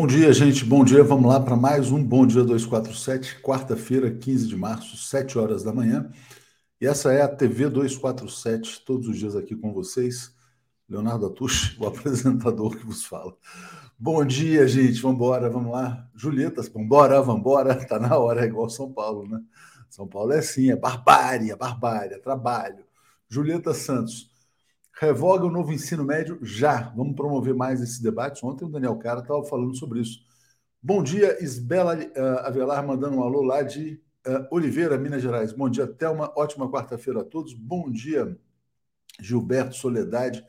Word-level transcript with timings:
Bom 0.00 0.06
dia, 0.06 0.32
gente. 0.32 0.64
Bom 0.64 0.82
dia. 0.82 1.04
Vamos 1.04 1.28
lá 1.28 1.38
para 1.38 1.54
mais 1.54 1.92
um 1.92 2.02
Bom 2.02 2.26
Dia 2.26 2.42
247, 2.42 3.42
quarta-feira, 3.42 4.10
15 4.10 4.48
de 4.48 4.56
março, 4.56 4.96
7 4.96 5.38
horas 5.38 5.62
da 5.62 5.74
manhã. 5.74 6.10
E 6.80 6.86
essa 6.86 7.12
é 7.12 7.20
a 7.20 7.28
TV 7.28 7.68
247, 7.68 8.82
todos 8.86 9.08
os 9.08 9.18
dias 9.18 9.36
aqui 9.36 9.54
com 9.54 9.74
vocês. 9.74 10.34
Leonardo 10.88 11.26
Atush, 11.26 11.76
o 11.78 11.86
apresentador 11.86 12.78
que 12.78 12.86
vos 12.86 13.04
fala. 13.04 13.36
Bom 13.98 14.24
dia, 14.24 14.66
gente. 14.66 15.02
Vamos 15.02 15.16
embora, 15.16 15.50
vamos 15.50 15.70
lá. 15.70 16.08
Julieta, 16.14 16.62
vamos 16.62 16.86
embora, 16.86 17.20
vamos 17.20 17.40
embora. 17.42 17.74
Tá 17.86 17.98
na 17.98 18.16
hora, 18.16 18.40
é 18.40 18.46
igual 18.46 18.70
São 18.70 18.90
Paulo, 18.90 19.28
né? 19.28 19.38
São 19.90 20.08
Paulo 20.08 20.32
é 20.32 20.38
assim, 20.38 20.70
é 20.70 20.76
barbárie, 20.76 21.50
é 21.50 21.56
barbárie, 21.56 22.14
é 22.14 22.18
trabalho. 22.18 22.86
Julieta 23.28 23.74
Santos, 23.74 24.29
Revoga 25.00 25.46
o 25.46 25.50
novo 25.50 25.72
ensino 25.72 26.04
médio 26.04 26.38
já. 26.42 26.92
Vamos 26.94 27.16
promover 27.16 27.54
mais 27.54 27.80
esse 27.80 28.02
debate. 28.02 28.44
Ontem 28.44 28.66
o 28.66 28.68
Daniel 28.68 28.98
Cara 28.98 29.20
estava 29.20 29.42
falando 29.46 29.74
sobre 29.74 30.00
isso. 30.00 30.20
Bom 30.82 31.02
dia, 31.02 31.42
Isbela 31.42 31.96
uh, 31.96 32.46
Avelar, 32.46 32.86
mandando 32.86 33.16
um 33.16 33.22
alô 33.22 33.40
lá 33.40 33.62
de 33.62 33.98
uh, 34.26 34.46
Oliveira, 34.54 34.98
Minas 34.98 35.22
Gerais. 35.22 35.54
Bom 35.54 35.70
dia, 35.70 35.86
Thelma. 35.86 36.30
Ótima 36.36 36.70
quarta-feira 36.70 37.22
a 37.22 37.24
todos. 37.24 37.54
Bom 37.54 37.90
dia, 37.90 38.38
Gilberto 39.18 39.74
Soledade. 39.74 40.44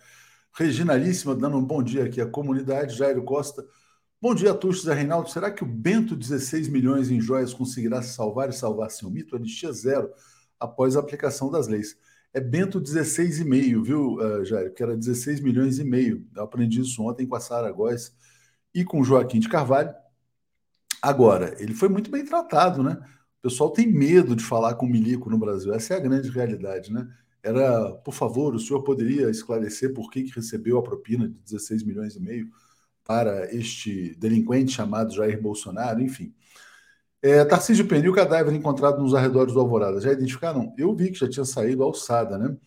Reginalíssima, 0.53 1.33
dando 1.33 1.55
um 1.55 1.63
bom 1.63 1.81
dia 1.81 2.03
aqui 2.03 2.19
à 2.19 2.25
comunidade. 2.25 2.97
Jairo 2.97 3.23
Costa. 3.23 3.65
Bom 4.21 4.35
dia, 4.35 4.53
Tuxo 4.53 4.83
Zé 4.83 4.93
Reinaldo. 4.93 5.29
Será 5.29 5.49
que 5.49 5.63
o 5.63 5.65
Bento, 5.65 6.13
16 6.13 6.67
milhões 6.67 7.09
em 7.09 7.21
joias, 7.21 7.53
conseguirá 7.53 8.01
salvar 8.01 8.49
e 8.49 8.53
salvar 8.53 8.91
seu 8.91 9.09
mito? 9.09 9.33
Anistia 9.33 9.71
zero 9.71 10.11
após 10.59 10.97
a 10.97 10.99
aplicação 10.99 11.49
das 11.49 11.69
leis 11.69 11.95
é 12.33 12.39
Bento 12.39 12.79
16,5, 12.79 13.83
viu, 13.83 14.15
uh, 14.15 14.45
Jair? 14.45 14.73
Que 14.73 14.83
era 14.83 14.95
16 14.95 15.41
milhões 15.41 15.79
e 15.79 15.83
meio. 15.83 16.25
Eu 16.35 16.43
aprendi 16.43 16.81
isso 16.81 17.03
ontem 17.03 17.27
com 17.27 17.35
a 17.35 17.39
Sara 17.39 17.71
Góes 17.71 18.15
e 18.73 18.83
com 18.83 19.01
o 19.01 19.03
Joaquim 19.03 19.39
de 19.39 19.49
Carvalho. 19.49 19.93
Agora, 21.01 21.55
ele 21.59 21.73
foi 21.73 21.89
muito 21.89 22.09
bem 22.09 22.23
tratado, 22.23 22.83
né? 22.83 22.97
O 23.39 23.49
pessoal 23.49 23.71
tem 23.71 23.87
medo 23.91 24.35
de 24.35 24.43
falar 24.43 24.75
com 24.75 24.85
milico 24.85 25.29
no 25.29 25.37
Brasil. 25.37 25.73
Essa 25.73 25.95
é 25.95 25.97
a 25.97 25.99
grande 25.99 26.29
realidade, 26.29 26.93
né? 26.93 27.07
Era, 27.43 27.91
por 27.95 28.13
favor, 28.13 28.53
o 28.53 28.59
senhor 28.59 28.83
poderia 28.83 29.29
esclarecer 29.29 29.93
por 29.93 30.11
que, 30.11 30.23
que 30.23 30.35
recebeu 30.35 30.77
a 30.77 30.83
propina 30.83 31.27
de 31.27 31.35
16 31.43 31.83
milhões 31.83 32.15
e 32.15 32.19
meio 32.19 32.47
para 33.03 33.53
este 33.53 34.15
delinquente 34.15 34.71
chamado 34.71 35.13
Jair 35.13 35.41
Bolsonaro, 35.41 36.01
enfim. 36.01 36.33
É, 37.23 37.45
Tarcísio 37.45 37.87
Pneu, 37.87 38.13
cadáver 38.13 38.53
encontrado 38.53 38.99
nos 38.99 39.13
arredores 39.13 39.53
do 39.53 39.59
Alvorada. 39.59 40.01
Já 40.01 40.11
identificaram? 40.11 40.73
Eu 40.77 40.95
vi 40.95 41.11
que 41.11 41.19
já 41.19 41.29
tinha 41.29 41.45
saído 41.45 41.83
alçada, 41.83 42.37
né? 42.37 42.57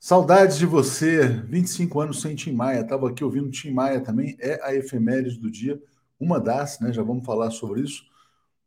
Saudades 0.00 0.56
de 0.58 0.64
você, 0.64 1.26
25 1.26 2.00
anos 2.00 2.20
sem 2.22 2.34
Tim 2.34 2.52
Maia. 2.52 2.80
Estava 2.80 3.10
aqui 3.10 3.22
ouvindo 3.22 3.50
Tim 3.50 3.72
Maia 3.72 4.00
também, 4.00 4.36
é 4.40 4.58
a 4.64 4.74
efeméride 4.74 5.38
do 5.38 5.50
dia, 5.50 5.80
uma 6.18 6.40
das, 6.40 6.80
né? 6.80 6.92
Já 6.92 7.02
vamos 7.02 7.26
falar 7.26 7.50
sobre 7.50 7.82
isso. 7.82 8.04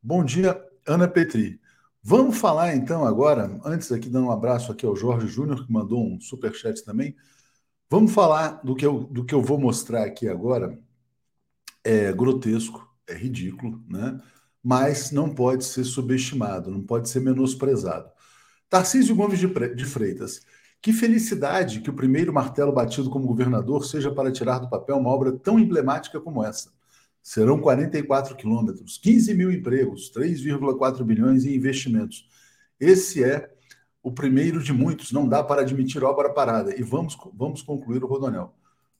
Bom 0.02 0.24
dia, 0.24 0.62
Ana 0.88 1.08
Petri. 1.08 1.60
Vamos 2.04 2.38
falar 2.38 2.76
então 2.76 3.06
agora, 3.06 3.60
antes 3.66 3.92
aqui 3.92 4.10
dando 4.10 4.28
um 4.28 4.32
abraço 4.32 4.72
aqui 4.72 4.86
ao 4.86 4.96
Jorge 4.96 5.28
Júnior, 5.28 5.66
que 5.66 5.72
mandou 5.72 6.06
um 6.06 6.20
super 6.22 6.54
chat 6.54 6.84
também. 6.84 7.16
Vamos 7.90 8.14
falar 8.14 8.62
do 8.64 8.76
que 8.76 8.86
eu, 8.86 9.06
do 9.06 9.26
que 9.26 9.34
eu 9.34 9.42
vou 9.42 9.60
mostrar 9.60 10.06
aqui 10.06 10.28
agora. 10.28 10.78
É 11.84 12.12
grotesco, 12.14 12.88
é 13.08 13.14
ridículo, 13.16 13.84
né? 13.88 14.20
Mas 14.64 15.12
não 15.12 15.30
pode 15.34 15.66
ser 15.66 15.84
subestimado, 15.84 16.70
não 16.70 16.82
pode 16.82 17.10
ser 17.10 17.20
menosprezado. 17.22 18.10
Tarcísio 18.70 19.16
Gomes 19.16 19.40
de 19.40 19.86
Freitas. 19.86 20.42
Que 20.82 20.94
felicidade 20.94 21.82
que 21.82 21.90
o 21.90 21.94
primeiro 21.94 22.32
martelo 22.32 22.72
batido 22.72 23.10
como 23.10 23.28
governador 23.28 23.86
seja 23.86 24.12
para 24.12 24.32
tirar 24.32 24.60
do 24.60 24.70
papel 24.70 24.98
uma 24.98 25.10
obra 25.10 25.32
tão 25.32 25.60
emblemática 25.60 26.22
como 26.22 26.44
essa. 26.44 26.72
Serão 27.22 27.60
44 27.60 28.36
quilômetros, 28.36 28.98
15 28.98 29.34
mil 29.34 29.52
empregos, 29.52 30.12
3,4 30.16 31.04
bilhões 31.04 31.46
em 31.46 31.54
investimentos. 31.54 32.30
Esse 32.80 33.24
é 33.24 33.54
o 34.02 34.12
primeiro 34.12 34.64
de 34.64 34.72
muitos. 34.72 35.12
Não 35.12 35.28
dá 35.28 35.44
para 35.44 35.62
admitir 35.62 36.04
obra 36.04 36.30
parada. 36.34 36.74
E 36.74 36.82
vamos, 36.82 37.18
vamos 37.34 37.62
concluir 37.62 38.02
o 38.04 38.08
Rodonel. 38.08 38.54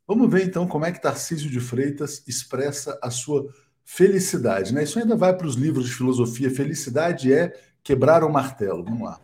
Vamos 0.06 0.30
ver 0.30 0.44
então 0.44 0.68
como 0.68 0.86
é 0.86 0.92
que 0.92 1.02
Tarcísio 1.02 1.50
de 1.50 1.60
Freitas 1.60 2.24
expressa 2.28 3.00
a 3.02 3.10
sua 3.10 3.48
Felicidade, 3.92 4.72
né? 4.72 4.84
Isso 4.84 5.00
ainda 5.00 5.16
vai 5.16 5.36
para 5.36 5.48
os 5.48 5.56
livros 5.56 5.88
de 5.88 5.94
filosofia. 5.94 6.50
Felicidade 6.52 7.34
é 7.34 7.52
quebrar 7.84 8.24
o 8.24 8.32
martelo. 8.32 8.84
Vamos 8.84 9.02
lá. 9.02 9.20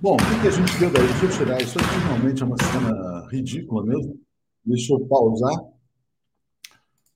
Bom, 0.00 0.16
o 0.16 0.40
que 0.40 0.48
a 0.48 0.50
gente 0.50 0.78
deu 0.78 0.90
daí? 0.90 1.06
Deixa 1.06 1.24
eu 1.26 1.30
tirar. 1.30 1.60
Isso 1.60 1.78
aqui 1.78 1.96
realmente 2.06 2.42
é 2.42 2.46
uma 2.46 2.56
cena 2.56 3.28
ridícula 3.30 3.84
mesmo. 3.84 4.18
Deixa 4.64 4.94
eu 4.94 5.00
pausar. 5.00 5.54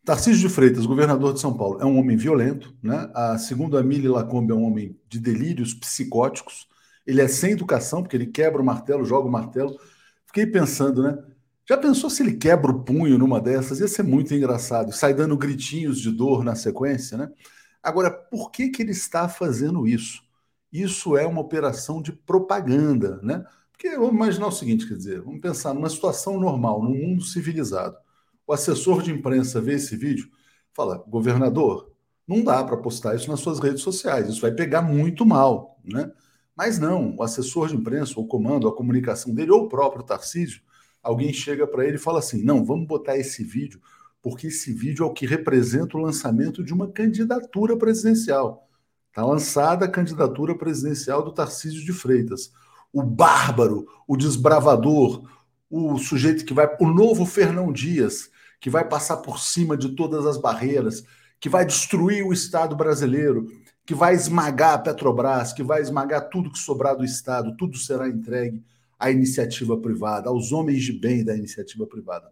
Tarcísio 0.04 0.46
de 0.46 0.54
Freitas, 0.54 0.84
governador 0.84 1.32
de 1.32 1.40
São 1.40 1.56
Paulo, 1.56 1.80
é 1.80 1.86
um 1.86 1.98
homem 1.98 2.18
violento, 2.18 2.76
né? 2.82 3.10
A 3.14 3.38
segunda 3.38 3.82
Mili 3.82 4.08
Lacombe 4.08 4.52
é 4.52 4.54
um 4.54 4.64
homem 4.64 4.94
de 5.08 5.18
delírios 5.18 5.72
psicóticos 5.72 6.68
ele 7.08 7.22
é 7.22 7.26
sem 7.26 7.52
educação, 7.52 8.02
porque 8.02 8.14
ele 8.14 8.26
quebra 8.26 8.60
o 8.60 8.64
martelo, 8.64 9.02
joga 9.02 9.26
o 9.26 9.32
martelo. 9.32 9.74
Fiquei 10.26 10.46
pensando, 10.46 11.02
né? 11.02 11.16
Já 11.66 11.78
pensou 11.78 12.10
se 12.10 12.22
ele 12.22 12.36
quebra 12.36 12.70
o 12.70 12.84
punho 12.84 13.16
numa 13.16 13.40
dessas? 13.40 13.80
Ia 13.80 13.88
ser 13.88 14.02
muito 14.02 14.34
engraçado. 14.34 14.92
Sai 14.92 15.14
dando 15.14 15.34
gritinhos 15.34 16.02
de 16.02 16.10
dor 16.10 16.44
na 16.44 16.54
sequência, 16.54 17.16
né? 17.16 17.30
Agora, 17.82 18.10
por 18.10 18.50
que, 18.50 18.68
que 18.68 18.82
ele 18.82 18.90
está 18.90 19.26
fazendo 19.26 19.88
isso? 19.88 20.22
Isso 20.70 21.16
é 21.16 21.26
uma 21.26 21.40
operação 21.40 22.02
de 22.02 22.12
propaganda, 22.12 23.18
né? 23.22 23.42
Porque 23.72 23.96
vamos 23.96 24.12
imaginar 24.12 24.48
o 24.48 24.52
seguinte, 24.52 24.86
quer 24.86 24.96
dizer, 24.96 25.22
vamos 25.22 25.40
pensar 25.40 25.72
numa 25.72 25.88
situação 25.88 26.38
normal, 26.38 26.82
num 26.82 26.94
mundo 26.94 27.24
civilizado. 27.24 27.96
O 28.46 28.52
assessor 28.52 29.02
de 29.02 29.12
imprensa 29.12 29.62
vê 29.62 29.74
esse 29.74 29.96
vídeo, 29.96 30.28
fala, 30.74 31.02
governador, 31.08 31.90
não 32.26 32.44
dá 32.44 32.62
para 32.62 32.76
postar 32.76 33.14
isso 33.14 33.30
nas 33.30 33.40
suas 33.40 33.60
redes 33.60 33.80
sociais, 33.80 34.28
isso 34.28 34.42
vai 34.42 34.52
pegar 34.52 34.82
muito 34.82 35.24
mal, 35.24 35.80
né? 35.82 36.12
Mas 36.58 36.76
não, 36.76 37.14
o 37.16 37.22
assessor 37.22 37.68
de 37.68 37.76
imprensa, 37.76 38.18
o 38.18 38.26
comando, 38.26 38.66
a 38.66 38.74
comunicação 38.74 39.32
dele, 39.32 39.52
ou 39.52 39.66
o 39.66 39.68
próprio 39.68 40.02
Tarcísio, 40.02 40.60
alguém 41.00 41.32
chega 41.32 41.68
para 41.68 41.86
ele 41.86 41.94
e 41.94 42.00
fala 42.00 42.18
assim: 42.18 42.42
não, 42.42 42.64
vamos 42.64 42.88
botar 42.88 43.16
esse 43.16 43.44
vídeo, 43.44 43.80
porque 44.20 44.48
esse 44.48 44.72
vídeo 44.72 45.04
é 45.04 45.06
o 45.06 45.12
que 45.12 45.24
representa 45.24 45.96
o 45.96 46.00
lançamento 46.00 46.64
de 46.64 46.74
uma 46.74 46.90
candidatura 46.90 47.76
presidencial. 47.76 48.68
Está 49.08 49.24
lançada 49.24 49.84
a 49.84 49.88
candidatura 49.88 50.52
presidencial 50.58 51.22
do 51.22 51.32
Tarcísio 51.32 51.84
de 51.84 51.92
Freitas. 51.92 52.50
O 52.92 53.04
bárbaro, 53.04 53.86
o 54.08 54.16
desbravador, 54.16 55.30
o 55.70 55.96
sujeito 55.96 56.44
que 56.44 56.52
vai. 56.52 56.68
O 56.80 56.88
novo 56.88 57.24
Fernão 57.24 57.72
Dias, 57.72 58.30
que 58.60 58.68
vai 58.68 58.84
passar 58.84 59.18
por 59.18 59.38
cima 59.38 59.76
de 59.76 59.90
todas 59.90 60.26
as 60.26 60.36
barreiras, 60.36 61.04
que 61.38 61.48
vai 61.48 61.64
destruir 61.64 62.26
o 62.26 62.32
Estado 62.32 62.74
brasileiro, 62.74 63.46
que 63.88 63.94
vai 63.94 64.14
esmagar 64.14 64.74
a 64.74 64.78
Petrobras, 64.78 65.54
que 65.54 65.62
vai 65.62 65.80
esmagar 65.80 66.28
tudo 66.28 66.52
que 66.52 66.58
sobrar 66.58 66.94
do 66.94 67.06
Estado, 67.06 67.56
tudo 67.56 67.78
será 67.78 68.06
entregue 68.06 68.62
à 68.98 69.10
iniciativa 69.10 69.78
privada, 69.78 70.28
aos 70.28 70.52
homens 70.52 70.82
de 70.82 70.92
bem 70.92 71.24
da 71.24 71.34
iniciativa 71.34 71.86
privada. 71.86 72.30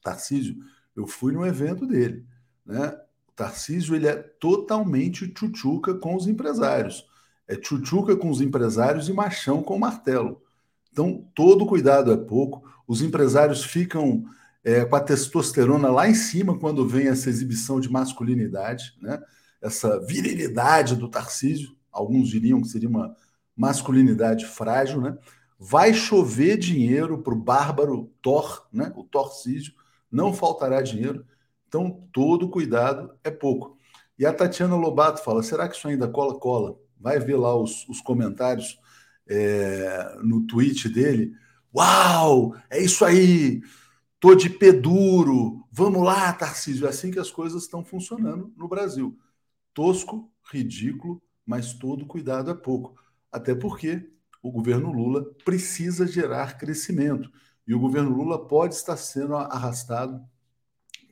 Tarcísio, 0.00 0.54
eu 0.94 1.08
fui 1.08 1.32
no 1.32 1.44
evento 1.44 1.84
dele, 1.88 2.24
né? 2.64 2.96
O 3.26 3.32
Tarcísio 3.32 3.96
ele 3.96 4.06
é 4.06 4.14
totalmente 4.14 5.26
tchutchuca 5.26 5.94
com 5.94 6.14
os 6.14 6.28
empresários. 6.28 7.04
É 7.48 7.56
tchutchuca 7.56 8.14
com 8.14 8.30
os 8.30 8.40
empresários 8.40 9.08
e 9.08 9.12
machão 9.12 9.64
com 9.64 9.74
o 9.74 9.80
martelo. 9.80 10.40
Então, 10.92 11.28
todo 11.34 11.66
cuidado 11.66 12.12
é 12.12 12.16
pouco. 12.16 12.62
Os 12.86 13.02
empresários 13.02 13.64
ficam 13.64 14.24
é, 14.62 14.84
com 14.84 14.94
a 14.94 15.00
testosterona 15.00 15.90
lá 15.90 16.08
em 16.08 16.14
cima 16.14 16.56
quando 16.56 16.86
vem 16.86 17.08
essa 17.08 17.28
exibição 17.28 17.80
de 17.80 17.90
masculinidade, 17.90 18.96
né? 19.02 19.20
Essa 19.60 20.00
virilidade 20.00 20.96
do 20.96 21.08
Tarcísio, 21.08 21.76
alguns 21.92 22.28
diriam 22.28 22.60
que 22.60 22.68
seria 22.68 22.88
uma 22.88 23.14
masculinidade 23.56 24.46
frágil, 24.46 25.00
né? 25.00 25.18
Vai 25.58 25.92
chover 25.92 26.56
dinheiro 26.56 27.18
para 27.18 27.34
o 27.34 27.38
bárbaro 27.38 28.10
Thor, 28.22 28.66
né? 28.72 28.90
O 28.96 29.04
Torcísio, 29.04 29.74
não 30.10 30.32
faltará 30.32 30.80
dinheiro. 30.80 31.26
Então, 31.68 32.08
todo 32.12 32.48
cuidado 32.48 33.14
é 33.22 33.30
pouco. 33.30 33.76
E 34.18 34.24
a 34.24 34.32
Tatiana 34.32 34.74
Lobato 34.74 35.22
fala: 35.22 35.42
será 35.42 35.68
que 35.68 35.76
isso 35.76 35.86
ainda 35.86 36.08
cola? 36.08 36.38
Cola. 36.38 36.78
Vai 36.98 37.18
ver 37.18 37.36
lá 37.36 37.54
os, 37.54 37.86
os 37.88 38.00
comentários 38.00 38.78
é, 39.28 40.16
no 40.22 40.46
tweet 40.46 40.88
dele. 40.88 41.32
Uau! 41.74 42.54
É 42.70 42.82
isso 42.82 43.04
aí! 43.04 43.60
Tô 44.18 44.34
de 44.34 44.50
pé 44.50 44.72
duro. 44.72 45.66
Vamos 45.70 46.02
lá, 46.02 46.32
Tarcísio. 46.32 46.86
É 46.86 46.90
assim 46.90 47.10
que 47.10 47.18
as 47.18 47.30
coisas 47.30 47.62
estão 47.62 47.84
funcionando 47.84 48.52
no 48.56 48.66
Brasil 48.66 49.18
tosco, 49.80 50.30
ridículo, 50.52 51.22
mas 51.46 51.72
todo 51.72 52.04
cuidado 52.04 52.50
é 52.50 52.54
pouco. 52.54 52.94
Até 53.32 53.54
porque 53.54 54.12
o 54.42 54.52
governo 54.52 54.92
Lula 54.92 55.24
precisa 55.42 56.06
gerar 56.06 56.58
crescimento. 56.58 57.30
E 57.66 57.74
o 57.74 57.80
governo 57.80 58.10
Lula 58.10 58.46
pode 58.46 58.74
estar 58.74 58.98
sendo 58.98 59.34
arrastado 59.34 60.22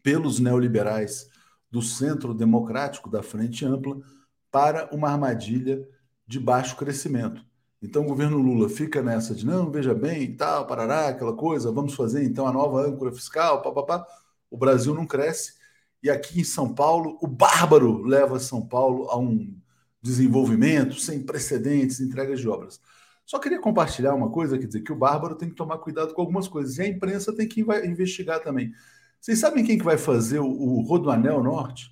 pelos 0.03 0.39
neoliberais 0.39 1.31
do 1.71 1.81
centro 1.81 2.35
democrático 2.35 3.09
da 3.09 3.23
Frente 3.23 3.65
Ampla 3.65 4.03
para 4.51 4.95
uma 4.95 5.09
armadilha 5.09 5.89
de 6.27 6.39
baixo 6.39 6.77
crescimento. 6.77 7.43
Então 7.81 8.03
o 8.03 8.09
governo 8.09 8.37
Lula 8.37 8.69
fica 8.69 9.01
nessa 9.01 9.35
de 9.35 9.47
não, 9.47 9.71
veja 9.71 9.95
bem, 9.95 10.37
tal, 10.37 10.67
parará, 10.67 11.09
aquela 11.09 11.33
coisa, 11.33 11.73
vamos 11.73 11.95
fazer 11.95 12.23
então 12.23 12.47
a 12.47 12.53
nova 12.53 12.83
âncora 12.83 13.15
fiscal, 13.15 13.63
papapá. 13.63 14.07
O 14.51 14.59
Brasil 14.59 14.95
não 14.95 15.07
cresce. 15.07 15.58
E 16.02 16.11
aqui 16.11 16.40
em 16.40 16.45
São 16.45 16.75
Paulo, 16.75 17.19
o 17.21 17.26
bárbaro 17.26 18.02
leva 18.02 18.38
São 18.38 18.67
Paulo 18.67 19.09
a 19.11 19.19
um 19.19 19.57
desenvolvimento 20.00 20.95
sem 20.95 21.23
precedentes, 21.23 22.00
entregas 22.00 22.40
de 22.40 22.49
obras. 22.49 22.81
Só 23.26 23.38
queria 23.38 23.61
compartilhar 23.61 24.14
uma 24.14 24.31
coisa, 24.31 24.59
quer 24.59 24.67
dizer, 24.67 24.81
que 24.81 24.93
o 24.93 24.97
bárbaro 24.97 25.35
tem 25.35 25.49
que 25.49 25.55
tomar 25.55 25.78
cuidado 25.78 26.14
com 26.14 26.21
algumas 26.21 26.49
coisas. 26.49 26.78
E 26.78 26.83
a 26.83 26.88
imprensa 26.88 27.35
tem 27.35 27.47
que 27.47 27.61
investigar 27.61 28.40
também. 28.40 28.73
Vocês 29.21 29.38
sabem 29.38 29.64
quem 29.64 29.76
que 29.76 29.85
vai 29.85 29.99
fazer 29.99 30.38
o, 30.38 30.49
o 30.49 30.81
Rodoanel 30.81 31.43
Norte? 31.43 31.90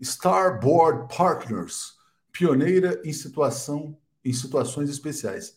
Starboard 0.00 1.14
Partners, 1.14 1.94
pioneira 2.32 3.00
em 3.04 3.12
situação 3.12 3.96
em 4.24 4.32
situações 4.32 4.90
especiais. 4.90 5.56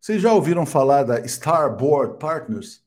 Vocês 0.00 0.22
já 0.22 0.32
ouviram 0.32 0.64
falar 0.64 1.02
da 1.02 1.20
Starboard 1.20 2.18
Partners? 2.18 2.82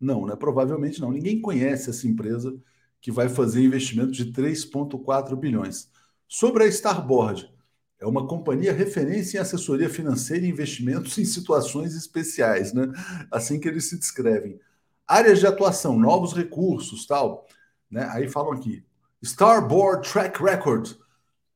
Não, 0.00 0.26
né? 0.26 0.36
Provavelmente 0.36 1.00
não. 1.00 1.10
Ninguém 1.12 1.40
conhece 1.40 1.88
essa 1.90 2.06
empresa 2.06 2.54
que 3.00 3.12
vai 3.12 3.28
fazer 3.28 3.62
investimento 3.62 4.12
de 4.12 4.32
3,4 4.32 5.36
bilhões. 5.36 5.90
Sobre 6.26 6.64
a 6.64 6.66
Starboard, 6.66 7.52
é 8.00 8.06
uma 8.06 8.26
companhia 8.26 8.72
referência 8.72 9.38
em 9.38 9.40
assessoria 9.40 9.88
financeira 9.88 10.44
e 10.44 10.48
investimentos 10.50 11.18
em 11.18 11.24
situações 11.24 11.94
especiais, 11.94 12.72
né? 12.72 12.86
Assim 13.30 13.58
que 13.58 13.68
eles 13.68 13.88
se 13.88 13.98
descrevem. 13.98 14.60
Áreas 15.06 15.40
de 15.40 15.46
atuação, 15.46 15.98
novos 15.98 16.32
recursos, 16.32 17.06
tal. 17.06 17.46
Né? 17.90 18.08
Aí 18.12 18.28
falam 18.28 18.52
aqui, 18.52 18.84
Starboard 19.22 20.08
Track 20.08 20.42
Record, 20.42 20.96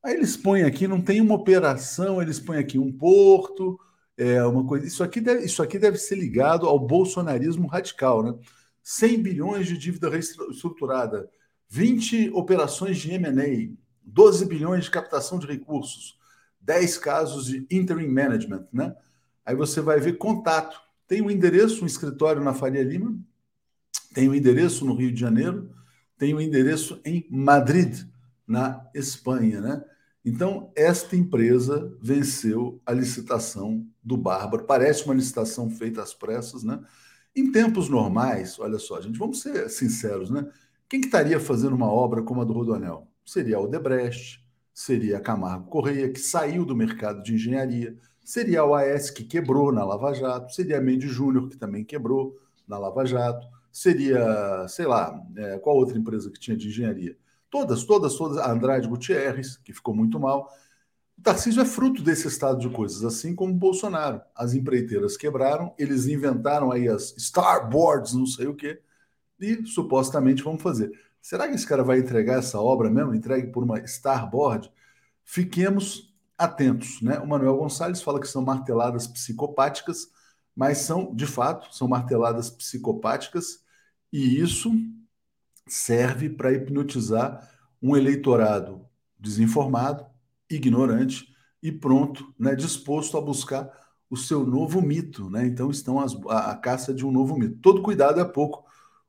Aí 0.03 0.15
eles 0.15 0.35
põem 0.35 0.63
aqui, 0.63 0.85
não 0.85 1.01
tem 1.01 1.21
uma 1.21 1.35
operação, 1.35 2.21
eles 2.21 2.37
põem 2.37 2.57
aqui 2.59 2.77
um 2.77 2.91
porto, 2.91 3.79
é 4.17 4.43
uma 4.43 4.65
coisa. 4.67 4.85
Isso 4.85 5.01
aqui 5.01 5.21
deve, 5.21 5.45
isso 5.45 5.63
aqui 5.63 5.79
deve 5.79 5.97
ser 5.97 6.15
ligado 6.15 6.67
ao 6.67 6.77
bolsonarismo 6.77 7.67
radical, 7.67 8.21
né? 8.21 8.37
100 8.83 9.21
bilhões 9.23 9.67
de 9.67 9.77
dívida 9.77 10.09
reestruturada, 10.09 11.29
20 11.69 12.31
operações 12.31 12.97
de 12.97 13.11
M&A, 13.11 13.73
12 14.03 14.45
bilhões 14.45 14.83
de 14.85 14.91
captação 14.91 15.39
de 15.39 15.47
recursos, 15.47 16.19
10 16.59 16.97
casos 16.97 17.45
de 17.45 17.65
interim 17.71 18.07
management, 18.07 18.67
né? 18.71 18.95
Aí 19.45 19.55
você 19.55 19.81
vai 19.81 19.99
ver 19.99 20.17
contato. 20.17 20.79
Tem 21.07 21.21
um 21.21 21.31
endereço, 21.31 21.83
um 21.83 21.87
escritório 21.87 22.43
na 22.43 22.53
Faria 22.53 22.83
Lima, 22.83 23.17
tem 24.13 24.29
um 24.29 24.35
endereço 24.35 24.85
no 24.85 24.95
Rio 24.95 25.11
de 25.11 25.19
Janeiro, 25.19 25.71
tem 26.17 26.33
um 26.33 26.39
endereço 26.39 27.01
em 27.03 27.25
Madrid, 27.29 28.05
na 28.45 28.87
Espanha, 28.93 29.61
né? 29.61 29.83
Então, 30.25 30.71
esta 30.75 31.17
empresa 31.17 31.93
venceu 32.01 32.81
a 32.85 32.93
licitação 32.93 33.85
do 34.01 34.15
Bárbaro. 34.15 34.65
Parece 34.65 35.03
uma 35.03 35.13
licitação 35.13 35.69
feita 35.69 36.01
às 36.01 36.13
pressas, 36.13 36.63
né? 36.63 36.79
Em 37.35 37.51
tempos 37.51 37.89
normais, 37.89 38.59
olha 38.59 38.77
só, 38.77 39.01
gente, 39.01 39.17
vamos 39.17 39.41
ser 39.41 39.69
sinceros, 39.69 40.29
né? 40.29 40.47
Quem 40.87 41.01
que 41.01 41.07
estaria 41.07 41.39
fazendo 41.39 41.75
uma 41.75 41.91
obra 41.91 42.21
como 42.21 42.41
a 42.41 42.43
do 42.43 42.53
Rodoanel? 42.53 43.07
Seria 43.25 43.57
a 43.57 43.59
Odebrecht, 43.59 44.43
seria 44.73 45.17
a 45.17 45.21
Camargo 45.21 45.67
Correia, 45.67 46.11
que 46.11 46.19
saiu 46.19 46.65
do 46.65 46.75
mercado 46.75 47.23
de 47.23 47.33
engenharia, 47.33 47.97
seria 48.23 48.61
a 48.61 48.65
OAS, 48.65 49.09
que 49.09 49.23
quebrou 49.23 49.71
na 49.71 49.83
Lava 49.83 50.13
Jato, 50.13 50.53
seria 50.53 50.77
a 50.77 50.81
Mendes 50.81 51.09
Júnior, 51.11 51.49
que 51.49 51.57
também 51.57 51.83
quebrou 51.83 52.37
na 52.67 52.77
Lava 52.77 53.05
Jato, 53.05 53.47
seria, 53.71 54.67
sei 54.67 54.85
lá, 54.85 55.19
é, 55.35 55.57
qual 55.57 55.75
outra 55.75 55.97
empresa 55.97 56.29
que 56.29 56.39
tinha 56.39 56.55
de 56.55 56.67
engenharia? 56.67 57.17
Todas, 57.49 57.83
todas, 57.83 58.15
todas. 58.15 58.37
A 58.37 58.51
Andrade 58.51 58.87
Gutierrez, 58.87 59.57
que 59.57 59.73
ficou 59.73 59.95
muito 59.95 60.19
mal. 60.19 60.49
O 61.17 61.21
Tarcísio 61.21 61.61
é 61.61 61.65
fruto 61.65 62.01
desse 62.01 62.27
estado 62.27 62.59
de 62.59 62.69
coisas, 62.69 63.03
assim 63.03 63.33
como 63.35 63.53
o 63.53 63.57
Bolsonaro. 63.57 64.21
As 64.35 64.53
empreiteiras 64.53 65.15
quebraram, 65.15 65.73
eles 65.77 66.07
inventaram 66.07 66.71
aí 66.71 66.87
as 66.87 67.15
starboards, 67.17 68.13
não 68.13 68.25
sei 68.25 68.47
o 68.47 68.55
quê, 68.55 68.81
e 69.39 69.65
supostamente 69.65 70.43
vão 70.43 70.57
fazer. 70.57 70.91
Será 71.21 71.47
que 71.47 71.55
esse 71.55 71.65
cara 71.65 71.83
vai 71.83 71.99
entregar 71.99 72.39
essa 72.39 72.59
obra 72.59 72.89
mesmo, 72.89 73.15
entregue 73.15 73.51
por 73.51 73.63
uma 73.63 73.79
starboard? 73.81 74.71
Fiquemos 75.23 76.13
atentos, 76.37 77.01
né? 77.01 77.19
O 77.19 77.27
Manuel 77.27 77.57
Gonçalves 77.57 78.01
fala 78.01 78.19
que 78.19 78.27
são 78.27 78.41
marteladas 78.41 79.07
psicopáticas, 79.07 80.09
mas 80.55 80.79
são, 80.79 81.13
de 81.15 81.25
fato, 81.25 81.73
são 81.73 81.87
marteladas 81.87 82.49
psicopáticas, 82.49 83.63
e 84.11 84.39
isso 84.39 84.71
serve 85.67 86.29
para 86.29 86.51
hipnotizar 86.51 87.49
um 87.81 87.95
eleitorado 87.95 88.85
desinformado, 89.17 90.05
ignorante 90.55 91.27
e 91.61 91.71
pronto, 91.71 92.33
né, 92.37 92.55
disposto 92.55 93.17
a 93.17 93.21
buscar 93.21 93.69
o 94.09 94.17
seu 94.17 94.45
novo 94.45 94.81
mito. 94.81 95.29
Né? 95.29 95.47
Então 95.47 95.71
estão 95.71 95.99
as, 95.99 96.15
a, 96.27 96.51
a, 96.51 96.55
caça 96.55 96.93
de 96.93 97.05
um 97.05 97.11
novo 97.11 97.37
mito. 97.37 97.57
Todo 97.61 97.81
cuidado 97.81 98.19
é 98.19 98.25
pouco 98.25 98.65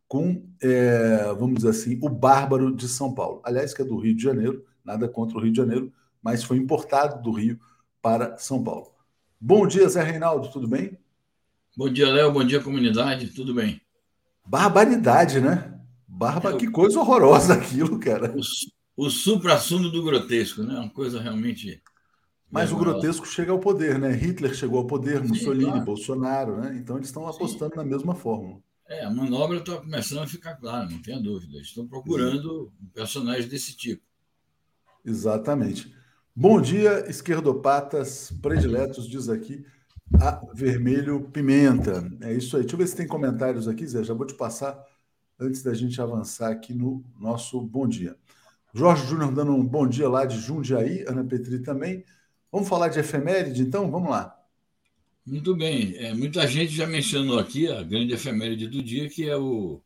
com, 0.07 0.47
é, 0.63 1.35
vamos 1.39 1.57
dizer 1.57 1.71
assim, 1.71 1.99
o 2.03 2.09
bárbaro 2.09 2.75
de 2.75 2.89
São 2.89 3.13
Paulo. 3.13 3.43
Aliás, 3.45 3.75
que 3.75 3.83
é 3.83 3.85
do 3.85 3.99
Rio 3.99 4.15
de 4.15 4.23
Janeiro, 4.23 4.65
nada 4.85 5.09
contra 5.09 5.37
o 5.37 5.41
Rio 5.41 5.53
de 5.53 5.59
Janeiro, 5.59 5.93
mas 6.23 6.45
foi 6.45 6.57
importado 6.57 7.23
do 7.23 7.33
Rio 7.33 7.59
para 8.01 8.37
São 8.39 8.63
Paulo. 8.63 8.93
Bom 9.41 9.67
dia, 9.67 9.89
Zé 9.89 10.03
Reinaldo, 10.03 10.49
tudo 10.51 10.69
bem? 10.69 10.97
Bom 11.77 11.91
dia, 11.91 12.09
Léo, 12.11 12.33
bom 12.33 12.45
dia, 12.45 12.63
comunidade, 12.63 13.29
tudo 13.29 13.53
bem? 13.53 13.81
Barbaridade, 14.47 15.41
né? 15.41 15.75
Barba, 16.07 16.53
é, 16.53 16.57
que 16.57 16.71
coisa 16.71 17.01
horrorosa 17.01 17.53
aquilo, 17.55 17.99
cara. 17.99 18.33
O, 18.37 18.41
o 18.97 19.11
supra-sumo 19.11 19.89
do 19.89 20.03
grotesco, 20.03 20.63
né? 20.63 20.75
Uma 20.75 20.91
coisa 20.91 21.21
realmente. 21.21 21.83
Mas 22.51 22.71
o 22.71 22.77
grotesco 22.77 23.27
chega 23.27 23.51
ao 23.51 23.59
poder, 23.59 23.99
né? 23.99 24.13
Hitler 24.13 24.55
chegou 24.55 24.79
ao 24.79 24.87
poder, 24.87 25.23
Sim, 25.23 25.29
Mussolini, 25.29 25.71
claro. 25.71 25.85
Bolsonaro, 25.85 26.61
né? 26.61 26.77
Então 26.79 26.97
eles 26.97 27.09
estão 27.09 27.27
apostando 27.27 27.73
Sim. 27.73 27.79
na 27.79 27.85
mesma 27.85 28.15
fórmula. 28.15 28.61
É, 28.87 29.05
a 29.05 29.11
manobra 29.11 29.59
está 29.59 29.79
começando 29.79 30.19
a 30.19 30.27
ficar 30.27 30.55
clara, 30.57 30.89
não 30.89 31.01
tenha 31.01 31.21
dúvida. 31.21 31.57
Eles 31.57 31.69
estão 31.69 31.87
procurando 31.87 32.73
um 32.81 32.87
personagem 32.89 33.49
desse 33.49 33.77
tipo. 33.77 34.03
Exatamente. 35.05 35.93
Bom 36.37 36.61
dia, 36.61 37.09
esquerdopatas 37.09 38.33
prediletos, 38.43 39.09
diz 39.09 39.29
aqui 39.29 39.65
a 40.21 40.41
Vermelho 40.55 41.29
Pimenta. 41.31 42.09
É 42.21 42.33
isso 42.33 42.57
aí. 42.57 42.63
Deixa 42.63 42.75
eu 42.75 42.79
ver 42.79 42.87
se 42.87 42.97
tem 42.97 43.07
comentários 43.07 43.67
aqui, 43.67 43.87
Zé. 43.87 44.05
Já 44.05 44.15
vou 44.15 44.27
te 44.27 44.35
passar 44.35 44.79
antes 45.39 45.63
da 45.63 45.75
gente 45.75 46.01
avançar 46.01 46.51
aqui 46.51 46.75
no 46.75 47.05
nosso 47.19 47.61
bom 47.61 47.89
dia. 47.89 48.17
Jorge 48.75 49.07
Júnior 49.07 49.33
dando 49.33 49.53
um 49.53 49.65
bom 49.65 49.87
dia 49.87 50.09
lá 50.09 50.25
de 50.25 50.37
Jundiaí, 50.41 51.05
Ana 51.07 51.23
Petri 51.23 51.61
também. 51.61 52.05
Vamos 52.51 52.69
falar 52.69 52.89
de 52.89 52.99
efeméride, 52.99 53.63
então? 53.63 53.89
Vamos 53.89 54.11
lá. 54.11 54.37
Muito 55.25 55.55
bem. 55.55 55.95
É, 55.97 56.13
muita 56.13 56.45
gente 56.49 56.75
já 56.75 56.85
mencionou 56.85 57.39
aqui 57.39 57.69
a 57.69 57.85
grande 57.85 58.13
efeméride 58.13 58.67
do 58.67 58.83
dia, 58.83 59.09
que 59.09 59.29
é 59.29 59.37
o, 59.37 59.81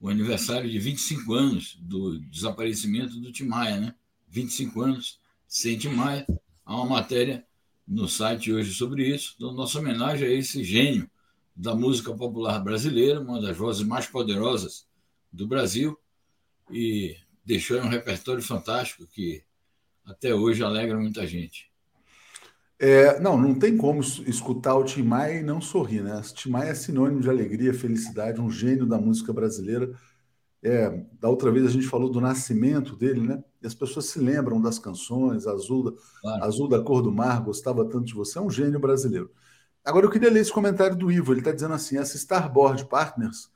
o 0.00 0.08
aniversário 0.08 0.70
de 0.70 0.78
25 0.78 1.34
anos 1.34 1.76
do 1.82 2.20
desaparecimento 2.20 3.18
do 3.18 3.32
Tim 3.32 3.46
Maia, 3.46 3.80
né? 3.80 3.94
25 4.28 4.80
anos 4.80 5.20
sem 5.48 5.76
Tim 5.76 5.88
Maia. 5.88 6.24
Há 6.64 6.76
uma 6.76 6.86
matéria 6.86 7.44
no 7.86 8.06
site 8.06 8.52
hoje 8.52 8.72
sobre 8.72 9.08
isso. 9.08 9.34
Então, 9.34 9.52
nossa 9.52 9.80
homenagem 9.80 10.28
a 10.28 10.30
esse 10.30 10.62
gênio 10.62 11.10
da 11.54 11.74
música 11.74 12.14
popular 12.14 12.60
brasileira, 12.60 13.20
uma 13.20 13.42
das 13.42 13.56
vozes 13.56 13.82
mais 13.82 14.06
poderosas 14.06 14.86
do 15.32 15.48
Brasil, 15.48 15.98
e 16.70 17.16
deixou 17.44 17.78
um 17.80 17.88
repertório 17.88 18.42
fantástico 18.42 19.06
que 19.06 19.42
até 20.04 20.34
hoje 20.34 20.62
alegra 20.62 20.98
muita 20.98 21.26
gente. 21.26 21.70
É, 22.78 23.20
não, 23.20 23.36
não 23.36 23.54
tem 23.54 23.76
como 23.76 24.00
escutar 24.00 24.74
o 24.74 24.84
Tim 24.84 25.02
Maia 25.02 25.40
e 25.40 25.42
não 25.42 25.60
sorrir, 25.60 26.02
né? 26.02 26.16
O 26.18 26.34
Tim 26.34 26.48
Maia 26.48 26.70
é 26.70 26.74
sinônimo 26.74 27.20
de 27.20 27.28
alegria, 27.28 27.74
felicidade, 27.74 28.40
um 28.40 28.50
gênio 28.50 28.86
da 28.86 28.96
música 28.96 29.32
brasileira. 29.34 29.94
É, 30.62 30.88
da 31.18 31.28
outra 31.28 31.50
vez 31.50 31.66
a 31.66 31.70
gente 31.70 31.86
falou 31.86 32.10
do 32.10 32.20
nascimento 32.20 32.96
dele, 32.96 33.20
né? 33.20 33.44
E 33.62 33.66
as 33.66 33.74
pessoas 33.74 34.06
se 34.06 34.18
lembram 34.18 34.60
das 34.60 34.78
canções, 34.78 35.46
Azul 35.46 35.90
da, 35.90 36.00
claro. 36.22 36.44
Azul 36.44 36.68
da 36.68 36.82
Cor 36.82 37.02
do 37.02 37.12
Mar, 37.12 37.42
Gostava 37.42 37.84
Tanto 37.84 38.06
de 38.06 38.14
Você, 38.14 38.38
é 38.38 38.40
um 38.40 38.50
gênio 38.50 38.80
brasileiro. 38.80 39.30
Agora 39.84 40.06
eu 40.06 40.10
queria 40.10 40.30
ler 40.30 40.40
esse 40.40 40.52
comentário 40.52 40.96
do 40.96 41.12
Ivo. 41.12 41.32
Ele 41.32 41.40
está 41.40 41.52
dizendo 41.52 41.74
assim: 41.74 41.98
essa 41.98 42.16
Starboard 42.16 42.86
Partners 42.86 43.50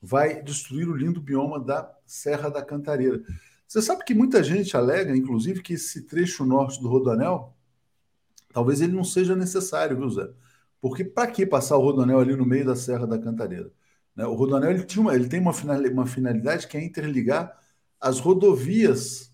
vai 0.00 0.42
destruir 0.42 0.88
o 0.88 0.96
lindo 0.96 1.20
bioma 1.20 1.58
da 1.58 1.82
Serra 2.06 2.48
da 2.48 2.62
Cantareira. 2.62 3.22
Você 3.66 3.82
sabe 3.82 4.04
que 4.04 4.14
muita 4.14 4.42
gente 4.42 4.76
alega, 4.76 5.16
inclusive, 5.16 5.62
que 5.62 5.74
esse 5.74 6.02
trecho 6.02 6.44
norte 6.44 6.80
do 6.80 6.88
Rodoanel, 6.88 7.54
talvez 8.52 8.80
ele 8.80 8.92
não 8.92 9.04
seja 9.04 9.34
necessário, 9.34 9.96
viu, 9.96 10.08
Zé? 10.08 10.28
Porque 10.80 11.04
para 11.04 11.30
que 11.30 11.44
passar 11.44 11.76
o 11.76 11.82
Rodoanel 11.82 12.20
ali 12.20 12.36
no 12.36 12.46
meio 12.46 12.64
da 12.64 12.76
Serra 12.76 13.06
da 13.06 13.18
Cantareira? 13.18 13.70
Né? 14.14 14.24
O 14.24 14.34
Rodoanel 14.34 14.70
ele, 14.70 14.84
tinha 14.84 15.02
uma, 15.02 15.14
ele 15.14 15.28
tem 15.28 15.40
uma, 15.40 15.52
uma 15.92 16.06
finalidade 16.06 16.68
que 16.68 16.76
é 16.76 16.84
interligar 16.84 17.58
as 18.00 18.20
rodovias 18.20 19.32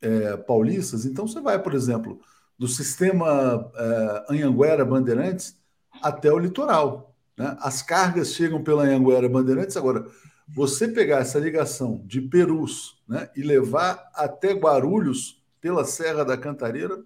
é, 0.00 0.36
paulistas. 0.36 1.04
Então 1.06 1.26
você 1.26 1.40
vai, 1.40 1.60
por 1.62 1.74
exemplo, 1.74 2.20
do 2.58 2.68
sistema 2.68 3.70
é, 3.74 4.26
Anhanguera 4.28 4.84
Bandeirantes 4.84 5.56
até 6.02 6.30
o 6.30 6.38
litoral. 6.38 7.14
Né? 7.36 7.56
As 7.60 7.80
cargas 7.80 8.34
chegam 8.34 8.62
pela 8.62 8.84
Anhanguera 8.84 9.28
Bandeirantes. 9.28 9.76
Agora, 9.76 10.06
você 10.54 10.88
pegar 10.88 11.18
essa 11.20 11.38
ligação 11.38 12.02
de 12.06 12.20
Perus 12.20 13.02
né, 13.08 13.30
e 13.36 13.42
levar 13.42 14.10
até 14.14 14.52
Guarulhos 14.52 15.42
pela 15.60 15.84
Serra 15.84 16.24
da 16.24 16.36
Cantareira, 16.36 17.02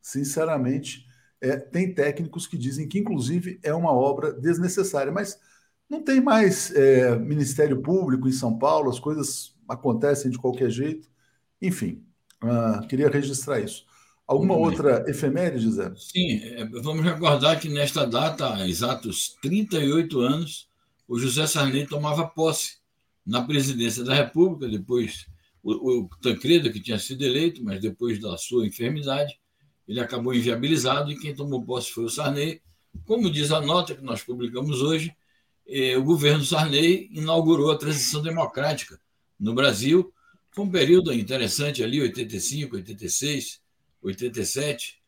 sinceramente, 0.00 1.06
É, 1.40 1.56
tem 1.56 1.94
técnicos 1.94 2.48
que 2.48 2.58
dizem 2.58 2.88
que, 2.88 2.98
inclusive, 2.98 3.60
é 3.62 3.72
uma 3.72 3.92
obra 3.92 4.32
desnecessária, 4.32 5.12
mas 5.12 5.38
não 5.88 6.02
tem 6.02 6.20
mais 6.20 6.72
é, 6.74 7.16
Ministério 7.16 7.80
Público 7.80 8.28
em 8.28 8.32
São 8.32 8.58
Paulo, 8.58 8.90
as 8.90 8.98
coisas 8.98 9.54
acontecem 9.68 10.30
de 10.32 10.38
qualquer 10.38 10.68
jeito. 10.70 11.08
Enfim, 11.62 12.04
uh, 12.42 12.86
queria 12.88 13.08
registrar 13.08 13.60
isso. 13.60 13.86
Alguma 14.26 14.56
outra 14.56 15.04
efeméride, 15.08 15.70
Zé? 15.70 15.92
Sim, 15.96 16.40
é, 16.42 16.64
vamos 16.82 17.04
recordar 17.04 17.58
que 17.60 17.68
nesta 17.68 18.04
data, 18.06 18.54
há 18.56 18.68
exatos 18.68 19.36
38 19.40 20.20
anos, 20.20 20.67
o 21.08 21.18
José 21.18 21.46
Sarney 21.46 21.86
tomava 21.86 22.28
posse 22.28 22.78
na 23.24 23.42
presidência 23.42 24.04
da 24.04 24.14
República, 24.14 24.68
depois 24.68 25.26
o, 25.62 26.02
o 26.02 26.08
Tancredo, 26.20 26.70
que 26.70 26.80
tinha 26.80 26.98
sido 26.98 27.24
eleito, 27.24 27.64
mas 27.64 27.80
depois 27.80 28.20
da 28.20 28.36
sua 28.36 28.66
enfermidade, 28.66 29.38
ele 29.86 30.00
acabou 30.00 30.34
inviabilizado 30.34 31.10
e 31.10 31.18
quem 31.18 31.34
tomou 31.34 31.64
posse 31.64 31.90
foi 31.90 32.04
o 32.04 32.10
Sarney. 32.10 32.60
Como 33.06 33.30
diz 33.30 33.50
a 33.50 33.60
nota 33.60 33.94
que 33.94 34.02
nós 34.02 34.22
publicamos 34.22 34.82
hoje, 34.82 35.14
eh, 35.66 35.96
o 35.96 36.04
governo 36.04 36.44
Sarney 36.44 37.08
inaugurou 37.10 37.70
a 37.70 37.78
transição 37.78 38.22
democrática 38.22 39.00
no 39.40 39.54
Brasil. 39.54 40.12
Foi 40.50 40.64
um 40.64 40.70
período 40.70 41.12
interessante 41.12 41.82
ali, 41.82 42.00
85, 42.00 42.76
86, 42.76 43.60
87, 44.02 44.98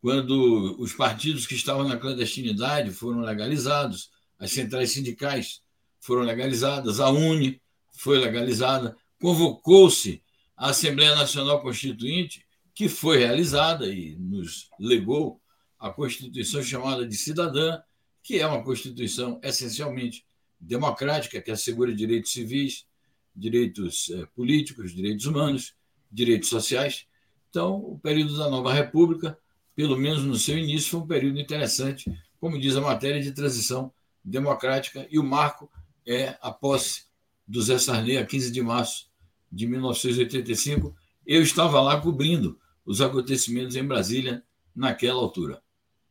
quando 0.00 0.76
os 0.78 0.92
partidos 0.92 1.46
que 1.46 1.54
estavam 1.54 1.86
na 1.86 1.96
clandestinidade 1.96 2.92
foram 2.92 3.20
legalizados, 3.20 4.10
as 4.38 4.52
centrais 4.52 4.92
sindicais 4.92 5.62
foram 6.00 6.22
legalizadas, 6.22 7.00
a 7.00 7.10
UNE 7.10 7.60
foi 7.92 8.18
legalizada, 8.18 8.96
convocou-se 9.20 10.22
a 10.56 10.70
Assembleia 10.70 11.14
Nacional 11.14 11.60
Constituinte, 11.60 12.46
que 12.74 12.88
foi 12.88 13.18
realizada 13.18 13.86
e 13.86 14.16
nos 14.16 14.70
legou 14.78 15.40
a 15.78 15.90
Constituição 15.90 16.62
chamada 16.62 17.06
de 17.06 17.16
Cidadã, 17.16 17.80
que 18.22 18.38
é 18.38 18.46
uma 18.46 18.62
Constituição 18.62 19.40
essencialmente 19.42 20.24
democrática, 20.60 21.40
que 21.40 21.50
assegura 21.50 21.94
direitos 21.94 22.32
civis, 22.32 22.86
direitos 23.34 24.10
eh, 24.10 24.26
políticos, 24.34 24.94
direitos 24.94 25.26
humanos, 25.26 25.74
direitos 26.10 26.48
sociais. 26.48 27.06
Então, 27.50 27.76
o 27.76 27.98
período 27.98 28.36
da 28.36 28.50
Nova 28.50 28.72
República, 28.72 29.38
pelo 29.74 29.96
menos 29.96 30.24
no 30.24 30.36
seu 30.36 30.58
início, 30.58 30.90
foi 30.90 31.00
um 31.00 31.06
período 31.06 31.38
interessante, 31.38 32.10
como 32.40 32.58
diz 32.58 32.76
a 32.76 32.80
matéria 32.80 33.22
de 33.22 33.32
transição 33.32 33.92
democrática, 34.28 35.06
e 35.10 35.18
o 35.18 35.24
marco 35.24 35.70
é 36.06 36.36
a 36.40 36.50
posse 36.50 37.04
do 37.46 37.62
Zé 37.62 37.78
Sarney, 37.78 38.18
a 38.18 38.26
15 38.26 38.50
de 38.50 38.62
março 38.62 39.08
de 39.50 39.66
1985. 39.66 40.94
Eu 41.26 41.42
estava 41.42 41.80
lá 41.80 42.00
cobrindo 42.00 42.58
os 42.84 43.00
acontecimentos 43.00 43.76
em 43.76 43.84
Brasília 43.84 44.42
naquela 44.74 45.20
altura. 45.20 45.60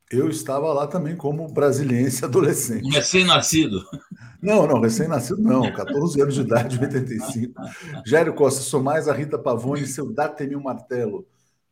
Eu 0.10 0.30
estava 0.30 0.72
lá 0.72 0.88
também 0.88 1.18
como 1.18 1.52
brasiliense 1.52 2.24
adolescente. 2.24 2.90
Recém-nascido. 2.90 3.84
Não, 4.42 4.66
não, 4.68 4.80
recém-nascido 4.80 5.42
não, 5.42 5.72
14 5.74 6.22
anos 6.22 6.36
de 6.36 6.42
idade, 6.42 6.80
85. 6.80 7.60
Jairo 8.06 8.34
Costa, 8.34 8.62
sou 8.62 8.82
mais 8.82 9.08
a 9.08 9.14
Rita 9.14 9.38
Pavone 9.38 9.82
e 9.82 9.88
seu 9.88 10.14
Dá-me 10.14 10.56
martelo. 10.56 11.28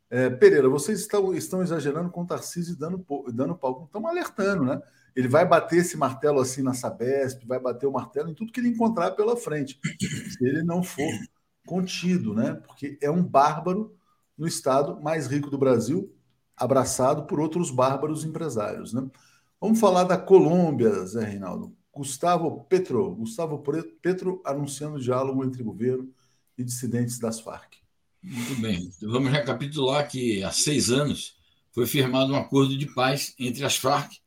É, 0.10 0.30
Pereira, 0.30 0.68
vocês 0.68 1.00
estão, 1.00 1.34
estão 1.34 1.62
exagerando 1.62 2.10
com 2.10 2.24
o 2.24 2.28
Tarcísio 2.28 2.76
dando, 2.76 3.06
dando 3.32 3.56
palco. 3.56 3.86
Estão 3.86 4.06
alertando, 4.08 4.66
né? 4.66 4.82
Ele 5.16 5.28
vai 5.28 5.48
bater 5.48 5.80
esse 5.80 5.96
martelo 5.96 6.40
assim 6.42 6.62
na 6.62 6.74
Sabesp, 6.74 7.46
vai 7.46 7.60
bater 7.60 7.88
o 7.88 7.92
martelo 7.92 8.30
em 8.30 8.34
tudo 8.34 8.52
que 8.52 8.60
ele 8.60 8.70
encontrar 8.70 9.12
pela 9.12 9.38
frente, 9.38 9.80
se 10.00 10.46
ele 10.46 10.62
não 10.64 10.84
for 10.84 11.10
contido, 11.66 12.34
né? 12.34 12.56
Porque 12.68 12.98
é 13.02 13.10
um 13.10 13.24
bárbaro 13.24 13.96
no 14.38 14.46
estado 14.46 15.02
mais 15.02 15.28
rico 15.28 15.50
do 15.50 15.58
Brasil, 15.58 16.14
abraçado 16.56 17.26
por 17.26 17.40
outros 17.40 17.72
bárbaros 17.72 18.24
empresários. 18.24 18.94
Né? 18.94 19.08
Vamos 19.60 19.80
falar 19.80 20.04
da 20.04 20.18
Colômbia, 20.18 21.06
Zé 21.06 21.24
Reinaldo. 21.24 21.76
Gustavo 21.94 22.66
Petro, 22.66 23.16
Gustavo 23.16 23.64
Petro 24.02 24.42
anunciando 24.46 25.00
diálogo 25.00 25.46
entre 25.46 25.64
governo 25.64 26.14
e 26.58 26.64
dissidentes 26.64 27.18
das 27.18 27.40
Farc. 27.40 27.78
Muito 28.22 28.62
bem. 28.62 28.92
Vamos 29.02 29.32
recapitular 29.32 30.06
que 30.08 30.44
há 30.44 30.52
seis 30.52 30.90
anos 30.90 31.38
foi 31.72 31.86
firmado 31.86 32.34
um 32.34 32.36
acordo 32.36 32.78
de 32.78 32.94
paz 32.94 33.34
entre 33.40 33.64
as 33.64 33.78
Farc, 33.78 34.18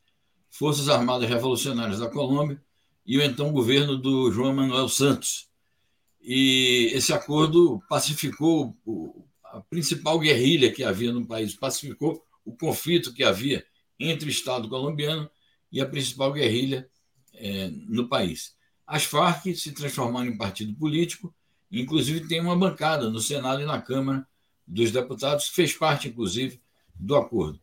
Forças 0.58 0.88
Armadas 0.88 1.28
Revolucionárias 1.28 2.00
da 2.00 2.10
Colômbia, 2.10 2.60
e 3.06 3.16
o 3.16 3.22
então 3.22 3.52
governo 3.52 3.96
do 3.96 4.32
João 4.32 4.52
Manuel 4.52 4.88
Santos. 4.88 5.48
E 6.20 6.90
esse 6.92 7.12
acordo 7.12 7.80
pacificou 7.88 8.76
a 9.44 9.60
principal 9.60 10.18
guerrilha 10.18 10.72
que 10.72 10.82
havia 10.82 11.12
no 11.12 11.24
país, 11.24 11.54
pacificou 11.54 12.20
o 12.44 12.56
conflito 12.56 13.14
que 13.14 13.22
havia 13.22 13.64
entre 14.00 14.26
o 14.26 14.30
Estado 14.30 14.68
colombiano 14.68 15.30
e 15.70 15.80
a 15.80 15.86
principal 15.86 16.32
guerrilha 16.32 16.90
é, 17.34 17.70
no 17.86 18.08
país. 18.08 18.56
As 18.84 19.04
Farc 19.04 19.54
se 19.54 19.70
transformaram 19.70 20.26
em 20.26 20.36
partido 20.36 20.74
político, 20.74 21.32
inclusive 21.70 22.26
tem 22.26 22.40
uma 22.40 22.56
bancada 22.56 23.08
no 23.08 23.20
Senado 23.20 23.62
e 23.62 23.64
na 23.64 23.80
Câmara 23.80 24.26
dos 24.66 24.90
Deputados, 24.90 25.50
que 25.50 25.54
fez 25.54 25.72
parte, 25.72 26.08
inclusive, 26.08 26.60
do 26.96 27.14
acordo. 27.14 27.60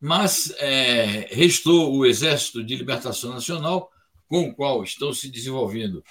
Mas 0.00 0.52
é, 0.58 1.28
restou 1.34 1.94
o 1.94 2.04
Exército 2.04 2.62
de 2.62 2.76
Libertação 2.76 3.30
Nacional, 3.30 3.90
com 4.28 4.48
o 4.48 4.54
qual 4.54 4.82
estão 4.82 5.12
se 5.12 5.30
desenvolvendo 5.30 6.04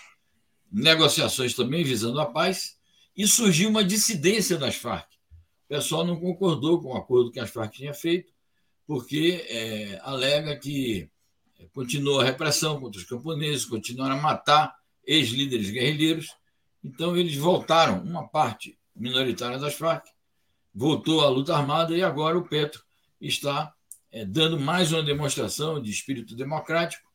negociações 0.72 1.54
também 1.54 1.84
visando 1.84 2.20
a 2.20 2.26
paz, 2.26 2.78
e 3.16 3.28
surgiu 3.28 3.70
uma 3.70 3.84
dissidência 3.84 4.58
das 4.58 4.76
Farc. 4.76 5.08
O 5.66 5.68
pessoal 5.70 6.06
não 6.06 6.20
concordou 6.20 6.82
com 6.82 6.90
o 6.90 6.98
acordo 6.98 7.32
que 7.32 7.40
as 7.40 7.50
Farc 7.50 7.74
tinha 7.74 7.94
feito, 7.94 8.34
porque 8.86 9.46
é, 9.48 10.00
alega 10.04 10.56
que 10.58 11.10
continuou 11.74 12.20
a 12.20 12.26
repressão 12.26 12.80
contra 12.80 13.00
os 13.00 13.06
camponeses, 13.06 13.66
continuaram 13.66 14.16
a 14.16 14.22
matar 14.22 14.76
ex-líderes 15.06 15.70
guerrilheiros. 15.70 16.36
Então, 16.84 17.16
eles 17.16 17.36
voltaram, 17.36 18.02
uma 18.02 18.28
parte 18.28 18.78
minoritária 18.96 19.58
das 19.58 19.74
Farc, 19.76 20.06
voltou 20.74 21.22
à 21.22 21.30
luta 21.30 21.56
armada 21.56 21.96
e 21.96 22.04
agora 22.04 22.38
o 22.38 22.48
Petro 22.48 22.84
está 23.20 23.74
é, 24.16 24.24
dando 24.24 24.58
mais 24.58 24.94
uma 24.94 25.04
demonstração 25.04 25.82
de 25.82 25.92
espírito 25.92 26.38
democrático, 26.38 27.06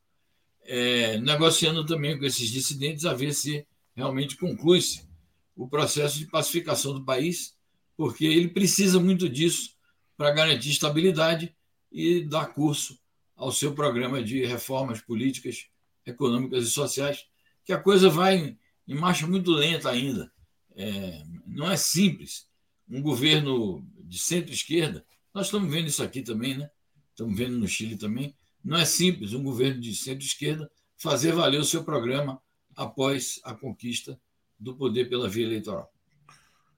é, 0.64 1.16
negociando 1.16 1.86
também 1.86 2.18
com 2.18 2.26
esses 2.26 2.50
dissidentes 2.50 3.06
a 3.06 3.14
ver 3.14 3.32
se 3.32 3.66
realmente 3.96 4.36
conclui-se 4.36 5.08
o 5.56 5.66
processo 5.66 6.18
de 6.18 6.26
pacificação 6.26 6.92
do 6.92 7.02
país, 7.02 7.56
porque 7.96 8.26
ele 8.26 8.48
precisa 8.48 9.00
muito 9.00 9.30
disso 9.30 9.70
para 10.14 10.30
garantir 10.30 10.68
estabilidade 10.68 11.56
e 11.90 12.20
dar 12.20 12.52
curso 12.52 13.00
ao 13.34 13.50
seu 13.50 13.72
programa 13.74 14.22
de 14.22 14.44
reformas 14.44 15.00
políticas, 15.00 15.68
econômicas 16.04 16.66
e 16.66 16.70
sociais, 16.70 17.24
que 17.64 17.72
a 17.72 17.80
coisa 17.80 18.10
vai 18.10 18.58
em 18.86 18.94
marcha 18.94 19.26
muito 19.26 19.50
lenta 19.52 19.88
ainda. 19.88 20.30
É, 20.76 21.22
não 21.46 21.70
é 21.70 21.78
simples. 21.78 22.46
Um 22.86 23.00
governo 23.00 23.82
de 24.00 24.18
centro-esquerda, 24.18 25.02
nós 25.32 25.46
estamos 25.46 25.72
vendo 25.72 25.88
isso 25.88 26.02
aqui 26.02 26.20
também, 26.20 26.58
né? 26.58 26.70
Estamos 27.10 27.36
vendo 27.36 27.58
no 27.58 27.68
Chile 27.68 27.96
também. 27.96 28.34
Não 28.64 28.76
é 28.76 28.84
simples 28.84 29.32
um 29.32 29.42
governo 29.42 29.80
de 29.80 29.94
centro-esquerda 29.94 30.70
fazer 30.96 31.32
valer 31.32 31.60
o 31.60 31.64
seu 31.64 31.82
programa 31.82 32.40
após 32.76 33.40
a 33.44 33.54
conquista 33.54 34.18
do 34.58 34.76
poder 34.76 35.08
pela 35.08 35.28
via 35.28 35.46
eleitoral. 35.46 35.90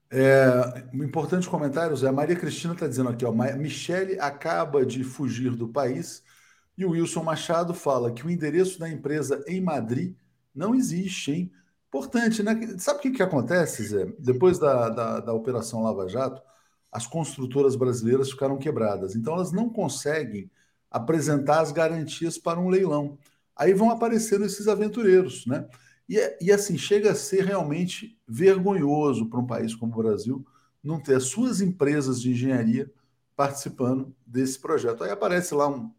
É, 0.09 0.85
um 0.93 1.03
importante 1.03 1.49
comentário, 1.49 1.95
Zé. 1.97 2.11
Maria 2.11 2.35
Cristina 2.35 2.73
está 2.73 2.87
dizendo 2.87 3.09
aqui, 3.09 3.25
ó, 3.25 3.31
Michele 3.31 4.19
acaba 4.19 4.85
de 4.85 5.03
fugir 5.03 5.55
do 5.55 5.67
país 5.67 6.23
e 6.77 6.85
o 6.85 6.91
Wilson 6.91 7.23
Machado 7.23 7.73
fala 7.73 8.11
que 8.11 8.25
o 8.25 8.29
endereço 8.29 8.79
da 8.79 8.89
empresa 8.89 9.43
em 9.47 9.59
Madrid 9.59 10.15
não 10.53 10.75
existe, 10.75 11.31
hein? 11.31 11.51
Importante, 11.87 12.41
né? 12.41 12.75
Sabe 12.77 12.99
o 12.99 13.01
que, 13.01 13.11
que 13.11 13.23
acontece, 13.23 13.83
Zé? 13.83 14.05
Depois 14.19 14.57
da, 14.57 14.89
da, 14.89 15.19
da 15.19 15.33
Operação 15.33 15.83
Lava 15.83 16.07
Jato, 16.07 16.41
as 16.93 17.07
construtoras 17.07 17.75
brasileiras 17.75 18.31
ficaram 18.31 18.57
quebradas. 18.57 19.15
Então, 19.15 19.33
elas 19.33 19.51
não 19.51 19.69
conseguem 19.69 20.49
apresentar 20.89 21.61
as 21.61 21.71
garantias 21.71 22.37
para 22.37 22.59
um 22.59 22.69
leilão. 22.69 23.17
Aí 23.55 23.73
vão 23.73 23.89
aparecendo 23.89 24.45
esses 24.45 24.67
aventureiros, 24.67 25.45
né? 25.45 25.67
E, 26.07 26.17
e 26.39 26.51
assim, 26.51 26.77
chega 26.77 27.11
a 27.11 27.15
ser 27.15 27.45
realmente 27.45 28.19
vergonhoso 28.27 29.27
para 29.27 29.39
um 29.39 29.47
país 29.47 29.73
como 29.73 29.93
o 29.93 30.03
Brasil 30.03 30.45
não 30.83 30.99
ter 30.99 31.15
as 31.15 31.23
suas 31.23 31.61
empresas 31.61 32.21
de 32.21 32.31
engenharia 32.31 32.91
participando 33.35 34.13
desse 34.25 34.59
projeto. 34.59 35.03
Aí 35.03 35.11
aparece 35.11 35.55
lá 35.55 35.67
um 35.67 35.91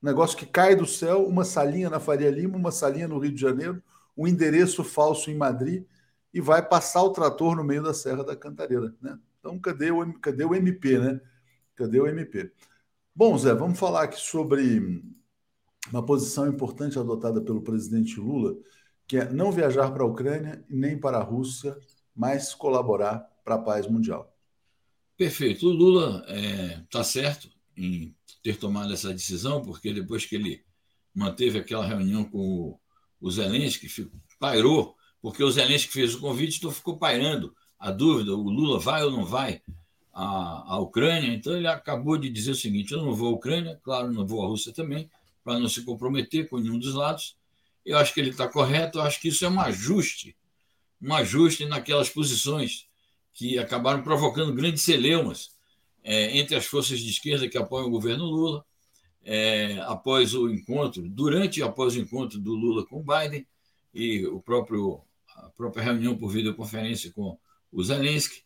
negócio 0.00 0.38
que 0.38 0.46
cai 0.46 0.76
do 0.76 0.86
céu, 0.86 1.26
uma 1.26 1.44
salinha 1.44 1.90
na 1.90 1.98
Faria 1.98 2.30
Lima, 2.30 2.56
uma 2.56 2.70
salinha 2.70 3.08
no 3.08 3.18
Rio 3.18 3.32
de 3.32 3.40
Janeiro, 3.40 3.82
um 4.16 4.26
endereço 4.26 4.84
falso 4.84 5.30
em 5.30 5.36
Madrid 5.36 5.84
e 6.32 6.40
vai 6.40 6.66
passar 6.66 7.02
o 7.02 7.10
trator 7.10 7.56
no 7.56 7.64
meio 7.64 7.82
da 7.82 7.92
Serra 7.92 8.24
da 8.24 8.36
Cantareira, 8.36 8.94
né? 9.00 9.18
Então, 9.38 9.58
cadê 9.58 9.90
o, 9.90 10.12
cadê 10.20 10.44
o 10.44 10.54
MP, 10.54 10.98
né? 10.98 11.20
Cadê 11.74 12.00
o 12.00 12.06
MP? 12.06 12.52
Bom, 13.14 13.36
Zé, 13.36 13.54
vamos 13.54 13.78
falar 13.78 14.04
aqui 14.04 14.20
sobre 14.20 15.02
uma 15.90 16.04
posição 16.04 16.48
importante 16.48 16.98
adotada 16.98 17.40
pelo 17.40 17.62
presidente 17.62 18.20
Lula, 18.20 18.56
que 19.06 19.16
é 19.16 19.32
não 19.32 19.50
viajar 19.50 19.90
para 19.90 20.02
a 20.02 20.06
Ucrânia 20.06 20.64
e 20.68 20.76
nem 20.76 20.98
para 20.98 21.18
a 21.18 21.22
Rússia, 21.22 21.76
mas 22.14 22.54
colaborar 22.54 23.20
para 23.44 23.54
a 23.54 23.62
paz 23.62 23.86
mundial. 23.86 24.36
Perfeito. 25.16 25.66
O 25.66 25.72
Lula 25.72 26.24
está 26.28 26.34
é, 26.34 26.84
tá 26.90 27.04
certo 27.04 27.48
em 27.76 28.14
ter 28.42 28.56
tomado 28.56 28.92
essa 28.92 29.12
decisão, 29.12 29.62
porque 29.62 29.92
depois 29.92 30.26
que 30.26 30.36
ele 30.36 30.64
manteve 31.14 31.58
aquela 31.58 31.86
reunião 31.86 32.24
com 32.24 32.78
o, 33.20 33.30
Zelensky, 33.30 33.88
pairou, 34.38 34.96
porque 35.20 35.42
o 35.42 35.50
Zelensky 35.50 35.92
fez 35.92 36.14
o 36.14 36.20
convite, 36.20 36.58
então 36.58 36.70
ficou 36.70 36.98
pairando 36.98 37.54
a 37.78 37.90
dúvida: 37.90 38.34
o 38.34 38.50
Lula 38.50 38.78
vai 38.78 39.02
ou 39.04 39.10
não 39.10 39.24
vai 39.24 39.62
à, 40.12 40.74
à 40.74 40.78
Ucrânia? 40.78 41.32
Então 41.32 41.56
ele 41.56 41.66
acabou 41.66 42.16
de 42.16 42.28
dizer 42.28 42.52
o 42.52 42.56
seguinte: 42.56 42.92
eu 42.92 43.02
não 43.02 43.14
vou 43.14 43.28
à 43.28 43.36
Ucrânia, 43.36 43.80
claro, 43.82 44.12
não 44.12 44.26
vou 44.26 44.44
à 44.44 44.48
Rússia 44.48 44.72
também, 44.72 45.10
para 45.44 45.58
não 45.58 45.68
se 45.68 45.84
comprometer 45.84 46.48
com 46.48 46.58
nenhum 46.58 46.78
dos 46.78 46.94
lados. 46.94 47.36
Eu 47.84 47.96
acho 47.96 48.12
que 48.12 48.20
ele 48.20 48.30
está 48.30 48.48
correto, 48.48 48.98
eu 48.98 49.02
acho 49.02 49.20
que 49.20 49.28
isso 49.28 49.44
é 49.44 49.48
um 49.48 49.60
ajuste, 49.60 50.36
um 51.00 51.14
ajuste 51.14 51.64
naquelas 51.64 52.10
posições 52.10 52.86
que 53.32 53.58
acabaram 53.58 54.02
provocando 54.02 54.52
grandes 54.52 54.82
celeumas 54.82 55.56
é, 56.02 56.38
entre 56.38 56.56
as 56.56 56.66
forças 56.66 57.00
de 57.00 57.10
esquerda 57.10 57.48
que 57.48 57.58
apoiam 57.58 57.86
o 57.86 57.90
governo 57.90 58.24
Lula, 58.24 58.64
é, 59.22 59.78
após 59.82 60.34
o 60.34 60.48
encontro, 60.48 61.08
durante 61.08 61.60
e 61.60 61.62
após 61.62 61.94
o 61.94 61.98
encontro 61.98 62.38
do 62.38 62.54
Lula 62.54 62.86
com 62.86 63.04
Biden 63.04 63.46
e 63.92 64.26
o 64.26 64.40
próprio, 64.40 65.02
a 65.36 65.50
própria 65.50 65.84
reunião 65.84 66.16
por 66.16 66.30
videoconferência 66.30 67.12
com 67.12 67.38
o 67.72 67.82
Zelensky, 67.82 68.42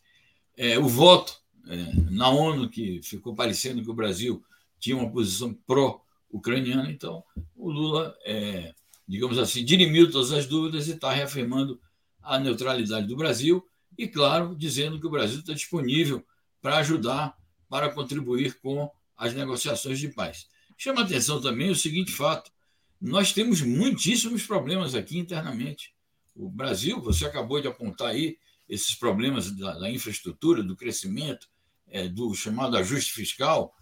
é, 0.57 0.77
o 0.77 0.87
voto 0.87 1.37
é, 1.67 1.75
na 2.11 2.29
ONU, 2.29 2.69
que 2.69 3.01
ficou 3.03 3.35
parecendo 3.35 3.81
que 3.81 3.89
o 3.89 3.93
Brasil 3.93 4.43
tinha 4.79 4.97
uma 4.97 5.09
posição 5.09 5.53
pró-ucraniana, 5.65 6.91
então 6.91 7.23
o 7.55 7.69
Lula, 7.69 8.15
é, 8.25 8.73
digamos 9.07 9.37
assim, 9.37 9.63
dirimiu 9.63 10.11
todas 10.11 10.31
as 10.31 10.45
dúvidas 10.45 10.87
e 10.87 10.91
está 10.91 11.11
reafirmando 11.11 11.79
a 12.21 12.39
neutralidade 12.39 13.07
do 13.07 13.15
Brasil 13.15 13.65
e, 13.97 14.07
claro, 14.07 14.55
dizendo 14.55 14.99
que 14.99 15.07
o 15.07 15.11
Brasil 15.11 15.39
está 15.39 15.53
disponível 15.53 16.25
para 16.61 16.77
ajudar 16.77 17.37
para 17.69 17.89
contribuir 17.89 18.59
com 18.59 18.89
as 19.17 19.33
negociações 19.33 19.99
de 19.99 20.09
paz. 20.09 20.47
Chama 20.77 21.01
atenção 21.01 21.41
também 21.41 21.69
o 21.69 21.75
seguinte 21.75 22.11
fato: 22.11 22.51
nós 22.99 23.33
temos 23.33 23.61
muitíssimos 23.61 24.45
problemas 24.45 24.95
aqui 24.95 25.17
internamente. 25.17 25.93
O 26.35 26.49
Brasil, 26.49 27.01
você 27.01 27.25
acabou 27.25 27.61
de 27.61 27.67
apontar 27.67 28.09
aí 28.09 28.37
esses 28.67 28.95
problemas 28.95 29.51
da, 29.51 29.79
da 29.79 29.89
infraestrutura, 29.89 30.63
do 30.63 30.75
crescimento, 30.75 31.47
é, 31.87 32.07
do 32.07 32.33
chamado 32.33 32.77
ajuste 32.77 33.11
fiscal, 33.11 33.73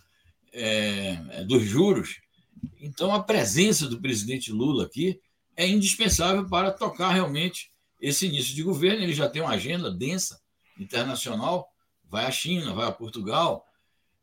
é, 0.52 1.17
é, 1.30 1.44
dos 1.44 1.63
juros. 1.63 2.20
Então, 2.80 3.13
a 3.13 3.24
presença 3.24 3.88
do 3.88 4.02
presidente 4.02 4.52
Lula 4.52 4.86
aqui 4.86 5.20
é 5.56 5.67
indispensável 5.67 6.48
para 6.48 6.72
tocar 6.72 7.12
realmente 7.12 7.72
esse 8.00 8.28
início 8.28 8.56
de 8.56 8.63
governo. 8.63 9.04
Ele 9.04 9.13
já 9.13 9.30
tem 9.30 9.41
uma 9.41 9.52
agenda 9.52 9.91
densa 9.91 10.39
internacional, 10.78 11.70
vai 12.10 12.26
à 12.26 12.32
China, 12.32 12.74
vai 12.74 12.88
a 12.88 12.91
Portugal, 12.91 13.65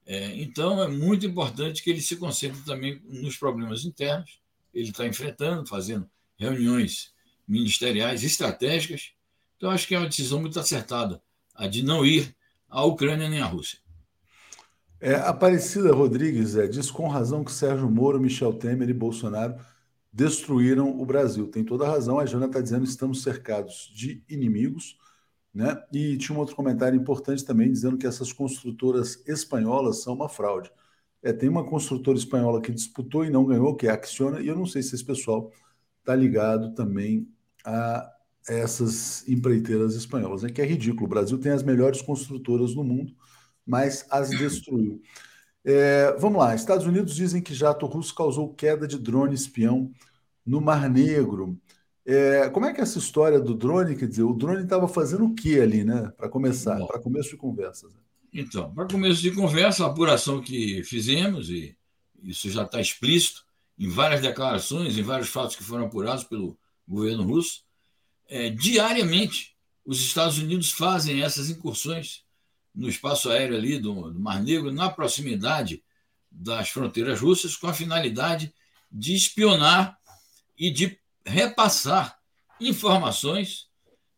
é, 0.09 0.35
então, 0.41 0.83
é 0.83 0.89
muito 0.89 1.27
importante 1.27 1.83
que 1.83 1.91
ele 1.91 2.01
se 2.01 2.17
concentre 2.17 2.63
também 2.63 2.99
nos 3.05 3.37
problemas 3.37 3.85
internos. 3.85 4.41
Ele 4.73 4.89
está 4.89 5.07
enfrentando, 5.07 5.69
fazendo 5.69 6.09
reuniões 6.39 7.13
ministeriais 7.47 8.25
estratégicas. 8.25 9.13
Então, 9.59 9.71
acho 9.71 9.87
que 9.87 9.95
é 9.95 9.99
uma 9.99 10.09
decisão 10.09 10.41
muito 10.41 10.59
acertada, 10.59 11.21
a 11.55 11.67
de 11.67 11.83
não 11.83 12.07
ir 12.07 12.35
à 12.67 12.83
Ucrânia 12.85 13.29
nem 13.29 13.43
à 13.43 13.45
Rússia. 13.45 13.79
É, 14.99 15.15
Aparecida 15.17 15.93
Rodrigues 15.93 16.57
é, 16.57 16.67
diz 16.67 16.91
com 16.91 17.07
razão 17.07 17.45
que 17.45 17.53
Sérgio 17.53 17.91
Moro, 17.91 18.19
Michel 18.19 18.55
Temer 18.55 18.89
e 18.89 18.95
Bolsonaro 18.95 19.57
destruíram 20.11 20.99
o 20.99 21.05
Brasil. 21.05 21.49
Tem 21.49 21.63
toda 21.63 21.87
a 21.87 21.91
razão. 21.91 22.19
A 22.19 22.25
Jana 22.25 22.47
está 22.47 22.61
dizendo 22.63 22.85
que 22.85 22.89
estamos 22.89 23.23
cercados 23.23 23.93
de 23.95 24.25
inimigos 24.27 24.97
né? 25.59 25.77
E 25.93 26.17
tinha 26.19 26.37
um 26.37 26.41
outro 26.41 26.55
comentário 26.55 26.97
importante 26.97 27.45
também 27.45 27.71
dizendo 27.73 27.99
que 27.99 28.07
essas 28.07 28.33
construtoras 28.33 29.23
espanholas 29.27 30.03
são 30.03 30.15
uma 30.15 30.29
fraude. 30.29 30.71
É, 31.21 31.33
tem 31.33 31.49
uma 31.49 31.65
construtora 31.65 32.17
espanhola 32.17 32.63
que 32.63 32.73
disputou 32.73 33.25
e 33.25 33.31
não 33.31 33.45
ganhou, 33.45 33.75
que 33.75 33.89
é 33.89 33.91
a 33.91 33.95
Acciona, 33.95 34.41
e 34.41 34.47
eu 34.47 34.55
não 34.55 34.67
sei 34.67 34.83
se 34.83 34.95
esse 34.95 35.05
pessoal 35.05 35.51
está 35.99 36.15
ligado 36.15 36.75
também 36.75 37.29
a 37.65 38.09
essas 38.49 39.27
empreiteiras 39.29 39.95
espanholas, 39.95 40.43
né? 40.43 40.51
que 40.51 40.61
é 40.61 40.67
ridículo. 40.67 41.05
O 41.05 41.09
Brasil 41.09 41.39
tem 41.39 41.53
as 41.53 41.63
melhores 41.63 42.01
construtoras 42.01 42.75
do 42.75 42.83
mundo, 42.83 43.15
mas 43.67 44.07
as 44.11 44.31
destruiu. 44.31 45.01
É, 45.65 46.17
vamos 46.19 46.39
lá, 46.39 46.55
Estados 46.55 46.87
Unidos 46.87 47.15
dizem 47.15 47.43
que 47.43 47.53
jato 47.53 47.85
russo 47.87 48.15
causou 48.15 48.55
queda 48.55 48.87
de 48.87 48.99
drone 48.99 49.35
espião 49.35 49.93
no 50.45 50.61
Mar 50.61 50.89
Negro. 50.89 51.61
É, 52.07 52.49
como 52.49 52.65
é 52.65 52.73
que 52.73 52.81
é 52.81 52.85
essa 52.85 52.99
história 52.99 53.39
do 53.39 53.55
drone? 53.55 53.95
Quer 53.95 54.09
dizer, 54.09 54.23
o 54.23 54.33
drone 54.33 54.63
estava 54.63 54.89
fazendo 54.89 55.27
o 55.27 55.35
que 55.35 55.61
ali, 55.61 55.85
né? 55.85 56.11
Para 56.17 56.27
começar, 56.27 56.79
para 56.87 56.99
começo 56.99 57.29
de 57.29 57.37
conversas. 57.37 57.93
Né? 57.93 58.01
Então, 58.33 58.73
para 58.73 58.87
começo 58.89 59.21
de 59.21 59.31
conversa, 59.33 59.85
a 59.85 59.89
apuração 59.89 60.41
que 60.41 60.83
fizemos, 60.85 61.51
e 61.51 61.77
isso 62.23 62.51
já 62.51 62.63
está 62.63 62.81
explícito 62.81 63.45
em 63.79 63.89
várias 63.91 64.23
declarações, 64.23 64.97
em 64.97 65.03
vários 65.03 65.29
fatos 65.29 65.55
que 65.55 65.63
foram 65.63 65.85
apurados 65.85 66.25
pelo 66.25 66.59
governo 66.87 67.25
russo, 67.25 67.63
é, 68.29 68.51
diariamente 68.51 69.57
os 69.85 70.01
Estados 70.01 70.39
Unidos 70.39 70.71
fazem 70.71 71.23
essas 71.23 71.49
incursões 71.49 72.23
no 72.75 72.89
espaço 72.89 73.31
aéreo 73.31 73.57
ali 73.57 73.79
do, 73.79 74.11
do 74.13 74.21
Mar 74.21 74.43
Negro, 74.43 74.71
na 74.71 74.91
proximidade 74.91 75.83
das 76.31 76.69
fronteiras 76.69 77.21
russas, 77.21 77.57
com 77.57 77.67
a 77.67 77.75
finalidade 77.75 78.53
de 78.93 79.15
espionar 79.15 79.99
e 80.57 80.71
de 80.71 80.99
repassar 81.25 82.19
informações 82.61 83.69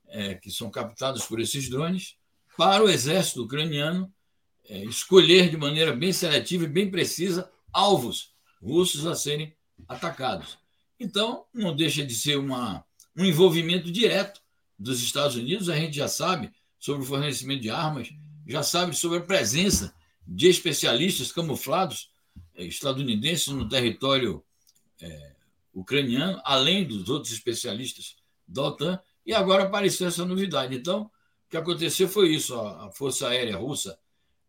é, 0.08 0.34
que 0.34 0.50
são 0.50 0.70
captadas 0.70 1.24
por 1.24 1.40
esses 1.40 1.68
drones 1.68 2.16
para 2.56 2.84
o 2.84 2.88
exército 2.88 3.44
ucraniano 3.44 4.12
é, 4.64 4.84
escolher 4.84 5.50
de 5.50 5.56
maneira 5.56 5.94
bem 5.94 6.12
seletiva 6.12 6.64
e 6.64 6.68
bem 6.68 6.90
precisa 6.90 7.50
alvos 7.72 8.34
russos 8.60 9.06
a 9.06 9.14
serem 9.14 9.56
atacados. 9.88 10.58
Então, 10.98 11.46
não 11.54 11.74
deixa 11.74 12.04
de 12.04 12.14
ser 12.14 12.36
uma, 12.36 12.84
um 13.16 13.24
envolvimento 13.24 13.90
direto 13.90 14.40
dos 14.78 15.02
Estados 15.02 15.36
Unidos. 15.36 15.68
A 15.68 15.76
gente 15.76 15.96
já 15.96 16.08
sabe 16.08 16.50
sobre 16.78 17.02
o 17.02 17.06
fornecimento 17.06 17.62
de 17.62 17.70
armas, 17.70 18.10
já 18.46 18.62
sabe 18.62 18.96
sobre 18.96 19.18
a 19.18 19.22
presença 19.22 19.94
de 20.26 20.48
especialistas 20.48 21.32
camuflados 21.32 22.10
é, 22.54 22.64
estadunidenses 22.64 23.48
no 23.48 23.68
território 23.68 24.44
é, 25.00 25.34
ucraniano, 25.72 26.40
além 26.44 26.86
dos 26.86 27.08
outros 27.08 27.32
especialistas 27.32 28.16
da 28.46 28.62
OTAN, 28.62 29.00
e 29.24 29.32
agora 29.32 29.64
apareceu 29.64 30.08
essa 30.08 30.24
novidade. 30.24 30.74
Então, 30.74 31.02
o 31.02 31.10
que 31.50 31.56
aconteceu 31.56 32.08
foi 32.08 32.34
isso: 32.34 32.54
a 32.54 32.90
Força 32.92 33.28
Aérea 33.28 33.56
Russa 33.56 33.98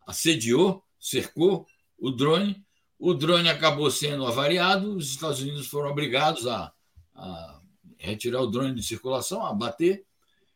assediou, 0.06 0.84
cercou 1.00 1.65
o 1.97 2.12
drone, 2.12 2.63
o 2.97 3.13
drone 3.13 3.50
acabou 3.50 3.89
sendo 3.91 4.26
avariado, 4.26 4.95
os 4.95 5.12
Estados 5.12 5.41
Unidos 5.41 5.67
foram 5.67 5.89
obrigados 5.89 6.47
a, 6.47 6.71
a 7.13 7.61
retirar 8.02 8.42
o 8.42 8.48
drone 8.48 8.76
de 8.76 8.84
circulação, 8.84 9.46
a 9.46 9.54
bater, 9.54 10.06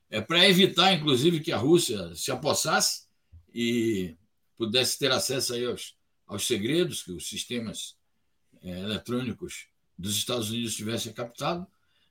é, 0.09 0.21
para 0.21 0.47
evitar, 0.47 0.93
inclusive, 0.93 1.39
que 1.39 1.51
a 1.51 1.57
Rússia 1.57 2.13
se 2.15 2.31
apossasse 2.31 3.05
e 3.53 4.15
pudesse 4.57 4.97
ter 4.97 5.11
acesso 5.11 5.53
aí 5.53 5.65
aos, 5.65 5.95
aos 6.27 6.45
segredos 6.45 7.03
que 7.03 7.11
os 7.11 7.27
sistemas 7.27 7.95
é, 8.63 8.79
eletrônicos 8.79 9.67
dos 9.97 10.15
Estados 10.15 10.49
Unidos 10.49 10.75
tivessem 10.75 11.13
captado, 11.13 11.65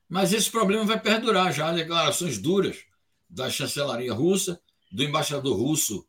mas 0.07 0.33
esse 0.33 0.49
problema 0.49 0.85
vai 0.85 0.99
perdurar 0.99 1.51
já. 1.51 1.71
Declarações 1.71 2.37
duras 2.37 2.77
da 3.29 3.49
chancelaria 3.49 4.13
russa, 4.13 4.61
do 4.91 5.03
embaixador 5.03 5.57
russo 5.57 6.07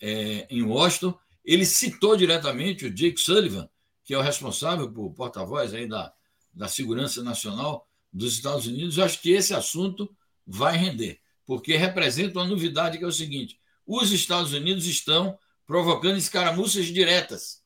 é, 0.00 0.46
em 0.50 0.62
Washington. 0.62 1.18
Ele 1.44 1.64
citou 1.64 2.16
diretamente 2.16 2.84
o 2.84 2.94
Jake 2.94 3.18
Sullivan, 3.18 3.68
que 4.04 4.14
é 4.14 4.18
o 4.18 4.22
responsável 4.22 4.92
por 4.92 5.10
porta-voz 5.12 5.72
da, 5.88 6.12
da 6.52 6.68
segurança 6.68 7.22
nacional 7.22 7.87
dos 8.12 8.34
Estados 8.34 8.66
Unidos. 8.66 8.96
Eu 8.96 9.04
acho 9.04 9.20
que 9.20 9.30
esse 9.30 9.54
assunto 9.54 10.08
vai 10.46 10.76
render, 10.76 11.20
porque 11.46 11.76
representa 11.76 12.38
uma 12.38 12.46
novidade 12.46 12.98
que 12.98 13.04
é 13.04 13.06
o 13.06 13.12
seguinte: 13.12 13.58
os 13.86 14.12
Estados 14.12 14.52
Unidos 14.52 14.86
estão 14.86 15.38
provocando 15.66 16.16
escaramuças 16.16 16.86
diretas 16.86 17.62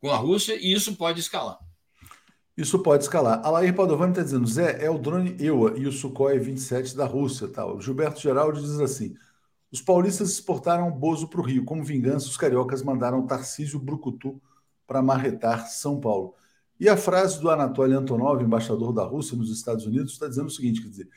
com 0.00 0.10
a 0.10 0.16
Rússia 0.16 0.54
e 0.54 0.72
isso 0.72 0.96
pode 0.96 1.20
escalar. 1.20 1.58
Isso 2.56 2.78
pode 2.80 3.04
escalar. 3.04 3.40
A 3.42 3.50
Lair 3.50 3.74
Padovani 3.74 4.12
está 4.12 4.22
dizendo, 4.22 4.46
Zé, 4.46 4.84
é 4.84 4.90
o 4.90 4.98
drone 4.98 5.34
EUA 5.38 5.78
e 5.78 5.86
o 5.86 5.92
Sukhoi 5.92 6.38
27 6.38 6.94
da 6.94 7.06
Rússia. 7.06 7.46
O 7.64 7.80
Gilberto 7.80 8.20
Geraldo 8.20 8.60
diz 8.60 8.78
assim, 8.80 9.16
os 9.72 9.80
paulistas 9.80 10.30
exportaram 10.30 10.90
Bozo 10.90 11.28
para 11.28 11.40
o 11.40 11.44
Rio. 11.44 11.64
Como 11.64 11.82
vingança, 11.84 12.26
os 12.26 12.36
cariocas 12.36 12.82
mandaram 12.82 13.26
Tarcísio 13.26 13.78
Brucutu 13.78 14.40
para 14.86 15.00
marretar 15.00 15.68
São 15.68 16.00
Paulo. 16.00 16.34
E 16.80 16.88
a 16.88 16.96
frase 16.96 17.38
do 17.38 17.50
Anatoly 17.50 17.92
Antonov, 17.92 18.42
embaixador 18.42 18.90
da 18.90 19.04
Rússia 19.04 19.36
nos 19.36 19.50
Estados 19.50 19.84
Unidos, 19.84 20.14
está 20.14 20.26
dizendo 20.26 20.46
o 20.46 20.50
seguinte, 20.50 20.80
quer 20.80 20.88
dizer, 20.88 21.08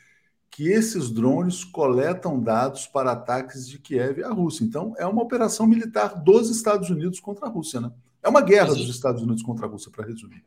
que 0.52 0.68
esses 0.68 1.10
drones 1.10 1.64
coletam 1.64 2.38
dados 2.38 2.86
para 2.86 3.14
ataques 3.14 3.68
de 3.68 3.80
Kiev 3.80 4.24
à 4.26 4.30
Rússia. 4.30 4.66
Então, 4.66 4.94
é 4.98 5.06
uma 5.08 5.24
operação 5.24 5.66
militar 5.66 6.22
dos 6.22 6.50
Estados 6.50 6.90
Unidos 6.90 7.22
contra 7.22 7.48
a 7.48 7.50
Rússia, 7.50 7.80
né? 7.80 7.92
É 8.22 8.28
uma 8.28 8.42
guerra 8.42 8.76
dos 8.76 8.90
Estados 8.90 9.22
Unidos 9.22 9.42
contra 9.42 9.66
a 9.66 9.70
Rússia, 9.70 9.90
para 9.90 10.06
resumir. 10.06 10.44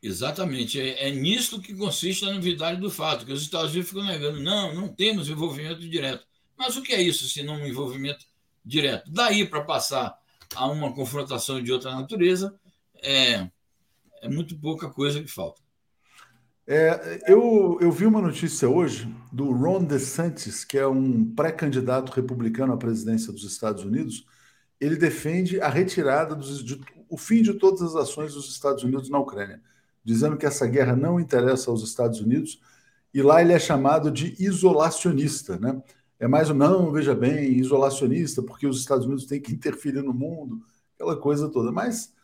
Exatamente. 0.00 0.80
É, 0.80 1.08
é 1.08 1.10
nisto 1.10 1.60
que 1.60 1.74
consiste 1.74 2.24
a 2.24 2.32
novidade 2.32 2.80
do 2.80 2.90
fato, 2.90 3.26
que 3.26 3.32
os 3.32 3.42
Estados 3.42 3.72
Unidos 3.72 3.90
ficam 3.90 4.04
negando. 4.06 4.40
Não, 4.40 4.72
não 4.72 4.88
temos 4.88 5.28
envolvimento 5.28 5.80
direto. 5.80 6.24
Mas 6.56 6.76
o 6.76 6.82
que 6.82 6.92
é 6.92 7.02
isso, 7.02 7.28
se 7.28 7.42
não 7.42 7.54
um 7.54 7.66
envolvimento 7.66 8.24
direto? 8.64 9.10
Daí 9.10 9.44
para 9.44 9.62
passar 9.62 10.16
a 10.54 10.66
uma 10.66 10.92
confrontação 10.92 11.62
de 11.62 11.72
outra 11.72 11.94
natureza, 11.94 12.54
é, 13.02 13.50
é 14.22 14.28
muito 14.28 14.58
pouca 14.58 14.88
coisa 14.88 15.22
que 15.22 15.30
falta. 15.30 15.60
É, 16.66 17.24
eu, 17.26 17.78
eu 17.80 17.90
vi 17.90 18.06
uma 18.06 18.20
notícia 18.20 18.68
hoje 18.68 19.12
do 19.32 19.50
Ron 19.50 19.82
DeSantis, 19.82 20.64
que 20.64 20.78
é 20.78 20.86
um 20.86 21.34
pré-candidato 21.34 22.12
republicano 22.12 22.72
à 22.72 22.76
presidência 22.76 23.32
dos 23.32 23.42
Estados 23.42 23.82
Unidos. 23.82 24.24
Ele 24.80 24.96
defende 24.96 25.60
a 25.60 25.68
retirada 25.68 26.34
dos, 26.34 26.62
de, 26.62 26.80
o 27.08 27.16
fim 27.16 27.42
de 27.42 27.54
todas 27.54 27.82
as 27.82 27.96
ações 27.96 28.34
dos 28.34 28.48
Estados 28.50 28.84
Unidos 28.84 29.10
na 29.10 29.18
Ucrânia, 29.18 29.60
dizendo 30.04 30.36
que 30.36 30.46
essa 30.46 30.66
guerra 30.66 30.94
não 30.94 31.18
interessa 31.18 31.70
aos 31.70 31.82
Estados 31.82 32.20
Unidos. 32.20 32.60
E 33.12 33.20
lá 33.20 33.42
ele 33.42 33.52
é 33.52 33.58
chamado 33.58 34.10
de 34.10 34.36
isolacionista, 34.38 35.58
né? 35.58 35.82
É 36.20 36.28
mais 36.28 36.50
um 36.50 36.54
não, 36.54 36.92
veja 36.92 37.14
bem, 37.14 37.50
isolacionista, 37.54 38.42
porque 38.42 38.66
os 38.66 38.78
Estados 38.78 39.06
Unidos 39.06 39.26
têm 39.26 39.40
que 39.40 39.50
interferir 39.52 40.02
no 40.02 40.14
mundo, 40.14 40.60
aquela 40.94 41.16
coisa 41.16 41.48
toda. 41.48 41.72
Mas 41.72 42.14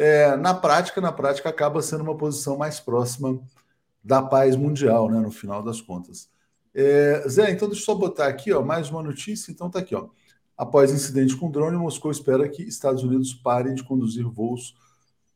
é, 0.00 0.34
na 0.34 0.54
prática, 0.54 0.98
na 0.98 1.12
prática, 1.12 1.50
acaba 1.50 1.82
sendo 1.82 2.02
uma 2.02 2.16
posição 2.16 2.56
mais 2.56 2.80
próxima 2.80 3.38
da 4.02 4.22
paz 4.22 4.56
mundial, 4.56 5.10
né, 5.10 5.20
no 5.20 5.30
final 5.30 5.62
das 5.62 5.82
contas. 5.82 6.30
É, 6.74 7.22
Zé, 7.28 7.50
então 7.50 7.68
deixa 7.68 7.82
eu 7.82 7.84
só 7.84 7.94
botar 7.94 8.26
aqui 8.26 8.50
ó, 8.50 8.62
mais 8.62 8.88
uma 8.88 9.02
notícia. 9.02 9.52
Então 9.52 9.68
tá 9.68 9.80
aqui, 9.80 9.94
ó. 9.94 10.08
Após 10.56 10.90
incidente 10.90 11.36
com 11.36 11.50
drone, 11.50 11.76
Moscou 11.76 12.10
espera 12.10 12.48
que 12.48 12.62
Estados 12.62 13.02
Unidos 13.02 13.34
parem 13.34 13.74
de 13.74 13.84
conduzir 13.84 14.26
voos 14.26 14.74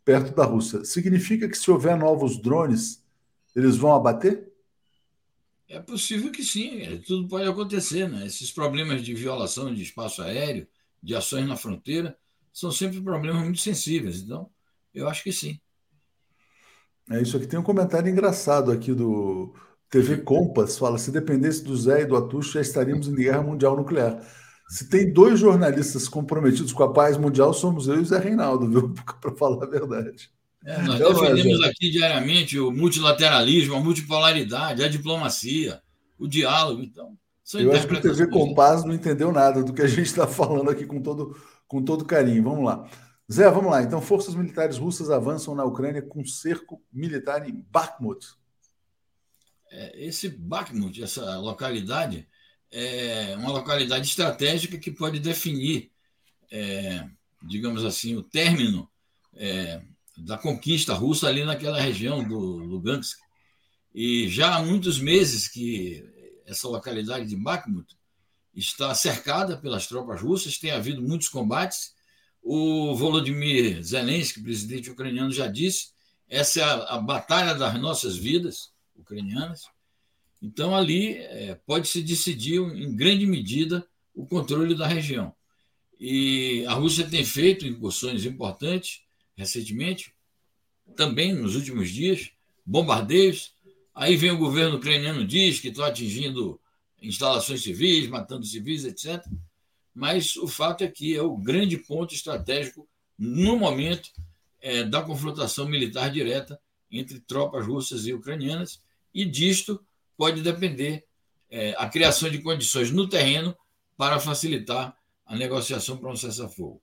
perto 0.03 0.35
da 0.35 0.47
Rússia. 0.47 0.83
Significa 0.83 1.47
que 1.47 1.59
se 1.59 1.71
houver 1.71 1.99
novos 1.99 2.39
drones, 2.39 3.05
eles 3.55 3.77
vão 3.77 3.95
abater? 3.95 4.51
É 5.69 5.79
possível 5.79 6.33
que 6.33 6.43
sim, 6.43 6.81
é, 6.81 6.97
tudo 6.97 7.29
pode 7.29 7.47
acontecer, 7.47 8.09
né? 8.09 8.27
Esses 8.27 8.51
problemas 8.51 9.03
de 9.03 9.13
violação 9.13 9.75
de 9.75 9.83
espaço 9.83 10.23
aéreo, 10.23 10.67
de 11.03 11.15
ações 11.15 11.47
na 11.47 11.57
fronteira, 11.57 12.17
são 12.51 12.71
sempre 12.71 12.99
problemas 13.03 13.43
muito 13.43 13.61
sensíveis. 13.61 14.23
Então, 14.23 14.49
eu 14.95 15.09
acho 15.09 15.23
que 15.23 15.33
sim. 15.33 15.59
É 17.11 17.21
isso 17.21 17.37
aqui. 17.37 17.47
Tem 17.47 17.59
um 17.59 17.65
comentário 17.65 18.09
engraçado 18.09 18.71
aqui 18.73 18.93
do 18.95 19.55
TV 19.91 20.19
Compass. 20.19 20.79
Fala: 20.79 20.99
se 20.99 21.11
dependesse 21.11 21.63
do 21.63 21.77
Zé 21.77 22.03
e 22.03 22.07
do 22.07 22.17
Atucho, 22.17 22.53
já 22.53 22.61
estaríamos 22.61 23.09
em 23.09 23.15
guerra 23.15 23.43
mundial 23.43 23.77
nuclear. 23.77 24.21
Se 24.69 24.89
tem 24.89 25.13
dois 25.13 25.39
jornalistas 25.39 26.09
comprometidos 26.09 26.73
com 26.73 26.83
a 26.83 26.93
paz 26.93 27.19
mundial, 27.19 27.53
somos 27.53 27.87
eu 27.87 27.97
e 27.97 28.01
o 28.01 28.05
Zé 28.05 28.19
Reinaldo, 28.19 28.69
viu? 28.69 28.95
Para 29.21 29.33
falar 29.33 29.65
a 29.65 29.69
verdade. 29.69 30.31
É, 30.65 30.81
nós 30.81 30.99
então, 30.99 31.13
defendemos 31.13 31.63
é, 31.63 31.69
aqui 31.69 31.91
diariamente 31.91 32.59
o 32.59 32.71
multilateralismo, 32.71 33.75
a 33.75 33.81
multipolaridade, 33.81 34.83
a 34.83 34.89
diplomacia, 34.89 35.83
o 36.19 36.27
diálogo. 36.27 36.83
Então, 36.83 37.19
eu 37.55 37.71
acho 37.73 37.87
que 37.87 37.95
o 37.95 38.01
TV 38.01 38.27
Compass 38.29 38.83
não 38.85 38.95
entendeu 38.95 39.31
nada 39.31 39.63
do 39.63 39.75
que 39.75 39.83
a 39.83 39.87
gente 39.87 40.07
está 40.07 40.27
falando 40.27 40.71
aqui 40.71 40.87
com 40.87 41.03
todo, 41.03 41.37
com 41.69 41.83
todo 41.83 42.07
carinho. 42.07 42.43
Vamos 42.43 42.65
lá. 42.65 42.89
Zé, 43.35 43.51
vamos 43.51 43.73
lá. 43.73 43.83
Então, 43.83 44.01
forças 44.01 44.33
militares 44.37 44.79
russas 44.79 45.11
avançam 45.11 45.57
na 45.57 45.65
Ucrânia 45.65 46.01
com 46.01 46.25
cerco 46.25 46.81
militar 46.93 47.49
em 47.49 47.53
Bakhmut. 47.69 48.25
É, 49.73 50.07
esse 50.07 50.29
Bakhmut, 50.29 51.03
essa 51.03 51.37
localidade, 51.39 52.29
é 52.71 53.35
uma 53.37 53.51
localidade 53.51 54.07
estratégica 54.07 54.79
que 54.79 54.93
pode 54.93 55.19
definir, 55.19 55.91
é, 56.49 57.09
digamos 57.43 57.85
assim, 57.85 58.15
o 58.15 58.23
término 58.23 58.89
é, 59.35 59.83
da 60.17 60.39
conquista 60.39 60.95
russa 60.95 61.27
ali 61.27 61.45
naquela 61.45 61.81
região 61.81 62.23
do 62.23 62.39
Lugansk. 62.39 63.19
E 63.93 64.29
já 64.29 64.55
há 64.55 64.63
muitos 64.63 65.01
meses 65.01 65.49
que 65.49 66.09
essa 66.47 66.69
localidade 66.69 67.27
de 67.27 67.35
Bakhmut 67.35 67.97
está 68.55 68.95
cercada 68.95 69.57
pelas 69.57 69.89
tropas 69.89 70.21
russas, 70.21 70.57
tem 70.57 70.71
havido 70.71 71.03
muitos 71.03 71.29
combates 71.29 71.95
o 72.45 72.95
Volodymyr 72.95 73.83
Zelensky, 73.83 74.43
presidente 74.43 74.91
ucraniano, 74.91 75.33
já 75.33 75.47
disse: 75.49 75.89
essa 76.29 76.61
é 76.61 76.63
a, 76.63 76.75
a 76.75 76.99
batalha 76.99 77.55
das 77.55 77.81
nossas 77.81 78.17
vidas 78.17 78.71
ucranianas. 78.95 79.63
Então, 80.43 80.77
ali 80.77 81.15
é, 81.17 81.59
pode 81.67 81.89
se 81.89 82.03
decidir, 82.03 82.61
em 82.61 82.95
grande 82.95 83.25
medida, 83.25 83.87
o 84.15 84.27
controle 84.27 84.75
da 84.75 84.87
região. 84.87 85.35
E 85.99 86.67
a 86.67 86.75
Rússia 86.75 87.09
tem 87.09 87.25
feito 87.25 87.67
incursões 87.67 88.27
importantes 88.27 89.01
recentemente, 89.35 90.15
também 90.95 91.33
nos 91.33 91.57
últimos 91.57 91.91
dias, 91.91 92.31
bombardeios. 92.65 93.55
Aí 93.95 94.17
vem 94.17 94.31
o 94.31 94.39
governo 94.39 94.77
ucraniano 94.77 95.27
diz 95.27 95.61
que 95.61 95.69
estão 95.69 95.85
atingindo 95.85 96.61
instalações 97.01 97.63
civis, 97.63 98.07
matando 98.07 98.45
civis, 98.45 98.85
etc 98.85 99.25
mas 99.95 100.37
o 100.37 100.49
fato 100.49 100.83
é 100.83 100.89
que 100.89 101.17
é 101.17 101.23
o 101.23 101.37
grande 101.37 101.79
ponto 101.79 102.15
estratégico 102.15 102.89
no 103.19 103.57
momento 103.57 104.11
é, 104.61 104.83
da 104.83 105.03
confrontação 105.03 105.69
militar 105.69 106.11
direta 106.11 106.59
entre 106.91 107.21
tropas 107.21 107.67
russas 107.67 108.07
e 108.07 108.13
ucranianas, 108.13 108.81
e 109.13 109.25
disto 109.25 109.81
pode 110.17 110.43
depender 110.43 111.05
é, 111.51 111.75
a 111.77 111.89
criação 111.89 112.31
de 112.31 112.39
condições 112.39 112.91
no 112.91 113.09
terreno 113.09 113.57
para 113.97 114.19
facilitar 114.19 114.97
a 115.27 115.37
negociação 115.37 115.97
para 115.97 116.11
um 116.11 116.17
cessar-fogo. 116.17 116.81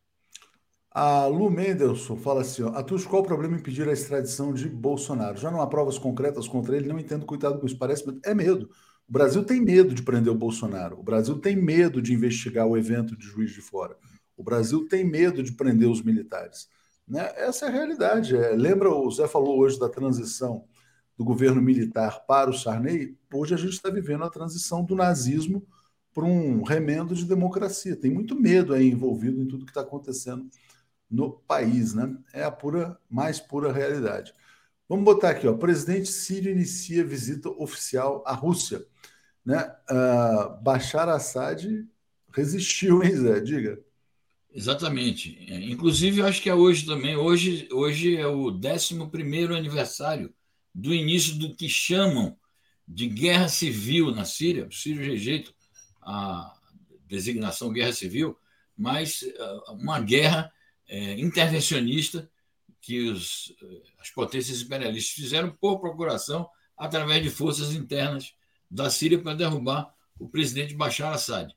A 0.94 1.26
Lu 1.26 1.50
Mendelson 1.50 2.18
fala 2.18 2.42
assim: 2.42 2.64
ó, 2.64 2.70
Atus, 2.70 3.06
qual 3.06 3.22
o 3.22 3.26
problema 3.26 3.56
em 3.56 3.62
pedir 3.62 3.88
a 3.88 3.94
extradição 3.94 4.54
de 4.54 4.68
Bolsonaro? 4.68 5.38
Já 5.38 5.50
não 5.50 5.62
há 5.62 5.68
provas 5.68 5.98
concretas 5.98 6.48
contra 6.48 6.76
ele, 6.76 6.90
não 6.90 7.00
entendo, 7.00 7.26
cuidado 7.26 7.60
com 7.60 7.66
isso. 7.66 7.78
Parece 7.78 8.04
é 8.26 8.34
medo. 8.34 8.70
O 9.12 9.14
Brasil 9.14 9.44
tem 9.44 9.60
medo 9.60 9.94
de 9.94 10.02
prender 10.04 10.32
o 10.32 10.38
Bolsonaro. 10.38 10.98
O 10.98 11.04
Brasil 11.04 11.38
tem 11.38 11.54
medo 11.54 12.02
de 12.02 12.14
investigar 12.14 12.66
o 12.66 12.78
evento 12.78 13.14
de 13.14 13.26
Juiz 13.26 13.52
de 13.52 13.60
Fora. 13.60 13.98
O 14.38 14.42
Brasil 14.42 14.88
tem 14.88 15.04
medo 15.04 15.44
de 15.44 15.52
prender 15.52 15.90
os 15.90 16.02
militares. 16.02 16.70
Né? 17.06 17.30
Essa 17.36 17.66
é 17.66 17.68
a 17.68 17.72
realidade. 17.74 18.38
É, 18.38 18.52
lembra, 18.52 18.90
o 18.90 19.12
Zé 19.12 19.28
falou 19.28 19.60
hoje 19.60 19.78
da 19.78 19.90
transição 19.90 20.64
do 21.18 21.26
governo 21.26 21.62
militar 21.62 22.26
para 22.26 22.50
o 22.50 22.54
Sarney? 22.54 23.18
Hoje 23.34 23.54
a 23.54 23.58
gente 23.58 23.74
está 23.74 23.90
vivendo 23.90 24.24
a 24.24 24.30
transição 24.30 24.82
do 24.82 24.96
nazismo 24.96 25.68
para 26.14 26.24
um 26.24 26.64
remendo 26.64 27.14
de 27.14 27.26
democracia. 27.26 27.98
Tem 27.98 28.10
muito 28.10 28.40
medo 28.40 28.74
aí 28.74 28.90
envolvido 28.90 29.42
em 29.42 29.46
tudo 29.46 29.66
que 29.66 29.72
está 29.72 29.82
acontecendo 29.82 30.50
no 31.10 31.32
país. 31.32 31.94
Né? 31.94 32.16
É 32.32 32.46
a 32.46 32.52
pura, 32.52 32.98
mais 33.10 33.42
pura 33.42 33.74
realidade. 33.74 34.34
Vamos 34.88 35.04
botar 35.04 35.32
aqui, 35.32 35.46
ó. 35.50 35.54
Presidente 35.54 36.10
Sírio 36.10 36.50
inicia 36.50 37.04
visita 37.04 37.50
oficial 37.50 38.24
à 38.26 38.34
Rússia. 38.34 38.86
Né? 39.46 39.64
Uh, 39.90 40.62
Bashar 40.62 41.10
Assad 41.10 41.66
resistiu, 42.34 43.04
hein, 43.04 43.16
Zé? 43.16 43.40
Diga. 43.40 43.80
Exatamente. 44.54 45.38
É, 45.50 45.56
inclusive, 45.62 46.22
acho 46.22 46.42
que 46.42 46.50
é 46.50 46.56
hoje 46.56 46.86
também. 46.86 47.16
Hoje, 47.16 47.68
hoje 47.72 48.18
é 48.18 48.28
o 48.28 48.50
11 48.52 49.54
aniversário 49.58 50.34
do 50.74 50.94
início 50.94 51.36
do 51.36 51.56
que 51.56 51.70
chamam 51.70 52.38
de 52.88 53.08
guerra 53.08 53.48
civil 53.48 54.12
na 54.14 54.26
Síria. 54.26 54.68
O 54.68 54.72
Sírio 54.72 55.04
rejeita 55.04 55.52
a 56.02 56.54
designação 57.08 57.72
guerra 57.72 57.94
civil, 57.94 58.38
mas 58.78 59.22
uh, 59.22 59.74
uma 59.74 60.00
guerra 60.00 60.52
é, 60.88 61.20
intervencionista 61.20 62.30
que 62.82 63.10
os, 63.10 63.54
as 64.00 64.10
potências 64.10 64.62
imperialistas 64.62 65.14
fizeram 65.14 65.52
por 65.52 65.80
procuração 65.80 66.50
através 66.76 67.22
de 67.22 67.30
forças 67.30 67.74
internas 67.74 68.34
da 68.72 68.90
Síria 68.90 69.20
para 69.20 69.36
derrubar 69.36 69.94
o 70.18 70.30
presidente 70.30 70.74
Bashar 70.74 71.14
Assad. 71.14 71.54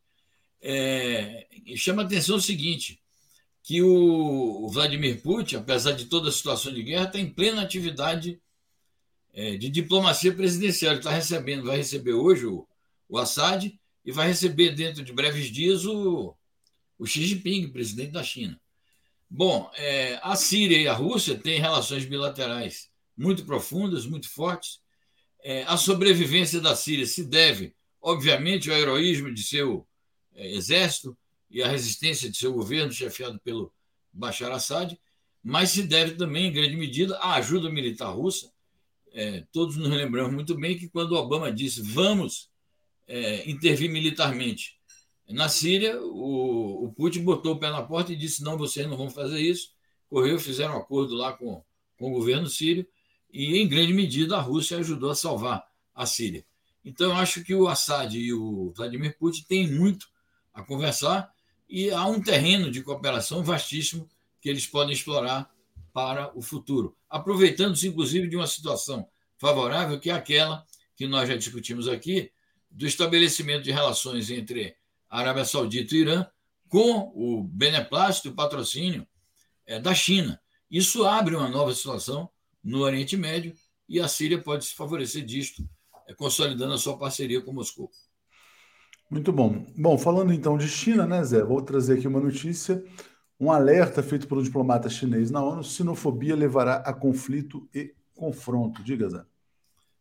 É, 0.61 1.47
chama 1.77 2.03
a 2.03 2.05
atenção 2.05 2.37
o 2.37 2.41
seguinte, 2.41 3.01
que 3.63 3.81
o, 3.83 4.69
Vladimir 4.69 5.23
Putin, 5.23 5.57
apesar 5.57 5.93
de 5.93 6.07
toda 6.07 6.29
a 6.29 6.33
situação 6.33 6.73
de 6.73 6.83
guerra, 6.83 7.05
está 7.05 7.19
em 7.19 7.31
plena 7.31 7.63
atividade 7.63 8.41
é, 9.33 9.57
de 9.57 9.69
diplomacia 9.69 10.35
presidencial. 10.35 10.93
Ele 10.93 11.01
está 11.01 11.11
recebendo, 11.11 11.67
vai 11.67 11.77
receber 11.77 12.15
hoje 12.15 12.47
o, 12.47 12.67
o 13.09 13.17
Assad 13.17 13.73
e 14.05 14.13
vai 14.13 14.27
receber 14.27 14.75
dentro 14.75 15.05
de 15.05 15.13
breves 15.13 15.51
dias 15.51 15.87
o, 15.87 16.35
o 16.99 17.07
Xi 17.07 17.27
Jinping, 17.27 17.69
presidente 17.69 18.11
da 18.13 18.23
China. 18.23 18.61
Bom, 19.31 19.71
é, 19.77 20.19
a 20.23 20.37
Síria 20.37 20.79
e 20.79 20.89
a 20.89 20.93
Rússia 20.93 21.37
têm 21.37 21.61
relações 21.61 22.05
bilaterais 22.05 22.91
muito 23.17 23.45
profundas, 23.45 24.07
muito 24.07 24.29
fortes, 24.29 24.81
é, 25.45 25.63
a 25.65 25.77
sobrevivência 25.77 26.59
da 26.59 26.75
Síria 26.75 27.07
se 27.07 27.23
deve, 27.23 27.75
obviamente, 28.01 28.71
ao 28.71 28.79
heroísmo 28.79 29.33
de 29.33 29.43
seu 29.43 29.87
é, 30.35 30.51
exército 30.55 31.15
e 31.51 31.63
à 31.63 31.69
resistência 31.69 32.31
de 32.31 32.39
seu 32.39 32.55
governo, 32.55 32.91
chefiado 32.91 33.39
pelo 33.41 33.71
Bashar 34.11 34.51
Assad, 34.51 34.99
mas 35.43 35.69
se 35.69 35.83
deve 35.83 36.15
também, 36.15 36.47
em 36.47 36.53
grande 36.53 36.75
medida, 36.75 37.19
à 37.19 37.35
ajuda 37.35 37.69
militar 37.69 38.09
russa. 38.09 38.51
É, 39.13 39.45
todos 39.53 39.77
nos 39.77 39.91
lembramos 39.91 40.33
muito 40.33 40.57
bem 40.57 40.79
que 40.79 40.89
quando 40.89 41.13
Obama 41.13 41.53
disse 41.53 41.81
vamos 41.83 42.49
é, 43.07 43.49
intervir 43.49 43.91
militarmente 43.91 44.81
na 45.29 45.49
Síria, 45.49 46.01
o, 46.01 46.87
o, 46.87 46.93
Putin 46.93 47.23
botou 47.23 47.53
o 47.53 47.59
pé 47.59 47.71
na 47.71 47.83
porta 47.83 48.13
e 48.13 48.17
disse: 48.17 48.43
não, 48.43 48.57
vocês 48.57 48.87
não 48.89 48.97
vão 48.97 49.11
fazer 49.11 49.41
isso. 49.41 49.73
Correu, 50.09 50.39
fizeram 50.39 50.75
um 50.75 50.79
acordo 50.79 51.15
lá 51.15 51.33
com, 51.35 51.63
com 51.99 52.11
o 52.11 52.15
governo 52.15 52.49
sírio 52.49 52.87
e, 53.35 53.59
em 53.59 53.67
grande 53.67 53.93
medida, 53.93 54.37
a 54.37 54.41
Rússia 54.41 54.79
ajudou 54.79 55.11
a 55.11 55.15
salvar 55.17 55.67
a 55.93 56.07
Síria. 56.07 56.47
Então, 56.85 57.11
eu 57.11 57.17
acho 57.17 57.43
que 57.43 57.53
o 57.53 57.67
Assad 57.67 58.17
e 58.17 58.33
o 58.33 58.73
Vladimir 58.77 59.19
Putin 59.19 59.43
têm 59.49 59.69
muito 59.69 60.07
a 60.53 60.63
conversar 60.63 61.35
e 61.69 61.91
há 61.91 62.07
um 62.07 62.23
terreno 62.23 62.71
de 62.71 62.81
cooperação 62.81 63.43
vastíssimo 63.43 64.09
que 64.41 64.49
eles 64.49 64.69
podem 64.69 64.95
explorar 64.95 65.51
para 65.93 66.31
o 66.39 66.41
futuro, 66.41 66.97
aproveitando-se, 67.11 67.89
inclusive, 67.89 68.29
de 68.29 68.37
uma 68.37 68.47
situação 68.47 69.09
favorável, 69.37 69.99
que 69.99 70.11
é 70.11 70.13
aquela 70.13 70.65
que 70.95 71.09
nós 71.09 71.29
já 71.29 71.37
discutimos 71.37 71.89
aqui, 71.89 72.31
do 72.71 72.87
estabelecimento 72.87 73.65
de 73.65 73.73
relações 73.73 74.31
entre 74.31 74.77
a 75.11 75.19
Arábia 75.19 75.45
Saudita 75.45 75.95
e 75.95 75.99
Irã 75.99 76.27
com 76.69 77.13
o 77.15 77.43
beneplácito 77.43 78.29
e 78.29 78.31
o 78.31 78.35
patrocínio 78.35 79.07
é, 79.67 79.81
da 79.81 79.95
China. 79.95 80.41
Isso 80.71 81.05
abre 81.05 81.35
uma 81.35 81.49
nova 81.49 81.75
situação 81.75 82.31
no 82.65 82.81
Oriente 82.81 83.17
Médio 83.17 83.55
e 83.89 84.01
a 84.01 84.09
Síria 84.09 84.41
pode 84.41 84.65
se 84.65 84.75
favorecer 84.75 85.25
disto, 85.25 85.63
é, 86.09 86.15
consolidando 86.15 86.73
a 86.73 86.79
sua 86.79 86.97
parceria 86.97 87.43
com 87.43 87.53
Moscou. 87.53 87.91
Muito 89.11 89.31
bom. 89.31 89.67
Bom, 89.77 89.99
falando 89.99 90.33
então 90.33 90.57
de 90.57 90.67
China, 90.67 91.07
né, 91.07 91.23
Zé? 91.23 91.45
Vou 91.45 91.61
trazer 91.63 91.99
aqui 91.99 92.09
uma 92.09 92.21
notícia. 92.21 92.83
Um 93.39 93.53
alerta 93.53 94.03
feito 94.03 94.27
pelo 94.27 94.43
diplomata 94.43 94.89
chinês 94.89 95.31
na 95.31 95.45
ONU: 95.45 95.63
sinofobia 95.63 96.35
levará 96.35 96.77
a 96.77 96.93
conflito 96.93 97.69
e 97.75 97.95
confronto. 98.15 98.83
Diga, 98.83 99.09
Zé. 99.11 99.25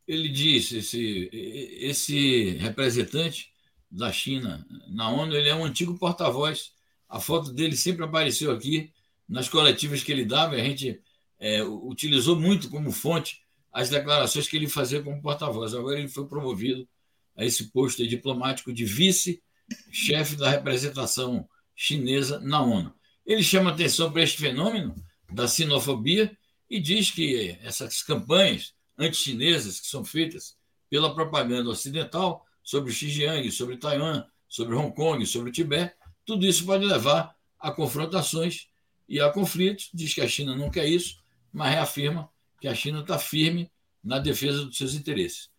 Ele 0.08 0.30
disse: 0.30 0.78
esse, 0.78 1.30
esse 1.32 2.52
representante 2.52 3.52
da 3.92 4.12
China 4.12 4.66
na 4.90 5.10
ONU, 5.10 5.36
ele 5.36 5.50
é 5.50 5.56
um 5.56 5.66
antigo 5.66 5.98
porta-voz. 5.98 6.72
A 7.10 7.20
foto 7.20 7.52
dele 7.52 7.76
sempre 7.76 8.04
apareceu 8.04 8.52
aqui 8.52 8.92
nas 9.28 9.50
coletivas 9.50 10.02
que 10.02 10.12
ele 10.12 10.26
dava. 10.26 10.56
A 10.56 10.64
gente 10.64 11.02
é, 11.44 11.62
utilizou 11.62 12.40
muito 12.40 12.70
como 12.70 12.90
fonte 12.90 13.42
as 13.70 13.90
declarações 13.90 14.48
que 14.48 14.56
ele 14.56 14.70
fazia 14.70 15.04
como 15.04 15.22
porta-voz. 15.22 15.74
Agora 15.76 16.00
ele 16.00 16.08
foi 16.08 16.26
promovido 16.26 16.88
a 17.36 17.44
esse 17.44 17.70
posto 17.70 18.08
diplomático 18.08 18.72
de 18.72 18.86
vice-chefe 18.86 20.38
da 20.38 20.50
representação 20.50 21.46
chinesa 21.76 22.40
na 22.40 22.62
ONU. 22.62 22.94
Ele 23.26 23.44
chama 23.44 23.72
atenção 23.72 24.10
para 24.10 24.24
este 24.24 24.38
fenômeno 24.38 24.96
da 25.34 25.46
sinofobia 25.46 26.32
e 26.70 26.80
diz 26.80 27.12
que 27.12 27.58
essas 27.62 28.02
campanhas 28.02 28.74
anti-chinesas 28.98 29.82
que 29.82 29.88
são 29.88 30.06
feitas 30.06 30.56
pela 30.90 31.14
propaganda 31.14 31.70
ocidental 31.70 32.46
sobre 32.64 32.94
Xinjiang, 32.94 33.52
sobre 33.52 33.76
Taiwan, 33.76 34.24
sobre 34.48 34.76
Hong 34.76 34.96
Kong, 34.96 35.26
sobre 35.26 35.50
o 35.50 35.52
Tibete, 35.52 35.94
tudo 36.26 36.46
isso 36.46 36.66
pode 36.66 36.86
levar 36.86 37.36
a 37.60 37.70
confrontações 37.70 38.68
e 39.10 39.20
a 39.20 39.30
conflitos. 39.30 39.90
Diz 39.94 40.14
que 40.14 40.22
a 40.22 40.28
China 40.28 40.56
não 40.56 40.72
quer 40.72 40.88
isso, 40.88 41.23
mas 41.54 41.72
reafirma 41.72 42.30
que 42.60 42.68
a 42.68 42.74
China 42.74 43.02
está 43.02 43.20
firme 43.20 43.72
na 44.04 44.20
defesa 44.20 44.66
dos 44.66 44.76
seus 44.76 44.96
interesses. 44.96 45.50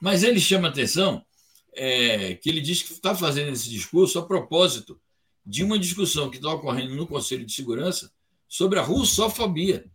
Mas 0.00 0.22
ele 0.22 0.40
chama 0.40 0.68
atenção 0.68 1.24
é, 1.74 2.34
que 2.34 2.48
ele 2.48 2.60
diz 2.60 2.82
que 2.82 2.92
está 2.92 3.14
fazendo 3.14 3.52
esse 3.52 3.70
discurso 3.70 4.18
a 4.18 4.26
propósito 4.26 5.00
de 5.46 5.62
uma 5.62 5.78
discussão 5.78 6.30
que 6.30 6.36
está 6.36 6.52
ocorrendo 6.52 6.94
no 6.94 7.06
Conselho 7.06 7.44
de 7.44 7.52
Segurança 7.52 8.12
sobre 8.48 8.78
a 8.78 8.82
russofobia. 8.82 9.90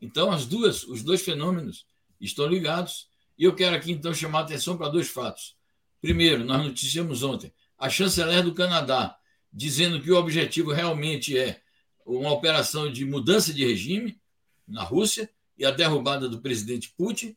Então, 0.00 0.30
as 0.30 0.46
duas, 0.46 0.82
os 0.84 1.02
dois 1.02 1.22
fenômenos 1.22 1.86
estão 2.20 2.46
ligados. 2.46 3.08
E 3.38 3.44
eu 3.44 3.54
quero 3.54 3.76
aqui, 3.76 3.92
então, 3.92 4.12
chamar 4.12 4.40
a 4.40 4.42
atenção 4.42 4.76
para 4.76 4.88
dois 4.88 5.08
fatos. 5.08 5.56
Primeiro, 6.00 6.44
nós 6.44 6.62
noticiamos 6.62 7.22
ontem 7.22 7.52
a 7.78 7.88
chanceler 7.88 8.42
do 8.42 8.54
Canadá 8.54 9.16
dizendo 9.52 10.00
que 10.00 10.10
o 10.10 10.16
objetivo 10.16 10.72
realmente 10.72 11.38
é 11.38 11.60
uma 12.04 12.32
operação 12.32 12.92
de 12.92 13.04
mudança 13.04 13.52
de 13.52 13.64
regime 13.64 14.20
na 14.66 14.82
Rússia 14.82 15.30
e 15.56 15.64
a 15.64 15.70
derrubada 15.70 16.28
do 16.28 16.40
presidente 16.40 16.92
Putin, 16.96 17.36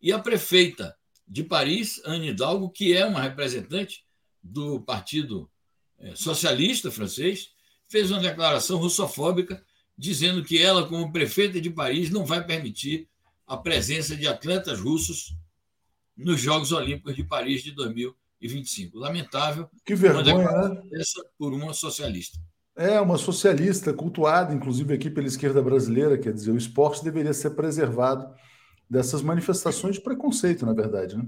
e 0.00 0.12
a 0.12 0.18
prefeita 0.18 0.96
de 1.26 1.42
Paris, 1.42 2.00
Anne 2.04 2.28
Hidalgo, 2.28 2.70
que 2.70 2.96
é 2.96 3.04
uma 3.04 3.20
representante 3.20 4.04
do 4.42 4.80
Partido 4.80 5.50
é, 5.98 6.14
Socialista 6.14 6.90
francês, 6.90 7.50
fez 7.88 8.10
uma 8.10 8.20
declaração 8.20 8.78
russofóbica 8.78 9.62
dizendo 9.96 10.44
que 10.44 10.62
ela, 10.62 10.86
como 10.86 11.12
prefeita 11.12 11.60
de 11.60 11.70
Paris, 11.70 12.10
não 12.10 12.24
vai 12.24 12.44
permitir 12.46 13.08
a 13.46 13.56
presença 13.56 14.16
de 14.16 14.28
atletas 14.28 14.78
russos 14.78 15.34
nos 16.16 16.40
Jogos 16.40 16.70
Olímpicos 16.70 17.16
de 17.16 17.24
Paris 17.24 17.62
de 17.62 17.72
2025. 17.72 18.96
Lamentável. 18.96 19.68
Que 19.84 19.94
vergonha, 19.94 20.50
né? 20.50 20.82
Por 21.36 21.52
uma 21.52 21.74
socialista. 21.74 22.38
É, 22.78 23.00
uma 23.00 23.18
socialista 23.18 23.92
cultuada, 23.92 24.54
inclusive 24.54 24.94
aqui 24.94 25.10
pela 25.10 25.26
esquerda 25.26 25.60
brasileira, 25.60 26.16
quer 26.16 26.32
dizer, 26.32 26.52
o 26.52 26.56
esporte 26.56 27.02
deveria 27.02 27.34
ser 27.34 27.50
preservado 27.50 28.32
dessas 28.88 29.20
manifestações 29.20 29.96
de 29.96 30.00
preconceito, 30.00 30.64
na 30.64 30.72
verdade. 30.72 31.16
Né? 31.16 31.26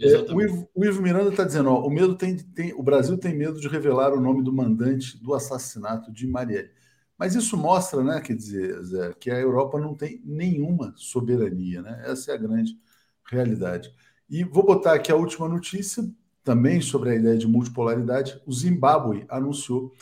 É, 0.00 0.32
o, 0.34 0.42
Ivo, 0.42 0.68
o, 0.74 0.84
Ivo, 0.84 1.00
Miranda 1.00 1.30
está 1.30 1.44
dizendo: 1.44 1.70
ó, 1.70 1.86
o, 1.86 1.88
medo 1.88 2.16
tem, 2.16 2.36
tem, 2.36 2.72
o 2.74 2.82
Brasil 2.82 3.16
tem 3.16 3.32
medo 3.32 3.60
de 3.60 3.68
revelar 3.68 4.12
o 4.12 4.20
nome 4.20 4.42
do 4.42 4.52
mandante 4.52 5.16
do 5.22 5.34
assassinato 5.34 6.12
de 6.12 6.26
Marielle. 6.26 6.70
Mas 7.16 7.36
isso 7.36 7.56
mostra, 7.56 8.02
né, 8.02 8.20
quer 8.20 8.34
dizer, 8.34 8.82
Zé, 8.82 9.12
que 9.20 9.30
a 9.30 9.38
Europa 9.38 9.78
não 9.78 9.94
tem 9.94 10.20
nenhuma 10.24 10.92
soberania. 10.96 11.80
Né? 11.80 12.02
Essa 12.06 12.32
é 12.32 12.34
a 12.34 12.38
grande 12.38 12.76
realidade. 13.24 13.88
E 14.28 14.42
vou 14.42 14.66
botar 14.66 14.94
aqui 14.94 15.12
a 15.12 15.16
última 15.16 15.48
notícia, 15.48 16.04
também 16.42 16.80
sobre 16.80 17.10
a 17.10 17.14
ideia 17.14 17.36
de 17.36 17.46
multipolaridade. 17.46 18.40
O 18.44 18.52
Zimbábue 18.52 19.26
anunciou 19.28 19.92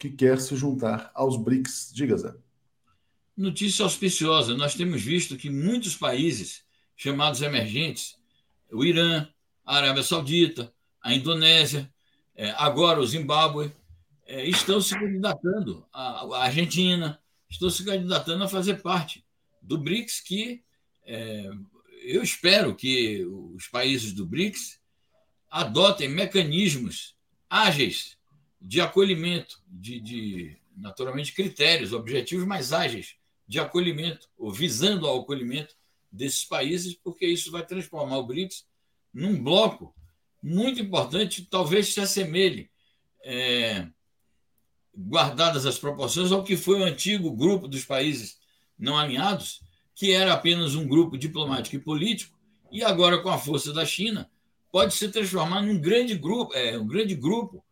que 0.00 0.08
quer 0.08 0.40
se 0.40 0.56
juntar 0.56 1.10
aos 1.14 1.36
BRICS. 1.36 1.92
Diga, 1.94 2.16
Zé. 2.16 2.34
Notícia 3.36 3.84
auspiciosa. 3.84 4.56
Nós 4.56 4.74
temos 4.74 5.02
visto 5.02 5.36
que 5.36 5.50
muitos 5.50 5.94
países 5.94 6.64
chamados 6.96 7.42
emergentes, 7.42 8.16
o 8.72 8.82
Irã, 8.82 9.28
a 9.64 9.76
Arábia 9.76 10.02
Saudita, 10.02 10.72
a 11.02 11.12
Indonésia, 11.14 11.92
é, 12.34 12.50
agora 12.52 12.98
o 12.98 13.06
Zimbábue, 13.06 13.72
é, 14.26 14.48
estão 14.48 14.80
se 14.80 14.98
candidatando, 14.98 15.86
a 15.92 16.44
Argentina, 16.44 17.20
estão 17.48 17.68
se 17.68 17.84
candidatando 17.84 18.42
a 18.44 18.48
fazer 18.48 18.80
parte 18.80 19.22
do 19.60 19.76
BRICS, 19.76 20.20
que 20.20 20.62
é, 21.04 21.50
eu 22.02 22.22
espero 22.22 22.74
que 22.74 23.26
os 23.54 23.68
países 23.68 24.14
do 24.14 24.24
BRICS 24.24 24.80
adotem 25.50 26.08
mecanismos 26.08 27.14
ágeis 27.50 28.16
de 28.60 28.80
acolhimento, 28.80 29.62
de, 29.66 30.00
de 30.00 30.56
naturalmente 30.76 31.32
critérios, 31.32 31.92
objetivos 31.92 32.46
mais 32.46 32.72
ágeis 32.72 33.16
de 33.46 33.58
acolhimento, 33.58 34.28
ou 34.38 34.52
visando 34.52 35.06
ao 35.06 35.20
acolhimento 35.20 35.74
desses 36.10 36.44
países, 36.44 36.94
porque 36.94 37.26
isso 37.26 37.50
vai 37.50 37.64
transformar 37.64 38.18
o 38.18 38.26
BRICS 38.26 38.66
num 39.12 39.42
bloco 39.42 39.94
muito 40.42 40.80
importante, 40.80 41.46
talvez 41.50 41.92
se 41.92 42.00
assemelhe, 42.00 42.70
é, 43.24 43.86
guardadas 44.96 45.66
as 45.66 45.78
proporções, 45.78 46.32
ao 46.32 46.44
que 46.44 46.56
foi 46.56 46.80
o 46.80 46.84
antigo 46.84 47.30
grupo 47.30 47.68
dos 47.68 47.84
países 47.84 48.38
não 48.78 48.98
alinhados, 48.98 49.60
que 49.94 50.12
era 50.12 50.32
apenas 50.32 50.74
um 50.74 50.86
grupo 50.86 51.18
diplomático 51.18 51.76
e 51.76 51.80
político, 51.80 52.38
e 52.72 52.82
agora, 52.82 53.20
com 53.20 53.28
a 53.28 53.38
força 53.38 53.72
da 53.72 53.84
China, 53.84 54.30
pode 54.70 54.94
se 54.94 55.08
transformar 55.08 55.62
num 55.62 55.78
grande 55.78 56.14
grupo, 56.14 56.54
é, 56.54 56.78
um 56.78 56.86
grande 56.86 57.14
grupo 57.14 57.64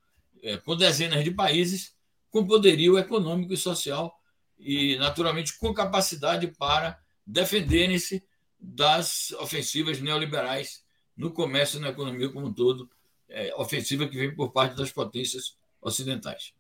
é, 0.43 0.57
com 0.57 0.77
dezenas 0.77 1.25
de 1.25 1.31
países 1.31 1.97
com 2.31 2.47
poderio 2.47 2.99
econômico 2.99 3.53
e 3.53 3.57
social 3.57 4.15
e, 4.59 4.97
naturalmente, 4.97 5.59
com 5.59 5.73
capacidade 5.73 6.47
para 6.59 6.99
defenderem-se 7.27 8.25
das 8.59 9.31
ofensivas 9.33 10.01
neoliberais 10.01 10.83
no 11.17 11.31
comércio 11.31 11.79
e 11.79 11.81
na 11.81 11.89
economia 11.89 12.29
como 12.31 12.47
um 12.47 12.53
todo, 12.53 12.89
é, 13.29 13.55
ofensiva 13.57 14.07
que 14.09 14.17
vem 14.17 14.35
por 14.35 14.53
parte 14.53 14.77
das 14.77 14.91
potências 14.91 15.57
ocidentais. 15.81 16.53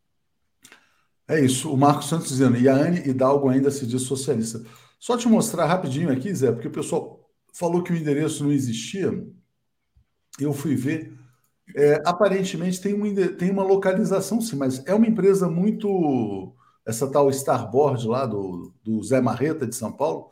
É 1.27 1.41
isso. 1.41 1.73
O 1.73 1.77
Marcos 1.77 2.07
Santos 2.07 2.29
dizendo, 2.29 2.57
e 2.57 2.69
a 2.69 2.75
Anne 2.75 3.09
Hidalgo 3.09 3.49
ainda 3.49 3.71
se 3.71 3.87
diz 3.87 4.03
socialista. 4.03 4.65
Só 4.99 5.17
te 5.17 5.29
mostrar 5.29 5.67
rapidinho 5.67 6.11
aqui, 6.11 6.35
Zé, 6.35 6.51
porque 6.51 6.69
o 6.69 6.73
pessoal 6.73 7.31
falou 7.53 7.83
que 7.83 7.93
o 7.93 7.97
endereço 7.97 8.45
não 8.45 8.53
existia. 8.53 9.13
Eu 10.39 10.53
fui 10.53 10.75
ver. 10.75 11.18
É, 11.75 12.03
aparentemente 12.05 12.81
tem, 12.81 12.95
um, 12.95 13.37
tem 13.37 13.51
uma 13.51 13.63
localização, 13.63 14.41
sim, 14.41 14.57
mas 14.57 14.85
é 14.87 14.95
uma 14.95 15.07
empresa 15.07 15.49
muito. 15.49 16.55
Essa 16.87 17.11
tal 17.11 17.29
Starboard 17.29 18.09
lá 18.09 18.25
do, 18.25 18.73
do 18.83 19.03
Zé 19.03 19.21
Marreta 19.21 19.67
de 19.67 19.77
São 19.77 19.93
Paulo. 19.93 20.31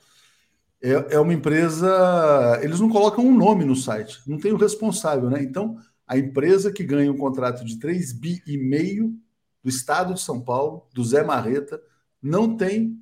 É, 0.82 1.16
é 1.16 1.20
uma 1.20 1.34
empresa. 1.34 2.60
Eles 2.62 2.80
não 2.80 2.88
colocam 2.88 3.24
um 3.24 3.36
nome 3.36 3.64
no 3.64 3.76
site, 3.76 4.20
não 4.26 4.38
tem 4.38 4.52
o 4.52 4.56
responsável, 4.56 5.28
né? 5.30 5.42
Então, 5.42 5.76
a 6.06 6.16
empresa 6.16 6.72
que 6.72 6.84
ganha 6.84 7.12
um 7.12 7.16
contrato 7.16 7.64
de 7.64 7.78
3 7.78 8.12
bi 8.12 8.42
e 8.46 8.56
meio 8.56 9.14
do 9.62 9.68
Estado 9.68 10.14
de 10.14 10.20
São 10.20 10.40
Paulo, 10.40 10.88
do 10.94 11.04
Zé 11.04 11.22
Marreta, 11.22 11.80
não 12.22 12.56
tem 12.56 12.98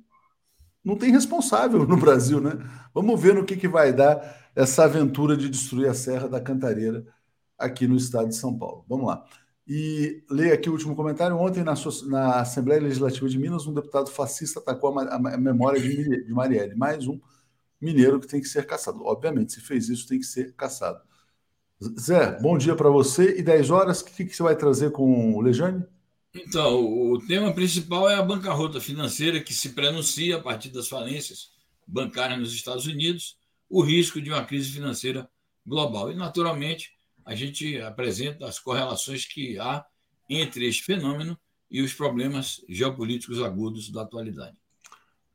não 0.83 0.95
tem 0.95 1.11
responsável 1.11 1.85
no 1.87 1.97
Brasil, 1.97 2.39
né? 2.39 2.51
Vamos 2.93 3.19
ver 3.19 3.33
no 3.33 3.43
que, 3.43 3.57
que 3.57 3.67
vai 3.67 3.91
dar 3.91 4.51
essa 4.55 4.83
aventura 4.83 5.35
de 5.35 5.49
destruir 5.49 5.89
a 5.89 5.95
Serra 5.95 6.27
da 6.27 6.39
Cantareira 6.39 7.03
aqui 7.57 7.87
no 7.87 7.95
estado 7.95 8.29
de 8.29 8.35
São 8.35 8.57
Paulo. 8.57 8.85
Vamos 8.87 9.07
lá. 9.07 9.25
E 9.67 10.23
leia 10.29 10.53
aqui 10.53 10.69
o 10.69 10.73
último 10.73 10.95
comentário. 10.95 11.37
Ontem, 11.37 11.63
na, 11.63 11.73
na, 12.07 12.39
Assembleia 12.41 12.81
Legislativa 12.81 13.27
de 13.27 13.37
Minas, 13.37 13.65
um 13.65 13.73
deputado 13.73 14.09
fascista 14.11 14.59
atacou 14.59 14.97
a, 14.99 15.15
a, 15.15 15.37
memória 15.37 15.81
de, 15.81 16.25
de 16.25 16.31
Marielle. 16.31 16.75
Mais 16.75 17.07
um 17.07 17.19
mineiro 17.81 18.19
que 18.19 18.27
tem 18.27 18.39
que 18.39 18.47
ser 18.47 18.65
caçado. 18.65 19.03
Obviamente, 19.03 19.53
se 19.53 19.61
fez 19.61 19.89
isso, 19.89 20.07
tem 20.07 20.19
que 20.19 20.25
ser 20.25 20.53
caçado. 20.55 21.01
Zé, 21.99 22.39
bom 22.39 22.57
dia 22.57 22.75
para 22.75 22.89
você. 22.89 23.37
E 23.39 23.43
10 23.43 23.69
horas, 23.71 24.01
o 24.01 24.05
que, 24.05 24.25
que 24.25 24.35
você 24.35 24.43
vai 24.43 24.55
trazer 24.55 24.91
com 24.91 25.33
o 25.33 25.41
Lejane? 25.41 25.83
Então, 26.33 26.83
o 26.83 27.19
tema 27.25 27.53
principal 27.53 28.09
é 28.09 28.15
a 28.15 28.21
bancarrota 28.21 28.79
financeira 28.79 29.41
que 29.41 29.53
se 29.53 29.69
prenuncia 29.69 30.37
a 30.37 30.41
partir 30.41 30.69
das 30.69 30.87
falências 30.87 31.49
bancária 31.87 32.37
nos 32.37 32.53
Estados 32.53 32.85
Unidos, 32.85 33.37
o 33.69 33.81
risco 33.81 34.21
de 34.21 34.29
uma 34.29 34.43
crise 34.43 34.69
financeira 34.69 35.29
global. 35.65 36.11
E, 36.11 36.15
naturalmente, 36.15 36.94
a 37.25 37.33
gente 37.33 37.81
apresenta 37.81 38.45
as 38.45 38.59
correlações 38.59 39.25
que 39.25 39.57
há 39.57 39.83
entre 40.29 40.67
este 40.67 40.83
fenômeno 40.83 41.37
e 41.69 41.81
os 41.81 41.93
problemas 41.93 42.63
geopolíticos 42.69 43.41
agudos 43.41 43.91
da 43.91 44.03
atualidade. 44.03 44.55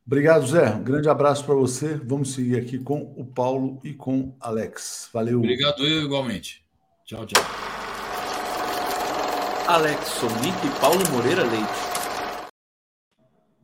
Obrigado, 0.07 0.47
Zé. 0.47 0.69
Um 0.71 0.83
grande 0.83 1.09
abraço 1.09 1.45
para 1.45 1.53
você. 1.53 1.95
Vamos 1.95 2.33
seguir 2.33 2.57
aqui 2.57 2.79
com 2.79 3.13
o 3.17 3.25
Paulo 3.25 3.79
e 3.83 3.93
com 3.93 4.35
Alex. 4.39 5.09
Valeu. 5.13 5.39
Obrigado, 5.39 5.85
eu 5.85 6.03
igualmente. 6.03 6.65
Tchau, 7.05 7.25
tchau. 7.25 7.43
Alex 9.67 10.07
Sonic 10.07 10.67
e 10.67 10.79
Paulo 10.79 10.99
Moreira 11.11 11.43
Leite. 11.43 12.51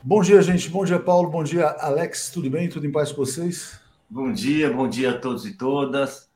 Bom 0.03 0.21
dia, 0.21 0.41
gente. 0.41 0.69
Bom 0.69 0.85
dia, 0.85 0.99
Paulo. 0.99 1.29
Bom 1.29 1.43
dia, 1.43 1.67
Alex. 1.79 2.29
Tudo 2.29 2.49
bem? 2.49 2.69
Tudo 2.69 2.85
em 2.85 2.91
paz 2.91 3.11
com 3.11 3.25
vocês? 3.25 3.79
Bom 4.09 4.31
dia, 4.31 4.71
bom 4.71 4.87
dia 4.87 5.11
a 5.11 5.17
todos 5.17 5.45
e 5.45 5.57
todas. 5.57 6.26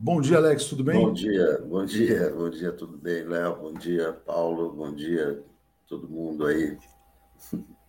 Bom 0.00 0.20
dia, 0.20 0.36
Alex. 0.36 0.66
Tudo 0.66 0.84
bem? 0.84 1.00
Bom 1.00 1.12
dia, 1.12 1.60
bom 1.66 1.84
dia, 1.84 2.32
bom 2.32 2.48
dia, 2.48 2.70
tudo 2.70 2.96
bem, 2.96 3.24
Léo? 3.24 3.56
Bom 3.56 3.72
dia, 3.72 4.12
Paulo. 4.24 4.72
Bom 4.72 4.94
dia, 4.94 5.42
todo 5.88 6.08
mundo 6.08 6.46
aí. 6.46 6.78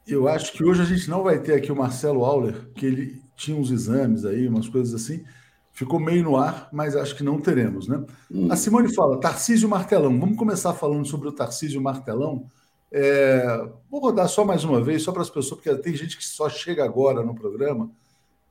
Eu 0.08 0.28
acho 0.28 0.54
que 0.54 0.64
hoje 0.64 0.82
a 0.82 0.86
gente 0.86 1.08
não 1.08 1.22
vai 1.22 1.40
ter 1.40 1.54
aqui 1.54 1.72
o 1.72 1.76
Marcelo 1.76 2.26
Auler, 2.26 2.72
que 2.74 2.84
ele 2.84 3.22
tinha 3.36 3.56
uns 3.56 3.70
exames 3.70 4.26
aí, 4.26 4.48
umas 4.48 4.68
coisas 4.68 5.00
assim. 5.00 5.24
Ficou 5.72 6.00
meio 6.00 6.24
no 6.24 6.36
ar, 6.36 6.68
mas 6.74 6.96
acho 6.96 7.16
que 7.16 7.24
não 7.24 7.40
teremos, 7.40 7.88
né? 7.88 8.04
Hum. 8.32 8.52
A 8.52 8.56
Simone 8.56 8.92
fala, 8.92 9.20
Tarcísio 9.20 9.70
Martelão. 9.70 10.20
Vamos 10.20 10.36
começar 10.36 10.74
falando 10.74 11.06
sobre 11.06 11.28
o 11.28 11.32
Tarcísio 11.32 11.80
Martelão. 11.80 12.50
É... 12.92 13.70
Vou 13.88 14.02
rodar 14.02 14.28
só 14.28 14.44
mais 14.44 14.64
uma 14.64 14.82
vez, 14.82 15.04
só 15.04 15.12
para 15.12 15.22
as 15.22 15.30
pessoas, 15.30 15.62
porque 15.62 15.76
tem 15.76 15.96
gente 15.96 16.18
que 16.18 16.26
só 16.26 16.50
chega 16.50 16.84
agora 16.84 17.24
no 17.24 17.36
programa. 17.36 17.92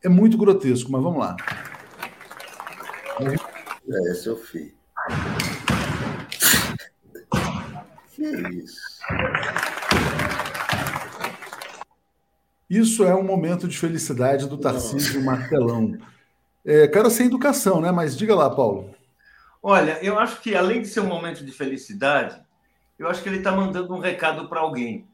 É 0.00 0.08
muito 0.08 0.38
grotesco, 0.38 0.92
mas 0.92 1.02
vamos 1.02 1.18
lá. 1.18 1.36
É, 3.20 3.34
esse 3.34 3.47
é 3.90 4.30
o 4.30 4.36
fim. 4.36 4.72
que 8.14 8.22
isso? 8.24 8.80
Isso 12.68 13.04
é 13.04 13.14
um 13.14 13.22
momento 13.22 13.66
de 13.66 13.78
felicidade 13.78 14.46
do 14.46 14.58
Tarcísio 14.58 15.24
Martelão. 15.24 15.98
É, 16.64 16.86
cara 16.86 17.08
sem 17.08 17.26
educação, 17.26 17.80
né? 17.80 17.90
Mas 17.90 18.16
diga 18.16 18.34
lá, 18.34 18.50
Paulo. 18.50 18.94
Olha, 19.62 19.98
eu 20.04 20.18
acho 20.18 20.40
que 20.42 20.54
além 20.54 20.82
de 20.82 20.88
ser 20.88 21.00
um 21.00 21.06
momento 21.06 21.44
de 21.44 21.50
felicidade, 21.50 22.38
eu 22.98 23.08
acho 23.08 23.22
que 23.22 23.28
ele 23.28 23.38
está 23.38 23.52
mandando 23.52 23.94
um 23.94 24.00
recado 24.00 24.48
para 24.48 24.60
alguém. 24.60 25.06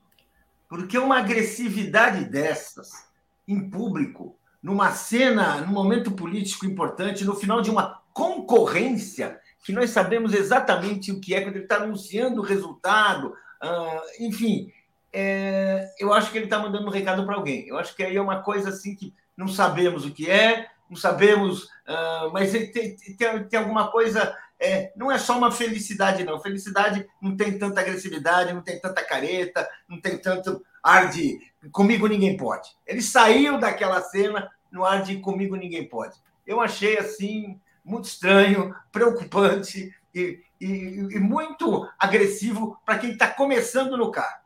Porque 0.68 0.98
uma 0.98 1.18
agressividade 1.18 2.24
dessas, 2.24 3.06
em 3.46 3.70
público, 3.70 4.36
numa 4.64 4.92
cena, 4.92 5.60
num 5.60 5.74
momento 5.74 6.10
político 6.10 6.64
importante, 6.64 7.22
no 7.22 7.36
final 7.36 7.60
de 7.60 7.70
uma 7.70 8.00
concorrência, 8.14 9.38
que 9.62 9.72
nós 9.74 9.90
sabemos 9.90 10.32
exatamente 10.32 11.12
o 11.12 11.20
que 11.20 11.34
é, 11.34 11.42
quando 11.42 11.56
ele 11.56 11.64
está 11.64 11.76
anunciando 11.76 12.40
o 12.40 12.44
resultado, 12.44 13.34
uh, 13.62 14.00
enfim, 14.20 14.72
é, 15.12 15.86
eu 15.98 16.14
acho 16.14 16.32
que 16.32 16.38
ele 16.38 16.46
está 16.46 16.58
mandando 16.58 16.86
um 16.86 16.90
recado 16.90 17.26
para 17.26 17.34
alguém. 17.34 17.68
Eu 17.68 17.76
acho 17.76 17.94
que 17.94 18.02
aí 18.02 18.16
é 18.16 18.22
uma 18.22 18.40
coisa 18.40 18.70
assim 18.70 18.94
que 18.94 19.12
não 19.36 19.48
sabemos 19.48 20.06
o 20.06 20.10
que 20.10 20.30
é, 20.30 20.66
não 20.88 20.96
sabemos, 20.96 21.64
uh, 21.64 22.32
mas 22.32 22.52
tem, 22.52 22.72
tem, 22.72 23.44
tem, 23.44 23.58
alguma 23.58 23.90
coisa. 23.90 24.34
É, 24.58 24.92
não 24.96 25.12
é 25.12 25.18
só 25.18 25.36
uma 25.36 25.52
felicidade, 25.52 26.24
não. 26.24 26.40
Felicidade 26.40 27.06
não 27.20 27.36
tem 27.36 27.58
tanta 27.58 27.82
agressividade, 27.82 28.54
não 28.54 28.62
tem 28.62 28.80
tanta 28.80 29.04
careta, 29.04 29.68
não 29.86 30.00
tem 30.00 30.16
tanto 30.16 30.64
ar 30.82 31.10
de 31.10 31.38
comigo 31.72 32.06
ninguém 32.06 32.36
pode. 32.36 32.68
Ele 32.86 33.02
saiu 33.02 33.58
daquela 33.58 34.00
cena 34.02 34.50
no 34.74 34.84
ar 34.84 35.02
de 35.02 35.18
comigo 35.18 35.54
ninguém 35.54 35.88
pode. 35.88 36.16
Eu 36.44 36.60
achei 36.60 36.98
assim 36.98 37.58
muito 37.84 38.06
estranho, 38.06 38.74
preocupante 38.90 39.94
e, 40.14 40.40
e, 40.60 40.66
e 41.12 41.20
muito 41.20 41.88
agressivo 41.98 42.76
para 42.84 42.98
quem 42.98 43.12
está 43.12 43.28
começando 43.28 43.96
no 43.96 44.10
carro. 44.10 44.42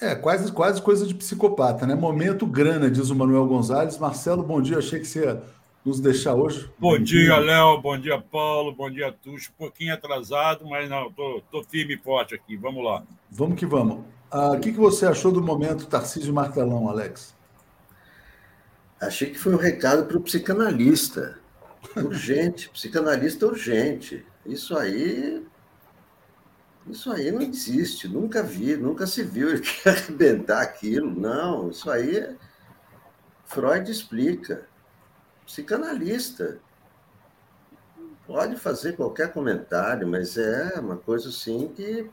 É, 0.00 0.14
quase, 0.14 0.50
quase 0.52 0.80
coisa 0.80 1.06
de 1.06 1.14
psicopata, 1.14 1.86
né? 1.86 1.94
Momento 1.94 2.46
grana, 2.46 2.90
diz 2.90 3.10
o 3.10 3.16
Manuel 3.16 3.46
Gonzalez. 3.46 3.98
Marcelo, 3.98 4.42
bom 4.42 4.60
dia. 4.60 4.78
Achei 4.78 4.98
que 4.98 5.06
você 5.06 5.24
ia 5.24 5.42
nos 5.84 6.00
deixar 6.00 6.34
hoje. 6.34 6.68
Bom, 6.78 6.90
bom 6.90 6.98
dia, 6.98 7.36
Léo. 7.38 7.80
Bom 7.80 7.98
dia, 7.98 8.20
Paulo. 8.20 8.72
Bom 8.72 8.90
dia, 8.90 9.12
Tuxo. 9.12 9.50
Um 9.52 9.64
pouquinho 9.64 9.94
atrasado, 9.94 10.66
mas 10.66 10.90
não, 10.90 11.12
tô, 11.12 11.42
tô 11.50 11.62
firme 11.62 11.94
e 11.94 11.98
forte 11.98 12.34
aqui. 12.34 12.56
Vamos 12.56 12.84
lá. 12.84 13.02
Vamos 13.30 13.56
que 13.56 13.66
vamos. 13.66 14.04
Ah, 14.30 14.52
o 14.52 14.60
que, 14.60 14.72
que 14.72 14.78
você 14.78 15.06
achou 15.06 15.30
do 15.30 15.40
momento 15.40 15.86
Tarcísio 15.86 16.34
Martelão, 16.34 16.88
Alex? 16.88 17.34
Achei 19.06 19.30
que 19.30 19.38
foi 19.38 19.54
um 19.54 19.58
recado 19.58 20.06
para 20.06 20.16
o 20.16 20.22
psicanalista. 20.22 21.38
Urgente, 21.96 22.68
psicanalista 22.70 23.46
urgente. 23.46 24.26
Isso 24.46 24.76
aí 24.76 25.44
isso 26.86 27.10
aí 27.10 27.32
não 27.32 27.40
existe, 27.40 28.06
nunca 28.06 28.42
vi, 28.42 28.76
nunca 28.76 29.06
se 29.06 29.22
viu 29.22 29.48
ele 29.48 29.60
quer 29.82 29.90
arrebentar 29.90 30.60
aquilo. 30.60 31.10
Não, 31.10 31.70
isso 31.70 31.90
aí 31.90 32.18
é... 32.18 32.36
Freud 33.46 33.90
explica. 33.90 34.66
Psicanalista. 35.46 36.58
Pode 38.26 38.56
fazer 38.56 38.96
qualquer 38.96 39.32
comentário, 39.32 40.06
mas 40.06 40.36
é 40.36 40.78
uma 40.80 40.96
coisa 40.96 41.28
assim 41.28 41.68
que 41.68 42.10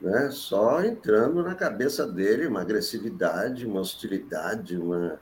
né, 0.00 0.30
só 0.30 0.82
entrando 0.82 1.42
na 1.42 1.54
cabeça 1.54 2.06
dele, 2.06 2.46
uma 2.46 2.62
agressividade, 2.62 3.66
uma 3.66 3.80
hostilidade, 3.80 4.76
uma 4.76 5.20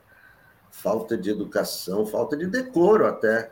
falta 0.81 1.17
de 1.17 1.29
educação, 1.29 2.05
falta 2.05 2.35
de 2.37 2.47
decoro 2.47 3.05
até. 3.05 3.51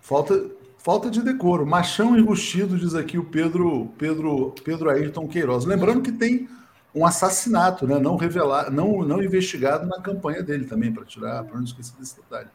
Falta, 0.00 0.50
Falta 0.82 1.08
de 1.08 1.22
decoro. 1.22 1.64
Machão 1.64 2.18
enrustido, 2.18 2.76
diz 2.76 2.92
aqui 2.92 3.16
o 3.16 3.24
Pedro 3.24 3.92
Pedro 3.96 4.52
Pedro 4.64 4.90
Ayrton 4.90 5.28
Queiroz. 5.28 5.64
Lembrando 5.64 6.02
que 6.02 6.10
tem 6.10 6.48
um 6.92 7.06
assassinato, 7.06 7.86
né? 7.86 8.00
Não 8.00 8.16
revelado, 8.16 8.72
não, 8.72 9.04
não 9.04 9.22
investigado 9.22 9.86
na 9.86 10.00
campanha 10.00 10.42
dele 10.42 10.64
também, 10.64 10.92
para 10.92 11.04
tirar, 11.04 11.44
para 11.44 11.56
não 11.56 11.64
esquecer 11.64 11.94
desse 12.00 12.16
detalhe. 12.16 12.48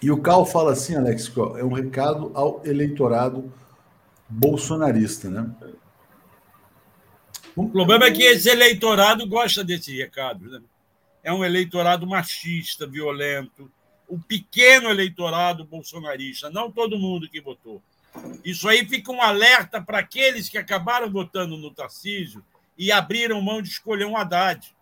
E 0.00 0.12
o 0.12 0.22
Cal 0.22 0.46
fala 0.46 0.72
assim, 0.72 0.94
Alex, 0.94 1.32
é 1.56 1.64
um 1.64 1.72
recado 1.72 2.30
ao 2.34 2.62
eleitorado 2.64 3.52
bolsonarista, 4.28 5.28
né? 5.28 5.50
O 7.56 7.68
problema 7.68 8.04
é 8.04 8.12
que 8.12 8.22
esse 8.22 8.48
eleitorado 8.48 9.26
gosta 9.26 9.64
desse 9.64 9.96
recado, 9.96 10.48
né? 10.48 10.60
É 11.28 11.32
um 11.32 11.44
eleitorado 11.44 12.06
machista, 12.06 12.86
violento, 12.86 13.70
o 14.08 14.18
pequeno 14.18 14.88
eleitorado 14.88 15.62
bolsonarista, 15.62 16.48
não 16.48 16.72
todo 16.72 16.98
mundo 16.98 17.28
que 17.28 17.38
votou. 17.38 17.82
Isso 18.42 18.66
aí 18.66 18.88
fica 18.88 19.12
um 19.12 19.20
alerta 19.20 19.78
para 19.78 19.98
aqueles 19.98 20.48
que 20.48 20.56
acabaram 20.56 21.12
votando 21.12 21.58
no 21.58 21.70
Tarcísio 21.70 22.42
e 22.78 22.90
abriram 22.90 23.42
mão 23.42 23.60
de 23.60 23.68
escolher 23.68 24.06
um 24.06 24.16
Haddad. 24.16 24.74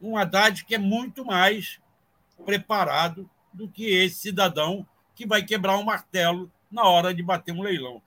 Um 0.00 0.16
Haddad 0.16 0.64
que 0.64 0.76
é 0.76 0.78
muito 0.78 1.24
mais 1.24 1.80
preparado 2.46 3.28
do 3.52 3.68
que 3.68 3.90
esse 3.90 4.20
cidadão 4.20 4.86
que 5.16 5.26
vai 5.26 5.42
quebrar 5.42 5.78
um 5.78 5.84
martelo 5.84 6.48
na 6.70 6.84
hora 6.84 7.12
de 7.12 7.24
bater 7.24 7.52
um 7.52 7.62
leilão. 7.62 8.00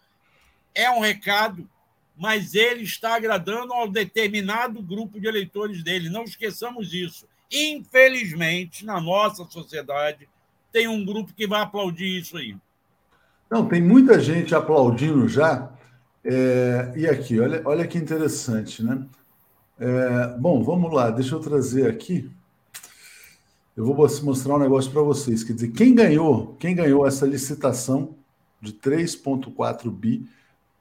É 0.74 0.90
um 0.90 1.02
recado, 1.02 1.70
mas 2.18 2.54
ele 2.54 2.84
está 2.84 3.16
agradando 3.16 3.74
ao 3.74 3.88
determinado 3.88 4.82
grupo 4.82 5.20
de 5.20 5.28
eleitores 5.28 5.84
dele. 5.84 6.10
Não 6.10 6.24
esqueçamos 6.24 6.94
isso. 6.94 7.26
Infelizmente, 7.52 8.86
na 8.86 9.02
nossa 9.02 9.46
sociedade, 9.46 10.28
tem 10.72 10.88
um 10.88 11.04
grupo 11.04 11.34
que 11.34 11.48
vai 11.48 11.62
aplaudir 11.62 12.20
isso 12.20 12.38
aí. 12.38 12.56
Não, 13.50 13.68
tem 13.68 13.82
muita 13.82 14.20
gente 14.20 14.56
aplaudindo 14.56 15.28
já. 15.28 15.72
É, 16.24 16.94
e 16.96 17.08
aqui, 17.08 17.40
olha, 17.40 17.62
olha 17.66 17.88
que 17.88 17.98
interessante, 17.98 18.84
né? 18.84 19.06
É, 19.80 20.38
bom, 20.38 20.64
vamos 20.64 20.94
lá, 20.94 21.10
deixa 21.10 21.36
eu 21.36 21.40
trazer 21.40 21.90
aqui. 21.90 22.30
Eu 23.76 23.86
vou 23.86 23.96
mostrar 23.96 24.56
um 24.56 24.60
negócio 24.60 24.92
para 24.92 25.02
vocês. 25.02 25.44
Quer 25.44 25.54
dizer, 25.54 25.72
quem 25.72 25.96
ganhou, 25.96 26.56
quem 26.60 26.76
ganhou 26.76 27.06
essa 27.06 27.26
licitação 27.26 28.16
de 28.62 28.74
3,4 28.74 29.90
bi 29.90 30.30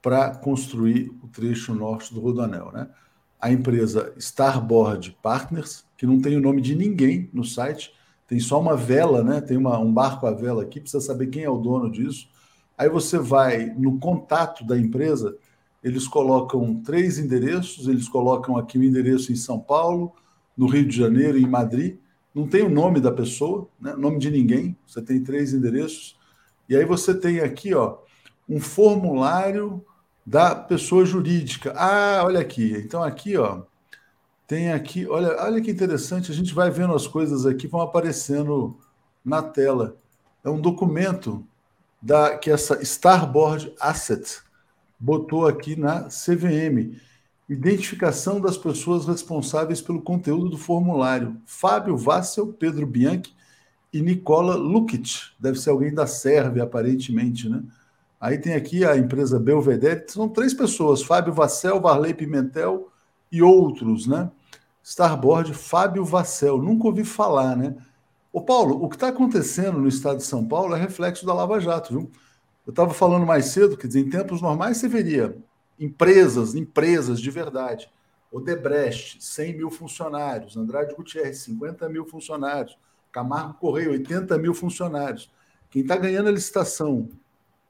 para 0.02 0.34
construir 0.34 1.10
o 1.22 1.28
trecho 1.28 1.74
norte 1.74 2.12
do 2.14 2.20
Rodoanel, 2.20 2.70
né? 2.72 2.88
A 3.40 3.50
empresa 3.50 4.12
Starboard 4.18 5.16
Partners, 5.22 5.84
que 5.96 6.06
não 6.06 6.20
tem 6.20 6.36
o 6.36 6.40
nome 6.40 6.60
de 6.60 6.74
ninguém 6.74 7.30
no 7.32 7.44
site, 7.44 7.92
tem 8.26 8.38
só 8.38 8.60
uma 8.60 8.76
vela, 8.76 9.24
né? 9.24 9.40
Tem 9.40 9.56
uma, 9.56 9.78
um 9.78 9.92
barco 9.92 10.26
à 10.26 10.30
vela 10.30 10.62
aqui, 10.62 10.80
precisa 10.80 11.04
saber 11.04 11.26
quem 11.26 11.42
é 11.42 11.50
o 11.50 11.58
dono 11.58 11.90
disso. 11.90 12.28
Aí 12.78 12.88
você 12.88 13.18
vai 13.18 13.66
no 13.66 13.98
contato 13.98 14.64
da 14.64 14.78
empresa, 14.78 15.36
eles 15.82 16.06
colocam 16.06 16.80
três 16.82 17.18
endereços, 17.18 17.88
eles 17.88 18.08
colocam 18.08 18.56
aqui 18.56 18.78
o 18.78 18.80
um 18.80 18.84
endereço 18.84 19.32
em 19.32 19.36
São 19.36 19.58
Paulo, 19.58 20.12
no 20.56 20.66
Rio 20.66 20.86
de 20.86 20.96
Janeiro 20.96 21.38
em 21.38 21.46
Madrid. 21.46 21.98
Não 22.34 22.46
tem 22.46 22.62
o 22.62 22.70
nome 22.70 23.00
da 23.00 23.10
pessoa, 23.10 23.68
né? 23.80 23.94
nome 23.94 24.18
de 24.18 24.30
ninguém, 24.30 24.76
você 24.86 25.02
tem 25.02 25.22
três 25.22 25.52
endereços. 25.52 26.16
E 26.68 26.76
aí 26.76 26.84
você 26.84 27.12
tem 27.12 27.40
aqui, 27.40 27.74
ó, 27.74 27.98
um 28.48 28.60
formulário 28.60 29.84
da 30.30 30.54
pessoa 30.54 31.04
jurídica. 31.04 31.74
Ah, 31.76 32.22
olha 32.24 32.38
aqui. 32.40 32.72
Então 32.76 33.02
aqui, 33.02 33.36
ó, 33.36 33.62
Tem 34.46 34.72
aqui, 34.72 35.06
olha, 35.08 35.36
olha 35.44 35.60
que 35.62 35.70
interessante, 35.70 36.32
a 36.32 36.34
gente 36.34 36.54
vai 36.54 36.70
vendo 36.70 36.94
as 36.94 37.06
coisas 37.06 37.46
aqui, 37.46 37.66
vão 37.68 37.80
aparecendo 37.80 38.78
na 39.24 39.42
tela. 39.42 39.96
É 40.44 40.50
um 40.50 40.60
documento 40.60 41.46
da 42.02 42.38
que 42.38 42.50
essa 42.50 42.82
Starboard 42.82 43.74
Asset 43.80 44.40
botou 44.98 45.46
aqui 45.48 45.76
na 45.76 46.08
CVM. 46.10 46.96
Identificação 47.48 48.40
das 48.40 48.56
pessoas 48.56 49.06
responsáveis 49.06 49.80
pelo 49.82 50.02
conteúdo 50.02 50.50
do 50.50 50.58
formulário. 50.58 51.40
Fábio 51.46 51.96
Vassel, 51.96 52.52
Pedro 52.52 52.86
Bianchi 52.86 53.34
e 53.92 54.02
Nicola 54.02 54.56
Lukic. 54.56 55.32
Deve 55.40 55.58
ser 55.58 55.70
alguém 55.70 55.94
da 55.94 56.06
Sérvia, 56.06 56.64
aparentemente, 56.64 57.48
né? 57.48 57.62
Aí 58.20 58.36
tem 58.38 58.54
aqui 58.54 58.84
a 58.84 58.96
empresa 58.96 59.40
Belvedere, 59.40 60.04
são 60.08 60.28
três 60.28 60.52
pessoas: 60.52 61.02
Fábio 61.02 61.32
Vassel, 61.32 61.80
Varley 61.80 62.12
Pimentel 62.12 62.92
e 63.32 63.42
outros, 63.42 64.06
né? 64.06 64.30
Starboard, 64.82 65.54
Fábio 65.54 66.04
Vassel. 66.04 66.58
Nunca 66.58 66.86
ouvi 66.86 67.04
falar, 67.04 67.56
né? 67.56 67.76
Ô 68.32 68.42
Paulo, 68.42 68.84
o 68.84 68.88
que 68.88 68.96
está 68.96 69.08
acontecendo 69.08 69.78
no 69.78 69.88
estado 69.88 70.18
de 70.18 70.24
São 70.24 70.46
Paulo 70.46 70.74
é 70.74 70.78
reflexo 70.78 71.24
da 71.24 71.32
Lava 71.32 71.58
Jato, 71.60 71.92
viu? 71.92 72.10
Eu 72.66 72.70
estava 72.70 72.92
falando 72.92 73.26
mais 73.26 73.46
cedo, 73.46 73.76
dizer, 73.76 74.00
em 74.00 74.10
tempos 74.10 74.42
normais 74.42 74.76
você 74.76 74.86
veria 74.86 75.36
empresas, 75.78 76.54
empresas 76.54 77.20
de 77.20 77.30
verdade. 77.30 77.90
Odebrecht, 78.30 79.16
100 79.24 79.56
mil 79.56 79.70
funcionários. 79.70 80.56
Andrade 80.56 80.94
Gutierrez, 80.94 81.38
50 81.38 81.88
mil 81.88 82.04
funcionários. 82.04 82.78
Camargo 83.10 83.54
Correia, 83.54 83.90
80 83.90 84.38
mil 84.38 84.54
funcionários. 84.54 85.32
Quem 85.70 85.82
está 85.82 85.96
ganhando 85.96 86.28
a 86.28 86.32
licitação 86.32 87.08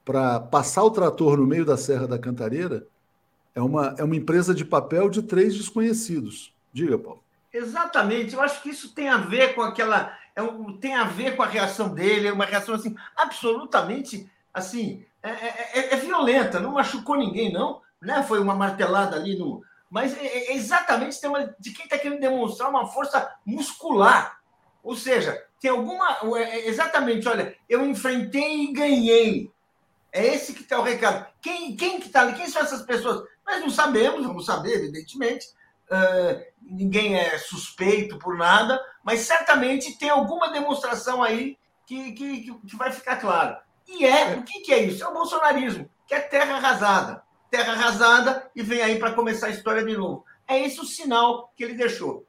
para 0.03 0.39
passar 0.39 0.83
o 0.83 0.91
trator 0.91 1.37
no 1.37 1.45
meio 1.45 1.65
da 1.65 1.77
Serra 1.77 2.07
da 2.07 2.19
Cantareira 2.19 2.87
é 3.53 3.61
uma, 3.61 3.95
é 3.97 4.03
uma 4.03 4.15
empresa 4.15 4.53
de 4.53 4.65
papel 4.65 5.09
de 5.09 5.21
três 5.21 5.55
desconhecidos. 5.55 6.53
Diga, 6.73 6.97
Paulo. 6.97 7.23
Exatamente. 7.53 8.33
Eu 8.33 8.41
acho 8.41 8.61
que 8.61 8.69
isso 8.69 8.93
tem 8.93 9.09
a 9.09 9.17
ver 9.17 9.53
com 9.53 9.61
aquela. 9.61 10.17
É 10.35 10.41
um, 10.41 10.77
tem 10.77 10.95
a 10.95 11.03
ver 11.03 11.35
com 11.35 11.43
a 11.43 11.47
reação 11.47 11.93
dele, 11.93 12.27
é 12.27 12.33
uma 12.33 12.45
reação 12.45 12.73
assim, 12.73 12.95
absolutamente 13.15 14.29
assim, 14.53 15.05
é, 15.21 15.29
é, 15.29 15.69
é, 15.73 15.93
é 15.93 15.97
violenta, 15.97 16.59
não 16.59 16.73
machucou 16.73 17.17
ninguém, 17.17 17.51
não. 17.51 17.81
Né? 18.01 18.23
Foi 18.23 18.39
uma 18.39 18.55
martelada 18.55 19.17
ali 19.17 19.37
no. 19.37 19.61
Mas 19.89 20.17
é, 20.17 20.25
é 20.25 20.55
exatamente 20.55 21.19
tema 21.19 21.53
de 21.59 21.71
quem 21.71 21.85
está 21.85 21.97
querendo 21.97 22.21
demonstrar 22.21 22.69
uma 22.69 22.87
força 22.87 23.35
muscular. 23.45 24.39
Ou 24.81 24.95
seja, 24.95 25.37
tem 25.59 25.69
alguma. 25.69 26.17
É, 26.37 26.67
exatamente, 26.67 27.27
olha, 27.27 27.55
eu 27.67 27.85
enfrentei 27.85 28.63
e 28.63 28.73
ganhei. 28.73 29.51
É 30.11 30.25
esse 30.27 30.53
que 30.53 30.61
está 30.61 30.79
o 30.79 30.83
recado. 30.83 31.25
Quem, 31.41 31.75
quem 31.75 31.99
que 31.99 32.07
está 32.07 32.21
ali? 32.21 32.33
Quem 32.33 32.49
são 32.49 32.61
essas 32.61 32.81
pessoas? 32.81 33.23
Nós 33.45 33.61
não 33.61 33.69
sabemos, 33.69 34.25
vamos 34.25 34.45
saber, 34.45 34.73
evidentemente. 34.73 35.47
Uh, 35.89 36.45
ninguém 36.61 37.17
é 37.17 37.37
suspeito 37.37 38.17
por 38.17 38.37
nada, 38.37 38.81
mas 39.03 39.21
certamente 39.21 39.97
tem 39.97 40.09
alguma 40.09 40.51
demonstração 40.51 41.21
aí 41.23 41.57
que, 41.85 42.11
que, 42.13 42.53
que 42.53 42.75
vai 42.75 42.91
ficar 42.91 43.17
claro. 43.17 43.57
E 43.87 44.05
é, 44.05 44.35
o 44.35 44.43
que, 44.43 44.61
que 44.61 44.73
é 44.73 44.83
isso? 44.83 45.03
É 45.03 45.07
o 45.07 45.13
bolsonarismo, 45.13 45.89
que 46.07 46.13
é 46.13 46.19
terra 46.19 46.55
arrasada. 46.55 47.23
Terra 47.49 47.73
arrasada 47.73 48.49
e 48.55 48.61
vem 48.61 48.81
aí 48.81 48.97
para 48.97 49.13
começar 49.13 49.47
a 49.47 49.51
história 49.51 49.83
de 49.83 49.97
novo. 49.97 50.25
É 50.47 50.59
esse 50.59 50.79
o 50.79 50.85
sinal 50.85 51.51
que 51.55 51.63
ele 51.63 51.73
deixou. 51.73 52.25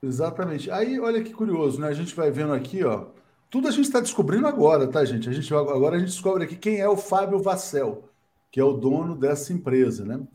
Exatamente. 0.00 0.70
Aí, 0.70 0.98
olha 0.98 1.22
que 1.22 1.32
curioso, 1.32 1.80
né? 1.80 1.88
A 1.88 1.94
gente 1.94 2.14
vai 2.14 2.30
vendo 2.30 2.52
aqui, 2.52 2.84
ó. 2.84 3.06
Tudo 3.52 3.68
a 3.68 3.70
gente 3.70 3.84
está 3.84 4.00
descobrindo 4.00 4.46
agora, 4.46 4.88
tá, 4.88 5.04
gente? 5.04 5.28
A 5.28 5.32
gente 5.32 5.52
agora 5.52 5.96
a 5.96 5.98
gente 5.98 6.08
descobre 6.08 6.44
aqui 6.44 6.56
quem 6.56 6.80
é 6.80 6.88
o 6.88 6.96
Fábio 6.96 7.38
Vassel, 7.38 8.08
que 8.50 8.58
é 8.58 8.64
o 8.64 8.72
dono 8.72 9.14
dessa 9.14 9.52
empresa, 9.52 10.06
né? 10.06 10.26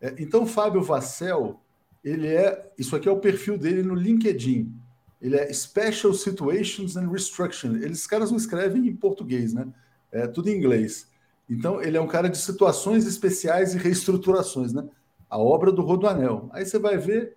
É, 0.00 0.16
então, 0.18 0.44
Fábio 0.44 0.82
Vassel, 0.82 1.60
ele 2.02 2.26
é. 2.26 2.68
Isso 2.76 2.96
aqui 2.96 3.08
é 3.08 3.12
o 3.12 3.20
perfil 3.20 3.56
dele 3.56 3.84
no 3.84 3.94
LinkedIn. 3.94 4.74
Ele 5.22 5.36
é 5.36 5.52
Special 5.52 6.12
Situations 6.12 6.96
and 6.96 7.08
Restructuring. 7.08 7.76
Eles 7.76 8.08
caras 8.08 8.32
não 8.32 8.36
escrevem 8.36 8.88
em 8.88 8.96
português, 8.96 9.54
né? 9.54 9.68
É 10.10 10.26
tudo 10.26 10.50
em 10.50 10.56
inglês. 10.56 11.08
Então, 11.48 11.80
ele 11.80 11.96
é 11.96 12.00
um 12.00 12.08
cara 12.08 12.28
de 12.28 12.38
situações 12.38 13.06
especiais 13.06 13.72
e 13.72 13.78
reestruturações, 13.78 14.72
né? 14.72 14.84
A 15.30 15.38
obra 15.38 15.70
do 15.70 15.82
Rodoanel. 15.82 16.50
Aí 16.52 16.66
você 16.66 16.80
vai 16.80 16.98
ver, 16.98 17.36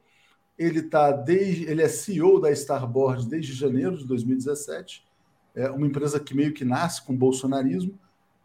ele 0.57 0.82
tá 0.82 1.11
desde, 1.11 1.65
ele 1.65 1.84
é 1.84 1.88
CEO 1.88 2.41
da 2.41 2.49
Starboard 2.49 3.30
desde 3.30 3.53
janeiro 3.53 3.95
de 3.95 4.07
2017 4.07 5.11
é 5.56 5.70
uma 5.70 5.86
empresa 5.86 6.20
que 6.20 6.36
meio 6.36 6.54
que 6.54 6.66
nasce 6.66 7.02
com 7.02 7.16
bolsonarismo. 7.16 7.97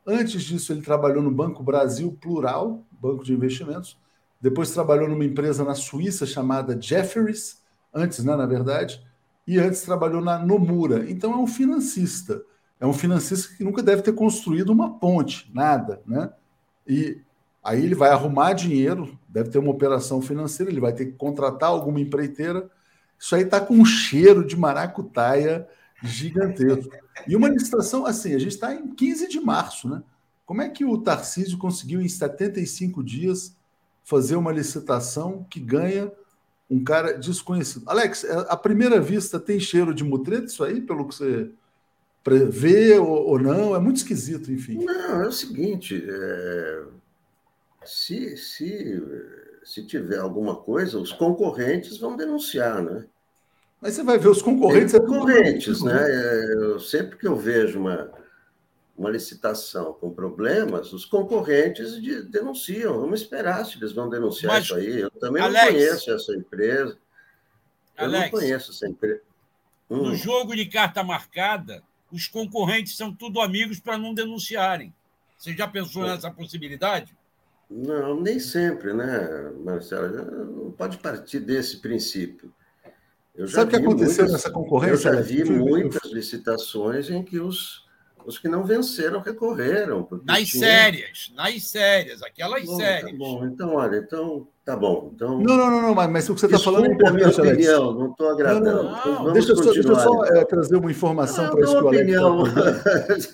Antes 0.06 0.42
disso, 0.42 0.72
ele 0.72 0.82
trabalhou 0.82 1.22
no 1.22 1.30
Banco 1.30 1.62
Brasil 1.62 2.16
Plural, 2.20 2.84
banco 3.00 3.24
de 3.24 3.32
investimentos. 3.32 3.98
Depois 4.40 4.70
trabalhou 4.70 5.08
numa 5.08 5.24
empresa 5.24 5.64
na 5.64 5.74
Suíça 5.74 6.26
chamada 6.26 6.80
Jefferies, 6.80 7.62
antes, 7.92 8.24
né, 8.24 8.36
na 8.36 8.46
verdade, 8.46 9.02
e 9.46 9.58
antes 9.58 9.82
trabalhou 9.82 10.20
na 10.20 10.38
Nomura. 10.38 11.10
Então 11.10 11.32
é 11.32 11.36
um 11.36 11.46
financista. 11.46 12.42
É 12.78 12.86
um 12.86 12.92
financista 12.92 13.54
que 13.56 13.64
nunca 13.64 13.82
deve 13.82 14.02
ter 14.02 14.12
construído 14.12 14.70
uma 14.70 14.98
ponte, 14.98 15.50
nada, 15.54 16.02
né? 16.06 16.30
E 16.86 17.20
aí 17.64 17.82
ele 17.82 17.94
vai 17.94 18.10
arrumar 18.10 18.52
dinheiro, 18.52 19.18
deve 19.28 19.48
ter 19.48 19.58
uma 19.58 19.70
operação 19.70 20.20
financeira, 20.20 20.70
ele 20.70 20.80
vai 20.80 20.92
ter 20.92 21.06
que 21.06 21.12
contratar 21.12 21.70
alguma 21.70 22.00
empreiteira. 22.00 22.70
Isso 23.18 23.34
aí 23.34 23.42
está 23.42 23.60
com 23.60 23.74
um 23.74 23.84
cheiro 23.84 24.46
de 24.46 24.56
maracutaia 24.56 25.66
gigantesco. 26.02 26.92
E 27.26 27.34
uma 27.36 27.48
licitação, 27.48 28.06
assim, 28.06 28.34
a 28.34 28.38
gente 28.38 28.52
está 28.52 28.74
em 28.74 28.88
15 28.88 29.28
de 29.28 29.40
março, 29.40 29.88
né? 29.88 30.02
Como 30.44 30.62
é 30.62 30.68
que 30.68 30.84
o 30.84 30.98
Tarcísio 30.98 31.58
conseguiu, 31.58 32.00
em 32.00 32.08
75 32.08 33.02
dias, 33.02 33.56
fazer 34.04 34.36
uma 34.36 34.52
licitação 34.52 35.44
que 35.50 35.58
ganha 35.58 36.12
um 36.70 36.82
cara 36.82 37.18
desconhecido? 37.18 37.82
Alex, 37.88 38.24
é, 38.24 38.32
à 38.48 38.56
primeira 38.56 39.00
vista 39.00 39.40
tem 39.40 39.58
cheiro 39.58 39.92
de 39.92 40.04
mutreta 40.04 40.46
isso 40.46 40.62
aí, 40.62 40.80
pelo 40.80 41.08
que 41.08 41.14
você 41.14 41.50
prevê 42.22 42.98
ou, 42.98 43.26
ou 43.26 43.38
não? 43.38 43.74
É 43.74 43.78
muito 43.78 43.96
esquisito, 43.96 44.52
enfim. 44.52 44.84
Não, 44.84 45.22
é 45.22 45.26
o 45.26 45.32
seguinte: 45.32 46.04
é... 46.08 46.84
se, 47.84 48.36
se, 48.36 49.02
se 49.64 49.84
tiver 49.84 50.18
alguma 50.18 50.56
coisa, 50.56 50.98
os 50.98 51.12
concorrentes 51.12 51.98
vão 51.98 52.16
denunciar, 52.16 52.82
né? 52.82 53.04
Mas 53.80 53.94
você 53.94 54.02
vai 54.02 54.18
ver 54.18 54.28
os 54.28 54.42
concorrentes. 54.42 54.92
Tem 54.92 55.00
concorrentes, 55.00 55.82
é 55.82 55.84
né? 55.84 56.10
É, 56.10 56.54
eu, 56.54 56.80
sempre 56.80 57.18
que 57.18 57.26
eu 57.26 57.36
vejo 57.36 57.78
uma, 57.78 58.10
uma 58.96 59.10
licitação 59.10 59.92
com 59.92 60.10
problemas, 60.10 60.92
os 60.92 61.04
concorrentes 61.04 62.00
de, 62.00 62.22
denunciam. 62.22 63.00
Vamos 63.00 63.20
esperar 63.20 63.64
se 63.64 63.76
eles 63.76 63.92
vão 63.92 64.08
denunciar 64.08 64.54
Mas, 64.54 64.64
isso 64.64 64.74
aí. 64.74 65.00
Eu 65.00 65.10
também 65.10 65.42
Alex, 65.42 65.64
não 65.64 65.72
conheço 65.72 66.10
essa 66.12 66.34
empresa. 66.34 66.98
Eu 67.98 68.04
Alex, 68.04 68.24
não 68.24 68.40
conheço 68.40 68.70
essa 68.72 68.88
empresa. 68.88 69.22
Hum. 69.90 70.02
No 70.02 70.14
jogo 70.16 70.56
de 70.56 70.66
carta 70.66 71.04
marcada, 71.04 71.82
os 72.10 72.26
concorrentes 72.26 72.96
são 72.96 73.14
tudo 73.14 73.40
amigos 73.40 73.78
para 73.78 73.98
não 73.98 74.14
denunciarem. 74.14 74.92
Você 75.36 75.52
já 75.52 75.68
pensou 75.68 76.04
é. 76.04 76.08
nessa 76.14 76.30
possibilidade? 76.30 77.14
Não, 77.68 78.20
nem 78.20 78.38
sempre, 78.38 78.92
né, 78.92 79.52
Marcelo? 79.64 80.64
Não 80.64 80.70
pode 80.70 80.98
partir 80.98 81.40
desse 81.40 81.78
princípio. 81.78 82.52
Sabe 83.48 83.66
o 83.66 83.68
que 83.68 83.84
aconteceu 83.84 84.24
muitas, 84.24 84.32
nessa 84.32 84.50
concorrência? 84.50 85.08
Eu 85.08 85.14
já 85.14 85.20
vi 85.20 85.44
muitas 85.44 86.10
licitações 86.10 87.10
em 87.10 87.22
que 87.22 87.38
os, 87.38 87.84
os 88.24 88.38
que 88.38 88.48
não 88.48 88.64
venceram 88.64 89.20
recorreram. 89.20 90.08
Nas 90.24 90.48
tinha... 90.48 90.66
sérias, 90.66 91.32
nas 91.34 91.62
sérias, 91.64 92.22
aquelas 92.22 92.64
bom, 92.64 92.76
sérias. 92.76 93.10
Tá 93.10 93.16
bom, 93.16 93.46
então, 93.46 93.74
olha, 93.74 93.96
então, 93.98 94.48
tá 94.64 94.74
bom. 94.74 95.10
Então, 95.14 95.38
não, 95.38 95.56
não, 95.56 95.70
não, 95.70 95.82
não 95.82 95.94
mas, 95.94 96.10
mas 96.10 96.28
o 96.30 96.34
que 96.34 96.40
você 96.40 96.46
está 96.46 96.58
falando 96.58 96.86
é 96.86 96.94
importante, 96.94 97.40
a 97.40 97.44
minha 97.44 97.52
opinião, 97.52 97.82
Alex. 97.84 97.98
não 97.98 98.10
estou 98.10 98.28
agradando. 98.30 98.82
Não, 98.82 99.04
não, 99.04 99.24
não. 99.24 99.32
Deixa, 99.34 99.54
deixa, 99.54 99.80
eu 99.80 99.94
só 99.94 100.24
é, 100.24 100.44
trazer 100.44 100.76
uma 100.76 100.90
informação 100.90 101.50
para 101.50 101.60
isso 101.60 101.78
que 101.78 101.84
o 101.84 101.86
opinião. 101.88 102.42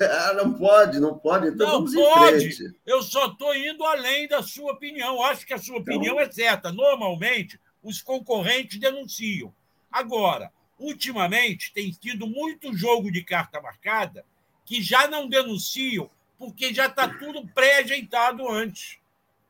ah, 0.01 0.35
não 0.35 0.53
pode, 0.53 0.99
não 0.99 1.17
pode, 1.17 1.49
então 1.49 1.67
não 1.67 1.87
vamos 1.87 1.95
pode. 1.95 2.75
Eu 2.85 3.03
só 3.03 3.27
estou 3.27 3.55
indo 3.55 3.85
além 3.85 4.27
da 4.27 4.43
sua 4.43 4.73
opinião. 4.73 5.23
Acho 5.23 5.47
que 5.47 5.55
a 5.55 5.59
sua 5.59 5.79
então... 5.79 5.95
opinião 5.95 6.19
é 6.19 6.31
certa. 6.31 6.73
Normalmente, 6.73 7.59
os 7.83 8.03
concorrentes 8.03 8.81
denunciam. 8.81 9.55
Agora, 9.93 10.51
ultimamente, 10.78 11.72
tem 11.72 11.90
tido 11.90 12.26
muito 12.26 12.76
jogo 12.76 13.12
de 13.12 13.22
carta 13.22 13.61
marcada 13.61 14.24
que 14.64 14.82
já 14.82 15.07
não 15.07 15.28
denunciam 15.28 16.11
porque 16.38 16.74
já 16.74 16.86
está 16.86 17.07
tudo 17.07 17.47
pré-ajeitado 17.49 18.49
antes. 18.49 18.99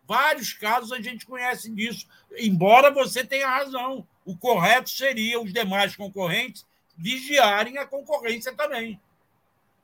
Vários 0.06 0.52
casos 0.52 0.92
a 0.92 1.00
gente 1.00 1.24
conhece 1.24 1.70
disso, 1.70 2.06
embora 2.36 2.90
você 2.90 3.24
tenha 3.24 3.48
razão. 3.48 4.06
O 4.24 4.36
correto 4.36 4.90
seria 4.90 5.40
os 5.40 5.52
demais 5.52 5.96
concorrentes 5.96 6.66
vigiarem 6.96 7.78
a 7.78 7.86
concorrência 7.86 8.54
também. 8.54 9.00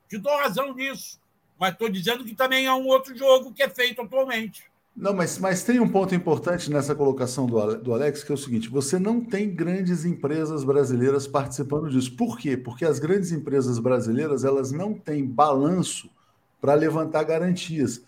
Te 0.07 0.17
dou 0.17 0.37
razão 0.37 0.73
nisso, 0.73 1.19
mas 1.57 1.73
estou 1.73 1.89
dizendo 1.89 2.23
que 2.23 2.35
também 2.35 2.67
há 2.67 2.75
um 2.75 2.85
outro 2.85 3.17
jogo 3.17 3.53
que 3.53 3.63
é 3.63 3.69
feito 3.69 4.01
atualmente. 4.01 4.68
Não, 4.95 5.13
mas, 5.13 5.39
mas 5.39 5.63
tem 5.63 5.79
um 5.79 5.87
ponto 5.87 6.13
importante 6.13 6.69
nessa 6.69 6.93
colocação 6.93 7.45
do, 7.45 7.77
do 7.77 7.93
Alex, 7.93 8.23
que 8.23 8.31
é 8.31 8.35
o 8.35 8.37
seguinte: 8.37 8.69
você 8.69 8.99
não 8.99 9.21
tem 9.21 9.53
grandes 9.53 10.03
empresas 10.03 10.63
brasileiras 10.63 11.25
participando 11.27 11.89
disso. 11.89 12.15
Por 12.15 12.37
quê? 12.37 12.57
Porque 12.57 12.83
as 12.83 12.99
grandes 12.99 13.31
empresas 13.31 13.79
brasileiras 13.79 14.43
elas 14.43 14.71
não 14.71 14.93
têm 14.93 15.25
balanço 15.25 16.09
para 16.59 16.73
levantar 16.73 17.23
garantias. 17.23 18.03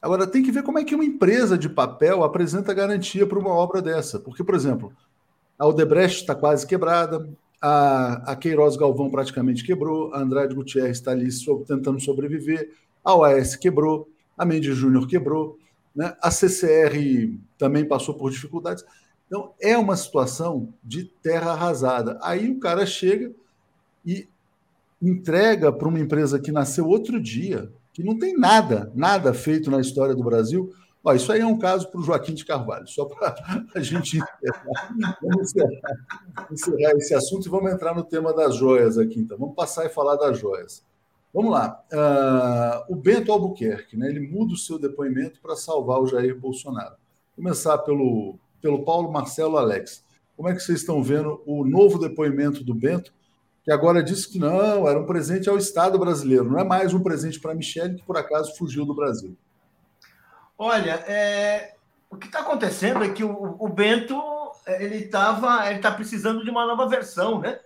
Agora, 0.00 0.26
tem 0.26 0.42
que 0.42 0.52
ver 0.52 0.62
como 0.62 0.78
é 0.78 0.84
que 0.84 0.94
uma 0.94 1.04
empresa 1.04 1.58
de 1.58 1.68
papel 1.68 2.22
apresenta 2.22 2.72
garantia 2.72 3.26
para 3.26 3.38
uma 3.38 3.50
obra 3.50 3.82
dessa. 3.82 4.20
Porque, 4.20 4.44
por 4.44 4.54
exemplo, 4.54 4.92
A 5.58 5.66
Odebrecht 5.66 6.20
está 6.20 6.34
quase 6.34 6.66
quebrada, 6.66 7.28
a, 7.60 8.32
a 8.32 8.36
Queiroz 8.36 8.76
Galvão 8.76 9.10
praticamente 9.10 9.64
quebrou, 9.64 10.12
a 10.12 10.20
Andrade 10.20 10.54
Gutierrez 10.54 10.98
está 10.98 11.12
ali 11.12 11.30
so, 11.32 11.64
tentando 11.66 11.98
sobreviver, 11.98 12.70
a 13.04 13.14
OAS 13.14 13.56
quebrou, 13.56 14.08
a 14.36 14.44
Mendes 14.44 14.76
Júnior 14.76 15.06
quebrou, 15.08 15.58
né? 15.96 16.14
a 16.20 16.30
CCR 16.30 17.34
também 17.56 17.86
passou 17.86 18.14
por 18.14 18.30
dificuldades. 18.30 18.84
Então, 19.26 19.54
é 19.60 19.76
uma 19.76 19.96
situação 19.96 20.72
de 20.84 21.04
terra 21.04 21.52
arrasada. 21.52 22.18
Aí 22.22 22.50
o 22.50 22.60
cara 22.60 22.84
chega 22.86 23.32
e 24.04 24.28
entrega 25.02 25.72
para 25.72 25.88
uma 25.88 25.98
empresa 25.98 26.38
que 26.38 26.52
nasceu 26.52 26.86
outro 26.86 27.20
dia, 27.20 27.72
que 27.92 28.04
não 28.04 28.18
tem 28.18 28.38
nada, 28.38 28.92
nada 28.94 29.34
feito 29.34 29.70
na 29.70 29.80
história 29.80 30.14
do 30.14 30.22
Brasil. 30.22 30.72
Ó, 31.02 31.12
isso 31.14 31.32
aí 31.32 31.40
é 31.40 31.46
um 31.46 31.58
caso 31.58 31.88
para 31.88 32.00
o 32.00 32.02
Joaquim 32.02 32.34
de 32.34 32.44
Carvalho, 32.44 32.86
só 32.86 33.04
para 33.04 33.36
a 33.74 33.80
gente 33.80 34.18
encerrar, 34.18 35.18
vamos 35.22 35.42
encerrar, 35.42 36.48
encerrar, 36.50 36.92
esse 36.96 37.14
assunto 37.14 37.46
e 37.46 37.50
vamos 37.50 37.72
entrar 37.72 37.94
no 37.94 38.04
tema 38.04 38.34
das 38.34 38.56
joias 38.56 38.98
aqui. 38.98 39.20
Então, 39.20 39.38
vamos 39.38 39.54
passar 39.54 39.86
e 39.86 39.88
falar 39.88 40.16
das 40.16 40.38
joias. 40.38 40.84
Vamos 41.36 41.52
lá. 41.52 41.84
Uh, 41.92 42.94
o 42.94 42.96
Bento 42.96 43.30
Albuquerque, 43.30 43.94
né, 43.94 44.08
ele 44.08 44.20
muda 44.20 44.54
o 44.54 44.56
seu 44.56 44.78
depoimento 44.78 45.38
para 45.38 45.54
salvar 45.54 46.00
o 46.00 46.06
Jair 46.06 46.34
Bolsonaro. 46.34 46.96
Começar 47.34 47.76
pelo, 47.76 48.38
pelo 48.58 48.86
Paulo 48.86 49.12
Marcelo 49.12 49.58
Alex. 49.58 50.02
Como 50.34 50.48
é 50.48 50.54
que 50.54 50.60
vocês 50.60 50.80
estão 50.80 51.02
vendo 51.02 51.42
o 51.44 51.62
novo 51.62 51.98
depoimento 51.98 52.64
do 52.64 52.74
Bento? 52.74 53.12
que 53.62 53.70
agora 53.70 54.02
disse 54.02 54.30
que 54.30 54.38
não, 54.38 54.88
era 54.88 54.98
um 54.98 55.04
presente 55.04 55.48
ao 55.48 55.58
Estado 55.58 55.98
brasileiro, 55.98 56.48
não 56.48 56.60
é 56.60 56.62
mais 56.62 56.94
um 56.94 57.02
presente 57.02 57.40
para 57.40 57.50
a 57.50 57.54
Michelle, 57.54 57.96
que 57.96 58.04
por 58.04 58.16
acaso 58.16 58.56
fugiu 58.56 58.86
do 58.86 58.94
Brasil. 58.94 59.36
Olha, 60.56 61.02
é, 61.08 61.74
o 62.08 62.16
que 62.16 62.28
está 62.28 62.38
acontecendo 62.38 63.02
é 63.02 63.08
que 63.08 63.24
o, 63.24 63.56
o 63.58 63.68
Bento 63.68 64.16
ele 64.66 64.98
estava, 64.98 65.66
ele 65.66 65.78
está 65.78 65.90
precisando 65.90 66.44
de 66.44 66.50
uma 66.50 66.64
nova 66.64 66.88
versão, 66.88 67.40
né? 67.40 67.58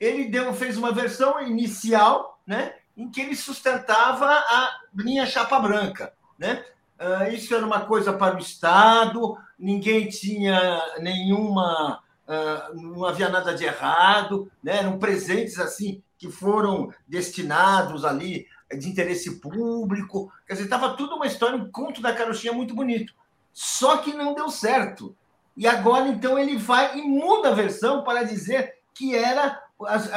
Ele 0.00 0.24
deu, 0.24 0.52
fez 0.52 0.76
uma 0.76 0.90
versão 0.90 1.40
inicial, 1.40 2.40
né, 2.44 2.74
em 2.96 3.10
que 3.10 3.20
ele 3.20 3.36
sustentava 3.36 4.26
a 4.26 4.80
linha 4.94 5.26
chapa 5.26 5.58
branca, 5.58 6.12
né? 6.38 6.64
Uh, 7.00 7.34
isso 7.34 7.54
era 7.54 7.66
uma 7.66 7.80
coisa 7.80 8.12
para 8.12 8.36
o 8.36 8.38
Estado, 8.38 9.36
ninguém 9.58 10.08
tinha 10.08 10.80
nenhuma 11.00 12.00
uh, 12.26 12.74
não 12.74 13.04
havia 13.04 13.28
nada 13.28 13.54
de 13.54 13.64
errado, 13.64 14.50
né? 14.62 14.78
eram 14.78 14.98
presentes 14.98 15.58
assim 15.58 16.02
que 16.16 16.30
foram 16.30 16.92
destinados 17.06 18.04
ali 18.04 18.46
de 18.78 18.88
interesse 18.88 19.40
público. 19.40 20.32
Quer 20.46 20.54
dizer, 20.54 20.64
estava 20.64 20.96
tudo 20.96 21.16
uma 21.16 21.26
história, 21.26 21.56
um 21.56 21.70
conto 21.70 22.00
da 22.00 22.12
carochinha 22.12 22.52
muito 22.52 22.74
bonito. 22.74 23.12
Só 23.52 23.98
que 23.98 24.12
não 24.12 24.34
deu 24.34 24.48
certo. 24.48 25.16
E 25.56 25.66
agora, 25.66 26.08
então, 26.08 26.38
ele 26.38 26.56
vai 26.56 26.96
e 26.96 27.02
muda 27.02 27.48
a 27.48 27.54
versão 27.54 28.02
para 28.02 28.22
dizer 28.22 28.76
que 28.94 29.14
era 29.14 29.60
as, 29.86 30.10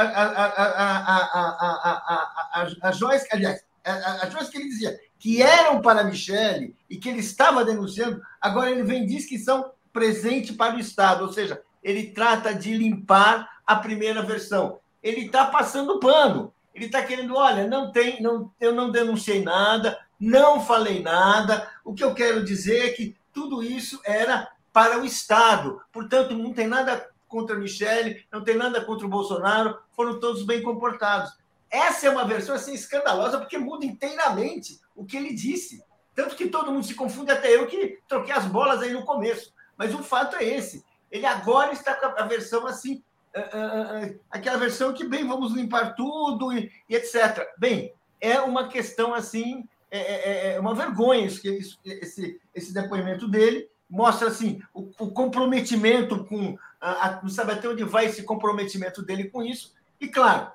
as 2.81 2.97
joias, 2.97 3.25
aliás, 3.31 3.63
as 3.83 4.31
joias 4.31 4.49
que 4.49 4.57
ele 4.57 4.69
dizia 4.69 4.99
que 5.19 5.41
eram 5.41 5.81
para 5.81 6.03
Michele 6.03 6.75
e 6.89 6.97
que 6.97 7.09
ele 7.09 7.19
estava 7.19 7.65
denunciando, 7.65 8.21
agora 8.39 8.69
ele 8.69 8.83
vem 8.83 9.03
e 9.03 9.07
diz 9.07 9.25
que 9.25 9.39
são 9.39 9.71
presente 9.91 10.53
para 10.53 10.75
o 10.75 10.79
Estado, 10.79 11.23
ou 11.23 11.33
seja, 11.33 11.61
ele 11.81 12.11
trata 12.11 12.53
de 12.53 12.75
limpar 12.75 13.61
a 13.65 13.75
primeira 13.75 14.21
versão. 14.21 14.79
Ele 15.01 15.27
está 15.27 15.45
passando 15.45 15.99
pano. 15.99 16.53
Ele 16.73 16.87
está 16.87 17.01
querendo, 17.01 17.35
olha, 17.35 17.65
não 17.67 17.91
tem, 17.91 18.21
não, 18.21 18.51
eu 18.59 18.73
não 18.73 18.91
denunciei 18.91 19.41
nada, 19.41 19.97
não 20.19 20.59
falei 20.59 21.01
nada. 21.01 21.69
O 21.85 21.93
que 21.93 22.03
eu 22.03 22.13
quero 22.13 22.43
dizer 22.43 22.87
é 22.87 22.89
que 22.89 23.15
tudo 23.31 23.63
isso 23.63 23.99
era 24.03 24.49
para 24.73 24.99
o 24.99 25.05
Estado. 25.05 25.81
Portanto, 25.91 26.35
não 26.35 26.53
tem 26.53 26.67
nada 26.67 27.09
contra 27.35 27.57
a 27.57 27.59
Michele, 27.59 28.25
não 28.31 28.41
tem 28.41 28.55
nada 28.55 28.79
contra 28.85 29.05
o 29.05 29.09
Bolsonaro, 29.09 29.77
foram 29.93 30.21
todos 30.21 30.45
bem 30.45 30.61
comportados. 30.61 31.33
Essa 31.69 32.07
é 32.07 32.09
uma 32.09 32.23
versão 32.23 32.55
assim 32.55 32.73
escandalosa 32.73 33.37
porque 33.37 33.57
muda 33.57 33.85
inteiramente 33.85 34.79
o 34.95 35.03
que 35.03 35.17
ele 35.17 35.33
disse. 35.33 35.83
Tanto 36.15 36.37
que 36.37 36.47
todo 36.47 36.71
mundo 36.71 36.85
se 36.85 36.95
confunde, 36.95 37.31
até 37.31 37.53
eu 37.53 37.67
que 37.67 37.99
troquei 38.07 38.33
as 38.33 38.45
bolas 38.45 38.81
aí 38.81 38.93
no 38.93 39.03
começo. 39.03 39.53
Mas 39.77 39.93
o 39.93 40.01
fato 40.01 40.37
é 40.37 40.45
esse. 40.45 40.85
Ele 41.11 41.25
agora 41.25 41.73
está 41.73 41.93
com 41.93 42.05
a 42.05 42.25
versão 42.25 42.65
assim, 42.65 43.03
uh, 43.35 44.07
uh, 44.07 44.19
aquela 44.31 44.57
versão 44.57 44.93
que, 44.93 45.03
bem, 45.03 45.27
vamos 45.27 45.51
limpar 45.51 45.93
tudo 45.93 46.53
e, 46.53 46.71
e 46.87 46.95
etc. 46.95 47.45
Bem, 47.57 47.93
é 48.21 48.39
uma 48.39 48.69
questão 48.69 49.13
assim, 49.13 49.67
é, 49.91 49.99
é, 49.99 50.29
é, 50.51 50.55
é 50.55 50.59
uma 50.59 50.73
vergonha 50.73 51.25
isso, 51.25 51.41
esse, 51.83 52.39
esse 52.53 52.73
depoimento 52.73 53.27
dele. 53.27 53.69
Mostra 53.89 54.29
assim 54.29 54.61
o, 54.73 54.89
o 54.99 55.11
comprometimento 55.11 56.23
com. 56.23 56.57
A, 56.85 57.19
não 57.23 57.29
sabe 57.29 57.53
até 57.53 57.67
onde 57.67 57.83
vai 57.83 58.05
esse 58.05 58.23
comprometimento 58.23 59.01
dele 59.01 59.25
com 59.25 59.41
isso. 59.41 59.73
E, 59.99 60.07
claro, 60.07 60.51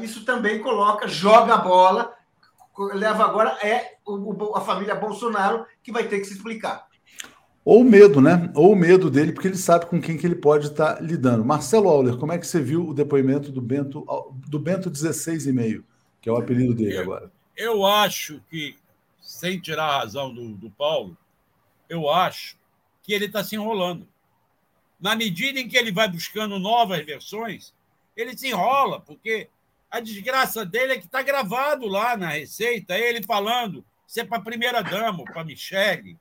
isso 0.00 0.24
também 0.24 0.60
coloca, 0.60 1.06
joga 1.06 1.54
a 1.54 1.58
bola, 1.58 2.14
leva 2.94 3.24
agora 3.24 3.58
é 3.62 3.96
a 4.54 4.60
família 4.60 4.94
Bolsonaro 4.94 5.66
que 5.82 5.92
vai 5.92 6.08
ter 6.08 6.20
que 6.20 6.24
se 6.24 6.34
explicar. 6.34 6.88
Ou 7.62 7.84
medo, 7.84 8.20
né? 8.20 8.50
Ou 8.54 8.72
o 8.72 8.76
medo 8.76 9.10
dele, 9.10 9.32
porque 9.32 9.48
ele 9.48 9.56
sabe 9.56 9.86
com 9.86 10.00
quem 10.00 10.16
que 10.16 10.26
ele 10.26 10.34
pode 10.34 10.68
estar 10.68 10.94
tá 10.94 11.00
lidando. 11.00 11.44
Marcelo 11.44 11.90
Auler, 11.90 12.16
como 12.16 12.32
é 12.32 12.38
que 12.38 12.46
você 12.46 12.60
viu 12.60 12.88
o 12.88 12.94
depoimento 12.94 13.52
do 13.52 13.60
Bento, 13.60 14.06
do 14.48 14.58
Bento 14.58 14.90
16,5, 14.90 15.84
que 16.20 16.28
é 16.28 16.32
o 16.32 16.36
apelido 16.36 16.74
dele 16.74 16.96
eu, 16.96 17.02
agora? 17.02 17.30
Eu 17.54 17.84
acho 17.84 18.40
que, 18.48 18.76
sem 19.20 19.60
tirar 19.60 19.84
a 19.84 19.98
razão 19.98 20.32
do, 20.32 20.54
do 20.54 20.70
Paulo, 20.70 21.16
eu 21.88 22.08
acho 22.08 22.56
que 23.02 23.12
ele 23.12 23.26
está 23.26 23.44
se 23.44 23.56
enrolando. 23.56 24.08
Na 25.00 25.16
medida 25.16 25.58
em 25.58 25.68
que 25.68 25.76
ele 25.76 25.90
vai 25.90 26.08
buscando 26.08 26.58
novas 26.58 27.04
versões, 27.04 27.72
ele 28.16 28.36
se 28.36 28.48
enrola, 28.48 29.00
porque 29.00 29.48
a 29.90 29.98
desgraça 29.98 30.64
dele 30.64 30.92
é 30.92 30.98
que 30.98 31.06
está 31.06 31.22
gravado 31.22 31.86
lá 31.86 32.16
na 32.16 32.28
Receita, 32.28 32.96
ele 32.98 33.22
falando, 33.22 33.84
se 34.06 34.20
é 34.20 34.24
para 34.24 34.38
a 34.38 34.42
primeira-dama, 34.42 35.24
para 35.24 35.44
Michele, 35.44 36.18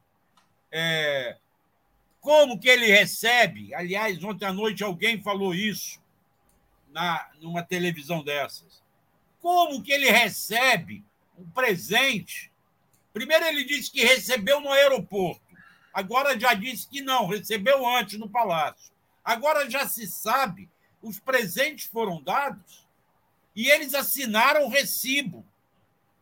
é, 0.72 1.36
como 2.22 2.60
que 2.60 2.70
ele 2.70 2.88
recebe? 2.88 3.74
Aliás, 3.74 4.24
ontem 4.24 4.46
à 4.46 4.54
noite 4.54 4.84
alguém 4.84 5.22
falou 5.22 5.54
isso 5.54 6.00
na 6.90 7.30
numa 7.40 7.64
televisão 7.64 8.24
dessas. 8.24 8.82
Como 9.42 9.82
que 9.82 9.92
ele 9.92 10.10
recebe 10.10 11.04
um 11.38 11.50
presente? 11.50 12.52
Primeiro 13.14 13.46
ele 13.46 13.64
disse 13.64 13.92
que 13.92 14.04
recebeu 14.04 14.60
no 14.60 14.72
aeroporto. 14.72 15.49
Agora 16.00 16.40
já 16.40 16.54
disse 16.54 16.88
que 16.88 17.02
não, 17.02 17.28
recebeu 17.28 17.88
antes 17.88 18.18
no 18.18 18.30
palácio. 18.30 18.92
Agora 19.24 19.70
já 19.70 19.88
se 19.88 20.08
sabe, 20.08 20.70
os 21.02 21.20
presentes 21.20 21.86
foram 21.86 22.22
dados 22.22 22.88
e 23.56 23.70
eles 23.70 23.94
assinaram 23.94 24.66
o 24.66 24.70
recibo 24.70 25.46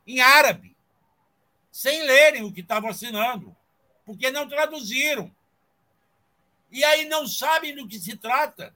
em 0.06 0.20
árabe, 0.20 0.76
sem 1.72 2.04
lerem 2.04 2.44
o 2.44 2.52
que 2.52 2.62
estavam 2.62 2.90
assinando 2.90 3.56
porque 4.08 4.32
não 4.32 4.48
traduziram. 4.48 5.30
E 6.72 6.82
aí 6.86 7.04
não 7.06 7.28
sabem 7.28 7.76
do 7.76 7.86
que 7.86 8.00
se 8.00 8.16
trata. 8.16 8.74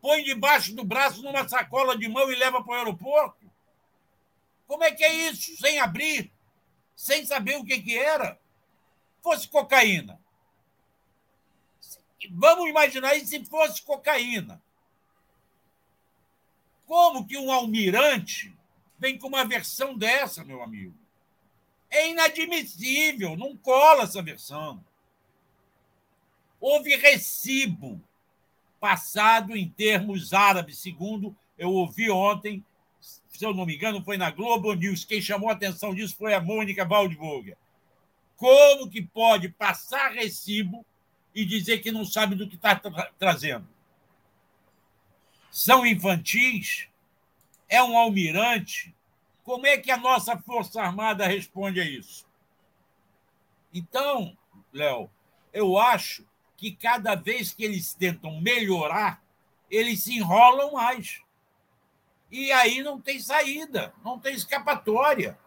Põe 0.00 0.24
debaixo 0.24 0.74
do 0.74 0.82
braço 0.84 1.22
numa 1.22 1.48
sacola 1.48 1.96
de 1.96 2.08
mão 2.08 2.30
e 2.32 2.34
leva 2.34 2.64
para 2.64 2.72
o 2.72 2.76
aeroporto. 2.76 3.48
Como 4.66 4.82
é 4.82 4.90
que 4.90 5.04
é 5.04 5.30
isso? 5.30 5.56
Sem 5.56 5.78
abrir? 5.78 6.32
Sem 6.96 7.24
saber 7.24 7.56
o 7.58 7.64
que, 7.64 7.80
que 7.80 7.96
era? 7.96 8.40
Fosse 9.22 9.46
cocaína. 9.46 10.20
Vamos 12.30 12.68
imaginar 12.68 13.14
se 13.20 13.44
fosse 13.44 13.82
cocaína. 13.82 14.62
Como 16.86 17.26
que 17.26 17.38
um 17.38 17.50
almirante 17.50 18.54
vem 18.98 19.18
com 19.18 19.28
uma 19.28 19.44
versão 19.44 19.96
dessa, 19.96 20.44
meu 20.44 20.62
amigo? 20.62 20.94
É 21.90 22.08
inadmissível, 22.08 23.36
não 23.36 23.56
cola 23.56 24.04
essa 24.04 24.22
versão. 24.22 24.84
Houve 26.60 26.96
recibo 26.96 28.00
passado 28.78 29.56
em 29.56 29.68
termos 29.68 30.32
árabes, 30.32 30.78
segundo 30.78 31.36
eu 31.58 31.70
ouvi 31.70 32.10
ontem, 32.10 32.64
se 33.00 33.44
eu 33.44 33.54
não 33.54 33.66
me 33.66 33.74
engano, 33.76 34.02
foi 34.04 34.16
na 34.16 34.30
Globo 34.30 34.72
News. 34.72 35.04
Quem 35.04 35.20
chamou 35.20 35.48
a 35.48 35.52
atenção 35.52 35.94
disso 35.94 36.16
foi 36.16 36.34
a 36.34 36.40
Mônica 36.40 36.84
Waldburger. 36.84 37.56
Como 38.36 38.90
que 38.90 39.02
pode 39.02 39.48
passar 39.48 40.12
recibo 40.12 40.84
e 41.34 41.44
dizer 41.44 41.78
que 41.78 41.92
não 41.92 42.04
sabe 42.04 42.34
do 42.34 42.48
que 42.48 42.56
está 42.56 42.76
tra 42.76 43.10
trazendo? 43.18 43.66
São 45.50 45.86
infantis? 45.86 46.88
É 47.68 47.82
um 47.82 47.96
almirante? 47.96 48.94
Como 49.44 49.66
é 49.66 49.76
que 49.76 49.90
a 49.90 49.96
nossa 49.96 50.36
Força 50.38 50.80
Armada 50.80 51.26
responde 51.26 51.80
a 51.80 51.84
isso? 51.84 52.26
Então, 53.72 54.36
Léo, 54.72 55.10
eu 55.52 55.78
acho 55.78 56.26
que 56.56 56.72
cada 56.72 57.14
vez 57.14 57.52
que 57.52 57.64
eles 57.64 57.94
tentam 57.94 58.40
melhorar, 58.40 59.22
eles 59.70 60.04
se 60.04 60.14
enrolam 60.14 60.72
mais. 60.72 61.20
E 62.30 62.52
aí 62.52 62.82
não 62.82 63.00
tem 63.00 63.18
saída, 63.18 63.92
não 64.04 64.18
tem 64.18 64.34
escapatória. 64.34 65.38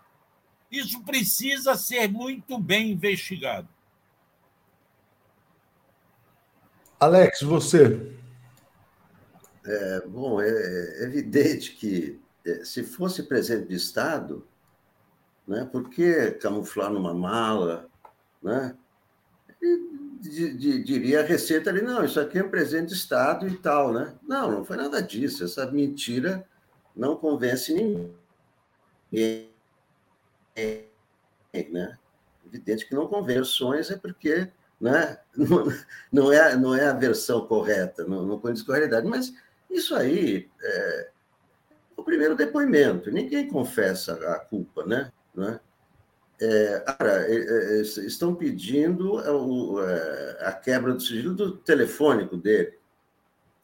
Isso 0.70 1.02
precisa 1.04 1.76
ser 1.76 2.12
muito 2.12 2.58
bem 2.60 2.92
investigado. 2.92 3.68
Alex, 7.06 7.43
você. 7.43 8.12
É, 9.64 10.01
bom, 10.08 10.41
é 10.41 11.03
evidente 11.03 11.74
que 11.76 12.20
é, 12.43 12.64
se 12.64 12.84
fosse 12.84 13.22
presidente 13.22 13.68
de 13.68 13.76
Estado, 13.76 14.47
né, 15.47 15.70
por 15.72 15.88
que 15.91 16.32
camuflar 16.32 16.91
numa 16.91 17.14
mala? 17.14 17.88
Né? 18.41 18.76
diria 20.20 21.20
a 21.20 21.24
Receita 21.24 21.70
ali, 21.70 21.84
não, 21.84 22.03
isso 22.03 22.20
aqui 22.20 22.39
é 22.39 22.43
presidente 22.43 22.88
de 22.89 22.95
Estado 22.95 23.47
e 23.47 23.56
tal, 23.56 23.93
né? 23.93 24.16
Não, 24.24 24.51
não 24.51 24.66
foi 24.66 24.76
nada 24.76 24.99
disso. 24.99 25.43
Essa 25.43 25.70
mentira 25.70 26.43
não 26.95 27.16
convence 27.16 27.72
ninguém. 27.72 29.51
Né? 31.72 31.97
Evidente 32.47 32.88
que 32.88 32.95
não 32.95 33.08
convenções 33.08 33.91
é 33.91 33.95
porque 33.95 34.49
né? 34.80 35.18
não, 35.36 35.68
não, 36.12 36.32
é, 36.32 36.56
não 36.56 36.76
é 36.76 36.88
a 36.88 36.94
versão 36.94 37.46
correta, 37.48 38.04
não, 38.06 38.26
não 38.26 38.40
condiz 38.40 38.62
com 38.62 38.72
a 38.72 38.76
realidade. 38.76 39.08
Mas 39.08 39.34
isso 39.70 39.96
aí 39.96 40.50
é 40.62 41.10
o 41.98 42.04
primeiro 42.04 42.36
depoimento, 42.36 43.10
ninguém 43.10 43.48
confessa 43.48 44.14
a 44.14 44.40
culpa, 44.40 44.86
né? 44.86 45.12
né? 45.34 45.60
É, 46.40 46.84
cara, 46.86 47.26
é, 47.32 47.36
é, 47.36 47.82
estão 47.82 48.36
pedindo 48.36 49.22
é, 49.22 50.38
a 50.42 50.52
quebra 50.52 50.94
do 50.94 51.02
sigilo 51.02 51.34
do 51.34 51.56
telefônico 51.58 52.36
dele. 52.36 52.74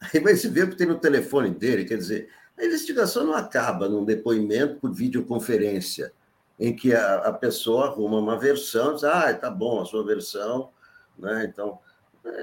Aí 0.00 0.18
vai 0.20 0.34
se 0.34 0.48
ver 0.48 0.64
o 0.64 0.70
que 0.70 0.76
tem 0.76 0.86
no 0.86 0.98
telefone 0.98 1.50
dele, 1.50 1.84
quer 1.84 1.98
dizer, 1.98 2.30
a 2.58 2.64
investigação 2.64 3.26
não 3.26 3.34
acaba 3.34 3.88
num 3.88 4.04
depoimento 4.04 4.76
por 4.76 4.90
videoconferência, 4.92 6.12
em 6.58 6.74
que 6.74 6.94
a, 6.94 7.16
a 7.16 7.32
pessoa 7.32 7.86
arruma 7.86 8.18
uma 8.18 8.38
versão, 8.38 8.94
diz, 8.94 9.04
ah, 9.04 9.32
tá 9.34 9.50
bom, 9.50 9.80
a 9.80 9.84
sua 9.84 10.04
versão, 10.04 10.70
né? 11.18 11.44
Então, 11.50 11.78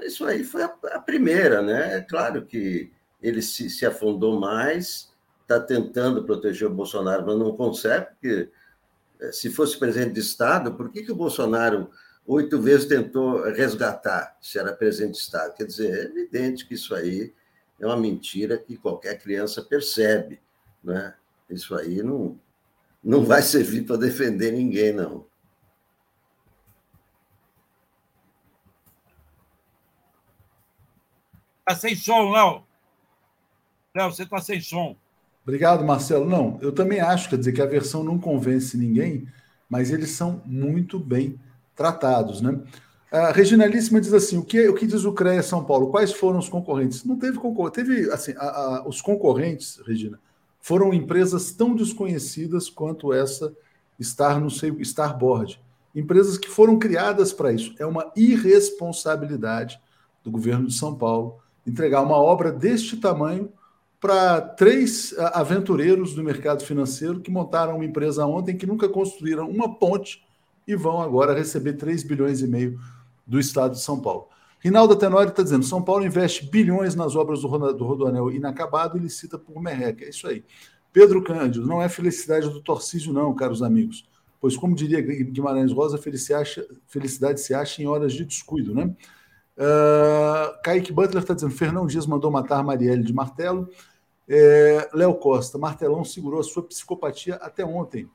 isso 0.04 0.24
aí 0.24 0.44
foi 0.44 0.62
a, 0.62 0.74
a 0.92 0.98
primeira, 0.98 1.62
né? 1.62 1.98
É 1.98 2.00
claro 2.00 2.44
que 2.44 2.90
ele 3.22 3.42
se, 3.42 3.68
se 3.70 3.84
afundou 3.84 4.38
mais, 4.38 5.10
está 5.42 5.58
tentando 5.58 6.24
proteger 6.24 6.68
o 6.68 6.74
Bolsonaro, 6.74 7.26
mas 7.26 7.38
não 7.38 7.56
consegue, 7.56 8.06
porque 8.06 8.48
eh, 9.20 9.32
se 9.32 9.50
fosse 9.50 9.78
presidente 9.78 10.14
de 10.14 10.20
Estado, 10.20 10.74
por 10.74 10.90
que, 10.90 11.02
que 11.02 11.12
o 11.12 11.16
Bolsonaro 11.16 11.90
oito 12.26 12.60
vezes 12.60 12.86
tentou 12.86 13.42
resgatar 13.52 14.36
se 14.40 14.58
era 14.58 14.72
presidente 14.72 15.12
de 15.12 15.18
Estado? 15.18 15.54
Quer 15.54 15.64
dizer, 15.64 15.90
é 15.90 16.02
evidente 16.04 16.66
que 16.66 16.74
isso 16.74 16.94
aí 16.94 17.34
é 17.78 17.86
uma 17.86 17.96
mentira 17.96 18.56
que 18.56 18.76
qualquer 18.76 19.18
criança 19.18 19.62
percebe. 19.62 20.40
Né? 20.84 21.14
Isso 21.48 21.74
aí 21.74 22.02
não, 22.02 22.38
não 23.02 23.24
vai 23.24 23.42
servir 23.42 23.82
para 23.82 23.96
defender 23.96 24.52
ninguém, 24.52 24.92
não. 24.92 25.26
Está 31.60 31.74
sem 31.74 31.94
som, 31.94 32.30
Léo. 32.30 32.62
Léo, 33.94 34.12
você 34.12 34.22
está 34.22 34.40
sem 34.40 34.60
som. 34.60 34.96
Obrigado, 35.42 35.84
Marcelo. 35.84 36.28
Não, 36.28 36.58
eu 36.60 36.72
também 36.72 37.00
acho, 37.00 37.28
quer 37.28 37.38
dizer, 37.38 37.52
que 37.52 37.62
a 37.62 37.66
versão 37.66 38.04
não 38.04 38.18
convence 38.18 38.76
ninguém, 38.76 39.26
mas 39.68 39.90
eles 39.90 40.10
são 40.10 40.42
muito 40.44 40.98
bem 40.98 41.40
tratados, 41.74 42.40
né? 42.40 42.60
A 43.10 43.32
Reginalíssima 43.32 44.00
diz 44.00 44.12
assim: 44.12 44.38
o 44.38 44.44
que, 44.44 44.68
o 44.68 44.74
que 44.74 44.86
diz 44.86 45.04
o 45.04 45.12
CREA 45.12 45.42
São 45.42 45.64
Paulo? 45.64 45.90
Quais 45.90 46.12
foram 46.12 46.38
os 46.38 46.48
concorrentes? 46.48 47.04
Não 47.04 47.18
teve 47.18 47.38
concorrente. 47.38 47.74
Teve, 47.74 48.10
assim, 48.12 48.32
a, 48.36 48.44
a, 48.46 48.88
os 48.88 49.00
concorrentes, 49.00 49.80
Regina, 49.84 50.20
foram 50.60 50.94
empresas 50.94 51.50
tão 51.52 51.74
desconhecidas 51.74 52.70
quanto 52.70 53.12
essa 53.12 53.52
estar 53.98 54.40
no 54.40 54.50
seu 54.50 54.80
Starboard. 54.80 55.60
Empresas 55.94 56.38
que 56.38 56.48
foram 56.48 56.78
criadas 56.78 57.32
para 57.32 57.52
isso. 57.52 57.74
É 57.80 57.84
uma 57.84 58.12
irresponsabilidade 58.14 59.80
do 60.22 60.30
governo 60.30 60.68
de 60.68 60.74
São 60.74 60.94
Paulo 60.94 61.38
entregar 61.66 62.02
uma 62.02 62.16
obra 62.16 62.50
deste 62.50 62.96
tamanho 62.96 63.52
para 64.00 64.40
três 64.40 65.14
aventureiros 65.34 66.14
do 66.14 66.24
mercado 66.24 66.64
financeiro 66.64 67.20
que 67.20 67.30
montaram 67.30 67.76
uma 67.76 67.84
empresa 67.84 68.24
ontem 68.24 68.56
que 68.56 68.66
nunca 68.66 68.88
construíram 68.88 69.48
uma 69.48 69.74
ponte 69.74 70.24
e 70.66 70.74
vão 70.74 71.00
agora 71.00 71.34
receber 71.34 71.74
3 71.74 72.02
bilhões 72.04 72.40
e 72.40 72.46
meio 72.46 72.80
do 73.26 73.38
estado 73.38 73.72
de 73.72 73.80
São 73.80 74.00
Paulo. 74.00 74.28
Rinaldo 74.60 74.96
Tenório 74.96 75.30
está 75.30 75.42
dizendo: 75.42 75.64
São 75.64 75.82
Paulo 75.82 76.04
investe 76.04 76.46
bilhões 76.46 76.94
nas 76.94 77.16
obras 77.16 77.40
do, 77.40 77.48
Rodoanel 77.48 78.30
inacabado 78.30 78.96
e 78.96 79.00
licita 79.00 79.38
por 79.38 79.60
merreca. 79.60 80.04
É 80.04 80.10
isso 80.10 80.26
aí. 80.26 80.44
Pedro 80.92 81.22
Cândido, 81.22 81.66
não 81.66 81.80
é 81.80 81.88
felicidade 81.88 82.48
do 82.48 82.60
Torcísio, 82.60 83.12
não, 83.12 83.34
caros 83.34 83.62
amigos. 83.62 84.08
Pois, 84.40 84.56
como 84.56 84.74
diria 84.74 85.00
Guimarães 85.00 85.70
Rosa, 85.70 85.98
felicidade 85.98 87.40
se 87.40 87.54
acha 87.54 87.82
em 87.82 87.86
horas 87.86 88.12
de 88.12 88.24
descuido, 88.24 88.74
né? 88.74 88.94
Uh, 89.60 90.58
Kaique 90.62 90.90
Butler 90.90 91.22
está 91.22 91.34
dizendo: 91.34 91.52
Fernão 91.52 91.86
Dias 91.86 92.06
mandou 92.06 92.30
matar 92.30 92.64
Marielle 92.64 93.04
de 93.04 93.12
martelo. 93.12 93.68
É, 94.26 94.88
Léo 94.94 95.14
Costa, 95.16 95.58
Martelão 95.58 96.04
segurou 96.04 96.40
a 96.40 96.44
sua 96.44 96.62
psicopatia 96.62 97.34
até 97.36 97.64
ontem. 97.64 98.08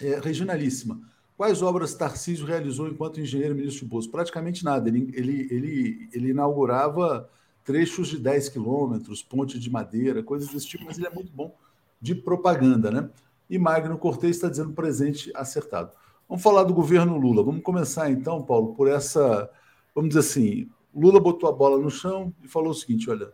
É, 0.00 0.18
regionalíssima. 0.18 1.00
Quais 1.36 1.62
obras 1.62 1.94
Tarcísio 1.94 2.46
realizou 2.46 2.88
enquanto 2.88 3.20
engenheiro 3.20 3.54
ministro 3.54 3.84
de 3.84 3.90
Bolso? 3.90 4.10
Praticamente 4.10 4.64
nada. 4.64 4.88
Ele, 4.88 5.12
ele, 5.14 5.48
ele, 5.50 6.08
ele 6.12 6.30
inaugurava 6.30 7.28
trechos 7.64 8.08
de 8.08 8.18
10 8.18 8.48
quilômetros, 8.48 9.22
ponte 9.22 9.58
de 9.58 9.70
madeira, 9.70 10.22
coisas 10.22 10.48
desse 10.48 10.66
tipo, 10.66 10.84
mas 10.86 10.96
ele 10.96 11.06
é 11.06 11.10
muito 11.10 11.30
bom 11.32 11.54
de 12.00 12.14
propaganda, 12.14 12.90
né? 12.90 13.10
E 13.48 13.58
Magno 13.58 13.98
Cortez 13.98 14.36
está 14.36 14.48
dizendo 14.48 14.72
presente 14.72 15.30
acertado. 15.34 15.92
Vamos 16.28 16.42
falar 16.42 16.64
do 16.64 16.72
governo 16.72 17.18
Lula. 17.18 17.42
Vamos 17.42 17.62
começar 17.62 18.10
então, 18.10 18.42
Paulo, 18.42 18.74
por 18.74 18.88
essa. 18.88 19.50
Vamos 19.94 20.10
dizer 20.10 20.20
assim: 20.20 20.70
Lula 20.94 21.20
botou 21.20 21.48
a 21.48 21.52
bola 21.52 21.78
no 21.78 21.90
chão 21.90 22.32
e 22.42 22.48
falou 22.48 22.70
o 22.70 22.74
seguinte: 22.74 23.10
olha, 23.10 23.32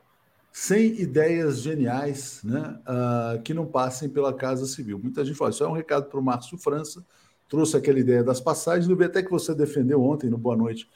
sem 0.53 1.01
ideias 1.01 1.61
geniais 1.61 2.41
né, 2.43 2.81
uh, 2.89 3.43
que 3.43 3.53
não 3.53 3.67
passem 3.67 4.09
pela 4.09 4.33
Casa 4.33 4.67
Civil. 4.67 4.99
Muita 4.99 5.25
gente 5.25 5.37
fala, 5.37 5.51
isso 5.51 5.63
é 5.63 5.69
um 5.69 5.73
recado 5.73 6.07
para 6.07 6.19
o 6.19 6.23
Márcio 6.23 6.57
França, 6.57 7.05
trouxe 7.49 7.77
aquela 7.77 7.99
ideia 7.99 8.25
das 8.25 8.41
passagens, 8.41 8.89
eu 8.89 8.97
vi 8.97 9.05
até 9.05 9.23
que 9.23 9.31
você 9.31 9.55
defendeu 9.55 10.03
ontem, 10.03 10.31
no 10.31 10.39
Boa 10.39 10.57
Noite, 10.57 10.89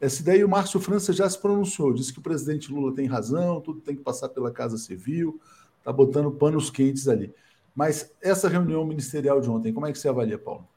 essa 0.00 0.20
ideia, 0.20 0.46
o 0.46 0.48
Márcio 0.48 0.78
França 0.78 1.12
já 1.12 1.28
se 1.28 1.38
pronunciou, 1.38 1.92
disse 1.92 2.12
que 2.12 2.20
o 2.20 2.22
presidente 2.22 2.70
Lula 2.70 2.94
tem 2.94 3.06
razão, 3.06 3.60
tudo 3.60 3.80
tem 3.80 3.96
que 3.96 4.02
passar 4.02 4.28
pela 4.28 4.50
Casa 4.50 4.76
Civil, 4.76 5.40
está 5.78 5.92
botando 5.92 6.30
panos 6.30 6.70
quentes 6.70 7.08
ali. 7.08 7.34
Mas 7.74 8.12
essa 8.20 8.48
reunião 8.48 8.84
ministerial 8.84 9.40
de 9.40 9.48
ontem, 9.48 9.72
como 9.72 9.86
é 9.86 9.92
que 9.92 9.98
você 9.98 10.08
avalia, 10.08 10.38
Paulo? 10.38 10.68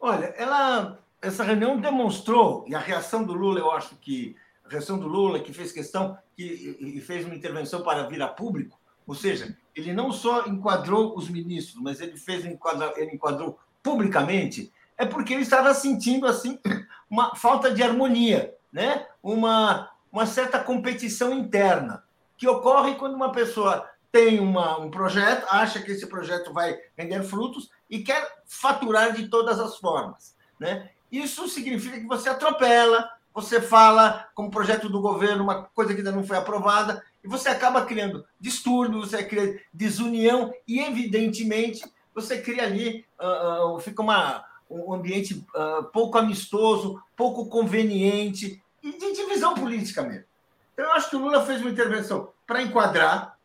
Olha, 0.00 0.26
ela, 0.38 1.03
essa 1.26 1.44
reunião 1.44 1.78
demonstrou, 1.78 2.64
e 2.68 2.74
a 2.74 2.78
reação 2.78 3.24
do 3.24 3.32
Lula, 3.32 3.58
eu 3.58 3.70
acho 3.70 3.96
que 3.96 4.36
a 4.64 4.68
reação 4.68 4.98
do 4.98 5.08
Lula, 5.08 5.40
que 5.40 5.52
fez 5.52 5.72
questão 5.72 6.16
que, 6.36 6.76
e 6.78 7.00
fez 7.00 7.24
uma 7.24 7.34
intervenção 7.34 7.82
para 7.82 8.04
vir 8.04 8.22
a 8.22 8.28
público, 8.28 8.78
ou 9.06 9.14
seja, 9.14 9.56
ele 9.74 9.92
não 9.92 10.12
só 10.12 10.46
enquadrou 10.46 11.16
os 11.16 11.28
ministros, 11.28 11.82
mas 11.82 12.00
ele 12.00 12.16
fez 12.16 12.44
enquadra, 12.44 12.94
ele 12.96 13.12
enquadrou 13.12 13.58
publicamente, 13.82 14.72
é 14.96 15.04
porque 15.04 15.34
ele 15.34 15.42
estava 15.42 15.74
sentindo 15.74 16.26
assim 16.26 16.58
uma 17.10 17.34
falta 17.34 17.70
de 17.70 17.82
harmonia, 17.82 18.54
né? 18.72 19.06
Uma 19.22 19.90
uma 20.14 20.26
certa 20.26 20.60
competição 20.60 21.34
interna 21.34 22.04
que 22.36 22.46
ocorre 22.46 22.94
quando 22.94 23.16
uma 23.16 23.32
pessoa 23.32 23.90
tem 24.12 24.38
uma, 24.38 24.78
um 24.78 24.88
projeto, 24.88 25.44
acha 25.50 25.82
que 25.82 25.90
esse 25.90 26.06
projeto 26.06 26.52
vai 26.52 26.78
render 26.96 27.24
frutos 27.24 27.68
e 27.90 27.98
quer 27.98 28.24
faturar 28.46 29.12
de 29.12 29.26
todas 29.26 29.58
as 29.58 29.76
formas, 29.76 30.36
né? 30.56 30.88
Isso 31.14 31.46
significa 31.46 32.00
que 32.00 32.06
você 32.06 32.28
atropela, 32.28 33.08
você 33.32 33.60
fala 33.60 34.28
como 34.34 34.50
projeto 34.50 34.88
do 34.88 35.00
governo 35.00 35.44
uma 35.44 35.62
coisa 35.62 35.92
que 35.92 36.00
ainda 36.00 36.10
não 36.10 36.24
foi 36.24 36.36
aprovada, 36.36 37.04
e 37.22 37.28
você 37.28 37.48
acaba 37.48 37.84
criando 37.84 38.26
distúrbio, 38.40 39.00
você 39.00 39.22
cria 39.22 39.60
desunião, 39.72 40.52
e 40.66 40.80
evidentemente 40.80 41.84
você 42.12 42.40
cria 42.40 42.64
ali, 42.64 43.04
uh, 43.20 43.76
uh, 43.76 43.80
fica 43.80 44.02
uma, 44.02 44.44
um 44.68 44.92
ambiente 44.92 45.34
uh, 45.54 45.84
pouco 45.92 46.18
amistoso, 46.18 47.00
pouco 47.16 47.46
conveniente, 47.46 48.60
e 48.82 48.98
de 48.98 49.12
divisão 49.12 49.54
política 49.54 50.02
mesmo. 50.02 50.24
Então, 50.72 50.84
eu 50.84 50.92
acho 50.94 51.10
que 51.10 51.16
o 51.16 51.20
Lula 51.20 51.46
fez 51.46 51.60
uma 51.60 51.70
intervenção 51.70 52.30
para 52.44 52.60
enquadrar, 52.60 53.38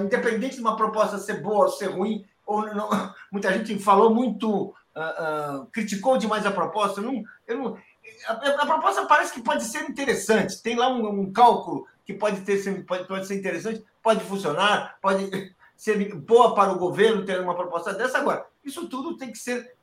independente 0.00 0.56
de 0.56 0.60
uma 0.60 0.74
proposta 0.74 1.18
ser 1.18 1.40
boa 1.40 1.66
ou 1.66 1.70
ser 1.70 1.88
ruim, 1.88 2.24
ou 2.46 2.66
não, 2.74 2.88
muita 3.30 3.52
gente 3.52 3.78
falou 3.78 4.12
muito, 4.12 4.74
criticou 5.72 6.18
demais 6.18 6.44
a 6.46 6.50
proposta. 6.50 7.00
Eu 7.00 7.04
não, 7.04 7.22
eu 7.46 7.58
não, 7.58 7.78
a, 8.26 8.32
a, 8.32 8.66
proposta 8.66 9.06
parece 9.06 9.32
que 9.32 9.42
pode 9.42 9.64
ser 9.64 9.88
interessante. 9.88 10.62
Tem 10.62 10.76
lá 10.76 10.88
um, 10.88 11.06
um 11.20 11.32
cálculo 11.32 11.86
que 12.04 12.12
pode, 12.12 12.40
ter, 12.42 12.84
pode, 12.84 13.06
pode 13.06 13.26
ser 13.26 13.36
interessante, 13.36 13.84
pode 14.02 14.22
funcionar, 14.24 14.98
pode 15.00 15.54
ser 15.76 16.14
boa 16.14 16.54
para 16.54 16.72
o 16.72 16.78
governo 16.78 17.24
ter 17.24 17.40
uma 17.40 17.54
proposta 17.54 17.92
dessa. 17.92 18.18
Agora, 18.18 18.46
isso 18.64 18.88
tudo 18.88 19.16
tem 19.16 19.32
que 19.32 19.38
ser 19.38 19.74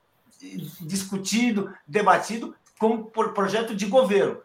discutido, 0.82 1.74
debatido 1.88 2.55
como 2.80 3.05
projeto 3.05 3.76
de 3.76 3.86
governo. 3.86 4.41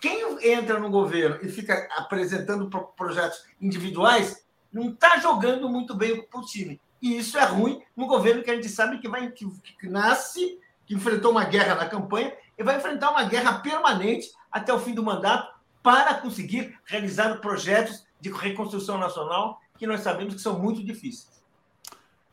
Quem 0.00 0.52
entra 0.52 0.78
no 0.78 0.90
governo 0.90 1.38
e 1.42 1.48
fica 1.48 1.88
apresentando 1.96 2.68
projetos 2.96 3.44
individuais 3.60 4.44
não 4.72 4.90
está 4.90 5.18
jogando 5.18 5.68
muito 5.68 5.94
bem 5.94 6.22
para 6.22 6.40
o 6.40 6.44
time. 6.44 6.80
E 7.06 7.18
isso 7.18 7.38
é 7.38 7.44
ruim 7.44 7.80
no 7.96 8.08
governo 8.08 8.42
que 8.42 8.50
a 8.50 8.54
gente 8.56 8.68
sabe 8.68 8.98
que 8.98 9.08
vai 9.08 9.30
que, 9.30 9.48
que 9.78 9.88
nasce, 9.88 10.58
que 10.84 10.92
enfrentou 10.92 11.30
uma 11.30 11.44
guerra 11.44 11.76
na 11.76 11.88
campanha 11.88 12.34
e 12.58 12.64
vai 12.64 12.78
enfrentar 12.78 13.12
uma 13.12 13.22
guerra 13.22 13.60
permanente 13.60 14.32
até 14.50 14.74
o 14.74 14.80
fim 14.80 14.92
do 14.92 15.04
mandato 15.04 15.54
para 15.84 16.14
conseguir 16.14 16.76
realizar 16.84 17.36
projetos 17.36 18.04
de 18.20 18.28
reconstrução 18.28 18.98
nacional 18.98 19.60
que 19.78 19.86
nós 19.86 20.00
sabemos 20.00 20.34
que 20.34 20.40
são 20.40 20.58
muito 20.58 20.84
difíceis. 20.84 21.30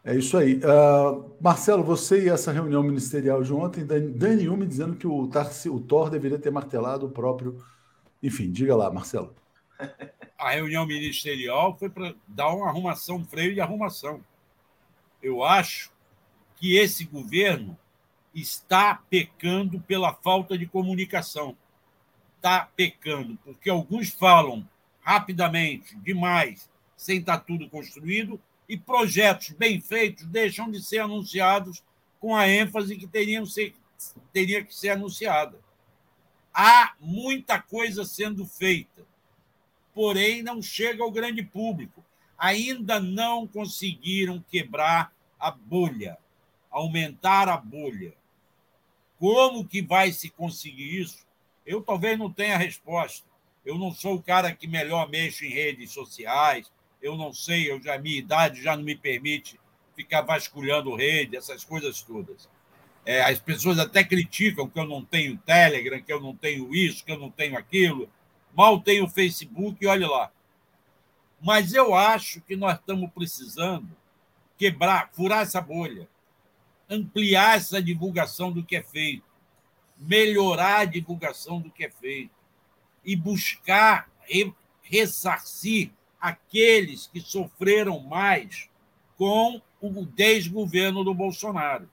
É 0.03 0.15
isso 0.15 0.35
aí. 0.35 0.55
Uh, 0.55 1.31
Marcelo, 1.39 1.83
você 1.83 2.23
e 2.23 2.29
essa 2.29 2.51
reunião 2.51 2.81
ministerial 2.81 3.43
de 3.43 3.53
ontem, 3.53 3.85
Dani 3.85 4.49
Hume 4.49 4.65
dizendo 4.65 4.95
que 4.95 5.05
o, 5.05 5.27
Tarsi, 5.27 5.69
o 5.69 5.79
Thor 5.79 6.09
deveria 6.09 6.39
ter 6.39 6.49
martelado 6.49 7.05
o 7.05 7.11
próprio. 7.11 7.63
Enfim, 8.23 8.51
diga 8.51 8.75
lá, 8.75 8.91
Marcelo. 8.91 9.35
A 10.35 10.49
reunião 10.49 10.85
ministerial 10.85 11.77
foi 11.77 11.89
para 11.89 12.15
dar 12.27 12.49
uma 12.49 12.67
arrumação, 12.67 13.17
um 13.17 13.23
freio 13.23 13.53
de 13.53 13.61
arrumação. 13.61 14.19
Eu 15.23 15.41
acho 15.41 15.89
que 16.57 16.75
esse 16.75 17.05
governo 17.05 17.79
está 18.35 18.95
pecando 19.09 19.79
pela 19.79 20.13
falta 20.13 20.57
de 20.57 20.65
comunicação. 20.65 21.55
Está 22.35 22.69
pecando, 22.75 23.37
porque 23.45 23.69
alguns 23.69 24.09
falam 24.09 24.67
rapidamente, 24.99 25.95
demais, 25.97 26.69
sem 26.95 27.19
estar 27.19 27.39
tudo 27.39 27.69
construído, 27.69 28.39
e 28.67 28.77
projetos 28.77 29.51
bem 29.51 29.79
feitos 29.79 30.25
deixam 30.25 30.69
de 30.69 30.81
ser 30.83 30.99
anunciados 30.99 31.81
com 32.19 32.35
a 32.35 32.47
ênfase 32.47 32.97
que 32.97 33.07
teriam 33.07 33.45
ser, 33.45 33.73
teria 34.31 34.63
que 34.63 34.75
ser 34.75 34.89
anunciada. 34.89 35.57
Há 36.53 36.95
muita 36.99 37.61
coisa 37.61 38.05
sendo 38.05 38.45
feita, 38.45 39.05
porém 39.93 40.43
não 40.43 40.61
chega 40.61 41.01
ao 41.01 41.11
grande 41.11 41.43
público. 41.43 42.02
Ainda 42.43 42.99
não 42.99 43.47
conseguiram 43.47 44.43
quebrar 44.51 45.13
a 45.39 45.49
bolha, 45.49 46.17
aumentar 46.69 47.47
a 47.47 47.55
bolha. 47.55 48.13
Como 49.17 49.65
que 49.65 49.81
vai 49.81 50.11
se 50.11 50.29
conseguir 50.29 50.99
isso? 50.99 51.25
Eu 51.65 51.81
talvez 51.81 52.19
não 52.19 52.29
tenha 52.29 52.57
resposta. 52.57 53.25
Eu 53.65 53.77
não 53.77 53.93
sou 53.93 54.15
o 54.15 54.21
cara 54.21 54.51
que 54.53 54.67
melhor 54.67 55.07
mexe 55.09 55.47
em 55.47 55.51
redes 55.51 55.93
sociais, 55.93 56.69
eu 57.01 57.15
não 57.15 57.31
sei, 57.31 57.71
eu 57.71 57.81
já, 57.81 57.95
a 57.95 57.97
minha 57.97 58.17
idade 58.17 58.61
já 58.61 58.75
não 58.75 58.83
me 58.83 58.95
permite 58.97 59.57
ficar 59.95 60.23
vasculhando 60.23 60.97
rede, 60.97 61.37
essas 61.37 61.63
coisas 61.63 62.01
todas. 62.01 62.49
É, 63.05 63.21
as 63.21 63.39
pessoas 63.39 63.79
até 63.79 64.03
criticam 64.03 64.67
que 64.67 64.77
eu 64.77 64.85
não 64.85 65.01
tenho 65.01 65.37
Telegram, 65.37 66.01
que 66.01 66.11
eu 66.11 66.19
não 66.19 66.35
tenho 66.35 66.75
isso, 66.75 67.05
que 67.05 67.11
eu 67.13 67.19
não 67.19 67.31
tenho 67.31 67.57
aquilo. 67.57 68.09
Mal 68.53 68.81
tenho 68.81 69.07
Facebook 69.07 69.77
e 69.81 69.87
olhe 69.87 70.05
lá. 70.05 70.29
Mas 71.43 71.73
eu 71.73 71.93
acho 71.93 72.39
que 72.39 72.55
nós 72.55 72.79
estamos 72.79 73.11
precisando 73.11 73.89
quebrar, 74.57 75.09
furar 75.11 75.41
essa 75.41 75.59
bolha, 75.59 76.07
ampliar 76.89 77.57
essa 77.57 77.81
divulgação 77.81 78.49
do 78.49 78.63
que 78.63 78.77
é 78.77 78.81
feito, 78.81 79.25
melhorar 79.97 80.79
a 80.79 80.85
divulgação 80.85 81.59
do 81.59 81.69
que 81.69 81.83
é 81.83 81.89
feito 81.89 82.31
e 83.03 83.13
buscar 83.13 84.09
ressarcir 84.81 85.91
aqueles 86.19 87.07
que 87.07 87.19
sofreram 87.19 87.99
mais 87.99 88.69
com 89.17 89.61
o 89.81 90.05
desgoverno 90.05 91.03
do 91.03 91.13
Bolsonaro. 91.13 91.89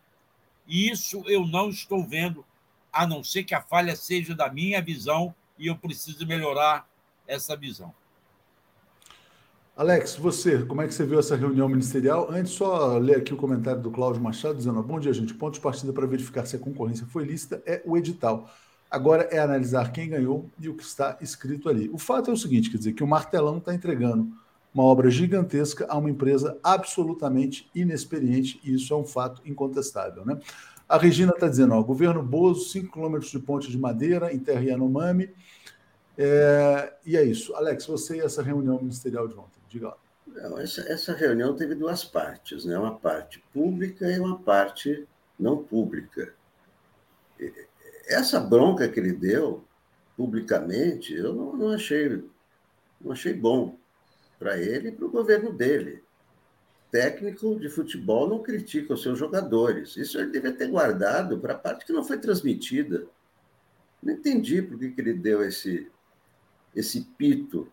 Isso 0.65 1.25
eu 1.27 1.45
não 1.45 1.71
estou 1.71 2.07
vendo, 2.07 2.47
a 2.93 3.05
não 3.05 3.25
ser 3.25 3.43
que 3.43 3.55
a 3.55 3.61
falha 3.61 3.97
seja 3.97 4.33
da 4.33 4.49
minha 4.49 4.81
visão 4.81 5.35
e 5.59 5.67
eu 5.67 5.77
preciso 5.77 6.25
melhorar 6.25 6.89
essa 7.27 7.57
visão. 7.57 7.93
Alex, 9.77 10.17
você, 10.17 10.65
como 10.65 10.83
é 10.83 10.87
que 10.87 10.93
você 10.93 11.07
viu 11.07 11.19
essa 11.19 11.37
reunião 11.37 11.69
ministerial? 11.69 12.31
Antes, 12.31 12.53
só 12.53 12.99
ler 12.99 13.17
aqui 13.17 13.33
o 13.33 13.37
comentário 13.37 13.81
do 13.81 13.91
Cláudio 13.91 14.23
Machado, 14.23 14.57
dizendo: 14.57 14.83
Bom 14.83 15.01
dia, 15.01 15.13
gente. 15.13 15.33
Ponto 15.33 15.55
de 15.55 15.61
partida 15.61 15.93
para 15.93 16.07
verificar 16.07 16.45
se 16.45 16.57
a 16.57 16.59
concorrência 16.59 17.07
foi 17.07 17.25
lícita 17.25 17.63
é 17.65 17.81
o 17.87 17.97
edital. 17.97 18.51
Agora 18.91 19.23
é 19.31 19.39
analisar 19.39 19.93
quem 19.93 20.09
ganhou 20.09 20.51
e 20.59 20.69
o 20.69 20.75
que 20.75 20.83
está 20.83 21.17
escrito 21.21 21.69
ali. 21.69 21.89
O 21.93 21.99
fato 21.99 22.31
é 22.31 22.35
o 22.35 22.37
seguinte: 22.37 22.71
quer 22.71 22.79
dizer, 22.79 22.93
que 22.93 23.05
o 23.05 23.07
martelão 23.07 23.59
está 23.59 23.73
entregando 23.75 24.29
uma 24.75 24.85
obra 24.85 25.11
gigantesca 25.11 25.87
a 25.89 25.97
uma 25.97 26.11
empresa 26.11 26.59
absolutamente 26.63 27.71
inexperiente, 27.75 28.61
e 28.65 28.75
isso 28.75 28.93
é 28.93 28.97
um 28.97 29.05
fato 29.05 29.41
incontestável. 29.45 30.25
Né? 30.25 30.39
A 30.89 30.99
Regina 30.99 31.33
está 31.33 31.49
dizendo: 31.49 31.75
ó, 31.75 31.83
governo 31.83 32.23
Bozo, 32.23 32.69
5 32.69 32.93
quilômetros 32.93 33.31
de 33.31 33.39
ponte 33.39 33.71
de 33.71 33.79
madeira 33.79 34.33
em 34.33 34.39
terra 34.39 34.61
Yanomami. 34.61 35.31
É, 36.19 36.93
e 37.07 37.17
é 37.17 37.25
isso. 37.25 37.55
Alex, 37.55 37.87
você 37.87 38.17
e 38.17 38.21
essa 38.21 38.43
reunião 38.43 38.77
ministerial 38.79 39.29
de 39.29 39.35
ontem, 39.35 39.60
diga 39.71 39.89
lá. 39.89 39.97
Não, 40.27 40.59
essa, 40.59 40.83
essa 40.83 41.15
reunião 41.15 41.57
teve 41.57 41.75
duas 41.75 42.05
partes, 42.05 42.67
né? 42.67 42.79
uma 42.79 42.95
parte 42.95 43.43
pública 43.53 44.07
e 44.11 44.19
uma 44.19 44.39
parte 44.39 45.09
não 45.39 45.65
pública 45.65 46.35
essa 48.11 48.41
bronca 48.41 48.89
que 48.89 48.99
ele 48.99 49.13
deu 49.13 49.65
publicamente, 50.17 51.15
eu 51.15 51.35
não, 51.35 51.57
não 51.57 51.69
achei, 51.71 52.23
não 53.01 53.13
achei 53.13 53.33
bom 53.33 53.79
para 54.39 54.59
ele 54.59 54.89
e 54.89 54.93
para 54.93 55.07
o 55.07 55.11
governo 55.11 55.53
dele. 55.53 56.03
Técnico 56.91 57.59
de 57.59 57.69
futebol 57.69 58.29
não 58.29 58.43
critica 58.43 58.95
os 58.95 59.03
seus 59.03 59.19
jogadores. 59.19 59.97
Isso 59.97 60.19
ele 60.19 60.33
devia 60.33 60.53
ter 60.53 60.69
guardado 60.69 61.39
para 61.39 61.55
a 61.55 61.59
parte 61.59 61.87
que 61.87 61.93
não 61.93 62.05
foi 62.05 62.19
transmitida. 62.19 63.07
Não 64.03 64.13
entendi 64.13 64.61
por 64.61 64.79
que, 64.79 64.91
que 64.91 65.01
ele 65.01 65.15
deu 65.15 65.45
esse, 65.45 65.89
esse 66.75 67.03
pito, 67.17 67.71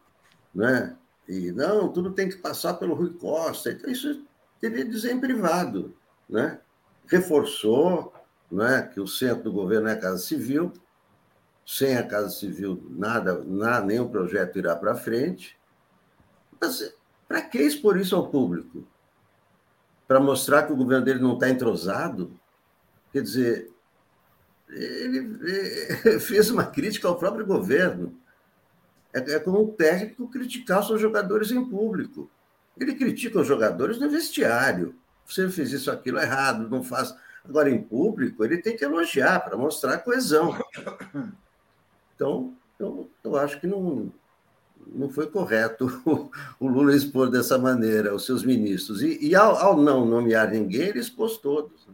né? 0.54 0.96
E 1.28 1.52
não, 1.52 1.92
tudo 1.92 2.12
tem 2.12 2.30
que 2.30 2.38
passar 2.38 2.76
pelo 2.76 2.96
Rui 2.96 3.14
Costa. 3.14 3.72
Então, 3.72 3.90
isso 3.90 4.26
devia 4.62 4.86
dizer 4.86 5.12
em 5.12 5.20
privado, 5.20 5.96
né? 6.30 6.60
Reforçou, 7.06 8.14
né, 8.52 8.90
que 8.94 9.00
o 9.00 9.08
centro 9.08 9.44
do 9.44 9.52
governo 9.52 9.88
é 9.88 9.94
a 9.94 10.00
Casa 10.00 10.20
Civil. 10.20 10.72
Sem 11.66 11.98
a 11.98 12.04
Casa 12.04 12.30
Civil, 12.30 12.82
nada, 12.90 13.44
nada 13.44 13.86
nenhum 13.86 14.08
projeto 14.08 14.58
irá 14.58 14.76
para 14.76 14.96
frente. 14.96 15.58
Mas 16.60 16.94
para 17.28 17.42
que 17.42 17.60
expor 17.60 17.98
isso 17.98 18.16
ao 18.16 18.30
público? 18.30 18.88
Para 20.08 20.20
mostrar 20.20 20.64
que 20.64 20.72
o 20.72 20.78
governo 20.78 21.04
dele 21.04 21.20
não 21.20 21.34
está 21.34 21.50
entrosado? 21.50 22.40
Quer 23.12 23.22
dizer, 23.22 23.70
ele 24.70 26.20
fez 26.22 26.50
uma 26.50 26.66
crítica 26.66 27.08
ao 27.08 27.18
próprio 27.18 27.46
governo. 27.46 28.18
É, 29.18 29.34
é 29.36 29.40
como 29.40 29.64
um 29.64 29.68
técnico 29.68 30.30
criticar 30.30 30.84
seus 30.84 31.02
jogadores 31.02 31.52
em 31.52 31.64
público. 31.64 32.30
Ele 32.80 32.94
critica 32.94 33.40
os 33.40 33.48
jogadores 33.48 34.00
no 34.00 34.10
vestiário. 34.10 34.96
Você 35.26 35.50
fez 35.50 35.74
isso, 35.74 35.90
aquilo 35.90 36.20
errado, 36.20 36.70
não 36.70 36.84
faz. 36.84 37.16
Agora, 37.44 37.70
em 37.70 37.82
público, 37.82 38.44
ele 38.44 38.58
tem 38.58 38.76
que 38.76 38.86
elogiar 38.86 39.40
para 39.40 39.58
mostrar 39.58 39.98
coesão. 40.00 40.58
Então, 42.16 42.54
eu, 42.80 43.10
eu 43.24 43.36
acho 43.38 43.60
que 43.60 43.68
não, 43.68 44.12
não 44.88 45.10
foi 45.10 45.28
correto 45.28 45.86
o, 46.60 46.68
Lula 46.68 46.96
expor 46.96 47.30
dessa 47.30 47.58
maneira 47.58 48.14
os 48.14 48.26
seus 48.26 48.44
ministros. 48.44 49.02
E, 49.02 49.18
e 49.22 49.36
ao, 49.36 49.56
ao, 49.56 49.78
não 49.78 50.06
nomear 50.06 50.50
ninguém, 50.50 50.90
ele 50.90 51.00
expôs 51.00 51.38
todos. 51.38 51.88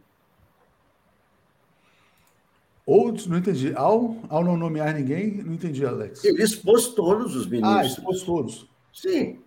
Ou, 2.86 3.12
não 3.26 3.38
entendi. 3.38 3.72
Ao, 3.74 4.16
ao 4.28 4.44
não 4.44 4.56
nomear 4.56 4.94
ninguém, 4.94 5.42
não 5.42 5.54
entendi, 5.54 5.84
Alex. 5.86 6.22
Ele 6.24 6.42
expôs 6.42 6.88
todos 6.88 7.34
os 7.34 7.46
ministros. 7.46 7.76
Ah, 7.76 7.84
expôs 7.84 8.22
todos. 8.22 8.68
Sim. 8.92 9.38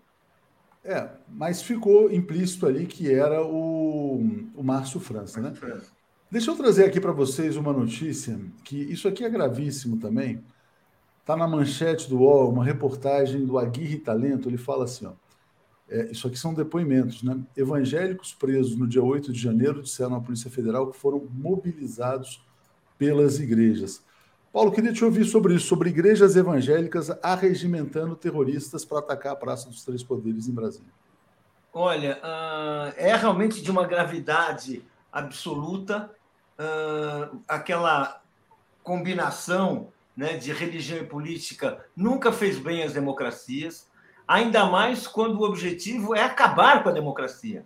É, 0.84 1.10
mas 1.28 1.62
ficou 1.62 2.12
implícito 2.12 2.66
ali 2.66 2.86
que 2.86 3.14
era 3.14 3.46
o, 3.46 4.24
o 4.56 4.64
Márcio 4.64 5.00
França, 5.00 5.42
né? 5.42 5.54
França. 5.54 5.92
Deixa 6.32 6.50
eu 6.50 6.56
trazer 6.56 6.86
aqui 6.86 7.00
para 7.00 7.12
vocês 7.12 7.56
uma 7.56 7.72
notícia 7.72 8.40
que 8.64 8.78
isso 8.78 9.08
aqui 9.08 9.24
é 9.24 9.30
gravíssimo 9.30 9.98
também. 9.98 10.44
Está 11.22 11.36
na 11.36 11.48
manchete 11.48 12.10
do 12.10 12.20
UOL, 12.20 12.50
uma 12.50 12.64
reportagem 12.64 13.46
do 13.46 13.60
Aguirre 13.60 14.00
Talento. 14.00 14.50
Ele 14.50 14.58
fala 14.58 14.86
assim: 14.86 15.06
ó, 15.06 15.12
é, 15.90 16.12
isso 16.12 16.28
aqui 16.28 16.40
são 16.40 16.54
depoimentos, 16.54 17.22
né? 17.22 17.38
Evangélicos 17.56 18.34
presos 18.34 18.76
no 18.78 18.88
dia 18.88 19.04
8 19.04 19.32
de 19.32 19.40
janeiro 19.40 19.84
disseram 19.84 20.16
à 20.16 20.22
Polícia 20.22 20.50
Federal 20.50 20.90
que 20.90 20.98
foram 20.98 21.28
mobilizados 21.32 22.47
pelas 22.98 23.40
igrejas. 23.40 24.04
Paulo, 24.52 24.72
queria 24.72 24.94
te 24.94 25.06
ouvir 25.06 25.26
sobre 25.26 25.54
isso, 25.54 25.68
sobre 25.68 25.90
igrejas 25.90 26.36
evangélicas 26.36 27.12
arregimentando 27.22 28.16
terroristas 28.16 28.84
para 28.84 29.00
atacar 29.00 29.34
a 29.34 29.36
Praça 29.36 29.70
dos 29.70 29.84
Três 29.84 30.02
Poderes 30.02 30.48
em 30.48 30.54
Brasília. 30.54 30.92
Olha, 31.74 32.20
uh, 32.24 32.94
é 32.98 33.16
realmente 33.16 33.62
de 33.62 33.70
uma 33.70 33.86
gravidade 33.86 34.84
absoluta 35.12 36.10
uh, 36.58 37.40
aquela 37.48 38.22
combinação 38.82 39.90
né, 40.16 40.38
de 40.38 40.52
religião 40.52 40.98
e 40.98 41.06
política 41.06 41.86
nunca 41.96 42.32
fez 42.32 42.58
bem 42.58 42.82
às 42.82 42.94
democracias, 42.94 43.88
ainda 44.28 44.66
mais 44.66 45.06
quando 45.06 45.40
o 45.40 45.44
objetivo 45.44 46.16
é 46.16 46.24
acabar 46.24 46.82
com 46.82 46.90
a 46.90 46.94
democracia. 46.94 47.64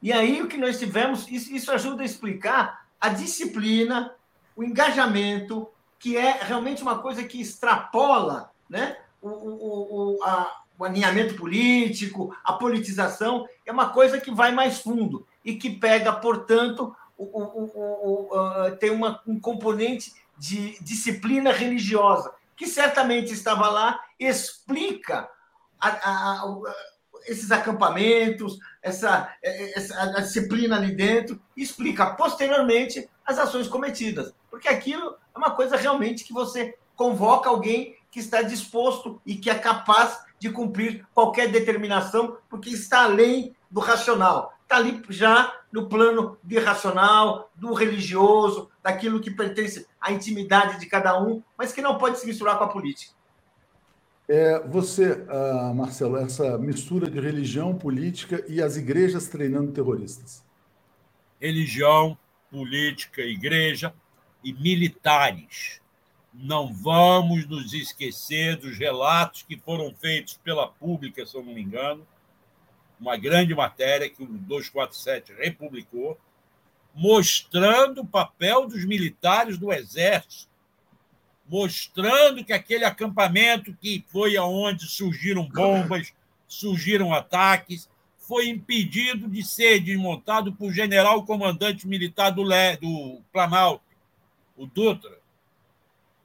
E 0.00 0.12
aí 0.12 0.40
o 0.40 0.48
que 0.48 0.56
nós 0.56 0.78
tivemos, 0.78 1.28
isso 1.28 1.70
ajuda 1.70 2.02
a 2.02 2.06
explicar 2.06 2.86
a 2.98 3.10
disciplina, 3.10 4.14
o 4.56 4.64
engajamento, 4.64 5.68
que 5.98 6.16
é 6.16 6.42
realmente 6.42 6.82
uma 6.82 6.98
coisa 6.98 7.22
que 7.22 7.40
extrapola 7.40 8.50
né, 8.68 8.96
o, 9.20 9.28
o, 9.28 10.16
o, 10.16 10.24
a, 10.24 10.62
o 10.78 10.84
alinhamento 10.84 11.34
político, 11.34 12.36
a 12.42 12.54
politização, 12.54 13.46
é 13.64 13.70
uma 13.70 13.90
coisa 13.90 14.20
que 14.20 14.30
vai 14.30 14.52
mais 14.52 14.80
fundo 14.80 15.26
e 15.44 15.54
que 15.54 15.70
pega, 15.70 16.12
portanto, 16.12 16.94
o, 17.16 17.24
o, 17.24 17.70
o, 17.74 18.36
uh, 18.36 18.76
tem 18.76 18.90
uma, 18.90 19.20
um 19.26 19.38
componente 19.38 20.12
de 20.36 20.78
disciplina 20.82 21.52
religiosa, 21.52 22.32
que 22.56 22.66
certamente 22.66 23.32
estava 23.32 23.68
lá, 23.68 24.00
explica 24.18 25.28
a, 25.80 25.88
a, 25.88 26.42
a, 26.42 26.74
esses 27.26 27.50
acampamentos, 27.50 28.58
essa, 28.82 29.32
essa 29.42 30.00
a 30.00 30.20
disciplina 30.20 30.76
ali 30.76 30.94
dentro, 30.94 31.40
explica 31.56 32.14
posteriormente 32.14 33.08
as 33.24 33.38
ações 33.38 33.66
cometidas. 33.66 34.32
Porque 34.56 34.68
aquilo 34.68 35.14
é 35.34 35.38
uma 35.38 35.50
coisa 35.50 35.76
realmente 35.76 36.24
que 36.24 36.32
você 36.32 36.78
convoca 36.94 37.50
alguém 37.50 37.94
que 38.10 38.18
está 38.18 38.40
disposto 38.40 39.20
e 39.26 39.36
que 39.36 39.50
é 39.50 39.54
capaz 39.54 40.18
de 40.38 40.48
cumprir 40.48 41.06
qualquer 41.12 41.52
determinação, 41.52 42.38
porque 42.48 42.70
está 42.70 43.04
além 43.04 43.54
do 43.70 43.80
racional. 43.80 44.54
Está 44.62 44.76
ali 44.76 45.02
já 45.10 45.54
no 45.70 45.90
plano 45.90 46.38
de 46.42 46.58
racional, 46.58 47.50
do 47.54 47.74
religioso, 47.74 48.70
daquilo 48.82 49.20
que 49.20 49.30
pertence 49.30 49.86
à 50.00 50.10
intimidade 50.10 50.80
de 50.80 50.86
cada 50.86 51.22
um, 51.22 51.42
mas 51.54 51.70
que 51.70 51.82
não 51.82 51.98
pode 51.98 52.18
se 52.18 52.26
misturar 52.26 52.56
com 52.56 52.64
a 52.64 52.68
política. 52.68 53.12
É, 54.26 54.58
você, 54.66 55.12
uh, 55.12 55.74
Marcelo, 55.74 56.16
essa 56.16 56.56
mistura 56.56 57.10
de 57.10 57.20
religião, 57.20 57.74
política 57.74 58.42
e 58.48 58.62
as 58.62 58.78
igrejas 58.78 59.28
treinando 59.28 59.70
terroristas. 59.72 60.42
Religião, 61.38 62.16
política, 62.50 63.20
igreja 63.20 63.92
e 64.46 64.52
militares. 64.52 65.80
Não 66.32 66.72
vamos 66.72 67.48
nos 67.48 67.72
esquecer 67.72 68.56
dos 68.56 68.78
relatos 68.78 69.42
que 69.42 69.56
foram 69.56 69.92
feitos 69.92 70.38
pela 70.44 70.68
Pública, 70.68 71.26
se 71.26 71.36
eu 71.36 71.42
não 71.42 71.52
me 71.52 71.62
engano, 71.62 72.06
uma 73.00 73.16
grande 73.16 73.56
matéria 73.56 74.08
que 74.08 74.22
o 74.22 74.26
247 74.26 75.32
republicou, 75.32 76.16
mostrando 76.94 78.02
o 78.02 78.06
papel 78.06 78.68
dos 78.68 78.84
militares 78.84 79.58
do 79.58 79.72
Exército, 79.72 80.48
mostrando 81.48 82.44
que 82.44 82.52
aquele 82.52 82.84
acampamento 82.84 83.74
que 83.74 84.04
foi 84.12 84.36
aonde 84.36 84.86
surgiram 84.86 85.48
bombas, 85.48 86.14
surgiram 86.46 87.12
ataques, 87.12 87.88
foi 88.16 88.48
impedido 88.48 89.28
de 89.28 89.42
ser 89.42 89.80
desmontado 89.80 90.52
por 90.52 90.72
general 90.72 91.24
comandante 91.24 91.86
militar 91.86 92.30
do, 92.30 92.44
Le, 92.44 92.76
do 92.76 93.20
Planalto, 93.32 93.85
o 94.56 94.66
Dutra. 94.66 95.18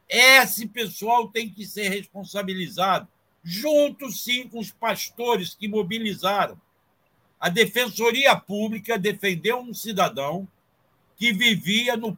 Esse 0.08 0.68
pessoal 0.68 1.28
tem 1.30 1.50
que 1.50 1.66
ser 1.66 1.90
responsabilizado 1.90 3.08
junto 3.44 4.12
sim 4.12 4.48
com 4.48 4.60
os 4.60 4.72
pastores 4.72 5.54
que 5.54 5.68
mobilizaram. 5.68 6.60
A 7.40 7.50
Defensoria 7.50 8.36
Pública 8.36 9.00
defendeu 9.00 9.60
um 9.60 9.74
cidadão 9.74 10.48
que 11.16 11.34
vivia 11.34 11.98
no 11.98 12.18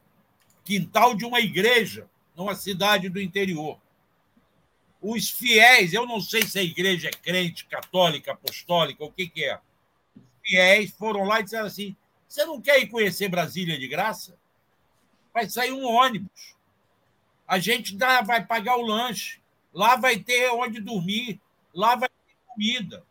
quintal 0.65 1.15
de 1.15 1.25
uma 1.25 1.39
igreja, 1.39 2.09
numa 2.35 2.55
cidade 2.55 3.09
do 3.09 3.21
interior. 3.21 3.79
Os 5.01 5.29
fiéis, 5.29 5.93
eu 5.93 6.05
não 6.05 6.19
sei 6.21 6.45
se 6.45 6.57
a 6.57 6.63
igreja 6.63 7.09
é 7.09 7.11
crente, 7.11 7.65
católica, 7.65 8.31
apostólica, 8.31 9.03
o 9.03 9.11
que, 9.11 9.27
que 9.27 9.43
é. 9.43 9.59
Os 10.15 10.23
fiéis 10.41 10.91
foram 10.91 11.23
lá 11.25 11.39
e 11.39 11.43
disseram 11.43 11.67
assim: 11.67 11.95
você 12.27 12.45
não 12.45 12.59
quer 12.59 12.81
ir 12.81 12.87
conhecer 12.87 13.27
Brasília 13.29 13.77
de 13.77 13.87
graça? 13.87 14.37
Vai 15.33 15.49
sair 15.49 15.71
um 15.71 15.85
ônibus. 15.85 16.55
A 17.47 17.59
gente 17.59 17.95
dá, 17.95 18.21
vai 18.21 18.45
pagar 18.45 18.77
o 18.77 18.85
lanche. 18.85 19.41
Lá 19.73 19.95
vai 19.95 20.19
ter 20.19 20.51
onde 20.51 20.79
dormir, 20.79 21.41
lá 21.73 21.95
vai 21.95 22.09
ter 22.09 22.35
comida. 22.47 23.03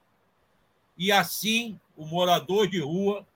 E 0.96 1.10
assim, 1.10 1.80
o 1.96 2.06
morador 2.06 2.68
de 2.68 2.80
rua 2.80 3.26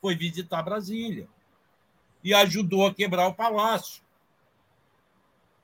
foi 0.00 0.14
visitar 0.14 0.62
Brasília 0.62 1.26
e 2.22 2.34
ajudou 2.34 2.86
a 2.86 2.94
quebrar 2.94 3.26
o 3.28 3.34
palácio. 3.34 4.02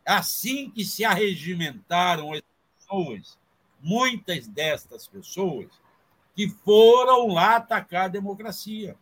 Assim 0.04 0.70
que 0.70 0.84
se 0.84 1.04
arregimentaram 1.04 2.32
as 2.32 2.42
pessoas, 2.78 3.38
muitas 3.80 4.46
destas 4.46 5.06
pessoas 5.06 5.68
que 6.34 6.48
foram 6.48 7.28
lá 7.28 7.56
atacar 7.56 8.04
a 8.04 8.08
democracia. 8.08 8.96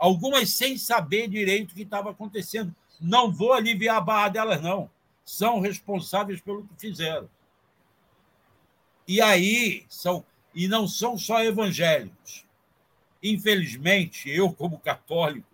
Algumas 0.00 0.50
sem 0.50 0.76
saber 0.76 1.28
direito 1.28 1.70
o 1.70 1.74
que 1.74 1.82
estava 1.82 2.10
acontecendo. 2.10 2.74
Não 3.00 3.30
vou 3.30 3.52
aliviar 3.52 3.98
a 3.98 4.00
barra 4.00 4.30
delas, 4.30 4.60
não 4.60 4.90
são 5.30 5.60
responsáveis 5.60 6.40
pelo 6.40 6.66
que 6.66 6.74
fizeram. 6.76 7.30
E 9.06 9.20
aí 9.20 9.84
são 9.88 10.24
e 10.52 10.66
não 10.66 10.88
são 10.88 11.16
só 11.16 11.40
evangélicos. 11.44 12.44
Infelizmente, 13.22 14.28
eu 14.28 14.52
como 14.52 14.80
católico 14.80 15.46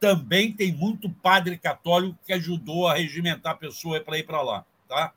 também 0.00 0.52
tem 0.52 0.72
muito 0.72 1.08
padre 1.08 1.56
católico 1.56 2.18
que 2.26 2.32
ajudou 2.32 2.88
a 2.88 2.94
regimentar 2.94 3.52
a 3.52 3.56
pessoa 3.56 4.00
para 4.00 4.18
ir 4.18 4.24
para 4.24 4.42
lá, 4.42 4.66
tá? 4.88 5.12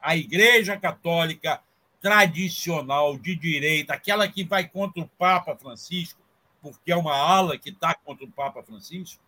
A 0.00 0.16
Igreja 0.16 0.76
Católica 0.76 1.60
tradicional 2.00 3.18
de 3.18 3.34
direita, 3.34 3.94
aquela 3.94 4.28
que 4.28 4.44
vai 4.44 4.68
contra 4.68 5.02
o 5.02 5.08
Papa 5.08 5.56
Francisco, 5.56 6.21
porque 6.62 6.92
é 6.92 6.96
uma 6.96 7.14
ala 7.14 7.58
que 7.58 7.70
está 7.70 7.92
contra 7.92 8.24
o 8.24 8.30
Papa 8.30 8.62
Francisco, 8.62 9.20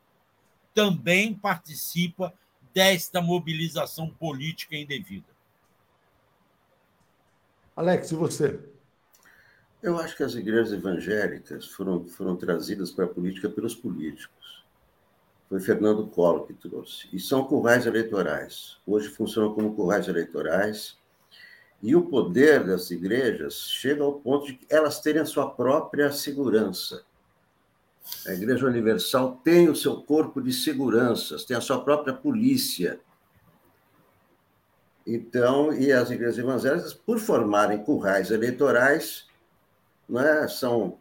também 0.73 1.35
participa 1.35 2.33
desta 2.73 3.21
mobilização 3.21 4.09
política 4.09 4.77
indevida. 4.77 5.27
Alex, 7.77 8.13
e 8.13 8.15
você? 8.15 8.61
Eu 9.83 9.99
acho 9.99 10.17
que 10.17 10.23
as 10.23 10.35
igrejas 10.35 10.73
evangélicas 10.73 11.67
foram, 11.67 12.05
foram 12.07 12.37
trazidas 12.37 12.91
para 12.91 13.05
a 13.05 13.09
política 13.09 13.51
pelos 13.51 13.75
políticos. 13.75 14.65
Foi 15.49 15.61
Fernando 15.61 16.07
Collor 16.07 16.47
que 16.47 16.55
trouxe. 16.55 17.09
E 17.13 17.21
são 17.21 17.45
currais 17.45 17.85
eleitorais. 17.85 18.79
Hoje 18.87 19.09
funcionam 19.09 19.53
como 19.53 19.75
currais 19.75 20.09
eleitorais. 20.09 20.97
E 21.83 21.95
o 21.95 22.07
poder 22.07 22.65
das 22.65 22.91
igrejas 22.91 23.69
chega 23.69 24.03
ao 24.03 24.15
ponto 24.15 24.47
de 24.47 24.59
elas 24.71 25.01
terem 25.01 25.21
a 25.21 25.27
sua 25.27 25.51
própria 25.51 26.11
segurança. 26.11 27.05
A 28.27 28.33
Igreja 28.33 28.67
Universal 28.67 29.41
tem 29.43 29.69
o 29.69 29.77
seu 29.77 30.03
corpo 30.03 30.41
de 30.41 30.53
seguranças, 30.53 31.45
tem 31.45 31.57
a 31.57 31.61
sua 31.61 31.83
própria 31.83 32.13
polícia. 32.13 33.01
Então, 35.07 35.73
e 35.73 35.93
as 35.93 36.11
igrejas 36.11 36.39
evangélicas, 36.39 36.95
por 36.95 37.19
formarem 37.19 37.83
currais 37.83 38.31
eleitorais, 38.31 39.27
não 40.09 40.21
é, 40.21 40.49
são 40.49 40.99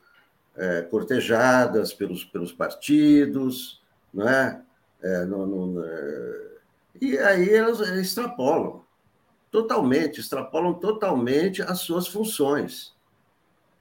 é, 0.56 0.82
cortejadas 0.82 1.94
pelos, 1.94 2.24
pelos 2.24 2.52
partidos, 2.52 3.82
não 4.14 4.28
é? 4.28 4.62
é 5.02 5.26
no, 5.26 5.46
no, 5.46 5.86
e 7.02 7.18
aí 7.18 7.50
elas 7.54 7.80
extrapolam 7.80 8.84
totalmente, 9.52 10.20
extrapolam 10.20 10.74
totalmente 10.74 11.62
as 11.62 11.80
suas 11.80 12.08
funções. 12.08 12.94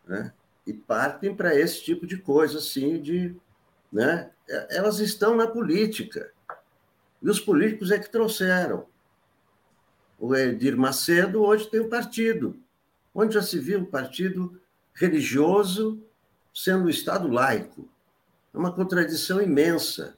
Né? 0.07 0.33
E 0.67 0.73
partem 0.73 1.35
para 1.35 1.55
esse 1.55 1.83
tipo 1.83 2.07
de 2.07 2.17
coisa, 2.17 2.59
assim, 2.59 3.01
de. 3.01 3.35
Né? 3.93 4.31
Elas 4.71 5.01
estão 5.01 5.37
na 5.37 5.47
política. 5.47 6.33
E 7.21 7.29
os 7.29 7.41
políticos 7.41 7.91
é 7.91 7.99
que 7.99 8.11
trouxeram. 8.11 8.87
O 10.19 10.35
Edir 10.35 10.77
Macedo 10.77 11.43
hoje 11.43 11.69
tem 11.69 11.81
um 11.81 11.89
partido. 11.89 12.57
Onde 13.15 13.35
já 13.35 13.43
se 13.43 13.59
viu 13.59 13.81
um 13.81 13.85
partido 13.85 14.61
religioso 14.95 16.03
sendo 16.55 16.85
o 16.85 16.91
Estado 16.91 17.29
laico? 17.29 17.89
É 18.55 18.59
uma 18.59 18.73
contradição 18.73 19.41
imensa. 19.41 20.17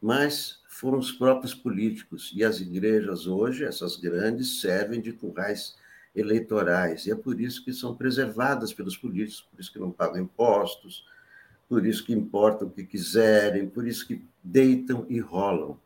Mas 0.00 0.60
foram 0.68 0.98
os 0.98 1.12
próprios 1.12 1.54
políticos. 1.54 2.32
E 2.34 2.42
as 2.42 2.60
igrejas 2.60 3.26
hoje, 3.26 3.64
essas 3.64 3.96
grandes, 3.96 4.60
servem 4.60 5.00
de 5.00 5.12
currais 5.12 5.76
eleitorais. 6.14 7.06
E 7.06 7.10
é 7.10 7.14
por 7.14 7.40
isso 7.40 7.64
que 7.64 7.72
são 7.72 7.94
preservadas 7.94 8.72
pelos 8.72 8.96
políticos, 8.96 9.46
por 9.50 9.60
isso 9.60 9.72
que 9.72 9.78
não 9.78 9.90
pagam 9.90 10.20
impostos, 10.20 11.06
por 11.68 11.86
isso 11.86 12.04
que 12.04 12.12
importam 12.12 12.68
o 12.68 12.70
que 12.70 12.84
quiserem, 12.84 13.68
por 13.68 13.86
isso 13.86 14.06
que 14.06 14.24
deitam 14.42 15.06
e 15.08 15.20
rolam 15.20 15.78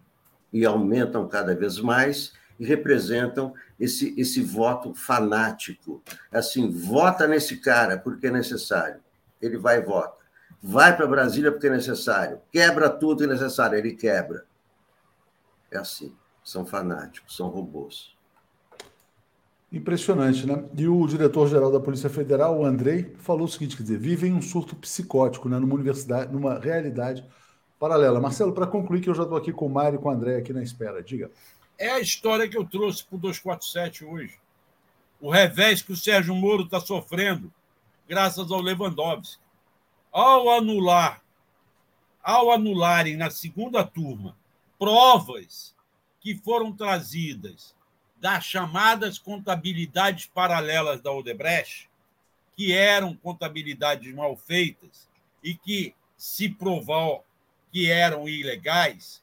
e 0.53 0.65
aumentam 0.65 1.29
cada 1.29 1.55
vez 1.55 1.79
mais 1.79 2.33
e 2.59 2.65
representam 2.65 3.53
esse, 3.79 4.15
esse 4.19 4.41
voto 4.41 4.95
fanático. 4.95 6.03
Assim, 6.31 6.71
vota 6.71 7.27
nesse 7.27 7.57
cara 7.59 7.99
porque 7.99 8.29
é 8.29 8.31
necessário. 8.31 9.01
Ele 9.43 9.59
vai 9.59 9.79
e 9.79 9.83
vota. 9.83 10.25
Vai 10.63 10.97
para 10.97 11.07
Brasília 11.07 11.53
porque 11.53 11.67
é 11.67 11.71
necessário. 11.71 12.41
Quebra 12.51 12.89
tudo 12.89 13.19
que 13.19 13.25
é 13.25 13.27
necessário. 13.27 13.77
Ele 13.77 13.93
quebra. 13.93 14.47
É 15.71 15.77
assim. 15.77 16.15
São 16.43 16.65
fanáticos, 16.65 17.37
são 17.37 17.49
robôs. 17.49 18.14
Impressionante, 19.75 20.47
né? 20.47 20.65
E 20.79 20.87
o 20.87 21.05
diretor-geral 21.05 21.73
da 21.73 21.81
Polícia 21.81 22.09
Federal, 22.09 22.61
o 22.61 22.65
Andrei, 22.65 23.13
falou 23.19 23.45
o 23.45 23.49
seguinte: 23.49 23.77
quer 23.77 23.83
dizer, 23.83 23.99
vivem 23.99 24.33
um 24.33 24.41
surto 24.41 24.77
psicótico, 24.77 25.49
né? 25.49 25.59
Numa 25.59 25.75
universidade, 25.75 26.33
numa 26.33 26.61
realidade 26.61 27.25
paralela. 27.77 28.21
Marcelo, 28.21 28.53
para 28.53 28.69
concluir, 28.69 29.01
que 29.01 29.11
eu 29.11 29.15
já 29.15 29.25
estou 29.25 29.37
aqui 29.37 29.53
com 29.53 29.67
o 29.67 29.69
Mário 29.69 29.99
e 29.99 30.01
com 30.01 30.09
o 30.09 30.13
André 30.13 30.37
aqui 30.37 30.53
na 30.53 30.63
espera, 30.63 31.03
diga. 31.03 31.29
É 31.77 31.91
a 31.91 31.99
história 31.99 32.49
que 32.49 32.57
eu 32.57 32.65
trouxe 32.65 33.05
para 33.05 33.17
o 33.17 33.19
247 33.19 34.05
hoje. 34.05 34.39
O 35.21 35.29
revés 35.29 35.83
que 35.83 35.91
o 35.91 35.97
Sérgio 35.97 36.37
Moro 36.37 36.63
está 36.63 36.79
sofrendo, 36.79 37.53
graças 38.09 38.53
ao 38.53 38.61
Lewandowski. 38.61 39.43
Ao 40.13 40.51
anular, 40.51 41.21
ao 42.23 42.53
anularem 42.53 43.17
na 43.17 43.29
segunda 43.29 43.83
turma 43.83 44.37
provas 44.79 45.75
que 46.21 46.37
foram 46.37 46.73
trazidas 46.73 47.74
das 48.25 48.47
chamadas 48.47 49.19
contabilidades 49.19 50.25
paralelas 50.25 50.99
da 51.03 51.13
Odebrecht, 51.13 51.91
que 52.57 52.73
eram 52.73 53.15
contabilidades 53.15 54.15
mal 54.15 54.35
feitas 54.35 55.07
e 55.43 55.55
que 55.55 55.95
se 56.17 56.49
provou 56.49 57.23
que 57.71 57.91
eram 57.91 58.27
ilegais, 58.27 59.23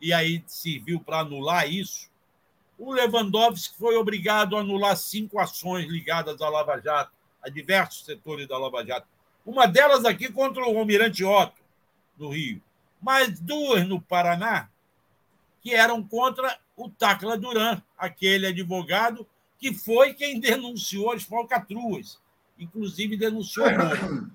e 0.00 0.12
aí 0.12 0.44
serviu 0.46 1.00
para 1.00 1.18
anular 1.18 1.68
isso, 1.68 2.08
o 2.78 2.92
Lewandowski 2.92 3.76
foi 3.76 3.96
obrigado 3.96 4.56
a 4.56 4.60
anular 4.60 4.96
cinco 4.96 5.40
ações 5.40 5.88
ligadas 5.88 6.40
à 6.40 6.48
Lava 6.48 6.80
Jato, 6.80 7.10
a 7.42 7.48
diversos 7.48 8.04
setores 8.04 8.46
da 8.46 8.56
Lava 8.56 8.86
Jato. 8.86 9.08
Uma 9.44 9.66
delas 9.66 10.04
aqui 10.04 10.30
contra 10.30 10.62
o 10.62 10.78
Almirante 10.78 11.24
Otto, 11.24 11.60
no 12.16 12.28
Rio, 12.28 12.62
mas 13.02 13.40
duas 13.40 13.84
no 13.88 14.00
Paraná, 14.00 14.68
que 15.60 15.74
eram 15.74 16.00
contra 16.00 16.60
o 16.84 16.90
Tacla 16.90 17.36
Duran, 17.36 17.82
aquele 17.96 18.46
advogado 18.46 19.26
que 19.58 19.74
foi 19.74 20.14
quem 20.14 20.40
denunciou 20.40 21.12
as 21.12 21.22
falcatruas, 21.22 22.18
inclusive 22.58 23.16
denunciou 23.16 23.66
o 23.66 23.76
Moro. 23.76 24.30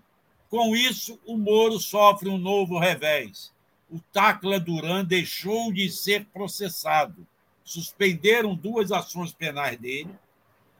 Com 0.48 0.76
isso, 0.76 1.20
o 1.26 1.36
Moro 1.38 1.80
sofre 1.80 2.30
um 2.30 2.38
novo 2.38 2.78
revés. 2.78 3.52
O 3.89 4.00
Tacla 4.00 4.60
Duran 4.60 5.04
deixou 5.04 5.74
de 5.74 5.89
ser 5.89 6.26
processado. 6.26 7.26
Suspenderam 7.64 8.54
duas 8.54 8.91
ações 8.91 9.34
penais 9.34 9.80
dele. 9.80 10.14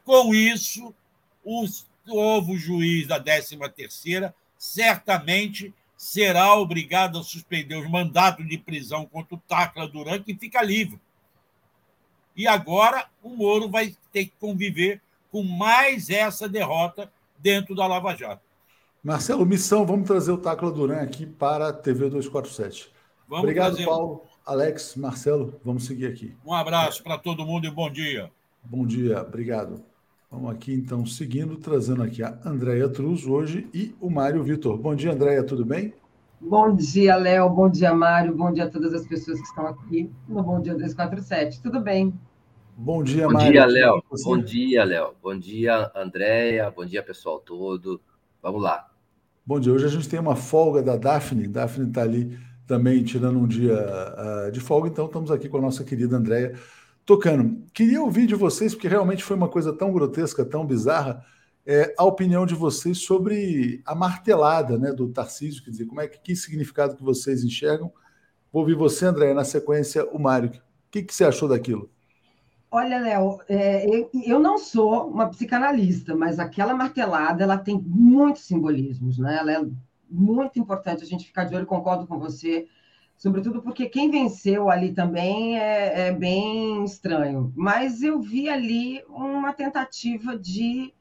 Com 0.04 0.32
isso, 0.32 0.94
o 1.44 1.66
novo 2.06 2.56
juiz 2.56 3.08
da 3.08 3.20
13ª 3.20 4.32
certamente 4.56 5.74
será 5.96 6.54
obrigado 6.54 7.18
a 7.18 7.24
suspender 7.24 7.74
os 7.74 7.90
mandatos 7.90 8.48
de 8.48 8.56
prisão 8.56 9.04
contra 9.04 9.34
o 9.34 9.40
Tacla 9.48 9.88
Duran, 9.88 10.22
que 10.22 10.34
fica 10.34 10.62
livre. 10.62 11.00
E 12.36 12.46
agora 12.46 13.06
o 13.22 13.30
Moro 13.30 13.68
vai 13.68 13.96
ter 14.12 14.26
que 14.26 14.32
conviver 14.38 15.00
com 15.32 15.42
mais 15.42 16.10
essa 16.10 16.48
derrota 16.48 17.10
dentro 17.38 17.74
da 17.74 17.86
Lava 17.86 18.14
Jato. 18.14 18.42
Marcelo, 19.02 19.46
missão, 19.46 19.86
vamos 19.86 20.06
trazer 20.06 20.32
o 20.32 20.38
Tacla 20.38 20.70
Duran 20.70 21.00
aqui 21.00 21.24
para 21.24 21.68
a 21.68 21.72
TV 21.72 22.10
247. 22.10 22.90
Vamos 23.28 23.44
Obrigado, 23.44 23.74
trazer. 23.74 23.86
Paulo, 23.86 24.22
Alex, 24.44 24.96
Marcelo, 24.96 25.60
vamos 25.64 25.86
seguir 25.86 26.06
aqui. 26.06 26.36
Um 26.44 26.52
abraço 26.52 27.02
para 27.02 27.16
todo 27.16 27.46
mundo 27.46 27.66
e 27.66 27.70
bom 27.70 27.90
dia. 27.90 28.30
Bom 28.62 28.86
dia, 28.86 29.22
obrigado. 29.22 29.82
Vamos 30.30 30.50
aqui 30.50 30.74
então 30.74 31.06
seguindo, 31.06 31.56
trazendo 31.56 32.02
aqui 32.02 32.22
a 32.22 32.38
Andréia 32.44 32.88
Truz 32.88 33.26
hoje 33.26 33.68
e 33.72 33.94
o 34.00 34.10
Mário 34.10 34.42
Vitor. 34.42 34.76
Bom 34.76 34.94
dia, 34.94 35.12
Andréia, 35.12 35.42
tudo 35.42 35.64
bem? 35.64 35.94
Bom 36.40 36.74
dia, 36.74 37.16
Léo. 37.16 37.48
Bom 37.48 37.70
dia, 37.70 37.94
Mário. 37.94 38.36
Bom 38.36 38.52
dia 38.52 38.64
a 38.64 38.70
todas 38.70 38.92
as 38.92 39.06
pessoas 39.06 39.40
que 39.40 39.46
estão 39.46 39.66
aqui 39.66 40.10
no 40.28 40.42
Bom 40.42 40.60
Dia 40.60 40.74
247. 40.74 41.62
Tudo 41.62 41.80
bem? 41.80 42.12
Bom 42.78 43.02
dia, 43.02 43.26
Bom. 43.26 43.38
Dia, 43.38 43.64
Léo. 43.64 44.02
Bom 44.22 44.36
dia, 44.36 44.84
Léo. 44.84 45.14
Bom 45.22 45.38
dia, 45.38 45.90
Andréia. 45.96 46.70
Bom 46.70 46.84
dia, 46.84 47.02
pessoal 47.02 47.40
todo. 47.40 47.98
Vamos 48.42 48.62
lá. 48.62 48.86
Bom 49.46 49.58
dia. 49.58 49.72
Hoje 49.72 49.86
a 49.86 49.88
gente 49.88 50.06
tem 50.06 50.20
uma 50.20 50.36
folga 50.36 50.82
da 50.82 50.94
Daphne. 50.94 51.48
Daphne 51.48 51.88
está 51.88 52.02
ali 52.02 52.38
também 52.66 53.02
tirando 53.02 53.38
um 53.38 53.46
dia 53.46 53.78
uh, 53.78 54.52
de 54.52 54.60
folga, 54.60 54.90
então 54.90 55.06
estamos 55.06 55.30
aqui 55.30 55.48
com 55.48 55.56
a 55.56 55.62
nossa 55.62 55.82
querida 55.84 56.18
Andréia 56.18 56.54
tocando. 57.06 57.64
Queria 57.72 58.02
ouvir 58.02 58.26
de 58.26 58.34
vocês, 58.34 58.74
porque 58.74 58.88
realmente 58.88 59.24
foi 59.24 59.36
uma 59.36 59.48
coisa 59.48 59.72
tão 59.72 59.90
grotesca, 59.90 60.44
tão 60.44 60.66
bizarra, 60.66 61.24
é, 61.64 61.94
a 61.96 62.04
opinião 62.04 62.44
de 62.44 62.54
vocês 62.54 62.98
sobre 62.98 63.80
a 63.86 63.94
martelada 63.94 64.76
né, 64.76 64.92
do 64.92 65.08
Tarcísio, 65.08 65.64
quer 65.64 65.70
dizer, 65.70 65.86
como 65.86 66.02
é 66.02 66.08
que, 66.08 66.20
que 66.20 66.36
significado 66.36 66.94
que 66.94 67.02
vocês 67.02 67.42
enxergam. 67.42 67.90
Vou 68.52 68.60
ouvir 68.62 68.74
você, 68.74 69.06
André, 69.06 69.32
na 69.32 69.44
sequência 69.44 70.04
o 70.10 70.18
Mário. 70.18 70.50
O 70.50 70.52
que, 70.90 71.02
que 71.02 71.14
você 71.14 71.24
achou 71.24 71.48
daquilo? 71.48 71.90
Olha, 72.70 72.98
Léo, 72.98 73.40
é, 73.48 73.86
eu, 73.88 74.10
eu, 74.24 74.38
não 74.38 74.58
sou 74.58 75.08
uma 75.08 75.28
psicanalista, 75.30 76.14
mas 76.14 76.38
aquela 76.38 76.74
martelada 76.74 77.44
ela 77.44 77.56
tem 77.56 77.80
muitos 77.80 78.42
simbolismos, 78.42 79.18
né? 79.18 79.38
Ela 79.38 79.52
é 79.52 79.66
muito 80.10 80.58
importante 80.58 81.02
a 81.02 81.06
gente 81.06 81.26
ficar 81.26 81.44
de 81.44 81.54
olho, 81.54 81.66
concordo 81.66 82.06
com 82.06 82.18
você 82.18 82.68
sobretudo 83.16 83.62
porque 83.62 83.88
quem 83.88 84.10
venceu 84.10 84.68
ali 84.68 84.92
também 84.92 85.58
é, 85.58 86.08
é, 86.08 86.12
bem 86.12 86.84
estranho. 86.84 87.52
Mas 87.56 88.02
eu 88.02 88.20
vi 88.20 88.48
ali 88.48 89.02
uma 89.08 89.52
tentativa 89.52 90.36
de 90.38 90.92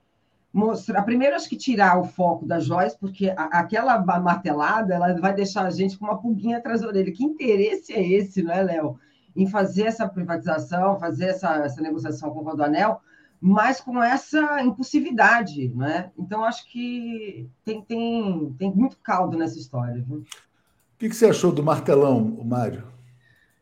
mostrar. 0.52 1.04
Primeiro, 1.04 1.36
acho 1.36 1.50
que 1.50 1.58
tirar 1.58 2.00
o 2.00 2.06
foco 2.06 2.46
da 2.46 2.60
Joyce, 2.60 2.98
porque 2.98 3.30
a, 3.30 3.44
aquela 3.60 4.00
martelada 4.00 4.96
ela 4.96 5.14
vai 5.20 5.34
deixar 5.34 5.66
a 5.66 5.70
gente 5.70 5.98
com 5.98 6.06
uma 6.06 6.20
pulguinha 6.20 6.58
atrás 6.58 6.82
da 6.82 6.88
orelha. 6.88 7.12
Que 7.12 7.24
interesse 7.24 7.94
é 7.94 8.02
esse, 8.02 8.42
não 8.42 8.54
é, 8.54 8.64
Léo? 8.64 8.98
Em 9.36 9.48
fazer 9.48 9.84
essa 9.84 10.08
privatização, 10.08 11.00
fazer 11.00 11.26
essa, 11.26 11.56
essa 11.58 11.82
negociação 11.82 12.32
com 12.32 12.40
o 12.40 12.44
Rodoanel, 12.44 13.02
mas 13.40 13.82
com 13.82 14.02
essa 14.02 14.62
impulsividade, 14.62 15.70
né? 15.76 16.12
Então, 16.18 16.44
acho 16.44 16.70
que 16.72 17.50
tem, 17.64 17.82
tem, 17.82 18.56
tem 18.58 18.74
muito 18.74 18.98
caldo 18.98 19.38
nessa 19.38 19.58
história. 19.58 20.04
Viu? 20.08 20.20
O 20.20 20.98
que, 20.98 21.10
que 21.10 21.16
você 21.16 21.28
achou 21.28 21.52
do 21.52 21.62
martelão, 21.62 22.24
Mário? 22.44 22.88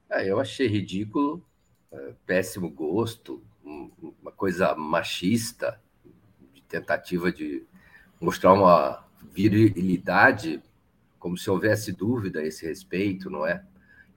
Ah, 0.10 0.24
eu 0.24 0.40
achei 0.40 0.68
ridículo, 0.68 1.44
é, 1.92 2.14
péssimo 2.26 2.70
gosto, 2.70 3.44
uma 3.64 4.32
coisa 4.32 4.76
machista, 4.76 5.82
de 6.54 6.62
tentativa 6.62 7.32
de 7.32 7.64
mostrar 8.22 8.54
uma 8.54 9.04
virilidade, 9.34 10.62
como 11.18 11.38
se 11.38 11.50
houvesse 11.50 11.92
dúvida 11.92 12.40
a 12.40 12.46
esse 12.46 12.66
respeito, 12.66 13.30
não 13.30 13.46
é? 13.46 13.64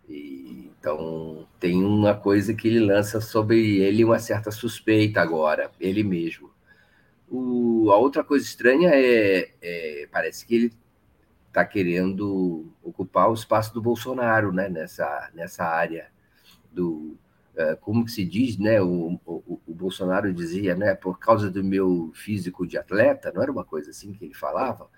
E, 0.09 0.71
então, 0.79 1.47
tem 1.59 1.83
uma 1.83 2.15
coisa 2.15 2.55
que 2.55 2.69
ele 2.69 2.81
lança 2.81 3.21
sobre 3.21 3.79
ele, 3.79 4.05
uma 4.05 4.19
certa 4.19 4.51
suspeita 4.51 5.21
agora, 5.21 5.71
ele 5.81 6.03
mesmo. 6.03 6.51
O, 7.29 7.91
a 7.91 7.97
outra 7.97 8.23
coisa 8.23 8.45
estranha 8.45 8.91
é, 8.93 9.51
é 9.61 10.09
parece 10.13 10.47
que 10.47 10.55
ele 10.55 10.73
está 11.49 11.65
querendo 11.65 12.73
ocupar 12.83 13.31
o 13.31 13.35
espaço 13.35 13.73
do 13.73 13.83
Bolsonaro 13.83 14.53
né, 14.53 14.69
nessa, 14.69 15.31
nessa 15.35 15.65
área 15.65 16.09
do. 16.71 17.19
Uh, 17.57 17.75
como 17.81 18.05
que 18.05 18.11
se 18.11 18.23
diz, 18.23 18.59
né? 18.59 18.83
O, 18.83 19.19
o, 19.25 19.61
o, 19.67 19.75
Bolsonaro 19.75 20.33
dizia, 20.33 20.75
né? 20.75 20.95
Por 20.95 21.19
causa 21.19 21.51
do 21.51 21.65
meu 21.65 22.13
físico 22.15 22.67
de 22.67 22.77
atleta, 22.77 23.33
não 23.35 23.43
era 23.43 23.51
uma 23.51 23.65
coisa 23.65 23.91
assim 23.91 24.13
que 24.13 24.27
ele 24.27 24.35
falava? 24.35 24.91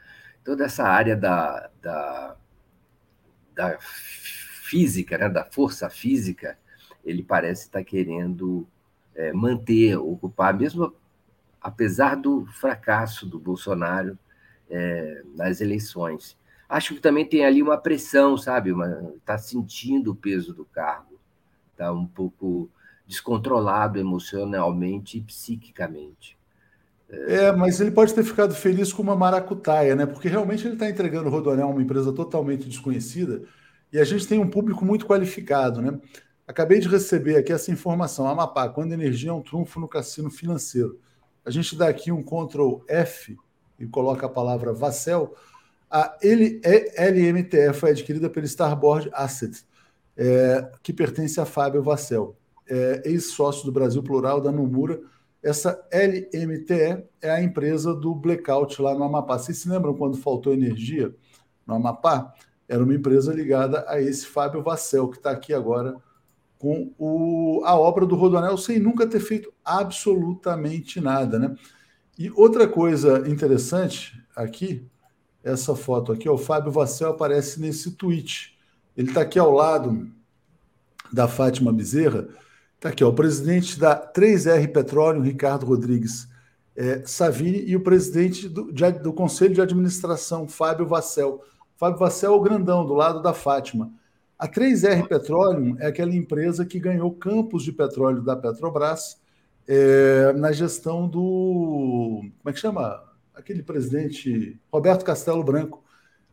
Toda 0.44 0.64
essa 0.64 0.82
área 0.82 1.16
da, 1.16 1.70
da, 1.80 2.36
da 3.54 3.78
física, 4.68 5.16
né, 5.16 5.28
da 5.28 5.44
força 5.44 5.88
física, 5.88 6.58
ele 7.04 7.22
parece 7.22 7.62
estar 7.62 7.78
tá 7.78 7.84
querendo 7.84 8.68
é, 9.14 9.32
manter, 9.32 9.96
ocupar, 9.96 10.52
mesmo 10.52 10.94
apesar 11.60 12.14
do 12.16 12.44
fracasso 12.46 13.26
do 13.26 13.38
Bolsonaro 13.38 14.18
é, 14.70 15.22
nas 15.34 15.60
eleições. 15.60 16.36
Acho 16.68 16.94
que 16.94 17.00
também 17.00 17.24
tem 17.24 17.46
ali 17.46 17.62
uma 17.62 17.78
pressão, 17.78 18.36
sabe? 18.36 18.72
Está 19.16 19.38
sentindo 19.38 20.12
o 20.12 20.16
peso 20.16 20.52
do 20.52 20.66
cargo, 20.66 21.18
está 21.72 21.90
um 21.90 22.06
pouco 22.06 22.70
descontrolado 23.06 23.98
emocionalmente 23.98 25.16
e 25.16 25.22
psiquicamente. 25.22 26.36
É, 27.08 27.50
mas 27.52 27.80
ele 27.80 27.90
pode 27.90 28.14
ter 28.14 28.22
ficado 28.22 28.54
feliz 28.54 28.92
com 28.92 29.02
uma 29.02 29.16
maracutaia, 29.16 29.96
né? 29.96 30.04
Porque 30.04 30.28
realmente 30.28 30.66
ele 30.66 30.74
está 30.74 30.90
entregando 30.90 31.28
o 31.28 31.32
Rodonel 31.32 31.68
a 31.68 31.70
uma 31.70 31.82
empresa 31.82 32.12
totalmente 32.12 32.68
desconhecida 32.68 33.44
e 33.92 33.98
a 33.98 34.04
gente 34.04 34.26
tem 34.26 34.38
um 34.38 34.48
público 34.48 34.84
muito 34.84 35.06
qualificado, 35.06 35.80
né? 35.80 35.98
Acabei 36.46 36.80
de 36.80 36.88
receber 36.88 37.36
aqui 37.36 37.52
essa 37.52 37.70
informação. 37.70 38.26
Amapá, 38.26 38.68
quando 38.68 38.92
a 38.92 38.94
energia 38.94 39.30
é 39.30 39.32
um 39.32 39.42
trunfo 39.42 39.78
no 39.78 39.88
cassino 39.88 40.30
financeiro. 40.30 40.98
A 41.44 41.50
gente 41.50 41.76
dá 41.76 41.88
aqui 41.88 42.10
um 42.10 42.22
Ctrl 42.22 42.82
F 42.88 43.36
e 43.78 43.86
coloca 43.86 44.26
a 44.26 44.30
palavra 44.30 44.72
Vassel 44.72 45.34
a 45.90 46.18
LMTE 46.22 47.72
foi 47.72 47.90
adquirida 47.90 48.28
pela 48.28 48.44
Starboard 48.44 49.08
Assets, 49.12 49.66
é, 50.16 50.70
que 50.82 50.92
pertence 50.92 51.40
a 51.40 51.46
Fábio 51.46 51.82
Vassel, 51.82 52.36
é, 52.68 53.02
ex-sócio 53.06 53.64
do 53.64 53.72
Brasil 53.72 54.02
Plural 54.02 54.40
da 54.40 54.52
Nomura. 54.52 55.00
Essa 55.42 55.82
LMTE 55.90 57.04
é 57.22 57.30
a 57.30 57.42
empresa 57.42 57.94
do 57.94 58.14
blackout 58.14 58.82
lá 58.82 58.94
no 58.94 59.04
Amapá. 59.04 59.38
Vocês 59.38 59.58
se 59.58 59.68
lembram 59.68 59.94
quando 59.94 60.18
faltou 60.18 60.52
energia 60.52 61.14
no 61.66 61.74
Amapá? 61.74 62.34
Era 62.68 62.84
uma 62.84 62.94
empresa 62.94 63.32
ligada 63.32 63.84
a 63.88 64.00
esse 64.00 64.26
Fábio 64.26 64.62
Vassel, 64.62 65.08
que 65.08 65.16
está 65.16 65.30
aqui 65.30 65.54
agora 65.54 65.96
com 66.58 66.92
o, 66.98 67.62
a 67.64 67.78
obra 67.78 68.04
do 68.04 68.16
Rodoanel 68.16 68.58
sem 68.58 68.78
nunca 68.78 69.06
ter 69.06 69.20
feito 69.20 69.52
absolutamente 69.64 71.00
nada. 71.00 71.38
Né? 71.38 71.54
E 72.18 72.30
outra 72.32 72.66
coisa 72.66 73.28
interessante 73.28 74.20
aqui, 74.34 74.84
essa 75.42 75.74
foto 75.76 76.12
aqui. 76.12 76.28
O 76.28 76.36
Fábio 76.36 76.72
Vassel 76.72 77.10
aparece 77.10 77.60
nesse 77.60 77.92
tweet. 77.92 78.58
Ele 78.96 79.08
está 79.08 79.20
aqui 79.20 79.38
ao 79.38 79.52
lado 79.52 80.10
da 81.12 81.28
Fátima 81.28 81.72
Bezerra. 81.72 82.28
Está 82.74 82.88
aqui, 82.88 83.04
ó, 83.04 83.08
o 83.08 83.14
presidente 83.14 83.78
da 83.78 83.96
3R 83.96 84.72
Petróleo, 84.72 85.22
Ricardo 85.22 85.64
Rodrigues 85.64 86.28
é, 86.76 87.02
Savini, 87.06 87.62
e 87.66 87.76
o 87.76 87.80
presidente 87.80 88.48
do, 88.48 88.72
de, 88.72 88.90
do 88.92 89.12
Conselho 89.12 89.54
de 89.54 89.60
Administração, 89.60 90.48
Fábio 90.48 90.86
Vassel. 90.86 91.42
Fábio 91.78 92.00
Vassel 92.00 92.32
é 92.32 92.36
o 92.36 92.40
grandão, 92.40 92.84
do 92.84 92.92
lado 92.92 93.22
da 93.22 93.32
Fátima. 93.32 93.92
A 94.36 94.48
3R 94.48 95.06
Petroleum 95.06 95.76
é 95.78 95.86
aquela 95.86 96.12
empresa 96.12 96.66
que 96.66 96.80
ganhou 96.80 97.12
campos 97.12 97.62
de 97.62 97.70
petróleo 97.70 98.20
da 98.20 98.34
Petrobras 98.34 99.20
é, 99.66 100.32
na 100.32 100.50
gestão 100.50 101.06
do. 101.06 102.20
Como 102.20 102.50
é 102.50 102.52
que 102.52 102.58
chama? 102.58 103.00
Aquele 103.32 103.62
presidente 103.62 104.60
Roberto 104.72 105.04
Castelo 105.04 105.44
Branco. 105.44 105.84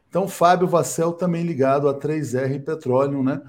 Então, 0.09 0.27
Fábio 0.27 0.67
Vassel 0.67 1.13
também 1.13 1.43
ligado 1.43 1.87
a 1.87 1.93
3R 1.93 2.63
Petroleum, 2.63 3.21
né? 3.21 3.39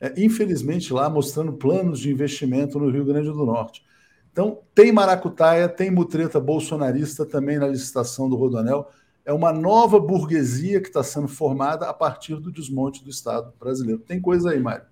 É, 0.00 0.14
infelizmente, 0.22 0.92
lá 0.92 1.10
mostrando 1.10 1.52
planos 1.54 1.98
de 1.98 2.12
investimento 2.12 2.78
no 2.78 2.90
Rio 2.90 3.04
Grande 3.04 3.26
do 3.26 3.44
Norte. 3.44 3.84
Então, 4.30 4.60
tem 4.72 4.92
maracutaia, 4.92 5.68
tem 5.68 5.90
mutreta 5.90 6.38
bolsonarista 6.38 7.26
também 7.26 7.58
na 7.58 7.66
licitação 7.66 8.30
do 8.30 8.36
Rodoanel 8.36 8.88
é 9.30 9.32
uma 9.32 9.52
nova 9.52 10.00
burguesia 10.00 10.80
que 10.80 10.88
está 10.88 11.04
sendo 11.04 11.28
formada 11.28 11.88
a 11.88 11.94
partir 11.94 12.34
do 12.40 12.50
desmonte 12.50 13.04
do 13.04 13.10
Estado 13.10 13.54
brasileiro. 13.60 14.00
Tem 14.00 14.20
coisa 14.20 14.50
aí, 14.50 14.58
Mário? 14.58 14.84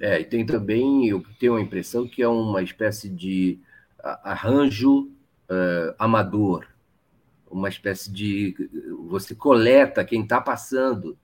É, 0.00 0.18
e 0.18 0.24
tem 0.24 0.46
também, 0.46 1.06
eu 1.06 1.22
tenho 1.38 1.56
a 1.56 1.60
impressão 1.60 2.08
que 2.08 2.22
é 2.22 2.28
uma 2.28 2.62
espécie 2.62 3.10
de 3.10 3.60
arranjo 4.24 5.10
uh, 5.50 5.94
amador, 5.98 6.66
uma 7.50 7.68
espécie 7.68 8.10
de. 8.10 8.54
Você 9.06 9.34
coleta 9.34 10.02
quem 10.02 10.22
está 10.22 10.40
passando, 10.40 11.18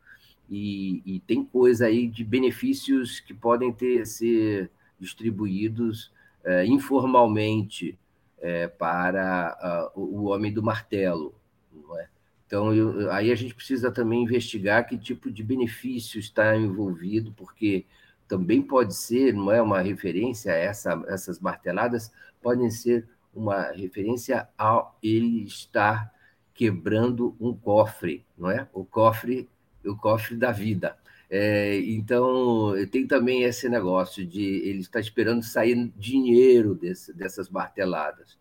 e, 0.51 1.03
e, 1.07 1.21
tem 1.21 1.43
coisa 1.43 1.87
aí 1.87 2.07
de 2.07 2.23
benefícios 2.25 3.21
que 3.21 3.33
podem 3.33 3.73
ter 3.73 4.07
ser 4.07 4.71
distribuídos 5.01 6.13
uh, 6.45 6.63
informalmente 6.67 7.99
uh, 8.37 8.77
para 8.77 9.91
o 9.95 10.25
homem 10.25 10.53
do 10.53 10.63
martelo 10.63 11.35
então, 12.53 12.75
eu, 12.75 13.11
aí 13.11 13.33
a 13.33 13.35
gente 13.35 13.55
precisa 13.55 13.91
também 13.91 14.25
investigar 14.25 14.87
que 14.87 14.99
tipo 14.99 15.31
de 15.31 15.43
benefício 15.43 16.21
está 16.21 16.55
envolvido, 16.55 17.33
porque 17.33 17.87
também 18.29 18.61
pode 18.61 18.95
ser, 18.95 19.33
não 19.33 19.51
é 19.51 19.63
uma 19.63 19.81
referência 19.81 20.51
essa, 20.51 21.03
essas 21.09 21.41
marteladas, 21.41 22.13
podem 22.43 22.71
ser 22.71 23.09
uma 23.35 23.71
referência 23.71 24.47
ao 24.59 24.99
ele 25.03 25.45
estar 25.45 26.13
quebrando 26.53 27.35
um 27.41 27.55
cofre, 27.57 28.23
não 28.37 28.51
é? 28.51 28.69
O 28.75 28.85
cofre, 28.85 29.49
o 29.83 29.97
cofre 29.97 30.37
da 30.37 30.53
vida. 30.53 30.95
É, 31.31 31.79
então, 31.81 32.75
tem 32.91 33.07
também 33.07 33.45
esse 33.45 33.67
negócio 33.67 34.27
de 34.27 34.43
ele 34.43 34.81
está 34.81 35.01
esperando 35.01 35.43
sair 35.43 35.91
dinheiro 35.97 36.75
desse, 36.75 37.15
dessas 37.15 37.49
marteladas. 37.49 38.37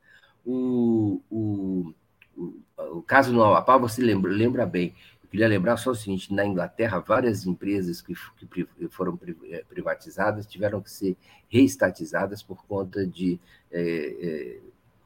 O, 0.45 1.21
o, 1.31 1.93
o 2.35 3.01
caso 3.01 3.31
no 3.31 3.43
Amapá, 3.43 3.77
você 3.77 4.01
lembra, 4.01 4.31
lembra 4.31 4.65
bem. 4.65 4.93
Eu 5.23 5.29
queria 5.29 5.47
lembrar 5.47 5.77
só 5.77 5.91
o 5.91 5.95
seguinte: 5.95 6.33
na 6.33 6.45
Inglaterra, 6.45 6.99
várias 6.99 7.45
empresas 7.45 8.01
que, 8.01 8.13
que 8.49 8.67
foram 8.89 9.19
eh, 9.49 9.63
privatizadas 9.67 10.45
tiveram 10.45 10.81
que 10.81 10.91
ser 10.91 11.17
reestatizadas 11.49 12.41
por 12.41 12.65
conta 12.65 13.05
de 13.05 13.39
é, 13.71 13.81
é, 13.81 14.59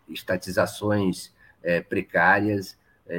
estatizações 0.09 1.33
é, 1.63 1.81
precárias, 1.81 2.77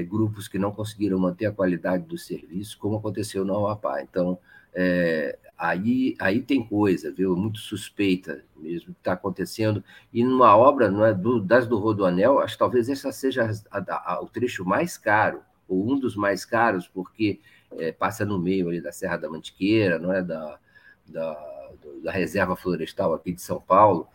grupos 0.09 0.49
que 0.49 0.59
não 0.59 0.73
conseguiram 0.73 1.17
manter 1.17 1.47
a 1.47 1.53
qualidade 1.53 2.03
do 2.05 2.19
serviço, 2.19 2.77
como 2.77 2.97
aconteceu 2.97 3.45
no 3.45 3.57
Amapá. 3.57 4.03
Então, 4.03 4.37
aí, 5.57 6.15
aí 6.19 6.43
tem 6.43 6.65
coisa, 6.67 7.13
viu? 7.13 7.37
Muito 7.37 7.59
suspeita 7.59 8.45
mesmo 8.57 8.93
que 8.95 9.01
está 9.01 9.13
acontecendo. 9.13 9.83
E 10.13 10.25
numa 10.25 10.57
obra 10.57 10.91
não 10.91 11.05
é, 11.05 11.15
do, 11.15 11.41
das 11.41 11.67
do 11.67 11.79
Rodoanel, 11.79 12.39
acho 12.41 12.55
que 12.55 12.59
talvez 12.59 12.89
essa 12.89 13.13
seja 13.13 13.51
a, 13.71 14.15
a, 14.15 14.23
o 14.23 14.29
trecho 14.29 14.65
mais 14.65 14.99
caro, 14.99 15.41
ou 15.69 15.91
um 15.91 15.99
dos 15.99 16.17
mais 16.17 16.45
caros, 16.45 16.87
porque 16.89 17.41
é, 17.73 17.93
passa 17.93 18.25
no 18.25 18.39
meio 18.39 18.69
ali 18.69 18.81
da 18.81 18.93
Serra 18.93 19.17
da 19.17 19.31
Mantiqueira, 19.31 19.99
não 19.99 20.13
é? 20.13 20.23
Da, 20.23 20.59
da, 21.07 21.71
da 22.03 22.13
Reserva 22.13 22.57
Florestal 22.57 23.15
aqui 23.15 23.33
de 23.33 23.43
São 23.43 23.61
Paulo. 23.61 24.09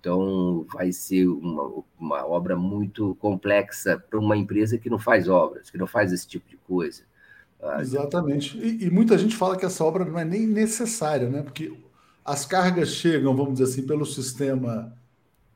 Então, 0.00 0.64
vai 0.72 0.92
ser 0.92 1.26
uma, 1.26 1.82
uma 1.98 2.26
obra 2.26 2.56
muito 2.56 3.16
complexa 3.16 3.98
para 3.98 4.18
uma 4.18 4.36
empresa 4.36 4.78
que 4.78 4.88
não 4.88 4.98
faz 4.98 5.28
obras, 5.28 5.70
que 5.70 5.78
não 5.78 5.86
faz 5.86 6.12
esse 6.12 6.26
tipo 6.26 6.48
de 6.48 6.56
coisa. 6.56 7.02
Exatamente. 7.80 8.56
E, 8.58 8.84
e, 8.84 8.90
muita 8.90 9.18
gente 9.18 9.36
fala 9.36 9.56
que 9.56 9.66
essa 9.66 9.84
obra 9.84 10.04
não 10.04 10.18
é 10.18 10.24
nem 10.24 10.46
necessária, 10.46 11.28
né? 11.28 11.42
Porque 11.42 11.72
as 12.24 12.46
cargas 12.46 12.90
chegam, 12.90 13.34
vamos 13.34 13.54
dizer 13.54 13.64
assim, 13.64 13.86
pelo 13.86 14.06
sistema, 14.06 14.92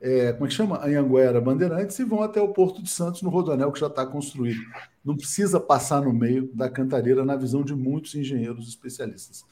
é, 0.01 0.33
como 0.33 0.47
é 0.47 0.49
que 0.49 0.55
chama? 0.55 0.85
Anhanguera 0.85 1.41
Bandeirantes 1.41 1.99
e 1.99 2.05
vão 2.05 2.23
até 2.23 2.41
o 2.41 2.49
Porto 2.49 2.83
de 2.83 2.91
Santos, 2.91 3.23
no 3.23 3.31
Rodoanel, 3.31 3.71
que 3.71 3.79
já 3.79 3.87
está 3.87 4.05
construído. 4.05 4.61
Não 5.05 5.17
precisa 5.17 5.61
passar 5.61 6.03
no 6.03 6.13
meio 6.13 6.51
da 6.53 6.69
cantareira, 6.69 7.25
na 7.25 7.37
visão 7.37 7.63
de 7.63 7.75
muitos 7.75 8.15
engenheiros 8.15 8.69
especialistas. 8.69 9.45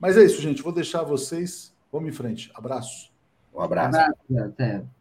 Mas 0.00 0.16
é 0.16 0.24
isso, 0.24 0.40
gente. 0.40 0.62
Vou 0.62 0.72
deixar 0.72 1.02
vocês. 1.02 1.74
Vamos 1.92 2.08
em 2.08 2.12
frente. 2.12 2.50
Abraço. 2.54 3.10
Um 3.54 3.60
abraço. 3.60 3.98
Um 4.30 4.38
abraço 4.38 4.97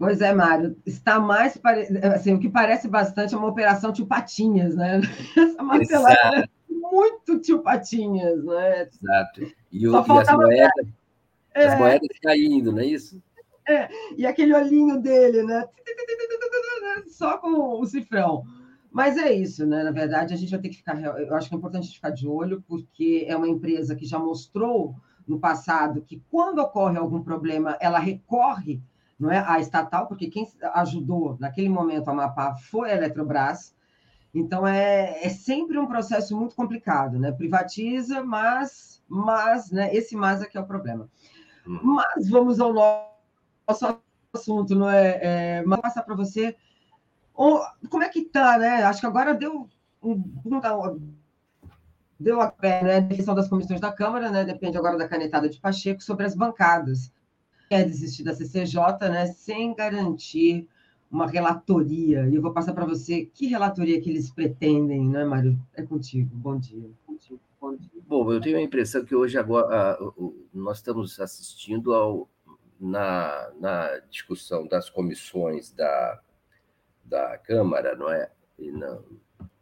Pois 0.00 0.22
é, 0.22 0.32
Mário, 0.32 0.74
está 0.86 1.20
mais 1.20 1.58
pare... 1.58 1.82
assim, 2.06 2.32
o 2.32 2.40
que 2.40 2.48
parece 2.48 2.88
bastante 2.88 3.34
é 3.34 3.36
uma 3.36 3.48
operação 3.48 3.92
tio 3.92 4.06
Patinhas, 4.06 4.74
né? 4.74 4.98
Essa 5.36 5.62
martelada 5.62 6.38
é 6.38 6.48
muito 6.72 7.38
tio 7.38 7.58
Patinhas, 7.58 8.42
né? 8.42 8.88
Exato. 8.88 9.52
E, 9.70 9.86
o, 9.86 9.92
e 9.92 9.96
as, 9.98 10.06
moedas, 10.34 10.86
é... 11.54 11.66
as 11.66 11.78
moedas 11.78 12.08
caindo, 12.22 12.72
não 12.72 12.78
é 12.78 12.86
isso? 12.86 13.22
É, 13.68 13.90
e 14.16 14.24
aquele 14.24 14.54
olhinho 14.54 14.98
dele, 15.02 15.42
né? 15.42 15.68
Só 17.06 17.36
com 17.36 17.78
o 17.78 17.84
cifrão. 17.84 18.44
Mas 18.90 19.18
é 19.18 19.30
isso, 19.30 19.66
né? 19.66 19.82
Na 19.82 19.92
verdade, 19.92 20.32
a 20.32 20.36
gente 20.38 20.50
vai 20.50 20.60
ter 20.60 20.70
que 20.70 20.76
ficar. 20.76 20.98
Eu 20.98 21.34
acho 21.34 21.46
que 21.46 21.54
é 21.54 21.58
importante 21.58 21.82
a 21.82 21.86
gente 21.86 21.96
ficar 21.96 22.10
de 22.10 22.26
olho, 22.26 22.64
porque 22.66 23.26
é 23.28 23.36
uma 23.36 23.48
empresa 23.48 23.94
que 23.94 24.06
já 24.06 24.18
mostrou 24.18 24.94
no 25.28 25.38
passado 25.38 26.00
que, 26.00 26.22
quando 26.30 26.60
ocorre 26.60 26.96
algum 26.96 27.22
problema, 27.22 27.76
ela 27.82 27.98
recorre 27.98 28.80
não 29.20 29.30
é 29.30 29.44
a 29.46 29.60
estatal, 29.60 30.06
porque 30.06 30.28
quem 30.28 30.50
ajudou 30.74 31.36
naquele 31.38 31.68
momento 31.68 32.08
a 32.08 32.14
mapar 32.14 32.58
foi 32.58 32.90
a 32.90 32.96
Eletrobras. 32.96 33.76
Então 34.32 34.66
é, 34.66 35.24
é 35.24 35.28
sempre 35.28 35.78
um 35.78 35.86
processo 35.86 36.34
muito 36.34 36.56
complicado, 36.56 37.18
né? 37.18 37.30
Privatiza, 37.30 38.24
mas, 38.24 39.02
mas, 39.06 39.70
né? 39.70 39.94
Esse 39.94 40.16
mas 40.16 40.40
é 40.40 40.46
que 40.46 40.56
é 40.56 40.60
o 40.60 40.66
problema. 40.66 41.06
Hum. 41.66 41.80
Mas 41.82 42.30
vamos 42.30 42.58
ao 42.60 42.72
nosso 42.72 44.00
assunto, 44.32 44.74
não 44.74 44.88
é? 44.88 45.18
é 45.20 45.62
mas 45.66 45.76
vou 45.76 45.82
passar 45.82 46.02
para 46.02 46.14
você 46.14 46.56
como 47.34 48.02
é 48.02 48.08
que 48.08 48.22
tá, 48.22 48.56
né? 48.58 48.82
Acho 48.84 49.00
que 49.00 49.06
agora 49.06 49.34
deu 49.34 49.68
um, 50.02 50.22
deu 52.18 52.40
a 52.40 52.50
pé, 52.50 52.82
né? 52.82 52.96
A 52.96 53.00
definição 53.00 53.34
das 53.34 53.48
comissões 53.48 53.80
da 53.80 53.92
Câmara, 53.92 54.30
né? 54.30 54.44
Depende 54.44 54.78
agora 54.78 54.96
da 54.96 55.08
canetada 55.08 55.48
de 55.48 55.60
Pacheco 55.60 56.02
sobre 56.02 56.24
as 56.24 56.34
bancadas 56.34 57.12
quer 57.70 57.84
desistir 57.84 58.24
da 58.24 58.34
CCJ, 58.34 59.08
né, 59.08 59.26
sem 59.26 59.72
garantir 59.72 60.68
uma 61.08 61.28
relatoria. 61.28 62.28
E 62.28 62.34
eu 62.34 62.42
vou 62.42 62.52
passar 62.52 62.72
para 62.72 62.84
você 62.84 63.26
que 63.26 63.46
relatoria 63.46 64.00
que 64.00 64.10
eles 64.10 64.28
pretendem, 64.28 65.08
né, 65.08 65.24
Mário? 65.24 65.56
É 65.72 65.82
contigo. 65.82 66.28
Bom 66.34 66.58
dia. 66.58 66.90
Bom, 67.60 67.76
Bom 68.08 68.32
eu 68.32 68.40
tenho 68.40 68.58
a 68.58 68.62
impressão 68.62 69.04
que 69.04 69.14
hoje 69.14 69.38
agora 69.38 69.96
nós 70.52 70.78
estamos 70.78 71.20
assistindo 71.20 71.94
ao, 71.94 72.28
na, 72.80 73.52
na 73.60 73.98
discussão 74.10 74.66
das 74.66 74.90
comissões 74.90 75.70
da, 75.70 76.20
da 77.04 77.38
Câmara, 77.38 77.94
não 77.94 78.10
é? 78.10 78.32
E 78.58 78.72
não, 78.72 79.04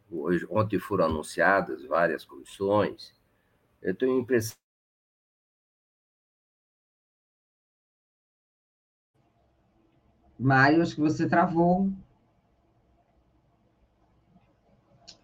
hoje, 0.09 0.47
ontem 0.49 0.79
foram 0.79 1.05
anunciadas 1.05 1.85
várias 1.85 2.25
comissões. 2.25 3.13
Eu 3.83 3.93
tenho 3.93 4.13
a 4.13 4.21
impressão 4.21 4.58
Mário, 10.39 10.81
acho 10.81 10.95
que 10.95 11.01
você 11.01 11.27
travou. 11.27 11.91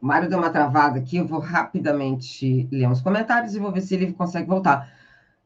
Mário 0.02 0.30
deu 0.30 0.38
uma 0.38 0.50
travada 0.50 1.00
aqui, 1.00 1.18
eu 1.18 1.26
vou 1.26 1.40
rapidamente 1.40 2.68
ler 2.70 2.88
uns 2.88 3.02
comentários 3.02 3.56
e 3.56 3.60
vou 3.60 3.72
ver 3.72 3.82
se 3.82 3.96
ele 3.96 4.12
consegue 4.12 4.48
voltar. 4.48 4.94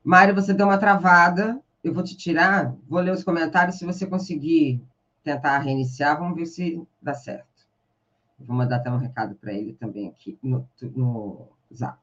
Mário, 0.03 0.33
você 0.33 0.53
deu 0.53 0.65
uma 0.65 0.77
travada, 0.77 1.61
eu 1.83 1.93
vou 1.93 2.03
te 2.03 2.17
tirar, 2.17 2.75
vou 2.87 2.99
ler 2.99 3.13
os 3.13 3.23
comentários, 3.23 3.77
se 3.77 3.85
você 3.85 4.07
conseguir 4.07 4.81
tentar 5.23 5.59
reiniciar, 5.59 6.17
vamos 6.17 6.35
ver 6.35 6.47
se 6.47 6.81
dá 7.01 7.13
certo. 7.13 7.47
Vou 8.39 8.55
mandar 8.55 8.77
até 8.77 8.89
um 8.89 8.97
recado 8.97 9.35
para 9.35 9.53
ele 9.53 9.73
também 9.73 10.07
aqui 10.07 10.37
no, 10.41 10.67
no 10.95 11.47
Zap. 11.73 11.99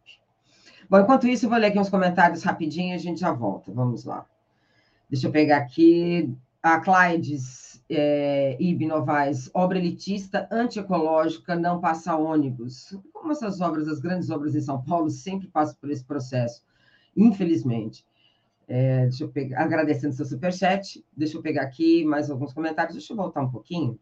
Bom, 0.88 1.00
enquanto 1.00 1.26
isso, 1.26 1.46
eu 1.46 1.50
vou 1.50 1.58
ler 1.58 1.68
aqui 1.68 1.78
uns 1.78 1.90
comentários 1.90 2.44
rapidinho 2.44 2.92
e 2.92 2.94
a 2.94 2.98
gente 2.98 3.20
já 3.20 3.32
volta. 3.32 3.72
Vamos 3.72 4.04
lá. 4.04 4.24
Deixa 5.10 5.26
eu 5.26 5.32
pegar 5.32 5.56
aqui 5.58 6.32
a 6.74 6.80
Clydes 6.80 7.80
é, 7.88 8.56
Ibe 8.58 8.86
Novaes, 8.86 9.48
obra 9.54 9.78
elitista, 9.78 10.48
antiecológica, 10.50 11.54
não 11.54 11.80
passa 11.80 12.16
ônibus. 12.16 12.98
Como 13.12 13.30
essas 13.30 13.60
obras, 13.60 13.86
as 13.86 14.00
grandes 14.00 14.30
obras 14.30 14.54
em 14.56 14.60
São 14.60 14.82
Paulo, 14.82 15.08
sempre 15.08 15.46
passam 15.46 15.76
por 15.80 15.90
esse 15.90 16.04
processo, 16.04 16.64
infelizmente. 17.16 18.04
É, 18.68 19.02
deixa 19.02 19.22
eu 19.22 19.28
pegar, 19.28 19.62
agradecendo 19.62 20.14
seu 20.14 20.26
superchat, 20.26 21.04
deixa 21.16 21.36
eu 21.36 21.42
pegar 21.42 21.62
aqui 21.62 22.04
mais 22.04 22.28
alguns 22.28 22.52
comentários, 22.52 22.96
deixa 22.96 23.12
eu 23.12 23.16
voltar 23.16 23.42
um 23.42 23.50
pouquinho. 23.50 23.96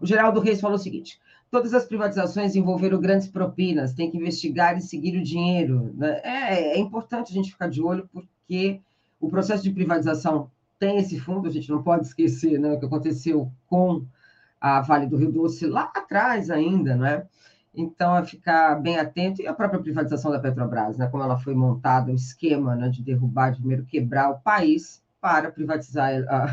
O 0.00 0.06
Geraldo 0.06 0.40
Reis 0.40 0.60
falou 0.60 0.74
o 0.74 0.80
seguinte: 0.80 1.20
todas 1.52 1.72
as 1.72 1.84
privatizações 1.84 2.56
envolveram 2.56 3.00
grandes 3.00 3.28
propinas, 3.28 3.94
tem 3.94 4.10
que 4.10 4.16
investigar 4.16 4.76
e 4.76 4.80
seguir 4.80 5.16
o 5.16 5.22
dinheiro. 5.22 5.94
Né? 5.94 6.20
É, 6.24 6.76
é 6.76 6.78
importante 6.78 7.30
a 7.30 7.34
gente 7.34 7.52
ficar 7.52 7.68
de 7.68 7.80
olho, 7.80 8.08
porque 8.12 8.80
o 9.20 9.28
processo 9.28 9.62
de 9.62 9.70
privatização 9.70 10.50
tem 10.78 10.98
esse 10.98 11.18
fundo, 11.18 11.48
a 11.48 11.50
gente 11.50 11.70
não 11.70 11.82
pode 11.82 12.06
esquecer 12.06 12.58
né, 12.58 12.72
o 12.72 12.78
que 12.78 12.86
aconteceu 12.86 13.52
com 13.66 14.06
a 14.60 14.80
Vale 14.80 15.06
do 15.06 15.16
Rio 15.16 15.32
Doce 15.32 15.66
lá 15.66 15.90
atrás 15.94 16.50
ainda, 16.50 16.96
não 16.96 17.06
é? 17.06 17.26
Então, 17.74 18.16
é 18.16 18.24
ficar 18.24 18.76
bem 18.76 18.98
atento, 18.98 19.40
e 19.40 19.46
a 19.46 19.54
própria 19.54 19.80
privatização 19.80 20.30
da 20.30 20.40
Petrobras, 20.40 20.96
né, 20.96 21.06
como 21.08 21.22
ela 21.22 21.38
foi 21.38 21.54
montada, 21.54 22.10
o 22.10 22.14
esquema 22.14 22.74
né, 22.74 22.88
de 22.88 23.02
derrubar, 23.02 23.50
de 23.50 23.58
primeiro 23.58 23.84
quebrar 23.84 24.30
o 24.30 24.40
país 24.40 25.02
para 25.20 25.50
privatizar 25.50 26.10
a, 26.28 26.46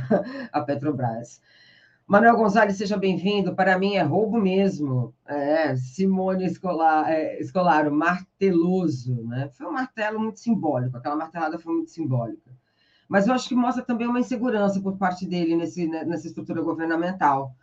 a 0.60 0.61
Petrobras. 0.61 1.41
Manuel 2.07 2.38
Gonzalez, 2.38 2.77
seja 2.77 2.97
bem-vindo. 2.97 3.56
Para 3.56 3.80
mim 3.80 3.95
é 3.95 4.03
roubo 4.03 4.39
mesmo. 4.39 5.11
É, 5.26 5.76
Simone 5.76 6.45
Escolar, 6.45 7.10
é, 7.10 7.39
Escolaro, 7.39 7.91
marteloso. 7.91 9.23
Né? 9.23 9.49
Foi 9.53 9.65
um 9.65 9.72
martelo 9.72 10.19
muito 10.19 10.39
simbólico, 10.39 10.97
aquela 10.97 11.15
martelada 11.15 11.57
foi 11.57 11.73
muito 11.73 11.89
simbólica. 11.89 12.52
Mas 13.07 13.27
eu 13.27 13.34
acho 13.34 13.48
que 13.48 13.56
mostra 13.56 13.84
também 13.84 14.07
uma 14.07 14.19
insegurança 14.19 14.82
por 14.82 14.98
parte 14.98 15.26
dele 15.26 15.56
nesse, 15.56 15.88
né, 15.88 16.03
nessa 16.03 16.27
estrutura 16.27 16.61
governamental. 16.61 17.56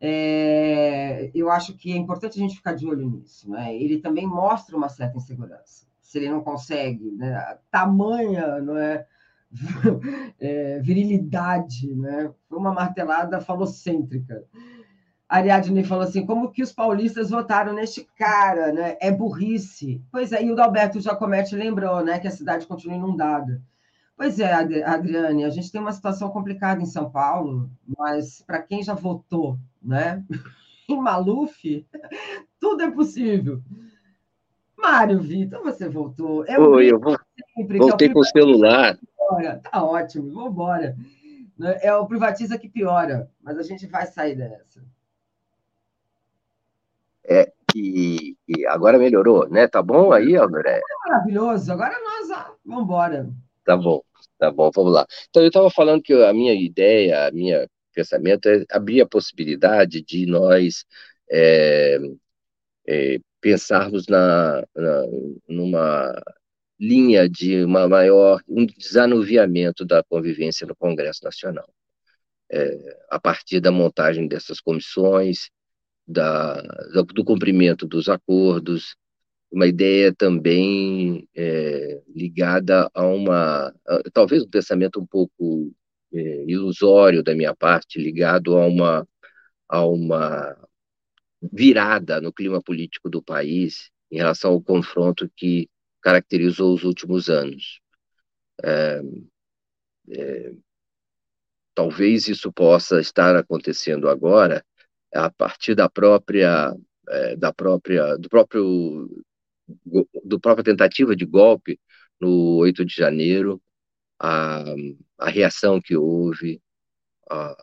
É, 0.00 1.30
eu 1.34 1.50
acho 1.50 1.76
que 1.76 1.92
é 1.92 1.96
importante 1.96 2.38
a 2.38 2.42
gente 2.42 2.56
ficar 2.56 2.74
de 2.74 2.86
olho 2.86 3.08
nisso. 3.08 3.50
Né? 3.50 3.74
Ele 3.74 3.98
também 3.98 4.26
mostra 4.26 4.76
uma 4.76 4.88
certa 4.88 5.16
insegurança. 5.16 5.86
Se 6.00 6.18
ele 6.18 6.28
não 6.28 6.42
consegue, 6.42 7.10
né? 7.12 7.56
tamanha 7.70 8.60
não 8.60 8.76
é, 8.76 9.06
é, 10.38 10.78
virilidade, 10.80 11.94
né? 11.94 12.30
Uma 12.50 12.72
martelada 12.72 13.40
falocêntrica. 13.40 14.44
Ariadne 15.28 15.82
falou 15.82 16.04
assim: 16.04 16.26
como 16.26 16.50
que 16.50 16.62
os 16.62 16.72
paulistas 16.72 17.30
votaram 17.30 17.72
neste 17.72 18.06
cara, 18.16 18.72
né? 18.72 18.98
É 19.00 19.10
burrice. 19.10 20.02
Pois 20.12 20.32
é, 20.32 20.42
e 20.42 20.50
o 20.50 20.54
Dalberto 20.54 21.00
Jacomete 21.00 21.56
lembrou, 21.56 22.04
né, 22.04 22.18
que 22.18 22.28
a 22.28 22.30
cidade 22.30 22.66
continua 22.66 22.96
inundada. 22.96 23.62
Pois 24.22 24.38
é, 24.38 24.52
Adriane, 24.52 25.44
a 25.44 25.50
gente 25.50 25.72
tem 25.72 25.80
uma 25.80 25.90
situação 25.90 26.30
complicada 26.30 26.80
em 26.80 26.86
São 26.86 27.10
Paulo, 27.10 27.68
mas 27.98 28.40
para 28.46 28.62
quem 28.62 28.80
já 28.80 28.94
votou, 28.94 29.58
né, 29.82 30.24
em 30.88 30.96
Maluf, 30.96 31.84
tudo 32.60 32.84
é 32.84 32.90
possível. 32.92 33.60
Mário 34.78 35.20
Vitor, 35.20 35.60
você 35.64 35.88
voltou. 35.88 36.46
Eu, 36.46 36.70
Oi, 36.70 36.92
eu 36.92 37.00
vou, 37.00 37.18
sempre, 37.56 37.78
voltei 37.78 38.06
é 38.06 38.10
o 38.12 38.14
com 38.14 38.20
o 38.20 38.24
celular. 38.24 38.96
Tá 39.60 39.82
ótimo, 39.82 40.32
vamos 40.32 40.52
embora. 40.52 40.96
Né? 41.58 41.80
É 41.82 41.92
o 41.92 42.06
privatiza 42.06 42.56
que 42.56 42.68
piora, 42.68 43.28
mas 43.42 43.58
a 43.58 43.62
gente 43.64 43.88
vai 43.88 44.06
sair 44.06 44.36
dessa. 44.36 44.84
É, 47.24 47.52
e, 47.74 48.36
e 48.46 48.64
agora 48.68 49.00
melhorou, 49.00 49.48
né? 49.48 49.66
Tá 49.66 49.82
bom 49.82 50.12
aí, 50.12 50.36
André? 50.36 50.78
É 50.78 51.08
maravilhoso. 51.08 51.72
Agora 51.72 51.96
nós 51.98 52.30
ah, 52.30 52.52
vamos 52.64 52.84
embora. 52.84 53.28
Tá 53.64 53.76
bom, 53.76 54.02
tá 54.42 54.50
bom, 54.50 54.70
vamos 54.74 54.92
lá. 54.92 55.06
Então, 55.30 55.40
eu 55.42 55.48
estava 55.48 55.70
falando 55.70 56.02
que 56.02 56.12
a 56.12 56.32
minha 56.32 56.52
ideia, 56.52 57.28
a 57.28 57.30
minha 57.30 57.68
pensamento 57.94 58.48
é 58.48 58.64
abrir 58.70 59.00
a 59.00 59.06
possibilidade 59.06 60.02
de 60.02 60.26
nós 60.26 60.84
é, 61.30 61.98
é, 62.88 63.18
pensarmos 63.40 64.08
na, 64.08 64.64
na, 64.74 65.04
numa 65.48 66.20
linha 66.80 67.28
de 67.28 67.64
uma 67.64 67.88
maior 67.88 68.42
um 68.48 68.66
desanuviamento 68.66 69.84
da 69.84 70.02
convivência 70.02 70.66
no 70.66 70.74
Congresso 70.74 71.20
Nacional. 71.22 71.68
É, 72.50 72.98
a 73.10 73.20
partir 73.20 73.60
da 73.60 73.70
montagem 73.70 74.26
dessas 74.26 74.60
comissões, 74.60 75.50
da, 76.06 76.60
do 77.14 77.24
cumprimento 77.24 77.86
dos 77.86 78.08
acordos, 78.08 78.96
uma 79.52 79.66
ideia 79.66 80.14
também 80.14 81.28
é, 81.36 82.02
ligada 82.08 82.90
a 82.94 83.04
uma, 83.06 83.68
a, 83.86 84.02
talvez 84.12 84.42
um 84.42 84.48
pensamento 84.48 84.98
um 84.98 85.06
pouco 85.06 85.70
é, 86.12 86.44
ilusório 86.46 87.22
da 87.22 87.34
minha 87.34 87.54
parte, 87.54 88.00
ligado 88.00 88.56
a 88.56 88.66
uma, 88.66 89.08
a 89.68 89.84
uma 89.86 90.56
virada 91.52 92.20
no 92.20 92.32
clima 92.32 92.62
político 92.62 93.10
do 93.10 93.22
país 93.22 93.90
em 94.10 94.16
relação 94.16 94.52
ao 94.52 94.62
confronto 94.62 95.30
que 95.36 95.68
caracterizou 96.00 96.74
os 96.74 96.82
últimos 96.84 97.28
anos. 97.28 97.80
É, 98.64 99.02
é, 100.10 100.52
talvez 101.74 102.26
isso 102.28 102.50
possa 102.52 103.00
estar 103.00 103.36
acontecendo 103.36 104.08
agora 104.08 104.64
a 105.14 105.30
partir 105.30 105.74
da 105.74 105.88
própria 105.90 106.74
é, 107.08 107.36
da 107.36 107.52
própria 107.52 108.16
do 108.16 108.28
próprio 108.28 109.08
do 110.24 110.40
própria 110.40 110.64
tentativa 110.64 111.14
de 111.16 111.24
golpe 111.24 111.80
no 112.20 112.56
8 112.56 112.84
de 112.84 112.94
janeiro 112.94 113.60
a, 114.18 114.64
a 115.18 115.28
reação 115.30 115.80
que 115.80 115.96
houve 115.96 116.60
a, 117.30 117.56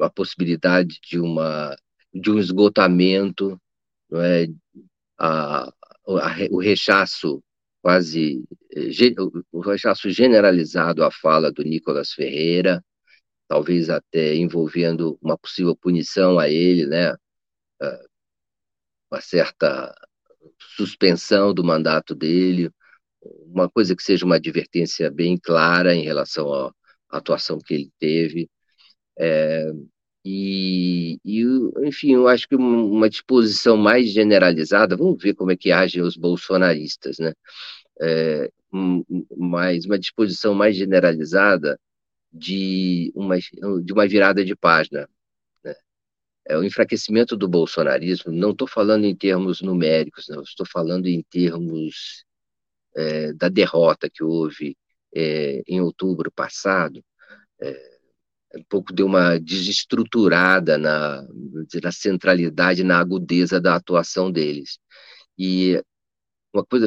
a 0.00 0.10
possibilidade 0.10 0.98
de 1.02 1.18
uma 1.18 1.76
de 2.12 2.30
um 2.30 2.38
esgotamento 2.38 3.60
não 4.10 4.22
é, 4.22 4.46
a, 5.18 5.70
o 6.50 6.58
rechaço 6.60 7.42
quase 7.82 8.44
o 9.52 9.60
rechaço 9.60 10.10
generalizado 10.10 11.04
à 11.04 11.10
fala 11.10 11.52
do 11.52 11.62
Nicolas 11.62 12.12
Ferreira, 12.12 12.84
talvez 13.48 13.88
até 13.90 14.34
envolvendo 14.34 15.18
uma 15.22 15.38
possível 15.38 15.76
punição 15.76 16.38
a 16.38 16.48
ele, 16.48 16.86
né? 16.86 17.14
Ah, 17.80 18.04
uma 19.10 19.20
certa 19.20 19.94
suspensão 20.76 21.52
do 21.54 21.64
mandato 21.64 22.14
dele, 22.14 22.70
uma 23.46 23.68
coisa 23.68 23.94
que 23.96 24.02
seja 24.02 24.24
uma 24.24 24.36
advertência 24.36 25.10
bem 25.10 25.36
clara 25.36 25.94
em 25.94 26.02
relação 26.02 26.52
à 26.52 26.72
atuação 27.10 27.58
que 27.58 27.74
ele 27.74 27.90
teve. 27.98 28.48
É, 29.18 29.72
e, 30.24 31.20
e, 31.24 31.42
enfim, 31.86 32.14
eu 32.14 32.28
acho 32.28 32.48
que 32.48 32.56
uma 32.56 33.08
disposição 33.08 33.76
mais 33.76 34.10
generalizada, 34.10 34.96
vamos 34.96 35.22
ver 35.22 35.34
como 35.34 35.52
é 35.52 35.56
que 35.56 35.70
agem 35.70 36.02
os 36.02 36.16
bolsonaristas, 36.16 37.18
né? 37.18 37.32
É, 38.00 38.50
mais, 39.36 39.86
uma 39.86 39.98
disposição 39.98 40.54
mais 40.54 40.76
generalizada 40.76 41.78
de 42.32 43.12
uma, 43.14 43.38
de 43.38 43.92
uma 43.92 44.06
virada 44.06 44.44
de 44.44 44.54
página. 44.56 45.08
É, 46.48 46.56
o 46.56 46.64
enfraquecimento 46.64 47.36
do 47.36 47.48
bolsonarismo, 47.48 48.32
não 48.32 48.50
estou 48.52 48.68
falando 48.68 49.04
em 49.04 49.14
termos 49.16 49.60
numéricos, 49.60 50.26
não, 50.28 50.42
estou 50.42 50.66
falando 50.66 51.06
em 51.06 51.22
termos 51.22 52.24
é, 52.96 53.32
da 53.32 53.48
derrota 53.48 54.08
que 54.08 54.22
houve 54.22 54.76
é, 55.14 55.62
em 55.66 55.80
outubro 55.80 56.30
passado. 56.30 57.04
É, 57.60 57.96
um 58.56 58.64
pouco 58.68 58.92
deu 58.92 59.06
uma 59.06 59.38
desestruturada 59.38 60.78
na, 60.78 61.22
na 61.82 61.92
centralidade, 61.92 62.84
na 62.84 62.98
agudeza 62.98 63.60
da 63.60 63.74
atuação 63.74 64.30
deles. 64.30 64.78
E 65.38 65.82
uma 66.52 66.64
coisa 66.64 66.86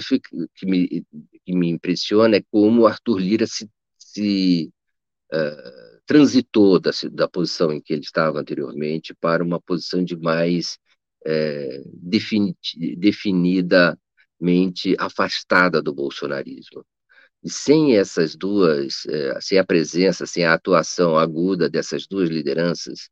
que 0.55 0.65
me, 0.65 1.05
que 1.45 1.53
me 1.53 1.69
impressiona 1.69 2.37
é 2.37 2.43
como 2.51 2.87
Arthur 2.87 3.19
Lira 3.19 3.45
se, 3.47 3.69
se 3.97 4.71
uh, 5.31 5.98
transitou 6.09 6.79
da, 6.79 6.89
da 7.11 7.27
posição 7.29 7.71
em 7.71 7.79
que 7.79 7.93
ele 7.93 8.01
estava 8.01 8.39
anteriormente 8.39 9.13
para 9.13 9.43
uma 9.43 9.61
posição 9.61 10.03
de 10.03 10.17
mais 10.17 10.79
uh, 11.23 11.83
defini, 11.93 12.57
definidamente 12.97 14.95
afastada 14.97 15.83
do 15.83 15.93
bolsonarismo. 15.93 16.83
E 17.43 17.49
sem 17.49 17.95
essas 17.95 18.35
duas, 18.35 19.05
eh, 19.07 19.37
sem 19.39 19.59
a 19.59 19.63
presença, 19.63 20.25
sem 20.25 20.43
a 20.43 20.53
atuação 20.53 21.15
aguda 21.15 21.69
dessas 21.69 22.05
duas 22.05 22.27
lideranças, 22.27 23.09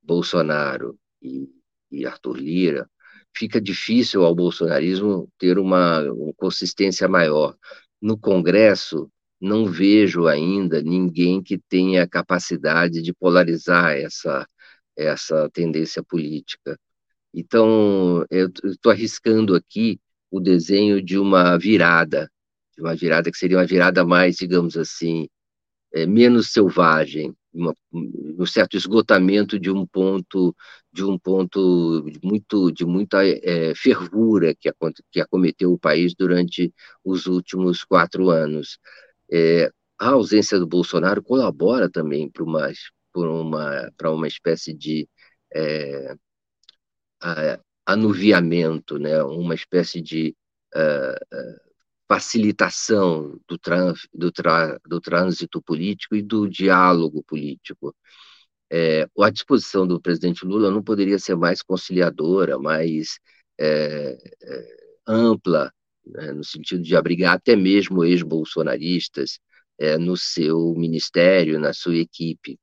Bolsonaro 0.00 0.96
e, 1.20 1.46
e 1.90 2.06
Arthur 2.06 2.38
Lira, 2.38 2.88
fica 3.36 3.60
difícil 3.60 4.24
ao 4.24 4.34
bolsonarismo 4.34 5.28
ter 5.36 5.58
uma, 5.58 6.00
uma 6.10 6.32
consistência 6.34 7.06
maior. 7.06 7.54
No 8.00 8.16
Congresso, 8.16 9.10
não 9.40 9.66
vejo 9.66 10.26
ainda 10.26 10.82
ninguém 10.82 11.42
que 11.42 11.58
tenha 11.58 12.06
capacidade 12.08 13.02
de 13.02 13.12
polarizar 13.14 13.92
essa, 13.92 14.46
essa 14.96 15.48
tendência 15.50 16.02
política. 16.02 16.78
Então, 17.34 18.24
eu 18.30 18.50
estou 18.64 18.92
arriscando 18.92 19.54
aqui 19.54 20.00
o 20.30 20.40
desenho 20.40 21.02
de 21.02 21.18
uma 21.18 21.58
virada 21.58 22.30
uma 22.80 22.94
virada 22.96 23.30
que 23.30 23.38
seria 23.38 23.58
uma 23.58 23.66
virada 23.66 24.04
mais, 24.04 24.36
digamos 24.36 24.76
assim, 24.76 25.28
é, 25.92 26.06
menos 26.06 26.52
selvagem, 26.52 27.34
uma, 27.52 27.74
um 27.92 28.46
certo 28.46 28.76
esgotamento 28.76 29.58
de 29.58 29.70
um 29.70 29.86
ponto 29.86 30.54
de 30.92 31.04
um 31.04 31.18
ponto 31.18 32.04
muito 32.22 32.70
de 32.72 32.84
muita 32.84 33.24
é, 33.24 33.74
fervura 33.74 34.54
que, 34.54 34.70
que 35.10 35.20
acometeu 35.20 35.72
o 35.72 35.78
país 35.78 36.14
durante 36.14 36.72
os 37.04 37.26
últimos 37.26 37.84
quatro 37.84 38.30
anos. 38.30 38.78
É, 39.32 39.70
a 39.98 40.10
ausência 40.10 40.58
do 40.58 40.66
Bolsonaro 40.66 41.22
colabora 41.22 41.90
também 41.90 42.30
para 42.30 42.44
uma 42.44 42.70
uma 43.14 43.90
uma 44.04 44.28
espécie 44.28 44.72
de 44.72 45.08
é, 45.54 46.14
anuviamento, 47.86 48.98
né, 48.98 49.22
uma 49.22 49.54
espécie 49.54 50.00
de 50.00 50.34
uh, 50.74 51.70
facilitação 52.08 53.40
do, 53.48 53.58
do, 54.12 54.32
do, 54.84 55.00
trânsito 55.00 55.62
político 55.62 56.16
e 56.16 56.22
do 56.22 56.48
diálogo 56.48 57.22
político. 57.24 57.94
É, 58.72 59.08
a 59.20 59.30
disposição 59.30 59.86
do 59.86 60.00
presidente 60.00 60.44
Lula 60.44 60.70
não 60.70 60.82
poderia 60.82 61.18
ser 61.18 61.36
mais 61.36 61.62
conciliadora, 61.62 62.58
mais 62.58 63.18
é, 63.58 64.16
é, 64.42 64.76
ampla, 65.06 65.72
né, 66.12 66.32
no 66.32 66.44
sentido 66.44 66.82
de 66.82 66.96
abrigar 66.96 67.34
até 67.34 67.56
mesmo 67.56 68.04
ex-bolsonaristas 68.04 69.38
é, 69.78 69.96
no 69.98 70.16
seu 70.16 70.74
ministério, 70.76 71.58
na 71.58 71.72
sua 71.72 71.96
equipe. 71.96 72.58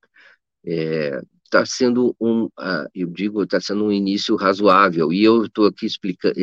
Está 1.43 1.65
sendo 1.65 2.13
um, 2.19 2.49
eu 2.93 3.07
digo, 3.07 3.43
está 3.43 3.61
sendo 3.61 3.85
um 3.85 3.91
início 3.91 4.35
razoável, 4.35 5.13
e 5.13 5.23
eu 5.23 5.45
estou 5.45 5.65
aqui 5.65 5.85
explicando, 5.85 6.35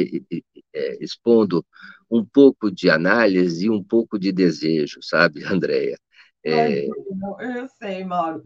expondo 0.99 1.65
um 2.11 2.25
pouco 2.25 2.71
de 2.71 2.89
análise 2.89 3.67
e 3.67 3.71
um 3.71 3.83
pouco 3.83 4.19
de 4.19 4.33
desejo, 4.33 5.01
sabe, 5.03 5.43
Andréia? 5.45 5.99
É... 6.45 6.87
Eu 6.87 7.69
sei, 7.79 8.05
Mauro. 8.05 8.43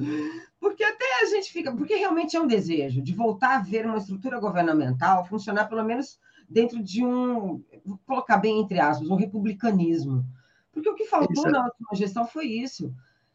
Porque 0.60 0.84
até 0.84 1.04
a 1.22 1.26
gente 1.26 1.50
fica. 1.50 1.74
Porque 1.74 1.96
realmente 1.96 2.36
é 2.36 2.40
um 2.40 2.46
desejo 2.46 3.02
de 3.02 3.12
voltar 3.12 3.56
a 3.56 3.60
ver 3.60 3.84
uma 3.84 3.98
estrutura 3.98 4.38
governamental 4.38 5.26
funcionar, 5.26 5.68
pelo 5.68 5.84
menos, 5.84 6.18
dentro 6.48 6.82
de 6.82 7.04
um. 7.04 7.62
Vou 7.84 7.98
colocar 8.06 8.38
bem 8.38 8.60
entre 8.60 8.80
aspas, 8.80 9.08
um 9.08 9.16
republicanismo. 9.16 10.24
Porque 10.72 10.88
o 10.88 10.94
que 10.94 11.06
faltou 11.06 11.32
Exato. 11.32 11.50
na 11.50 11.64
última 11.64 11.94
gestão 11.94 12.26
foi 12.26 12.46
isso. 12.46 12.94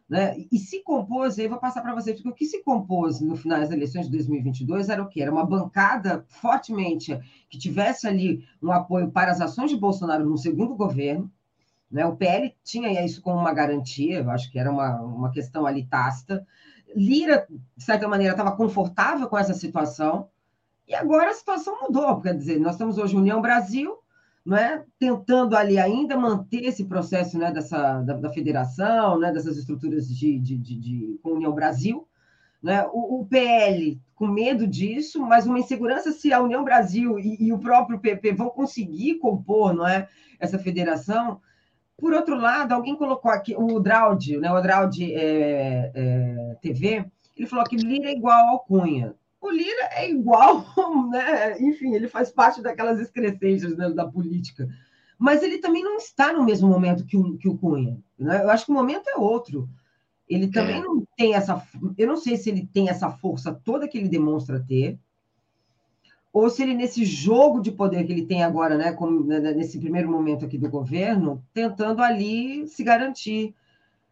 Né? 0.09 0.45
E 0.51 0.59
se 0.59 0.83
compôs, 0.83 1.39
aí 1.39 1.45
eu 1.45 1.49
vou 1.49 1.59
passar 1.59 1.81
para 1.81 1.95
vocês, 1.95 2.15
porque 2.15 2.29
o 2.29 2.35
que 2.35 2.45
se 2.45 2.61
compôs 2.61 3.21
no 3.21 3.35
final 3.35 3.59
das 3.59 3.71
eleições 3.71 4.05
de 4.05 4.11
2022 4.11 4.89
era 4.89 5.01
o 5.01 5.07
quê? 5.07 5.21
Era 5.21 5.31
uma 5.31 5.45
bancada 5.45 6.25
fortemente 6.27 7.17
que 7.49 7.57
tivesse 7.57 8.07
ali 8.07 8.45
um 8.61 8.71
apoio 8.71 9.09
para 9.09 9.31
as 9.31 9.41
ações 9.41 9.71
de 9.71 9.77
Bolsonaro 9.77 10.25
no 10.25 10.37
segundo 10.37 10.75
governo. 10.75 11.31
Né? 11.89 12.05
O 12.05 12.15
PL 12.15 12.53
tinha 12.63 13.03
isso 13.03 13.21
como 13.21 13.39
uma 13.39 13.53
garantia, 13.53 14.19
eu 14.19 14.29
acho 14.29 14.51
que 14.51 14.59
era 14.59 14.71
uma, 14.71 15.01
uma 15.01 15.31
questão 15.31 15.65
ali 15.65 15.85
tácita. 15.85 16.45
Lira, 16.95 17.47
de 17.75 17.83
certa 17.83 18.07
maneira, 18.07 18.33
estava 18.33 18.55
confortável 18.55 19.27
com 19.27 19.37
essa 19.37 19.53
situação, 19.53 20.29
e 20.87 20.93
agora 20.93 21.29
a 21.29 21.33
situação 21.33 21.79
mudou, 21.81 22.19
quer 22.19 22.35
dizer, 22.35 22.59
nós 22.59 22.73
estamos 22.73 22.97
hoje 22.97 23.15
União 23.15 23.41
Brasil, 23.41 23.97
não 24.45 24.57
é? 24.57 24.83
tentando 24.99 25.55
ali 25.55 25.79
ainda 25.79 26.17
manter 26.17 26.65
esse 26.65 26.83
processo 26.83 27.37
né, 27.37 27.51
dessa, 27.51 28.01
da, 28.01 28.15
da 28.15 28.29
federação, 28.29 29.17
né, 29.17 29.31
dessas 29.31 29.57
estruturas 29.57 30.07
de, 30.07 30.37
de, 30.37 30.57
de, 30.57 30.75
de 30.75 31.19
União 31.23 31.53
Brasil. 31.53 32.05
Né? 32.61 32.85
O, 32.91 33.21
o, 33.21 33.25
PL 33.25 33.99
com 34.15 34.27
medo 34.27 34.67
disso, 34.67 35.21
mas 35.21 35.45
uma 35.45 35.59
insegurança 35.59 36.11
se 36.11 36.31
a 36.31 36.41
União 36.41 36.63
Brasil 36.63 37.19
e, 37.19 37.47
e, 37.47 37.53
o 37.53 37.59
próprio 37.59 37.99
PP 37.99 38.33
vão 38.33 38.49
conseguir 38.49 39.15
compor 39.15 39.73
não 39.73 39.87
é, 39.87 40.07
essa 40.39 40.59
federação. 40.59 41.41
Por 41.97 42.13
outro 42.13 42.35
lado, 42.35 42.73
alguém 42.73 42.95
colocou 42.95 43.31
aqui, 43.31 43.55
o 43.55 43.79
Draud, 43.79 44.37
né, 44.37 44.51
o 44.51 44.61
Draud 44.61 45.13
é, 45.13 45.91
é, 45.93 46.57
TV, 46.61 47.05
ele 47.35 47.47
falou 47.47 47.65
que 47.65 47.75
Lira 47.77 48.09
é 48.09 48.13
igual 48.13 48.47
ao 48.49 48.59
Cunha 48.59 49.15
o 49.47 49.51
Lira 49.51 49.89
é 49.91 50.09
igual, 50.09 50.65
né? 51.11 51.61
enfim, 51.61 51.93
ele 51.93 52.07
faz 52.07 52.31
parte 52.31 52.61
daquelas 52.61 52.99
excrescências 52.99 53.75
né, 53.77 53.89
da 53.89 54.05
política. 54.05 54.67
Mas 55.17 55.43
ele 55.43 55.59
também 55.59 55.83
não 55.83 55.97
está 55.97 56.33
no 56.33 56.43
mesmo 56.43 56.67
momento 56.67 57.05
que 57.05 57.15
o, 57.15 57.37
que 57.37 57.47
o 57.47 57.57
Cunha. 57.57 57.97
Né? 58.17 58.43
Eu 58.43 58.49
acho 58.49 58.65
que 58.65 58.71
o 58.71 58.75
momento 58.75 59.07
é 59.07 59.17
outro. 59.17 59.69
Ele 60.27 60.47
também 60.47 60.77
é. 60.77 60.81
não 60.81 61.05
tem 61.15 61.35
essa. 61.35 61.61
Eu 61.97 62.07
não 62.07 62.17
sei 62.17 62.37
se 62.37 62.49
ele 62.49 62.65
tem 62.65 62.89
essa 62.89 63.09
força 63.09 63.53
toda 63.53 63.87
que 63.87 63.97
ele 63.97 64.09
demonstra 64.09 64.59
ter, 64.59 64.99
ou 66.33 66.49
se 66.49 66.63
ele, 66.63 66.73
nesse 66.73 67.05
jogo 67.05 67.61
de 67.61 67.71
poder 67.71 68.03
que 68.05 68.11
ele 68.11 68.25
tem 68.25 68.43
agora, 68.43 68.75
né, 68.75 68.91
como, 68.91 69.23
né, 69.23 69.39
nesse 69.39 69.79
primeiro 69.79 70.09
momento 70.09 70.43
aqui 70.43 70.57
do 70.57 70.67
governo, 70.67 71.43
tentando 71.53 72.01
ali 72.01 72.67
se 72.67 72.83
garantir 72.83 73.53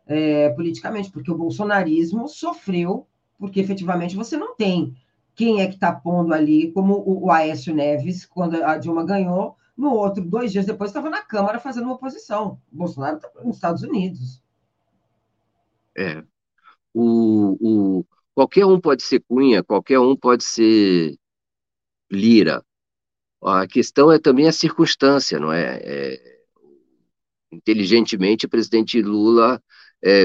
é, 0.05 0.49
politicamente, 0.49 1.09
porque 1.09 1.31
o 1.31 1.37
bolsonarismo 1.37 2.27
sofreu, 2.27 3.07
porque 3.39 3.59
efetivamente 3.59 4.15
você 4.15 4.37
não 4.37 4.55
tem 4.55 4.95
quem 5.41 5.59
é 5.59 5.65
que 5.65 5.73
está 5.73 5.91
pondo 5.91 6.35
ali, 6.35 6.71
como 6.71 7.03
o, 7.03 7.31
Aécio 7.31 7.73
Neves, 7.73 8.27
quando 8.27 8.63
a 8.63 8.77
Dilma 8.77 9.03
ganhou, 9.03 9.57
no 9.75 9.91
outro, 9.91 10.23
dois 10.23 10.51
dias 10.51 10.67
depois, 10.67 10.91
estava 10.91 11.09
na 11.09 11.23
Câmara 11.23 11.59
fazendo 11.59 11.85
uma 11.85 11.95
oposição. 11.95 12.61
O 12.71 12.77
Bolsonaro 12.77 13.17
está 13.17 13.31
nos 13.43 13.55
Estados 13.55 13.81
Unidos. 13.81 14.39
É. 15.97 16.23
O, 16.93 17.57
o, 17.59 18.05
qualquer 18.35 18.67
um 18.67 18.79
pode 18.79 19.01
ser 19.01 19.23
Cunha, 19.27 19.63
qualquer 19.63 19.97
um 19.97 20.15
pode 20.15 20.43
ser 20.43 21.17
Lira. 22.11 22.63
A 23.43 23.65
questão 23.65 24.11
é 24.11 24.19
também 24.19 24.47
a 24.47 24.53
circunstância, 24.53 25.39
não 25.39 25.51
é? 25.51 25.79
é 25.81 26.41
inteligentemente, 27.51 28.45
o 28.45 28.49
presidente 28.49 29.01
Lula 29.01 29.59
é, 30.05 30.23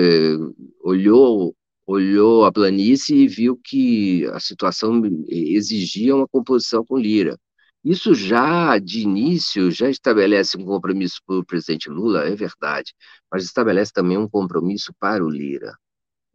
olhou 0.83 1.57
olhou 1.87 2.45
a 2.45 2.53
planície 2.53 3.17
e 3.17 3.29
viu 3.29 3.57
que 3.63 4.27
a 4.33 4.41
situação 4.41 5.01
exigia 5.29 6.17
uma 6.17 6.29
composição 6.29 6.85
com 6.85 6.99
Lira. 6.99 7.39
Isso 7.85 8.15
já, 8.15 8.79
de 8.79 9.01
início, 9.03 9.71
já 9.71 9.89
estabelece 9.89 10.57
um 10.59 10.65
compromisso 10.65 11.21
para 11.25 11.37
o 11.37 11.45
presidente 11.47 11.89
Lula, 11.89 12.25
é 12.27 12.35
verdade, 12.35 12.93
mas 13.31 13.45
estabelece 13.45 13.93
também 13.93 14.19
um 14.19 14.29
compromisso 14.29 14.93
para 14.99 15.25
o 15.25 15.31
Lira, 15.31 15.73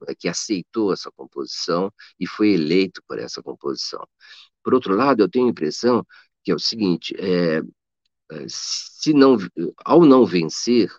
né, 0.07 0.14
que 0.18 0.30
aceitou 0.30 0.94
essa 0.94 1.11
composição 1.11 1.91
e 2.19 2.28
foi 2.28 2.53
eleito 2.53 3.02
por 3.07 3.19
essa 3.19 3.41
composição. 3.44 4.06
Por 4.64 4.73
outro 4.73 4.95
lado, 4.95 5.22
eu 5.23 5.30
tenho 5.30 5.48
a 5.48 5.49
impressão 5.52 6.06
que 6.44 6.52
é 6.52 6.56
o 6.56 6.60
seguinte, 6.60 7.14
é, 7.19 7.61
é 8.32 8.45
se 8.48 9.14
não, 9.14 9.38
ao 9.86 10.06
não 10.06 10.26
vencer, 10.26 10.91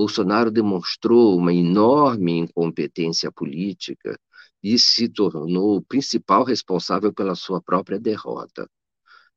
Bolsonaro 0.00 0.50
demonstrou 0.50 1.36
uma 1.36 1.52
enorme 1.52 2.32
incompetência 2.38 3.30
política 3.30 4.18
e 4.62 4.78
se 4.78 5.06
tornou 5.10 5.76
o 5.76 5.82
principal 5.82 6.42
responsável 6.42 7.12
pela 7.12 7.34
sua 7.34 7.60
própria 7.60 8.00
derrota. 8.00 8.66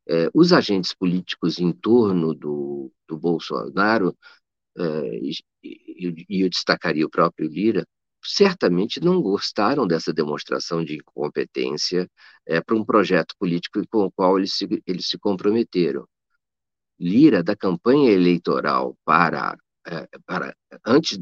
É, 0.08 0.30
os 0.34 0.54
agentes 0.54 0.94
políticos 0.94 1.60
em 1.60 1.74
torno 1.74 2.34
do, 2.34 2.90
do 3.06 3.18
Bolsonaro, 3.18 4.16
é, 4.78 5.20
e, 5.20 5.36
eu 6.30 6.50
destacaria 6.50 7.06
o 7.06 7.10
próprio 7.10 7.50
Lira, 7.50 7.86
certamente 8.24 9.02
não 9.02 9.22
gostaram 9.22 9.86
dessa 9.86 10.14
demonstração 10.14 10.82
de 10.82 10.96
incompetência 10.96 12.10
é, 12.46 12.62
para 12.62 12.78
um 12.78 12.86
projeto 12.86 13.36
político 13.38 13.82
com 13.92 14.06
o 14.06 14.12
qual 14.14 14.38
eles 14.38 14.54
se, 14.54 14.66
eles 14.88 15.10
se 15.10 15.20
comprometeram. 15.20 16.08
Lira, 16.98 17.44
da 17.44 17.54
campanha 17.54 18.12
eleitoral 18.12 18.96
para 19.04 19.58
para, 20.26 20.56
antes, 20.86 21.20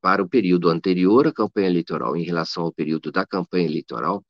para 0.00 0.22
o 0.22 0.28
período 0.28 0.68
anterior 0.68 1.26
à 1.26 1.32
campanha 1.32 1.68
eleitoral, 1.68 2.16
em 2.16 2.22
relação 2.22 2.64
ao 2.64 2.72
período 2.72 3.10
da 3.10 3.26
campanha 3.26 3.66
eleitoral, 3.66 4.24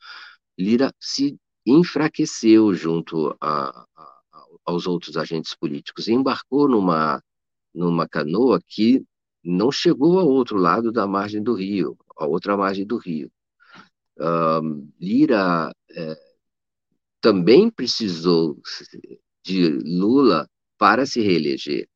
Lira 0.58 0.92
se 1.00 1.36
enfraqueceu 1.66 2.72
junto 2.74 3.36
a, 3.40 3.86
a, 3.96 4.22
aos 4.64 4.86
outros 4.86 5.16
agentes 5.16 5.54
políticos, 5.54 6.08
embarcou 6.08 6.68
numa, 6.68 7.22
numa 7.74 8.08
canoa 8.08 8.60
que 8.66 9.04
não 9.42 9.70
chegou 9.70 10.18
ao 10.18 10.28
outro 10.28 10.56
lado 10.56 10.90
da 10.92 11.06
margem 11.06 11.42
do 11.42 11.54
rio, 11.54 11.98
a 12.16 12.26
outra 12.26 12.56
margem 12.56 12.86
do 12.86 12.96
rio. 12.96 13.30
Lira 15.00 15.72
é, 15.90 16.16
também 17.20 17.70
precisou 17.70 18.60
de 19.42 19.68
Lula 19.68 20.48
para 20.78 21.04
se 21.04 21.20
reeleger. 21.20 21.88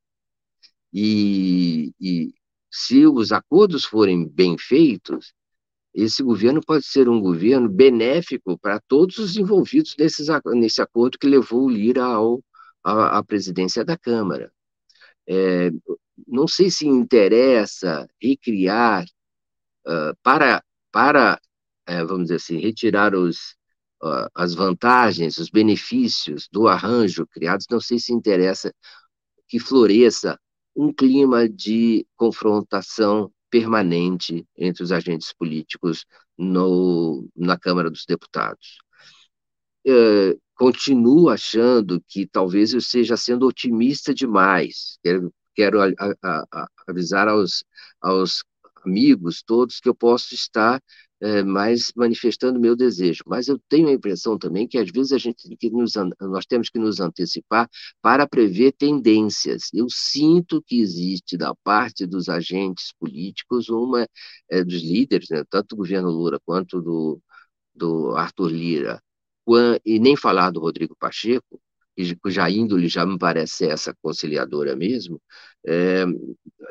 E, 0.93 1.93
e 2.01 2.33
se 2.71 3.07
os 3.07 3.33
acordos 3.33 3.85
forem 3.85 4.27
bem 4.27 4.57
feitos, 4.59 5.33
esse 5.95 6.23
governo 6.23 6.61
pode 6.65 6.87
ser 6.87 7.09
um 7.09 7.21
governo 7.21 7.69
benéfico 7.69 8.59
para 8.59 8.81
todos 8.81 9.19
os 9.19 9.37
envolvidos 9.37 9.95
nesses, 9.99 10.29
nesse 10.55 10.81
acordo 10.81 11.19
que 11.19 11.27
levou 11.27 11.65
o 11.65 11.71
Lira 11.71 12.05
ao, 12.05 12.43
à, 12.85 13.19
à 13.19 13.25
presidência 13.25 13.85
da 13.85 13.97
Câmara. 13.97 14.53
É, 15.27 15.71
não 16.27 16.47
sei 16.47 16.71
se 16.71 16.87
interessa 16.87 18.09
recriar 18.21 19.05
uh, 19.87 20.17
para, 20.23 20.63
para 20.93 21.41
uh, 21.89 22.07
vamos 22.07 22.25
dizer 22.25 22.37
assim, 22.37 22.59
retirar 22.59 23.15
os, 23.15 23.57
uh, 24.03 24.29
as 24.35 24.55
vantagens, 24.55 25.39
os 25.39 25.51
benefícios 25.51 26.49
do 26.51 26.69
arranjo 26.69 27.27
criados, 27.27 27.67
não 27.71 27.81
sei 27.81 27.99
se 27.99 28.13
interessa 28.13 28.73
que 29.49 29.59
floresça 29.59 30.39
um 30.79 30.93
clima 30.93 31.49
de 31.49 32.07
confrontação 32.15 33.33
permanente 33.51 34.47
entre 34.57 34.85
os 34.85 34.93
agentes 34.93 35.33
políticos 35.33 36.07
no, 36.39 37.29
na 37.35 37.59
Câmara 37.59 37.91
dos 37.91 38.05
Deputados. 38.07 38.79
É, 39.85 40.37
continuo 40.55 41.31
achando 41.31 42.01
que 42.07 42.29
talvez 42.29 42.73
eu 42.73 42.79
esteja 42.79 43.17
sendo 43.17 43.49
otimista 43.49 44.15
demais. 44.15 44.99
Quero, 45.03 45.35
quero 45.53 45.81
a, 45.83 45.89
a, 46.23 46.45
a, 46.53 46.69
avisar 46.87 47.27
aos, 47.27 47.65
aos 48.01 48.45
amigos 48.85 49.43
todos 49.43 49.81
que 49.81 49.89
eu 49.89 49.95
posso 49.97 50.33
estar 50.33 50.81
é, 51.21 51.43
mas 51.43 51.93
manifestando 51.97 52.61
meu 52.61 52.77
desejo. 52.77 53.23
Mas 53.27 53.49
eu 53.49 53.59
tenho 53.69 53.89
a 53.89 53.93
impressão 53.93 54.39
também 54.39 54.67
que 54.69 54.79
às 54.79 54.91
vezes 54.91 55.13
a 55.13 55.19
gente 55.19 55.57
que 55.57 55.71
nos, 55.71 55.95
nós 56.21 56.47
temos 56.47 56.71
que 56.71 56.79
nos 56.79 57.01
antecipar 57.01 57.69
para 58.01 58.27
prever 58.27 58.73
tendências. 58.73 59.69
Eu 59.73 59.87
sinto 59.91 60.63
que 60.63 60.81
existe 60.81 61.37
da 61.37 61.55
parte 61.65 62.07
dos 62.07 62.29
agentes 62.29 62.93
políticos 62.99 63.69
uma 63.69 64.09
é, 64.51 64.65
dos 64.65 64.83
líderes, 64.83 65.29
né, 65.31 65.45
tanto 65.51 65.69
do 65.71 65.77
governo 65.77 66.11
Lula 66.11 66.41
quanto 66.45 66.81
do, 66.81 67.21
do 67.75 68.17
Arthur 68.17 68.49
Lira, 68.51 69.03
e 69.85 69.99
nem 69.99 70.17
falar 70.17 70.51
do 70.51 70.61
Rodrigo 70.61 70.95
Pacheco, 70.99 71.61
cuja 72.17 72.49
índole 72.49 72.89
já 72.89 73.05
me 73.07 73.19
parece 73.19 73.67
essa 73.67 73.95
conciliadora 74.03 74.77
mesmo, 74.77 75.21
é, 75.67 76.05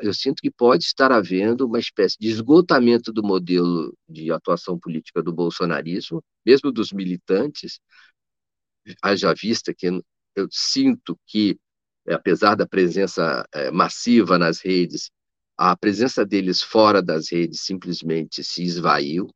eu 0.00 0.14
sinto 0.14 0.40
que 0.40 0.50
pode 0.50 0.84
estar 0.84 1.12
havendo 1.12 1.66
uma 1.66 1.78
espécie 1.78 2.16
de 2.18 2.28
esgotamento 2.28 3.12
do 3.12 3.22
modelo 3.22 3.94
de 4.08 4.30
atuação 4.32 4.78
política 4.78 5.22
do 5.22 5.32
bolsonarismo, 5.32 6.22
mesmo 6.44 6.72
dos 6.72 6.92
militantes, 6.92 7.80
haja 9.02 9.34
vista 9.34 9.74
que 9.74 9.86
eu 10.34 10.48
sinto 10.50 11.18
que, 11.26 11.58
apesar 12.08 12.54
da 12.54 12.66
presença 12.66 13.46
é, 13.52 13.70
massiva 13.70 14.38
nas 14.38 14.60
redes, 14.60 15.10
a 15.56 15.76
presença 15.76 16.24
deles 16.24 16.62
fora 16.62 17.02
das 17.02 17.30
redes 17.32 17.62
simplesmente 17.62 18.44
se 18.44 18.62
esvaiu, 18.62 19.28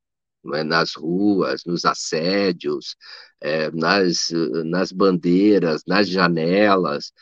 é? 0.55 0.65
nas 0.65 0.95
ruas, 0.95 1.65
nos 1.65 1.85
assédios, 1.85 2.97
é, 3.41 3.71
nas, 3.71 4.29
nas 4.65 4.93
bandeiras, 4.93 5.83
nas 5.87 6.09
janelas, 6.09 7.13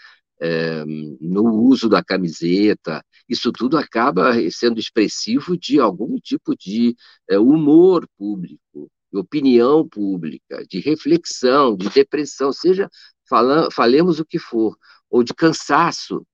é, 0.40 0.84
no 0.84 1.44
uso 1.68 1.88
da 1.88 2.02
camiseta. 2.02 3.05
Isso 3.28 3.52
tudo 3.52 3.76
acaba 3.76 4.32
sendo 4.51 4.80
expressivo 4.80 5.56
de 5.56 5.78
algum 5.78 6.16
tipo 6.18 6.56
de 6.56 6.97
é, 7.28 7.38
humor 7.38 8.09
público, 8.18 8.90
de 9.12 9.18
opinião 9.18 9.86
pública, 9.88 10.64
de 10.68 10.80
reflexão, 10.80 11.76
de 11.76 11.88
depressão, 11.90 12.52
seja 12.52 12.88
fala, 13.28 13.70
falemos 13.70 14.18
o 14.18 14.24
que 14.24 14.38
for, 14.38 14.76
ou 15.09 15.22
de 15.22 15.32
cansaço 15.34 16.26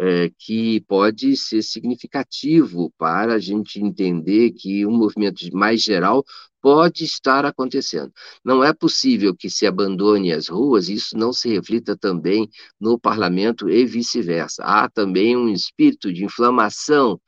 é, 0.00 0.30
que 0.38 0.80
pode 0.88 1.36
ser 1.36 1.62
significativo 1.62 2.90
para 2.96 3.34
a 3.34 3.38
gente 3.38 3.78
entender 3.78 4.52
que 4.52 4.86
um 4.86 4.92
movimento 4.92 5.44
mais 5.52 5.82
geral 5.82 6.24
pode 6.62 7.04
estar 7.04 7.44
acontecendo. 7.44 8.10
Não 8.42 8.64
é 8.64 8.72
possível 8.72 9.36
que 9.36 9.50
se 9.50 9.66
abandone 9.66 10.32
as 10.32 10.48
ruas 10.48 10.88
e 10.88 10.94
isso 10.94 11.16
não 11.18 11.32
se 11.34 11.50
reflita 11.50 11.96
também 11.96 12.48
no 12.80 12.98
parlamento 12.98 13.68
e 13.68 13.84
vice-versa. 13.84 14.62
Há 14.64 14.88
também 14.88 15.36
um 15.36 15.50
espírito 15.50 16.12
de 16.12 16.24
inflamação 16.24 17.20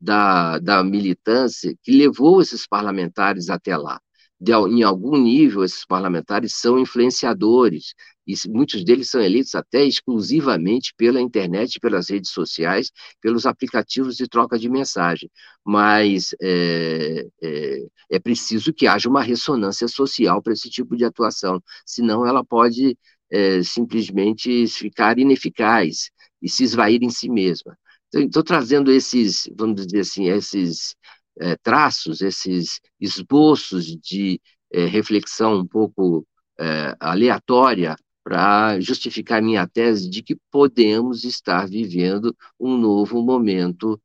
da, 0.00 0.58
da 0.58 0.84
militância 0.84 1.74
que 1.82 1.92
levou 1.92 2.42
esses 2.42 2.66
parlamentares 2.66 3.48
até 3.48 3.76
lá 3.76 4.00
de, 4.40 4.52
em 4.52 4.82
algum 4.82 5.16
nível, 5.16 5.64
esses 5.64 5.84
parlamentares 5.84 6.54
são 6.54 6.78
influenciadores, 6.78 7.94
e 8.26 8.34
muitos 8.48 8.84
deles 8.84 9.08
são 9.10 9.20
eleitos 9.22 9.54
até 9.54 9.84
exclusivamente 9.84 10.92
pela 10.96 11.20
internet, 11.20 11.80
pelas 11.80 12.10
redes 12.10 12.30
sociais, 12.30 12.92
pelos 13.22 13.46
aplicativos 13.46 14.16
de 14.16 14.28
troca 14.28 14.58
de 14.58 14.68
mensagem. 14.68 15.30
Mas 15.64 16.34
é, 16.40 17.26
é, 17.42 17.86
é 18.10 18.18
preciso 18.18 18.72
que 18.72 18.86
haja 18.86 19.08
uma 19.08 19.22
ressonância 19.22 19.88
social 19.88 20.42
para 20.42 20.52
esse 20.52 20.68
tipo 20.68 20.94
de 20.94 21.04
atuação, 21.04 21.60
senão 21.86 22.26
ela 22.26 22.44
pode 22.44 22.98
é, 23.30 23.62
simplesmente 23.62 24.66
ficar 24.68 25.18
ineficaz 25.18 26.10
e 26.42 26.48
se 26.48 26.64
esvair 26.64 27.02
em 27.02 27.10
si 27.10 27.28
mesma. 27.30 27.76
Então, 28.08 28.22
estou 28.22 28.42
trazendo 28.42 28.90
esses, 28.90 29.48
vamos 29.56 29.86
dizer 29.86 30.00
assim, 30.00 30.28
esses 30.28 30.94
é, 31.40 31.56
traços, 31.56 32.20
esses 32.20 32.80
esboços 33.00 33.86
de 33.86 34.40
é, 34.72 34.84
reflexão 34.86 35.60
um 35.60 35.66
pouco 35.66 36.26
é, 36.58 36.94
aleatória 37.00 37.96
para 38.24 38.78
justificar 38.80 39.42
minha 39.42 39.66
tese 39.66 40.10
de 40.10 40.22
que 40.22 40.36
podemos 40.50 41.24
estar 41.24 41.66
vivendo 41.66 42.36
um 42.60 42.76
novo 42.76 43.22
momento, 43.22 43.98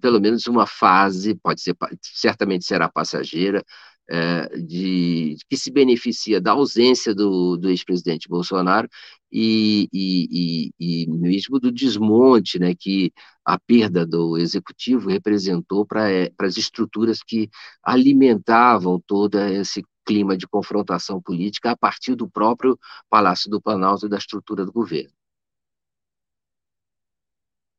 pelo 0.00 0.18
menos 0.18 0.46
uma 0.46 0.66
fase, 0.66 1.34
pode 1.34 1.60
ser, 1.60 1.76
certamente 2.00 2.64
será 2.64 2.88
passageira, 2.88 3.62
é, 4.08 4.48
de, 4.58 5.36
que 5.48 5.56
se 5.56 5.70
beneficia 5.70 6.40
da 6.40 6.52
ausência 6.52 7.14
do, 7.14 7.56
do 7.56 7.68
ex-presidente 7.68 8.28
Bolsonaro 8.28 8.88
e, 9.30 9.88
e, 9.92 10.70
e, 10.78 11.04
e, 11.04 11.10
mesmo 11.10 11.58
do 11.58 11.72
desmonte 11.72 12.58
né, 12.58 12.74
que 12.74 13.12
a 13.44 13.58
perda 13.58 14.06
do 14.06 14.38
executivo 14.38 15.08
representou 15.08 15.84
para 15.84 16.10
é, 16.10 16.30
as 16.38 16.56
estruturas 16.56 17.22
que 17.22 17.48
alimentavam 17.82 19.00
todo 19.06 19.38
esse 19.38 19.84
clima 20.04 20.36
de 20.36 20.46
confrontação 20.46 21.20
política 21.20 21.72
a 21.72 21.76
partir 21.76 22.14
do 22.14 22.28
próprio 22.28 22.78
Palácio 23.10 23.50
do 23.50 23.60
Planalto 23.60 24.06
e 24.06 24.08
da 24.08 24.18
estrutura 24.18 24.64
do 24.64 24.72
governo. 24.72 25.12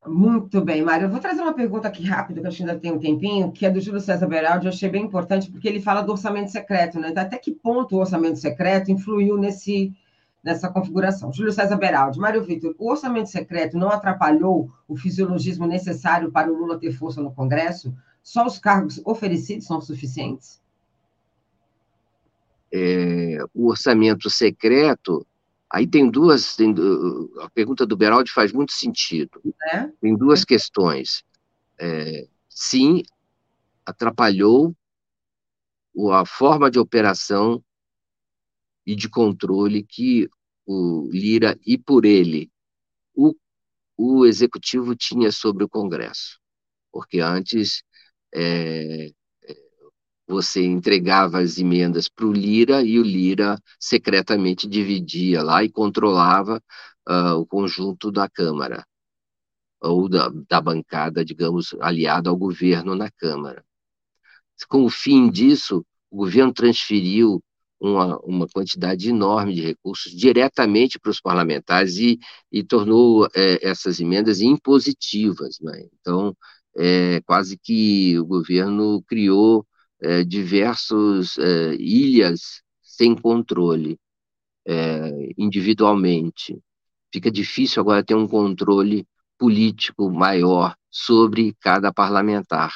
Muito 0.06 0.60
bem, 0.60 0.82
Mário. 0.82 1.06
Eu 1.06 1.10
vou 1.10 1.20
trazer 1.20 1.42
uma 1.42 1.52
pergunta 1.52 1.88
aqui 1.88 2.04
rápida, 2.04 2.40
que 2.40 2.46
acho 2.46 2.56
que 2.58 2.62
ainda 2.62 2.78
tem 2.78 2.92
um 2.92 2.98
tempinho, 2.98 3.50
que 3.50 3.66
é 3.66 3.70
do 3.70 3.80
Júlio 3.80 4.00
César 4.00 4.26
Beraldi. 4.26 4.66
Eu 4.66 4.72
achei 4.72 4.88
bem 4.88 5.04
importante, 5.04 5.50
porque 5.50 5.68
ele 5.68 5.80
fala 5.80 6.02
do 6.02 6.12
orçamento 6.12 6.50
secreto, 6.50 7.00
né? 7.00 7.10
Então, 7.10 7.22
até 7.22 7.36
que 7.36 7.50
ponto 7.50 7.96
o 7.96 7.98
orçamento 7.98 8.38
secreto 8.38 8.90
influiu 8.90 9.36
nesse, 9.36 9.92
nessa 10.42 10.68
configuração? 10.68 11.32
Júlio 11.32 11.52
César 11.52 11.76
Beraldi. 11.76 12.18
Mário 12.18 12.44
Vitor, 12.44 12.74
o 12.78 12.90
orçamento 12.90 13.28
secreto 13.28 13.76
não 13.76 13.90
atrapalhou 13.90 14.70
o 14.86 14.96
fisiologismo 14.96 15.66
necessário 15.66 16.30
para 16.30 16.50
o 16.50 16.56
Lula 16.56 16.78
ter 16.78 16.92
força 16.92 17.20
no 17.20 17.32
Congresso? 17.32 17.92
Só 18.22 18.46
os 18.46 18.58
cargos 18.58 19.00
oferecidos 19.04 19.66
são 19.66 19.80
suficientes? 19.80 20.60
É, 22.72 23.38
o 23.54 23.68
orçamento 23.68 24.30
secreto 24.30 25.26
Aí 25.70 25.86
tem 25.86 26.10
duas. 26.10 26.56
Tem, 26.56 26.74
a 27.40 27.50
pergunta 27.50 27.86
do 27.86 27.96
Beraldi 27.96 28.30
faz 28.32 28.52
muito 28.52 28.72
sentido. 28.72 29.40
É? 29.72 29.88
Tem 30.00 30.16
duas 30.16 30.44
questões. 30.44 31.22
É, 31.78 32.26
sim, 32.48 33.02
atrapalhou 33.84 34.74
a 36.12 36.24
forma 36.24 36.70
de 36.70 36.78
operação 36.78 37.62
e 38.86 38.94
de 38.94 39.08
controle 39.08 39.82
que 39.82 40.28
o 40.66 41.08
Lira 41.10 41.58
e 41.66 41.76
por 41.76 42.04
ele 42.04 42.50
o, 43.14 43.34
o 43.96 44.26
executivo 44.26 44.94
tinha 44.94 45.32
sobre 45.32 45.64
o 45.64 45.68
Congresso. 45.68 46.38
Porque 46.92 47.20
antes 47.20 47.82
é, 48.34 49.10
você 50.28 50.62
entregava 50.62 51.40
as 51.40 51.58
emendas 51.58 52.08
para 52.08 52.26
o 52.26 52.32
Lira 52.32 52.82
e 52.82 52.98
o 52.98 53.02
Lira 53.02 53.58
secretamente 53.80 54.68
dividia 54.68 55.42
lá 55.42 55.64
e 55.64 55.70
controlava 55.70 56.62
uh, 57.08 57.34
o 57.38 57.46
conjunto 57.46 58.12
da 58.12 58.28
Câmara, 58.28 58.86
ou 59.80 60.08
da, 60.08 60.30
da 60.48 60.60
bancada, 60.60 61.24
digamos, 61.24 61.74
aliada 61.80 62.28
ao 62.28 62.36
governo 62.36 62.94
na 62.94 63.10
Câmara. 63.10 63.64
Com 64.68 64.84
o 64.84 64.90
fim 64.90 65.30
disso, 65.30 65.84
o 66.10 66.16
governo 66.18 66.52
transferiu 66.52 67.42
uma, 67.80 68.18
uma 68.18 68.46
quantidade 68.48 69.08
enorme 69.08 69.54
de 69.54 69.62
recursos 69.62 70.12
diretamente 70.12 70.98
para 70.98 71.10
os 71.10 71.20
parlamentares 71.20 71.96
e, 71.96 72.18
e 72.50 72.62
tornou 72.62 73.26
é, 73.34 73.66
essas 73.66 74.00
emendas 74.00 74.40
impositivas. 74.40 75.58
Né? 75.60 75.86
Então, 76.00 76.36
é, 76.76 77.20
quase 77.22 77.56
que 77.56 78.18
o 78.18 78.26
governo 78.26 79.02
criou 79.04 79.64
é, 80.02 80.24
diversos 80.24 81.38
é, 81.38 81.74
ilhas 81.74 82.62
sem 82.82 83.14
controle 83.14 83.98
é, 84.66 85.32
individualmente. 85.36 86.60
Fica 87.12 87.30
difícil 87.30 87.80
agora 87.82 88.04
ter 88.04 88.14
um 88.14 88.28
controle 88.28 89.06
político 89.38 90.10
maior 90.10 90.74
sobre 90.90 91.54
cada 91.60 91.92
parlamentar. 91.92 92.72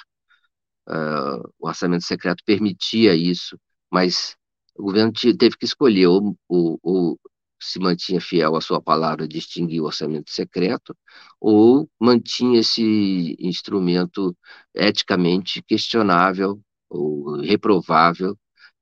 O 1.59 1.69
orçamento 1.69 2.05
secreto 2.05 2.43
permitia 2.45 3.15
isso, 3.15 3.59
mas 3.91 4.37
o 4.77 4.85
governo 4.85 5.13
teve 5.13 5.57
que 5.57 5.65
escolher 5.65 6.09
ou, 6.09 7.19
se 7.61 7.79
mantinha 7.79 8.21
fiel 8.21 8.57
à 8.57 8.61
sua 8.61 8.81
palavra 8.81 9.27
de 9.29 9.39
extinguir 9.39 9.81
o 9.81 9.85
orçamento 9.85 10.31
secreto, 10.31 10.97
ou 11.41 11.89
mantinha 12.01 12.61
esse 12.61 13.37
instrumento 13.39 14.37
eticamente 14.75 15.63
questionável 15.63 16.61
ou 16.93 17.41
reprovável 17.41 18.37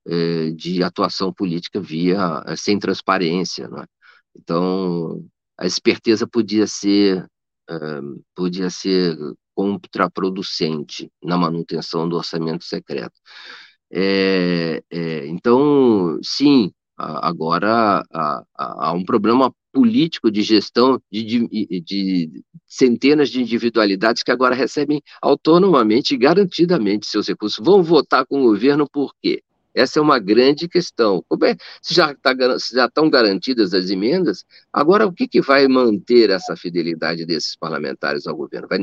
é, 0.07 0.51
de 0.51 0.83
atuação 0.83 1.33
política 1.33 1.79
via 1.79 2.43
eh, 2.47 2.55
sem 2.55 2.79
transparência, 2.79 3.65
é? 3.65 3.85
Então 4.35 5.23
a 5.57 5.65
esperteza 5.67 6.27
podia 6.27 6.65
ser 6.67 7.25
uh, 7.69 8.23
podia 8.35 8.69
ser 8.69 9.17
contraproducente 9.55 11.11
na 11.23 11.37
manutenção 11.37 12.07
do 12.09 12.15
orçamento 12.17 12.63
secreto. 12.65 13.19
É, 13.91 14.81
é, 14.89 15.27
então, 15.27 16.17
sim, 16.23 16.71
agora 16.97 18.03
há, 18.11 18.43
há, 18.57 18.93
um 18.93 19.03
problema 19.03 19.53
político 19.71 20.29
de 20.29 20.41
gestão 20.41 21.01
de, 21.11 21.23
de, 21.23 21.81
de, 21.81 22.43
centenas 22.67 23.29
de 23.29 23.41
individualidades 23.41 24.23
que 24.23 24.31
agora 24.31 24.55
recebem 24.55 25.01
autonomamente 25.21 26.13
e 26.13 26.17
garantidamente 26.17 27.07
seus 27.07 27.27
recursos. 27.27 27.63
Vão 27.63 27.81
votar 27.81 28.25
com 28.25 28.41
o 28.41 28.43
governo 28.43 28.87
por 28.89 29.13
quê? 29.21 29.43
Essa 29.73 29.99
é 29.99 30.01
uma 30.01 30.19
grande 30.19 30.67
questão. 30.67 31.23
Como 31.29 31.45
é, 31.45 31.55
se, 31.81 31.93
já 31.93 32.13
tá, 32.13 32.35
se 32.59 32.75
já 32.75 32.85
estão 32.85 33.09
garantidas 33.09 33.73
as 33.73 33.89
emendas, 33.89 34.43
agora 34.71 35.07
o 35.07 35.13
que, 35.13 35.27
que 35.27 35.41
vai 35.41 35.67
manter 35.67 36.29
essa 36.29 36.55
fidelidade 36.57 37.25
desses 37.25 37.55
parlamentares 37.55 38.27
ao 38.27 38.35
governo? 38.35 38.67
Vai, 38.67 38.79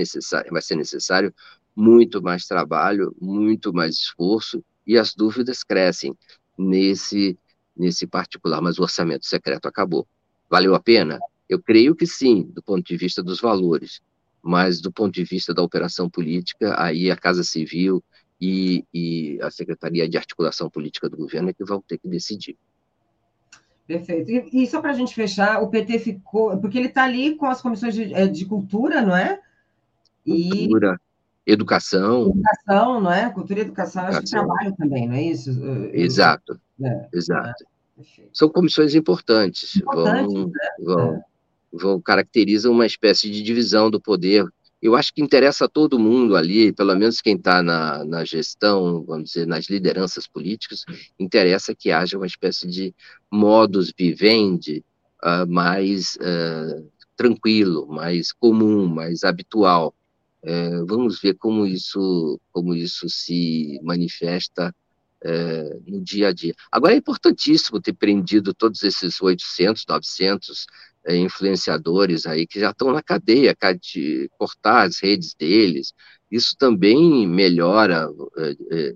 vai 0.51 0.63
ser 0.63 0.77
necessário 0.77 1.35
muito 1.77 2.23
mais 2.23 2.47
trabalho, 2.47 3.15
muito 3.21 3.73
mais 3.73 3.97
esforço, 3.97 4.65
e 4.87 4.97
as 4.97 5.15
dúvidas 5.15 5.63
crescem 5.63 6.17
nesse, 6.59 7.39
nesse 7.77 8.07
particular, 8.07 8.61
mas 8.61 8.79
o 8.79 8.83
orçamento 8.83 9.27
secreto 9.27 9.67
acabou. 9.67 10.07
Valeu 10.49 10.75
a 10.75 10.81
pena? 10.81 11.19
Eu 11.49 11.61
creio 11.61 11.95
que 11.95 12.07
sim, 12.07 12.43
do 12.53 12.63
ponto 12.63 12.87
de 12.87 12.97
vista 12.97 13.23
dos 13.23 13.41
valores, 13.41 14.01
mas 14.43 14.81
do 14.81 14.93
ponto 14.93 15.13
de 15.13 15.25
vista 15.25 15.53
da 15.53 15.63
operação 15.63 16.09
política, 16.09 16.75
aí 16.81 17.11
a 17.11 17.17
Casa 17.17 17.43
Civil 17.43 18.03
e, 18.41 18.85
e 18.93 19.39
a 19.43 19.51
Secretaria 19.51 20.09
de 20.09 20.17
Articulação 20.17 20.71
Política 20.71 21.09
do 21.09 21.17
Governo 21.17 21.51
é 21.51 21.53
que 21.53 21.65
vão 21.65 21.81
ter 21.81 21.99
que 21.99 22.09
decidir. 22.09 22.57
Perfeito. 23.87 24.31
E, 24.31 24.63
e 24.63 24.67
só 24.67 24.81
para 24.81 24.91
a 24.91 24.95
gente 24.95 25.15
fechar, 25.15 25.63
o 25.63 25.69
PT 25.69 25.99
ficou. 25.99 26.57
Porque 26.59 26.77
ele 26.77 26.89
está 26.89 27.05
ali 27.05 27.35
com 27.35 27.47
as 27.47 27.63
comissões 27.63 27.95
de, 27.95 28.13
eh, 28.13 28.27
de, 28.27 28.45
cultura, 28.45 29.01
não 29.01 29.17
é? 29.17 29.41
E... 30.27 30.51
Cultura, 30.51 31.01
educação. 31.47 32.29
Educação, 32.29 33.01
não 33.01 33.11
é? 33.11 33.31
Cultura 33.31 33.61
e 33.61 33.63
educação, 33.63 34.03
educação. 34.03 34.19
acho 34.19 34.21
que 34.21 34.31
trabalho 34.31 34.77
também, 34.77 35.09
não 35.09 35.15
é 35.15 35.23
isso? 35.23 35.51
Exato. 35.95 36.61
É, 36.83 37.09
exato. 37.15 37.65
É, 37.65 37.78
São 38.33 38.49
comissões 38.49 38.95
importantes. 38.95 39.77
importantes 39.77 40.33
vão, 40.33 40.47
né? 40.47 40.53
vão, 40.81 41.15
é. 41.15 41.21
vão, 41.73 42.01
caracterizam 42.01 42.73
uma 42.73 42.87
espécie 42.87 43.31
de 43.31 43.43
divisão 43.43 43.91
do 43.91 44.01
poder 44.01 44.47
eu 44.81 44.95
acho 44.95 45.13
que 45.13 45.21
interessa 45.21 45.65
a 45.65 45.69
todo 45.69 45.99
mundo 45.99 46.37
ali, 46.37 46.73
pelo 46.73 46.95
menos 46.95 47.21
quem 47.21 47.35
está 47.35 47.63
na, 47.63 48.05
na 48.05 48.25
gestão, 48.25 49.03
vamos 49.05 49.31
dizer, 49.31 49.47
nas 49.47 49.69
lideranças 49.69 50.27
políticas, 50.27 50.85
interessa 51.19 51.75
que 51.75 51.91
haja 51.91 52.17
uma 52.17 52.27
espécie 52.27 52.69
de 52.69 52.95
modus 53.31 53.93
vivendi 53.97 54.85
uh, 55.25 55.51
mais 55.51 56.17
uh, 56.17 56.89
tranquilo, 57.17 57.89
mais 57.89 58.33
comum, 58.33 58.87
mais 58.87 59.25
habitual. 59.25 59.93
Uh, 60.45 60.87
vamos 60.87 61.21
ver 61.21 61.35
como 61.35 61.67
isso, 61.67 62.41
como 62.53 62.73
isso 62.73 63.09
se 63.09 63.81
manifesta 63.83 64.73
é, 65.25 65.79
no 65.87 66.03
dia 66.03 66.29
a 66.29 66.33
dia. 66.33 66.55
Agora, 66.71 66.95
é 66.95 66.97
importantíssimo 66.97 67.81
ter 67.81 67.93
prendido 67.93 68.55
todos 68.55 68.83
esses 68.83 69.21
800, 69.21 69.85
900 69.89 70.67
é, 71.07 71.17
influenciadores 71.17 72.27
aí 72.27 72.47
que 72.47 72.61
já 72.61 72.71
estão 72.71 72.93
na 72.93 73.03
cadeia, 73.03 73.57
de 73.81 74.29
cortar 74.39 74.87
as 74.87 75.01
redes 75.01 75.35
deles. 75.35 75.93
Isso 76.31 76.57
também 76.59 77.27
melhora, 77.27 78.09
é, 78.71 78.95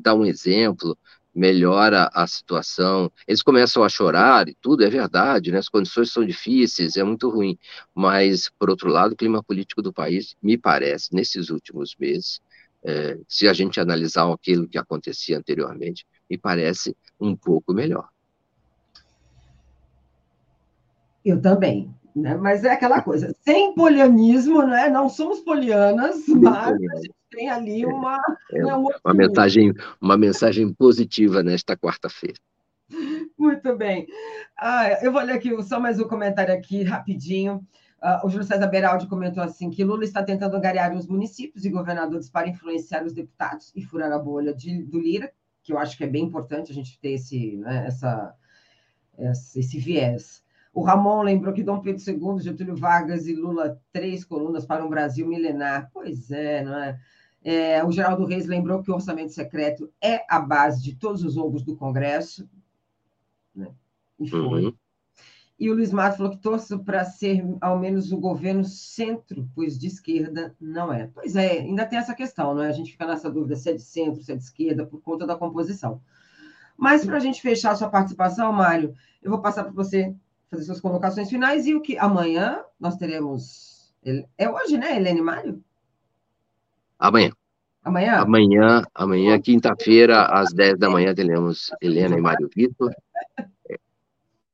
dá 0.00 0.14
um 0.14 0.24
exemplo, 0.24 0.96
melhora 1.34 2.10
a 2.12 2.26
situação. 2.26 3.10
Eles 3.26 3.42
começam 3.42 3.82
a 3.82 3.88
chorar 3.88 4.48
e 4.48 4.56
tudo, 4.60 4.84
é 4.84 4.90
verdade, 4.90 5.50
né? 5.52 5.58
as 5.58 5.68
condições 5.68 6.12
são 6.12 6.24
difíceis, 6.24 6.96
é 6.96 7.04
muito 7.04 7.30
ruim. 7.30 7.56
Mas, 7.94 8.50
por 8.58 8.68
outro 8.68 8.90
lado, 8.90 9.12
o 9.12 9.16
clima 9.16 9.42
político 9.42 9.80
do 9.80 9.92
país, 9.92 10.34
me 10.42 10.58
parece, 10.58 11.14
nesses 11.14 11.48
últimos 11.50 11.94
meses, 11.98 12.40
é, 12.84 13.18
se 13.28 13.48
a 13.48 13.52
gente 13.52 13.80
analisar 13.80 14.30
aquilo 14.32 14.68
que 14.68 14.78
acontecia 14.78 15.38
anteriormente, 15.38 16.06
me 16.30 16.38
parece 16.38 16.96
um 17.20 17.34
pouco 17.34 17.72
melhor. 17.72 18.08
Eu 21.24 21.40
também. 21.40 21.92
Né? 22.14 22.36
Mas 22.36 22.64
é 22.64 22.72
aquela 22.72 23.00
coisa, 23.00 23.34
sem 23.44 23.74
polianismo, 23.74 24.62
né? 24.62 24.88
não 24.88 25.08
somos 25.08 25.40
polianas, 25.40 26.26
mas 26.26 26.68
a 26.68 26.76
gente 26.76 27.14
tem 27.30 27.48
ali 27.48 27.82
é, 27.82 27.86
uma, 27.86 28.18
é, 28.52 28.58
né, 28.60 28.74
uma, 28.74 29.14
mensagem, 29.14 29.72
uma 30.00 30.16
mensagem 30.16 30.72
positiva 30.72 31.42
nesta 31.42 31.76
quarta-feira. 31.76 32.38
Muito 33.38 33.76
bem. 33.76 34.06
Ah, 34.58 34.98
eu 35.02 35.12
vou 35.12 35.22
ler 35.22 35.34
aqui 35.34 35.62
só 35.62 35.78
mais 35.78 36.00
um 36.00 36.08
comentário 36.08 36.52
aqui, 36.52 36.82
rapidinho. 36.82 37.64
Uh, 38.00 38.24
o 38.24 38.30
Júlio 38.30 38.46
César 38.46 38.68
Beraldi 38.68 39.08
comentou 39.08 39.42
assim 39.42 39.70
que 39.70 39.82
Lula 39.82 40.04
está 40.04 40.22
tentando 40.22 40.56
angariar 40.56 40.94
os 40.94 41.08
municípios 41.08 41.64
e 41.64 41.70
governadores 41.70 42.30
para 42.30 42.48
influenciar 42.48 43.04
os 43.04 43.12
deputados 43.12 43.72
e 43.74 43.82
furar 43.82 44.12
a 44.12 44.18
bolha 44.18 44.54
de, 44.54 44.84
do 44.84 45.00
Lira, 45.00 45.32
que 45.64 45.72
eu 45.72 45.78
acho 45.78 45.96
que 45.96 46.04
é 46.04 46.06
bem 46.06 46.24
importante 46.24 46.70
a 46.70 46.74
gente 46.74 46.98
ter 47.00 47.14
esse, 47.14 47.56
né, 47.56 47.86
essa, 47.88 48.34
esse 49.18 49.78
viés. 49.78 50.44
O 50.72 50.80
Ramon 50.80 51.22
lembrou 51.22 51.52
que 51.52 51.64
Dom 51.64 51.80
Pedro 51.80 52.00
II, 52.00 52.40
Getúlio 52.40 52.76
Vargas 52.76 53.26
e 53.26 53.34
Lula, 53.34 53.80
três 53.92 54.24
colunas 54.24 54.64
para 54.64 54.84
um 54.84 54.88
Brasil 54.88 55.26
milenar. 55.26 55.90
Pois 55.92 56.30
é, 56.30 56.62
não 56.62 56.78
é? 56.78 57.00
é 57.42 57.84
o 57.84 57.90
Geraldo 57.90 58.24
Reis 58.24 58.46
lembrou 58.46 58.80
que 58.80 58.92
o 58.92 58.94
orçamento 58.94 59.32
secreto 59.32 59.92
é 60.00 60.24
a 60.28 60.38
base 60.38 60.80
de 60.80 60.94
todos 60.94 61.24
os 61.24 61.34
roubos 61.34 61.64
do 61.64 61.74
Congresso. 61.74 62.48
Né? 63.52 63.68
E 64.20 64.28
foi. 64.28 64.66
Uhum. 64.66 64.74
E 65.58 65.68
o 65.68 65.74
Luiz 65.74 65.92
Mato 65.92 66.18
falou 66.18 66.32
que 66.32 66.38
torço 66.38 66.78
para 66.84 67.04
ser 67.04 67.44
ao 67.60 67.78
menos 67.78 68.12
o 68.12 68.16
governo 68.16 68.64
centro, 68.64 69.48
pois 69.56 69.76
de 69.76 69.88
esquerda 69.88 70.54
não 70.60 70.92
é. 70.92 71.10
Pois 71.12 71.34
é, 71.34 71.58
ainda 71.58 71.84
tem 71.84 71.98
essa 71.98 72.14
questão, 72.14 72.54
não 72.54 72.62
é? 72.62 72.68
A 72.68 72.72
gente 72.72 72.92
fica 72.92 73.04
nessa 73.04 73.28
dúvida 73.28 73.56
se 73.56 73.70
é 73.70 73.72
de 73.72 73.82
centro, 73.82 74.22
se 74.22 74.30
é 74.30 74.36
de 74.36 74.42
esquerda, 74.44 74.86
por 74.86 75.02
conta 75.02 75.26
da 75.26 75.34
composição. 75.34 76.00
Mas 76.76 77.04
para 77.04 77.16
a 77.16 77.20
gente 77.20 77.42
fechar 77.42 77.72
a 77.72 77.76
sua 77.76 77.88
participação, 77.88 78.52
Mário, 78.52 78.94
eu 79.20 79.32
vou 79.32 79.42
passar 79.42 79.64
para 79.64 79.72
você 79.72 80.14
fazer 80.48 80.62
suas 80.62 80.80
colocações 80.80 81.28
finais 81.28 81.66
e 81.66 81.74
o 81.74 81.82
que 81.82 81.98
amanhã 81.98 82.62
nós 82.78 82.96
teremos. 82.96 83.92
É 84.38 84.48
hoje, 84.48 84.78
né, 84.78 84.96
Helene 84.96 85.20
Mário? 85.20 85.62
Amanhã. 86.96 87.32
Amanhã? 87.82 88.20
Amanhã, 88.20 88.82
amanhã 88.94 89.40
quinta-feira, 89.40 90.22
às 90.22 90.52
10 90.52 90.78
da 90.78 90.88
manhã, 90.88 91.12
teremos 91.12 91.70
Helena 91.82 92.16
e 92.16 92.20
Mário 92.20 92.48
Vitor. 92.54 92.94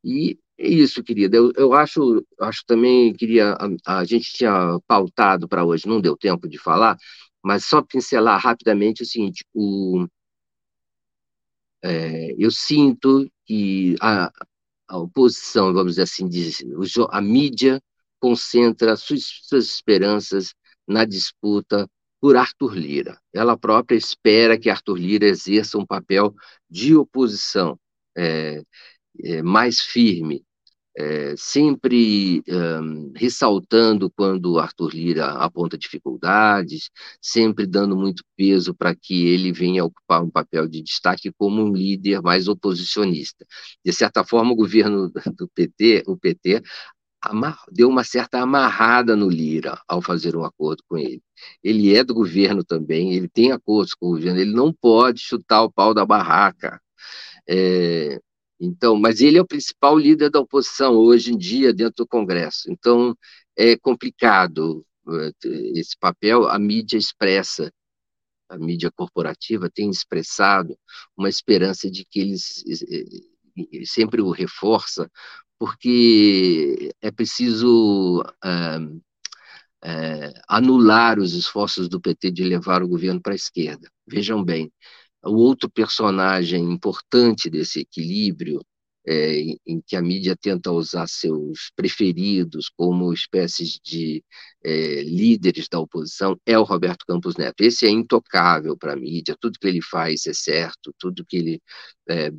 E 0.06 0.38
é 0.58 0.68
isso, 0.68 1.02
querida. 1.02 1.36
Eu, 1.36 1.52
eu 1.56 1.72
acho, 1.74 2.24
acho 2.40 2.64
também, 2.66 3.12
queria. 3.12 3.56
A, 3.86 3.98
a 4.00 4.04
gente 4.04 4.32
tinha 4.32 4.78
pautado 4.86 5.48
para 5.48 5.64
hoje, 5.64 5.88
não 5.88 6.00
deu 6.00 6.16
tempo 6.16 6.48
de 6.48 6.58
falar, 6.58 6.96
mas 7.42 7.64
só 7.64 7.82
pincelar 7.82 8.40
rapidamente 8.40 9.02
o 9.02 9.06
seguinte: 9.06 9.44
o, 9.54 10.06
é, 11.82 12.34
eu 12.38 12.50
sinto 12.50 13.30
que 13.46 13.96
a, 14.00 14.30
a 14.88 14.98
oposição, 14.98 15.72
vamos 15.72 15.92
dizer 15.92 16.02
assim, 16.02 16.28
diz, 16.28 16.62
a 17.10 17.20
mídia 17.20 17.80
concentra 18.20 18.96
suas, 18.96 19.24
suas 19.42 19.66
esperanças 19.66 20.54
na 20.86 21.04
disputa 21.04 21.88
por 22.20 22.36
Arthur 22.36 22.74
Lira. 22.74 23.20
Ela 23.34 23.56
própria 23.58 23.96
espera 23.96 24.58
que 24.58 24.70
Arthur 24.70 24.96
Lira 24.96 25.26
exerça 25.26 25.78
um 25.78 25.86
papel 25.86 26.34
de 26.70 26.96
oposição 26.96 27.78
é, 28.16 28.62
é, 29.22 29.42
mais 29.42 29.80
firme, 29.80 30.44
é, 30.96 31.34
sempre 31.36 32.42
um, 32.48 33.12
ressaltando 33.16 34.10
quando 34.10 34.58
Arthur 34.58 34.94
Lira 34.94 35.26
aponta 35.32 35.76
dificuldades, 35.76 36.90
sempre 37.20 37.66
dando 37.66 37.96
muito 37.96 38.22
peso 38.36 38.72
para 38.74 38.94
que 38.94 39.26
ele 39.26 39.52
venha 39.52 39.84
ocupar 39.84 40.22
um 40.22 40.30
papel 40.30 40.68
de 40.68 40.80
destaque 40.82 41.32
como 41.36 41.62
um 41.62 41.72
líder 41.74 42.22
mais 42.22 42.46
oposicionista. 42.46 43.44
De 43.84 43.92
certa 43.92 44.24
forma, 44.24 44.52
o 44.52 44.56
governo 44.56 45.10
do 45.36 45.48
PT, 45.48 46.04
o 46.06 46.16
PT, 46.16 46.62
deu 47.72 47.88
uma 47.88 48.04
certa 48.04 48.40
amarrada 48.40 49.16
no 49.16 49.28
Lira 49.28 49.80
ao 49.88 50.02
fazer 50.02 50.36
um 50.36 50.44
acordo 50.44 50.82
com 50.88 50.98
ele. 50.98 51.22
Ele 51.62 51.94
é 51.94 52.04
do 52.04 52.14
governo 52.14 52.62
também, 52.64 53.14
ele 53.14 53.28
tem 53.28 53.52
acordos 53.52 53.94
com 53.94 54.06
o 54.06 54.10
governo, 54.10 54.40
ele 54.40 54.52
não 54.52 54.72
pode 54.72 55.20
chutar 55.20 55.62
o 55.62 55.72
pau 55.72 55.94
da 55.94 56.04
barraca. 56.04 56.80
É, 57.48 58.20
então, 58.60 58.96
mas 58.96 59.20
ele 59.20 59.38
é 59.38 59.42
o 59.42 59.46
principal 59.46 59.98
líder 59.98 60.30
da 60.30 60.40
oposição 60.40 60.94
hoje 60.94 61.32
em 61.32 61.38
dia 61.38 61.72
dentro 61.72 62.04
do 62.04 62.06
Congresso. 62.06 62.70
Então, 62.70 63.16
é 63.56 63.76
complicado 63.76 64.84
eh, 65.08 65.32
esse 65.74 65.96
papel. 65.98 66.48
A 66.48 66.58
mídia 66.58 66.96
expressa, 66.96 67.72
a 68.48 68.58
mídia 68.58 68.90
corporativa 68.92 69.70
tem 69.70 69.90
expressado 69.90 70.78
uma 71.16 71.28
esperança 71.28 71.90
de 71.90 72.04
que 72.04 72.20
eles 72.20 72.64
eh, 72.68 73.84
sempre 73.84 74.20
o 74.22 74.30
reforça, 74.30 75.10
porque 75.58 76.92
é 77.00 77.10
preciso 77.10 78.22
anular 80.48 81.18
os 81.18 81.34
esforços 81.34 81.88
do 81.88 82.00
PT 82.00 82.30
de 82.30 82.44
levar 82.44 82.82
o 82.82 82.88
governo 82.88 83.20
para 83.20 83.32
a 83.32 83.36
esquerda. 83.36 83.88
Vejam 84.06 84.42
bem, 84.42 84.72
o 85.26 85.36
outro 85.36 85.70
personagem 85.70 86.62
importante 86.72 87.50
desse 87.50 87.80
equilíbrio 87.80 88.60
é, 89.06 89.38
em, 89.66 89.82
que 89.86 89.96
a 89.96 90.02
mídia 90.02 90.34
tenta 90.36 90.72
usar 90.72 91.06
seus 91.06 91.70
preferidos 91.76 92.70
como 92.74 93.12
espécies 93.12 93.78
de 93.84 94.24
é, 94.64 95.02
líderes 95.02 95.68
da 95.68 95.78
oposição, 95.78 96.38
é 96.46 96.58
o 96.58 96.62
Roberto 96.62 97.04
Campos 97.06 97.36
Neto. 97.36 97.62
Esse 97.62 97.86
é 97.86 97.90
intocável 97.90 98.76
para 98.78 98.94
a 98.94 98.96
mídia, 98.96 99.36
tudo 99.38 99.58
que 99.58 99.66
ele 99.68 99.82
faz 99.82 100.26
é 100.26 100.32
certo, 100.32 100.94
tudo 100.98 101.24
que 101.26 101.36
ele, 101.36 101.62
é, 102.08 102.30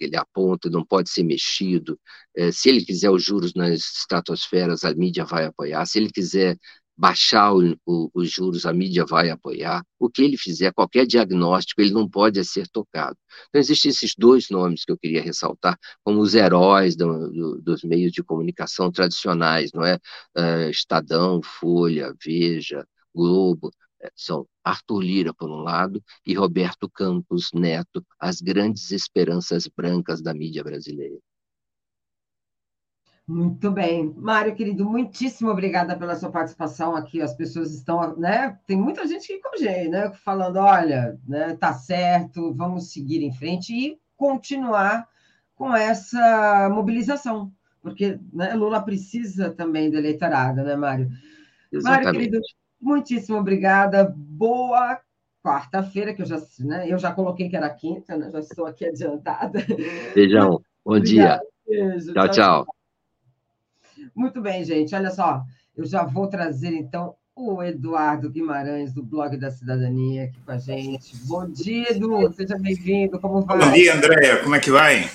ele 0.00 0.16
aponta 0.16 0.70
não 0.70 0.84
pode 0.84 1.10
ser 1.10 1.24
mexido. 1.24 1.98
É, 2.36 2.52
se 2.52 2.68
ele 2.68 2.84
quiser 2.84 3.10
os 3.10 3.22
juros 3.24 3.54
nas 3.54 3.80
estratosferas, 3.80 4.84
a 4.84 4.94
mídia 4.94 5.24
vai 5.24 5.44
apoiar. 5.44 5.84
Se 5.86 5.98
ele 5.98 6.10
quiser 6.10 6.56
baixar 6.96 7.54
o, 7.54 7.76
o, 7.86 8.10
os 8.14 8.30
juros, 8.30 8.66
a 8.66 8.72
mídia 8.72 9.04
vai 9.04 9.30
apoiar. 9.30 9.82
O 9.98 10.08
que 10.10 10.22
ele 10.22 10.36
fizer, 10.36 10.72
qualquer 10.72 11.06
diagnóstico, 11.06 11.80
ele 11.80 11.92
não 11.92 12.08
pode 12.08 12.44
ser 12.44 12.68
tocado. 12.68 13.16
Então, 13.48 13.60
existem 13.60 13.90
esses 13.90 14.14
dois 14.16 14.48
nomes 14.50 14.84
que 14.84 14.92
eu 14.92 14.98
queria 14.98 15.22
ressaltar 15.22 15.78
como 16.04 16.20
os 16.20 16.34
heróis 16.34 16.96
do, 16.96 17.30
do, 17.30 17.62
dos 17.62 17.82
meios 17.82 18.12
de 18.12 18.22
comunicação 18.22 18.90
tradicionais, 18.90 19.70
não 19.72 19.84
é? 19.84 19.96
Uh, 20.36 20.70
Estadão, 20.70 21.40
Folha, 21.42 22.14
Veja, 22.24 22.86
Globo, 23.14 23.70
é, 24.02 24.10
são 24.16 24.46
Arthur 24.64 25.00
Lira, 25.00 25.34
por 25.34 25.50
um 25.50 25.62
lado, 25.62 26.02
e 26.26 26.34
Roberto 26.34 26.90
Campos 26.90 27.50
Neto, 27.54 28.04
as 28.18 28.40
grandes 28.40 28.90
esperanças 28.90 29.68
brancas 29.68 30.20
da 30.20 30.34
mídia 30.34 30.64
brasileira. 30.64 31.18
Muito 33.26 33.70
bem. 33.70 34.12
Mário, 34.16 34.54
querido, 34.54 34.84
muitíssimo 34.84 35.50
obrigada 35.50 35.96
pela 35.96 36.16
sua 36.16 36.30
participação 36.30 36.96
aqui. 36.96 37.22
As 37.22 37.34
pessoas 37.34 37.72
estão, 37.72 38.16
né? 38.16 38.58
Tem 38.66 38.76
muita 38.76 39.06
gente 39.06 39.26
que 39.28 39.40
congei, 39.40 39.88
né? 39.88 40.10
Falando, 40.24 40.56
olha, 40.56 41.18
né, 41.26 41.56
tá 41.56 41.72
certo, 41.72 42.52
vamos 42.52 42.92
seguir 42.92 43.22
em 43.22 43.32
frente 43.32 43.72
e 43.72 43.98
continuar 44.16 45.06
com 45.54 45.74
essa 45.74 46.68
mobilização, 46.72 47.52
porque 47.80 48.18
né, 48.32 48.54
Lula 48.54 48.82
precisa 48.82 49.50
também 49.50 49.90
do 49.90 49.96
eleitorado, 49.96 50.62
né, 50.62 50.74
Mário? 50.74 51.08
Exatamente. 51.70 52.04
Mário, 52.04 52.18
querido, 52.18 52.40
muitíssimo 52.80 53.38
obrigada. 53.38 54.12
Boa 54.16 55.00
quarta-feira, 55.42 56.12
que 56.14 56.22
eu 56.22 56.26
já, 56.26 56.40
né, 56.60 56.86
eu 56.88 56.98
já 56.98 57.12
coloquei 57.12 57.48
que 57.48 57.56
era 57.56 57.70
quinta, 57.70 58.16
né? 58.16 58.30
Já 58.30 58.40
estou 58.40 58.66
aqui 58.66 58.84
adiantada. 58.86 59.60
Beijão. 60.14 60.60
Bom 60.84 60.98
dia. 60.98 61.40
Beijo, 61.66 62.12
tchau. 62.12 62.28
tchau. 62.28 62.64
tchau. 62.64 62.81
Muito 64.14 64.40
bem, 64.40 64.64
gente. 64.64 64.94
Olha 64.94 65.10
só, 65.10 65.42
eu 65.76 65.84
já 65.84 66.04
vou 66.04 66.26
trazer 66.26 66.72
então 66.72 67.14
o 67.34 67.62
Eduardo 67.62 68.28
Guimarães, 68.28 68.92
do 68.92 69.02
Blog 69.02 69.36
da 69.36 69.50
Cidadania, 69.50 70.24
aqui 70.24 70.38
com 70.44 70.52
a 70.52 70.58
gente. 70.58 71.16
Bom 71.24 71.48
dia, 71.48 71.90
Edu. 71.90 72.32
Seja 72.32 72.58
bem-vindo. 72.58 73.18
Como 73.18 73.40
vai? 73.42 73.58
Bom 73.58 73.72
dia, 73.72 73.94
Andréia. 73.94 74.42
Como 74.42 74.54
é 74.54 74.60
que 74.60 74.70
vai? 74.70 75.10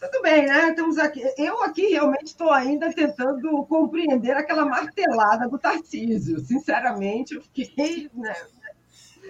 Tudo 0.00 0.22
bem, 0.22 0.46
né? 0.46 0.70
Estamos 0.70 0.98
aqui. 0.98 1.22
Eu 1.36 1.62
aqui 1.62 1.88
realmente 1.88 2.28
estou 2.28 2.50
ainda 2.50 2.92
tentando 2.92 3.64
compreender 3.66 4.32
aquela 4.32 4.64
martelada 4.64 5.48
do 5.48 5.58
Tarcísio. 5.58 6.40
Sinceramente, 6.40 7.34
eu 7.34 7.42
fiquei. 7.42 8.10
Né? 8.14 8.34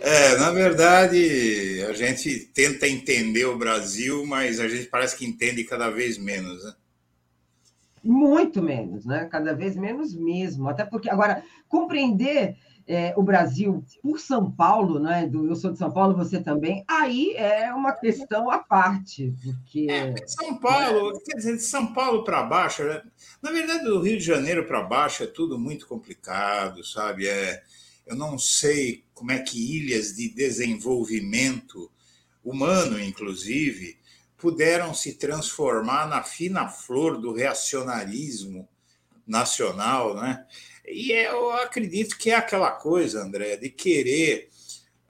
É, 0.00 0.38
na 0.38 0.50
verdade, 0.52 1.84
a 1.88 1.92
gente 1.92 2.50
tenta 2.54 2.88
entender 2.88 3.44
o 3.44 3.58
Brasil, 3.58 4.24
mas 4.24 4.60
a 4.60 4.68
gente 4.68 4.86
parece 4.86 5.16
que 5.16 5.26
entende 5.26 5.64
cada 5.64 5.90
vez 5.90 6.16
menos, 6.16 6.64
né? 6.64 6.72
Muito 8.02 8.62
menos, 8.62 9.04
né? 9.04 9.26
Cada 9.26 9.54
vez 9.54 9.76
menos 9.76 10.14
mesmo. 10.14 10.68
Até 10.68 10.84
porque, 10.84 11.10
agora, 11.10 11.44
compreender 11.68 12.56
é, 12.90 13.14
o 13.16 13.22
Brasil 13.22 13.84
por 14.02 14.18
São 14.18 14.50
Paulo, 14.50 14.98
né? 14.98 15.26
Do, 15.26 15.46
eu 15.46 15.54
sou 15.54 15.70
de 15.70 15.78
São 15.78 15.92
Paulo, 15.92 16.16
você 16.16 16.40
também, 16.40 16.84
aí 16.88 17.34
é 17.36 17.72
uma 17.72 17.92
questão 17.92 18.50
à 18.50 18.58
parte. 18.58 19.32
Porque... 19.44 19.86
É, 19.88 20.14
São 20.26 20.58
Paulo, 20.58 21.20
quer 21.24 21.36
dizer, 21.36 21.56
de 21.56 21.62
São 21.62 21.92
Paulo 21.92 22.24
para 22.24 22.42
baixo, 22.42 22.82
né? 22.82 23.02
na 23.40 23.52
verdade, 23.52 23.84
do 23.84 24.00
Rio 24.00 24.18
de 24.18 24.24
Janeiro 24.24 24.66
para 24.66 24.82
baixo 24.82 25.22
é 25.22 25.26
tudo 25.26 25.58
muito 25.58 25.86
complicado, 25.86 26.84
sabe? 26.84 27.28
É, 27.28 27.62
eu 28.06 28.16
não 28.16 28.36
sei 28.36 29.04
como 29.14 29.30
é 29.30 29.38
que 29.38 29.76
ilhas 29.76 30.16
de 30.16 30.28
desenvolvimento 30.28 31.88
humano, 32.44 32.98
inclusive, 32.98 33.99
puderam 34.40 34.94
se 34.94 35.14
transformar 35.14 36.08
na 36.08 36.22
fina 36.22 36.68
flor 36.68 37.18
do 37.18 37.32
reacionarismo 37.32 38.68
nacional, 39.26 40.14
né? 40.14 40.44
E 40.86 41.12
eu 41.12 41.52
acredito 41.52 42.16
que 42.18 42.30
é 42.30 42.34
aquela 42.34 42.72
coisa, 42.72 43.22
André, 43.22 43.56
de 43.56 43.68
querer 43.68 44.48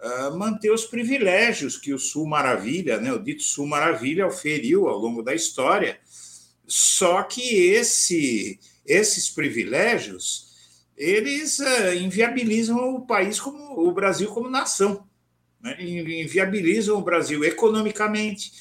uh, 0.01 0.36
manter 0.36 0.70
os 0.70 0.85
privilégios 0.85 1.78
que 1.78 1.94
o 1.94 1.98
Sul 1.98 2.27
Maravilha, 2.27 3.01
né, 3.01 3.12
o 3.12 3.19
dito 3.19 3.43
Sul 3.43 3.66
Maravilha, 3.66 4.27
oferiu 4.27 4.89
ao 4.89 4.98
longo 4.98 5.23
da 5.23 5.35
história. 5.35 5.98
Só 6.66 7.23
que 7.23 7.40
esse, 7.70 8.61
esses 8.85 9.31
privilégios 9.31 10.51
eles 10.97 11.59
uh, 11.61 11.94
inviabilizam 11.98 12.97
o 12.97 13.07
país 13.07 13.40
como 13.40 13.89
o 13.89 13.90
Brasil 13.90 14.28
como 14.28 14.51
nação, 14.51 15.09
né? 15.59 15.77
inviabilizam 15.82 16.98
o 16.98 17.02
Brasil 17.02 17.43
economicamente, 17.43 18.52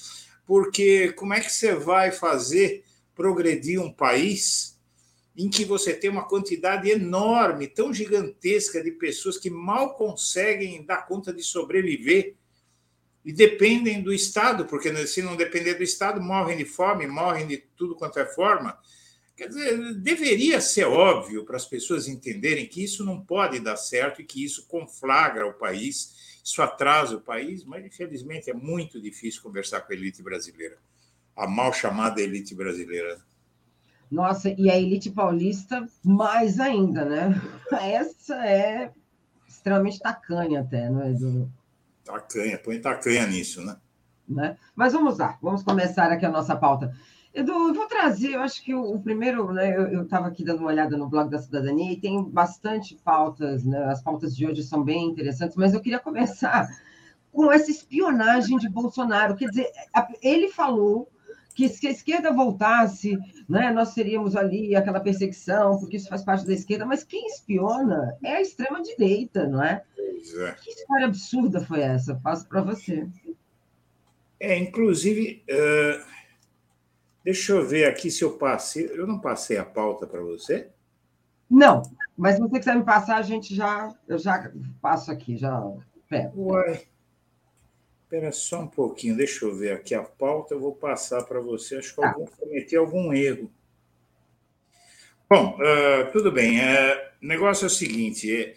porque 0.49 1.11
como 1.11 1.35
é 1.35 1.39
que 1.39 1.53
você 1.53 1.76
vai 1.76 2.11
fazer 2.11 2.84
progredir 3.13 3.80
um 3.80 3.93
país 3.93 4.80
em 5.38 5.47
que 5.47 5.63
você 5.63 5.93
tem 5.93 6.09
uma 6.09 6.27
quantidade 6.27 6.89
enorme, 6.89 7.67
tão 7.67 7.93
gigantesca 7.93 8.84
de 8.84 8.89
pessoas 8.89 9.38
que 9.38 9.51
mal 9.51 9.93
conseguem 9.93 10.84
dar 10.84 11.05
conta 11.05 11.31
de 11.31 11.43
sobreviver 11.43 12.34
e 13.23 13.31
dependem 13.31 14.01
do 14.01 14.11
Estado, 14.11 14.65
porque 14.65 14.91
se 15.05 15.21
não 15.21 15.35
depender 15.35 15.76
do 15.76 15.84
Estado, 15.84 16.19
morrem 16.19 16.57
de 16.57 16.65
fome, 16.65 17.05
morrem 17.05 17.45
de 17.45 17.57
tudo 17.77 17.95
quanto 17.95 18.17
é 18.17 18.26
forma. 18.26 18.76
Quer 19.38 19.49
dizer, 19.49 19.93
deveria 19.99 20.59
ser 20.59 20.85
óbvio 20.85 21.45
para 21.45 21.57
as 21.57 21.65
pessoas 21.67 22.07
entenderem 22.07 22.65
que 22.65 22.84
isso 22.84 23.05
não 23.05 23.23
pode 23.23 23.59
dar 23.59 23.77
certo 23.77 24.19
e 24.19 24.26
que 24.26 24.43
isso 24.43 24.65
conflagra 24.67 25.45
o 25.45 25.53
país 25.53 26.18
isso 26.43 26.61
atrasa 26.61 27.15
o 27.15 27.21
país, 27.21 27.63
mas 27.63 27.85
infelizmente 27.85 28.49
é 28.49 28.53
muito 28.53 29.01
difícil 29.01 29.41
conversar 29.41 29.81
com 29.81 29.93
a 29.93 29.95
elite 29.95 30.21
brasileira, 30.23 30.77
a 31.35 31.47
mal 31.47 31.73
chamada 31.73 32.21
elite 32.21 32.55
brasileira. 32.55 33.19
Nossa, 34.09 34.49
e 34.57 34.69
a 34.69 34.77
elite 34.77 35.11
paulista 35.11 35.87
mais 36.03 36.59
ainda, 36.59 37.05
né? 37.05 37.41
Essa 37.81 38.47
é 38.47 38.91
extremamente 39.47 39.99
tacanha 39.99 40.61
até, 40.61 40.89
não 40.89 41.03
é, 41.03 41.11
Edu? 41.11 41.51
Tacanha, 42.03 42.57
põe 42.57 42.79
tacanha 42.79 43.27
nisso, 43.27 43.63
né? 43.63 43.77
né? 44.27 44.57
Mas 44.75 44.93
vamos 44.93 45.17
lá, 45.17 45.37
vamos 45.41 45.63
começar 45.63 46.11
aqui 46.11 46.25
a 46.25 46.31
nossa 46.31 46.55
pauta. 46.55 46.95
Edu, 47.34 47.51
eu 47.51 47.73
vou 47.73 47.85
trazer, 47.85 48.34
eu 48.34 48.41
acho 48.41 48.64
que 48.64 48.73
o, 48.73 48.81
o 48.81 49.01
primeiro, 49.01 49.53
né, 49.53 49.76
eu 49.76 50.03
estava 50.03 50.27
aqui 50.27 50.43
dando 50.43 50.60
uma 50.60 50.69
olhada 50.69 50.97
no 50.97 51.07
blog 51.07 51.30
da 51.30 51.38
cidadania 51.38 51.93
e 51.93 51.99
tem 51.99 52.23
bastante 52.23 52.95
pautas, 52.95 53.64
né, 53.64 53.84
as 53.85 54.01
pautas 54.01 54.35
de 54.35 54.47
hoje 54.47 54.64
são 54.64 54.84
bem 54.84 55.06
interessantes, 55.06 55.56
mas 55.56 55.73
eu 55.73 55.81
queria 55.81 55.99
começar 55.99 56.68
com 57.31 57.51
essa 57.51 57.69
espionagem 57.69 58.57
de 58.57 58.68
Bolsonaro. 58.68 59.35
Quer 59.35 59.49
dizer, 59.49 59.72
ele 60.23 60.49
falou 60.49 61.07
que 61.53 61.69
se 61.69 61.85
a 61.88 61.91
esquerda 61.91 62.34
voltasse, 62.34 63.15
né, 63.47 63.72
nós 63.72 63.93
teríamos 63.93 64.35
ali 64.35 64.76
aquela 64.76 64.99
perseguição, 64.99 65.77
porque 65.77 65.97
isso 65.97 66.10
faz 66.10 66.23
parte 66.23 66.47
da 66.47 66.53
esquerda, 66.53 66.85
mas 66.85 67.03
quem 67.03 67.27
espiona 67.27 68.18
é 68.23 68.38
a 68.38 68.41
extrema-direita, 68.41 69.45
não 69.45 69.64
é? 69.64 69.84
é? 69.97 70.51
Que 70.53 70.72
história 70.72 71.06
absurda 71.06 71.61
foi 71.61 71.81
essa? 71.81 72.15
Passo 72.15 72.47
para 72.47 72.61
você. 72.61 73.07
É, 74.39 74.57
inclusive. 74.57 75.43
Uh 75.47 76.18
Deixa 77.23 77.53
eu 77.53 77.65
ver 77.65 77.85
aqui 77.85 78.09
se 78.09 78.23
eu 78.23 78.37
passei. 78.37 78.89
Eu 78.91 79.05
não 79.05 79.19
passei 79.19 79.57
a 79.57 79.65
pauta 79.65 80.07
para 80.07 80.21
você? 80.21 80.69
Não, 81.49 81.81
mas 82.17 82.35
se 82.35 82.41
você 82.41 82.59
quiser 82.59 82.75
me 82.75 82.83
passar, 82.83 83.17
a 83.17 83.21
gente 83.21 83.55
já. 83.55 83.93
Eu 84.07 84.17
já 84.17 84.51
passo 84.81 85.11
aqui, 85.11 85.35
já 85.35 85.61
pego. 86.07 86.51
Uai. 86.51 86.87
Espera 88.03 88.31
só 88.31 88.61
um 88.61 88.67
pouquinho, 88.67 89.15
deixa 89.15 89.45
eu 89.45 89.55
ver 89.55 89.71
aqui 89.71 89.93
a 89.93 90.01
pauta, 90.01 90.55
eu 90.55 90.59
vou 90.59 90.73
passar 90.73 91.23
para 91.25 91.39
você. 91.39 91.77
Acho 91.77 91.93
que 91.93 92.01
tá. 92.01 92.15
eu 92.17 92.27
cometi 92.39 92.75
algum 92.75 93.13
erro. 93.13 93.51
Bom, 95.29 95.59
uh, 95.59 96.11
tudo 96.11 96.31
bem. 96.31 96.59
Uh, 96.59 97.09
o 97.21 97.27
negócio 97.27 97.65
é 97.65 97.67
o 97.67 97.69
seguinte: 97.69 98.55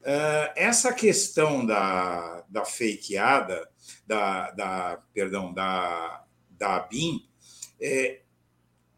uh, 0.00 0.52
essa 0.56 0.92
questão 0.92 1.64
da, 1.64 2.44
da 2.48 2.64
fakeada, 2.64 3.68
da, 4.04 4.50
da, 4.50 5.02
perdão, 5.14 5.54
da, 5.54 6.24
da 6.50 6.80
BIM, 6.80 7.27
é, 7.80 8.20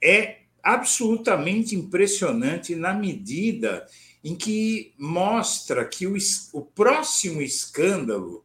é 0.02 0.40
absolutamente 0.62 1.74
impressionante 1.74 2.74
na 2.74 2.92
medida 2.92 3.86
em 4.22 4.34
que 4.34 4.94
mostra 4.98 5.84
que 5.84 6.06
o, 6.06 6.16
o 6.52 6.62
próximo 6.62 7.40
escândalo 7.40 8.44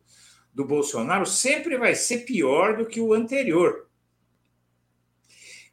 do 0.53 0.63
Bolsonaro 0.63 1.25
sempre 1.25 1.77
vai 1.77 1.95
ser 1.95 2.19
pior 2.19 2.77
do 2.77 2.85
que 2.85 3.01
o 3.01 3.13
anterior. 3.13 3.89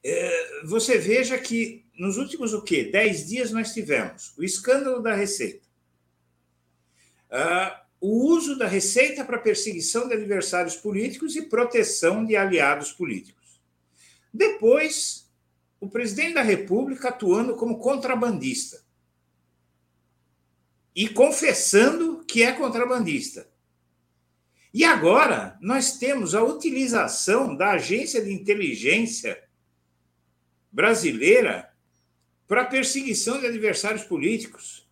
É, 0.04 0.64
você 0.64 0.98
veja 0.98 1.38
que 1.38 1.84
nos 1.96 2.16
últimos 2.16 2.52
o 2.52 2.62
quê? 2.62 2.84
Dez 2.84 3.28
dias 3.28 3.52
nós 3.52 3.72
tivemos 3.72 4.34
o 4.36 4.42
escândalo 4.42 5.00
da 5.00 5.14
Receita, 5.14 5.64
uh, 7.30 7.80
o 8.00 8.26
uso 8.26 8.58
da 8.58 8.66
Receita 8.66 9.24
para 9.24 9.38
perseguição 9.38 10.08
de 10.08 10.14
adversários 10.14 10.74
políticos 10.74 11.36
e 11.36 11.42
proteção 11.42 12.24
de 12.24 12.34
aliados 12.34 12.90
políticos. 12.90 13.41
Depois, 14.32 15.30
o 15.80 15.88
presidente 15.88 16.34
da 16.34 16.42
República 16.42 17.08
atuando 17.08 17.56
como 17.56 17.78
contrabandista 17.78 18.82
e 20.94 21.08
confessando 21.08 22.24
que 22.24 22.42
é 22.42 22.52
contrabandista. 22.52 23.50
E 24.72 24.84
agora 24.84 25.58
nós 25.60 25.98
temos 25.98 26.34
a 26.34 26.42
utilização 26.42 27.54
da 27.54 27.72
agência 27.72 28.22
de 28.22 28.32
inteligência 28.32 29.42
brasileira 30.70 31.70
para 32.48 32.64
perseguição 32.64 33.38
de 33.38 33.46
adversários 33.46 34.04
políticos. 34.04 34.88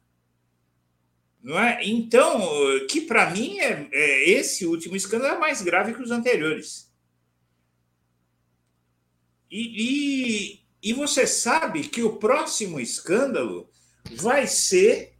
Não 1.43 1.59
é? 1.59 1.83
Então, 1.83 2.47
que 2.89 3.01
para 3.01 3.31
mim 3.31 3.59
é, 3.59 3.89
é, 3.91 4.31
esse 4.31 4.67
último 4.67 4.95
escândalo 4.95 5.37
é 5.37 5.39
mais 5.39 5.63
grave 5.63 5.95
que 5.95 6.03
os 6.03 6.11
anteriores. 6.11 6.90
E, 9.51 10.61
e, 10.83 10.91
e 10.91 10.93
você 10.93 11.27
sabe 11.27 11.89
que 11.89 12.03
o 12.03 12.17
próximo 12.17 12.79
escândalo 12.79 13.69
vai 14.17 14.47
ser 14.47 15.15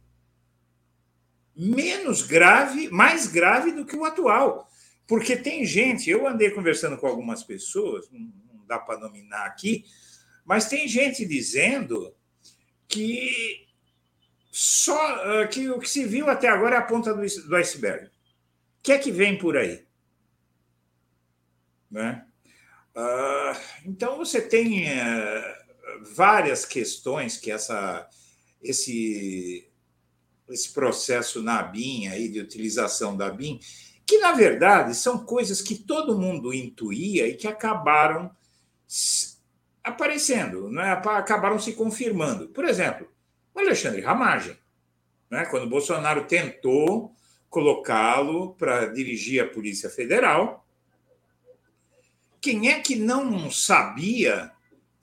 menos 1.55 2.21
grave, 2.21 2.89
mais 2.89 3.27
grave 3.27 3.71
do 3.71 3.85
que 3.85 3.95
o 3.95 4.05
atual. 4.05 4.69
Porque 5.05 5.35
tem 5.35 5.65
gente, 5.65 6.09
eu 6.09 6.27
andei 6.27 6.49
conversando 6.51 6.97
com 6.97 7.05
algumas 7.05 7.43
pessoas, 7.43 8.09
não 8.11 8.65
dá 8.65 8.79
para 8.79 8.99
nominar 8.99 9.45
aqui, 9.45 9.83
mas 10.45 10.69
tem 10.69 10.87
gente 10.87 11.25
dizendo 11.25 12.15
que 12.87 13.67
só 14.49 15.47
que 15.47 15.69
o 15.69 15.79
que 15.79 15.89
se 15.89 16.05
viu 16.05 16.29
até 16.29 16.47
agora 16.47 16.75
é 16.75 16.79
a 16.79 16.83
ponta 16.83 17.13
do, 17.13 17.21
do 17.21 17.55
iceberg. 17.55 18.07
O 18.07 18.11
que 18.83 18.91
é 18.91 18.97
que 18.97 19.11
vem 19.11 19.37
por 19.37 19.55
aí? 19.55 19.85
Né? 21.89 22.25
Uh, 22.95 23.57
então 23.85 24.17
você 24.17 24.41
tem 24.41 24.85
uh, 24.85 25.61
várias 26.13 26.65
questões 26.65 27.37
que 27.37 27.51
essa, 27.51 28.07
esse, 28.61 29.69
esse 30.49 30.73
processo 30.73 31.41
na 31.41 31.63
BIM 31.63 32.07
aí 32.07 32.27
de 32.27 32.39
utilização 32.39 33.15
da 33.15 33.29
BIM, 33.29 33.59
que 34.05 34.17
na 34.19 34.33
verdade 34.33 34.93
são 34.95 35.25
coisas 35.25 35.61
que 35.61 35.75
todo 35.75 36.19
mundo 36.19 36.53
intuía 36.53 37.27
e 37.27 37.35
que 37.35 37.47
acabaram 37.47 38.29
aparecendo, 39.83 40.69
né? 40.69 40.91
acabaram 40.91 41.57
se 41.57 41.73
confirmando. 41.73 42.49
Por 42.49 42.65
exemplo, 42.65 43.07
o 43.53 43.59
Alexandre 43.59 44.01
Ramagem, 44.01 44.57
né? 45.29 45.45
quando 45.45 45.69
Bolsonaro 45.69 46.25
tentou 46.25 47.15
colocá-lo 47.49 48.53
para 48.55 48.87
dirigir 48.87 49.41
a 49.41 49.47
Polícia 49.47 49.89
Federal, 49.89 50.65
quem 52.41 52.69
é 52.69 52.79
que 52.79 52.95
não 52.95 53.51
sabia 53.51 54.51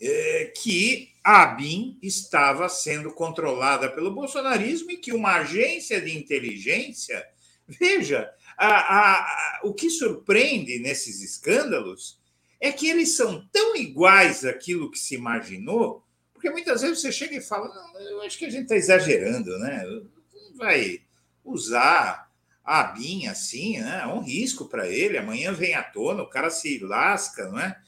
é, 0.01 0.53
que 0.57 1.11
a 1.23 1.43
ABIN 1.43 1.99
estava 2.03 2.69
sendo 2.69 3.13
controlada 3.13 3.89
pelo 3.89 4.11
bolsonarismo 4.11 4.91
e 4.91 4.97
que 4.97 5.13
uma 5.13 5.37
agência 5.37 6.01
de 6.01 6.17
inteligência. 6.17 7.25
Veja, 7.67 8.29
a, 8.57 8.67
a, 8.67 9.19
a, 9.19 9.61
o 9.65 9.73
que 9.73 9.89
surpreende 9.89 10.81
nesses 10.81 11.23
escândalos 11.23 12.19
é 12.61 12.73
que 12.73 12.89
eles 12.89 13.17
são 13.17 13.47
tão 13.53 13.77
iguais 13.77 14.45
àquilo 14.45 14.91
que 14.91 14.99
se 14.99 15.15
imaginou, 15.15 16.03
porque 16.35 16.51
muitas 16.51 16.83
vezes 16.83 17.01
você 17.01 17.13
chega 17.13 17.37
e 17.37 17.41
fala: 17.41 17.73
eu 18.11 18.23
acho 18.23 18.39
que 18.39 18.47
a 18.47 18.51
gente 18.51 18.63
está 18.63 18.77
exagerando, 18.77 19.57
né? 19.59 19.85
Não 19.85 20.57
vai 20.57 21.03
usar 21.45 22.28
a 22.69 22.83
BIM 22.83 23.27
assim, 23.29 23.79
né? 23.79 24.01
É 24.03 24.07
um 24.07 24.21
risco 24.21 24.67
para 24.67 24.87
ele. 24.87 25.17
Amanhã 25.17 25.53
vem 25.53 25.75
à 25.75 25.83
tona, 25.83 26.23
o 26.23 26.29
cara 26.29 26.51
se 26.51 26.79
lasca, 26.81 27.49
não 27.49 27.59
é? 27.59 27.81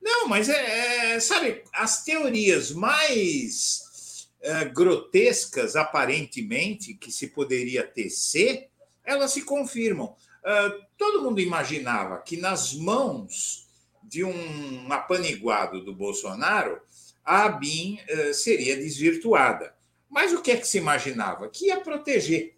Não, 0.00 0.28
mas 0.28 0.48
é, 0.48 1.14
é 1.14 1.20
sabe, 1.20 1.64
as 1.72 2.04
teorias 2.04 2.70
mais 2.70 4.28
é, 4.40 4.64
grotescas, 4.64 5.74
aparentemente, 5.74 6.94
que 6.94 7.10
se 7.10 7.28
poderia 7.28 7.84
tecer, 7.84 8.68
elas 9.04 9.32
se 9.32 9.42
confirmam. 9.42 10.14
Uh, 10.44 10.84
todo 10.96 11.22
mundo 11.22 11.40
imaginava 11.40 12.18
que 12.18 12.36
nas 12.36 12.74
mãos 12.74 13.68
de 14.04 14.22
um 14.22 14.92
apaniguado 14.92 15.84
do 15.84 15.94
Bolsonaro, 15.94 16.80
a 17.24 17.44
ABIN 17.44 17.98
uh, 18.08 18.34
seria 18.34 18.76
desvirtuada. 18.76 19.74
Mas 20.08 20.32
o 20.32 20.40
que 20.40 20.52
é 20.52 20.56
que 20.56 20.66
se 20.66 20.78
imaginava? 20.78 21.48
Que 21.48 21.66
ia 21.66 21.80
proteger. 21.80 22.56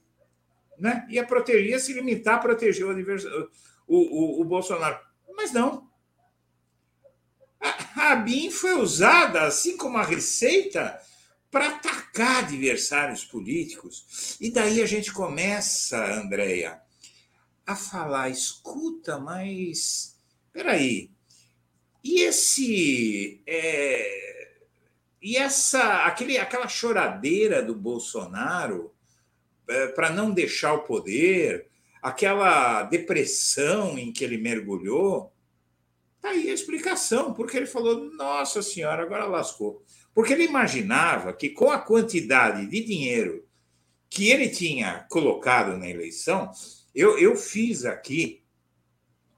Né? 0.78 1.06
Ia 1.10 1.26
proteger, 1.26 1.70
ia 1.70 1.78
se 1.78 1.92
limitar 1.92 2.36
a 2.36 2.38
proteger 2.38 2.86
o, 2.86 2.92
o, 3.86 3.96
o, 3.96 4.40
o 4.40 4.44
Bolsonaro. 4.44 4.98
Mas 5.36 5.52
não. 5.52 5.88
A, 7.60 8.12
a 8.12 8.24
foi 8.50 8.74
usada, 8.74 9.42
assim 9.42 9.76
como 9.76 9.98
a 9.98 10.02
Receita, 10.02 11.00
para 11.50 11.68
atacar 11.68 12.44
adversários 12.44 13.24
políticos. 13.24 14.36
E 14.40 14.50
daí 14.50 14.82
a 14.82 14.86
gente 14.86 15.12
começa, 15.12 16.04
Andréia, 16.14 16.80
a 17.66 17.74
falar: 17.74 18.28
escuta, 18.28 19.18
mas. 19.18 20.18
Peraí, 20.52 21.10
e 22.02 22.20
esse. 22.20 23.42
É, 23.46 24.58
e 25.22 25.36
essa 25.38 26.04
aquele, 26.04 26.36
aquela 26.36 26.68
choradeira 26.68 27.62
do 27.62 27.74
Bolsonaro 27.74 28.93
para 29.94 30.10
não 30.10 30.30
deixar 30.30 30.74
o 30.74 30.82
poder, 30.82 31.66
aquela 32.02 32.82
depressão 32.82 33.98
em 33.98 34.12
que 34.12 34.22
ele 34.22 34.36
mergulhou, 34.36 35.32
tá 36.20 36.30
aí 36.30 36.50
a 36.50 36.54
explicação, 36.54 37.32
porque 37.32 37.56
ele 37.56 37.66
falou: 37.66 38.10
Nossa 38.12 38.62
Senhora, 38.62 39.02
agora 39.02 39.26
lascou. 39.26 39.82
Porque 40.14 40.32
ele 40.32 40.44
imaginava 40.44 41.32
que 41.32 41.48
com 41.48 41.70
a 41.70 41.78
quantidade 41.78 42.66
de 42.66 42.84
dinheiro 42.84 43.44
que 44.08 44.28
ele 44.28 44.48
tinha 44.48 45.06
colocado 45.10 45.76
na 45.76 45.88
eleição, 45.88 46.50
eu, 46.94 47.18
eu 47.18 47.34
fiz 47.34 47.84
aqui, 47.84 48.44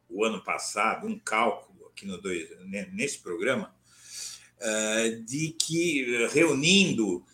o 0.09 0.23
ano 0.25 0.45
passado, 0.45 1.07
um 1.07 1.19
cálculo 1.19 1.89
aqui 1.89 2.07
no 2.07 2.21
dois, 2.21 2.49
nesse 2.93 3.19
programa, 3.19 3.75
eh, 4.61 5.21
de 5.25 5.51
que 5.53 6.27
reunindo 6.29 7.25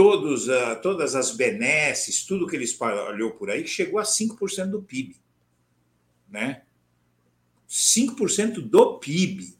todos, 0.00 0.46
todas 0.80 1.14
as 1.14 1.32
benesses, 1.32 2.24
tudo 2.24 2.46
que 2.46 2.56
ele 2.56 2.64
espalhou 2.64 3.32
por 3.32 3.50
aí, 3.50 3.66
chegou 3.66 4.00
a 4.00 4.02
5% 4.02 4.70
do 4.70 4.82
PIB. 4.82 5.14
Né? 6.26 6.62
5% 7.68 8.62
do 8.62 8.98
PIB 8.98 9.54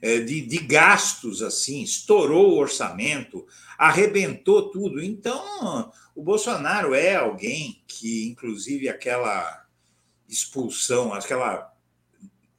eh, 0.00 0.20
de, 0.20 0.40
de 0.40 0.56
gastos 0.56 1.42
assim, 1.42 1.82
estourou 1.82 2.52
o 2.52 2.56
orçamento, 2.56 3.46
arrebentou 3.76 4.70
tudo. 4.70 5.02
Então, 5.02 5.92
o 6.16 6.22
Bolsonaro 6.22 6.94
é 6.94 7.16
alguém 7.16 7.82
que, 7.86 8.26
inclusive, 8.26 8.88
aquela 8.88 9.66
expulsão, 10.26 11.12
aquela 11.12 11.70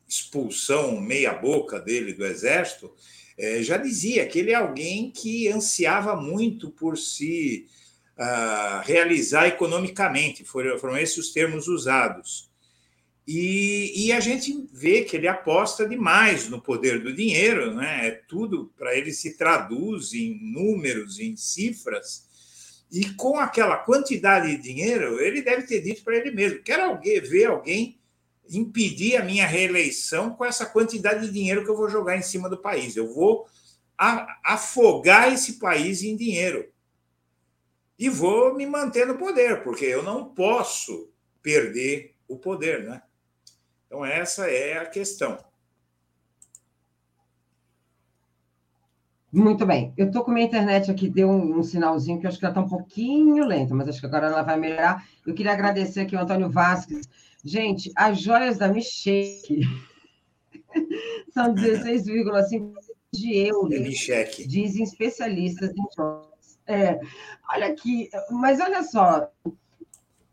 expulsão 0.07 1.01
meia-boca 1.01 1.79
dele 1.79 2.13
do 2.13 2.23
exército, 2.23 2.93
é, 3.37 3.61
já 3.61 3.77
dizia 3.77 4.25
que 4.25 4.39
ele 4.39 4.51
é 4.51 4.55
alguém 4.55 5.11
que 5.11 5.47
ansiava 5.47 6.15
muito 6.15 6.69
por 6.71 6.97
se 6.97 7.67
uh, 8.17 8.81
realizar 8.83 9.47
economicamente, 9.47 10.43
foram, 10.43 10.77
foram 10.79 10.97
esses 10.97 11.17
os 11.17 11.33
termos 11.33 11.67
usados. 11.67 12.49
E, 13.27 14.05
e, 14.05 14.11
a 14.11 14.19
gente 14.19 14.67
vê 14.71 15.01
que 15.01 15.17
ele 15.17 15.27
aposta 15.27 15.87
demais 15.89 16.47
no 16.47 16.61
poder 16.61 17.01
do 17.01 17.11
dinheiro, 17.11 17.73
né? 17.73 18.07
É 18.07 18.11
tudo 18.11 18.71
para 18.77 18.95
ele 18.95 19.11
se 19.11 19.35
traduz 19.35 20.13
em 20.13 20.39
números, 20.39 21.19
em 21.19 21.35
cifras. 21.35 22.23
E 22.91 23.03
com 23.15 23.39
aquela 23.39 23.77
quantidade 23.77 24.55
de 24.55 24.61
dinheiro, 24.61 25.19
ele 25.19 25.41
deve 25.41 25.63
ter 25.63 25.81
dito 25.81 26.03
para 26.03 26.17
ele 26.17 26.29
mesmo: 26.29 26.61
quero 26.61 26.83
alguém, 26.83 27.19
ver 27.19 27.45
alguém 27.47 27.97
impedir 28.49 29.17
a 29.17 29.23
minha 29.23 29.47
reeleição 29.47 30.31
com 30.31 30.45
essa 30.45 30.65
quantidade 30.65 31.25
de 31.25 31.33
dinheiro 31.33 31.63
que 31.63 31.69
eu 31.69 31.77
vou 31.77 31.89
jogar 31.89 32.17
em 32.17 32.21
cima 32.21 32.49
do 32.49 32.57
país. 32.57 32.95
Eu 32.95 33.13
vou 33.13 33.45
afogar 33.97 35.31
esse 35.31 35.59
país 35.59 36.03
em 36.03 36.15
dinheiro. 36.15 36.71
E 37.97 38.09
vou 38.09 38.53
me 38.55 38.65
manter 38.65 39.07
no 39.07 39.17
poder, 39.17 39.63
porque 39.63 39.85
eu 39.85 40.03
não 40.03 40.25
posso 40.25 41.09
perder 41.41 42.13
o 42.27 42.37
poder, 42.37 42.83
né? 42.83 43.01
Então, 43.87 44.05
essa 44.05 44.49
é 44.49 44.77
a 44.77 44.85
questão. 44.85 45.37
Muito 49.31 49.65
bem. 49.65 49.93
Eu 49.97 50.07
estou 50.07 50.23
com 50.23 50.31
minha 50.31 50.45
internet 50.45 50.89
aqui, 50.89 51.09
deu 51.09 51.29
um, 51.29 51.59
um, 51.59 51.63
sinalzinho 51.63 52.19
que 52.19 52.25
acho 52.25 52.39
que 52.39 52.45
ela 52.45 52.53
está 52.53 52.61
um 52.61 52.69
pouquinho 52.69 53.45
lenta, 53.45 53.75
mas 53.75 53.89
acho 53.89 53.99
que 53.99 54.05
agora 54.05 54.27
ela 54.27 54.41
vai 54.41 54.57
melhorar. 54.57 55.05
Eu 55.25 55.33
queria 55.33 55.51
agradecer 55.51 55.99
aqui 56.01 56.15
o 56.15 56.19
Antônio 56.19 56.49
Vasques, 56.49 57.07
Gente, 57.45 57.91
as 57.95 58.19
joias 58.19 58.57
da 58.57 58.67
Micheque 58.67 59.61
são 61.31 61.53
16,5 61.53 62.73
de 63.13 63.37
euros. 63.37 63.69
Dizem 64.47 64.83
especialistas 64.83 65.69
em 65.69 65.85
joias. 65.95 66.59
É, 66.65 66.99
olha 67.51 67.67
aqui, 67.67 68.09
mas 68.31 68.59
olha 68.59 68.81
só, 68.81 69.31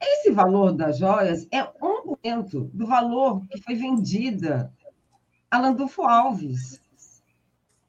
esse 0.01 0.31
valor 0.31 0.73
das 0.73 0.97
joias 0.97 1.47
é 1.53 1.63
1% 1.63 2.71
do 2.73 2.87
valor 2.87 3.47
que 3.49 3.61
foi 3.61 3.75
vendida 3.75 4.73
a 5.51 5.59
Landulfo 5.59 6.05
Alves. 6.05 6.81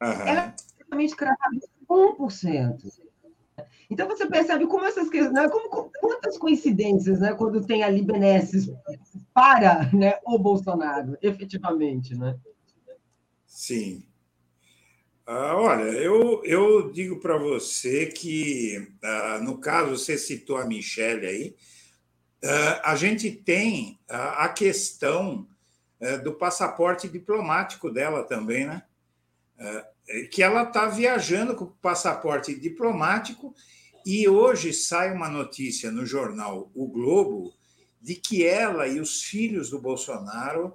Uhum. 0.01 0.09
Ela 0.09 0.41
é 0.41 0.49
praticamente 0.49 1.15
cravada 1.15 1.59
1%. 1.89 3.02
Então 3.89 4.07
você 4.07 4.25
percebe 4.25 4.65
como 4.65 4.85
essas 4.85 5.09
questões, 5.09 5.33
né, 5.33 5.47
como, 5.49 5.91
quantas 5.99 6.37
coincidências, 6.37 7.19
né, 7.19 7.33
quando 7.33 7.65
tem 7.65 7.83
ali 7.83 8.01
benesses 8.01 8.71
para 9.33 9.89
né, 9.93 10.17
o 10.25 10.37
Bolsonaro, 10.37 11.17
efetivamente, 11.21 12.15
né? 12.15 12.37
Sim. 13.45 14.03
Ah, 15.25 15.55
olha, 15.55 15.83
eu, 15.83 16.43
eu 16.43 16.91
digo 16.91 17.19
para 17.19 17.37
você 17.37 18.07
que, 18.07 18.91
ah, 19.01 19.39
no 19.41 19.57
caso, 19.57 19.97
você 19.97 20.17
citou 20.17 20.57
a 20.57 20.65
Michelle 20.65 21.25
aí, 21.25 21.55
ah, 22.43 22.91
a 22.91 22.95
gente 22.95 23.31
tem 23.31 23.99
a 24.09 24.49
questão 24.49 25.47
eh, 26.01 26.17
do 26.17 26.33
passaporte 26.33 27.07
diplomático 27.07 27.89
dela 27.89 28.23
também, 28.23 28.65
né? 28.67 28.83
Ah, 30.09 30.27
que 30.31 30.43
ela 30.43 30.63
está 30.63 30.87
viajando 30.87 31.55
com 31.55 31.65
passaporte 31.65 32.53
diplomático 32.59 33.53
e 34.05 34.27
hoje 34.27 34.73
sai 34.73 35.13
uma 35.13 35.29
notícia 35.29 35.91
no 35.91 36.05
jornal 36.05 36.69
O 36.75 36.87
Globo 36.87 37.53
de 38.01 38.15
que 38.15 38.45
ela 38.45 38.85
e 38.85 38.99
os 38.99 39.23
filhos 39.23 39.69
do 39.69 39.79
Bolsonaro, 39.79 40.73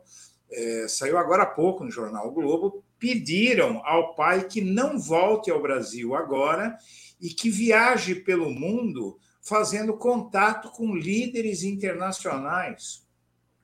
é, 0.51 0.89
saiu 0.89 1.19
agora 1.19 1.43
há 1.43 1.47
pouco 1.47 1.85
no 1.85 1.91
jornal 1.91 2.29
O 2.29 2.33
Globo, 2.33 2.83
pediram 2.99 3.85
ao 3.85 4.15
pai 4.15 4.49
que 4.49 4.63
não 4.63 4.99
volte 4.99 5.51
ao 5.51 5.61
Brasil 5.61 6.15
agora 6.15 6.77
e 7.21 7.29
que 7.29 7.51
viaje 7.51 8.15
pelo 8.15 8.51
mundo 8.51 9.19
fazendo 9.43 9.97
contato 9.97 10.71
com 10.71 10.95
líderes 10.95 11.63
internacionais. 11.63 13.07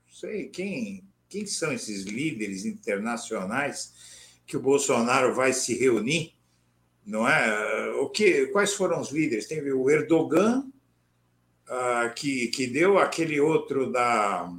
Não 0.06 0.14
sei 0.14 0.48
quem, 0.48 1.04
quem 1.28 1.46
são 1.46 1.72
esses 1.72 2.04
líderes 2.04 2.64
internacionais 2.64 4.13
que 4.46 4.56
o 4.56 4.60
Bolsonaro 4.60 5.34
vai 5.34 5.52
se 5.52 5.74
reunir, 5.74 6.34
não 7.04 7.28
é? 7.28 7.90
O 8.00 8.08
que, 8.08 8.46
quais 8.46 8.74
foram 8.74 9.00
os 9.00 9.10
líderes? 9.10 9.46
Teve 9.46 9.72
o 9.72 9.90
Erdogan, 9.90 10.66
uh, 11.68 12.14
que, 12.14 12.48
que 12.48 12.66
deu 12.66 12.98
aquele 12.98 13.40
outro 13.40 13.90
da. 13.90 14.52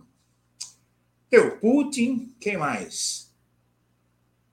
Deu 1.30 1.58
Putin, 1.58 2.36
quem 2.40 2.58
mais? 2.58 3.34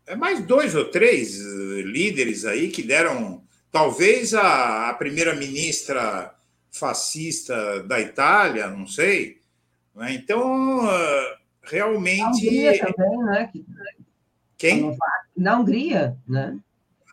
É 0.06 0.16
mais 0.16 0.44
dois 0.44 0.74
ou 0.74 0.86
três 0.86 1.38
eh, 1.38 1.82
líderes 1.82 2.44
aí 2.44 2.70
que 2.70 2.82
deram. 2.82 3.42
Talvez 3.70 4.34
a, 4.34 4.90
a 4.90 4.94
primeira-ministra 4.94 6.34
fascista 6.70 7.82
da 7.84 8.00
Itália, 8.00 8.68
não 8.68 8.86
sei. 8.86 9.40
Né? 9.94 10.14
Então, 10.14 10.80
ah, 10.82 11.38
realmente. 11.62 12.44
também, 12.78 13.18
né? 13.18 13.52
Quem? 14.62 14.96
Na 15.36 15.58
Hungria, 15.58 16.16
né? 16.26 16.56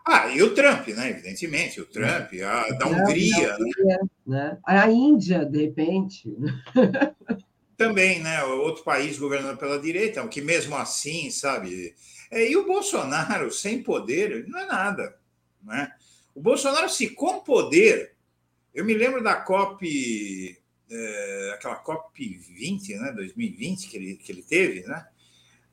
Ah, 0.05 0.27
e 0.27 0.39
o 0.43 0.53
Trump, 0.53 0.87
né? 0.89 1.09
Evidentemente, 1.09 1.81
o 1.81 1.85
Trump, 1.87 2.31
a 2.45 2.69
da 2.73 2.85
Hungria. 2.85 3.55
Hungria 3.55 3.99
né? 4.27 4.57
A 4.63 4.87
Índia, 4.87 5.43
de 5.45 5.65
repente. 5.65 6.31
Também, 7.75 8.21
né? 8.21 8.43
Outro 8.43 8.83
país 8.83 9.17
governado 9.17 9.57
pela 9.57 9.79
direita, 9.79 10.25
que 10.27 10.41
mesmo 10.41 10.75
assim, 10.75 11.31
sabe? 11.31 11.95
É, 12.29 12.47
e 12.47 12.55
o 12.55 12.67
Bolsonaro, 12.67 13.51
sem 13.51 13.81
poder, 13.81 14.47
não 14.47 14.59
é 14.59 14.65
nada. 14.67 15.17
Né? 15.63 15.91
O 16.35 16.41
Bolsonaro, 16.41 16.87
se 16.87 17.09
com 17.09 17.39
poder, 17.39 18.13
eu 18.75 18.85
me 18.85 18.93
lembro 18.93 19.23
da 19.23 19.35
COP, 19.35 20.55
é, 20.91 21.51
aquela 21.55 21.77
COP 21.77 22.37
20, 22.53 22.95
né? 22.95 23.11
2020 23.11 23.87
que 23.87 23.97
ele, 23.97 24.15
que 24.17 24.31
ele 24.31 24.43
teve, 24.43 24.81
né? 24.83 25.07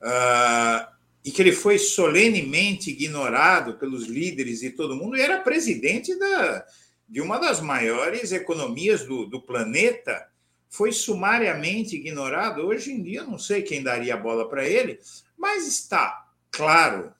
Uh, 0.01 0.96
e 1.27 1.31
que 1.31 1.41
ele 1.41 1.51
foi 1.51 1.77
solenemente 1.77 2.89
ignorado 2.89 3.77
pelos 3.77 4.05
líderes 4.05 4.63
e 4.63 4.71
todo 4.71 4.95
mundo, 4.95 5.17
e 5.17 5.21
era 5.21 5.41
presidente 5.41 6.17
da, 6.17 6.65
de 7.05 7.19
uma 7.19 7.37
das 7.37 7.59
maiores 7.59 8.31
economias 8.31 9.03
do, 9.03 9.25
do 9.25 9.41
planeta, 9.41 10.25
foi 10.69 10.93
sumariamente 10.93 11.97
ignorado. 11.97 12.61
Hoje 12.61 12.93
em 12.93 13.03
dia, 13.03 13.25
não 13.25 13.37
sei 13.37 13.61
quem 13.61 13.83
daria 13.83 14.13
a 14.13 14.17
bola 14.17 14.47
para 14.47 14.65
ele, 14.65 15.01
mas 15.37 15.67
está 15.67 16.31
claro 16.49 17.13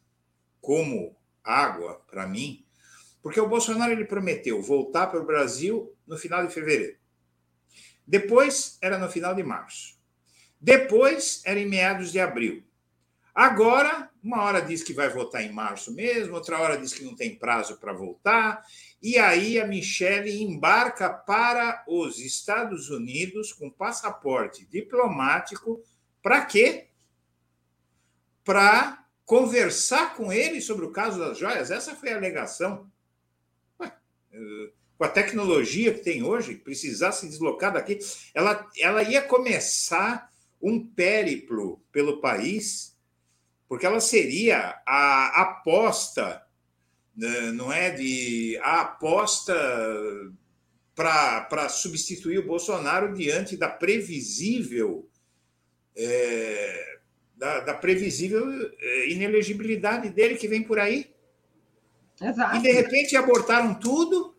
como 0.62 1.14
água 1.44 2.02
para 2.10 2.26
mim, 2.26 2.66
porque 3.22 3.42
o 3.42 3.50
Bolsonaro 3.50 3.92
ele 3.92 4.06
prometeu 4.06 4.62
voltar 4.62 5.08
para 5.08 5.20
o 5.20 5.26
Brasil 5.26 5.94
no 6.08 6.18
final 6.18 6.48
de 6.48 6.54
fevereiro. 6.54 6.96
Depois 8.08 8.78
era 8.82 8.98
no 8.98 9.10
final 9.10 9.36
de 9.36 9.44
março. 9.44 9.98
Depois 10.62 11.42
era 11.44 11.60
em 11.60 11.68
meados 11.68 12.10
de 12.10 12.22
abril. 12.22 12.64
Agora, 13.38 14.10
uma 14.24 14.42
hora 14.42 14.60
diz 14.60 14.82
que 14.82 14.94
vai 14.94 15.10
votar 15.10 15.44
em 15.44 15.52
março 15.52 15.94
mesmo, 15.94 16.34
outra 16.34 16.60
hora 16.60 16.76
diz 16.76 16.92
que 16.92 17.04
não 17.04 17.16
tem 17.16 17.36
prazo 17.38 17.78
para 17.78 17.94
voltar, 17.94 18.66
e 19.00 19.20
aí 19.20 19.60
a 19.60 19.68
Michelle 19.68 20.42
embarca 20.42 21.08
para 21.08 21.86
os 21.88 22.18
Estados 22.18 22.90
Unidos 22.90 23.54
com 23.54 23.70
passaporte 23.70 24.66
diplomático. 24.66 25.84
Para 26.20 26.46
quê? 26.46 26.88
Para 28.44 29.06
conversar 29.24 30.16
com 30.16 30.34
ele 30.34 30.60
sobre 30.60 30.88
o 30.88 30.92
caso 30.92 31.20
das 31.20 31.38
joias. 31.38 31.70
Essa 31.70 31.96
foi 31.96 32.10
a 32.10 32.18
alegação. 32.18 32.92
Com 34.98 35.04
a 35.04 35.10
tecnologia 35.10 35.94
que 35.94 36.04
tem 36.04 36.24
hoje, 36.24 36.56
precisar 36.56 37.12
se 37.12 37.28
deslocar 37.30 37.72
daqui, 37.72 38.00
ela, 38.34 38.68
ela 38.80 39.04
ia 39.04 39.22
começar 39.22 40.34
um 40.60 40.84
périplo 40.84 41.80
pelo 41.92 42.20
país 42.20 42.97
porque 43.68 43.86
ela 43.86 44.00
seria 44.00 44.82
a 44.86 45.42
aposta, 45.42 46.42
né, 47.16 47.52
não 47.52 47.72
é 47.72 47.90
de 47.90 48.58
a 48.64 48.82
aposta 48.82 49.54
para 50.96 51.70
substituir 51.70 52.40
o 52.40 52.46
Bolsonaro 52.46 53.14
diante 53.14 53.56
da 53.56 53.70
previsível 53.70 55.08
é, 55.96 56.98
da, 57.36 57.60
da, 57.60 57.74
previsível 57.74 58.46
é, 58.80 59.10
inelegibilidade 59.10 60.10
dele 60.10 60.36
que 60.36 60.48
vem 60.48 60.64
por 60.64 60.80
aí. 60.80 61.12
Exato. 62.22 62.56
E 62.58 62.62
de 62.62 62.72
repente 62.72 63.16
abortaram 63.16 63.76
tudo 63.76 64.37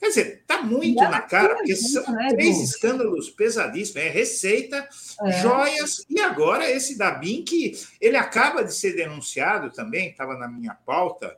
Quer 0.00 0.08
dizer, 0.08 0.38
está 0.40 0.62
muito 0.62 1.02
na 1.02 1.20
cara, 1.20 1.56
porque 1.56 1.76
são 1.76 2.02
né, 2.14 2.30
três 2.30 2.58
escândalos 2.58 3.28
pesadíssimos. 3.28 4.02
É 4.02 4.08
receita, 4.08 4.88
é. 5.22 5.42
joias, 5.42 6.06
e 6.08 6.18
agora 6.18 6.70
esse 6.70 6.96
da 6.96 7.10
BIM, 7.10 7.44
que 7.44 7.78
ele 8.00 8.16
acaba 8.16 8.64
de 8.64 8.74
ser 8.74 8.96
denunciado 8.96 9.70
também, 9.70 10.08
estava 10.08 10.38
na 10.38 10.48
minha 10.48 10.74
pauta, 10.74 11.36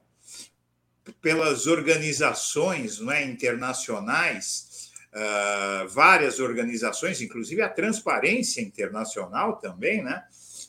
pelas 1.20 1.66
organizações 1.66 3.00
não 3.00 3.10
é, 3.10 3.24
internacionais, 3.24 4.92
uh, 5.12 5.88
várias 5.88 6.38
organizações, 6.38 7.20
inclusive 7.20 7.62
a 7.62 7.68
Transparência 7.68 8.60
Internacional 8.60 9.56
também, 9.56 10.04
né, 10.04 10.22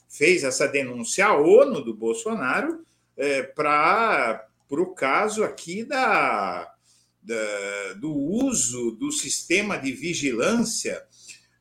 fez 0.10 0.44
essa 0.44 0.68
denúncia 0.68 1.28
à 1.28 1.38
ONU 1.38 1.84
do 1.84 1.94
Bolsonaro 1.94 2.84
eh, 3.16 3.44
para 3.44 4.48
o 4.70 4.88
caso 4.88 5.44
aqui 5.44 5.84
da 5.84 6.73
da, 7.24 7.94
do 7.94 8.14
uso 8.14 8.92
do 8.92 9.12
sistema 9.12 9.78
de 9.78 9.92
vigilância 9.92 11.04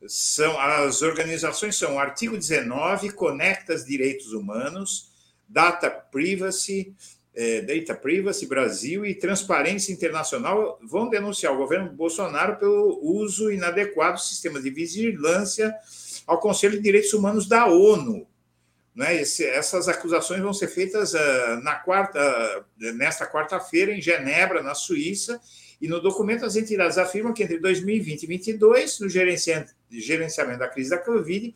são 0.05 0.59
as 0.59 1.01
organizações 1.01 1.77
são 1.77 1.95
o 1.95 1.99
artigo 1.99 2.37
19 2.37 3.11
conecta 3.11 3.73
os 3.73 3.85
direitos 3.85 4.33
humanos, 4.33 5.09
data 5.47 5.89
privacy, 5.89 6.93
é, 7.35 7.61
Data 7.61 7.95
Privacy 7.95 8.45
Brasil 8.45 9.05
e 9.05 9.15
Transparência 9.15 9.91
Internacional 9.91 10.79
vão 10.83 11.09
denunciar 11.09 11.53
o 11.53 11.57
governo 11.57 11.91
Bolsonaro 11.91 12.57
pelo 12.57 12.99
uso 13.01 13.51
inadequado 13.51 14.15
do 14.15 14.21
sistema 14.21 14.61
de 14.61 14.69
vigilância 14.69 15.73
ao 16.27 16.39
Conselho 16.39 16.77
de 16.77 16.83
Direitos 16.83 17.13
Humanos 17.13 17.47
da 17.47 17.65
ONU. 17.65 18.27
Né? 18.95 19.21
Esse, 19.21 19.45
essas 19.45 19.87
acusações 19.87 20.41
vão 20.41 20.53
ser 20.53 20.67
feitas 20.67 21.13
uh, 21.13 21.63
na 21.63 21.75
quarta, 21.75 22.19
uh, 22.19 22.93
nesta 22.93 23.25
quarta-feira, 23.25 23.91
em 23.91 24.01
Genebra, 24.01 24.61
na 24.61 24.75
Suíça, 24.75 25.39
e 25.81 25.87
no 25.87 25.99
documento 25.99 26.45
as 26.45 26.55
entidades 26.55 26.97
afirmam 26.97 27.33
que 27.33 27.43
entre 27.43 27.59
2020 27.59 28.23
e 28.23 28.27
2022, 28.53 28.99
no 28.99 29.09
gerenciamento 29.09 30.59
da 30.59 30.69
crise 30.69 30.91
da 30.91 30.97
Covid, 30.97 31.53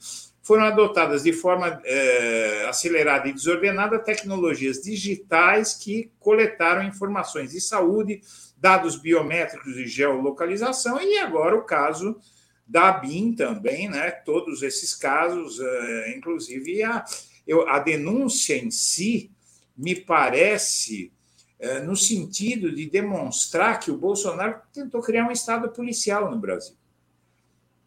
foram 0.48 0.64
adotadas 0.64 1.24
de 1.24 1.34
forma 1.34 1.82
eh, 1.84 2.66
acelerada 2.70 3.28
e 3.28 3.34
desordenada 3.34 4.00
tecnologias 4.00 4.82
digitais 4.82 5.74
que 5.74 6.10
coletaram 6.20 6.84
informações 6.84 7.52
de 7.52 7.60
saúde, 7.60 8.22
dados 8.58 8.96
biométricos 8.96 9.76
e 9.76 9.86
geolocalização, 9.86 11.02
e 11.02 11.18
agora 11.18 11.54
o 11.54 11.64
caso 11.64 12.18
da 12.66 12.94
BIM 12.94 13.34
também, 13.34 13.90
né? 13.90 14.10
Todos 14.12 14.62
esses 14.62 14.96
casos, 14.96 15.60
eh, 15.60 16.14
inclusive 16.18 16.82
a, 16.82 17.04
eu, 17.48 17.68
a 17.70 17.80
denúncia 17.80 18.56
em 18.56 18.70
si, 18.70 19.32
me 19.76 19.96
parece 19.96 21.12
é, 21.60 21.80
no 21.80 21.96
sentido 21.96 22.72
de 22.72 22.90
demonstrar 22.90 23.80
que 23.80 23.90
o 23.90 23.98
Bolsonaro 23.98 24.62
tentou 24.74 25.02
criar 25.02 25.28
um 25.28 25.32
Estado 25.32 25.70
policial 25.70 26.30
no 26.30 26.38
Brasil. 26.38 26.76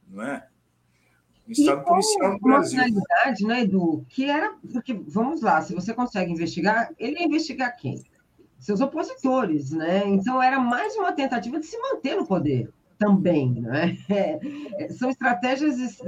Não 0.08 0.22
é? 0.22 0.48
Um 1.46 1.52
Estado 1.52 1.84
policial 1.84 2.32
no 2.32 2.40
Brasil. 2.40 2.78
Uma 2.78 2.86
finalidade, 2.86 3.44
né, 3.44 3.60
Edu? 3.62 4.06
Que 4.08 4.24
era. 4.24 4.54
Porque, 4.72 4.94
vamos 4.94 5.42
lá, 5.42 5.60
se 5.60 5.74
você 5.74 5.92
consegue 5.92 6.32
investigar, 6.32 6.92
ele 6.98 7.18
ia 7.18 7.26
investigar 7.26 7.76
quem? 7.76 8.02
seus 8.58 8.82
opositores, 8.82 9.70
né? 9.70 10.06
Então 10.06 10.42
era 10.42 10.60
mais 10.60 10.94
uma 10.94 11.12
tentativa 11.12 11.58
de 11.58 11.64
se 11.64 11.78
manter 11.78 12.14
no 12.14 12.26
poder 12.26 12.70
também, 13.00 13.50
né? 13.62 13.96
É, 14.10 14.88
são 14.90 15.08
estratégias 15.08 15.98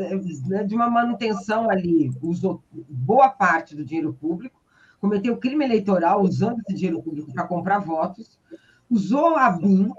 né, 0.46 0.62
de 0.62 0.74
uma 0.74 0.90
manutenção 0.90 1.70
ali, 1.70 2.12
usou 2.20 2.62
boa 2.70 3.30
parte 3.30 3.74
do 3.74 3.84
dinheiro 3.84 4.12
público, 4.12 4.60
cometeu 5.00 5.38
crime 5.38 5.64
eleitoral 5.64 6.22
usando 6.22 6.60
esse 6.60 6.74
dinheiro 6.74 7.02
público 7.02 7.32
para 7.32 7.46
comprar 7.46 7.78
votos, 7.78 8.38
usou 8.90 9.36
a 9.36 9.50
BIM, 9.50 9.90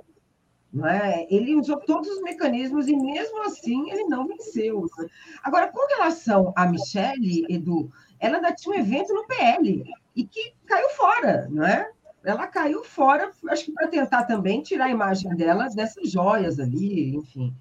né? 0.72 1.26
ele 1.30 1.56
usou 1.56 1.78
todos 1.78 2.08
os 2.08 2.22
mecanismos 2.22 2.88
e 2.88 2.96
mesmo 2.96 3.42
assim 3.44 3.90
ele 3.90 4.04
não 4.04 4.28
venceu. 4.28 4.86
Né? 4.98 5.08
Agora, 5.44 5.72
com 5.72 5.88
relação 5.96 6.54
a 6.56 6.68
Michelle, 6.68 7.46
Edu, 7.50 7.92
ela 8.20 8.36
ainda 8.36 8.54
tinha 8.54 8.76
um 8.76 8.80
evento 8.80 9.14
no 9.14 9.26
PL 9.26 9.84
e 10.16 10.24
que 10.24 10.54
caiu 10.68 10.90
fora, 10.92 11.48
não 11.50 11.66
é? 11.66 11.90
Ela 12.24 12.48
caiu 12.48 12.84
fora, 12.84 13.32
acho 13.50 13.66
que 13.66 13.72
para 13.72 13.88
tentar 13.88 14.24
também 14.24 14.62
tirar 14.62 14.86
a 14.86 14.92
imagem 14.92 15.36
dela 15.36 15.68
dessas 15.70 16.12
joias 16.12 16.60
ali, 16.60 17.16
enfim. 17.16 17.54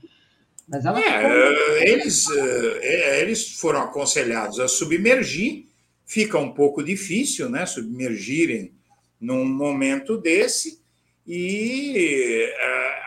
Mas 0.68 0.84
ela 0.84 1.00
é, 1.00 1.02
ficou... 1.02 1.76
eles, 1.78 2.30
é, 2.30 3.20
eles 3.20 3.56
foram 3.58 3.82
aconselhados 3.82 4.60
a 4.60 4.68
submergir, 4.68 5.66
fica 6.06 6.38
um 6.38 6.52
pouco 6.52 6.82
difícil, 6.82 7.48
né? 7.48 7.66
Submergirem 7.66 8.72
num 9.20 9.44
momento 9.44 10.16
desse, 10.16 10.80
e 11.26 12.52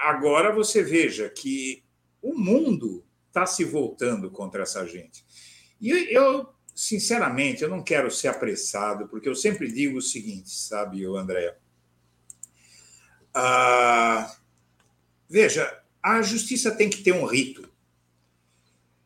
agora 0.04 0.54
você 0.54 0.82
veja 0.82 1.30
que 1.30 1.84
o 2.22 2.34
mundo 2.34 3.04
está 3.28 3.46
se 3.46 3.64
voltando 3.64 4.32
contra 4.32 4.64
essa 4.64 4.86
gente. 4.88 5.26
E 5.82 5.92
eu 6.16 6.48
sinceramente, 6.76 7.64
eu 7.64 7.70
não 7.70 7.82
quero 7.82 8.12
ser 8.12 8.28
apressado, 8.28 9.08
porque 9.08 9.30
eu 9.30 9.34
sempre 9.34 9.72
digo 9.72 9.98
o 9.98 10.02
seguinte, 10.02 10.50
sabe, 10.50 11.06
André? 11.06 11.56
Ah, 13.34 14.36
veja, 15.30 15.82
a 16.04 16.22
justiça 16.22 16.70
tem 16.72 16.90
que 16.90 17.02
ter 17.02 17.14
um 17.14 17.26
rito. 17.26 17.70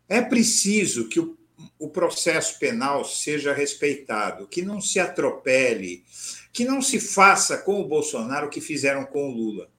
É 0.08 0.20
preciso 0.20 1.08
que 1.08 1.20
o, 1.20 1.38
o 1.78 1.90
processo 1.90 2.58
penal 2.58 3.06
seja 3.06 3.54
respeitado, 3.54 4.48
que 4.48 4.64
não 4.64 4.82
se 4.82 5.00
atropele, 5.00 6.04
que 6.52 6.66
não 6.66 6.82
se 6.82 7.00
faça 7.00 7.60
com 7.60 7.80
o 7.80 7.88
Bolsonaro 7.88 8.48
o 8.48 8.50
que 8.50 8.60
fizeram 8.60 9.06
com 9.06 9.30
o 9.30 9.32
Lula. 9.32 9.70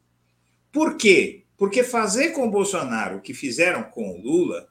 Por 0.71 0.97
quê? 0.97 1.43
Porque 1.57 1.83
fazer 1.83 2.31
com 2.31 2.47
o 2.47 2.51
Bolsonaro 2.51 3.17
o 3.17 3.21
que 3.21 3.35
fizeram 3.35 3.83
com 3.83 4.13
o 4.13 4.21
Lula 4.21 4.70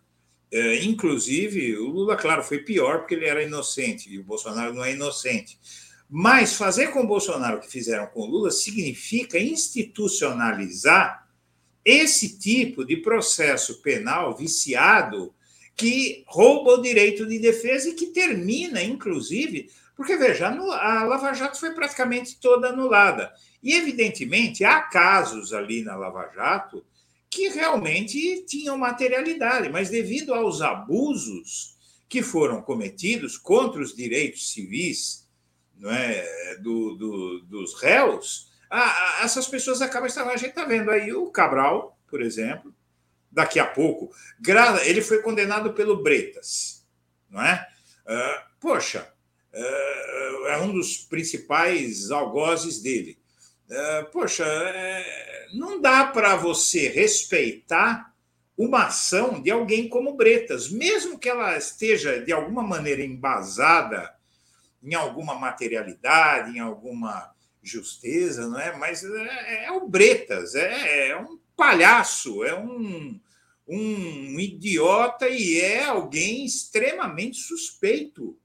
é, 0.52 0.84
inclusive, 0.84 1.78
o 1.78 1.88
Lula, 1.88 2.16
claro, 2.16 2.44
foi 2.44 2.60
pior 2.60 3.00
porque 3.00 3.14
ele 3.16 3.28
era 3.28 3.44
inocente 3.44 4.10
e 4.10 4.18
o 4.18 4.24
Bolsonaro 4.24 4.74
não 4.74 4.84
é 4.84 4.94
inocente. 4.94 5.60
Mas 6.10 6.56
fazer 6.56 6.88
com 6.88 7.02
o 7.02 7.08
Bolsonaro 7.08 7.58
o 7.58 7.62
que 7.62 7.70
fizeram 7.70 8.08
com 8.08 8.22
o 8.22 8.26
Lula 8.26 8.50
significa 8.50 9.38
institucionalizar 9.38 11.28
esse 11.86 12.40
tipo 12.40 12.84
de 12.84 12.98
processo 12.98 13.82
penal 13.82 14.36
viciado 14.36 15.34
que 15.76 16.24
rouba 16.28 16.74
o 16.74 16.82
direito 16.82 17.26
de 17.26 17.40
defesa 17.40 17.90
e 17.90 17.94
que 17.94 18.08
termina, 18.08 18.84
inclusive, 18.84 19.70
porque 19.96 20.18
veja, 20.18 20.48
a 20.48 21.04
Lava 21.04 21.34
Jato 21.34 21.60
foi 21.60 21.72
praticamente 21.72 22.40
toda 22.40 22.70
anulada. 22.70 23.32
E, 23.62 23.74
evidentemente, 23.74 24.64
há 24.64 24.82
casos 24.82 25.54
ali 25.54 25.84
na 25.84 25.96
Lava 25.96 26.30
Jato 26.34 26.84
que 27.30 27.50
realmente 27.50 28.44
tinham 28.46 28.78
materialidade, 28.78 29.70
mas 29.70 29.90
devido 29.90 30.34
aos 30.34 30.62
abusos 30.62 31.78
que 32.08 32.24
foram 32.24 32.62
cometidos 32.62 33.38
contra 33.38 33.82
os 33.82 33.96
direitos 33.96 34.52
civis 34.52 35.28
não 35.78 35.92
é, 35.92 36.58
do, 36.58 36.96
do, 36.96 37.40
dos 37.42 37.80
réus, 37.80 38.52
a, 38.70 39.22
a, 39.22 39.24
essas 39.24 39.48
pessoas 39.48 39.82
acabam 39.82 40.08
estar. 40.08 40.28
A 40.28 40.36
gente 40.36 40.50
está 40.50 40.66
vendo 40.66 40.92
aí 40.92 41.14
o 41.14 41.32
Cabral, 41.32 41.98
por 42.08 42.22
exemplo, 42.22 42.74
daqui 43.32 43.60
a 43.60 43.66
pouco, 43.66 44.12
ele 44.84 45.02
foi 45.02 45.22
condenado 45.22 45.74
pelo 45.74 46.02
Bretas, 46.02 46.86
não 47.30 47.42
é? 47.42 47.66
Uh, 48.06 48.44
poxa, 48.60 49.14
uh, 49.54 50.48
é 50.48 50.58
um 50.58 50.74
dos 50.74 50.98
principais 50.98 52.10
algozes 52.10 52.82
dele. 52.82 53.19
Uh, 53.70 54.10
poxa, 54.12 54.46
é, 54.46 55.48
não 55.54 55.80
dá 55.80 56.06
para 56.06 56.36
você 56.36 56.88
respeitar 56.88 58.12
uma 58.58 58.88
ação 58.88 59.42
de 59.42 59.52
alguém 59.52 59.88
como 59.88 60.18
Bretas, 60.18 60.70
mesmo 60.70 61.20
que 61.20 61.30
ela 61.30 61.56
esteja 61.56 62.20
de 62.20 62.34
alguma 62.34 62.64
maneira 62.64 63.04
embasada 63.04 64.14
em 64.82 64.96
alguma 64.96 65.36
materialidade, 65.36 66.58
em 66.58 66.60
alguma 66.60 67.32
justeza, 67.62 68.48
não 68.48 68.60
é? 68.60 68.76
Mas 68.76 69.04
é, 69.04 69.66
é 69.66 69.72
o 69.72 69.88
Bretas, 69.88 70.56
é, 70.56 71.10
é, 71.10 71.18
um 71.18 71.40
palhaço, 71.56 72.44
é 72.44 72.58
um, 72.58 73.20
um 73.68 74.40
idiota 74.40 75.30
e 75.30 75.60
é 75.60 75.84
alguém 75.86 76.44
extremamente 76.44 77.38
suspeito. 77.38 78.38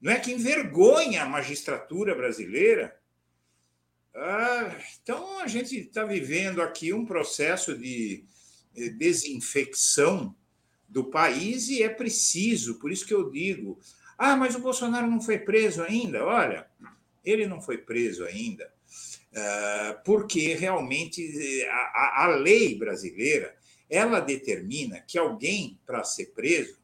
Não 0.00 0.12
é 0.12 0.20
que 0.20 0.32
envergonha 0.32 1.22
a 1.22 1.28
magistratura 1.28 2.14
brasileira 2.14 2.94
ah, 4.14 4.76
então, 5.02 5.40
a 5.40 5.48
gente 5.48 5.76
está 5.76 6.04
vivendo 6.04 6.62
aqui 6.62 6.92
um 6.92 7.04
processo 7.04 7.76
de 7.76 8.24
eh, 8.76 8.90
desinfecção 8.90 10.34
do 10.88 11.04
país 11.04 11.68
e 11.68 11.82
é 11.82 11.88
preciso, 11.88 12.78
por 12.78 12.92
isso 12.92 13.06
que 13.06 13.14
eu 13.14 13.28
digo: 13.28 13.78
ah, 14.16 14.36
mas 14.36 14.54
o 14.54 14.60
Bolsonaro 14.60 15.10
não 15.10 15.20
foi 15.20 15.38
preso 15.38 15.82
ainda. 15.82 16.24
Olha, 16.24 16.66
ele 17.24 17.46
não 17.46 17.60
foi 17.60 17.78
preso 17.78 18.24
ainda, 18.24 18.72
ah, 19.34 20.00
porque 20.04 20.54
realmente 20.54 21.20
eh, 21.60 21.68
a, 21.68 22.24
a 22.24 22.26
lei 22.36 22.78
brasileira 22.78 23.56
ela 23.90 24.20
determina 24.20 25.00
que 25.00 25.18
alguém, 25.18 25.78
para 25.84 26.04
ser 26.04 26.26
preso, 26.26 26.78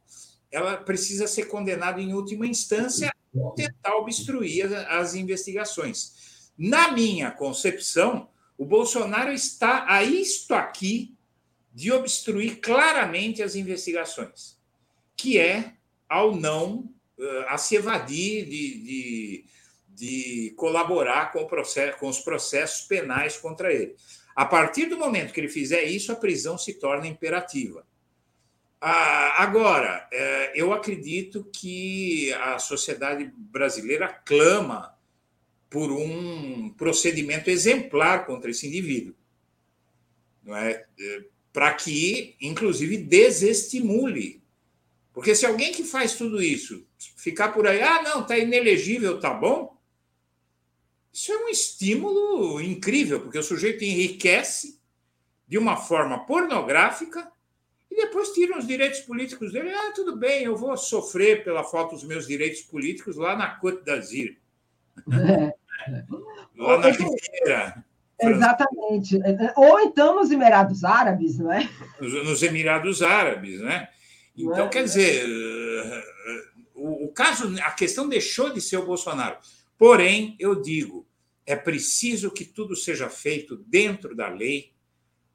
ela 0.51 0.77
precisa 0.77 1.29
ser 1.29 1.45
condenado 1.45 2.01
em 2.01 2.13
última 2.13 2.47
instância 2.47 3.13
ou 3.33 3.53
tentar 3.53 3.95
obstruir 3.97 4.67
as 4.89 5.15
investigações. 5.15 6.30
Na 6.63 6.93
minha 6.93 7.31
concepção, 7.31 8.29
o 8.59 8.67
Bolsonaro 8.67 9.33
está 9.33 9.87
a 9.89 10.05
isto 10.05 10.53
aqui 10.53 11.17
de 11.73 11.91
obstruir 11.91 12.61
claramente 12.61 13.43
as 13.43 13.55
investigações, 13.55 14.59
que 15.17 15.39
é 15.39 15.73
ao 16.07 16.37
não 16.37 16.93
eh, 17.19 17.47
a 17.49 17.57
se 17.57 17.77
evadir 17.77 18.45
de, 18.45 18.83
de, 18.83 19.45
de 19.89 20.55
colaborar 20.55 21.33
com, 21.33 21.47
processo, 21.47 21.99
com, 21.99 22.11
os 22.11 22.19
processos 22.19 22.87
penais 22.87 23.39
contra 23.39 23.73
ele. 23.73 23.97
A 24.37 24.45
partir 24.45 24.85
do 24.85 24.99
momento 24.99 25.33
que 25.33 25.41
ele 25.41 25.49
fizer 25.49 25.85
isso, 25.85 26.13
a 26.13 26.17
prisão 26.17 26.59
se 26.59 26.75
torna 26.75 27.07
imperativa. 27.07 27.87
Ah, 28.79 29.43
agora, 29.43 30.07
eh, 30.13 30.53
eu 30.55 30.75
acredito 30.75 31.43
que 31.55 32.31
a 32.35 32.59
sociedade 32.59 33.33
brasileira 33.35 34.09
clama 34.09 35.00
por 35.71 35.93
um 35.93 36.71
procedimento 36.71 37.49
exemplar 37.49 38.27
contra 38.27 38.51
esse 38.51 38.67
indivíduo, 38.67 39.15
não 40.43 40.57
é? 40.57 40.85
é? 40.99 41.25
Para 41.53 41.73
que, 41.75 42.37
inclusive, 42.41 42.97
desestimule. 42.97 44.43
Porque 45.13 45.35
se 45.35 45.47
alguém 45.47 45.73
que 45.73 45.85
faz 45.85 46.15
tudo 46.15 46.43
isso 46.43 46.85
ficar 47.17 47.51
por 47.51 47.67
aí, 47.67 47.81
ah, 47.81 48.03
não, 48.03 48.23
está 48.23 48.37
inelegível, 48.37 49.21
tá 49.21 49.33
bom? 49.33 49.79
Isso 51.13 51.33
é 51.33 51.37
um 51.37 51.49
estímulo 51.49 52.61
incrível, 52.61 53.21
porque 53.21 53.39
o 53.39 53.43
sujeito 53.43 53.85
enriquece 53.85 54.79
de 55.47 55.59
uma 55.59 55.77
forma 55.77 56.25
pornográfica 56.27 57.31
e 57.91 57.97
depois 57.97 58.31
tira 58.31 58.57
os 58.57 58.67
direitos 58.67 59.01
políticos 59.01 59.53
dele. 59.53 59.73
Ah, 59.73 59.93
tudo 59.93 60.17
bem, 60.17 60.45
eu 60.45 60.57
vou 60.57 60.77
sofrer 60.77 61.43
pela 61.43 61.65
falta 61.65 61.95
dos 61.95 62.05
meus 62.05 62.27
direitos 62.27 62.63
políticos 62.63 63.17
lá 63.17 63.37
na 63.37 63.49
Côte 63.49 63.85
d'Azur. 63.85 64.37
É. 65.13 65.60
Lá 66.57 66.79
na 66.79 66.91
Riviera. 66.91 67.85
Exatamente. 68.21 69.19
Ou 69.57 69.81
então 69.81 70.17
nos 70.17 70.31
Emirados 70.31 70.85
Árabes, 70.85 71.39
não 71.39 71.53
é? 71.53 71.69
Nos 72.01 72.43
Emirados 72.43 73.03
Árabes, 73.03 73.61
né? 73.61 73.89
Então, 74.37 74.67
é? 74.67 74.69
quer 74.69 74.85
dizer, 74.85 75.27
o, 76.75 77.07
o 77.07 77.13
caso, 77.13 77.55
a 77.63 77.71
questão 77.71 78.09
deixou 78.09 78.53
de 78.53 78.61
ser 78.61 78.77
o 78.77 78.87
Bolsonaro. 78.87 79.39
Porém, 79.79 80.37
eu 80.39 80.61
digo, 80.61 81.07
é 81.47 81.57
preciso 81.57 82.31
que 82.31 82.45
tudo 82.45 82.77
seja 82.77 83.09
feito 83.09 83.57
dentro 83.57 84.15
da 84.15 84.29
lei 84.29 84.73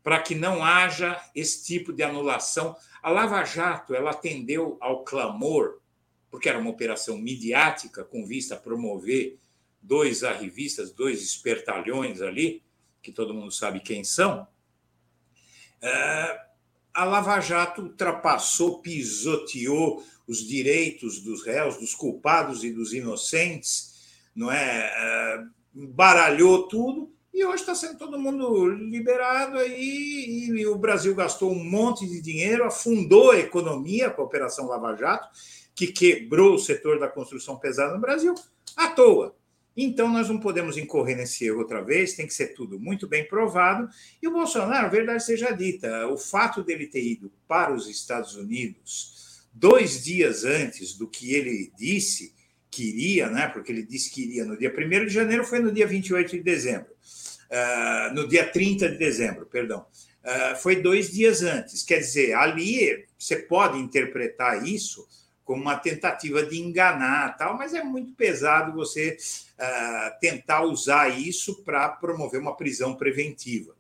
para 0.03 0.19
que 0.19 0.35
não 0.35 0.63
haja 0.63 1.19
esse 1.33 1.65
tipo 1.65 1.91
de 1.91 2.03
anulação. 2.03 2.75
A 3.01 3.09
Lava 3.09 3.43
Jato 3.43 3.95
ela 3.95 4.11
atendeu 4.11 4.77
ao 4.79 5.03
clamor, 5.03 5.79
porque 6.29 6.47
era 6.47 6.59
uma 6.59 6.69
operação 6.69 7.17
midiática 7.17 8.03
com 8.03 8.25
vista 8.25 8.53
a 8.53 8.59
promover 8.59 9.39
dois 9.85 10.23
arrivistas, 10.23 10.91
dois 10.91 11.21
espertalhões 11.21 12.21
ali, 12.21 12.63
que 13.01 13.11
todo 13.11 13.33
mundo 13.33 13.51
sabe 13.51 13.79
quem 13.79 14.03
são, 14.03 14.47
é, 15.81 16.39
a 16.93 17.03
Lava 17.03 17.39
Jato 17.39 17.83
ultrapassou, 17.83 18.81
pisoteou 18.81 20.03
os 20.27 20.39
direitos 20.39 21.21
dos 21.21 21.45
réus, 21.45 21.77
dos 21.77 21.93
culpados 21.93 22.63
e 22.63 22.71
dos 22.71 22.93
inocentes, 22.93 23.93
não 24.35 24.51
é? 24.51 24.91
é 24.95 25.43
baralhou 25.73 26.67
tudo, 26.67 27.13
e 27.33 27.43
hoje 27.43 27.57
está 27.57 27.75
sendo 27.75 27.97
todo 27.97 28.17
mundo 28.17 28.65
liberado 28.65 29.57
aí, 29.57 30.47
e 30.55 30.65
o 30.65 30.77
Brasil 30.77 31.13
gastou 31.13 31.51
um 31.51 31.63
monte 31.63 32.07
de 32.07 32.21
dinheiro, 32.21 32.63
afundou 32.63 33.31
a 33.31 33.37
economia 33.37 34.09
com 34.09 34.21
a 34.21 34.25
Operação 34.25 34.67
Lava 34.67 34.95
Jato, 34.95 35.27
que 35.75 35.87
quebrou 35.87 36.55
o 36.55 36.59
setor 36.59 36.97
da 36.97 37.09
construção 37.09 37.57
pesada 37.57 37.93
no 37.93 37.99
Brasil, 37.99 38.33
à 38.77 38.87
toa. 38.87 39.35
Então, 39.75 40.11
nós 40.11 40.29
não 40.29 40.39
podemos 40.39 40.77
incorrer 40.77 41.17
nesse 41.17 41.45
erro 41.45 41.59
outra 41.59 41.81
vez, 41.81 42.13
tem 42.13 42.25
que 42.25 42.33
ser 42.33 42.53
tudo 42.53 42.79
muito 42.79 43.07
bem 43.07 43.27
provado. 43.27 43.89
E 44.21 44.27
o 44.27 44.31
Bolsonaro, 44.31 44.89
verdade 44.89 45.23
seja 45.23 45.51
dita, 45.51 46.07
o 46.07 46.17
fato 46.17 46.63
dele 46.63 46.87
ter 46.87 47.03
ido 47.03 47.31
para 47.47 47.73
os 47.73 47.89
Estados 47.89 48.35
Unidos 48.35 49.15
dois 49.55 50.03
dias 50.03 50.43
antes 50.43 50.93
do 50.95 51.07
que 51.07 51.33
ele 51.33 51.71
disse 51.77 52.33
que 52.69 52.89
iria, 52.89 53.29
né? 53.29 53.47
porque 53.47 53.71
ele 53.71 53.83
disse 53.83 54.11
que 54.11 54.23
iria 54.23 54.43
no 54.43 54.57
dia 54.57 54.69
1 54.69 55.05
de 55.05 55.13
janeiro, 55.13 55.45
foi 55.45 55.59
no 55.59 55.71
dia 55.71 55.87
28 55.87 56.31
de 56.31 56.43
dezembro. 56.43 56.93
Uh, 57.45 58.13
no 58.13 58.27
dia 58.27 58.45
30 58.45 58.89
de 58.89 58.97
dezembro, 58.97 59.45
perdão. 59.45 59.85
Uh, 60.23 60.55
foi 60.57 60.81
dois 60.81 61.11
dias 61.11 61.41
antes. 61.41 61.83
Quer 61.83 61.99
dizer, 61.99 62.33
ali 62.33 63.05
você 63.17 63.37
pode 63.37 63.79
interpretar 63.79 64.67
isso 64.67 65.07
como 65.45 65.61
uma 65.61 65.77
tentativa 65.77 66.43
de 66.43 66.59
enganar, 66.59 67.37
tal, 67.37 67.55
mas 67.55 67.75
é 67.75 67.83
muito 67.83 68.13
pesado 68.13 68.73
você 68.73 69.15
uh, 69.53 70.19
tentar 70.19 70.63
usar 70.63 71.07
isso 71.07 71.63
para 71.63 71.87
promover 71.87 72.41
uma 72.41 72.57
prisão 72.57 72.95
preventiva, 72.95 73.75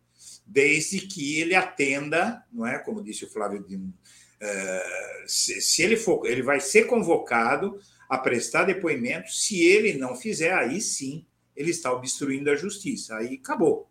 desde 0.45 1.01
que 1.01 1.39
ele 1.39 1.55
atenda, 1.55 2.45
não 2.53 2.67
é? 2.67 2.77
Como 2.77 3.03
disse 3.03 3.25
o 3.25 3.29
Flávio 3.29 3.65
Dino, 3.67 3.87
uh, 3.87 5.27
se, 5.27 5.59
se, 5.59 5.81
ele 5.81 5.97
for, 5.97 6.27
ele 6.27 6.43
vai 6.43 6.59
ser 6.59 6.83
convocado 6.85 7.79
a 8.07 8.15
prestar 8.15 8.65
depoimento. 8.65 9.31
Se 9.31 9.59
ele 9.65 9.97
não 9.97 10.15
fizer, 10.15 10.53
aí 10.53 10.79
sim 10.79 11.25
ele 11.55 11.71
está 11.71 11.91
obstruindo 11.91 12.51
a 12.51 12.55
justiça. 12.55 13.17
Aí 13.17 13.39
acabou. 13.41 13.89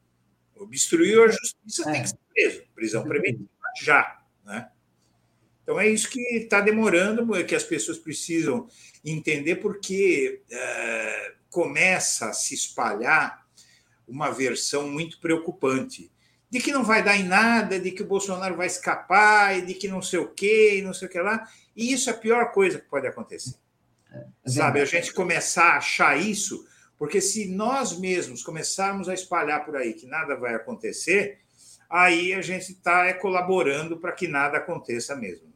Obstruiu 0.55 1.24
a 1.24 1.28
justiça, 1.28 1.90
é. 1.90 1.92
tem 1.92 2.02
que 2.02 2.09
ser 2.10 2.18
preso. 2.32 2.62
Prisão 2.72 3.02
preventiva 3.02 3.48
já? 3.82 4.23
Então 5.65 5.81
é 5.81 5.89
isso 5.89 6.11
que 6.11 6.20
está 6.36 6.61
demorando, 6.61 7.35
é 7.35 7.43
que 7.43 7.55
as 7.55 7.65
pessoas 7.65 7.99
precisam 7.99 8.69
entender, 9.03 9.57
porque 9.57 10.43
é, 10.51 11.32
começa 11.51 12.28
a 12.28 12.32
se 12.35 12.55
espalhar 12.55 13.45
uma 14.07 14.31
versão 14.31 14.89
muito 14.89 15.19
preocupante 15.19 16.12
de 16.51 16.61
que 16.61 16.70
não 16.70 16.85
vai 16.85 17.03
dar 17.03 17.16
em 17.16 17.24
nada, 17.24 17.81
de 17.81 17.91
que 17.91 18.03
o 18.03 18.07
Bolsonaro 18.07 18.57
vai 18.57 18.66
escapar, 18.66 19.59
e 19.59 19.62
de 19.62 19.74
que 19.74 19.89
não 19.89 20.03
sei 20.03 20.20
o 20.20 20.28
quê, 20.28 20.77
e 20.78 20.82
não 20.82 20.93
sei 20.93 21.09
o 21.09 21.11
que 21.11 21.19
lá. 21.19 21.49
E 21.74 21.93
isso 21.93 22.09
é 22.09 22.12
a 22.12 22.16
pior 22.16 22.53
coisa 22.53 22.78
que 22.78 22.89
pode 22.89 23.07
acontecer. 23.07 23.57
É, 24.12 24.19
é 24.45 24.51
Sabe, 24.51 24.81
a 24.81 24.85
gente 24.85 25.12
começar 25.15 25.70
a 25.73 25.78
achar 25.78 26.20
isso, 26.20 26.65
porque 26.99 27.20
se 27.20 27.49
nós 27.49 27.99
mesmos 27.99 28.43
começarmos 28.43 29.09
a 29.09 29.15
espalhar 29.15 29.65
por 29.65 29.74
aí 29.77 29.95
que 29.95 30.07
nada 30.07 30.36
vai 30.36 30.55
acontecer, 30.55 31.41
aí 31.89 32.35
a 32.35 32.43
gente 32.43 32.73
está 32.73 33.07
é, 33.07 33.15
colaborando 33.15 33.97
para 33.97 34.12
que 34.12 34.28
nada 34.28 34.59
aconteça 34.59 35.16
mesmo 35.16 35.53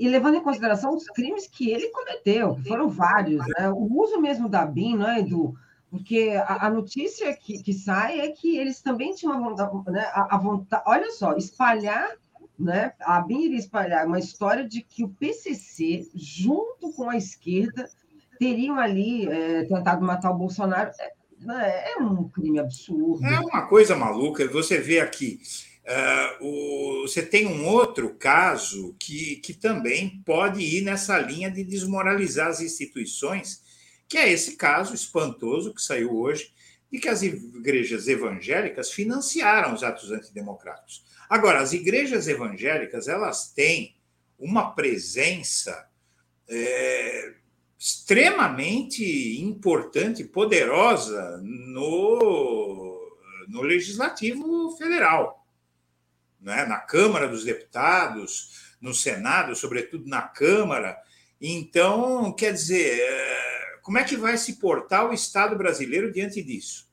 e 0.00 0.08
levando 0.08 0.36
em 0.36 0.42
consideração 0.42 0.96
os 0.96 1.04
crimes 1.04 1.46
que 1.46 1.70
ele 1.70 1.88
cometeu, 1.88 2.54
que 2.54 2.68
foram 2.68 2.88
vários, 2.88 3.46
né? 3.46 3.68
O 3.68 4.00
uso 4.00 4.18
mesmo 4.18 4.48
da 4.48 4.64
BIM, 4.64 4.96
não 4.96 5.06
é, 5.06 5.20
Edu? 5.20 5.54
Porque 5.90 6.30
a, 6.42 6.68
a 6.68 6.70
notícia 6.70 7.36
que, 7.36 7.62
que, 7.62 7.74
sai 7.74 8.18
é 8.18 8.30
que 8.30 8.56
eles 8.56 8.80
também 8.80 9.14
tinham 9.14 9.34
a 9.34 9.38
vontade, 9.38 9.90
né, 9.90 10.10
a, 10.14 10.36
a 10.36 10.38
vontade 10.38 10.82
olha 10.86 11.10
só, 11.10 11.36
espalhar, 11.36 12.12
né? 12.58 12.94
A 13.02 13.20
BIM 13.20 13.42
iria 13.42 13.58
espalhar 13.58 14.06
uma 14.06 14.18
história 14.18 14.66
de 14.66 14.80
que 14.80 15.04
o 15.04 15.08
PCC, 15.10 16.08
junto 16.14 16.94
com 16.94 17.10
a 17.10 17.18
esquerda, 17.18 17.86
teriam 18.38 18.78
ali 18.78 19.28
é, 19.28 19.64
tentado 19.64 20.02
matar 20.02 20.30
o 20.30 20.38
Bolsonaro. 20.38 20.90
É, 20.98 21.12
né, 21.40 21.92
é 21.92 21.98
um 21.98 22.26
crime 22.26 22.58
absurdo. 22.58 23.22
É 23.22 23.38
uma 23.38 23.66
coisa 23.66 23.94
maluca. 23.94 24.48
Você 24.48 24.80
vê 24.80 24.98
aqui 24.98 25.40
Uh, 25.90 26.44
o, 26.46 27.00
você 27.02 27.20
tem 27.20 27.48
um 27.48 27.66
outro 27.66 28.14
caso 28.14 28.94
que, 28.96 29.36
que 29.36 29.52
também 29.52 30.22
pode 30.24 30.60
ir 30.60 30.82
nessa 30.82 31.18
linha 31.18 31.50
de 31.50 31.64
desmoralizar 31.64 32.46
as 32.46 32.60
instituições, 32.60 33.60
que 34.08 34.16
é 34.16 34.30
esse 34.30 34.54
caso 34.54 34.94
espantoso 34.94 35.74
que 35.74 35.82
saiu 35.82 36.16
hoje, 36.16 36.52
de 36.92 37.00
que 37.00 37.08
as 37.08 37.22
igrejas 37.22 38.06
evangélicas 38.06 38.92
financiaram 38.92 39.74
os 39.74 39.82
atos 39.82 40.12
antidemocráticos. 40.12 41.04
Agora, 41.28 41.58
as 41.58 41.72
igrejas 41.72 42.28
evangélicas 42.28 43.08
elas 43.08 43.52
têm 43.52 43.96
uma 44.38 44.70
presença 44.70 45.88
é, 46.48 47.34
extremamente 47.76 49.40
importante, 49.40 50.22
poderosa 50.22 51.40
no, 51.42 53.18
no 53.48 53.62
legislativo 53.62 54.76
federal 54.76 55.39
né, 56.40 56.64
na 56.64 56.78
Câmara 56.78 57.28
dos 57.28 57.44
Deputados, 57.44 58.74
no 58.80 58.94
Senado, 58.94 59.54
sobretudo 59.54 60.08
na 60.08 60.22
Câmara. 60.22 60.96
Então, 61.40 62.32
quer 62.32 62.52
dizer, 62.52 63.00
é, 63.00 63.78
como 63.82 63.98
é 63.98 64.04
que 64.04 64.16
vai 64.16 64.36
se 64.36 64.54
portar 64.54 65.08
o 65.08 65.12
Estado 65.12 65.56
brasileiro 65.56 66.12
diante 66.12 66.42
disso? 66.42 66.88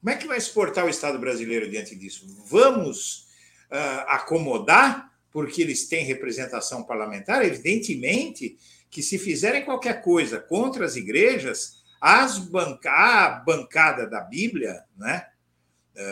Como 0.00 0.10
é 0.10 0.16
que 0.16 0.26
vai 0.26 0.40
se 0.40 0.50
portar 0.50 0.84
o 0.84 0.88
Estado 0.88 1.18
brasileiro 1.18 1.68
diante 1.68 1.96
disso? 1.96 2.24
Vamos 2.48 3.26
uh, 3.70 4.04
acomodar 4.08 5.12
porque 5.30 5.60
eles 5.60 5.88
têm 5.88 6.04
representação 6.04 6.84
parlamentar? 6.84 7.44
Evidentemente 7.44 8.56
que 8.90 9.02
se 9.02 9.18
fizerem 9.18 9.64
qualquer 9.64 10.02
coisa 10.02 10.40
contra 10.40 10.86
as 10.86 10.96
igrejas, 10.96 11.82
as 12.00 12.38
banca 12.38 12.90
a 12.90 13.30
bancada 13.40 14.06
da 14.06 14.20
Bíblia, 14.20 14.82
né, 14.96 15.26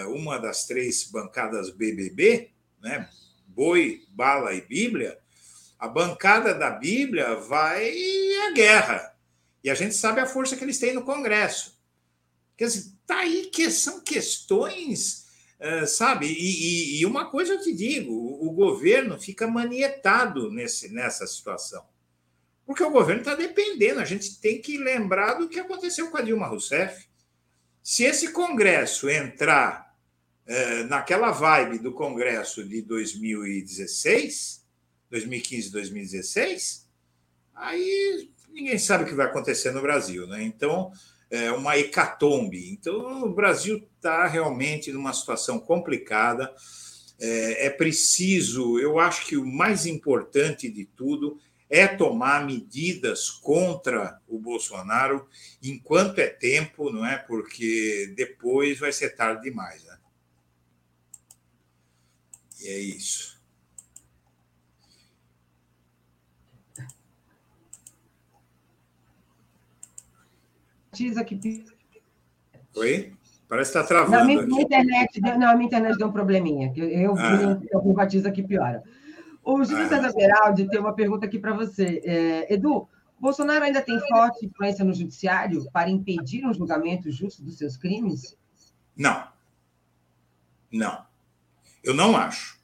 uma 0.06 0.38
das 0.38 0.66
três 0.66 1.04
bancadas 1.04 1.70
BBB, 1.70 2.50
né? 2.80 3.08
Boi, 3.46 4.02
Bala 4.10 4.52
e 4.52 4.60
Bíblia, 4.60 5.18
a 5.78 5.88
bancada 5.88 6.54
da 6.54 6.70
Bíblia 6.70 7.36
vai 7.36 7.90
à 8.48 8.52
guerra. 8.52 9.16
E 9.62 9.70
a 9.70 9.74
gente 9.74 9.94
sabe 9.94 10.20
a 10.20 10.26
força 10.26 10.56
que 10.56 10.64
eles 10.64 10.78
têm 10.78 10.94
no 10.94 11.04
Congresso. 11.04 11.76
Quer 12.56 12.66
dizer, 12.66 12.92
tá 13.06 13.18
aí 13.18 13.46
que 13.46 13.70
são 13.70 14.00
questões, 14.00 15.26
é, 15.58 15.86
sabe? 15.86 16.26
E, 16.26 16.32
e, 16.32 17.00
e, 17.00 17.06
uma 17.06 17.30
coisa 17.30 17.54
eu 17.54 17.60
te 17.60 17.72
digo: 17.72 18.12
o 18.12 18.50
governo 18.52 19.18
fica 19.18 19.46
manietado 19.46 20.50
nesse, 20.50 20.92
nessa 20.92 21.26
situação. 21.26 21.84
Porque 22.64 22.82
o 22.82 22.90
governo 22.90 23.20
está 23.20 23.34
dependendo. 23.34 24.00
A 24.00 24.04
gente 24.04 24.40
tem 24.40 24.60
que 24.60 24.76
lembrar 24.78 25.34
do 25.34 25.48
que 25.48 25.60
aconteceu 25.60 26.10
com 26.10 26.16
a 26.16 26.22
Dilma 26.22 26.46
Rousseff. 26.46 27.06
Se 27.88 28.02
esse 28.02 28.32
Congresso 28.32 29.08
entrar 29.08 29.94
é, 30.44 30.82
naquela 30.82 31.30
vibe 31.30 31.78
do 31.78 31.92
Congresso 31.92 32.68
de 32.68 32.82
2016, 32.82 34.66
2015, 35.08 35.70
2016, 35.70 36.90
aí 37.54 38.28
ninguém 38.48 38.76
sabe 38.76 39.04
o 39.04 39.06
que 39.06 39.14
vai 39.14 39.26
acontecer 39.26 39.70
no 39.70 39.80
Brasil, 39.80 40.26
né? 40.26 40.42
Então, 40.42 40.90
é 41.30 41.52
uma 41.52 41.78
hecatombe. 41.78 42.72
Então, 42.72 43.22
o 43.22 43.32
Brasil 43.32 43.88
está 43.96 44.26
realmente 44.26 44.90
numa 44.90 45.12
situação 45.12 45.60
complicada. 45.60 46.52
É, 47.20 47.66
é 47.66 47.70
preciso, 47.70 48.80
eu 48.80 48.98
acho 48.98 49.24
que 49.26 49.36
o 49.36 49.46
mais 49.46 49.86
importante 49.86 50.68
de 50.68 50.86
tudo 50.86 51.38
é 51.68 51.86
tomar 51.86 52.46
medidas 52.46 53.28
contra 53.30 54.20
o 54.28 54.38
Bolsonaro 54.38 55.28
enquanto 55.62 56.18
é 56.18 56.28
tempo, 56.28 56.90
não 56.90 57.04
é? 57.04 57.16
Porque 57.16 58.12
depois 58.16 58.78
vai 58.78 58.92
ser 58.92 59.16
tarde 59.16 59.42
demais. 59.42 59.84
Né? 59.84 59.98
E 62.60 62.68
é 62.68 62.78
isso. 62.78 63.36
Oi? 72.74 73.12
Parece 73.48 73.72
que 73.72 73.78
está 73.78 73.86
travando. 73.86 74.16
Não, 74.16 74.26
minha, 74.26 74.42
minha 74.42 74.62
internet, 74.62 75.20
não, 75.20 75.48
a 75.48 75.54
minha 75.54 75.66
internet 75.66 75.96
deu 75.98 76.08
um 76.08 76.12
probleminha. 76.12 76.72
Eu, 76.74 76.88
eu, 76.88 77.16
ah. 77.16 77.60
eu 77.70 77.80
privatizo 77.80 78.26
aqui 78.26 78.42
piora. 78.42 78.82
O 79.46 79.62
Júlio 79.62 79.88
César 79.88 80.12
Beraldi 80.12 80.68
tem 80.68 80.80
uma 80.80 80.92
pergunta 80.92 81.24
aqui 81.24 81.38
para 81.38 81.54
você. 81.54 82.02
É, 82.04 82.52
Edu, 82.52 82.88
Bolsonaro 83.16 83.64
ainda 83.64 83.80
tem 83.80 83.96
forte 84.08 84.44
influência 84.44 84.84
no 84.84 84.92
judiciário 84.92 85.64
para 85.70 85.88
impedir 85.88 86.44
um 86.44 86.52
julgamento 86.52 87.12
justo 87.12 87.44
dos 87.44 87.56
seus 87.56 87.76
crimes? 87.76 88.36
Não. 88.96 89.28
Não. 90.72 91.06
Eu 91.80 91.94
não 91.94 92.16
acho. 92.16 92.58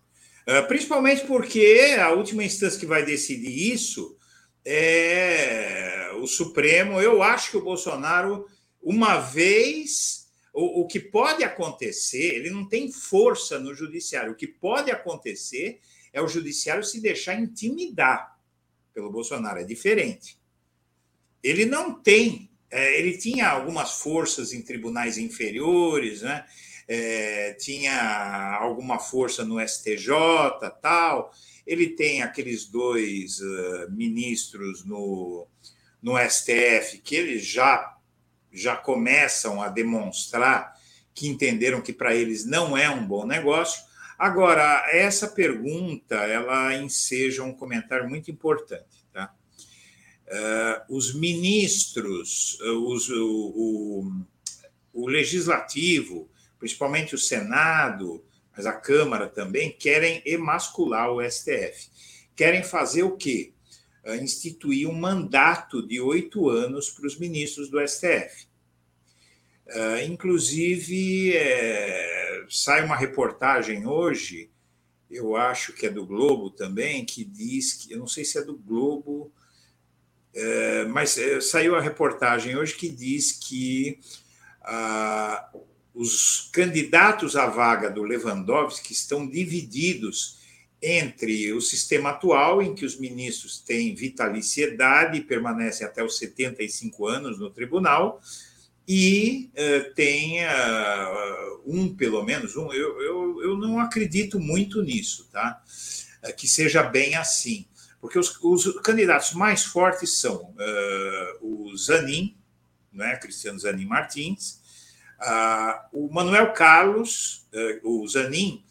É, 0.44 0.60
principalmente 0.60 1.24
porque 1.24 1.96
a 2.00 2.10
última 2.10 2.42
instância 2.42 2.80
que 2.80 2.84
vai 2.84 3.04
decidir 3.04 3.72
isso 3.72 4.16
é 4.64 6.10
o 6.20 6.26
Supremo. 6.26 7.00
Eu 7.00 7.22
acho 7.22 7.52
que 7.52 7.56
o 7.56 7.62
Bolsonaro, 7.62 8.44
uma 8.82 9.20
vez, 9.20 10.28
o, 10.52 10.80
o 10.80 10.86
que 10.88 10.98
pode 10.98 11.44
acontecer, 11.44 12.34
ele 12.34 12.50
não 12.50 12.68
tem 12.68 12.90
força 12.90 13.60
no 13.60 13.72
judiciário. 13.72 14.32
O 14.32 14.36
que 14.36 14.48
pode 14.48 14.90
acontecer 14.90 15.78
é 16.12 16.20
o 16.20 16.28
judiciário 16.28 16.84
se 16.84 17.00
deixar 17.00 17.40
intimidar 17.40 18.38
pelo 18.92 19.10
Bolsonaro, 19.10 19.60
é 19.60 19.64
diferente. 19.64 20.38
Ele 21.42 21.64
não 21.64 21.94
tem 21.94 22.52
é, 22.72 22.98
ele 22.98 23.18
tinha 23.18 23.50
algumas 23.50 24.00
forças 24.00 24.54
em 24.54 24.62
tribunais 24.62 25.18
inferiores, 25.18 26.22
né? 26.22 26.46
É, 26.88 27.52
tinha 27.60 28.56
alguma 28.58 28.98
força 28.98 29.44
no 29.44 29.60
STJ, 29.60 30.08
tal. 30.80 31.30
Ele 31.66 31.90
tem 31.90 32.22
aqueles 32.22 32.64
dois 32.64 33.40
uh, 33.40 33.90
ministros 33.90 34.84
no, 34.86 35.46
no 36.02 36.14
STF 36.18 36.98
que 37.04 37.14
eles 37.14 37.44
já 37.46 37.96
já 38.50 38.76
começam 38.76 39.62
a 39.62 39.68
demonstrar 39.68 40.78
que 41.14 41.26
entenderam 41.26 41.80
que 41.80 41.92
para 41.92 42.14
eles 42.14 42.44
não 42.44 42.76
é 42.76 42.90
um 42.90 43.06
bom 43.06 43.26
negócio. 43.26 43.82
Agora, 44.22 44.88
essa 44.92 45.26
pergunta 45.26 46.14
ela 46.14 46.76
enseja 46.76 47.42
um 47.42 47.52
comentário 47.52 48.08
muito 48.08 48.30
importante. 48.30 49.04
Tá? 49.12 49.34
Uh, 50.28 50.96
os 50.96 51.12
ministros, 51.12 52.56
uh, 52.60 52.86
os, 52.86 53.10
o, 53.10 53.52
o, 53.56 54.24
o, 54.92 55.08
legislativo, 55.08 56.30
principalmente 56.56 57.16
o 57.16 57.18
Senado, 57.18 58.24
mas 58.56 58.64
a 58.64 58.72
Câmara 58.72 59.26
também, 59.26 59.72
querem 59.76 60.22
emascular 60.24 61.10
o 61.10 61.20
STF. 61.28 61.90
Querem 62.36 62.62
fazer 62.62 63.02
o 63.02 63.16
quê? 63.16 63.52
Uh, 64.06 64.14
instituir 64.14 64.88
um 64.88 64.94
mandato 64.94 65.84
de 65.84 66.00
oito 66.00 66.48
anos 66.48 66.90
para 66.90 67.08
os 67.08 67.18
ministros 67.18 67.68
do 67.68 67.84
STF. 67.84 68.46
Uh, 69.66 70.04
inclusive, 70.06 71.36
é, 71.36 72.44
sai 72.48 72.84
uma 72.84 72.96
reportagem 72.96 73.86
hoje, 73.86 74.50
eu 75.10 75.36
acho 75.36 75.72
que 75.72 75.86
é 75.86 75.90
do 75.90 76.06
Globo 76.06 76.50
também, 76.50 77.04
que 77.04 77.24
diz 77.24 77.74
que, 77.74 77.92
eu 77.92 77.98
não 77.98 78.06
sei 78.06 78.24
se 78.24 78.38
é 78.38 78.42
do 78.42 78.56
Globo, 78.56 79.32
é, 80.34 80.84
mas 80.86 81.18
é, 81.18 81.40
saiu 81.40 81.76
a 81.76 81.80
reportagem 81.80 82.56
hoje 82.56 82.74
que 82.74 82.88
diz 82.88 83.32
que 83.32 84.00
ah, 84.62 85.50
os 85.94 86.48
candidatos 86.52 87.36
à 87.36 87.46
vaga 87.46 87.90
do 87.90 88.02
Lewandowski 88.02 88.92
estão 88.92 89.28
divididos 89.28 90.40
entre 90.80 91.52
o 91.52 91.60
sistema 91.60 92.10
atual, 92.10 92.62
em 92.62 92.74
que 92.74 92.84
os 92.84 92.98
ministros 92.98 93.60
têm 93.60 93.94
vitaliciedade 93.94 95.18
e 95.18 95.24
permanecem 95.24 95.86
até 95.86 96.02
os 96.02 96.18
75 96.18 97.06
anos 97.06 97.38
no 97.38 97.50
tribunal, 97.50 98.20
e 98.86 99.50
uh, 99.52 99.94
tenha 99.94 100.50
um, 101.64 101.94
pelo 101.94 102.22
menos 102.24 102.56
um, 102.56 102.72
eu, 102.72 103.00
eu, 103.00 103.42
eu 103.42 103.56
não 103.56 103.78
acredito 103.78 104.40
muito 104.40 104.82
nisso, 104.82 105.28
tá? 105.30 105.62
Uh, 106.22 106.34
que 106.34 106.48
seja 106.48 106.82
bem 106.82 107.14
assim, 107.14 107.66
porque 108.00 108.18
os, 108.18 108.36
os 108.42 108.80
candidatos 108.80 109.32
mais 109.32 109.64
fortes 109.64 110.18
são 110.18 110.54
uh, 110.54 111.46
o 111.46 111.76
Zanin, 111.76 112.36
né, 112.92 113.16
Cristiano 113.16 113.58
Zanin 113.58 113.86
Martins, 113.86 114.60
o 115.92 116.12
Manuel 116.12 116.52
Carlos, 116.52 117.46
o 117.84 118.06
Zanin, 118.08 118.64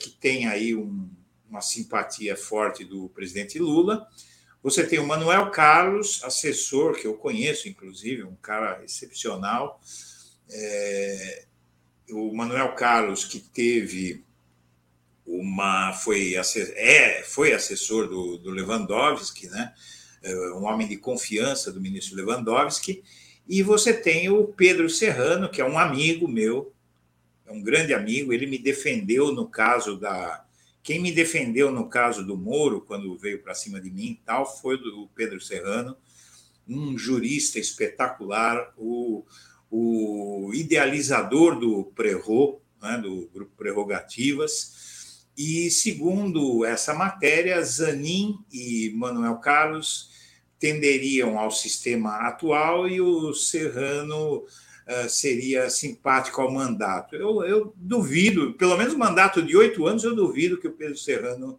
que 0.00 0.10
tem 0.10 0.48
aí 0.48 0.74
um, 0.74 1.08
uma 1.48 1.60
simpatia 1.60 2.36
forte 2.36 2.84
do 2.84 3.08
presidente 3.10 3.56
Lula, 3.60 4.06
você 4.66 4.84
tem 4.84 4.98
o 4.98 5.06
Manuel 5.06 5.52
Carlos, 5.52 6.20
assessor, 6.24 6.96
que 6.96 7.06
eu 7.06 7.14
conheço, 7.14 7.68
inclusive, 7.68 8.24
um 8.24 8.34
cara 8.34 8.82
excepcional. 8.84 9.80
É, 10.50 11.44
o 12.10 12.34
Manuel 12.34 12.74
Carlos, 12.74 13.24
que 13.24 13.38
teve 13.38 14.24
uma. 15.24 15.92
foi, 15.92 16.34
é, 16.74 17.22
foi 17.22 17.52
assessor 17.52 18.08
do, 18.08 18.38
do 18.38 18.50
Lewandowski, 18.50 19.46
né? 19.46 19.72
É, 20.20 20.34
um 20.50 20.64
homem 20.64 20.88
de 20.88 20.96
confiança 20.96 21.70
do 21.70 21.80
ministro 21.80 22.16
Lewandowski. 22.16 23.04
E 23.46 23.62
você 23.62 23.94
tem 23.94 24.28
o 24.30 24.48
Pedro 24.48 24.90
Serrano, 24.90 25.48
que 25.48 25.60
é 25.60 25.64
um 25.64 25.78
amigo 25.78 26.26
meu, 26.26 26.74
é 27.46 27.52
um 27.52 27.62
grande 27.62 27.94
amigo, 27.94 28.32
ele 28.32 28.48
me 28.48 28.58
defendeu 28.58 29.30
no 29.30 29.48
caso 29.48 29.96
da 29.96 30.44
quem 30.86 31.00
me 31.00 31.10
defendeu 31.10 31.72
no 31.72 31.88
caso 31.88 32.24
do 32.24 32.36
Moro, 32.36 32.80
quando 32.80 33.18
veio 33.18 33.42
para 33.42 33.56
cima 33.56 33.80
de 33.80 33.90
mim 33.90 34.20
tal, 34.24 34.46
foi 34.46 34.76
o 34.76 35.08
Pedro 35.16 35.40
Serrano, 35.40 35.96
um 36.66 36.96
jurista 36.96 37.58
espetacular, 37.58 38.72
o, 38.76 39.24
o 39.68 40.52
idealizador 40.54 41.58
do 41.58 41.86
Prerro, 41.86 42.60
né, 42.80 42.98
do 42.98 43.28
Grupo 43.34 43.50
Prerrogativas. 43.56 45.26
E, 45.36 45.72
segundo 45.72 46.64
essa 46.64 46.94
matéria, 46.94 47.60
Zanin 47.64 48.38
e 48.52 48.92
Manuel 48.94 49.38
Carlos 49.38 50.12
tenderiam 50.56 51.36
ao 51.36 51.50
sistema 51.50 52.28
atual 52.28 52.88
e 52.88 53.00
o 53.00 53.34
Serrano 53.34 54.44
seria 55.08 55.68
simpático 55.68 56.40
ao 56.40 56.52
mandato. 56.52 57.16
Eu, 57.16 57.42
eu 57.44 57.74
duvido, 57.76 58.54
pelo 58.54 58.76
menos 58.76 58.94
mandato 58.94 59.42
de 59.42 59.56
oito 59.56 59.86
anos, 59.86 60.04
eu 60.04 60.14
duvido 60.14 60.58
que 60.58 60.68
o 60.68 60.72
Pedro 60.72 60.96
Serrano 60.96 61.58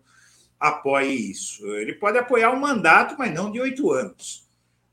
apoie 0.60 1.32
isso. 1.32 1.68
Ele 1.76 1.94
pode 1.94 2.18
apoiar 2.18 2.52
o 2.52 2.60
mandato, 2.60 3.16
mas 3.18 3.34
não 3.34 3.52
de 3.52 3.60
oito 3.60 3.92
anos. 3.92 4.48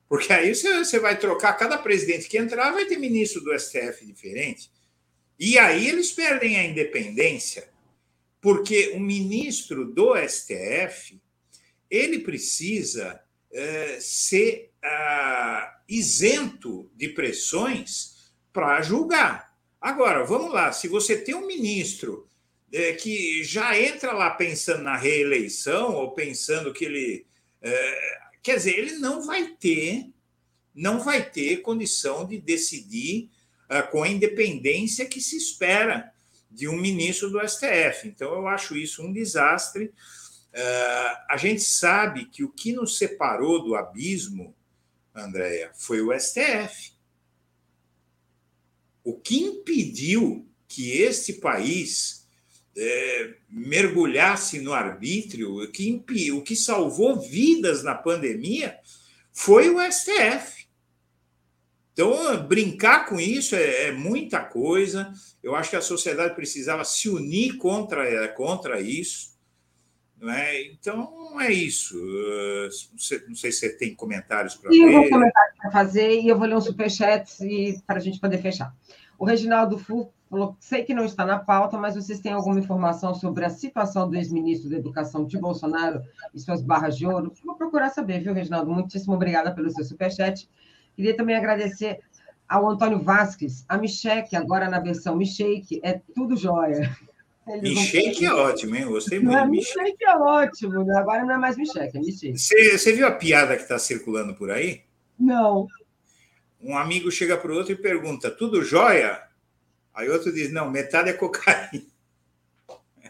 Porque 0.09 0.33
aí 0.33 0.55
você 0.55 0.99
vai 0.99 1.19
trocar, 1.19 1.55
cada 1.55 1.79
presidente 1.79 2.29
que 2.29 2.37
entrar 2.37 2.73
vai 2.73 2.85
ter 2.87 2.99
ministro 2.99 3.41
do 3.41 3.59
STF 3.59 4.05
diferente. 4.05 4.71
E 5.39 5.59
aí 5.59 5.89
eles 5.89 6.13
perdem 6.13 6.57
a 6.57 6.65
independência, 6.65 7.69
porque 8.41 8.93
o 8.95 9.01
ministro 9.01 9.85
do 9.85 10.15
STF 10.17 11.21
ele 11.91 12.21
precisa 12.21 13.21
é, 13.53 13.99
ser 14.01 14.71
ah, 14.83 15.81
isento 15.89 16.91
de 16.95 17.09
pressões 17.09 18.14
para 18.55 18.81
julgar. 18.81 19.53
Agora, 19.81 20.25
vamos 20.25 20.51
lá, 20.53 20.73
se 20.73 20.87
você 20.89 21.17
tem 21.17 21.35
um 21.35 21.47
ministro 21.47 22.27
é, 22.73 22.93
que 22.93 23.43
já 23.45 23.79
entra 23.79 24.13
lá 24.13 24.31
pensando 24.31 24.83
na 24.83 24.97
reeleição 24.97 25.95
ou 25.95 26.13
pensando 26.13 26.73
que 26.73 26.85
ele. 26.85 27.27
É, 27.61 28.19
quer 28.43 28.57
dizer, 28.57 28.79
ele 28.79 28.93
não 28.93 29.27
vai 29.27 29.49
ter, 29.49 30.07
não 30.75 31.01
vai 31.01 31.29
ter 31.29 31.63
condição 31.63 32.27
de 32.27 32.41
decidir 32.41 33.29
é, 33.69 33.83
com 33.83 34.03
a 34.03 34.09
independência 34.09 35.05
que 35.05 35.21
se 35.21 35.37
espera 35.37 36.13
de 36.51 36.69
um 36.69 36.77
ministro 36.77 37.29
do 37.29 37.41
STF. 37.47 38.07
Então, 38.07 38.33
eu 38.33 38.47
acho 38.47 38.77
isso 38.77 39.03
um 39.03 39.13
desastre. 39.13 39.93
É, 40.53 40.63
a 41.29 41.37
gente 41.37 41.63
sabe 41.63 42.27
que 42.27 42.45
o 42.45 42.49
que 42.49 42.73
nos 42.73 42.97
separou 42.97 43.63
do 43.63 43.75
abismo, 43.75 44.55
Andréia, 45.15 45.73
foi 45.75 46.01
o 46.01 46.17
STF. 46.19 46.94
O 49.05 49.15
que 49.15 49.37
impediu 49.37 50.49
que 50.67 50.91
este 50.93 51.35
país 51.35 52.27
é, 52.77 53.35
mergulhasse 53.49 54.61
no 54.61 54.73
arbítrio, 54.73 55.63
o 55.63 55.69
que, 55.69 56.33
o 56.33 56.43
que 56.43 56.57
salvou 56.57 57.21
vidas 57.21 57.85
na 57.85 57.95
pandemia 57.95 58.77
foi 59.33 59.71
o 59.71 59.81
STF. 59.81 60.65
Então, 61.93 62.45
brincar 62.49 63.07
com 63.07 63.21
isso 63.21 63.55
é, 63.55 63.85
é, 63.85 63.93
muita 63.93 64.41
coisa. 64.41 65.13
Eu 65.43 65.55
acho 65.55 65.71
que 65.71 65.77
a 65.77 65.81
sociedade 65.81 66.35
precisava 66.35 66.85
se 66.85 67.09
unir 67.09 67.57
contra, 67.59 68.27
contra 68.29 68.81
isso. 68.81 69.34
Não 70.25 70.33
é? 70.33 70.63
Então, 70.63 71.39
é 71.39 71.53
isso. 71.53 71.95
Não 72.93 72.99
sei, 72.99 73.23
não 73.29 73.35
sei 73.35 73.53
se 73.53 73.59
você 73.59 73.69
tem 73.77 73.95
comentários 73.95 74.55
para 74.55 74.71
fazer. 74.71 74.83
Eu 74.83 74.93
vou 74.93 75.11
comentários 75.11 75.59
para 75.59 75.71
fazer 75.71 76.21
e 76.23 76.29
eu 76.29 76.39
vou 76.39 76.49
ler 76.49 76.57
um 76.57 76.63
superchat 76.63 77.31
para 77.87 77.99
a 77.99 78.01
gente 78.01 78.19
poder 78.19 78.39
fechar. 78.39 78.75
O 79.19 79.27
Reginaldo 79.27 79.79
Fu 79.79 80.11
falou: 80.31 80.57
sei 80.59 80.83
que 80.83 80.95
não 80.95 81.05
está 81.05 81.27
na 81.27 81.39
pauta, 81.39 81.77
mas 81.77 81.95
vocês 81.95 82.21
têm 82.21 82.33
alguma 82.33 82.59
informação 82.59 83.15
sobre 83.15 83.45
a 83.45 83.51
situação 83.51 84.09
do 84.09 84.17
ex-ministro 84.17 84.71
da 84.71 84.77
Educação 84.77 85.27
de 85.27 85.39
Bolsonaro 85.39 86.01
e 86.35 86.41
suas 86.41 86.63
barras 86.63 86.97
de 86.97 87.07
ouro? 87.07 87.31
Vou 87.45 87.55
procurar 87.55 87.91
saber, 87.91 88.21
viu, 88.23 88.33
Reginaldo? 88.33 88.73
Muitíssimo 88.73 89.13
obrigada 89.13 89.55
pelo 89.55 89.69
seu 89.69 89.85
superchat. 89.85 90.49
Queria 90.97 91.15
também 91.15 91.37
agradecer 91.37 92.01
ao 92.49 92.67
Antônio 92.71 92.99
Vasques, 92.99 93.63
a 93.69 93.77
Micheque, 93.77 94.37
agora 94.37 94.71
na 94.71 94.81
versão 94.81 95.17
Micheque, 95.17 95.81
é 95.83 96.01
tudo 96.15 96.35
jóia. 96.35 96.97
Micheque 97.61 98.25
é 98.25 98.33
ótimo, 98.33 98.75
hein? 98.75 98.87
Gostei 98.87 99.19
muito. 99.19 99.37
Não, 99.37 99.47
Micheque 99.47 100.05
é 100.05 100.17
ótimo, 100.17 100.81
agora 100.97 101.25
não 101.25 101.35
é 101.35 101.39
mais 101.39 101.57
Micheque, 101.57 101.99
é 101.99 102.01
Micheque. 102.01 102.39
Você, 102.39 102.79
você 102.79 102.93
viu 102.93 103.07
a 103.07 103.13
piada 103.13 103.57
que 103.57 103.63
está 103.63 103.79
circulando 103.79 104.35
por 104.35 104.51
aí? 104.51 104.83
Não 105.19 105.69
um 106.65 106.77
amigo 106.77 107.11
chega 107.11 107.37
para 107.37 107.53
o 107.53 107.55
outro 107.55 107.73
e 107.73 107.77
pergunta: 107.77 108.31
tudo 108.31 108.65
jóia? 108.65 109.23
Aí 109.93 110.09
outro 110.09 110.33
diz: 110.33 110.51
não, 110.51 110.71
metade 110.71 111.11
é 111.11 111.13
cocaína. 111.13 111.85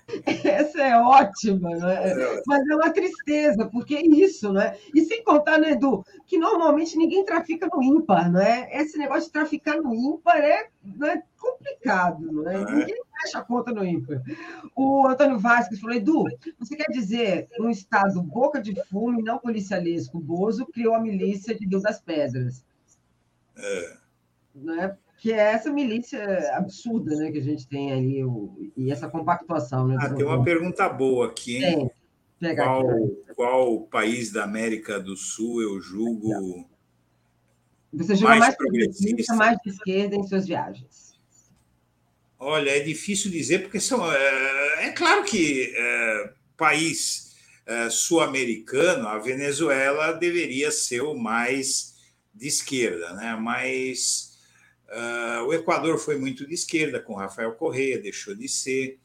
É 0.85 0.99
ótima, 0.99 1.71
né? 1.71 2.11
É. 2.11 2.43
mas 2.47 2.69
é 2.69 2.75
uma 2.75 2.91
tristeza, 2.91 3.67
porque 3.67 3.95
é 3.95 4.07
isso, 4.07 4.53
né? 4.53 4.77
E 4.95 5.03
sem 5.05 5.25
contar, 5.25 5.59
né, 5.59 5.73
Edu, 5.73 6.05
que 6.27 6.37
normalmente 6.39 6.97
ninguém 6.97 7.25
trafica 7.25 7.69
no 7.73 7.83
ímpar, 7.83 8.31
não 8.31 8.41
é? 8.41 8.69
Esse 8.73 8.99
negócio 8.99 9.25
de 9.25 9.33
traficar 9.33 9.77
no 9.81 9.95
ímpar 9.95 10.37
é, 10.37 10.69
é 11.05 11.23
complicado, 11.39 12.31
não 12.31 12.51
é? 12.51 12.59
Ninguém 12.65 12.97
fecha 13.23 13.39
a 13.39 13.43
conta 13.43 13.73
no 13.73 13.85
ímpar. 13.85 14.23
O 14.77 15.07
Antônio 15.07 15.39
Vasquez 15.39 15.81
falou, 15.81 15.97
Edu, 15.97 16.25
você 16.59 16.77
quer 16.77 16.91
dizer 16.91 17.49
um 17.59 17.71
Estado 17.71 18.23
boca 18.23 18.61
de 18.61 18.75
fumo 18.87 19.21
e 19.21 19.23
não 19.23 19.39
policialesco, 19.39 20.21
Bozo 20.21 20.67
criou 20.67 20.95
a 20.95 21.01
milícia 21.01 21.55
de 21.55 21.67
Deus 21.67 21.83
das 21.83 22.01
Pedras. 22.01 22.65
É. 23.57 23.97
Né? 24.55 24.97
Que 25.25 25.33
é 25.33 25.55
essa 25.55 25.73
milícia 25.73 26.23
absurda 26.55 27.17
né, 27.17 27.33
que 27.33 27.39
a 27.39 27.43
gente 27.43 27.67
tem 27.67 27.95
ali, 27.95 28.23
o, 28.23 28.71
e 28.77 28.93
essa 28.93 29.09
compactuação. 29.09 29.89
Né, 29.89 29.97
ah, 29.99 30.13
tem 30.13 30.23
uma 30.23 30.45
pergunta 30.45 30.87
boa 30.87 31.29
aqui, 31.29 31.65
hein? 31.65 31.91
Tem. 32.39 32.55
Qual, 32.55 32.91
aqui. 32.91 33.35
qual 33.35 33.81
país 33.85 34.31
da 34.31 34.45
América 34.45 35.01
do 35.01 35.17
Sul 35.17 35.63
eu 35.63 35.81
julgo. 35.81 36.69
Você 37.95 38.17
julga 38.17 38.29
mais, 38.29 38.41
mais 38.41 38.55
progressista, 38.55 39.35
mais 39.35 39.57
de 39.65 39.71
esquerda 39.71 40.15
em 40.15 40.25
suas 40.25 40.47
viagens? 40.47 41.19
Olha, 42.39 42.69
é 42.69 42.81
difícil 42.81 43.31
dizer, 43.31 43.61
porque 43.61 43.81
são, 43.81 44.05
é, 44.13 44.89
é 44.89 44.91
claro 44.91 45.25
que 45.25 45.73
é, 45.75 46.33
país 46.55 47.35
é, 47.65 47.89
sul-americano, 47.89 49.09
a 49.09 49.19
Venezuela 49.19 50.13
deveria 50.13 50.71
ser 50.71 51.01
o 51.01 51.15
mais 51.15 51.95
de 52.35 52.47
esquerda, 52.47 53.15
né? 53.15 53.35
mas 53.41 54.34
uh, 54.95 55.45
o 55.45 55.53
Equador 55.53 55.99
foi 55.99 56.19
muito 56.19 56.47
de 56.47 56.55
esquerda 56.55 57.01
com 57.01 57.15
Rafael 57.15 57.53
Correia, 57.53 57.99
deixou 57.99 58.35
de 58.35 58.49
ser. 58.49 58.99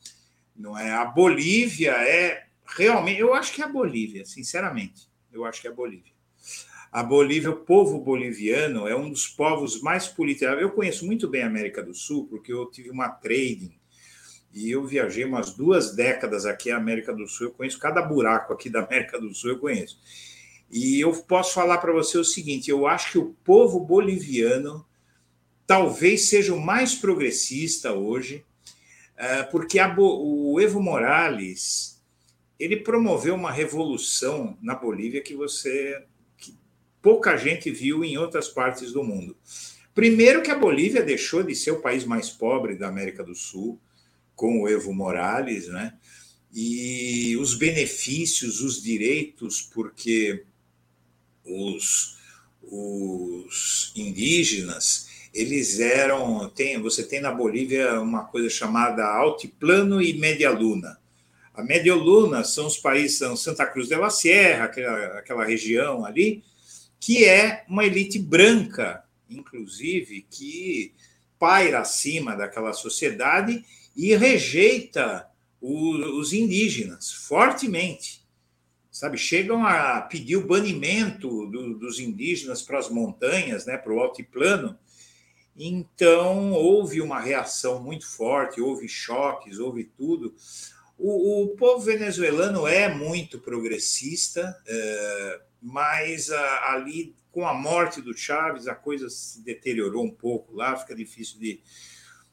Não 0.55 0.77
é? 0.77 0.91
A 0.91 1.05
Bolívia 1.05 1.91
é 1.91 2.45
realmente, 2.65 3.19
eu 3.19 3.33
acho 3.33 3.53
que 3.53 3.61
é 3.61 3.65
a 3.65 3.69
Bolívia, 3.69 4.25
sinceramente, 4.25 5.07
eu 5.31 5.45
acho 5.45 5.61
que 5.61 5.67
é 5.67 5.71
a 5.71 5.73
Bolívia. 5.73 6.13
A 6.91 7.03
Bolívia, 7.03 7.51
o 7.51 7.55
povo 7.55 7.99
boliviano, 7.99 8.87
é 8.87 8.95
um 8.95 9.11
dos 9.11 9.27
povos 9.27 9.79
mais 9.79 10.07
politizados. 10.07 10.61
Eu 10.61 10.71
conheço 10.71 11.05
muito 11.05 11.27
bem 11.27 11.43
a 11.43 11.47
América 11.47 11.83
do 11.83 11.93
Sul, 11.93 12.27
porque 12.27 12.51
eu 12.51 12.65
tive 12.71 12.89
uma 12.89 13.09
trading 13.09 13.79
e 14.51 14.71
eu 14.71 14.83
viajei 14.85 15.23
umas 15.23 15.53
duas 15.53 15.95
décadas 15.95 16.47
aqui 16.47 16.71
na 16.71 16.77
América 16.77 17.13
do 17.13 17.27
Sul. 17.27 17.47
Eu 17.47 17.53
conheço 17.53 17.77
cada 17.77 18.01
buraco 18.01 18.53
aqui 18.53 18.71
da 18.71 18.83
América 18.83 19.21
do 19.21 19.33
Sul, 19.35 19.51
eu 19.51 19.59
conheço. 19.59 19.99
E 20.71 20.99
eu 20.99 21.11
posso 21.11 21.53
falar 21.53 21.77
para 21.77 21.93
você 21.93 22.17
o 22.17 22.23
seguinte: 22.23 22.71
eu 22.71 22.87
acho 22.87 23.11
que 23.11 23.17
o 23.19 23.35
povo 23.43 23.79
boliviano 23.79 24.83
talvez 25.69 26.29
seja 26.29 26.51
o 26.51 26.59
mais 26.59 26.95
progressista 26.95 27.93
hoje, 27.93 28.43
eh, 29.15 29.43
porque 29.43 29.77
o 29.99 30.59
Evo 30.59 30.81
Morales 30.81 32.01
ele 32.59 32.77
promoveu 32.77 33.35
uma 33.35 33.51
revolução 33.51 34.57
na 34.63 34.73
Bolívia 34.73 35.21
que 35.21 35.35
você 35.35 36.03
pouca 37.03 37.37
gente 37.37 37.69
viu 37.69 38.03
em 38.03 38.17
outras 38.17 38.47
partes 38.47 38.91
do 38.91 39.03
mundo. 39.03 39.37
Primeiro, 39.93 40.41
que 40.41 40.49
a 40.49 40.57
Bolívia 40.57 41.03
deixou 41.03 41.43
de 41.43 41.53
ser 41.53 41.69
o 41.69 41.81
país 41.83 42.03
mais 42.03 42.31
pobre 42.31 42.75
da 42.75 42.87
América 42.87 43.23
do 43.23 43.35
Sul, 43.35 43.79
com 44.35 44.61
o 44.61 44.67
Evo 44.67 44.91
Morales, 44.91 45.67
né? 45.67 45.93
E 46.51 47.37
os 47.37 47.53
benefícios, 47.53 48.59
os 48.61 48.81
direitos, 48.81 49.61
porque 49.61 50.45
os, 51.45 52.17
os 52.63 53.93
indígenas 53.95 55.08
eles 55.39 55.79
eram 55.79 56.49
tem 56.49 56.81
você 56.81 57.03
tem 57.03 57.21
na 57.21 57.31
Bolívia 57.31 57.99
uma 58.01 58.25
coisa 58.25 58.49
chamada 58.49 59.05
altiplano 59.05 60.01
e 60.01 60.13
média 60.13 60.49
luna 60.49 60.99
a 61.53 61.63
média 61.63 61.93
luna 61.95 62.43
são 62.43 62.67
os 62.67 62.77
países 62.77 63.17
são 63.17 63.35
Santa 63.35 63.65
Cruz 63.65 63.87
de 63.87 63.95
la 63.95 64.09
Sierra 64.09 64.65
aquela, 64.65 65.19
aquela 65.19 65.45
região 65.45 66.05
ali 66.05 66.43
que 66.99 67.23
é 67.25 67.63
uma 67.67 67.85
elite 67.85 68.19
branca, 68.19 69.03
inclusive, 69.29 70.25
que 70.29 70.93
paira 71.39 71.79
acima 71.79 72.35
daquela 72.35 72.73
sociedade 72.73 73.63
e 73.95 74.15
rejeita 74.15 75.25
o, 75.61 76.19
os 76.19 76.33
indígenas 76.33 77.11
fortemente. 77.11 78.19
Sabe, 78.91 79.17
chegam 79.17 79.65
a 79.65 80.01
pedir 80.01 80.35
o 80.35 80.45
banimento 80.45 81.45
do, 81.45 81.73
dos 81.75 81.99
indígenas 81.99 82.61
para 82.61 82.79
as 82.79 82.89
montanhas, 82.89 83.65
né, 83.65 83.77
para 83.77 83.93
o 83.93 83.99
altiplano. 84.01 84.77
Então, 85.61 86.53
houve 86.53 87.01
uma 87.01 87.19
reação 87.19 87.83
muito 87.83 88.07
forte, 88.07 88.61
houve 88.61 88.87
choques, 88.87 89.59
houve 89.59 89.83
tudo. 89.83 90.33
O, 90.97 91.43
o 91.43 91.47
povo 91.49 91.83
venezuelano 91.83 92.65
é 92.65 92.87
muito 92.87 93.39
progressista, 93.39 94.57
é, 94.65 95.41
mas 95.61 96.31
a, 96.31 96.71
ali, 96.71 97.13
com 97.29 97.45
a 97.45 97.53
morte 97.53 98.01
do 98.01 98.17
Chaves, 98.17 98.69
a 98.69 98.75
coisa 98.75 99.09
se 99.09 99.41
deteriorou 99.41 100.05
um 100.05 100.11
pouco 100.11 100.55
lá, 100.55 100.77
fica 100.77 100.95
difícil 100.95 101.37
de, 101.39 101.59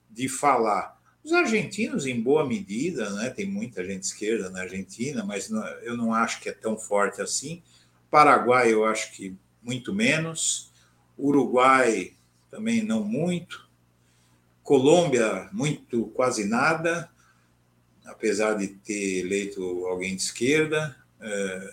de 0.08 0.28
falar. 0.28 0.96
Os 1.24 1.32
argentinos, 1.32 2.06
em 2.06 2.20
boa 2.20 2.46
medida, 2.46 3.10
né, 3.10 3.28
tem 3.30 3.44
muita 3.44 3.84
gente 3.84 4.04
esquerda 4.04 4.50
na 4.50 4.60
Argentina, 4.60 5.24
mas 5.24 5.50
não, 5.50 5.66
eu 5.82 5.96
não 5.96 6.14
acho 6.14 6.40
que 6.40 6.48
é 6.48 6.52
tão 6.52 6.78
forte 6.78 7.20
assim. 7.20 7.60
Paraguai, 8.08 8.72
eu 8.72 8.84
acho 8.84 9.10
que 9.10 9.36
muito 9.60 9.92
menos. 9.92 10.70
Uruguai, 11.18 12.15
também 12.50 12.82
não 12.82 13.04
muito. 13.04 13.68
Colômbia, 14.62 15.48
muito, 15.52 16.06
quase 16.08 16.44
nada, 16.48 17.08
apesar 18.04 18.54
de 18.54 18.68
ter 18.68 19.20
eleito 19.20 19.62
alguém 19.86 20.16
de 20.16 20.22
esquerda. 20.22 20.96
É, 21.20 21.70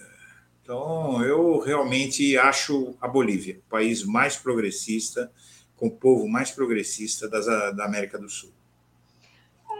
então, 0.62 1.24
eu 1.24 1.60
realmente 1.60 2.38
acho 2.38 2.96
a 3.02 3.08
Bolívia 3.08 3.60
o 3.60 3.70
país 3.70 4.04
mais 4.04 4.38
progressista, 4.38 5.32
com 5.76 5.88
o 5.88 5.92
povo 5.92 6.28
mais 6.28 6.52
progressista 6.52 7.28
das, 7.28 7.46
da 7.46 7.86
América 7.86 8.18
do 8.18 8.30
Sul. 8.30 8.52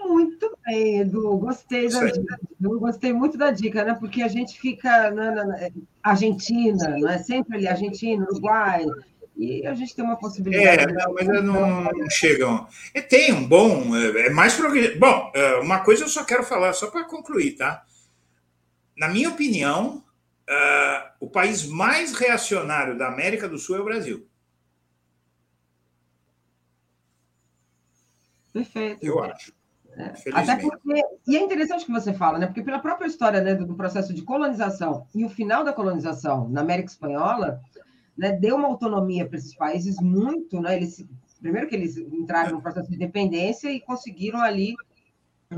Muito 0.06 0.58
bem, 0.66 1.00
Edu. 1.00 1.38
Gostei 1.38 1.88
da 1.88 2.06
dica. 2.06 2.40
Eu 2.62 2.80
gostei 2.80 3.14
muito 3.14 3.38
da 3.38 3.52
dica, 3.52 3.86
né? 3.86 3.94
Porque 3.94 4.22
a 4.22 4.28
gente 4.28 4.60
fica 4.60 5.10
na, 5.12 5.32
na, 5.32 5.46
na 5.46 5.70
Argentina, 6.02 6.98
não 6.98 7.10
é 7.10 7.18
sempre 7.20 7.58
ali 7.58 7.68
Argentina, 7.68 8.26
Uruguai, 8.30 8.86
e 9.36 9.66
a 9.66 9.74
gente 9.74 9.96
tem 9.96 10.06
uma 10.06 10.18
possibilidade. 10.18 10.84
É, 10.84 10.92
não, 10.92 11.14
mas 11.14 11.28
não, 11.28 11.84
não 11.84 12.10
chegam. 12.10 12.68
E 12.94 13.02
tem 13.02 13.34
um 13.34 13.48
bom, 13.48 13.96
é, 13.96 14.28
é 14.28 14.30
mais 14.30 14.54
progressista. 14.54 15.00
Bom, 15.00 15.32
é, 15.34 15.56
uma 15.56 15.80
coisa 15.80 16.04
eu 16.04 16.10
só 16.10 16.24
quero 16.24 16.44
falar, 16.44 16.74
só 16.74 16.90
para 16.90 17.04
concluir, 17.04 17.54
tá? 17.54 17.84
Na 18.96 19.08
minha 19.08 19.30
opinião, 19.30 20.04
uh, 20.50 21.10
o 21.20 21.30
país 21.30 21.66
mais 21.66 22.14
reacionário 22.14 22.98
da 22.98 23.08
América 23.08 23.48
do 23.48 23.58
Sul 23.58 23.78
é 23.78 23.80
o 23.80 23.86
Brasil. 23.86 24.28
Perfeito. 28.54 29.04
Eu 29.04 29.24
acho. 29.24 29.52
É. 29.96 30.14
Até 30.34 30.56
porque, 30.58 31.02
e 31.28 31.38
é 31.38 31.42
interessante 31.42 31.86
que 31.86 31.92
você 31.92 32.14
fala, 32.14 32.40
né? 32.40 32.48
Porque 32.48 32.64
pela 32.64 32.80
própria 32.80 33.08
história 33.08 33.42
né, 33.42 33.54
do, 33.54 33.76
processo 33.76 34.14
de 34.14 34.24
colonização 34.24 35.08
e 35.14 35.24
o 35.24 35.30
final 35.30 35.64
da 35.64 35.74
colonização 35.74 36.50
na 36.50 36.62
América 36.62 36.90
Espanhola, 36.90 37.62
né, 38.18 38.32
deu 38.32 38.56
uma 38.56 38.68
autonomia 38.68 39.28
para 39.28 39.38
esses 39.38 39.56
países 39.56 40.00
muito, 40.00 40.62
né? 40.62 40.76
Eles, 40.76 41.06
primeiro 41.42 41.68
que 41.68 41.76
eles 41.76 41.98
entraram 41.98 42.52
no 42.52 42.62
processo 42.62 42.90
de 42.90 42.96
independência 42.96 43.72
e 43.72 43.80
conseguiram 43.80 44.42
ali 44.42 44.76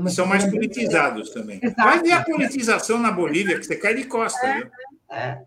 são 0.08 0.26
mais 0.26 0.44
politizados 0.44 1.30
também. 1.30 1.58
Exato. 1.62 1.82
Vai 1.82 2.02
ver 2.02 2.12
a 2.12 2.24
politização 2.24 2.98
na 2.98 3.10
Bolívia, 3.10 3.58
que 3.58 3.64
você 3.64 3.76
cai 3.76 3.94
de 3.94 4.04
costa. 4.04 4.46
É, 4.46 4.70
é, 5.10 5.42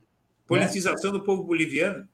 politização 0.48 1.12
do 1.12 1.24
povo 1.24 1.44
boliviano. 1.44 2.08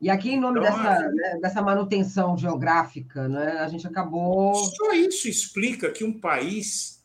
E 0.00 0.10
aqui, 0.10 0.30
em 0.30 0.40
nome 0.40 0.60
então, 0.60 0.76
dessa, 0.76 1.08
né, 1.08 1.38
dessa 1.40 1.62
manutenção 1.62 2.36
geográfica, 2.36 3.28
né, 3.28 3.58
a 3.58 3.68
gente 3.68 3.86
acabou. 3.86 4.54
Só 4.54 4.92
isso 4.92 5.26
explica 5.26 5.90
que 5.90 6.04
um 6.04 6.20
país 6.20 7.02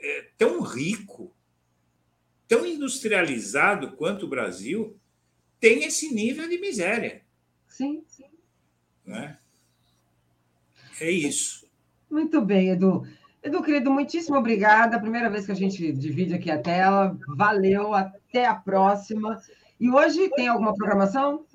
é, 0.00 0.28
tão 0.38 0.60
rico, 0.62 1.32
tão 2.48 2.66
industrializado 2.66 3.92
quanto 3.92 4.24
o 4.24 4.28
Brasil, 4.28 4.96
tem 5.62 5.84
esse 5.84 6.12
nível 6.12 6.48
de 6.48 6.58
miséria. 6.58 7.22
Sim, 7.68 8.02
sim. 8.08 8.24
Né? 9.06 9.38
É 11.00 11.08
isso. 11.08 11.64
Muito 12.10 12.42
bem, 12.42 12.70
Edu. 12.70 13.06
Edu, 13.40 13.62
querido, 13.62 13.88
muitíssimo 13.88 14.36
obrigada. 14.36 14.98
Primeira 14.98 15.30
vez 15.30 15.46
que 15.46 15.52
a 15.52 15.54
gente 15.54 15.92
divide 15.92 16.34
aqui 16.34 16.50
a 16.50 16.58
tela. 16.58 17.16
Valeu, 17.28 17.94
até 17.94 18.44
a 18.44 18.56
próxima. 18.56 19.40
E 19.78 19.88
hoje 19.88 20.28
tem 20.30 20.48
alguma 20.48 20.74
programação? 20.74 21.46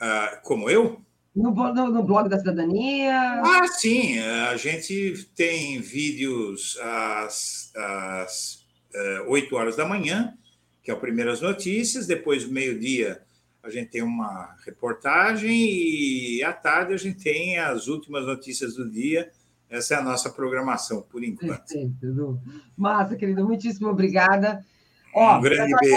Ah, 0.00 0.40
como 0.42 0.70
eu? 0.70 0.98
No, 1.36 1.50
no, 1.50 1.88
no, 1.90 2.02
blog 2.02 2.26
da 2.30 2.38
cidadania? 2.38 3.42
Ah, 3.44 3.68
sim. 3.68 4.18
A 4.18 4.56
gente 4.56 5.28
tem 5.36 5.78
vídeos 5.78 6.78
às, 6.80 7.70
às 7.76 8.66
uh, 8.94 9.28
8 9.30 9.54
horas 9.56 9.76
da 9.76 9.86
manhã, 9.86 10.34
que 10.82 10.90
é 10.90 10.94
o 10.94 11.00
Primeiras 11.00 11.40
Notícias. 11.40 12.06
Depois, 12.06 12.46
meio-dia, 12.46 13.22
a 13.62 13.70
gente 13.70 13.90
tem 13.90 14.02
uma 14.02 14.56
reportagem. 14.64 15.50
E 15.52 16.42
à 16.42 16.52
tarde, 16.52 16.92
a 16.92 16.96
gente 16.96 17.22
tem 17.22 17.58
as 17.58 17.86
últimas 17.88 18.26
notícias 18.26 18.74
do 18.74 18.90
dia 18.90 19.30
essa 19.72 19.94
é 19.94 19.96
a 19.96 20.02
nossa 20.02 20.28
programação, 20.28 21.00
por 21.00 21.24
enquanto. 21.24 21.66
Perfeito, 21.66 22.04
Edu. 22.04 22.38
Massa, 22.76 23.16
querido, 23.16 23.46
muitíssimo 23.46 23.88
obrigada. 23.88 24.62
Ó, 25.14 25.38
um 25.38 25.40
grande 25.40 25.72
beijo. 25.80 25.96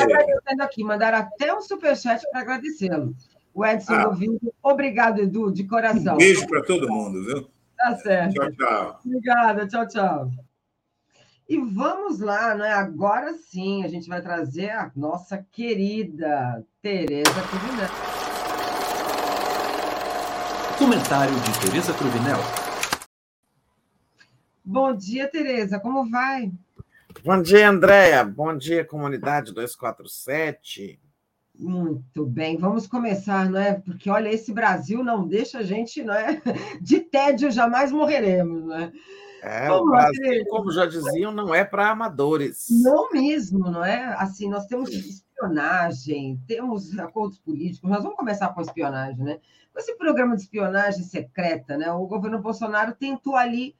aqui, 0.61 0.81
mandaram 0.81 1.17
até 1.17 1.53
um 1.53 1.61
superchat 1.61 2.23
para 2.31 2.39
agradecê-lo. 2.39 3.13
O 3.53 3.65
Edson 3.65 3.93
ah. 3.93 4.07
Ouvindo. 4.07 4.53
Obrigado, 4.63 5.19
Edu, 5.19 5.51
de 5.51 5.65
coração. 5.65 6.15
Um 6.15 6.17
beijo 6.17 6.47
para 6.47 6.63
todo 6.63 6.87
mundo, 6.87 7.21
viu? 7.25 7.49
Tá 7.77 7.97
certo. 7.97 8.33
Tchau, 8.33 8.51
tchau. 8.53 8.99
Obrigada, 9.05 9.67
tchau, 9.67 9.87
tchau. 9.89 10.31
E 11.47 11.59
vamos 11.59 12.19
lá, 12.19 12.55
né? 12.55 12.71
Agora 12.71 13.35
sim, 13.35 13.83
a 13.83 13.87
gente 13.87 14.09
vai 14.09 14.19
trazer 14.19 14.71
a 14.71 14.91
nossa 14.95 15.45
querida 15.51 16.65
Tereza 16.81 17.41
Cubinete. 17.51 17.93
Comentário 20.79 21.35
de 21.35 21.59
Tereza 21.59 21.93
Cruvinel. 21.93 22.39
Bom 24.63 24.95
dia, 24.95 25.27
Tereza. 25.29 25.79
Como 25.79 26.09
vai? 26.09 26.51
Bom 27.23 27.39
dia, 27.39 27.69
Andréia. 27.69 28.23
Bom 28.25 28.57
dia, 28.57 28.83
comunidade 28.83 29.53
247. 29.53 30.99
Muito 31.57 32.25
bem, 32.25 32.57
vamos 32.57 32.87
começar, 32.87 33.49
não 33.49 33.59
é? 33.59 33.75
Porque 33.75 34.09
olha, 34.09 34.29
esse 34.29 34.51
Brasil 34.51 35.03
não 35.03 35.27
deixa 35.27 35.59
a 35.59 35.63
gente, 35.63 36.03
não 36.03 36.13
é? 36.13 36.41
De 36.81 36.99
tédio 37.01 37.51
jamais 37.51 37.91
morreremos, 37.91 38.65
não 38.65 38.75
é? 38.75 38.91
É, 39.47 39.71
o 39.71 39.85
Brasil, 39.85 40.43
como 40.49 40.71
já 40.71 40.87
diziam, 40.87 41.31
não 41.31 41.53
é 41.53 41.63
para 41.63 41.91
amadores. 41.91 42.65
Não 42.81 43.11
mesmo, 43.11 43.59
não 43.59 43.85
é? 43.85 44.05
Assim, 44.17 44.49
nós 44.49 44.65
temos 44.65 44.89
espionagem, 44.89 46.41
temos 46.47 46.97
acordos 46.97 47.37
políticos, 47.37 47.87
nós 47.87 48.01
vamos 48.01 48.17
começar 48.17 48.49
com 48.49 48.61
espionagem, 48.61 49.23
né? 49.23 49.39
Esse 49.77 49.95
programa 49.97 50.35
de 50.35 50.41
espionagem 50.41 51.03
secreta, 51.03 51.77
né? 51.77 51.91
O 51.91 52.07
governo 52.07 52.41
Bolsonaro 52.41 52.95
tentou 52.95 53.35
ali 53.35 53.75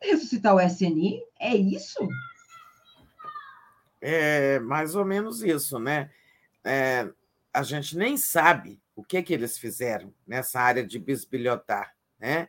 ressuscitar 0.00 0.54
o 0.54 0.60
SNI, 0.60 1.20
é 1.38 1.54
isso? 1.54 2.08
É 4.00 4.58
mais 4.60 4.94
ou 4.94 5.04
menos 5.04 5.42
isso, 5.42 5.78
né? 5.78 6.10
É, 6.64 7.06
a 7.52 7.62
gente 7.62 7.98
nem 7.98 8.16
sabe 8.16 8.80
o 8.96 9.04
que, 9.04 9.22
que 9.22 9.34
eles 9.34 9.58
fizeram 9.58 10.14
nessa 10.26 10.58
área 10.58 10.86
de 10.86 10.98
bisbilhotar, 10.98 11.94
né? 12.18 12.48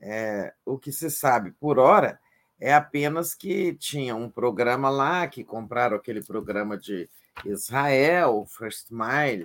É, 0.00 0.54
o 0.64 0.78
que 0.78 0.90
se 0.90 1.10
sabe 1.10 1.52
por 1.52 1.78
hora 1.78 2.18
é 2.58 2.72
apenas 2.72 3.34
que 3.34 3.74
tinha 3.74 4.14
um 4.14 4.30
programa 4.30 4.88
lá, 4.88 5.26
que 5.26 5.44
compraram 5.44 5.96
aquele 5.96 6.22
programa 6.22 6.76
de 6.76 7.08
Israel, 7.44 8.46
First 8.46 8.90
Mile, 8.90 9.44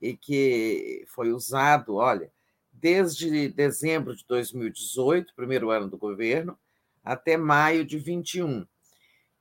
e 0.00 0.16
que 0.16 1.04
foi 1.08 1.32
usado, 1.32 1.94
olha, 1.96 2.30
desde 2.72 3.48
dezembro 3.48 4.14
de 4.14 4.24
2018, 4.26 5.34
primeiro 5.34 5.70
ano 5.70 5.88
do 5.88 5.96
governo, 5.96 6.58
até 7.04 7.36
maio 7.36 7.84
de 7.84 7.98
21. 7.98 8.66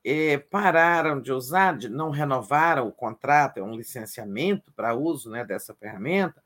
E 0.04 0.38
pararam 0.38 1.20
de 1.20 1.32
usar, 1.32 1.78
não 1.90 2.12
renovaram 2.12 2.88
o 2.88 2.92
contrato, 2.92 3.58
é 3.58 3.64
um 3.64 3.76
licenciamento 3.76 4.72
para 4.72 4.94
uso 4.94 5.32
né, 5.32 5.44
dessa 5.44 5.74
ferramenta, 5.74 6.44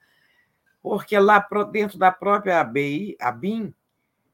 porque 0.81 1.19
lá 1.19 1.45
dentro 1.71 1.99
da 1.99 2.09
própria 2.09 2.61
ABI, 2.61 3.17
a 3.19 3.33
BIM, 3.33 3.73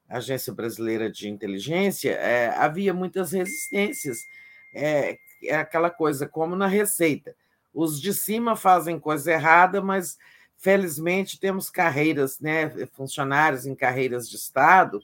Agência 0.08 0.52
Brasileira 0.52 1.10
de 1.10 1.28
Inteligência, 1.28 2.12
é, 2.12 2.48
havia 2.56 2.94
muitas 2.94 3.32
resistências. 3.32 4.26
É, 4.74 5.18
é 5.42 5.56
aquela 5.56 5.90
coisa 5.90 6.26
como 6.28 6.54
na 6.54 6.66
Receita. 6.66 7.34
Os 7.74 8.00
de 8.00 8.14
cima 8.14 8.56
fazem 8.56 8.98
coisa 8.98 9.32
errada, 9.32 9.82
mas 9.82 10.16
felizmente 10.56 11.38
temos 11.38 11.68
carreiras, 11.68 12.40
né, 12.40 12.70
funcionários 12.92 13.66
em 13.66 13.74
carreiras 13.74 14.28
de 14.28 14.36
Estado 14.36 15.00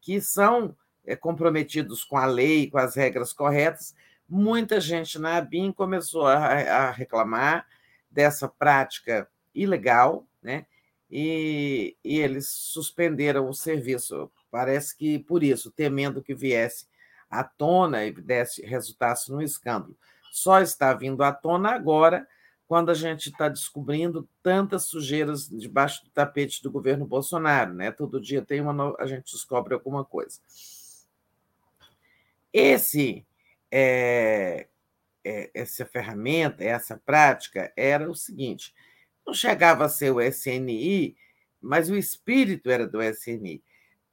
que 0.00 0.20
são 0.20 0.74
é, 1.04 1.16
comprometidos 1.16 2.04
com 2.04 2.16
a 2.16 2.26
lei, 2.26 2.70
com 2.70 2.78
as 2.78 2.94
regras 2.94 3.32
corretas. 3.32 3.94
Muita 4.28 4.80
gente 4.80 5.18
na 5.18 5.36
ABIN 5.36 5.72
começou 5.72 6.26
a, 6.26 6.36
a 6.36 6.90
reclamar 6.92 7.66
dessa 8.08 8.48
prática 8.48 9.28
ilegal, 9.54 10.24
né? 10.40 10.64
E, 11.10 11.96
e, 12.04 12.18
eles 12.18 12.48
suspenderam 12.48 13.48
o 13.48 13.54
serviço 13.54 14.30
Parece 14.56 14.96
que 14.96 15.18
por 15.18 15.42
isso, 15.42 15.70
temendo 15.70 16.22
que 16.22 16.34
viesse 16.34 16.86
à 17.28 17.44
tona 17.44 18.06
e 18.06 18.10
desse, 18.10 18.64
resultasse 18.64 19.30
num 19.30 19.42
escândalo. 19.42 19.94
Só 20.32 20.62
está 20.62 20.94
vindo 20.94 21.22
à 21.22 21.30
tona 21.30 21.72
agora, 21.72 22.26
quando 22.66 22.88
a 22.88 22.94
gente 22.94 23.28
está 23.28 23.50
descobrindo 23.50 24.26
tantas 24.42 24.84
sujeiras 24.84 25.46
debaixo 25.46 26.02
do 26.04 26.10
tapete 26.10 26.62
do 26.62 26.70
governo 26.70 27.04
Bolsonaro. 27.04 27.74
Né? 27.74 27.92
Todo 27.92 28.18
dia 28.18 28.40
tem 28.40 28.62
uma 28.62 28.96
a 28.98 29.06
gente 29.06 29.30
descobre 29.30 29.74
alguma 29.74 30.06
coisa. 30.06 30.40
Esse, 32.50 33.26
é, 33.70 34.68
é, 35.22 35.50
essa 35.52 35.84
ferramenta, 35.84 36.64
essa 36.64 36.96
prática, 36.96 37.70
era 37.76 38.10
o 38.10 38.14
seguinte: 38.14 38.74
não 39.26 39.34
chegava 39.34 39.84
a 39.84 39.88
ser 39.90 40.12
o 40.12 40.20
SNI, 40.22 41.14
mas 41.60 41.90
o 41.90 41.94
espírito 41.94 42.70
era 42.70 42.86
do 42.86 43.02
SNI 43.02 43.62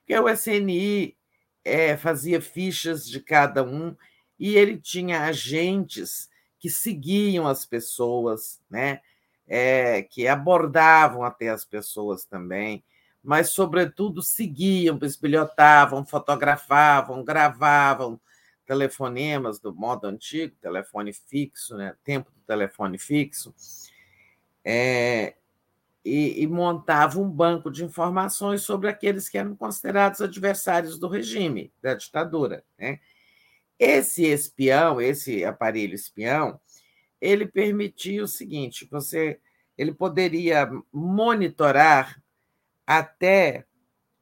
porque 0.05 0.19
o 0.19 0.29
SNI 0.29 1.15
é, 1.63 1.95
fazia 1.95 2.41
fichas 2.41 3.07
de 3.07 3.21
cada 3.21 3.63
um 3.63 3.95
e 4.37 4.55
ele 4.55 4.77
tinha 4.77 5.23
agentes 5.23 6.29
que 6.59 6.69
seguiam 6.69 7.47
as 7.47 7.65
pessoas, 7.65 8.61
né? 8.69 9.01
É, 9.47 10.03
que 10.03 10.27
abordavam 10.27 11.23
até 11.23 11.49
as 11.49 11.65
pessoas 11.65 12.23
também, 12.23 12.83
mas, 13.23 13.49
sobretudo, 13.49 14.21
seguiam, 14.21 14.97
bisbilhotavam, 14.97 16.05
fotografavam, 16.05 17.23
gravavam 17.23 18.19
telefonemas 18.65 19.59
do 19.59 19.73
modo 19.73 20.07
antigo, 20.07 20.55
telefone 20.61 21.13
fixo, 21.13 21.75
né? 21.75 21.95
tempo 22.03 22.31
do 22.31 22.41
telefone 22.45 22.97
fixo. 22.97 23.53
É, 24.63 25.35
e, 26.03 26.43
e, 26.43 26.47
montava 26.47 27.19
um 27.19 27.29
banco 27.29 27.71
de 27.71 27.83
informações 27.83 28.61
sobre 28.61 28.89
aqueles 28.89 29.29
que 29.29 29.37
eram 29.37 29.55
considerados 29.55 30.21
adversários 30.21 30.99
do 30.99 31.07
regime, 31.07 31.71
da 31.81 31.93
ditadura. 31.93 32.63
Né? 32.77 32.99
Esse 33.79 34.25
espião, 34.25 34.99
esse 34.99 35.45
aparelho 35.45 35.95
espião, 35.95 36.59
ele 37.21 37.47
permitia 37.47 38.23
o 38.23 38.27
seguinte: 38.27 38.87
você, 38.91 39.39
ele 39.77 39.93
poderia 39.93 40.69
monitorar 40.91 42.21
até 42.85 43.65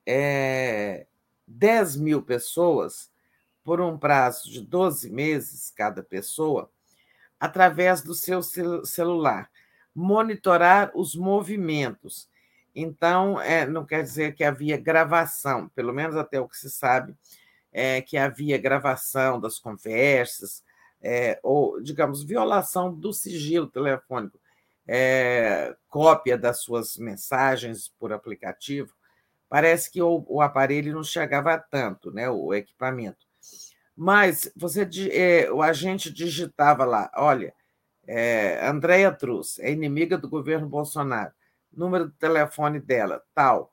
é, 0.06 1.08
10 1.48 1.96
mil 1.96 2.22
pessoas 2.22 3.12
por 3.64 3.82
um 3.82 3.98
prazo 3.98 4.52
de 4.52 4.62
12 4.62 5.10
meses 5.10 5.72
cada 5.76 6.04
pessoa, 6.04 6.72
através 7.40 8.04
do 8.04 8.14
seu 8.14 8.42
celular 8.84 9.50
monitorar 9.96 10.92
os 10.96 11.16
movimentos. 11.16 12.30
Então, 12.74 13.40
é, 13.42 13.66
não 13.66 13.86
quer 13.86 14.02
dizer 14.04 14.34
que 14.34 14.44
havia 14.44 14.78
gravação, 14.78 15.70
pelo 15.70 15.94
menos 15.94 16.16
até 16.16 16.40
o 16.40 16.48
que 16.48 16.58
se 16.58 16.70
sabe, 16.70 17.16
é 17.72 18.02
que 18.02 18.18
havia 18.18 18.58
gravação 18.58 19.40
das 19.40 19.60
conversas, 19.60 20.64
é, 21.02 21.40
ou, 21.44 21.82
digamos, 21.82 22.24
violação 22.24 22.94
do 22.94 23.12
sigilo 23.12 23.68
telefônico, 23.68 24.40
é, 24.88 25.76
cópia 25.88 26.38
das 26.38 26.62
suas 26.62 26.98
mensagens 26.98 27.90
por 28.00 28.14
aplicativo. 28.14 28.94
Parece 29.50 29.92
que 29.92 30.02
o, 30.02 30.24
o, 30.28 30.42
aparelho 30.42 30.94
não 30.94 31.04
chegava 31.04 31.54
a 31.54 31.60
tanto, 31.60 32.12
né, 32.12 32.30
o 32.30 32.54
equipamento. 32.54 33.26
Mas 33.96 34.52
você, 34.56 34.88
é, 35.12 35.52
o 35.52 35.62
agente 35.62 36.12
digitava 36.12 36.86
lá, 36.86 37.12
olha, 37.16 37.54
é, 38.08 38.60
Andréia 38.66 39.12
Truz, 39.12 39.60
é 39.60 39.72
inimiga 39.72 40.18
do 40.18 40.30
governo 40.30 40.68
Bolsonaro. 40.68 41.32
Número 41.72 42.06
do 42.06 42.12
telefone 42.12 42.80
dela, 42.80 43.24
tal. 43.34 43.72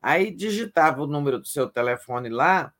Aí 0.00 0.30
digitava 0.30 1.02
o 1.02 1.06
número 1.06 1.38
do 1.38 1.46
seu 1.46 1.68
telefone 1.68 2.28
lá 2.28 2.72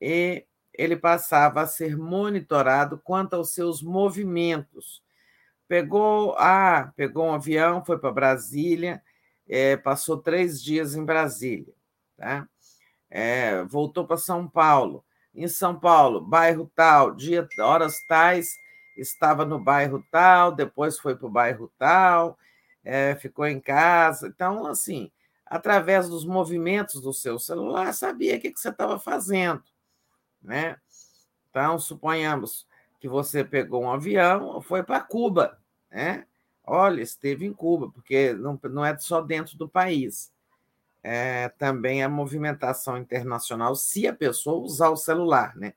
e 0.00 0.44
ele 0.74 0.96
passava 0.96 1.62
a 1.62 1.66
ser 1.66 1.96
monitorado 1.96 3.00
quanto 3.04 3.34
aos 3.34 3.52
seus 3.54 3.82
movimentos. 3.82 5.02
Pegou, 5.68 6.34
ah, 6.38 6.92
pegou 6.96 7.26
um 7.26 7.34
avião, 7.34 7.84
foi 7.84 7.98
para 7.98 8.10
Brasília, 8.10 9.02
é, 9.48 9.76
passou 9.76 10.18
três 10.18 10.62
dias 10.62 10.94
em 10.94 11.04
Brasília, 11.04 11.72
tá? 12.16 12.48
É, 13.08 13.62
voltou 13.64 14.06
para 14.06 14.16
São 14.16 14.48
Paulo. 14.48 15.04
Em 15.34 15.48
São 15.48 15.78
Paulo, 15.78 16.20
bairro 16.20 16.70
tal, 16.74 17.14
dia, 17.14 17.48
horas 17.58 18.02
tais, 18.06 18.54
estava 18.96 19.44
no 19.44 19.58
bairro 19.58 20.04
tal, 20.10 20.52
depois 20.52 20.98
foi 20.98 21.16
para 21.16 21.26
o 21.26 21.30
bairro 21.30 21.72
tal, 21.78 22.38
é, 22.84 23.14
ficou 23.14 23.46
em 23.46 23.60
casa. 23.60 24.28
Então, 24.28 24.66
assim, 24.66 25.10
através 25.46 26.08
dos 26.08 26.24
movimentos 26.24 27.00
do 27.00 27.12
seu 27.12 27.38
celular, 27.38 27.92
sabia 27.92 28.36
o 28.36 28.40
que, 28.40 28.50
que 28.50 28.60
você 28.60 28.70
estava 28.70 28.98
fazendo. 28.98 29.62
Né? 30.42 30.76
Então, 31.50 31.78
suponhamos 31.78 32.66
que 32.98 33.08
você 33.08 33.44
pegou 33.44 33.82
um 33.82 33.90
avião 33.90 34.60
foi 34.60 34.82
para 34.82 35.00
Cuba. 35.00 35.58
Né? 35.90 36.26
Olha, 36.64 37.02
esteve 37.02 37.44
em 37.44 37.52
Cuba, 37.52 37.90
porque 37.90 38.32
não, 38.32 38.58
não 38.70 38.84
é 38.84 38.96
só 38.98 39.20
dentro 39.20 39.58
do 39.58 39.68
país. 39.68 40.32
É, 41.02 41.48
também 41.58 42.02
a 42.02 42.08
movimentação 42.08 42.96
internacional, 42.96 43.74
se 43.74 44.06
a 44.06 44.14
pessoa 44.14 44.62
usar 44.62 44.88
o 44.90 44.96
celular, 44.96 45.56
né? 45.56 45.74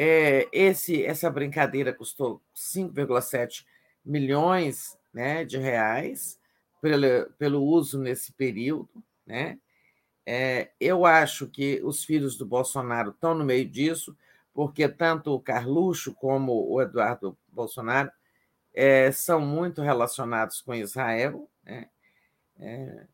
É, 0.00 0.46
esse, 0.52 1.04
essa 1.04 1.28
brincadeira 1.28 1.92
custou 1.92 2.40
5,7 2.54 3.66
milhões 4.04 4.96
né, 5.12 5.44
de 5.44 5.58
reais 5.58 6.38
pelo, 6.80 7.28
pelo 7.32 7.64
uso 7.64 7.98
nesse 7.98 8.30
período. 8.30 9.02
Né? 9.26 9.58
É, 10.24 10.70
eu 10.78 11.04
acho 11.04 11.48
que 11.48 11.80
os 11.82 12.04
filhos 12.04 12.36
do 12.36 12.46
Bolsonaro 12.46 13.10
estão 13.10 13.34
no 13.34 13.44
meio 13.44 13.68
disso, 13.68 14.16
porque 14.54 14.88
tanto 14.88 15.34
o 15.34 15.40
Carluxo 15.40 16.14
como 16.14 16.70
o 16.70 16.80
Eduardo 16.80 17.36
Bolsonaro 17.48 18.12
é, 18.72 19.10
são 19.10 19.40
muito 19.40 19.82
relacionados 19.82 20.60
com 20.60 20.76
Israel. 20.76 21.50
Né? 21.64 21.88
É, 22.60 23.04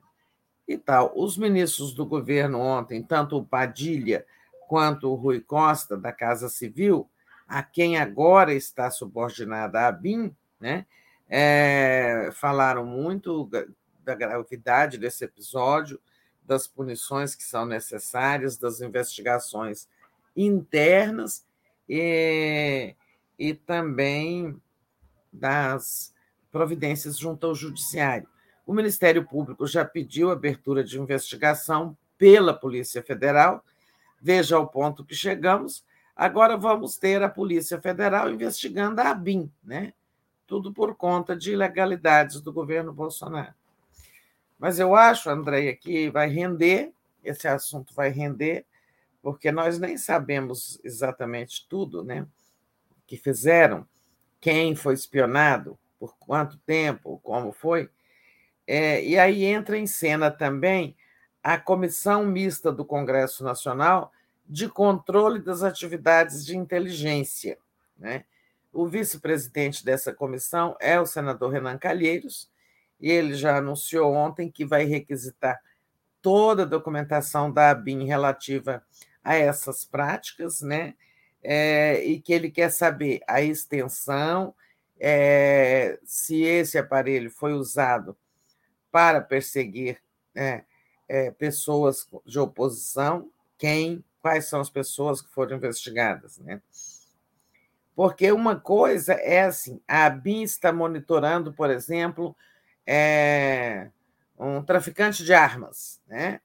e 0.68 0.76
tal. 0.76 1.14
Os 1.16 1.38
ministros 1.38 1.94
do 1.94 2.04
governo 2.04 2.58
ontem, 2.58 3.02
tanto 3.02 3.38
o 3.38 3.44
Padilha 3.44 4.26
quanto 4.74 5.08
o 5.08 5.14
Rui 5.14 5.40
Costa, 5.40 5.96
da 5.96 6.10
Casa 6.10 6.48
Civil, 6.48 7.08
a 7.46 7.62
quem 7.62 7.96
agora 7.96 8.52
está 8.52 8.90
subordinada 8.90 9.86
a 9.86 9.92
BIM, 9.92 10.34
né, 10.58 10.84
é, 11.28 12.28
falaram 12.32 12.84
muito 12.84 13.48
da 14.02 14.16
gravidade 14.16 14.98
desse 14.98 15.24
episódio, 15.24 16.00
das 16.42 16.66
punições 16.66 17.36
que 17.36 17.44
são 17.44 17.64
necessárias, 17.64 18.58
das 18.58 18.80
investigações 18.80 19.88
internas 20.36 21.46
e, 21.88 22.96
e 23.38 23.54
também 23.54 24.60
das 25.32 26.12
providências 26.50 27.16
junto 27.16 27.46
ao 27.46 27.54
Judiciário. 27.54 28.26
O 28.66 28.74
Ministério 28.74 29.24
Público 29.24 29.68
já 29.68 29.84
pediu 29.84 30.32
abertura 30.32 30.82
de 30.82 30.98
investigação 30.98 31.96
pela 32.18 32.52
Polícia 32.52 33.04
Federal. 33.04 33.64
Veja 34.24 34.58
o 34.58 34.66
ponto 34.66 35.04
que 35.04 35.14
chegamos. 35.14 35.84
Agora 36.16 36.56
vamos 36.56 36.96
ter 36.96 37.22
a 37.22 37.28
Polícia 37.28 37.78
Federal 37.78 38.32
investigando 38.32 38.98
a 39.02 39.10
ABIN, 39.10 39.52
né? 39.62 39.92
Tudo 40.46 40.72
por 40.72 40.94
conta 40.96 41.36
de 41.36 41.52
ilegalidades 41.52 42.40
do 42.40 42.50
governo 42.50 42.90
Bolsonaro. 42.90 43.52
Mas 44.58 44.78
eu 44.78 44.96
acho, 44.96 45.28
Andréia, 45.28 45.76
que 45.76 46.08
vai 46.08 46.30
render, 46.30 46.90
esse 47.22 47.46
assunto 47.46 47.92
vai 47.92 48.08
render, 48.08 48.64
porque 49.20 49.52
nós 49.52 49.78
nem 49.78 49.98
sabemos 49.98 50.80
exatamente 50.82 51.66
tudo, 51.68 52.02
né? 52.02 52.26
Que 53.06 53.18
fizeram, 53.18 53.86
quem 54.40 54.74
foi 54.74 54.94
espionado, 54.94 55.78
por 55.98 56.16
quanto 56.16 56.56
tempo, 56.60 57.20
como 57.22 57.52
foi. 57.52 57.90
É, 58.66 59.04
e 59.04 59.18
aí 59.18 59.44
entra 59.44 59.76
em 59.76 59.86
cena 59.86 60.30
também 60.30 60.96
a 61.44 61.58
Comissão 61.58 62.24
Mista 62.24 62.72
do 62.72 62.86
Congresso 62.86 63.44
Nacional 63.44 64.10
de 64.48 64.66
Controle 64.66 65.40
das 65.40 65.62
Atividades 65.62 66.44
de 66.44 66.56
Inteligência. 66.56 67.58
Né? 67.98 68.24
O 68.72 68.86
vice-presidente 68.86 69.84
dessa 69.84 70.10
comissão 70.10 70.74
é 70.80 70.98
o 70.98 71.04
senador 71.04 71.52
Renan 71.52 71.76
Calheiros, 71.76 72.50
e 72.98 73.10
ele 73.10 73.34
já 73.34 73.58
anunciou 73.58 74.14
ontem 74.14 74.50
que 74.50 74.64
vai 74.64 74.84
requisitar 74.84 75.60
toda 76.22 76.62
a 76.62 76.66
documentação 76.66 77.52
da 77.52 77.70
ABIN 77.70 78.06
relativa 78.06 78.82
a 79.22 79.34
essas 79.34 79.84
práticas, 79.84 80.62
né? 80.62 80.94
É, 81.42 82.02
e 82.02 82.18
que 82.18 82.32
ele 82.32 82.50
quer 82.50 82.70
saber 82.70 83.20
a 83.28 83.42
extensão, 83.42 84.54
é, 84.98 85.98
se 86.04 86.42
esse 86.42 86.78
aparelho 86.78 87.30
foi 87.30 87.52
usado 87.52 88.16
para 88.90 89.20
perseguir 89.20 90.00
é, 90.34 90.64
é, 91.08 91.30
pessoas 91.30 92.08
de 92.24 92.38
oposição, 92.38 93.30
quem, 93.58 94.04
quais 94.20 94.46
são 94.46 94.60
as 94.60 94.70
pessoas 94.70 95.20
que 95.20 95.32
foram 95.32 95.56
investigadas, 95.56 96.38
né? 96.38 96.60
Porque 97.94 98.32
uma 98.32 98.56
coisa 98.58 99.12
é 99.14 99.42
assim, 99.42 99.80
a 99.86 100.06
ABIN 100.06 100.42
está 100.42 100.72
monitorando, 100.72 101.52
por 101.52 101.70
exemplo, 101.70 102.34
é, 102.86 103.88
um 104.38 104.62
traficante 104.62 105.24
de 105.24 105.32
armas, 105.32 106.00
né? 106.06 106.40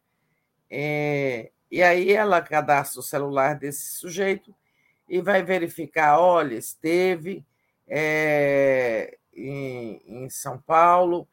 É, 0.70 1.52
e 1.72 1.82
aí 1.82 2.12
ela 2.12 2.42
cadastra 2.42 3.00
o 3.00 3.04
celular 3.04 3.56
desse 3.56 3.96
sujeito 3.96 4.54
e 5.08 5.20
vai 5.22 5.42
verificar, 5.42 6.20
olha, 6.20 6.54
esteve 6.54 7.44
é, 7.88 9.18
em, 9.34 10.02
em 10.06 10.30
São 10.30 10.60
Paulo, 10.60 11.28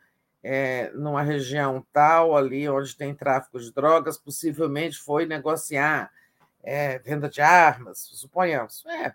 é, 0.49 0.93
numa 0.95 1.23
região 1.23 1.85
tal, 1.93 2.37
ali 2.37 2.69
onde 2.69 2.97
tem 2.97 3.13
tráfico 3.13 3.59
de 3.59 3.73
drogas, 3.73 4.17
possivelmente 4.17 4.97
foi 4.97 5.27
negociar 5.27 6.09
é, 6.63 7.01
venda 7.01 7.29
de 7.29 7.41
armas, 7.41 7.99
suponhamos. 8.13 8.87
É. 8.87 9.13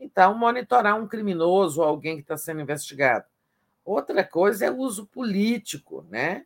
Então, 0.00 0.36
monitorar 0.36 1.00
um 1.00 1.06
criminoso, 1.06 1.84
alguém 1.84 2.16
que 2.16 2.22
está 2.22 2.36
sendo 2.36 2.60
investigado. 2.60 3.24
Outra 3.84 4.24
coisa 4.24 4.66
é 4.66 4.70
o 4.72 4.76
uso 4.78 5.06
político, 5.06 6.04
né? 6.10 6.44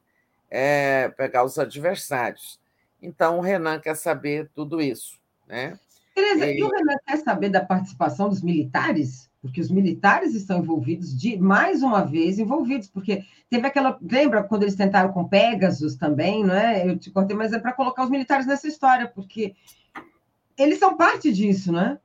É 0.51 1.09
pegar 1.17 1.43
os 1.43 1.59
adversários. 1.59 2.61
Então, 3.01 3.39
o 3.39 3.41
Renan 3.41 3.81
quer 3.81 3.97
saber 3.97 4.51
tudo 4.55 4.83
isso. 4.83 5.19
Né? 5.47 5.81
Tereza, 6.15 6.47
e... 6.47 6.59
e 6.59 6.63
o 6.63 6.69
Renan 6.69 6.86
quer 7.07 7.17
saber 7.19 7.49
da 7.49 7.65
participação 7.65 8.29
dos 8.29 8.43
militares? 8.43 9.31
porque 9.47 9.61
os 9.61 9.71
militares 9.71 10.35
estão 10.35 10.59
envolvidos, 10.59 11.17
de 11.17 11.39
mais 11.39 11.83
uma 11.83 12.05
vez 12.05 12.39
envolvidos, 12.39 12.89
porque 12.89 13.25
teve 13.49 13.67
aquela. 13.67 13.97
Lembra 14.03 14.43
quando 14.43 14.63
eles 14.65 14.75
tentaram 14.75 15.13
com 15.13 15.29
Pegasus 15.29 15.95
também, 15.95 16.45
não 16.45 16.55
é? 16.55 16.87
Eu 16.87 16.99
te 16.99 17.11
cortei, 17.11 17.37
mas 17.37 17.53
é 17.53 17.59
para 17.59 17.73
colocar 17.73 18.05
os 18.05 18.11
militares 18.11 18.47
nessa 18.47 18.67
história, 18.67 19.07
porque 19.09 19.55
eles 20.59 20.79
são 20.79 20.97
parte 20.97 21.33
disso, 21.33 21.73
né? 21.73 21.99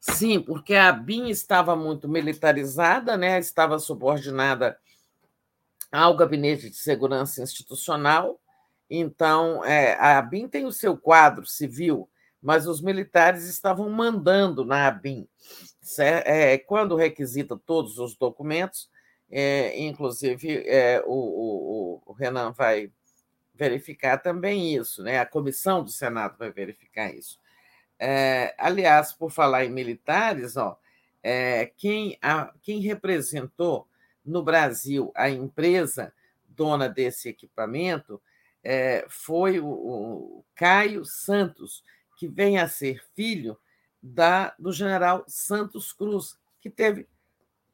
Sim, 0.00 0.40
porque 0.40 0.74
a 0.74 0.90
BIM 0.90 1.28
estava 1.28 1.76
muito 1.76 2.08
militarizada, 2.08 3.16
né? 3.16 3.38
estava 3.38 3.78
subordinada 3.78 4.76
ao 5.92 6.16
Gabinete 6.16 6.68
de 6.68 6.76
Segurança 6.76 7.40
Institucional. 7.40 8.40
Então, 8.90 9.64
é, 9.64 9.94
a 9.94 10.18
ABIN 10.18 10.48
tem 10.48 10.66
o 10.66 10.72
seu 10.72 10.96
quadro 10.96 11.46
civil, 11.46 12.10
mas 12.42 12.66
os 12.66 12.82
militares 12.82 13.44
estavam 13.44 13.88
mandando 13.88 14.64
na 14.64 14.88
ABIN. 14.88 15.28
É, 15.98 16.58
quando 16.58 16.96
requisita 16.96 17.56
todos 17.56 17.98
os 17.98 18.16
documentos, 18.16 18.90
é, 19.30 19.80
inclusive 19.80 20.64
é, 20.66 21.02
o, 21.06 21.12
o, 21.14 22.02
o, 22.04 22.12
Renan 22.12 22.52
vai 22.52 22.90
verificar 23.54 24.18
também 24.18 24.74
isso, 24.74 25.02
né? 25.02 25.20
a 25.20 25.26
comissão 25.26 25.82
do 25.82 25.90
Senado 25.90 26.36
vai 26.36 26.50
verificar 26.50 27.14
isso. 27.14 27.38
É, 27.98 28.54
aliás, 28.58 29.12
por 29.12 29.30
falar 29.30 29.64
em 29.64 29.70
militares, 29.70 30.56
ó, 30.56 30.76
é, 31.22 31.66
quem, 31.76 32.18
a, 32.20 32.52
quem 32.62 32.80
representou 32.80 33.86
no 34.24 34.42
Brasil 34.42 35.12
a 35.14 35.30
empresa 35.30 36.12
dona 36.48 36.88
desse 36.88 37.28
equipamento 37.28 38.20
é, 38.62 39.04
foi 39.08 39.60
o, 39.60 39.66
o 39.66 40.44
Caio 40.54 41.04
Santos, 41.04 41.82
que 42.22 42.28
vem 42.28 42.56
a 42.56 42.68
ser 42.68 43.02
filho 43.16 43.58
da, 44.00 44.54
do 44.56 44.72
general 44.72 45.24
Santos 45.26 45.92
Cruz, 45.92 46.38
que 46.60 46.70
teve 46.70 47.08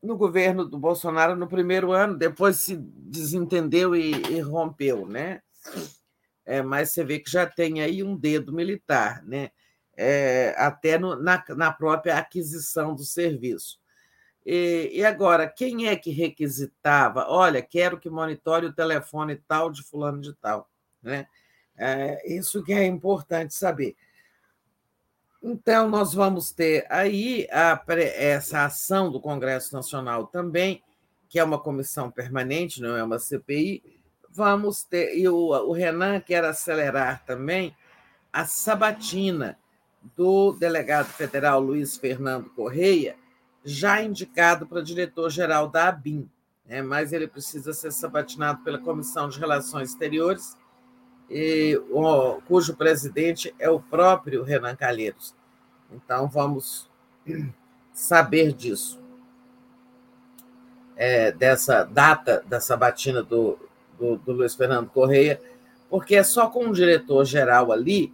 no 0.02 0.16
governo 0.16 0.64
do 0.64 0.78
Bolsonaro 0.78 1.36
no 1.36 1.46
primeiro 1.46 1.92
ano, 1.92 2.16
depois 2.16 2.56
se 2.56 2.74
desentendeu 2.78 3.94
e, 3.94 4.12
e 4.12 4.40
rompeu, 4.40 5.06
né? 5.06 5.42
É, 6.46 6.62
mas 6.62 6.92
você 6.92 7.04
vê 7.04 7.18
que 7.18 7.30
já 7.30 7.46
tem 7.46 7.82
aí 7.82 8.02
um 8.02 8.16
dedo 8.16 8.50
militar, 8.50 9.22
né? 9.22 9.50
É, 9.94 10.54
até 10.56 10.98
no, 10.98 11.14
na, 11.14 11.44
na 11.50 11.70
própria 11.70 12.16
aquisição 12.16 12.94
do 12.94 13.04
serviço. 13.04 13.78
E, 14.46 14.92
e, 14.94 15.04
agora, 15.04 15.46
quem 15.46 15.88
é 15.88 15.96
que 15.96 16.10
requisitava? 16.10 17.26
Olha, 17.28 17.60
quero 17.60 17.98
que 18.00 18.08
monitore 18.08 18.64
o 18.64 18.72
telefone 18.72 19.36
tal 19.46 19.70
de 19.70 19.82
fulano 19.82 20.22
de 20.22 20.32
tal. 20.36 20.70
Né? 21.02 21.26
É, 21.76 22.34
isso 22.34 22.64
que 22.64 22.72
é 22.72 22.86
importante 22.86 23.52
saber. 23.52 23.94
Então, 25.42 25.88
nós 25.88 26.12
vamos 26.12 26.50
ter 26.50 26.84
aí 26.90 27.46
a, 27.52 27.80
essa 28.16 28.64
ação 28.64 29.10
do 29.10 29.20
Congresso 29.20 29.74
Nacional 29.74 30.26
também, 30.26 30.82
que 31.28 31.38
é 31.38 31.44
uma 31.44 31.58
comissão 31.58 32.10
permanente, 32.10 32.82
não 32.82 32.96
é 32.96 33.02
uma 33.02 33.18
CPI. 33.18 33.82
Vamos 34.30 34.82
ter, 34.82 35.16
e 35.16 35.28
o, 35.28 35.36
o 35.36 35.72
Renan 35.72 36.20
quer 36.20 36.44
acelerar 36.44 37.24
também 37.24 37.76
a 38.32 38.44
sabatina 38.44 39.58
do 40.16 40.52
delegado 40.52 41.06
federal 41.06 41.60
Luiz 41.60 41.96
Fernando 41.96 42.50
Correia, 42.50 43.16
já 43.64 44.02
indicado 44.02 44.66
para 44.66 44.82
diretor-geral 44.82 45.68
da 45.68 45.88
ABIN, 45.88 46.28
né? 46.64 46.82
mas 46.82 47.12
ele 47.12 47.28
precisa 47.28 47.72
ser 47.72 47.92
sabatinado 47.92 48.62
pela 48.62 48.78
Comissão 48.78 49.28
de 49.28 49.38
Relações 49.38 49.90
Exteriores 49.90 50.56
e, 51.30 51.80
o, 51.90 52.40
cujo 52.46 52.74
presidente 52.74 53.54
é 53.58 53.68
o 53.68 53.80
próprio 53.80 54.42
Renan 54.42 54.74
Calheiros. 54.74 55.34
Então, 55.92 56.28
vamos 56.28 56.88
saber 57.92 58.52
disso, 58.52 59.00
é, 60.96 61.30
dessa 61.32 61.84
data 61.84 62.42
da 62.46 62.60
sabatina 62.60 63.22
do, 63.22 63.58
do, 63.98 64.16
do 64.16 64.32
Luiz 64.32 64.54
Fernando 64.54 64.90
Correia, 64.90 65.40
porque 65.90 66.16
é 66.16 66.22
só 66.22 66.48
com 66.48 66.68
o 66.68 66.72
diretor-geral 66.72 67.72
ali 67.72 68.12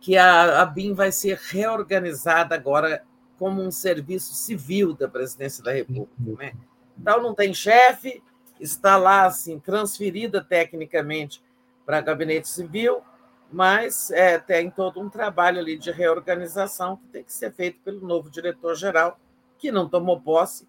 que 0.00 0.16
a, 0.16 0.62
a 0.62 0.66
BIM 0.66 0.94
vai 0.94 1.12
ser 1.12 1.38
reorganizada 1.38 2.54
agora 2.54 3.04
como 3.38 3.62
um 3.62 3.70
serviço 3.70 4.34
civil 4.34 4.94
da 4.94 5.08
presidência 5.08 5.62
da 5.62 5.72
República. 5.72 6.08
Né? 6.18 6.52
Então, 6.98 7.22
não 7.22 7.34
tem 7.34 7.52
chefe, 7.52 8.22
está 8.60 8.96
lá 8.96 9.26
assim, 9.26 9.58
transferida 9.58 10.42
tecnicamente 10.42 11.42
para 11.84 12.00
gabinete 12.00 12.48
civil, 12.48 13.02
mas 13.50 14.10
é, 14.10 14.38
tem 14.38 14.70
todo 14.70 15.00
um 15.00 15.10
trabalho 15.10 15.58
ali 15.58 15.76
de 15.76 15.90
reorganização 15.90 16.96
que 16.96 17.06
tem 17.08 17.24
que 17.24 17.32
ser 17.32 17.52
feito 17.52 17.80
pelo 17.84 18.06
novo 18.06 18.30
diretor-geral, 18.30 19.18
que 19.58 19.70
não 19.70 19.88
tomou 19.88 20.20
posse. 20.20 20.66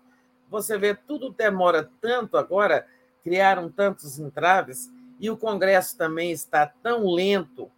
Você 0.49 0.77
vê, 0.77 0.93
tudo 0.93 1.31
demora 1.31 1.89
tanto 2.01 2.37
agora, 2.37 2.85
criaram 3.23 3.71
tantos 3.71 4.19
entraves 4.19 4.91
e 5.19 5.29
o 5.29 5.37
Congresso 5.37 5.97
também 5.97 6.31
está 6.31 6.67
tão 6.67 7.09
lento. 7.09 7.71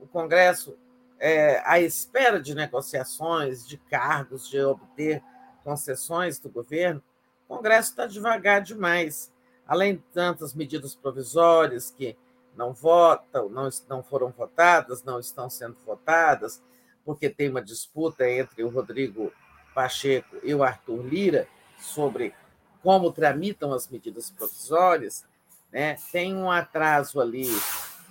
O 0.00 0.06
Congresso, 0.06 0.76
é, 1.20 1.62
à 1.64 1.80
espera 1.80 2.40
de 2.40 2.54
negociações, 2.54 3.66
de 3.66 3.78
cargos, 3.78 4.48
de 4.48 4.60
obter 4.60 5.22
concessões 5.62 6.38
do 6.38 6.48
governo, 6.48 7.02
o 7.48 7.56
Congresso 7.56 7.90
está 7.90 8.06
devagar 8.06 8.60
demais. 8.60 9.32
Além 9.66 9.96
de 9.96 10.02
tantas 10.12 10.54
medidas 10.54 10.94
provisórias 10.94 11.90
que 11.90 12.16
não 12.58 12.72
votam, 12.72 13.48
não, 13.48 13.68
não 13.88 14.02
foram 14.02 14.30
votadas, 14.30 15.04
não 15.04 15.20
estão 15.20 15.48
sendo 15.48 15.76
votadas, 15.86 16.60
porque 17.04 17.30
tem 17.30 17.48
uma 17.48 17.62
disputa 17.62 18.28
entre 18.28 18.64
o 18.64 18.68
Rodrigo 18.68 19.32
Pacheco 19.72 20.36
e 20.42 20.52
o 20.52 20.64
Arthur 20.64 21.06
Lira 21.06 21.46
sobre 21.78 22.34
como 22.82 23.12
tramitam 23.12 23.72
as 23.72 23.88
medidas 23.88 24.28
provisórias, 24.28 25.24
né? 25.70 25.96
tem 26.10 26.34
um 26.34 26.50
atraso 26.50 27.20
ali 27.20 27.46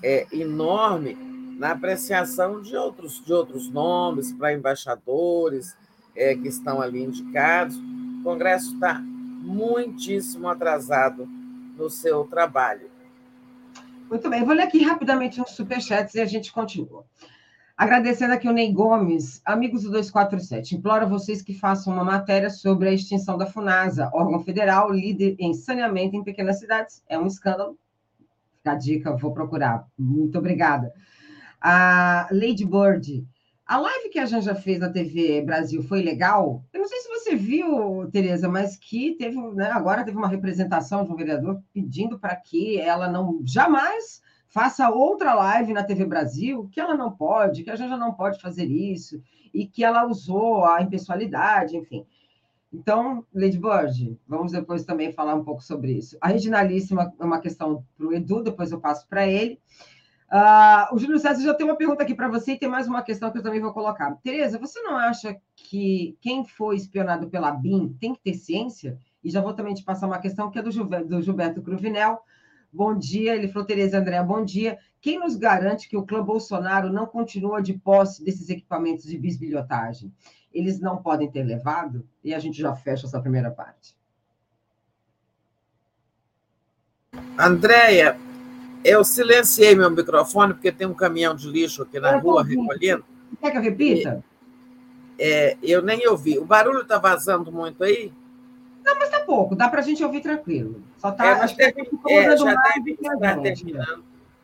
é, 0.02 0.26
enorme 0.32 1.16
na 1.60 1.72
apreciação 1.72 2.62
de 2.62 2.76
outros, 2.78 3.24
de 3.26 3.34
outros 3.34 3.70
nomes 3.70 4.32
para 4.32 4.54
embaixadores 4.54 5.76
é, 6.16 6.34
que 6.36 6.48
estão 6.48 6.82
ali 6.82 7.04
indicados. 7.04 7.76
O 7.76 8.24
Congresso 8.24 8.76
está 8.76 8.94
muitíssimo 8.94 10.48
atrasado 10.48 11.28
no 11.76 11.90
seu 11.90 12.24
trabalho. 12.26 12.97
Muito 14.10 14.30
bem, 14.30 14.46
vou 14.46 14.56
ler 14.56 14.64
aqui 14.64 14.82
rapidamente 14.82 15.42
uns 15.42 15.52
superchats 15.52 16.16
e 16.16 16.22
a 16.22 16.26
gente 16.26 16.54
continua. 16.54 17.06
Agradecendo 17.76 18.34
aqui 18.34 18.48
o 18.48 18.54
Ney 18.54 18.72
Gomes, 18.72 19.42
amigos 19.44 19.84
do 19.84 19.92
247, 19.92 20.76
imploro 20.76 21.04
a 21.04 21.10
vocês 21.10 21.42
que 21.42 21.54
façam 21.54 21.94
uma 21.94 22.06
matéria 22.06 22.50
sobre 22.50 22.88
a 22.88 22.94
extinção 22.94 23.38
da 23.38 23.46
FUNASA, 23.46 24.10
órgão 24.14 24.40
federal 24.40 24.90
líder 24.90 25.36
em 25.38 25.54
saneamento 25.54 26.16
em 26.16 26.24
pequenas 26.24 26.58
cidades. 26.58 27.04
É 27.10 27.20
um 27.20 27.28
escândalo. 27.28 27.78
Fica 28.56 28.72
a 28.72 28.76
dica, 28.76 29.18
vou 29.18 29.34
procurar. 29.34 29.86
Muito 30.00 30.38
obrigada. 30.38 30.94
A 31.60 32.30
Lady 32.32 32.66
Bird, 32.66 33.28
a 33.68 33.78
live 33.78 34.10
que 34.10 34.20
a 34.20 34.26
Janja 34.26 34.56
fez 34.56 34.80
na 34.80 34.90
TV 34.90 35.42
Brasil 35.42 35.84
foi 35.84 36.02
legal? 36.02 36.64
Eu 36.72 36.80
não 36.80 36.88
sei 36.88 37.00
se 37.00 37.10
você 37.10 37.36
viu, 37.36 38.10
Tereza, 38.12 38.48
mas 38.48 38.78
que 38.78 39.16
teve, 39.16 39.36
né, 39.54 39.70
agora 39.72 40.06
teve 40.06 40.18
uma 40.18 40.30
representação 40.30 41.04
de 41.04 41.12
um 41.12 41.16
vereador 41.16 41.62
pedindo 41.74 42.18
para 42.18 42.36
que 42.36 42.80
ela 42.80 43.10
não 43.10 43.42
jamais 43.44 44.22
faça 44.48 44.90
outra 44.90 45.34
live 45.34 45.74
na 45.74 45.84
TV 45.84 46.06
Brasil, 46.06 46.70
que 46.72 46.80
ela 46.80 46.96
não 46.96 47.12
pode, 47.12 47.64
que 47.64 47.70
a 47.70 47.76
Janja 47.76 47.98
não 47.98 48.14
pode 48.14 48.42
fazer 48.42 48.66
isso, 48.66 49.22
e 49.54 49.68
que 49.68 49.84
ela 49.84 50.08
usou 50.08 50.64
a 50.64 50.82
impessoalidade, 50.82 51.76
enfim. 51.76 52.06
Então, 52.72 53.26
Lady 53.34 53.58
Bird, 53.58 54.18
vamos 54.28 54.52
depois 54.52 54.86
também 54.86 55.12
falar 55.12 55.36
um 55.36 55.44
pouco 55.44 55.62
sobre 55.62 55.94
isso. 55.94 56.18
A 56.22 56.30
Reginalíssima 56.30 57.14
é 57.20 57.24
uma 57.24 57.40
questão 57.40 57.84
para 57.98 58.08
o 58.08 58.14
Edu, 58.14 58.44
depois 58.44 58.72
eu 58.72 58.80
passo 58.80 59.08
para 59.08 59.28
ele. 59.28 59.60
Uh, 60.30 60.94
o 60.94 61.00
Júlio 61.00 61.18
César 61.18 61.42
já 61.42 61.54
tem 61.54 61.66
uma 61.66 61.78
pergunta 61.78 62.04
aqui 62.04 62.14
para 62.14 62.28
você 62.28 62.52
e 62.52 62.60
tem 62.60 62.68
mais 62.68 62.86
uma 62.86 63.02
questão 63.02 63.32
que 63.32 63.38
eu 63.38 63.44
também 63.44 63.62
vou 63.62 63.72
colocar. 63.72 64.14
Tereza, 64.16 64.60
você 64.60 64.82
não 64.82 64.98
acha 64.98 65.38
que 65.56 66.18
quem 66.20 66.46
foi 66.46 66.76
espionado 66.76 67.30
pela 67.30 67.52
BIM 67.52 67.96
tem 68.00 68.14
que 68.14 68.22
ter 68.22 68.34
ciência? 68.34 68.98
E 69.24 69.30
já 69.30 69.40
vou 69.42 69.54
também 69.54 69.74
te 69.74 69.84
passar 69.84 70.06
uma 70.06 70.20
questão 70.20 70.52
que 70.52 70.60
é 70.60 70.62
do 70.62 70.72
Gilberto, 70.72 71.62
Cruvinel. 71.62 72.22
Bom 72.72 72.98
dia, 72.98 73.36
ele 73.36 73.48
falou, 73.48 73.66
Tereza 73.66 73.98
André, 73.98 74.22
bom 74.22 74.44
dia. 74.44 74.78
Quem 75.00 75.18
nos 75.18 75.38
garante 75.38 75.88
que 75.88 75.96
o 75.96 76.06
clã 76.06 76.22
Bolsonaro 76.22 76.92
não 76.92 77.06
continua 77.06 77.62
de 77.62 77.74
posse 77.74 78.24
desses 78.24 78.50
equipamentos 78.50 79.06
de 79.06 79.18
bisbilhotagem? 79.18 80.14
Eles 80.54 80.80
não 80.80 81.02
podem 81.02 81.32
ter 81.32 81.44
levado? 81.44 82.06
E 82.22 82.34
a 82.34 82.40
gente 82.40 82.60
já 82.60 82.76
fecha 82.76 83.08
essa 83.08 83.22
primeira 83.22 83.50
parte. 83.50 83.96
Andréia, 87.40 88.18
eu 88.88 89.04
silenciei 89.04 89.76
meu 89.76 89.92
microfone 89.92 90.54
porque 90.54 90.72
tem 90.72 90.88
um 90.88 90.94
caminhão 90.94 91.36
de 91.36 91.50
lixo 91.50 91.84
aqui 91.84 92.00
na 92.00 92.14
eu 92.14 92.20
rua 92.22 92.44
recolhendo. 92.44 93.04
Quer 93.42 93.52
que 93.52 93.58
eu 93.58 93.62
repita? 93.62 94.24
É, 95.20 95.58
eu 95.62 95.82
nem 95.82 96.08
ouvi. 96.08 96.40
O 96.40 96.46
barulho 96.46 96.82
está 96.82 96.98
vazando 96.98 97.52
muito 97.52 97.84
aí? 97.84 98.14
Não, 98.86 98.98
mas 98.98 99.10
tá 99.10 99.20
pouco, 99.20 99.56
dá 99.56 99.68
para 99.68 99.82
a 99.82 99.84
gente 99.84 100.02
ouvir 100.02 100.22
tranquilo. 100.22 100.82
Só 100.98 101.12
tá. 101.12 101.26
É, 101.26 101.32
acho 101.34 101.56
que 101.56 101.74
ficou 101.74 102.12
é, 102.12 102.38
já 102.38 102.56
deve 102.56 102.92
estar 102.92 103.42
terminando. 103.42 104.04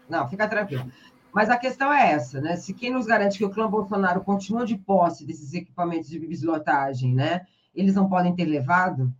Não, 0.10 0.28
fica 0.28 0.46
tranquilo. 0.48 0.92
Mas 1.34 1.50
a 1.50 1.58
questão 1.58 1.92
é 1.92 2.12
essa, 2.12 2.42
né? 2.42 2.58
Se 2.58 2.74
quem 2.74 2.92
nos 2.92 3.06
garante 3.06 3.38
que 3.38 3.46
o 3.46 3.50
clã 3.50 3.70
Bolsonaro 3.70 4.22
continua 4.22 4.66
de 4.66 4.78
posse 4.78 5.26
desses 5.26 5.54
equipamentos 5.54 6.10
de 6.10 6.20
bislotagem, 6.20 7.16
né? 7.16 7.46
Eles 7.74 7.96
não 7.96 8.10
podem 8.10 8.36
ter 8.36 8.46
levado? 8.46 9.12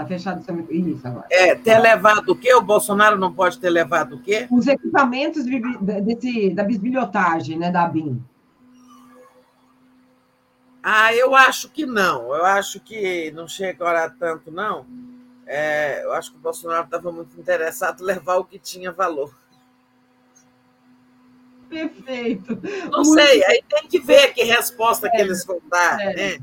Está 0.00 0.06
fechado 0.06 0.40
o 0.40 0.44
seu 0.44 0.70
Isso 0.70 1.06
agora. 1.06 1.26
É, 1.30 1.54
ter 1.54 1.78
levado 1.78 2.30
o 2.30 2.36
quê? 2.36 2.54
O 2.54 2.62
Bolsonaro 2.62 3.18
não 3.18 3.32
pode 3.32 3.58
ter 3.58 3.68
levado 3.68 4.16
o 4.16 4.22
quê? 4.22 4.46
Os 4.50 4.66
equipamentos 4.66 5.44
desse, 5.44 6.50
da 6.54 6.64
bisbilhotagem, 6.64 7.58
né, 7.58 7.70
da 7.70 7.86
BIM. 7.86 8.22
Ah, 10.82 11.14
eu 11.14 11.34
acho 11.34 11.68
que 11.68 11.84
não. 11.84 12.34
Eu 12.34 12.46
acho 12.46 12.80
que 12.80 13.30
não 13.32 13.46
chega 13.46 14.04
a 14.06 14.08
tanto, 14.08 14.50
não. 14.50 14.86
É, 15.46 16.02
eu 16.04 16.12
acho 16.14 16.30
que 16.30 16.38
o 16.38 16.40
Bolsonaro 16.40 16.84
estava 16.84 17.12
muito 17.12 17.38
interessado 17.38 18.02
em 18.02 18.06
levar 18.06 18.36
o 18.36 18.44
que 18.44 18.58
tinha 18.58 18.90
valor. 18.90 19.34
Perfeito. 21.68 22.58
Não 22.90 23.04
muito 23.04 23.20
sei, 23.20 23.44
aí 23.44 23.62
tem 23.68 23.86
que 23.86 24.00
ver 24.00 24.32
que 24.32 24.44
resposta 24.44 25.08
é, 25.08 25.10
que 25.10 25.20
eles 25.20 25.44
vão 25.44 25.60
dar. 25.68 26.00
É, 26.00 26.14
né? 26.14 26.38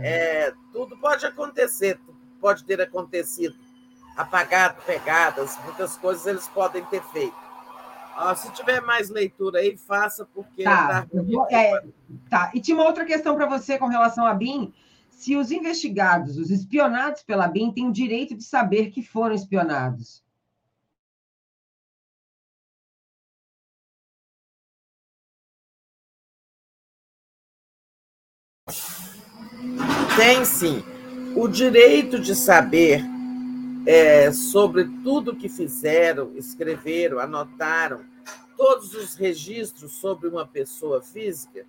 É. 0.00 0.52
tudo 0.72 0.96
pode 0.96 1.26
acontecer, 1.26 1.98
pode 2.46 2.62
ter 2.62 2.80
acontecido. 2.80 3.56
Apagado 4.16 4.80
pegadas, 4.86 5.58
muitas 5.64 5.96
coisas 5.96 6.24
eles 6.26 6.46
podem 6.48 6.84
ter 6.84 7.02
feito. 7.02 7.34
Ah, 8.16 8.36
se 8.36 8.52
tiver 8.52 8.80
mais 8.80 9.10
leitura 9.10 9.58
aí, 9.58 9.76
faça, 9.76 10.24
porque. 10.32 10.62
Tá, 10.62 11.02
tá, 11.02 11.08
vou, 11.12 11.44
é, 11.50 11.82
tá. 12.30 12.52
E 12.54 12.60
tinha 12.60 12.76
uma 12.76 12.86
outra 12.86 13.04
questão 13.04 13.34
para 13.34 13.46
você 13.46 13.76
com 13.78 13.88
relação 13.88 14.24
à 14.24 14.32
BIM. 14.32 14.72
Se 15.10 15.34
os 15.34 15.50
investigados, 15.50 16.38
os 16.38 16.50
espionados 16.50 17.24
pela 17.24 17.48
BIM, 17.48 17.72
têm 17.72 17.88
o 17.88 17.92
direito 17.92 18.36
de 18.36 18.44
saber 18.44 18.90
que 18.90 19.02
foram 19.02 19.34
espionados. 19.34 20.22
Tem 30.16 30.44
sim 30.44 30.95
o 31.36 31.46
direito 31.46 32.18
de 32.18 32.34
saber 32.34 33.04
é, 33.86 34.32
sobre 34.32 34.86
tudo 35.04 35.36
que 35.36 35.50
fizeram, 35.50 36.32
escreveram, 36.34 37.18
anotaram, 37.18 38.06
todos 38.56 38.94
os 38.94 39.14
registros 39.14 39.92
sobre 39.92 40.28
uma 40.28 40.46
pessoa 40.46 41.02
física, 41.02 41.66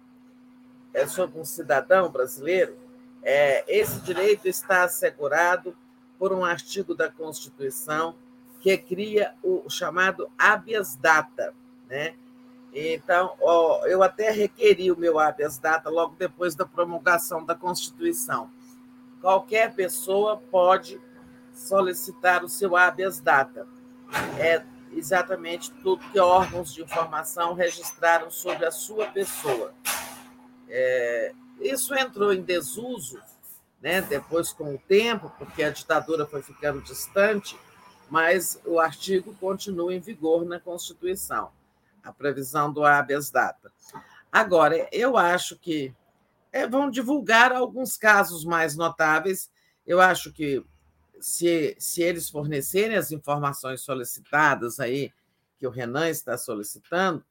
é, 0.93 1.05
sobre 1.05 1.37
um 1.37 1.43
cidadão 1.43 2.09
brasileiro, 2.09 2.77
é, 3.21 3.65
esse 3.67 3.99
direito 3.99 4.47
está 4.47 4.85
assegurado 4.85 5.75
por 6.17 6.31
um 6.31 6.45
artigo 6.45 6.95
da 6.95 7.11
Constituição 7.11 8.15
que 8.61 8.77
cria 8.77 9.33
o 9.43 9.69
chamado 9.69 10.29
habeas 10.37 10.95
data, 10.95 11.53
né? 11.89 12.15
Então, 12.73 13.33
ó, 13.41 13.85
eu 13.85 14.01
até 14.01 14.31
requeri 14.31 14.91
o 14.91 14.97
meu 14.97 15.19
habeas 15.19 15.57
data 15.57 15.89
logo 15.89 16.15
depois 16.17 16.55
da 16.55 16.65
promulgação 16.65 17.45
da 17.45 17.53
Constituição 17.53 18.49
qualquer 19.27 19.73
pessoa 19.73 20.37
pode 20.37 21.01
solicitar 21.53 22.45
o 22.45 22.47
seu 22.47 22.77
habeas 22.77 23.19
data. 23.19 23.67
É 24.39 24.63
exatamente 24.93 25.69
tudo 25.83 26.09
que 26.13 26.17
órgãos 26.17 26.73
de 26.73 26.81
informação 26.81 27.53
registraram 27.53 28.31
sobre 28.31 28.65
a 28.65 28.71
sua 28.71 29.07
pessoa. 29.07 29.73
É, 30.69 31.33
isso 31.59 31.93
entrou 31.93 32.31
em 32.31 32.41
desuso, 32.41 33.19
né, 33.81 34.01
depois 34.01 34.53
com 34.53 34.75
o 34.75 34.77
tempo, 34.77 35.29
porque 35.37 35.61
a 35.61 35.71
ditadura 35.71 36.25
foi 36.25 36.41
ficando 36.41 36.81
distante, 36.81 37.59
mas 38.09 38.61
o 38.63 38.79
artigo 38.79 39.35
continua 39.41 39.93
em 39.93 39.99
vigor 39.99 40.45
na 40.45 40.57
Constituição, 40.57 41.51
a 42.01 42.13
previsão 42.13 42.71
do 42.71 42.85
habeas 42.85 43.29
data. 43.29 43.73
Agora, 44.31 44.87
eu 44.89 45.17
acho 45.17 45.57
que 45.57 45.93
é, 46.57 46.67
vão 46.67 46.89
divulgar 46.89 47.51
alguns 47.51 47.95
casos 47.95 48.43
mais 48.43 48.75
notáveis. 48.75 49.51
Eu 49.85 50.01
acho 50.01 50.33
que 50.33 50.63
se, 51.19 51.75
se 51.79 52.01
eles 52.01 52.29
fornecerem 52.29 52.97
as 52.97 53.11
informações 53.11 53.81
solicitadas 53.81 54.79
aí, 54.79 55.13
que 55.59 55.67
o 55.67 55.71
Renan 55.71 56.09
está 56.09 56.37
solicitando, 56.37 57.23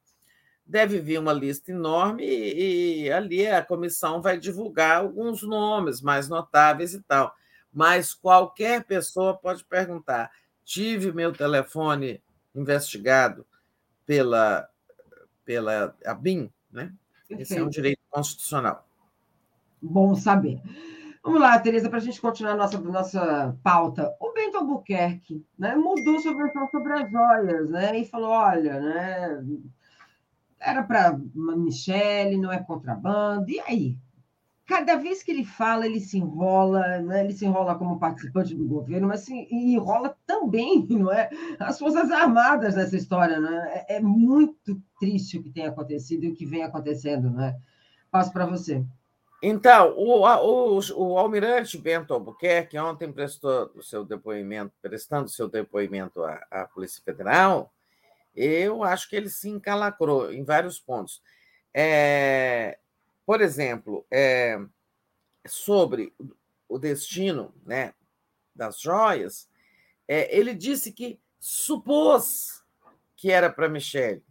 deve 0.64 1.00
vir 1.00 1.18
uma 1.18 1.32
lista 1.32 1.72
enorme 1.72 2.24
e, 2.24 3.02
e 3.02 3.12
ali 3.12 3.46
a 3.46 3.64
comissão 3.64 4.22
vai 4.22 4.38
divulgar 4.38 4.98
alguns 4.98 5.42
nomes 5.42 6.00
mais 6.00 6.28
notáveis 6.28 6.94
e 6.94 7.02
tal. 7.02 7.34
Mas 7.72 8.14
qualquer 8.14 8.84
pessoa 8.84 9.36
pode 9.36 9.64
perguntar: 9.64 10.30
tive 10.64 11.12
meu 11.12 11.32
telefone 11.32 12.22
investigado 12.54 13.44
pela, 14.04 14.68
pela 15.44 15.96
ABIN, 16.04 16.52
né? 16.70 16.92
Esse 17.28 17.58
é 17.58 17.62
um 17.62 17.68
direito 17.68 18.00
constitucional. 18.08 18.85
Bom 19.80 20.14
saber. 20.14 20.60
Vamos 21.26 21.40
lá, 21.40 21.58
Tereza, 21.58 21.88
para 21.88 21.98
a 21.98 22.00
gente 22.00 22.20
continuar 22.20 22.52
a 22.52 22.56
nossa, 22.56 22.78
nossa 22.78 23.58
pauta. 23.60 24.14
O 24.20 24.32
Bento 24.32 24.58
Albuquerque 24.58 25.44
né, 25.58 25.74
mudou 25.74 26.20
sua 26.20 26.36
versão 26.36 26.68
sobre 26.70 26.92
as 26.92 27.10
joias, 27.10 27.68
né? 27.68 27.98
E 27.98 28.04
falou: 28.04 28.30
olha, 28.30 28.80
né? 28.80 29.44
Era 30.60 30.84
para 30.84 31.18
Michele, 31.34 32.36
não 32.36 32.52
é 32.52 32.62
contrabando. 32.62 33.50
E 33.50 33.58
aí? 33.58 33.98
Cada 34.66 34.96
vez 34.96 35.22
que 35.22 35.32
ele 35.32 35.44
fala, 35.44 35.86
ele 35.86 35.98
se 35.98 36.18
enrola, 36.18 36.98
né? 37.00 37.24
ele 37.24 37.32
se 37.32 37.44
enrola 37.44 37.76
como 37.76 38.00
participante 38.00 38.54
do 38.54 38.66
governo, 38.66 39.08
mas 39.08 39.20
se 39.20 39.32
enrola 39.50 40.16
também, 40.26 40.86
não 40.90 41.12
é? 41.12 41.28
As 41.58 41.78
Forças 41.78 42.10
Armadas 42.10 42.76
nessa 42.76 42.96
história, 42.96 43.40
né? 43.40 43.84
É, 43.88 43.96
é 43.96 44.00
muito 44.00 44.80
triste 45.00 45.38
o 45.38 45.42
que 45.42 45.50
tem 45.50 45.66
acontecido 45.66 46.24
e 46.24 46.30
o 46.30 46.34
que 46.34 46.46
vem 46.46 46.62
acontecendo, 46.62 47.30
né? 47.30 47.56
Passo 48.12 48.32
para 48.32 48.46
você. 48.46 48.84
Então, 49.42 49.94
o, 49.96 50.22
o, 50.24 50.80
o 50.96 51.18
almirante 51.18 51.76
Bento 51.76 52.14
Albuquerque 52.14 52.78
ontem 52.78 53.12
prestou 53.12 53.70
o 53.74 53.82
seu 53.82 54.04
depoimento, 54.04 54.72
prestando 54.80 55.28
seu 55.28 55.48
depoimento 55.48 56.22
à, 56.24 56.46
à 56.50 56.66
Polícia 56.66 57.02
Federal, 57.04 57.72
eu 58.34 58.82
acho 58.82 59.08
que 59.08 59.16
ele 59.16 59.30
se 59.30 59.48
encalacrou 59.48 60.32
em 60.32 60.44
vários 60.44 60.78
pontos. 60.78 61.22
É, 61.72 62.78
por 63.24 63.40
exemplo, 63.40 64.06
é, 64.10 64.58
sobre 65.46 66.14
o 66.68 66.78
destino 66.78 67.54
né, 67.64 67.94
das 68.54 68.80
joias, 68.80 69.48
é, 70.08 70.34
ele 70.36 70.54
disse 70.54 70.92
que 70.92 71.20
supôs 71.38 72.64
que 73.16 73.30
era 73.30 73.50
para 73.50 73.68
Michele, 73.68 74.22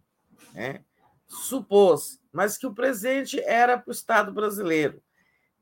né? 0.54 0.84
supôs, 1.26 2.20
mas 2.36 2.58
que 2.58 2.66
o 2.66 2.74
presente 2.74 3.40
era 3.40 3.78
para 3.78 3.88
o 3.88 3.92
Estado 3.92 4.30
brasileiro. 4.30 5.02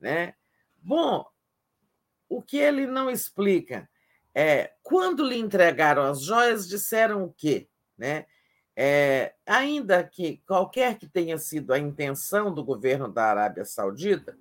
Né? 0.01 0.35
Bom, 0.83 1.25
o 2.29 2.43
que 2.43 2.57
ele 2.57 2.85
não 2.85 3.09
explica 3.09 3.89
é 4.35 4.73
quando 4.83 5.25
lhe 5.25 5.39
entregaram 5.39 6.03
as 6.03 6.23
joias, 6.23 6.67
disseram 6.67 7.23
o 7.23 7.33
quê? 7.33 7.69
Né? 7.97 8.27
É, 8.75 9.35
ainda 9.47 10.03
que 10.03 10.39
qualquer 10.39 10.99
que 10.99 11.09
tenha 11.09 11.39
sido 11.39 11.73
a 11.73 11.79
intenção 11.79 12.53
do 12.53 12.65
governo 12.65 13.09
da 13.09 13.27
Arábia 13.27 13.65
Saudita, 13.65 14.37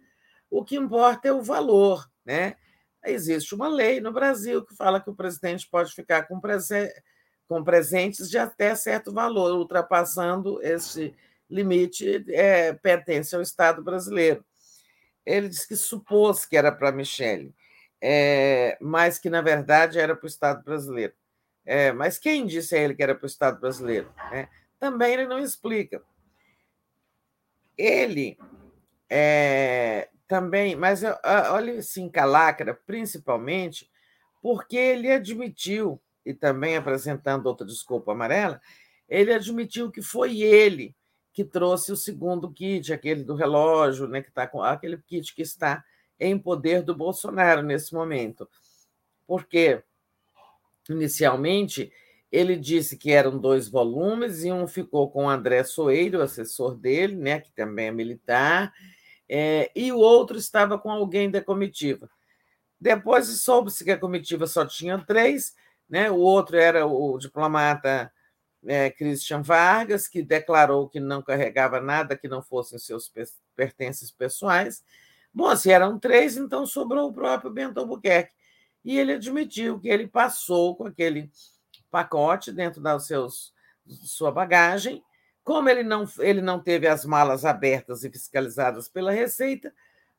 o 0.50 0.66
que 0.66 0.76
importa 0.76 1.28
é 1.28 1.32
o 1.32 1.44
valor. 1.44 2.10
Né? 2.26 2.56
Existe 3.06 3.54
uma 3.54 3.68
lei 3.68 4.02
no 4.02 4.12
Brasil 4.12 4.66
que 4.66 4.76
fala 4.76 5.00
que 5.00 5.10
o 5.12 5.16
presidente 5.16 5.70
pode 5.70 5.94
ficar 5.94 6.24
com, 6.24 6.42
com 7.48 7.64
presentes 7.64 8.28
de 8.28 8.40
até 8.40 8.74
certo 8.74 9.14
valor, 9.14 9.56
ultrapassando 9.56 10.60
esse 10.64 11.16
limite, 11.54 12.26
é, 12.30 12.74
pertence 12.74 13.36
ao 13.36 13.42
Estado 13.42 13.84
brasileiro. 13.84 14.44
Ele 15.26 15.48
disse 15.48 15.68
que 15.68 15.76
supôs 15.76 16.46
que 16.46 16.58
era 16.58 16.72
para 16.72 16.92
Michele, 16.92 17.54
é, 18.02 18.78
mas 18.82 19.20
que, 19.20 19.30
na 19.30 19.42
verdade, 19.42 20.00
era 20.00 20.16
para 20.16 20.26
o 20.26 20.28
Estado 20.28 20.64
brasileiro. 20.64 21.14
É, 21.66 21.94
mas 21.94 22.18
quem 22.18 22.46
disse 22.46 22.76
a 22.76 22.80
ele 22.80 22.96
que 22.96 23.04
era 23.04 23.16
para 23.16 23.24
o 23.24 23.28
Estado 23.28 23.60
brasileiro? 23.60 24.12
É, 24.32 24.48
também 24.80 25.14
ele 25.14 25.28
não 25.28 25.40
explica. 25.40 26.04
Ele 27.78 28.38
é, 29.10 30.10
também, 30.28 30.76
mas 30.76 31.04
olha 31.52 31.82
se 31.82 32.02
encalacra, 32.02 32.74
principalmente 32.86 33.90
porque 34.42 34.76
ele 34.76 35.10
admitiu, 35.10 36.02
e 36.26 36.34
também 36.34 36.76
apresentando 36.76 37.46
outra 37.46 37.66
desculpa 37.66 38.12
amarela, 38.12 38.62
ele 39.08 39.34
admitiu 39.34 39.90
que 39.90 40.02
foi 40.02 40.42
ele 40.42 40.94
que 41.34 41.44
trouxe 41.44 41.92
o 41.92 41.98
segundo 41.98 42.52
kit, 42.52 42.94
aquele 42.94 43.24
do 43.24 43.36
relógio, 43.36 44.08
né, 44.08 44.22
que 44.22 44.30
está 44.30 44.48
com 44.48 44.62
aquele 44.62 44.98
kit 44.98 45.34
que 45.36 45.42
está 45.42 45.84
em 46.20 46.38
poder 46.38 46.84
do 46.84 46.96
Bolsonaro 46.96 47.62
nesse 47.64 47.94
momento. 47.94 48.48
Porque 49.26 49.84
Inicialmente, 50.90 51.92
ele 52.32 52.56
disse 52.58 52.98
que 52.98 53.12
eram 53.12 53.38
dois 53.38 53.70
volumes 53.70 54.44
e 54.44 54.52
um 54.52 54.68
ficou 54.68 55.10
com 55.10 55.26
o 55.26 55.30
André 55.30 55.64
Soeiro, 55.64 56.22
assessor 56.22 56.76
dele, 56.76 57.16
né, 57.16 57.40
que 57.40 57.52
também 57.52 57.88
é 57.88 57.92
militar, 57.92 58.74
é, 59.30 59.72
e 59.76 59.92
o 59.92 59.98
outro 59.98 60.38
estava 60.38 60.78
com 60.78 60.92
alguém 60.92 61.32
da 61.32 61.42
comitiva. 61.42 62.10
Depois 62.80 63.28
soube-se 63.28 63.84
que 63.84 63.92
a 63.92 63.98
comitiva 63.98 64.46
só 64.46 64.66
tinha 64.66 64.98
três, 65.00 65.56
né, 65.90 66.12
o 66.12 66.18
outro 66.18 66.58
era 66.58 66.86
o 66.86 67.18
diplomata 67.18 68.12
é, 68.66 68.90
Christian 68.90 69.42
Vargas, 69.42 70.08
que 70.08 70.22
declarou 70.22 70.90
que 70.90 71.00
não 71.00 71.22
carregava 71.22 71.80
nada 71.80 72.18
que 72.18 72.28
não 72.28 72.42
fossem 72.42 72.80
seus 72.80 73.12
pertences 73.56 74.12
pessoais. 74.12 74.84
Bom, 75.34 75.56
se 75.56 75.72
eram 75.72 75.98
três, 76.00 76.38
então 76.38 76.66
sobrou 76.66 77.10
o 77.10 77.14
próprio 77.14 77.52
Bento 77.52 77.80
Albuquerque 77.80 78.34
e 78.84 78.98
ele 78.98 79.14
admitiu 79.14 79.80
que 79.80 79.88
ele 79.88 80.08
passou 80.08 80.76
com 80.76 80.86
aquele 80.86 81.32
pacote 81.90 82.52
dentro 82.52 82.82
da 82.82 83.00
seus, 83.00 83.54
sua 83.86 84.32
bagagem. 84.32 85.04
Como 85.44 85.70
ele 85.70 85.84
não, 85.84 86.06
ele 86.20 86.42
não 86.42 86.60
teve 86.60 86.88
as 86.88 87.06
malas 87.06 87.46
abertas 87.46 88.04
e 88.04 88.10
fiscalizadas 88.10 88.88
pela 88.88 89.12
Receita, 89.12 89.74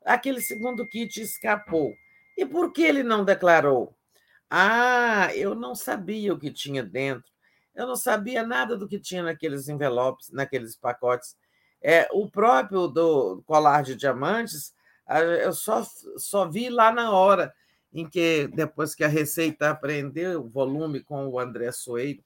aquele 0.05 0.41
segundo 0.41 0.87
kit 0.87 1.21
escapou. 1.21 1.95
E 2.37 2.45
por 2.45 2.73
que 2.73 2.83
ele 2.83 3.03
não 3.03 3.25
declarou? 3.25 3.95
Ah, 4.51 5.31
eu 5.35 5.55
não 5.55 5.75
sabia 5.75 6.33
o 6.33 6.39
que 6.39 6.51
tinha 6.51 6.83
dentro. 6.83 7.34
Eu 7.75 7.87
não 7.87 7.97
sabia 7.97 8.47
nada 8.47 8.77
do 8.77 8.87
que 8.87 8.99
tinha 8.99 9.23
naqueles 9.23 9.69
envelopes, 9.69 10.31
naqueles 10.31 10.77
pacotes. 10.77 11.37
É, 11.83 12.09
o 12.13 12.31
próprio 12.31 12.89
do 12.89 13.43
colar 13.47 13.83
de 13.83 13.95
diamantes, 13.95 14.73
eu 15.43 15.53
só, 15.53 15.85
só 16.17 16.49
vi 16.49 16.71
lá 16.71 16.93
na 16.93 17.11
hora 17.11 17.53
em 17.93 18.09
que, 18.09 18.49
depois 18.55 18.95
que 18.95 19.05
a 19.05 19.09
Receita 19.09 19.71
aprendeu 19.71 20.43
o 20.43 20.49
volume 20.49 21.01
com 21.01 21.29
o 21.29 21.39
André 21.39 21.71
Soeiro. 21.73 22.25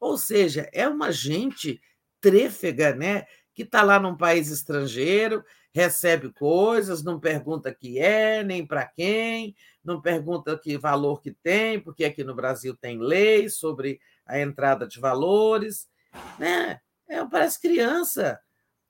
Ou 0.00 0.18
seja, 0.18 0.68
é 0.72 0.88
uma 0.88 1.12
gente 1.12 1.80
trêfega, 2.20 2.94
né? 2.94 3.26
que 3.54 3.62
está 3.62 3.82
lá 3.82 3.98
num 3.98 4.16
país 4.16 4.48
estrangeiro, 4.48 5.44
recebe 5.72 6.32
coisas, 6.32 7.02
não 7.02 7.20
pergunta 7.20 7.74
que 7.74 7.98
é, 7.98 8.42
nem 8.42 8.66
para 8.66 8.86
quem, 8.86 9.54
não 9.84 10.00
pergunta 10.00 10.58
que 10.58 10.76
valor 10.78 11.20
que 11.20 11.32
tem, 11.32 11.78
porque 11.78 12.04
aqui 12.04 12.24
no 12.24 12.34
Brasil 12.34 12.76
tem 12.76 12.98
lei 12.98 13.48
sobre 13.48 14.00
a 14.26 14.40
entrada 14.40 14.86
de 14.86 15.00
valores, 15.00 15.88
né? 16.38 16.80
É, 17.08 17.24
parece 17.24 17.60
criança, 17.60 18.40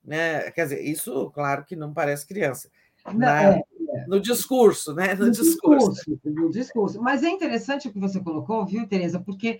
né? 0.03 0.51
Quer 0.51 0.63
dizer, 0.63 0.81
isso, 0.81 1.31
claro 1.31 1.65
que 1.65 1.75
não 1.75 1.93
parece 1.93 2.27
criança. 2.27 2.69
Não, 3.13 3.27
é, 3.27 3.61
no 4.07 4.19
discurso, 4.19 4.93
né? 4.93 5.13
No, 5.13 5.25
no 5.25 5.31
discurso. 5.31 5.91
discurso. 5.91 6.19
No 6.25 6.49
discurso. 6.49 7.01
Mas 7.01 7.23
é 7.23 7.29
interessante 7.29 7.87
o 7.87 7.91
que 7.91 7.99
você 7.99 8.19
colocou, 8.19 8.65
viu, 8.65 8.87
Tereza? 8.87 9.19
Porque 9.19 9.59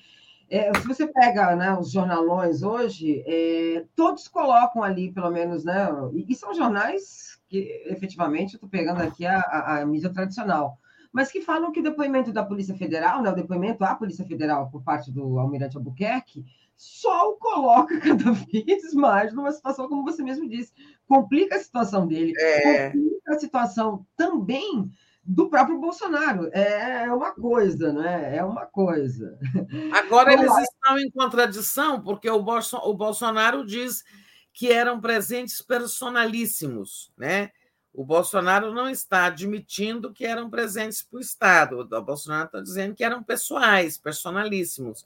é, 0.50 0.72
se 0.80 0.88
você 0.88 1.08
pega 1.08 1.56
né, 1.56 1.74
os 1.77 1.92
jornalões 1.92 2.64
hoje, 2.64 3.24
é, 3.26 3.85
todos 3.95 4.27
colocam 4.27 4.84
ali, 4.84 5.11
pelo 5.11 5.32
menos, 5.32 5.64
né? 5.64 5.88
E, 6.14 6.32
e 6.32 6.35
são 6.35 6.53
jornais 6.53 7.40
que, 7.48 7.84
efetivamente, 7.85 8.53
eu 8.53 8.58
estou 8.58 8.69
pegando 8.69 9.02
aqui 9.02 9.26
a, 9.26 9.40
a, 9.40 9.82
a, 9.82 9.85
mídia 9.85 10.10
tradicional, 10.10 10.77
mas 11.14 11.32
que 11.32 11.42
falam 11.42 11.72
que 11.72 11.80
o 11.80 11.83
depoimento 11.83 12.33
da 12.33 12.43
Polícia 12.43 12.75
Federal, 12.75 13.22
né, 13.22 13.30
o 13.30 13.35
depoimento 13.35 13.83
à 13.85 13.93
Polícia 13.93 14.25
Federal 14.25 14.72
por 14.72 14.83
parte 14.83 15.11
do 15.11 15.38
Almirante 15.38 15.77
Albuquerque, 15.77 16.43
só 16.75 17.30
o 17.30 17.38
coloca 17.38 17.98
cada 18.01 18.32
vez 18.32 18.93
mais 18.95 19.32
numa 19.32 19.51
situação, 19.51 19.88
como 19.88 20.03
você 20.03 20.24
mesmo 20.24 20.50
disse, 20.50 20.74
complica 21.08 21.56
a 21.56 21.59
situação 21.59 22.08
dele, 22.08 22.33
é... 22.38 22.90
complica 22.90 23.35
a 23.35 23.40
situação 23.40 24.06
também 24.17 24.92
do 25.24 25.50
próprio 25.50 25.80
Bolsonaro. 25.80 26.50
É 26.51 27.09
uma 27.14 27.32
coisa, 27.32 27.93
né? 27.93 28.35
É 28.35 28.43
uma 28.43 28.66
coisa. 28.66 29.38
Agora 29.93 30.33
eles 30.33 30.51
estão 30.51 30.98
em 31.00 31.09
contradição, 31.11 32.01
porque 32.01 32.30
o, 32.30 32.42
Bolso 32.42 32.77
o 32.77 32.93
Bolsonaro 32.93 33.64
diz 33.64 34.03
que 34.51 34.72
eram 34.72 35.00
presentes 35.00 35.61
personalíssimos, 35.61 37.11
né? 37.17 37.51
O 37.94 38.04
Bolsonaro 38.04 38.74
não 38.74 38.90
está 38.90 39.26
admitindo 39.26 40.12
que 40.12 40.26
eram 40.26 40.50
presentes 40.50 41.04
para 41.04 41.18
o 41.18 41.22
Estado. 41.22 41.80
O 41.80 42.02
Bolsonaro 42.02 42.48
está 42.48 42.60
dizendo 42.60 42.96
que 42.96 43.04
eram 43.04 43.22
pessoais, 43.22 43.98
personalíssimos. 43.98 45.06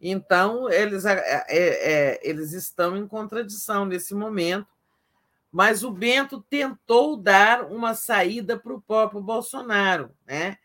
Então, 0.00 0.70
eles, 0.70 1.04
é, 1.04 1.44
é, 1.48 2.20
eles 2.22 2.52
estão 2.52 2.96
em 2.96 3.06
contradição 3.06 3.86
nesse 3.86 4.14
momento, 4.14 4.68
mas 5.50 5.82
o 5.82 5.90
Bento 5.90 6.40
tentou 6.48 7.16
dar 7.16 7.64
uma 7.64 7.94
saída 7.94 8.58
para 8.58 8.72
o 8.72 8.80
próprio 8.80 9.20
Bolsonaro, 9.20 10.10
né? 10.26 10.58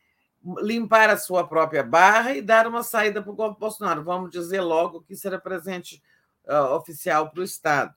limpar 0.59 1.09
a 1.09 1.17
sua 1.17 1.48
própria 1.48 1.84
barra 1.84 2.35
e 2.35 2.42
dar 2.42 2.67
uma 2.67 2.84
saída 2.84 3.22
para 3.22 3.32
o 3.32 3.53
Bolsonaro. 3.56 4.03
Vamos 4.03 4.30
dizer 4.30 4.61
logo 4.61 5.01
que 5.01 5.16
será 5.16 5.40
presente 5.40 6.03
uh, 6.45 6.75
oficial 6.75 7.32
para 7.32 7.42
o 7.42 7.43
Estado. 7.43 7.93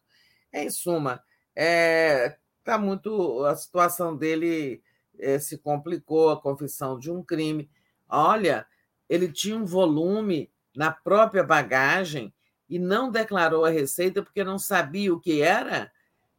Em 0.53 0.71
suma, 0.71 1.23
é, 1.55 2.39
tá 2.69 2.77
muito 2.77 3.43
a 3.47 3.57
situação 3.57 4.15
dele 4.15 4.83
é, 5.19 5.39
se 5.39 5.57
complicou, 5.57 6.29
a 6.29 6.39
confissão 6.39 6.99
de 6.99 7.11
um 7.11 7.23
crime. 7.23 7.71
Olha, 8.07 8.67
ele 9.09 9.33
tinha 9.33 9.57
um 9.57 9.65
volume 9.65 10.51
na 10.77 10.93
própria 10.93 11.43
bagagem 11.43 12.31
e 12.69 12.79
não 12.79 13.11
declarou 13.11 13.65
a 13.65 13.71
receita 13.71 14.23
porque 14.23 14.45
não 14.45 14.59
sabia 14.59 15.15
o 15.15 15.19
que 15.19 15.41
era, 15.41 15.91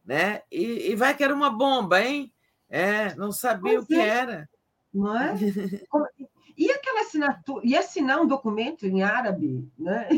né? 0.04 0.42
E, 0.52 0.92
e 0.92 0.94
vai 0.94 1.16
que 1.16 1.24
era 1.24 1.34
uma 1.34 1.50
bomba, 1.50 2.00
hein? 2.00 2.32
É, 2.68 3.12
não 3.16 3.32
sabia 3.32 3.72
pois 3.72 3.84
o 3.84 3.86
que 3.88 3.96
é. 3.96 4.06
era. 4.06 4.48
Não 4.94 5.18
é? 5.20 5.34
E 6.56 6.70
aquela 6.70 7.00
assinatura, 7.00 7.66
e 7.66 7.74
assinar 7.74 8.20
um 8.20 8.26
documento 8.26 8.86
em 8.86 9.02
árabe, 9.02 9.66
né? 9.78 10.08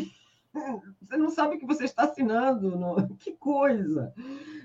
Você 1.01 1.17
não 1.17 1.31
sabe 1.31 1.57
o 1.57 1.59
que 1.59 1.67
você 1.67 1.85
está 1.85 2.05
assinando, 2.05 2.77
não. 2.77 2.95
que 3.17 3.33
coisa. 3.33 4.13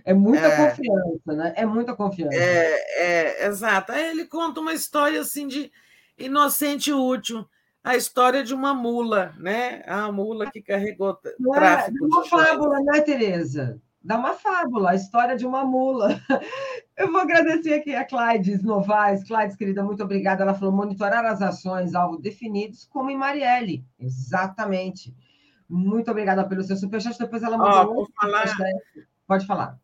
É 0.04 0.14
muita 0.14 0.48
é, 0.48 0.70
confiança, 0.70 1.34
né? 1.34 1.54
É 1.56 1.66
muita 1.66 1.96
confiança. 1.96 2.36
É, 2.36 3.44
é, 3.44 3.48
exato. 3.48 3.92
Aí 3.92 4.10
ele 4.10 4.26
conta 4.26 4.60
uma 4.60 4.74
história 4.74 5.22
assim 5.22 5.48
de 5.48 5.72
inocente 6.18 6.90
e 6.90 6.94
útil. 6.94 7.48
A 7.84 7.96
história 7.96 8.44
de 8.44 8.54
uma 8.54 8.74
mula, 8.74 9.34
né? 9.38 9.82
A 9.88 10.12
mula 10.12 10.52
que 10.52 10.62
carregou 10.62 11.18
não 11.40 11.56
é? 11.56 11.58
tráfico. 11.58 11.98
É, 12.04 12.08
uma 12.08 12.26
fábula, 12.26 12.80
né, 12.82 13.02
Tereza? 13.02 13.82
Dá 14.04 14.18
uma 14.18 14.34
fábula, 14.34 14.92
a 14.92 14.96
história 14.96 15.36
de 15.36 15.46
uma 15.46 15.66
mula. 15.66 16.22
Eu 16.98 17.12
vou 17.12 17.22
agradecer 17.22 17.74
aqui 17.74 17.94
a 17.94 18.06
Clydes 18.06 18.64
Novaes. 18.64 19.24
Clydes, 19.24 19.56
querida, 19.56 19.84
muito 19.84 20.04
obrigada. 20.04 20.44
Ela 20.44 20.54
falou 20.54 20.74
monitorar 20.74 21.26
as 21.26 21.42
ações, 21.42 21.96
alvo 21.96 22.18
definidos, 22.18 22.86
como 22.86 23.10
em 23.10 23.18
Marielle. 23.18 23.86
Exatamente. 24.00 25.14
Muito 25.70 26.10
obrigada 26.10 26.48
pelo 26.48 26.64
seu 26.64 26.78
superchat. 26.78 27.18
Depois 27.18 27.44
ela 27.44 27.58
mandou. 27.58 28.04
Oh, 28.04 28.22
falar... 28.22 28.46
Pode 29.28 29.46
falar. 29.46 29.80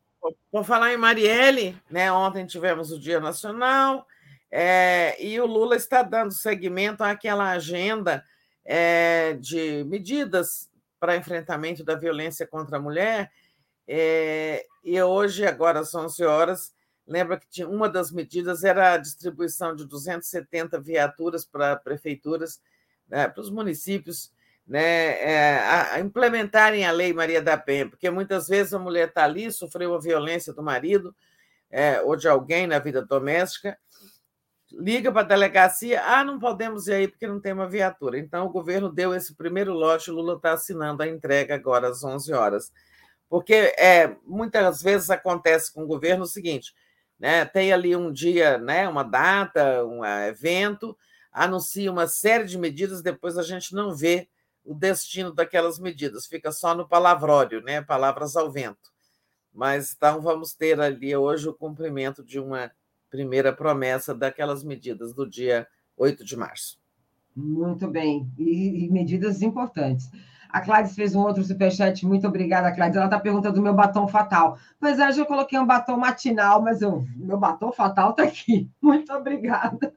Por 0.51 0.63
falar 0.63 0.93
em 0.93 0.97
Marielle, 0.97 1.77
né? 1.89 2.11
Ontem 2.11 2.45
tivemos 2.45 2.91
o 2.91 2.99
Dia 2.99 3.19
Nacional 3.19 4.07
é, 4.49 5.15
e 5.19 5.39
o 5.41 5.47
Lula 5.47 5.75
está 5.75 6.03
dando 6.03 6.31
seguimento 6.31 7.03
àquela 7.03 7.49
agenda 7.49 8.23
é, 8.63 9.33
de 9.33 9.83
medidas 9.85 10.69
para 10.99 11.17
enfrentamento 11.17 11.83
da 11.83 11.95
violência 11.95 12.45
contra 12.45 12.77
a 12.77 12.79
mulher. 12.79 13.31
É, 13.87 14.63
e 14.83 15.01
hoje, 15.01 15.45
agora 15.45 15.79
às 15.79 15.93
11 15.93 16.23
horas, 16.23 16.73
lembra 17.05 17.37
que 17.37 17.47
tinha, 17.49 17.67
uma 17.67 17.89
das 17.89 18.11
medidas 18.11 18.63
era 18.63 18.93
a 18.93 18.97
distribuição 18.97 19.75
de 19.75 19.85
270 19.85 20.79
viaturas 20.79 21.43
para 21.43 21.75
prefeituras, 21.75 22.61
né, 23.09 23.27
para 23.27 23.41
os 23.41 23.49
municípios 23.49 24.31
né, 24.65 25.19
é, 25.21 25.59
a, 25.59 25.93
a 25.93 25.99
implementarem 25.99 26.85
a 26.85 26.91
lei 26.91 27.13
Maria 27.13 27.41
da 27.41 27.57
Penha, 27.57 27.89
porque 27.89 28.09
muitas 28.09 28.47
vezes 28.47 28.73
a 28.73 28.79
mulher 28.79 29.09
está 29.09 29.23
ali, 29.25 29.51
sofreu 29.51 29.93
a 29.93 29.99
violência 29.99 30.53
do 30.53 30.63
marido 30.63 31.15
é, 31.69 32.01
ou 32.01 32.15
de 32.15 32.27
alguém 32.27 32.67
na 32.67 32.79
vida 32.79 33.01
doméstica, 33.01 33.77
liga 34.71 35.11
para 35.11 35.21
a 35.21 35.25
delegacia, 35.25 36.03
ah, 36.03 36.23
não 36.23 36.39
podemos 36.39 36.87
ir 36.87 36.93
aí 36.93 37.07
porque 37.07 37.27
não 37.27 37.39
tem 37.39 37.53
uma 37.53 37.67
viatura. 37.67 38.17
Então, 38.17 38.45
o 38.45 38.49
governo 38.49 38.91
deu 38.91 39.13
esse 39.13 39.35
primeiro 39.35 39.73
lote, 39.73 40.09
Lula 40.09 40.35
está 40.35 40.53
assinando 40.53 41.03
a 41.03 41.07
entrega 41.07 41.53
agora 41.55 41.89
às 41.89 42.03
11 42.03 42.33
horas. 42.33 42.71
Porque 43.29 43.73
é, 43.77 44.15
muitas 44.25 44.81
vezes 44.81 45.09
acontece 45.09 45.73
com 45.73 45.83
o 45.83 45.87
governo 45.87 46.23
o 46.23 46.27
seguinte, 46.27 46.73
né, 47.19 47.45
tem 47.45 47.71
ali 47.71 47.95
um 47.95 48.11
dia, 48.11 48.57
né, 48.57 48.87
uma 48.87 49.03
data, 49.03 49.83
um 49.85 50.03
evento, 50.05 50.97
anuncia 51.31 51.91
uma 51.91 52.07
série 52.07 52.45
de 52.45 52.57
medidas, 52.57 53.01
depois 53.01 53.37
a 53.37 53.43
gente 53.43 53.73
não 53.73 53.95
vê 53.95 54.27
o 54.63 54.73
destino 54.73 55.33
daquelas 55.33 55.77
medidas, 55.77 56.25
fica 56.25 56.51
só 56.51 56.73
no 56.73 56.87
palavrório, 56.87 57.61
né? 57.61 57.81
palavras 57.81 58.35
ao 58.35 58.51
vento. 58.51 58.91
Mas 59.53 59.93
então 59.93 60.21
vamos 60.21 60.53
ter 60.53 60.79
ali 60.79 61.15
hoje 61.15 61.47
o 61.47 61.53
cumprimento 61.53 62.23
de 62.23 62.39
uma 62.39 62.71
primeira 63.09 63.53
promessa 63.53 64.15
daquelas 64.15 64.63
medidas 64.63 65.13
do 65.13 65.29
dia 65.29 65.67
8 65.95 66.25
de 66.25 66.35
março. 66.35 66.79
Muito 67.35 67.87
bem, 67.87 68.31
e, 68.37 68.85
e 68.85 68.89
medidas 68.91 69.41
importantes. 69.41 70.09
A 70.53 70.61
Cláudia 70.61 70.93
fez 70.93 71.15
um 71.15 71.21
outro 71.21 71.43
superchat. 71.43 72.05
Muito 72.05 72.27
obrigada, 72.27 72.71
Cláudia. 72.71 72.99
Ela 72.99 73.07
está 73.07 73.19
perguntando 73.19 73.55
do 73.55 73.61
meu 73.63 73.73
batom 73.73 74.07
fatal. 74.07 74.55
Pois 74.79 74.99
é, 74.99 75.09
eu 75.19 75.25
coloquei 75.25 75.57
um 75.57 75.65
batom 75.65 75.97
matinal, 75.97 76.61
mas 76.61 76.79
eu, 76.79 77.03
meu 77.15 77.39
batom 77.39 77.71
fatal 77.71 78.11
está 78.11 78.21
aqui. 78.21 78.69
Muito 78.79 79.11
obrigada. 79.11 79.91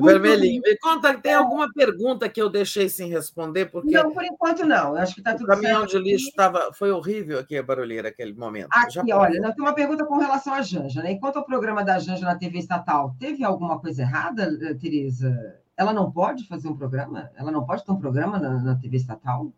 Vermelhinho. 0.00 0.62
Me 0.64 0.78
conta, 0.78 1.12
tem 1.18 1.34
alguma 1.34 1.70
pergunta 1.70 2.26
que 2.26 2.40
eu 2.40 2.48
deixei 2.48 2.88
sem 2.88 3.10
responder? 3.10 3.66
Porque 3.66 3.90
não, 3.90 4.12
por 4.12 4.24
enquanto 4.24 4.64
não. 4.64 4.96
Eu 4.96 5.02
acho 5.02 5.12
que 5.12 5.20
está 5.20 5.34
tudo 5.34 5.44
certo. 5.44 5.58
O 5.58 5.62
caminhão 5.62 5.84
de 5.84 5.98
lixo 5.98 6.32
tava, 6.34 6.72
foi 6.72 6.90
horrível 6.90 7.38
aqui 7.38 7.58
a 7.58 7.62
barulheira 7.62 8.08
aquele 8.08 8.32
momento. 8.32 8.68
Aqui, 8.72 9.12
olha, 9.12 9.42
tem 9.52 9.62
uma 9.62 9.74
pergunta 9.74 10.06
com 10.06 10.16
relação 10.16 10.54
à 10.54 10.62
Janja. 10.62 11.02
Né? 11.02 11.12
Enquanto 11.12 11.36
o 11.36 11.44
programa 11.44 11.84
da 11.84 11.98
Janja 11.98 12.24
na 12.24 12.34
TV 12.34 12.60
estatal, 12.60 13.14
teve 13.20 13.44
alguma 13.44 13.78
coisa 13.78 14.00
errada, 14.00 14.74
Tereza? 14.80 15.60
Ela 15.76 15.92
não 15.92 16.10
pode 16.10 16.48
fazer 16.48 16.66
um 16.66 16.76
programa? 16.76 17.30
Ela 17.36 17.52
não 17.52 17.66
pode 17.66 17.84
ter 17.84 17.92
um 17.92 17.98
programa 17.98 18.38
na, 18.38 18.58
na 18.58 18.74
TV 18.76 18.96
estatal? 18.96 19.52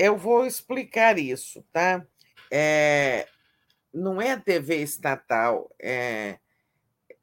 Eu 0.00 0.16
vou 0.16 0.46
explicar 0.46 1.18
isso, 1.18 1.62
tá? 1.70 2.06
É, 2.50 3.28
não 3.92 4.20
é 4.20 4.32
a 4.32 4.40
TV 4.40 4.76
estatal, 4.76 5.70
é, 5.78 6.38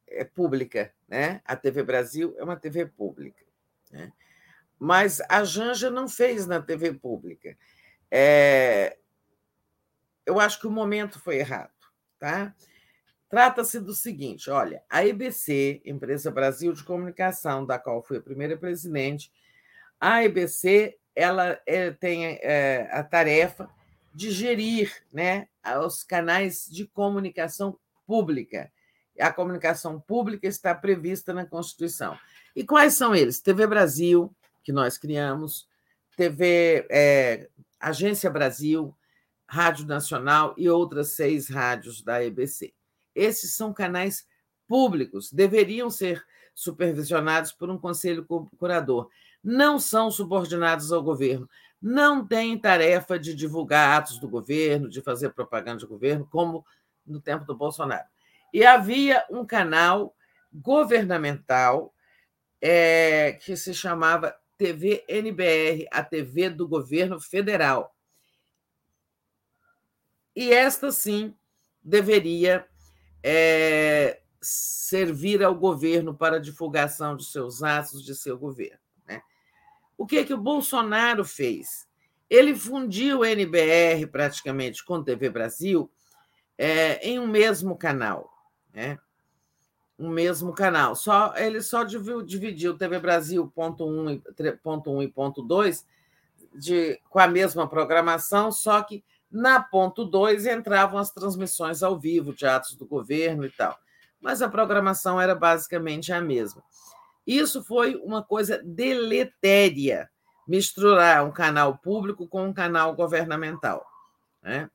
é, 0.06 0.22
pública, 0.22 0.94
né? 1.08 1.42
A 1.44 1.56
TV 1.56 1.82
Brasil 1.82 2.36
é 2.38 2.44
uma 2.44 2.56
TV 2.56 2.86
pública, 2.86 3.44
né? 3.90 4.12
Mas 4.78 5.20
a 5.28 5.42
Janja 5.42 5.90
não 5.90 6.08
fez 6.08 6.46
na 6.46 6.62
TV 6.62 6.92
pública. 6.94 7.58
É, 8.08 8.96
eu 10.24 10.38
acho 10.38 10.60
que 10.60 10.68
o 10.68 10.70
momento 10.70 11.18
foi 11.18 11.38
errado, 11.38 11.74
tá? 12.16 12.54
Trata-se 13.28 13.80
do 13.80 13.92
seguinte: 13.92 14.50
olha, 14.50 14.84
a 14.88 15.04
EBC, 15.04 15.82
Empresa 15.84 16.30
Brasil 16.30 16.72
de 16.72 16.84
Comunicação, 16.84 17.66
da 17.66 17.76
qual 17.76 18.04
fui 18.04 18.18
a 18.18 18.22
primeira 18.22 18.56
presidente, 18.56 19.32
a 19.98 20.22
EBC 20.22 20.96
ela 21.18 21.60
é, 21.66 21.90
tem 21.90 22.24
é, 22.26 22.88
a 22.92 23.02
tarefa 23.02 23.68
de 24.14 24.30
gerir 24.30 24.94
né, 25.12 25.48
os 25.84 26.04
canais 26.04 26.68
de 26.70 26.86
comunicação 26.86 27.76
pública. 28.06 28.70
A 29.18 29.32
comunicação 29.32 29.98
pública 29.98 30.46
está 30.46 30.72
prevista 30.72 31.34
na 31.34 31.44
Constituição. 31.44 32.16
E 32.54 32.62
quais 32.62 32.94
são 32.94 33.16
eles? 33.16 33.40
TV 33.40 33.66
Brasil, 33.66 34.32
que 34.62 34.70
nós 34.70 34.96
criamos, 34.96 35.66
TV 36.16 36.86
é, 36.88 37.48
Agência 37.80 38.30
Brasil, 38.30 38.94
Rádio 39.44 39.86
Nacional 39.86 40.54
e 40.56 40.68
outras 40.68 41.08
seis 41.08 41.48
rádios 41.48 42.00
da 42.00 42.24
EBC. 42.24 42.72
Esses 43.12 43.56
são 43.56 43.72
canais 43.72 44.24
públicos, 44.68 45.32
deveriam 45.32 45.90
ser 45.90 46.24
supervisionados 46.54 47.50
por 47.50 47.68
um 47.70 47.78
conselho 47.78 48.24
curador 48.56 49.10
não 49.42 49.78
são 49.78 50.10
subordinados 50.10 50.92
ao 50.92 51.02
governo, 51.02 51.48
não 51.80 52.26
têm 52.26 52.58
tarefa 52.58 53.18
de 53.18 53.34
divulgar 53.34 53.98
atos 53.98 54.18
do 54.18 54.28
governo, 54.28 54.88
de 54.88 55.00
fazer 55.00 55.30
propaganda 55.30 55.80
do 55.80 55.88
governo, 55.88 56.26
como 56.30 56.64
no 57.06 57.20
tempo 57.20 57.44
do 57.44 57.56
Bolsonaro. 57.56 58.06
E 58.52 58.64
havia 58.64 59.24
um 59.30 59.44
canal 59.44 60.14
governamental 60.52 61.94
é, 62.60 63.32
que 63.32 63.56
se 63.56 63.72
chamava 63.72 64.34
TV 64.56 65.04
NBR, 65.08 65.86
a 65.92 66.02
TV 66.02 66.50
do 66.50 66.66
governo 66.66 67.20
federal. 67.20 67.94
E 70.34 70.52
esta, 70.52 70.90
sim, 70.90 71.34
deveria 71.82 72.66
é, 73.22 74.20
servir 74.40 75.42
ao 75.42 75.54
governo 75.54 76.14
para 76.14 76.40
divulgação 76.40 77.16
de 77.16 77.24
seus 77.24 77.62
atos 77.62 78.04
de 78.04 78.14
seu 78.14 78.36
governo. 78.36 78.87
O 79.98 80.06
que, 80.06 80.18
é 80.18 80.24
que 80.24 80.32
o 80.32 80.38
Bolsonaro 80.38 81.24
fez? 81.24 81.88
Ele 82.30 82.54
fundiu 82.54 83.18
o 83.20 83.24
NBR 83.24 84.06
praticamente 84.06 84.84
com 84.84 85.02
TV 85.02 85.28
Brasil 85.28 85.90
é, 86.56 87.04
em 87.06 87.18
um 87.18 87.26
mesmo 87.26 87.76
canal. 87.76 88.30
Né? 88.72 88.96
Um 89.98 90.08
mesmo 90.08 90.52
canal. 90.52 90.94
Só, 90.94 91.34
ele 91.36 91.60
só 91.60 91.82
dividiu 91.82 92.78
TV 92.78 93.00
Brasil 93.00 93.50
ponto 93.52 93.84
1, 93.84 94.22
ponto 94.62 94.92
1 94.92 95.02
e 95.02 95.08
ponto 95.08 95.42
2 95.42 95.84
de, 96.54 97.00
com 97.10 97.18
a 97.18 97.26
mesma 97.26 97.68
programação, 97.68 98.52
só 98.52 98.80
que 98.82 99.04
na 99.30 99.60
ponto 99.60 100.04
2 100.04 100.46
entravam 100.46 100.98
as 100.98 101.10
transmissões 101.10 101.82
ao 101.82 101.98
vivo 101.98 102.32
de 102.32 102.46
atos 102.46 102.76
do 102.76 102.86
governo 102.86 103.44
e 103.44 103.50
tal. 103.50 103.76
Mas 104.20 104.42
a 104.42 104.48
programação 104.48 105.20
era 105.20 105.34
basicamente 105.34 106.12
a 106.12 106.20
mesma. 106.20 106.62
Isso 107.28 107.62
foi 107.62 107.94
uma 107.96 108.22
coisa 108.22 108.58
deletéria, 108.64 110.08
misturar 110.48 111.26
um 111.26 111.30
canal 111.30 111.76
público 111.76 112.26
com 112.26 112.46
um 112.46 112.54
canal 112.54 112.94
governamental. 112.96 113.86
Né? 114.42 114.70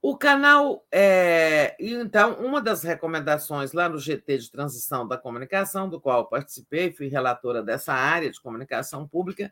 O 0.00 0.16
canal. 0.16 0.86
É... 0.92 1.74
Então, 1.80 2.34
uma 2.34 2.62
das 2.62 2.84
recomendações 2.84 3.72
lá 3.72 3.88
no 3.88 3.98
GT 3.98 4.38
de 4.38 4.52
Transição 4.52 5.06
da 5.06 5.18
Comunicação, 5.18 5.88
do 5.88 6.00
qual 6.00 6.28
participei, 6.28 6.92
fui 6.92 7.08
relatora 7.08 7.60
dessa 7.60 7.92
área 7.92 8.30
de 8.30 8.40
comunicação 8.40 9.08
pública, 9.08 9.50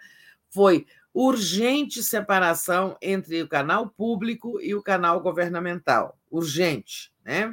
foi 0.48 0.86
urgente 1.12 2.04
separação 2.04 2.96
entre 3.02 3.42
o 3.42 3.48
canal 3.48 3.88
público 3.88 4.60
e 4.60 4.76
o 4.76 4.82
canal 4.82 5.20
governamental. 5.20 6.16
Urgente. 6.30 7.12
Né? 7.24 7.52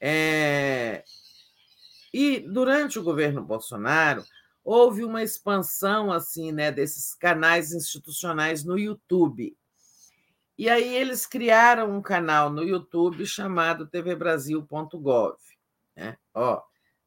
É... 0.00 1.02
E 2.12 2.40
durante 2.40 2.98
o 2.98 3.02
governo 3.02 3.42
Bolsonaro 3.42 4.24
houve 4.64 5.04
uma 5.04 5.22
expansão 5.22 6.12
assim, 6.12 6.52
né, 6.52 6.70
desses 6.70 7.14
canais 7.14 7.72
institucionais 7.72 8.64
no 8.64 8.78
YouTube. 8.78 9.56
E 10.58 10.68
aí 10.68 10.96
eles 10.96 11.24
criaram 11.24 11.96
um 11.96 12.02
canal 12.02 12.50
no 12.50 12.62
YouTube 12.62 13.24
chamado 13.24 13.86
tvbrasil.gov. 13.86 15.36
Né? 15.96 16.16
Ó, 16.34 16.60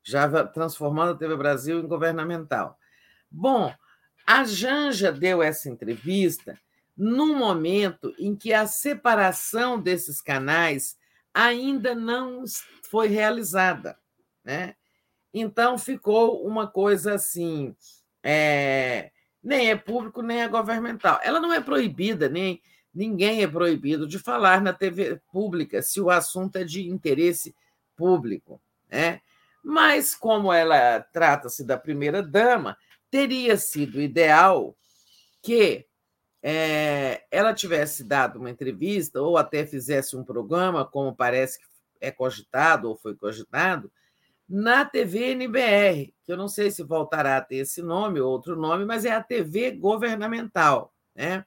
já 0.04 0.46
transformando 0.48 1.12
a 1.12 1.18
TV 1.18 1.36
Brasil 1.36 1.80
em 1.80 1.88
governamental. 1.88 2.78
Bom, 3.30 3.74
a 4.26 4.44
Janja 4.44 5.12
deu 5.12 5.44
essa 5.44 5.70
entrevista 5.70 6.58
num 6.96 7.38
momento 7.38 8.14
em 8.18 8.36
que 8.36 8.54
a 8.54 8.68
separação 8.68 9.80
desses 9.82 10.22
canais 10.22 10.98
ainda 11.34 11.94
não 11.94 12.44
foi 12.90 13.08
realizada. 13.08 13.98
Né? 14.44 14.76
Então 15.34 15.78
ficou 15.78 16.46
uma 16.46 16.68
coisa 16.68 17.14
assim, 17.16 17.76
é, 18.24 19.12
nem 19.44 19.70
é 19.70 19.76
público, 19.76 20.22
nem 20.22 20.42
é 20.42 20.48
governamental. 20.48 21.20
Ela 21.24 21.40
não 21.40 21.54
é 21.54 21.62
proibida, 21.62 22.28
nem 22.28 22.62
ninguém 22.94 23.42
é 23.42 23.48
proibido 23.48 24.08
de 24.08 24.20
falar 24.20 24.62
na 24.62 24.74
TV 24.74 25.22
pública 25.32 25.82
se 25.82 26.02
o 26.02 26.10
assunto 26.10 26.58
é 26.58 26.64
de 26.64 26.88
interesse 26.88 27.56
público. 27.96 28.62
Né? 28.90 29.22
Mas, 29.64 30.16
como 30.16 30.52
ela 30.52 31.00
trata-se 31.00 31.64
da 31.64 31.78
primeira 31.78 32.22
dama, 32.22 32.78
teria 33.10 33.58
sido 33.58 34.02
ideal 34.02 34.76
que 35.42 35.86
é, 36.44 37.24
ela 37.30 37.54
tivesse 37.54 38.04
dado 38.04 38.40
uma 38.40 38.50
entrevista 38.50 39.22
ou 39.22 39.38
até 39.38 39.66
fizesse 39.66 40.16
um 40.16 40.24
programa, 40.24 40.86
como 40.86 41.16
parece 41.16 41.60
que 41.60 41.66
é 42.00 42.12
cogitado 42.12 42.90
ou 42.90 42.98
foi 42.98 43.16
cogitado, 43.16 43.92
na 44.52 44.84
TV 44.84 45.32
NBR, 45.32 46.14
que 46.26 46.32
eu 46.32 46.36
não 46.36 46.50
sei 46.50 46.70
se 46.70 46.84
voltará 46.84 47.38
a 47.38 47.42
ter 47.42 47.58
esse 47.58 47.82
nome 47.82 48.20
ou 48.20 48.30
outro 48.30 48.58
nome, 48.58 48.84
mas 48.84 49.06
é 49.06 49.12
a 49.12 49.24
TV 49.24 49.72
governamental, 49.72 50.94
né? 51.16 51.46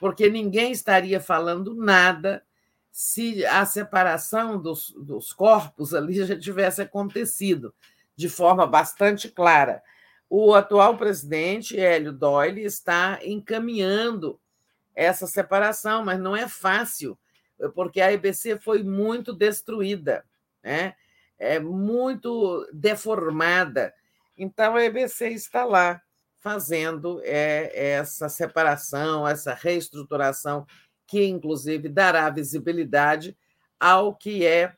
Porque 0.00 0.30
ninguém 0.30 0.72
estaria 0.72 1.20
falando 1.20 1.74
nada 1.74 2.42
se 2.90 3.44
a 3.44 3.66
separação 3.66 4.58
dos, 4.58 4.94
dos 4.96 5.30
corpos 5.34 5.92
ali 5.92 6.24
já 6.24 6.38
tivesse 6.38 6.80
acontecido 6.80 7.74
de 8.16 8.30
forma 8.30 8.66
bastante 8.66 9.28
clara. 9.28 9.82
O 10.28 10.54
atual 10.54 10.96
presidente, 10.96 11.78
Hélio 11.78 12.14
Doyle, 12.14 12.64
está 12.64 13.20
encaminhando 13.22 14.40
essa 14.94 15.26
separação, 15.26 16.02
mas 16.02 16.18
não 16.18 16.34
é 16.34 16.48
fácil, 16.48 17.18
porque 17.74 18.00
a 18.00 18.10
EBC 18.10 18.58
foi 18.58 18.82
muito 18.82 19.34
destruída, 19.34 20.24
né? 20.62 20.94
É 21.38 21.58
muito 21.58 22.66
deformada. 22.72 23.92
Então, 24.36 24.76
a 24.76 24.84
EBC 24.84 25.28
está 25.28 25.64
lá 25.64 26.00
fazendo 26.38 27.20
é, 27.24 27.70
essa 27.94 28.28
separação, 28.28 29.26
essa 29.26 29.54
reestruturação, 29.54 30.66
que, 31.06 31.24
inclusive, 31.24 31.88
dará 31.88 32.28
visibilidade 32.30 33.36
ao 33.78 34.14
que 34.14 34.44
é 34.44 34.74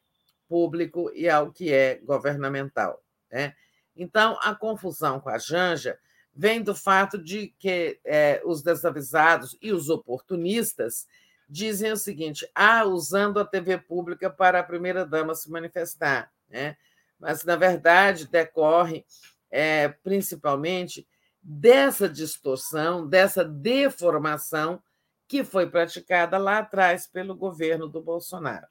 público 0.49 1.11
e 1.15 1.28
ao 1.28 1.53
que 1.53 1.73
é 1.73 1.97
governamental. 2.05 3.03
Né? 3.31 3.55
Então, 3.97 4.39
a 4.43 4.55
confusão 4.55 5.20
com 5.20 5.28
a 5.28 5.39
Janja 5.39 5.99
vem 6.35 6.62
do 6.62 6.75
fato 6.75 7.19
de 7.19 7.49
que 7.59 8.01
é, 8.05 8.41
os 8.45 8.62
desavisados 8.62 9.57
e 9.61 9.73
os 9.73 9.89
oportunistas 9.89 11.07
dizem 11.49 11.93
o 11.93 11.97
seguinte: 11.97 12.49
ah, 12.55 12.85
usando 12.85 13.41
a 13.41 13.45
TV 13.45 13.78
pública 13.78 14.31
para 14.31 14.61
a 14.61 14.65
primeira-dama 14.65 15.35
se 15.35 15.51
manifestar. 15.51 16.31
Né? 16.49 16.77
Mas, 17.18 17.44
na 17.44 17.57
verdade, 17.57 18.28
decorre 18.28 19.05
é, 19.51 19.89
principalmente 19.89 21.07
dessa 21.43 22.09
distorção, 22.09 23.07
dessa 23.07 23.44
deformação 23.44 24.81
que 25.27 25.44
foi 25.44 25.68
praticada 25.68 26.39
lá 26.39 26.59
atrás 26.59 27.07
pelo 27.07 27.36
governo 27.36 27.89
do 27.89 28.01
Bolsonaro. 28.01 28.67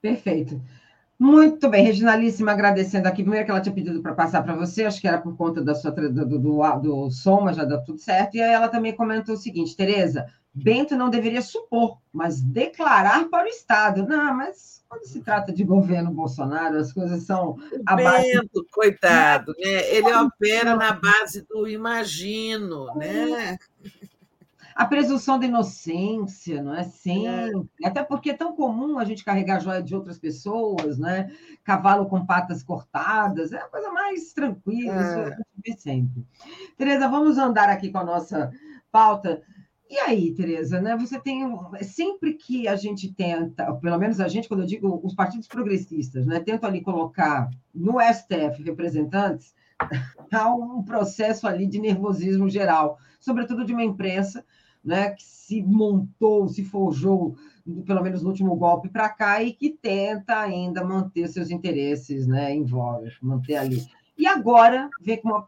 Perfeito. 0.00 0.60
Muito 1.18 1.68
bem, 1.68 1.84
Reginalíssima, 1.84 2.52
agradecendo 2.52 3.08
aqui. 3.08 3.22
Primeiro 3.22 3.44
que 3.44 3.50
ela 3.50 3.60
tinha 3.60 3.74
pedido 3.74 4.00
para 4.00 4.14
passar 4.14 4.42
para 4.42 4.54
você, 4.54 4.84
acho 4.84 5.00
que 5.00 5.08
era 5.08 5.20
por 5.20 5.36
conta 5.36 5.60
da 5.60 5.74
sua, 5.74 5.90
do, 5.90 6.24
do, 6.24 6.38
do, 6.38 7.10
som, 7.10 7.40
mas 7.40 7.56
já 7.56 7.64
deu 7.64 7.82
tudo 7.82 7.98
certo. 7.98 8.36
E 8.36 8.42
aí 8.42 8.52
ela 8.52 8.68
também 8.68 8.94
comentou 8.94 9.34
o 9.34 9.38
seguinte: 9.38 9.74
Tereza, 9.74 10.26
Bento 10.62 10.96
não 10.96 11.10
deveria 11.10 11.42
supor, 11.42 11.98
mas 12.12 12.40
declarar 12.40 13.28
para 13.28 13.46
o 13.46 13.48
Estado. 13.48 14.06
Não, 14.06 14.34
mas 14.34 14.84
quando 14.88 15.04
se 15.04 15.20
trata 15.20 15.52
de 15.52 15.64
governo 15.64 16.10
Bolsonaro, 16.10 16.78
as 16.78 16.92
coisas 16.92 17.22
são. 17.24 17.50
O 17.50 17.96
Bento, 17.96 18.66
coitado, 18.72 19.52
né? 19.58 19.94
ele 19.94 20.12
opera 20.14 20.74
na 20.74 20.92
base 20.92 21.46
do 21.48 21.68
imagino, 21.68 22.86
né? 22.94 23.58
a 24.78 24.86
presunção 24.86 25.40
da 25.40 25.46
inocência, 25.46 26.62
não 26.62 26.72
é? 26.72 26.84
Sempre. 26.84 27.68
É. 27.82 27.88
Até 27.88 28.04
porque 28.04 28.30
é 28.30 28.34
tão 28.34 28.54
comum 28.54 28.96
a 28.96 29.04
gente 29.04 29.24
carregar 29.24 29.58
joia 29.58 29.82
de 29.82 29.92
outras 29.92 30.20
pessoas, 30.20 30.96
né? 30.96 31.32
Cavalo 31.64 32.06
com 32.06 32.24
patas 32.24 32.62
cortadas, 32.62 33.52
é 33.52 33.58
a 33.58 33.66
coisa 33.66 33.90
mais 33.90 34.32
tranquila, 34.32 34.94
é. 34.94 35.00
isso 35.00 35.18
a 35.18 35.30
gente 35.30 35.46
vê 35.66 35.72
sempre. 35.76 36.24
Tereza, 36.76 37.08
vamos 37.08 37.38
andar 37.38 37.68
aqui 37.68 37.90
com 37.90 37.98
a 37.98 38.04
nossa 38.04 38.52
pauta. 38.92 39.42
E 39.90 39.98
aí, 39.98 40.34
Tereza, 40.34 40.80
né? 40.80 40.94
Você 40.96 41.18
tem 41.18 41.42
sempre 41.82 42.34
que 42.34 42.68
a 42.68 42.76
gente 42.76 43.12
tenta, 43.12 43.72
pelo 43.74 43.98
menos 43.98 44.20
a 44.20 44.28
gente, 44.28 44.46
quando 44.46 44.60
eu 44.60 44.66
digo 44.66 45.00
os 45.02 45.14
partidos 45.14 45.48
progressistas, 45.48 46.26
né, 46.26 46.40
tentam 46.40 46.68
ali 46.68 46.82
colocar 46.82 47.48
no 47.74 47.94
STF 47.98 48.62
representantes, 48.62 49.54
há 50.30 50.54
um 50.54 50.82
processo 50.82 51.46
ali 51.46 51.66
de 51.66 51.80
nervosismo 51.80 52.50
geral, 52.50 52.98
sobretudo 53.18 53.64
de 53.64 53.72
uma 53.72 53.82
imprensa 53.82 54.44
né, 54.84 55.10
que 55.10 55.22
se 55.22 55.62
montou, 55.62 56.48
se 56.48 56.64
forjou, 56.64 57.36
pelo 57.86 58.02
menos 58.02 58.22
no 58.22 58.28
último 58.28 58.54
golpe 58.56 58.90
para 58.90 59.08
cá, 59.08 59.42
e 59.42 59.54
que 59.54 59.70
tenta 59.70 60.38
ainda 60.38 60.84
manter 60.84 61.28
seus 61.28 61.50
interesses 61.50 62.26
né, 62.26 62.54
em 62.54 62.64
voga, 62.64 63.10
manter 63.22 63.56
ali. 63.56 63.86
E 64.18 64.26
agora, 64.26 64.90
vê 65.00 65.16
como 65.16 65.46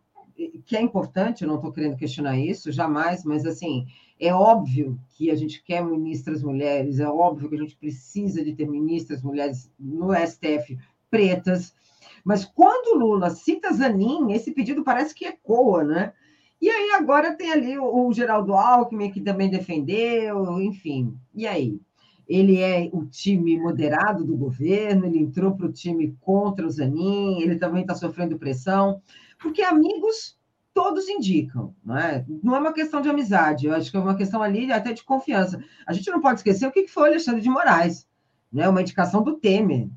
que 0.65 0.77
é 0.77 0.81
importante, 0.81 1.43
eu 1.43 1.49
não 1.49 1.57
estou 1.57 1.73
querendo 1.73 1.97
questionar 1.97 2.39
isso, 2.39 2.73
jamais, 2.73 3.25
mas 3.25 3.44
assim, 3.44 3.86
é 4.20 4.34
óbvio 4.34 5.00
que 5.16 5.31
a 5.31 5.34
gente 5.34 5.62
quer 5.62 5.82
ministras 5.82 6.42
mulheres, 6.42 7.00
é 7.00 7.08
óbvio 7.08 7.49
que 7.49 7.55
a 7.55 7.58
gente 7.58 7.76
precisa 7.76 8.44
de 8.44 8.52
ter 8.55 8.68
ministras 8.68 9.23
mulheres 9.23 9.73
no 9.78 10.15
STF 10.15 10.78
pretas, 11.10 11.74
mas 12.23 12.44
quando 12.44 12.99
Lula 12.99 13.31
cita 13.31 13.73
Zanin, 13.73 14.32
esse 14.32 14.52
pedido 14.52 14.84
parece 14.84 15.15
que 15.15 15.24
ecoa, 15.24 15.82
né? 15.82 16.12
E 16.60 16.68
aí 16.68 16.90
agora 16.90 17.34
tem 17.34 17.50
ali 17.50 17.78
o, 17.78 18.08
o 18.08 18.12
Geraldo 18.12 18.52
Alckmin, 18.52 19.10
que 19.10 19.23
também 19.23 19.49
defendeu, 19.49 20.60
enfim. 20.60 21.16
E 21.34 21.47
aí? 21.47 21.81
Ele 22.28 22.60
é 22.60 22.89
o 22.92 23.07
time 23.07 23.58
moderado 23.58 24.24
do 24.24 24.36
governo, 24.36 25.07
ele 25.07 25.18
entrou 25.18 25.57
para 25.57 25.66
o 25.66 25.73
time 25.73 26.15
contra 26.20 26.65
o 26.65 26.70
Zanin, 26.70 27.40
ele 27.40 27.57
também 27.57 27.82
está 27.82 27.94
sofrendo 27.94 28.39
pressão, 28.39 29.02
porque 29.40 29.62
amigos 29.62 30.39
todos 30.74 31.08
indicam, 31.08 31.74
não 31.84 31.97
é? 31.97 32.24
Não 32.42 32.57
é 32.57 32.58
uma 32.58 32.73
questão 32.73 33.00
de 33.00 33.08
amizade, 33.08 33.66
eu 33.66 33.74
acho 33.74 33.90
que 33.90 33.97
é 33.97 34.00
uma 34.00 34.16
questão 34.16 34.42
ali 34.42 34.70
até 34.73 34.92
de 34.92 35.05
confiança. 35.05 35.62
A 35.86 35.92
gente 35.92 36.10
não 36.10 36.20
pode 36.20 36.40
esquecer 36.40 36.66
o 36.66 36.73
que 36.73 36.86
foi 36.86 37.08
Alexandre 37.08 37.40
de 37.40 37.50
Moraes, 37.50 38.07
né? 38.52 38.68
Uma 38.68 38.82
indicação 38.82 39.23
do 39.23 39.36
Temer, 39.36 39.89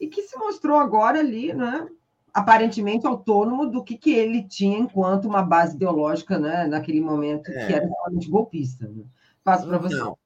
e 0.00 0.06
que 0.06 0.22
se 0.22 0.36
mostrou 0.38 0.78
agora 0.78 1.18
ali, 1.18 1.52
né? 1.52 1.88
aparentemente 2.32 3.06
autônomo 3.06 3.68
do 3.68 3.82
que, 3.82 3.96
que 3.96 4.12
ele 4.12 4.46
tinha 4.46 4.78
enquanto 4.78 5.24
uma 5.24 5.42
base 5.42 5.74
ideológica 5.74 6.38
né, 6.38 6.66
naquele 6.66 7.00
momento, 7.00 7.50
é. 7.50 7.66
que 7.66 7.72
era 7.72 7.86
realmente 7.86 8.30
golpista. 8.30 8.86
Né? 8.86 9.04
Passo 9.42 9.66
para 9.66 9.78
você. 9.78 9.96
Não. 9.96 10.16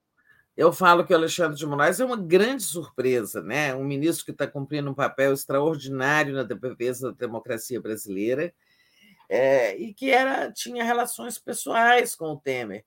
Eu 0.55 0.71
falo 0.73 1.05
que 1.05 1.15
o 1.15 1.17
Alexandre 1.17 1.57
de 1.57 1.67
Moraes 1.67 1.99
é 1.99 2.05
uma 2.05 2.17
grande 2.17 2.63
surpresa, 2.63 3.43
né? 3.43 3.75
um 3.75 3.85
ministro 3.85 4.27
que 4.27 4.31
está 4.31 4.47
cumprindo 4.47 4.91
um 4.91 4.95
papel 4.95 5.33
extraordinário 5.33 6.35
na 6.35 6.43
defesa 6.43 7.11
da 7.11 7.27
democracia 7.27 7.81
brasileira 7.81 8.53
é, 9.33 9.75
e 9.79 9.95
que 9.95 10.11
era 10.11 10.53
tinha 10.53 10.85
relações 10.85 11.39
pessoais 11.39 12.15
com 12.15 12.33
o 12.33 12.37
Temer. 12.37 12.85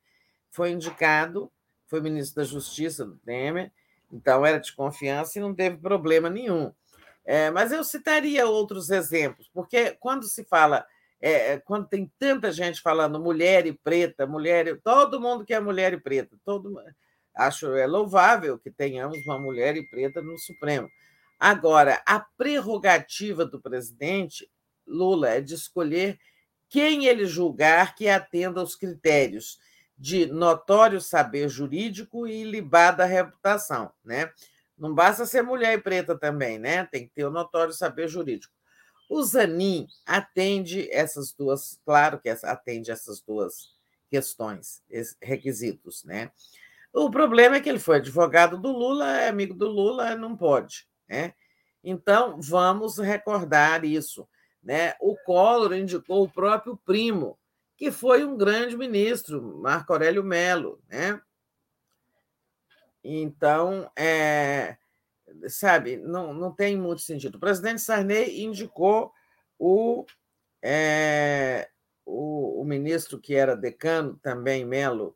Foi 0.51 0.69
indicado, 0.69 1.51
foi 1.88 1.99
ministro 1.99 2.35
da 2.35 2.48
Justiça 2.48 3.03
do 3.03 3.17
Temer, 3.17 3.72
então 4.11 4.45
era 4.45 4.59
de 4.59 4.72
confiança 4.75 5.40
e 5.40 5.41
não 5.41 5.56
teve 5.56 5.77
problema 5.77 6.30
nenhum. 6.30 6.72
É, 7.25 7.49
mas 7.49 7.72
eu 7.72 7.83
citaria 7.83 8.45
outros 8.45 8.91
exemplos, 8.91 9.49
porque 9.51 9.98
quando 9.99 10.25
se 10.25 10.43
fala, 10.43 10.85
é, 11.19 11.57
quando 11.57 11.88
tem 11.88 12.11
tanta 12.19 12.51
gente 12.51 12.80
falando 12.80 13.19
mulher 13.19 13.65
e 13.65 13.74
preta, 13.74 14.27
mulher, 14.27 14.80
todo 14.83 15.19
mundo 15.19 15.43
quer 15.43 15.59
mulher 15.59 15.93
e 15.93 15.99
preta, 15.99 16.38
todo 16.45 16.80
acho 17.33 17.74
é 17.74 17.88
louvável 17.88 18.59
que 18.59 18.69
tenhamos 18.69 19.17
uma 19.25 19.40
mulher 19.40 19.75
e 19.75 19.90
preta 19.90 20.22
no 20.22 20.38
Supremo. 20.38 20.88
Agora, 21.40 22.03
a 22.06 22.19
prerrogativa 22.19 23.43
do 23.43 23.59
presidente 23.59 24.48
Lula 24.85 25.30
é 25.30 25.41
de 25.41 25.56
escolher 25.56 26.19
quem 26.69 27.06
ele 27.06 27.26
julgar 27.26 27.95
que 27.95 28.10
atenda 28.10 28.60
aos 28.60 28.76
critérios 28.76 29.60
de 29.98 30.26
notório 30.26 31.00
saber 31.00 31.48
jurídico 31.48 32.27
e 32.27 32.44
libada 32.44 33.06
reputação, 33.06 33.92
né? 34.03 34.32
Não 34.77 34.94
basta 34.94 35.26
ser 35.26 35.42
mulher 35.42 35.77
e 35.77 35.82
preta 35.82 36.18
também, 36.18 36.60
né? 36.60 36.85
Tem 36.85 37.08
que 37.08 37.14
ter 37.14 37.26
o 37.26 37.32
notório 37.32 37.74
saber 37.74 38.08
jurídico. 38.10 38.53
O 39.10 39.24
Zanin 39.24 39.88
atende 40.06 40.90
essas 40.92 41.32
duas, 41.32 41.80
claro 41.85 42.19
que 42.19 42.30
atende 42.30 42.92
essas 42.92 43.22
duas 43.22 43.74
questões, 44.10 44.84
requisitos, 45.22 46.03
né? 46.03 46.32
O 46.92 47.11
problema 47.11 47.58
é 47.58 47.60
que 47.60 47.68
ele 47.68 47.80
foi 47.80 47.98
advogado 47.98 48.58
do 48.58 48.72
Lula, 48.72 49.19
é 49.19 49.27
amigo 49.27 49.53
do 49.53 49.68
Lula, 49.68 50.16
não 50.16 50.35
pode. 50.35 50.88
Né? 51.10 51.34
Então, 51.84 52.40
vamos 52.42 52.98
recordar 52.98 53.84
isso. 53.84 54.27
Né? 54.66 54.95
O 55.00 55.16
Collor 55.16 55.74
indicou 55.76 56.24
o 56.24 56.30
próprio 56.30 56.76
primo, 56.76 57.38
que 57.77 57.92
foi 57.92 58.26
um 58.26 58.35
grande 58.35 58.76
ministro, 58.76 59.60
Marco 59.60 59.94
Aurélio 59.94 60.24
Melo. 60.24 60.82
Né? 60.90 61.22
Então, 63.03 63.92
é, 63.95 64.76
sabe, 65.48 65.98
não, 65.98 66.34
não 66.34 66.52
tem 66.52 66.76
muito 66.76 67.03
sentido. 67.03 67.35
O 67.35 67.40
presidente 67.40 67.80
Sarney 67.80 68.44
indicou 68.44 69.14
o, 69.60 70.03
é, 70.64 71.69
o, 72.03 72.60
o 72.61 72.66
ministro 72.66 73.19
que 73.19 73.35
era 73.35 73.56
decano 73.56 74.18
também, 74.18 74.66
Melo, 74.66 75.16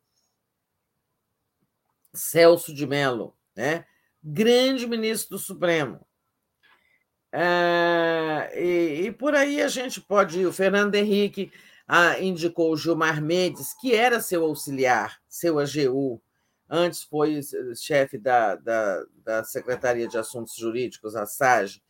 Celso 2.13 2.71
de 2.71 2.85
Mello, 2.85 3.35
né? 3.55 3.83
grande 4.23 4.85
ministro 4.85 5.37
do 5.37 5.39
Supremo. 5.39 6.07
É, 7.31 8.51
e, 8.55 9.07
e, 9.07 9.11
por 9.11 9.35
aí 9.35 9.61
a 9.61 9.67
gente 9.67 10.01
pode. 10.01 10.45
O 10.45 10.51
Fernando 10.51 10.95
Henrique 10.95 11.51
ah, 11.87 12.19
indicou 12.19 12.71
o 12.71 12.77
Gilmar 12.77 13.21
Mendes, 13.21 13.73
que 13.79 13.93
era 13.93 14.19
seu 14.19 14.43
auxiliar, 14.43 15.19
seu 15.27 15.59
AGU, 15.59 16.21
antes 16.69 17.03
foi 17.03 17.39
chefe 17.75 18.17
da, 18.17 18.55
da, 18.55 19.05
da 19.23 19.43
Secretaria 19.43 20.07
de 20.07 20.17
Assuntos 20.17 20.55
Jurídicos, 20.55 21.15
a 21.15 21.25
SAGE. 21.25 21.81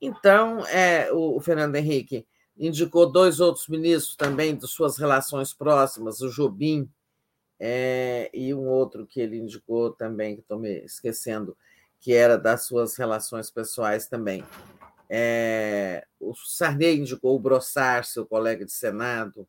Então, 0.00 0.64
é, 0.66 1.10
o, 1.12 1.36
o 1.36 1.40
Fernando 1.40 1.76
Henrique 1.76 2.26
indicou 2.56 3.10
dois 3.10 3.40
outros 3.40 3.68
ministros 3.68 4.16
também 4.16 4.56
de 4.56 4.66
suas 4.66 4.98
relações 4.98 5.54
próximas, 5.54 6.20
o 6.20 6.28
Jobim 6.28 6.90
é, 7.58 8.30
e 8.32 8.52
um 8.54 8.68
outro 8.68 9.06
que 9.06 9.20
ele 9.20 9.38
indicou 9.38 9.90
também, 9.90 10.36
que 10.36 10.42
estou 10.42 10.58
me 10.58 10.84
esquecendo, 10.84 11.56
que 12.00 12.12
era 12.12 12.38
das 12.38 12.66
suas 12.66 12.96
relações 12.96 13.50
pessoais 13.50 14.06
também. 14.06 14.44
É, 15.10 16.06
o 16.20 16.34
Sarney 16.34 16.98
indicou 16.98 17.34
o 17.34 17.40
Brossard, 17.40 18.06
seu 18.06 18.26
colega 18.26 18.64
de 18.64 18.72
Senado. 18.72 19.48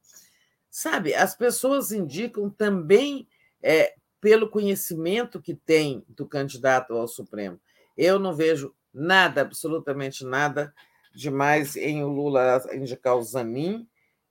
Sabe, 0.69 1.13
as 1.13 1.35
pessoas 1.35 1.91
indicam 1.91 2.49
também 2.49 3.27
é, 3.61 3.95
pelo 4.21 4.49
conhecimento 4.49 5.41
que 5.41 5.53
tem 5.53 6.03
do 6.07 6.27
candidato 6.27 6.93
ao 6.93 7.07
Supremo. 7.07 7.59
Eu 7.97 8.19
não 8.19 8.35
vejo 8.35 8.73
nada, 8.93 9.41
absolutamente 9.41 10.25
nada, 10.25 10.73
demais 11.13 11.75
em 11.75 12.03
o 12.03 12.07
Lula 12.07 12.63
indicar 12.73 13.15
o 13.15 13.23
Zanin. 13.23 13.87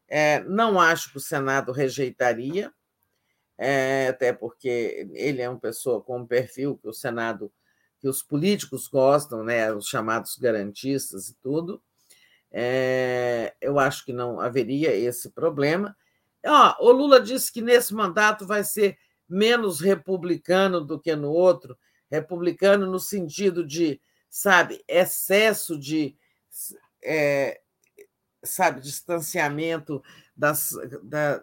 É, 0.08 0.40
não 0.44 0.80
acho 0.80 1.10
que 1.10 1.18
o 1.18 1.20
Senado 1.20 1.72
rejeitaria, 1.72 2.72
é, 3.58 4.08
até 4.08 4.32
porque 4.32 5.08
ele 5.12 5.42
é 5.42 5.48
uma 5.48 5.58
pessoa 5.58 6.00
com 6.00 6.20
um 6.20 6.26
perfil 6.26 6.78
que 6.78 6.88
o 6.88 6.94
Senado, 6.94 7.52
que 8.01 8.09
os 8.09 8.23
políticos 8.23 8.86
gostam, 8.89 9.43
né, 9.43 9.73
os 9.73 9.86
chamados 9.86 10.36
garantistas 10.36 11.28
e 11.28 11.35
tudo. 11.35 11.83
É, 12.51 13.55
eu 13.60 13.78
acho 13.78 14.05
que 14.05 14.12
não 14.12 14.41
haveria 14.41 14.94
esse 14.94 15.31
problema. 15.31 15.97
O 16.81 16.91
Lula 16.91 17.20
disse 17.20 17.52
que 17.52 17.60
nesse 17.60 17.93
mandato 17.93 18.47
vai 18.47 18.65
ser 18.65 18.97
menos 19.28 19.81
republicano 19.81 20.81
do 20.81 20.99
que 20.99 21.15
no 21.15 21.31
outro, 21.31 21.77
republicano 22.10 22.86
no 22.86 22.99
sentido 22.99 23.67
de, 23.67 24.01
sabe, 24.31 24.83
excesso 24.89 25.78
de, 25.78 26.17
é, 27.02 27.60
sabe, 28.43 28.81
distanciamento 28.81 30.02
das, 30.35 30.70
da, 31.02 31.43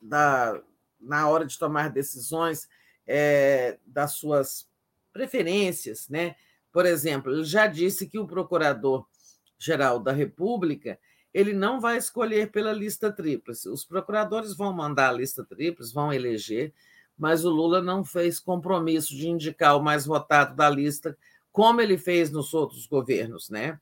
da, 0.00 0.62
na 1.00 1.28
hora 1.28 1.46
de 1.46 1.56
tomar 1.56 1.90
decisões 1.90 2.68
é, 3.06 3.78
das 3.86 4.12
suas 4.14 4.66
preferências, 5.12 6.08
né? 6.08 6.34
Por 6.72 6.86
exemplo, 6.86 7.32
ele 7.32 7.44
já 7.44 7.66
disse 7.66 8.08
que 8.08 8.18
o 8.18 8.26
procurador-geral 8.26 10.00
da 10.00 10.12
República 10.12 10.98
ele 11.32 11.52
não 11.52 11.80
vai 11.80 11.96
escolher 11.96 12.50
pela 12.50 12.72
lista 12.72 13.10
tríplice. 13.10 13.68
Os 13.68 13.84
procuradores 13.84 14.54
vão 14.54 14.72
mandar 14.72 15.08
a 15.08 15.12
lista 15.12 15.44
tríplice, 15.44 15.94
vão 15.94 16.12
eleger, 16.12 16.72
mas 17.16 17.44
o 17.44 17.50
Lula 17.50 17.80
não 17.80 18.04
fez 18.04 18.38
compromisso 18.38 19.14
de 19.14 19.28
indicar 19.28 19.76
o 19.76 19.82
mais 19.82 20.04
votado 20.04 20.54
da 20.54 20.68
lista, 20.68 21.16
como 21.50 21.80
ele 21.80 21.96
fez 21.96 22.30
nos 22.30 22.52
outros 22.52 22.86
governos, 22.86 23.48
né? 23.48 23.78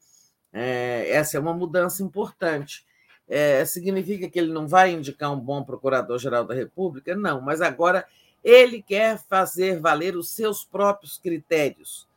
É, 0.53 1.11
essa 1.11 1.37
é 1.37 1.41
uma 1.41 1.55
mudança 1.55 2.03
importante. 2.03 2.85
É, 3.29 3.65
significa 3.65 4.29
que 4.29 4.39
ele 4.39 4.53
não 4.53 4.67
vai 4.67 4.93
indicar 4.93 5.33
um 5.33 5.39
bom 5.39 5.63
procurador-geral 5.63 6.45
da 6.45 6.55
República? 6.55 7.15
Não, 7.15 7.41
mas 7.41 7.61
agora 7.61 8.05
ele 8.43 8.83
quer 8.83 9.19
fazer 9.19 9.79
valer 9.81 10.17
os 10.17 10.31
seus 10.31 10.65
próprios 10.65 11.19
critérios. 11.19 12.09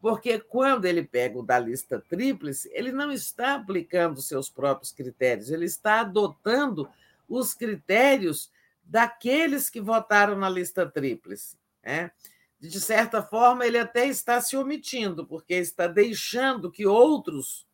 Porque 0.00 0.40
quando 0.40 0.84
ele 0.84 1.04
pega 1.04 1.38
o 1.38 1.44
da 1.44 1.58
lista 1.58 2.00
tríplice, 2.08 2.68
ele 2.72 2.90
não 2.90 3.12
está 3.12 3.54
aplicando 3.54 4.20
seus 4.20 4.50
próprios 4.50 4.90
critérios, 4.90 5.50
ele 5.50 5.64
está 5.64 6.00
adotando 6.00 6.88
os 7.28 7.54
critérios 7.54 8.50
daqueles 8.84 9.70
que 9.70 9.80
votaram 9.80 10.36
na 10.36 10.48
lista 10.48 10.84
tríplice. 10.84 11.56
Né? 11.84 12.10
De 12.58 12.80
certa 12.80 13.22
forma, 13.22 13.64
ele 13.64 13.78
até 13.78 14.06
está 14.06 14.40
se 14.40 14.56
omitindo, 14.56 15.24
porque 15.24 15.54
está 15.54 15.86
deixando 15.86 16.70
que 16.70 16.84
outros 16.84 17.66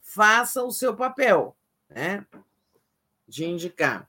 façam 0.00 0.68
o 0.68 0.72
seu 0.72 0.96
papel 0.96 1.56
né? 1.88 2.26
de 3.28 3.44
indicar. 3.44 4.08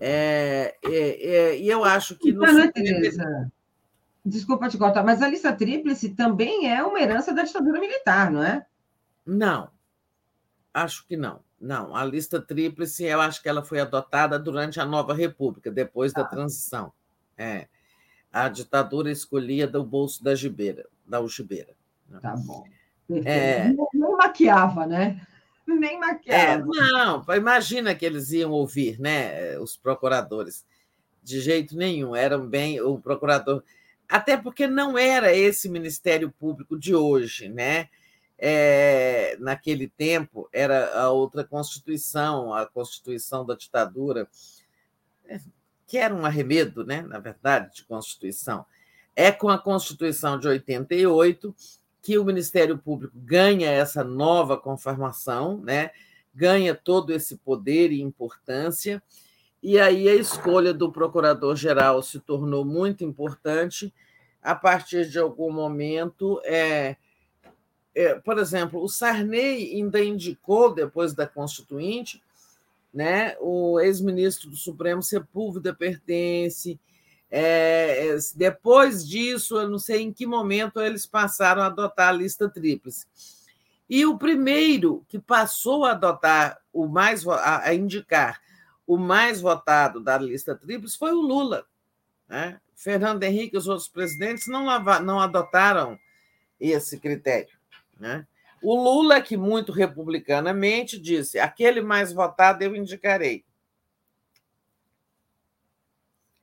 É, 0.00 0.76
é, 0.84 0.90
é, 0.90 1.58
e 1.58 1.68
eu 1.68 1.84
acho 1.84 2.16
que. 2.16 2.32
No 2.32 2.44
Ana 2.44 2.70
Tereza, 2.70 3.50
desculpa 4.24 4.68
te 4.68 4.78
cortar, 4.78 5.04
mas 5.04 5.22
a 5.22 5.28
lista 5.28 5.52
tríplice 5.52 6.10
também 6.10 6.70
é 6.70 6.82
uma 6.82 7.00
herança 7.00 7.32
da 7.32 7.42
ditadura 7.42 7.80
militar, 7.80 8.30
não 8.30 8.42
é? 8.42 8.64
Não, 9.26 9.70
acho 10.72 11.06
que 11.06 11.16
não. 11.16 11.40
Não, 11.60 11.94
a 11.96 12.04
lista 12.04 12.40
tríplice, 12.40 13.04
eu 13.04 13.20
acho 13.20 13.42
que 13.42 13.48
ela 13.48 13.64
foi 13.64 13.80
adotada 13.80 14.38
durante 14.38 14.78
a 14.80 14.86
Nova 14.86 15.12
República, 15.12 15.70
depois 15.70 16.12
da 16.12 16.22
ah. 16.22 16.26
transição. 16.26 16.92
É. 17.36 17.66
A 18.32 18.48
ditadura 18.48 19.10
escolhia 19.10 19.66
do 19.66 19.82
bolso 19.82 20.22
da 20.22 20.34
gibeira, 20.34 20.86
da 21.04 21.16
algibeira. 21.16 21.74
Né? 22.08 22.20
Tá 22.20 22.36
bom. 22.36 22.64
É... 23.24 23.72
Não, 23.72 23.88
não 23.92 24.16
maquiava, 24.16 24.86
né? 24.86 25.20
Nem 25.74 25.98
maquiava. 25.98 26.42
É, 26.42 26.64
não, 26.64 27.24
imagina 27.36 27.94
que 27.94 28.04
eles 28.04 28.30
iam 28.32 28.50
ouvir, 28.50 28.98
né? 29.00 29.58
Os 29.58 29.76
procuradores. 29.76 30.64
De 31.22 31.40
jeito 31.40 31.76
nenhum. 31.76 32.14
Eram 32.14 32.46
bem. 32.46 32.80
O 32.80 32.98
procurador. 32.98 33.62
Até 34.08 34.36
porque 34.36 34.66
não 34.66 34.96
era 34.96 35.34
esse 35.34 35.68
Ministério 35.68 36.32
Público 36.38 36.78
de 36.78 36.94
hoje, 36.94 37.48
né? 37.48 37.88
É, 38.38 39.36
naquele 39.40 39.88
tempo 39.88 40.48
era 40.52 40.96
a 40.96 41.10
outra 41.10 41.44
Constituição, 41.44 42.54
a 42.54 42.66
Constituição 42.66 43.44
da 43.44 43.54
ditadura, 43.54 44.28
que 45.88 45.98
era 45.98 46.14
um 46.14 46.24
arremedo, 46.24 46.84
né, 46.84 47.02
na 47.02 47.18
verdade, 47.18 47.74
de 47.74 47.84
Constituição. 47.84 48.64
É 49.16 49.32
com 49.32 49.48
a 49.48 49.58
Constituição 49.58 50.38
de 50.38 50.46
88 50.46 51.52
que 52.02 52.18
o 52.18 52.24
Ministério 52.24 52.78
Público 52.78 53.14
ganha 53.16 53.70
essa 53.70 54.04
nova 54.04 54.56
conformação, 54.56 55.60
né? 55.62 55.90
ganha 56.34 56.74
todo 56.74 57.12
esse 57.12 57.36
poder 57.36 57.90
e 57.90 58.00
importância, 58.00 59.02
e 59.60 59.78
aí 59.78 60.08
a 60.08 60.14
escolha 60.14 60.72
do 60.72 60.92
procurador-geral 60.92 62.00
se 62.00 62.20
tornou 62.20 62.64
muito 62.64 63.02
importante 63.04 63.92
a 64.40 64.54
partir 64.54 65.10
de 65.10 65.18
algum 65.18 65.50
momento. 65.50 66.40
É, 66.44 66.96
é, 67.92 68.14
por 68.14 68.38
exemplo, 68.38 68.80
o 68.80 68.88
Sarney 68.88 69.74
ainda 69.74 70.02
indicou, 70.02 70.72
depois 70.72 71.12
da 71.12 71.26
Constituinte, 71.26 72.22
né, 72.94 73.36
o 73.40 73.80
ex-ministro 73.80 74.48
do 74.48 74.56
Supremo 74.56 75.02
Sepúlveda 75.02 75.74
pertence, 75.74 76.78
é, 77.30 78.16
depois 78.34 79.06
disso, 79.06 79.58
eu 79.58 79.68
não 79.68 79.78
sei 79.78 80.02
em 80.02 80.12
que 80.12 80.26
momento 80.26 80.80
eles 80.80 81.06
passaram 81.06 81.62
a 81.62 81.66
adotar 81.66 82.08
a 82.08 82.12
lista 82.12 82.48
tríplice. 82.48 83.06
E 83.88 84.04
o 84.04 84.18
primeiro 84.18 85.04
que 85.08 85.18
passou 85.18 85.84
a 85.84 85.92
adotar 85.92 86.58
o 86.72 86.86
mais 86.86 87.26
a 87.26 87.72
indicar 87.74 88.40
o 88.86 88.96
mais 88.96 89.40
votado 89.40 90.00
da 90.00 90.16
lista 90.16 90.54
tríplice 90.54 90.96
foi 90.96 91.12
o 91.12 91.20
Lula. 91.20 91.66
Né? 92.26 92.58
Fernando 92.74 93.22
Henrique 93.22 93.54
e 93.54 93.58
os 93.58 93.68
outros 93.68 93.88
presidentes 93.88 94.46
não, 94.46 94.64
não 95.02 95.20
adotaram 95.20 95.98
esse 96.58 96.98
critério. 96.98 97.58
Né? 98.00 98.26
O 98.62 98.74
Lula, 98.74 99.20
que 99.20 99.36
muito 99.36 99.72
republicanamente 99.72 100.98
disse: 100.98 101.38
aquele 101.38 101.82
mais 101.82 102.12
votado 102.12 102.62
eu 102.62 102.74
indicarei. 102.74 103.44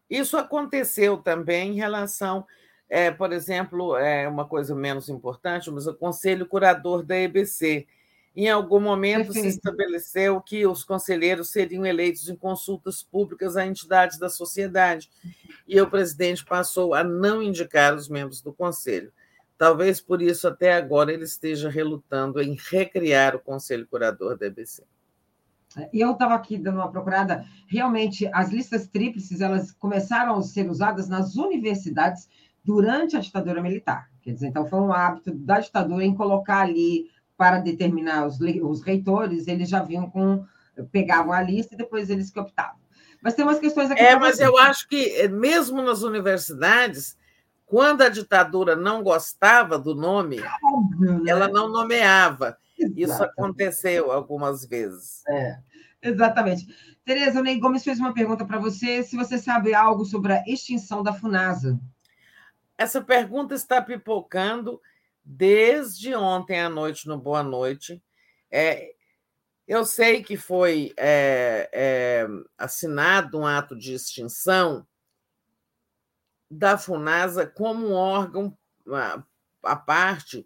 Isso 0.10 0.38
aconteceu 0.38 1.18
também 1.18 1.72
em 1.72 1.76
relação, 1.76 2.46
é, 2.90 3.10
por 3.10 3.32
exemplo, 3.32 3.96
é 3.98 4.28
uma 4.28 4.46
coisa 4.46 4.76
menos 4.76 5.10
importante, 5.10 5.72
mas 5.72 5.88
o 5.88 5.96
Conselho 5.96 6.46
Curador 6.46 7.04
da 7.04 7.18
EBC. 7.18 7.88
Em 8.36 8.50
algum 8.50 8.82
momento 8.82 9.28
Perfeito. 9.28 9.50
se 9.50 9.56
estabeleceu 9.56 10.42
que 10.42 10.68
os 10.68 10.84
conselheiros 10.84 11.50
seriam 11.50 11.86
eleitos 11.86 12.28
em 12.28 12.36
consultas 12.36 13.02
públicas 13.02 13.56
a 13.56 13.66
entidades 13.66 14.20
da 14.20 14.30
sociedade, 14.30 15.10
e 15.68 15.80
o 15.80 15.90
presidente 15.90 16.44
passou 16.44 16.94
a 16.94 17.04
não 17.04 17.42
indicar 17.42 17.96
os 17.96 18.10
membros 18.10 18.42
do 18.42 18.54
conselho. 18.54 19.12
Talvez 19.58 20.02
por 20.02 20.22
isso, 20.22 20.48
até 20.48 20.74
agora, 20.74 21.14
ele 21.14 21.24
esteja 21.24 21.70
relutando 21.70 22.42
em 22.42 22.58
recriar 22.70 23.36
o 23.36 23.40
conselho 23.40 23.88
curador 23.88 24.38
da 24.38 24.48
EBC. 24.48 24.84
E 25.92 26.00
eu 26.00 26.12
estava 26.12 26.34
aqui 26.34 26.58
dando 26.58 26.76
uma 26.76 26.92
procurada. 26.92 27.46
Realmente, 27.68 28.30
as 28.34 28.50
listas 28.50 28.88
tríplices 28.88 29.42
elas 29.42 29.72
começaram 29.72 30.38
a 30.38 30.42
ser 30.42 30.70
usadas 30.70 31.10
nas 31.10 31.36
universidades 31.36 32.30
durante 32.64 33.16
a 33.16 33.20
ditadura 33.20 33.62
militar. 33.62 34.10
Quer 34.22 34.34
dizer, 34.34 34.48
então 34.48 34.68
foi 34.68 34.80
um 34.80 34.92
hábito 34.92 35.34
da 35.34 35.60
ditadura 35.60 36.04
em 36.04 36.16
colocar 36.16 36.62
ali 36.62 37.10
para 37.38 37.60
determinar 37.60 38.26
os, 38.26 38.40
os 38.40 38.82
reitores, 38.82 39.48
eles 39.48 39.70
já 39.70 39.84
vinham 39.84 40.10
com 40.10 40.46
pegavam 40.92 41.32
a 41.32 41.42
lista 41.42 41.74
e 41.74 41.78
depois 41.78 42.10
eles 42.10 42.30
que 42.30 42.40
optavam. 42.40 42.80
Mas 43.22 43.34
tem 43.34 43.46
umas 43.46 43.60
questões 43.60 43.90
aqui. 43.90 44.02
É, 44.02 44.18
mas 44.18 44.40
eu 44.40 44.58
acho 44.58 44.88
que 44.88 45.16
eh, 45.18 45.28
mesmo 45.28 45.82
nas 45.82 46.04
universidades, 46.04 47.18
quando 47.66 48.02
a 48.02 48.10
ditadura 48.10 48.76
não 48.76 49.02
gostava 49.02 49.80
do 49.80 49.96
nome, 49.96 50.44
Óbvio, 50.64 51.24
né? 51.24 51.32
ela 51.32 51.48
não 51.48 51.70
nomeava. 51.70 52.58
Exatamente. 52.86 53.02
Isso 53.02 53.24
aconteceu 53.24 54.12
algumas 54.12 54.66
vezes. 54.66 55.24
É, 55.28 55.58
exatamente. 56.02 56.68
Tereza, 57.04 57.40
o 57.40 57.44
Ney 57.44 57.60
Gomes 57.60 57.84
fez 57.84 58.00
uma 58.00 58.14
pergunta 58.14 58.46
para 58.46 58.58
você, 58.58 59.04
se 59.04 59.16
você 59.16 59.38
sabe 59.38 59.74
algo 59.74 60.06
sobre 60.06 60.34
a 60.34 60.44
extinção 60.48 61.04
da 61.04 61.14
FUNASA. 61.14 61.80
Essa 62.78 63.02
pergunta 63.02 63.54
está 63.54 63.82
pipocando 63.82 64.82
desde 65.24 66.14
ontem 66.16 66.60
à 66.60 66.70
noite 66.70 67.08
no 67.08 67.18
Boa 67.18 67.42
Noite. 67.42 68.02
É, 68.52 68.94
eu 69.68 69.86
sei 69.86 70.24
que 70.24 70.38
foi 70.38 70.94
é, 70.98 71.70
é, 71.74 72.28
assinado 72.58 73.40
um 73.40 73.46
ato 73.46 73.76
de 73.76 73.94
extinção 73.94 74.86
da 76.50 76.78
FUNASA 76.78 77.48
como 77.48 77.88
um 77.88 77.94
órgão 77.94 78.56
à 79.64 79.76
parte 79.76 80.46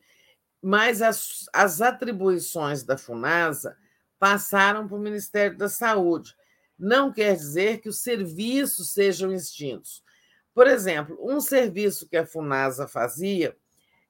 mas 0.61 1.01
as, 1.01 1.49
as 1.53 1.81
atribuições 1.81 2.83
da 2.83 2.97
FUNASA 2.97 3.77
passaram 4.17 4.87
para 4.87 4.97
o 4.97 5.01
Ministério 5.01 5.57
da 5.57 5.69
Saúde. 5.69 6.35
Não 6.77 7.11
quer 7.11 7.35
dizer 7.35 7.79
que 7.79 7.89
os 7.89 8.01
serviços 8.01 8.91
sejam 8.91 9.31
extintos. 9.33 10.03
Por 10.53 10.67
exemplo, 10.67 11.17
um 11.21 11.39
serviço 11.39 12.07
que 12.07 12.17
a 12.17 12.25
FUNASA 12.25 12.87
fazia 12.87 13.55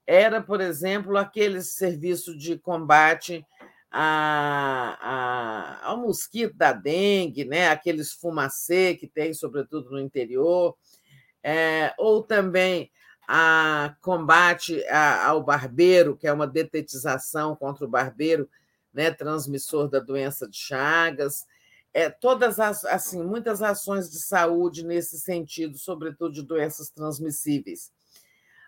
era, 0.05 0.41
por 0.41 0.59
exemplo, 0.59 1.17
aquele 1.17 1.61
serviço 1.61 2.35
de 2.35 2.57
combate 2.57 3.45
a, 3.91 4.97
a, 5.01 5.87
ao 5.87 5.97
mosquito 5.97 6.55
da 6.55 6.73
dengue, 6.73 7.45
né? 7.45 7.69
aqueles 7.69 8.13
fumacê 8.13 8.95
que 8.95 9.07
tem, 9.07 9.33
sobretudo 9.33 9.91
no 9.91 9.99
interior, 9.99 10.75
é, 11.43 11.93
ou 11.97 12.23
também 12.23 12.91
a 13.32 13.95
combate 14.01 14.83
ao 14.88 15.43
barbeiro, 15.43 16.17
que 16.17 16.25
é 16.25 16.33
uma 16.33 16.48
detetização 16.48 17.56
contra 17.56 17.85
o 17.85 17.88
barbeiro, 17.88 18.49
né, 18.91 19.11
transmissor 19.11 19.88
da 19.88 19.99
doença 19.99 20.49
de 20.49 20.58
Chagas, 20.58 21.45
é, 21.93 22.09
todas 22.09 22.59
as 22.59 22.83
assim 22.85 23.22
muitas 23.24 23.61
ações 23.61 24.09
de 24.09 24.19
saúde 24.19 24.83
nesse 24.83 25.19
sentido, 25.19 25.77
sobretudo 25.77 26.33
de 26.33 26.41
doenças 26.41 26.90
transmissíveis. 26.90 27.91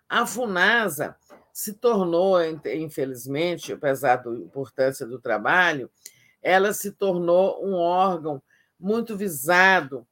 A 0.07 0.27
Funasa 0.27 1.15
se 1.51 1.73
tornou, 1.73 2.37
infelizmente, 2.63 3.73
apesar 3.73 4.17
da 4.17 4.29
importância 4.29 5.07
do 5.07 5.17
trabalho, 5.19 5.89
ela 6.39 6.71
se 6.71 6.91
tornou 6.91 7.65
um 7.65 7.73
órgão 7.73 8.39
muito 8.79 9.17
visado 9.17 10.05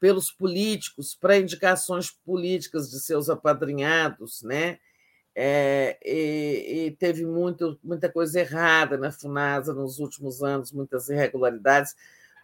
pelos 0.00 0.32
políticos 0.32 1.14
para 1.14 1.38
indicações 1.38 2.10
políticas 2.10 2.90
de 2.90 2.98
seus 2.98 3.28
apadrinhados, 3.28 4.42
né? 4.42 4.78
É, 5.34 5.96
e, 6.04 6.86
e, 6.86 6.90
teve 6.92 7.24
muito, 7.24 7.78
muita 7.84 8.10
coisa 8.10 8.40
errada 8.40 8.96
na 8.96 9.12
FUNASA 9.12 9.72
nos 9.72 10.00
últimos 10.00 10.42
anos, 10.42 10.72
muitas 10.72 11.08
irregularidades, 11.08 11.94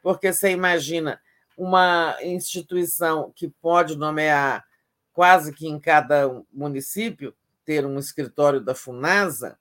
porque 0.02 0.32
você 0.32 0.50
imagina 0.50 1.20
uma 1.56 2.16
instituição 2.22 3.32
que 3.34 3.48
pode 3.48 3.96
nomear 3.96 4.64
quase 5.12 5.52
que 5.52 5.66
em 5.66 5.80
cada 5.80 6.30
município 6.52 7.34
ter 7.64 7.84
um 7.84 7.98
escritório 7.98 8.60
da 8.60 8.74
FUNASA, 8.74 9.58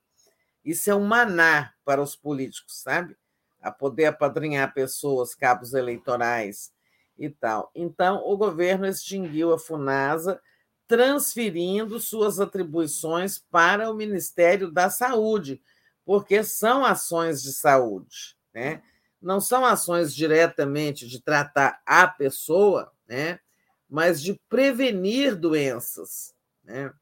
isso 0.64 0.92
é 0.92 0.96
um 0.96 1.06
maná 1.06 1.74
para 1.84 2.02
os 2.02 2.16
políticos, 2.16 2.82
sabe? 2.82 3.18
A 3.62 3.72
poder 3.72 4.06
apadrinhar 4.06 4.74
pessoas, 4.74 5.34
cabos 5.34 5.74
eleitorais, 5.74 6.72
e 7.18 7.30
tal. 7.30 7.72
Então, 7.74 8.22
o 8.26 8.38
governo 8.38 8.86
extinguiu 8.86 9.54
a 9.54 9.60
FUNASA, 9.60 10.40
transferindo 10.88 12.00
suas 12.00 12.40
atribuições 12.40 13.40
para 13.50 13.90
o 13.90 13.96
Ministério 13.96 14.72
da 14.72 14.90
Saúde, 14.90 15.62
porque 16.06 16.44
são 16.44 16.86
ações 16.86 17.42
de 17.42 17.52
saúde, 17.54 18.38
né? 18.54 18.84
Não 19.20 19.42
são 19.42 19.66
ações 19.66 20.14
diretamente 20.14 21.08
de 21.08 21.20
tratar 21.20 21.82
a 21.86 22.08
pessoa, 22.08 22.92
né? 23.08 23.40
Mas 23.90 24.22
de 24.22 24.40
prevenir 24.48 25.36
doenças, 25.36 26.36
né? 26.64 26.94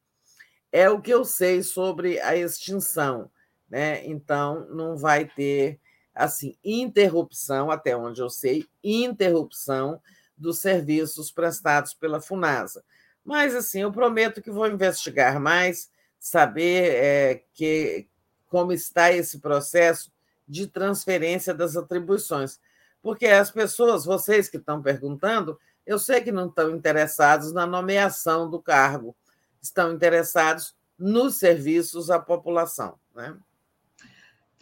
É 0.71 0.89
o 0.89 1.01
que 1.01 1.11
eu 1.11 1.25
sei 1.25 1.61
sobre 1.61 2.19
a 2.21 2.35
extinção, 2.35 3.29
né? 3.69 4.05
Então, 4.05 4.67
não 4.69 4.95
vai 4.95 5.25
ter 5.25 5.79
assim, 6.13 6.55
interrupção, 6.63 7.71
até 7.71 7.95
onde 7.95 8.21
eu 8.21 8.29
sei, 8.29 8.65
interrupção 8.83 10.01
dos 10.37 10.59
serviços 10.59 11.31
prestados 11.31 11.93
pela 11.93 12.21
FUNASA. 12.21 12.83
Mas, 13.23 13.55
assim, 13.55 13.81
eu 13.81 13.91
prometo 13.91 14.41
que 14.41 14.51
vou 14.51 14.67
investigar 14.67 15.39
mais, 15.39 15.89
saber 16.19 16.95
é, 16.95 17.43
que, 17.53 18.07
como 18.47 18.71
está 18.71 19.11
esse 19.11 19.39
processo 19.39 20.11
de 20.47 20.67
transferência 20.67 21.53
das 21.53 21.75
atribuições. 21.75 22.59
Porque 23.01 23.25
as 23.25 23.49
pessoas, 23.49 24.05
vocês 24.05 24.49
que 24.49 24.57
estão 24.57 24.81
perguntando, 24.81 25.57
eu 25.85 25.99
sei 25.99 26.21
que 26.21 26.31
não 26.31 26.47
estão 26.47 26.69
interessados 26.71 27.51
na 27.51 27.65
nomeação 27.65 28.49
do 28.49 28.61
cargo, 28.61 29.15
estão 29.61 29.93
interessados 29.93 30.75
nos 30.97 31.35
serviços 31.35 32.09
à 32.09 32.19
população. 32.19 32.97
Né? 33.13 33.35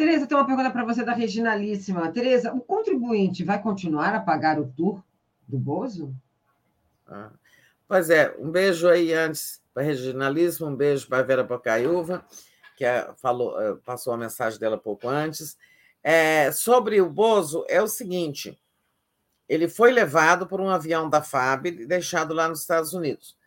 Tereza, 0.01 0.25
tem 0.25 0.35
uma 0.35 0.47
pergunta 0.47 0.71
para 0.71 0.83
você 0.83 1.05
da 1.05 1.13
Reginalíssima. 1.13 2.11
Tereza, 2.11 2.51
o 2.51 2.59
contribuinte 2.59 3.43
vai 3.43 3.61
continuar 3.61 4.15
a 4.15 4.19
pagar 4.19 4.59
o 4.59 4.65
tour 4.65 5.03
do 5.47 5.59
Bozo? 5.59 6.11
Ah, 7.05 7.30
pois 7.88 8.09
é, 8.09 8.35
um 8.39 8.49
beijo 8.49 8.89
aí 8.89 9.13
antes 9.13 9.61
para 9.71 9.83
a 9.83 9.85
Reginalíssima, 9.85 10.69
um 10.69 10.75
beijo 10.75 11.07
para 11.07 11.19
a 11.19 11.21
Vera 11.21 11.43
Bocaiúva, 11.43 12.25
que 12.75 12.83
é, 12.83 13.13
falou, 13.17 13.61
é, 13.61 13.75
passou 13.75 14.11
a 14.11 14.17
mensagem 14.17 14.59
dela 14.59 14.75
pouco 14.75 15.07
antes. 15.07 15.55
É, 16.01 16.51
sobre 16.51 16.99
o 16.99 17.07
Bozo, 17.07 17.63
é 17.69 17.80
o 17.80 17.88
seguinte: 17.88 18.59
ele 19.47 19.69
foi 19.69 19.91
levado 19.91 20.47
por 20.47 20.59
um 20.59 20.69
avião 20.71 21.11
da 21.11 21.21
FAB 21.21 21.67
e 21.67 21.85
deixado 21.85 22.33
lá 22.33 22.49
nos 22.49 22.61
Estados 22.61 22.95
Unidos. 22.95 23.38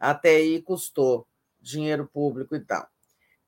Até 0.00 0.36
aí 0.36 0.62
custou 0.62 1.26
dinheiro 1.60 2.08
público 2.10 2.56
e 2.56 2.60
tal. 2.60 2.88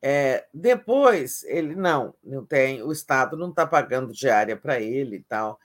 É, 0.03 0.47
depois, 0.53 1.43
ele 1.45 1.75
não, 1.75 2.15
não 2.25 2.45
tem, 2.45 2.83
o 2.83 2.91
Estado 2.91 3.37
não 3.37 3.51
está 3.51 3.67
pagando 3.67 4.12
diária 4.12 4.57
para 4.57 4.81
ele 4.81 5.17
e 5.17 5.23
tal. 5.23 5.59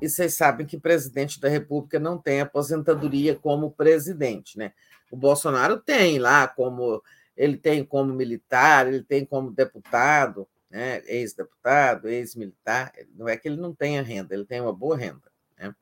E 0.00 0.08
vocês 0.08 0.34
sabem 0.34 0.66
que 0.66 0.78
presidente 0.78 1.38
da 1.40 1.48
República 1.48 1.98
não 1.98 2.16
tem 2.16 2.40
aposentadoria 2.40 3.34
como 3.36 3.70
presidente, 3.70 4.56
né? 4.56 4.72
O 5.10 5.16
Bolsonaro 5.16 5.78
tem 5.78 6.18
lá 6.18 6.48
como 6.48 7.02
ele 7.36 7.56
tem 7.56 7.84
como 7.84 8.12
militar, 8.12 8.88
ele 8.88 9.02
tem 9.02 9.24
como 9.24 9.52
deputado, 9.52 10.48
né? 10.68 11.02
ex-deputado, 11.06 12.08
ex-militar. 12.08 12.92
Não 13.14 13.28
é 13.28 13.36
que 13.36 13.46
ele 13.46 13.56
não 13.56 13.72
tenha 13.72 14.02
renda, 14.02 14.34
ele 14.34 14.44
tem 14.44 14.60
uma 14.60 14.72
boa 14.72 14.96
renda. 14.96 15.30
Né? 15.56 15.72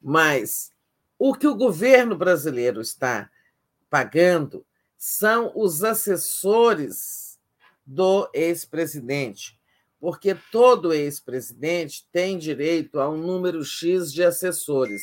Mas 0.00 0.72
o 1.18 1.34
que 1.34 1.46
o 1.46 1.54
governo 1.54 2.16
brasileiro 2.16 2.80
está 2.80 3.30
pagando 3.90 4.64
são 5.04 5.50
os 5.56 5.82
assessores 5.82 7.36
do 7.84 8.30
ex-presidente, 8.32 9.58
porque 9.98 10.32
todo 10.52 10.92
ex-presidente 10.92 12.06
tem 12.12 12.38
direito 12.38 13.00
a 13.00 13.10
um 13.10 13.16
número 13.16 13.64
X 13.64 14.12
de 14.12 14.22
assessores. 14.22 15.02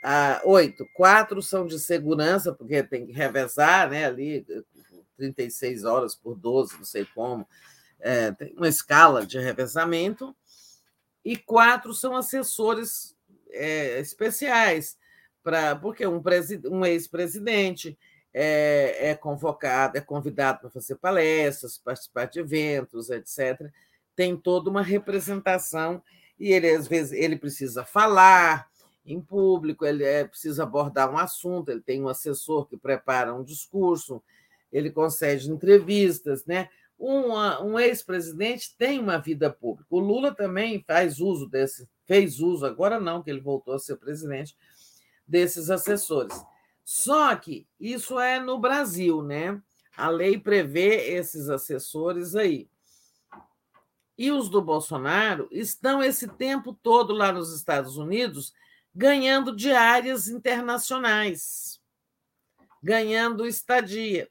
Ah, 0.00 0.40
oito, 0.44 0.86
quatro 0.94 1.42
são 1.42 1.66
de 1.66 1.80
segurança, 1.80 2.54
porque 2.54 2.84
tem 2.84 3.04
que 3.04 3.10
revezar 3.10 3.90
né, 3.90 4.04
ali 4.04 4.46
36 5.16 5.82
horas 5.82 6.14
por 6.14 6.36
12, 6.36 6.76
não 6.76 6.84
sei 6.84 7.04
como, 7.12 7.44
é, 7.98 8.30
tem 8.30 8.54
uma 8.56 8.68
escala 8.68 9.26
de 9.26 9.40
revezamento, 9.40 10.36
e 11.24 11.36
quatro 11.36 11.92
são 11.92 12.14
assessores 12.14 13.16
é, 13.50 13.98
especiais, 13.98 14.96
pra, 15.42 15.74
porque 15.74 16.06
um, 16.06 16.22
um 16.70 16.86
ex-presidente 16.86 17.98
é, 18.34 19.10
é 19.10 19.14
convocado, 19.14 19.98
é 19.98 20.00
convidado 20.00 20.60
para 20.60 20.70
fazer 20.70 20.96
palestras, 20.96 21.78
participar 21.78 22.26
de 22.26 22.40
eventos, 22.40 23.10
etc. 23.10 23.70
Tem 24.16 24.36
toda 24.36 24.70
uma 24.70 24.82
representação 24.82 26.02
e 26.38 26.52
ele 26.52 26.70
às 26.70 26.88
vezes 26.88 27.12
ele 27.12 27.36
precisa 27.36 27.84
falar 27.84 28.68
em 29.04 29.20
público, 29.20 29.84
ele 29.84 30.04
é, 30.04 30.24
precisa 30.24 30.62
abordar 30.62 31.10
um 31.12 31.18
assunto, 31.18 31.70
ele 31.70 31.80
tem 31.80 32.02
um 32.02 32.08
assessor 32.08 32.66
que 32.66 32.76
prepara 32.76 33.34
um 33.34 33.42
discurso, 33.42 34.22
ele 34.72 34.90
concede 34.90 35.50
entrevistas, 35.50 36.46
né? 36.46 36.68
Um, 36.98 37.32
um 37.64 37.78
ex-presidente 37.80 38.76
tem 38.78 39.00
uma 39.00 39.18
vida 39.18 39.50
pública. 39.50 39.88
O 39.90 39.98
Lula 39.98 40.32
também 40.32 40.84
faz 40.86 41.18
uso 41.18 41.48
desse, 41.48 41.88
fez 42.06 42.38
uso, 42.38 42.64
agora 42.64 43.00
não, 43.00 43.20
que 43.20 43.28
ele 43.28 43.40
voltou 43.40 43.74
a 43.74 43.78
ser 43.78 43.96
presidente, 43.96 44.56
desses 45.26 45.68
assessores. 45.68 46.40
Só 46.84 47.34
que 47.36 47.66
isso 47.78 48.18
é 48.18 48.40
no 48.40 48.58
Brasil, 48.58 49.22
né? 49.22 49.60
A 49.96 50.08
lei 50.08 50.38
prevê 50.38 51.14
esses 51.14 51.48
assessores 51.48 52.34
aí. 52.34 52.68
E 54.16 54.30
os 54.30 54.48
do 54.48 54.60
Bolsonaro 54.60 55.48
estão 55.50 56.02
esse 56.02 56.28
tempo 56.28 56.72
todo 56.72 57.12
lá 57.12 57.32
nos 57.32 57.54
Estados 57.54 57.96
Unidos 57.96 58.52
ganhando 58.94 59.56
diárias 59.56 60.28
internacionais, 60.28 61.80
ganhando 62.82 63.46
estadia. 63.46 64.28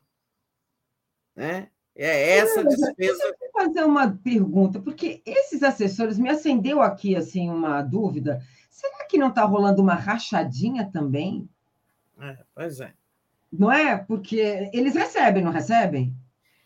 Né? 1.36 1.70
É 1.96 2.38
essa 2.38 2.64
despesa. 2.64 2.96
Deixa 2.98 3.28
eu 3.42 3.52
fazer 3.52 3.84
uma 3.84 4.12
pergunta, 4.12 4.80
porque 4.80 5.22
esses 5.26 5.64
assessores 5.64 6.18
me 6.18 6.30
acendeu 6.30 6.82
aqui 6.82 7.16
assim 7.16 7.50
uma 7.50 7.82
dúvida. 7.82 8.42
Será 8.70 9.06
que 9.06 9.18
não 9.18 9.30
está 9.30 9.44
rolando 9.44 9.82
uma 9.82 9.96
rachadinha 9.96 10.90
também? 10.92 11.50
É, 12.22 12.38
pois 12.54 12.80
é. 12.80 12.94
Não 13.52 13.72
é? 13.72 13.98
Porque 13.98 14.70
eles 14.72 14.96
recebem, 14.96 15.44
não 15.44 15.52
recebem? 15.52 16.16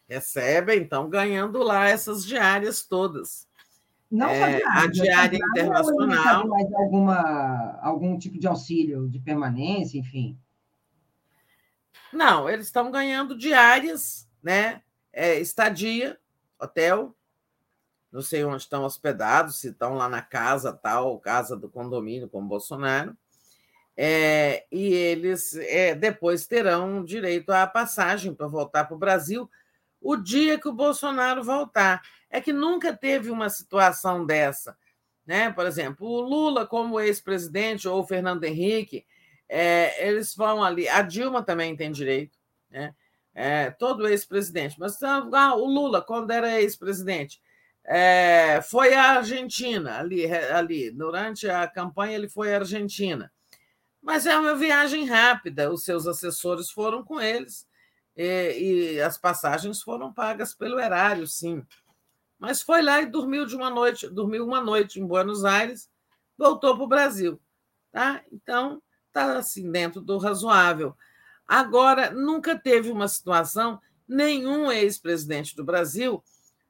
Recebem, 0.07 0.79
então 0.81 1.09
ganhando 1.09 1.63
lá 1.63 1.87
essas 1.87 2.25
diárias 2.25 2.85
todas. 2.85 3.47
Não 4.11 4.29
é, 4.29 4.39
só 4.39 4.57
diária, 4.57 4.83
a 4.83 4.87
diária 4.87 5.37
internacional. 5.37 6.47
Mais 6.47 6.71
alguma, 6.73 7.79
algum 7.81 8.17
tipo 8.19 8.37
de 8.37 8.47
auxílio 8.47 9.09
de 9.09 9.19
permanência, 9.19 9.97
enfim. 9.97 10.37
Não, 12.13 12.49
eles 12.49 12.67
estão 12.67 12.91
ganhando 12.91 13.37
diárias, 13.37 14.29
né? 14.43 14.81
É, 15.11 15.39
estadia, 15.39 16.19
hotel, 16.59 17.15
não 18.11 18.21
sei 18.21 18.45
onde 18.45 18.61
estão 18.61 18.83
hospedados, 18.83 19.59
se 19.59 19.69
estão 19.69 19.95
lá 19.95 20.07
na 20.07 20.21
casa 20.21 20.71
tal, 20.71 21.19
casa 21.19 21.57
do 21.57 21.67
condomínio, 21.67 22.29
como 22.29 22.47
Bolsonaro. 22.47 23.17
É, 23.97 24.65
e 24.71 24.93
eles 24.93 25.55
é, 25.55 25.95
depois 25.95 26.45
terão 26.45 27.03
direito 27.03 27.51
à 27.51 27.65
passagem 27.65 28.33
para 28.33 28.47
voltar 28.47 28.85
para 28.85 28.95
o 28.95 28.99
Brasil 28.99 29.49
o 30.01 30.17
dia 30.17 30.59
que 30.59 30.67
o 30.67 30.73
Bolsonaro 30.73 31.43
voltar. 31.43 32.01
É 32.29 32.41
que 32.41 32.51
nunca 32.51 32.95
teve 32.95 33.31
uma 33.31 33.49
situação 33.49 34.25
dessa. 34.25 34.77
Né? 35.25 35.51
Por 35.51 35.65
exemplo, 35.65 36.07
o 36.07 36.21
Lula, 36.21 36.67
como 36.67 36.99
ex-presidente, 36.99 37.87
ou 37.87 38.01
o 38.01 38.05
Fernando 38.05 38.43
Henrique, 38.43 39.05
é, 39.49 40.07
eles 40.07 40.35
vão 40.35 40.63
ali. 40.63 40.87
A 40.87 41.01
Dilma 41.01 41.41
também 41.41 41.75
tem 41.75 41.91
direito, 41.91 42.37
né? 42.69 42.93
É, 43.33 43.69
todo 43.71 44.07
ex-presidente. 44.07 44.79
Mas 44.79 45.01
ah, 45.03 45.55
o 45.55 45.65
Lula, 45.65 46.01
quando 46.01 46.31
era 46.31 46.61
ex-presidente, 46.61 47.41
é, 47.83 48.61
foi 48.61 48.93
à 48.93 49.17
Argentina, 49.17 49.99
ali, 49.99 50.25
ali. 50.25 50.91
Durante 50.91 51.49
a 51.49 51.67
campanha, 51.67 52.15
ele 52.15 52.29
foi 52.29 52.53
à 52.53 52.59
Argentina. 52.59 53.31
Mas 54.05 54.27
é 54.27 54.37
uma 54.37 54.53
viagem 54.53 55.05
rápida, 55.05 55.73
os 55.73 55.83
seus 55.83 56.05
assessores 56.05 56.69
foram 56.69 57.03
com 57.03 57.19
eles 57.19 57.67
e, 58.15 58.93
e 58.93 59.01
as 59.01 59.17
passagens 59.17 59.81
foram 59.81 60.13
pagas 60.13 60.53
pelo 60.53 60.79
erário, 60.79 61.25
sim. 61.25 61.65
Mas 62.37 62.61
foi 62.61 62.83
lá 62.83 63.01
e 63.01 63.07
dormiu 63.07 63.47
de 63.47 63.55
uma 63.55 63.67
noite, 63.67 64.07
dormiu 64.07 64.45
uma 64.45 64.61
noite 64.61 64.99
em 64.99 65.07
Buenos 65.07 65.43
Aires, 65.43 65.89
voltou 66.37 66.75
para 66.75 66.83
o 66.83 66.87
Brasil. 66.87 67.41
Tá? 67.91 68.21
Então, 68.31 68.79
está 69.07 69.39
assim, 69.39 69.71
dentro 69.71 70.01
do 70.01 70.19
razoável. 70.19 70.95
Agora, 71.47 72.11
nunca 72.11 72.55
teve 72.55 72.91
uma 72.91 73.07
situação, 73.07 73.81
nenhum 74.07 74.71
ex-presidente 74.71 75.55
do 75.55 75.63
Brasil 75.63 76.23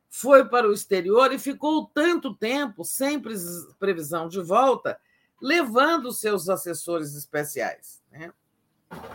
foi 0.10 0.48
para 0.48 0.70
o 0.70 0.72
exterior 0.72 1.34
e 1.34 1.38
ficou 1.38 1.92
tanto 1.94 2.34
tempo 2.34 2.86
sem 2.86 3.22
previsão 3.78 4.30
de 4.30 4.40
volta 4.40 4.98
levando 5.46 6.12
seus 6.12 6.50
assessores 6.50 7.14
especiais. 7.14 8.02
Né? 8.12 8.34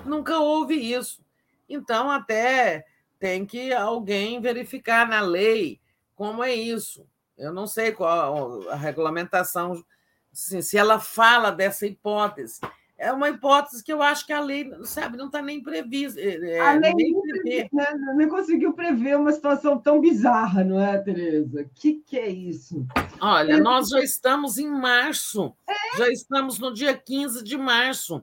Nunca 0.05 0.39
houve 0.39 0.77
isso. 0.77 1.25
Então, 1.69 2.09
até 2.09 2.87
tem 3.19 3.45
que 3.45 3.73
alguém 3.73 4.41
verificar 4.41 5.09
na 5.09 5.21
lei 5.21 5.81
como 6.15 6.45
é 6.45 6.55
isso. 6.55 7.05
Eu 7.37 7.53
não 7.53 7.67
sei 7.67 7.91
qual 7.91 8.69
a 8.71 8.77
regulamentação, 8.77 9.85
se 10.33 10.79
ela 10.79 11.01
fala 11.01 11.51
dessa 11.51 11.85
hipótese. 11.85 12.61
É 13.01 13.11
uma 13.11 13.31
hipótese 13.31 13.83
que 13.83 13.91
eu 13.91 14.03
acho 14.03 14.27
que 14.27 14.33
a 14.33 14.41
lei, 14.41 14.71
sabe, 14.85 15.17
não 15.17 15.29
está 15.29 15.41
nem 15.41 15.63
prevista. 15.63 16.21
É, 16.21 16.57
é 16.57 16.61
a 16.61 16.73
lei 16.73 16.93
nem, 16.93 17.19
prever, 17.19 17.69
né? 17.73 17.87
nem 18.15 18.29
conseguiu 18.29 18.75
prever 18.75 19.17
uma 19.17 19.33
situação 19.33 19.79
tão 19.79 20.03
bizarra, 20.03 20.63
não 20.63 20.79
é, 20.79 20.99
Tereza? 20.99 21.63
O 21.63 21.71
que, 21.75 21.95
que 21.95 22.19
é 22.19 22.29
isso? 22.29 22.87
Olha, 23.19 23.59
nós 23.59 23.89
já 23.89 24.01
estamos 24.01 24.59
em 24.59 24.69
março, 24.69 25.57
é? 25.67 25.97
já 25.97 26.11
estamos 26.11 26.59
no 26.59 26.75
dia 26.75 26.95
15 26.95 27.43
de 27.43 27.57
março. 27.57 28.23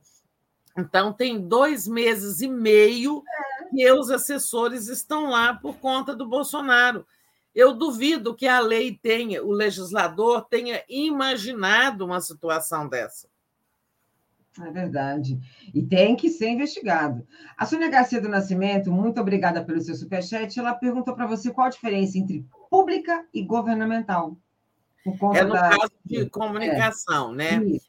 Então, 0.78 1.12
tem 1.12 1.42
dois 1.42 1.88
meses 1.88 2.42
e 2.42 2.48
meio 2.48 3.24
é. 3.28 3.70
que 3.70 3.92
os 3.92 4.12
assessores 4.12 4.90
estão 4.90 5.32
lá 5.32 5.56
por 5.56 5.78
conta 5.78 6.16
do 6.16 6.28
Bolsonaro. 6.28 7.04
Eu 7.56 7.74
duvido 7.74 8.36
que 8.36 8.48
a 8.48 8.60
lei 8.60 8.96
tenha, 8.96 9.44
o 9.44 9.52
legislador 9.52 10.46
tenha 10.48 10.84
imaginado 10.88 12.06
uma 12.06 12.22
situação 12.22 12.88
dessa. 12.88 13.28
É 14.66 14.72
verdade. 14.72 15.40
E 15.74 15.84
tem 15.84 16.16
que 16.16 16.30
ser 16.30 16.50
investigado. 16.50 17.26
A 17.58 17.66
Sônia 17.66 17.90
Garcia 17.90 18.22
do 18.22 18.30
Nascimento, 18.30 18.92
muito 18.92 19.20
obrigada 19.22 19.64
pelo 19.64 19.82
seu 19.82 19.96
superchat. 19.96 20.58
Ela 20.58 20.74
perguntou 20.74 21.16
para 21.16 21.28
você 21.28 21.52
qual 21.52 21.68
a 21.68 21.72
diferença 21.72 22.18
entre 22.18 22.46
pública 22.70 23.26
e 23.34 23.44
governamental. 23.44 24.38
É 25.36 25.44
no 25.44 25.54
da... 25.54 25.70
caso 25.70 25.92
de 26.04 26.30
comunicação, 26.30 27.34
é. 27.34 27.60
né? 27.60 27.80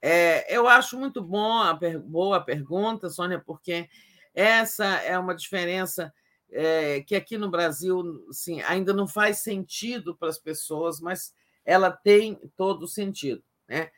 É, 0.00 0.56
eu 0.56 0.68
acho 0.68 0.98
muito 0.98 1.22
bom 1.22 1.58
a 1.58 1.74
per... 1.76 1.98
boa 1.98 2.40
pergunta, 2.40 3.10
Sônia, 3.10 3.42
porque 3.44 3.88
essa 4.34 4.84
é 4.84 5.18
uma 5.18 5.34
diferença 5.34 6.12
é, 6.50 7.00
que 7.02 7.16
aqui 7.16 7.36
no 7.36 7.50
Brasil 7.50 8.26
sim, 8.30 8.60
ainda 8.62 8.92
não 8.92 9.08
faz 9.08 9.38
sentido 9.38 10.16
para 10.16 10.28
as 10.28 10.38
pessoas, 10.38 11.00
mas 11.00 11.34
ela 11.64 11.90
tem 11.90 12.38
todo 12.56 12.86
sentido. 12.86 13.42
Né? 13.68 13.90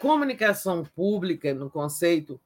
Comunicação 0.00 0.84
pública, 0.84 1.52
no 1.54 1.70
conceito 1.70 2.40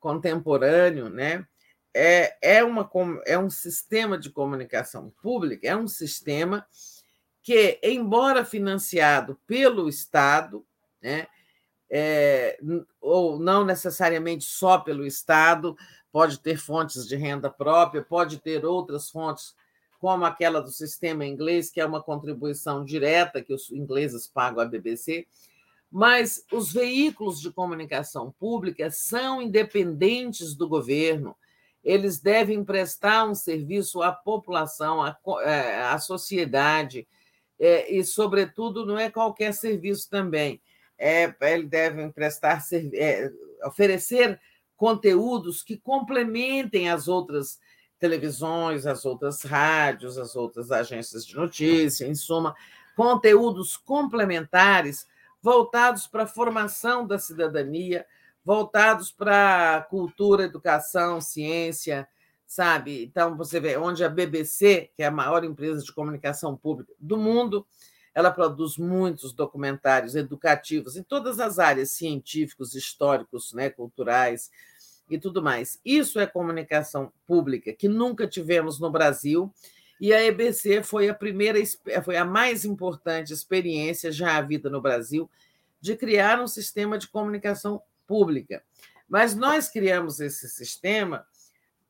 contemporâneo, 0.00 1.08
né? 1.08 1.46
é, 1.94 2.36
é, 2.42 2.64
uma, 2.64 2.90
é 3.24 3.38
um 3.38 3.48
sistema 3.48 4.18
de 4.18 4.28
comunicação 4.28 5.10
pública, 5.22 5.68
é 5.68 5.76
um 5.76 5.86
sistema 5.86 6.66
que, 7.40 7.78
embora 7.82 8.44
financiado 8.44 9.38
pelo 9.46 9.88
Estado, 9.88 10.66
né, 11.00 11.28
é, 11.88 12.58
ou 13.00 13.38
não 13.38 13.64
necessariamente 13.64 14.44
só 14.44 14.78
pelo 14.78 15.06
Estado, 15.06 15.76
pode 16.10 16.40
ter 16.40 16.56
fontes 16.56 17.06
de 17.06 17.14
renda 17.14 17.48
própria, 17.48 18.02
pode 18.02 18.38
ter 18.38 18.64
outras 18.64 19.08
fontes, 19.10 19.54
como 20.00 20.24
aquela 20.24 20.60
do 20.60 20.70
sistema 20.70 21.24
inglês, 21.24 21.70
que 21.70 21.80
é 21.80 21.86
uma 21.86 22.02
contribuição 22.02 22.84
direta 22.84 23.40
que 23.40 23.54
os 23.54 23.70
ingleses 23.70 24.26
pagam 24.26 24.60
à 24.60 24.66
BBC. 24.66 25.26
Mas 25.96 26.44
os 26.50 26.72
veículos 26.72 27.40
de 27.40 27.52
comunicação 27.52 28.34
pública 28.36 28.90
são 28.90 29.40
independentes 29.40 30.52
do 30.52 30.68
governo, 30.68 31.36
eles 31.84 32.18
devem 32.18 32.64
prestar 32.64 33.24
um 33.24 33.34
serviço 33.36 34.02
à 34.02 34.10
população, 34.10 35.00
à, 35.00 35.16
é, 35.44 35.84
à 35.84 35.96
sociedade, 36.00 37.06
é, 37.60 37.94
e, 37.94 38.02
sobretudo, 38.02 38.84
não 38.84 38.98
é 38.98 39.08
qualquer 39.08 39.54
serviço 39.54 40.10
também. 40.10 40.60
É, 40.98 41.32
ele 41.42 41.68
deve 41.68 42.10
prestar, 42.10 42.60
é, 42.92 43.30
oferecer 43.64 44.40
conteúdos 44.76 45.62
que 45.62 45.76
complementem 45.76 46.90
as 46.90 47.06
outras 47.06 47.60
televisões, 48.00 48.84
as 48.84 49.04
outras 49.04 49.42
rádios, 49.42 50.18
as 50.18 50.34
outras 50.34 50.72
agências 50.72 51.24
de 51.24 51.36
notícia, 51.36 52.04
em 52.04 52.16
suma, 52.16 52.52
conteúdos 52.96 53.76
complementares 53.76 55.06
voltados 55.44 56.06
para 56.06 56.22
a 56.22 56.26
formação 56.26 57.06
da 57.06 57.18
cidadania, 57.18 58.06
voltados 58.42 59.12
para 59.12 59.86
cultura, 59.90 60.44
educação, 60.44 61.20
ciência, 61.20 62.08
sabe? 62.46 63.04
Então, 63.04 63.36
você 63.36 63.60
vê 63.60 63.76
onde 63.76 64.02
a 64.02 64.08
BBC, 64.08 64.90
que 64.96 65.02
é 65.02 65.06
a 65.06 65.10
maior 65.10 65.44
empresa 65.44 65.84
de 65.84 65.92
comunicação 65.92 66.56
pública 66.56 66.94
do 66.98 67.18
mundo, 67.18 67.66
ela 68.14 68.30
produz 68.30 68.78
muitos 68.78 69.34
documentários 69.34 70.16
educativos 70.16 70.96
em 70.96 71.02
todas 71.02 71.38
as 71.38 71.58
áreas 71.58 71.90
científicos, 71.90 72.74
históricos, 72.74 73.52
né, 73.52 73.68
culturais, 73.68 74.50
e 75.10 75.18
tudo 75.18 75.42
mais. 75.42 75.78
Isso 75.84 76.18
é 76.18 76.26
comunicação 76.26 77.12
pública, 77.26 77.70
que 77.74 77.86
nunca 77.86 78.26
tivemos 78.26 78.80
no 78.80 78.90
Brasil, 78.90 79.52
e 80.00 80.12
a 80.12 80.22
EBC 80.22 80.82
foi 80.82 81.08
a 81.08 81.14
primeira, 81.14 81.58
foi 82.04 82.16
a 82.16 82.24
mais 82.24 82.64
importante 82.64 83.32
experiência 83.32 84.10
já 84.10 84.36
havida 84.36 84.68
no 84.68 84.80
Brasil 84.80 85.30
de 85.80 85.96
criar 85.96 86.40
um 86.40 86.46
sistema 86.46 86.98
de 86.98 87.08
comunicação 87.08 87.82
pública. 88.06 88.62
Mas 89.08 89.34
nós 89.34 89.68
criamos 89.68 90.20
esse 90.20 90.48
sistema 90.48 91.26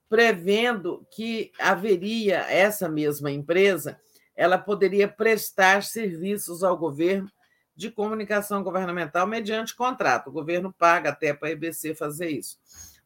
prevendo 0.09 1.07
que 1.11 1.51
haveria 1.59 2.39
essa 2.51 2.89
mesma 2.89 3.31
empresa, 3.31 3.99
ela 4.37 4.59
poderia 4.59 5.09
prestar 5.09 5.83
serviços 5.83 6.63
ao 6.63 6.77
governo 6.77 7.31
de 7.75 7.91
comunicação 7.91 8.63
governamental 8.63 9.27
mediante 9.27 9.75
contrato. 9.75 10.29
O 10.29 10.33
governo 10.33 10.73
paga 10.73 11.11
até 11.11 11.33
para 11.33 11.49
a 11.49 11.51
EBC 11.53 11.95
fazer 11.95 12.29
isso. 12.29 12.59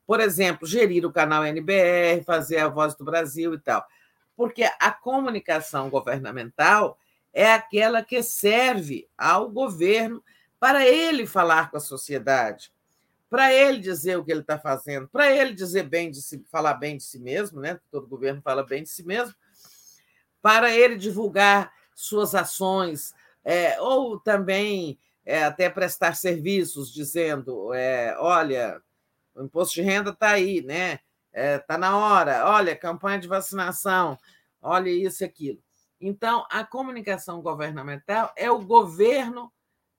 Por 0.06 0.20
exemplo, 0.20 0.66
gerir 0.66 1.04
o 1.04 1.12
canal 1.12 1.44
NBR, 1.44 2.24
fazer 2.24 2.58
a 2.58 2.68
Voz 2.68 2.94
do 2.94 3.04
Brasil 3.04 3.54
e 3.54 3.58
tal. 3.58 3.86
Porque 4.38 4.62
a 4.78 4.92
comunicação 4.92 5.90
governamental 5.90 6.96
é 7.32 7.52
aquela 7.52 8.04
que 8.04 8.22
serve 8.22 9.08
ao 9.18 9.50
governo 9.50 10.22
para 10.60 10.86
ele 10.86 11.26
falar 11.26 11.72
com 11.72 11.76
a 11.76 11.80
sociedade, 11.80 12.72
para 13.28 13.52
ele 13.52 13.80
dizer 13.80 14.16
o 14.16 14.24
que 14.24 14.30
ele 14.30 14.42
está 14.42 14.56
fazendo, 14.56 15.08
para 15.08 15.28
ele 15.28 15.52
dizer 15.52 15.88
bem 15.88 16.08
de 16.08 16.22
si, 16.22 16.40
falar 16.52 16.74
bem 16.74 16.98
de 16.98 17.02
si 17.02 17.18
mesmo, 17.18 17.60
né? 17.60 17.80
Todo 17.90 18.06
governo 18.06 18.40
fala 18.40 18.64
bem 18.64 18.84
de 18.84 18.88
si 18.88 19.02
mesmo, 19.02 19.34
para 20.40 20.70
ele 20.70 20.94
divulgar 20.94 21.72
suas 21.92 22.32
ações, 22.32 23.12
é, 23.44 23.80
ou 23.80 24.20
também 24.20 25.00
é, 25.26 25.42
até 25.42 25.68
prestar 25.68 26.14
serviços, 26.14 26.94
dizendo: 26.94 27.74
é, 27.74 28.16
olha, 28.20 28.80
o 29.34 29.42
imposto 29.42 29.74
de 29.74 29.82
renda 29.82 30.10
está 30.10 30.30
aí, 30.30 30.62
né? 30.62 31.00
Está 31.32 31.74
é, 31.74 31.78
na 31.78 31.96
hora, 31.96 32.46
olha, 32.46 32.76
campanha 32.76 33.18
de 33.18 33.28
vacinação, 33.28 34.18
olha 34.60 34.88
isso 34.88 35.22
e 35.22 35.26
aquilo. 35.26 35.62
Então, 36.00 36.46
a 36.50 36.64
comunicação 36.64 37.42
governamental 37.42 38.32
é 38.36 38.50
o 38.50 38.60
governo 38.60 39.52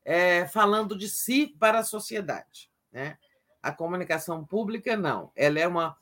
é, 0.03 0.47
falando 0.47 0.97
de 0.97 1.09
si 1.09 1.55
para 1.59 1.79
a 1.79 1.83
sociedade. 1.83 2.69
Né? 2.91 3.17
A 3.61 3.71
comunicação 3.71 4.45
pública, 4.45 4.95
não. 4.95 5.31
Ela 5.35 5.59
é 5.59 5.67
uma, 5.67 5.97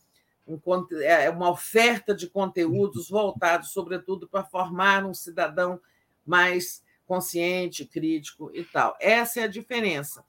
um, 0.47 0.59
é 1.01 1.29
uma 1.29 1.49
oferta 1.49 2.13
de 2.13 2.27
conteúdos 2.29 3.09
voltados, 3.09 3.71
sobretudo, 3.71 4.27
para 4.27 4.43
formar 4.43 5.03
um 5.03 5.13
cidadão 5.13 5.79
mais 6.25 6.83
consciente, 7.05 7.85
crítico 7.85 8.51
e 8.53 8.63
tal. 8.63 8.95
Essa 8.99 9.41
é 9.41 9.43
a 9.43 9.47
diferença. 9.47 10.23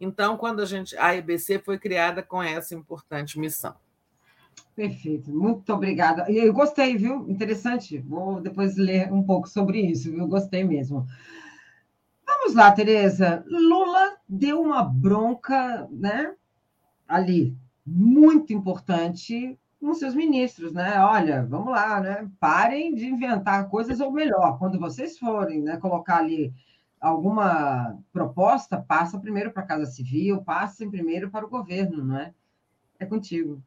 Então, 0.00 0.36
quando 0.36 0.60
a 0.60 0.66
gente 0.66 0.96
a 0.96 1.14
EBC 1.14 1.60
foi 1.60 1.78
criada 1.78 2.22
com 2.22 2.42
essa 2.42 2.74
importante 2.74 3.38
missão. 3.38 3.76
Perfeito, 4.74 5.30
muito 5.30 5.72
obrigada. 5.72 6.30
Eu 6.30 6.52
gostei, 6.52 6.96
viu? 6.96 7.28
Interessante. 7.28 7.98
Vou 7.98 8.40
depois 8.40 8.76
ler 8.76 9.12
um 9.12 9.22
pouco 9.22 9.48
sobre 9.48 9.80
isso, 9.80 10.08
eu 10.10 10.26
gostei 10.26 10.64
mesmo. 10.64 11.06
Vamos 12.26 12.54
lá, 12.54 12.72
Tereza. 12.72 13.44
Lula 13.46 14.16
deu 14.28 14.60
uma 14.60 14.82
bronca, 14.82 15.88
né? 15.90 16.34
Ali, 17.06 17.56
muito 17.86 18.52
importante 18.52 19.58
com 19.80 19.94
seus 19.94 20.14
ministros, 20.14 20.72
né? 20.72 20.98
Olha, 21.00 21.44
vamos 21.44 21.70
lá, 21.70 22.00
né? 22.00 22.28
Parem 22.40 22.94
de 22.94 23.06
inventar 23.06 23.68
coisas, 23.68 24.00
ou 24.00 24.10
melhor, 24.10 24.58
quando 24.58 24.78
vocês 24.78 25.18
forem 25.18 25.62
né, 25.62 25.76
colocar 25.76 26.18
ali 26.18 26.52
alguma 27.00 27.98
proposta, 28.12 28.80
passa 28.80 29.18
primeiro 29.18 29.52
para 29.52 29.62
a 29.62 29.66
Casa 29.66 29.86
Civil, 29.86 30.42
passem 30.42 30.90
primeiro 30.90 31.30
para 31.30 31.44
o 31.44 31.50
governo, 31.50 32.02
não 32.02 32.18
é? 32.18 32.32
É 32.98 33.04
contigo. 33.04 33.62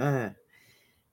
É. 0.00 0.34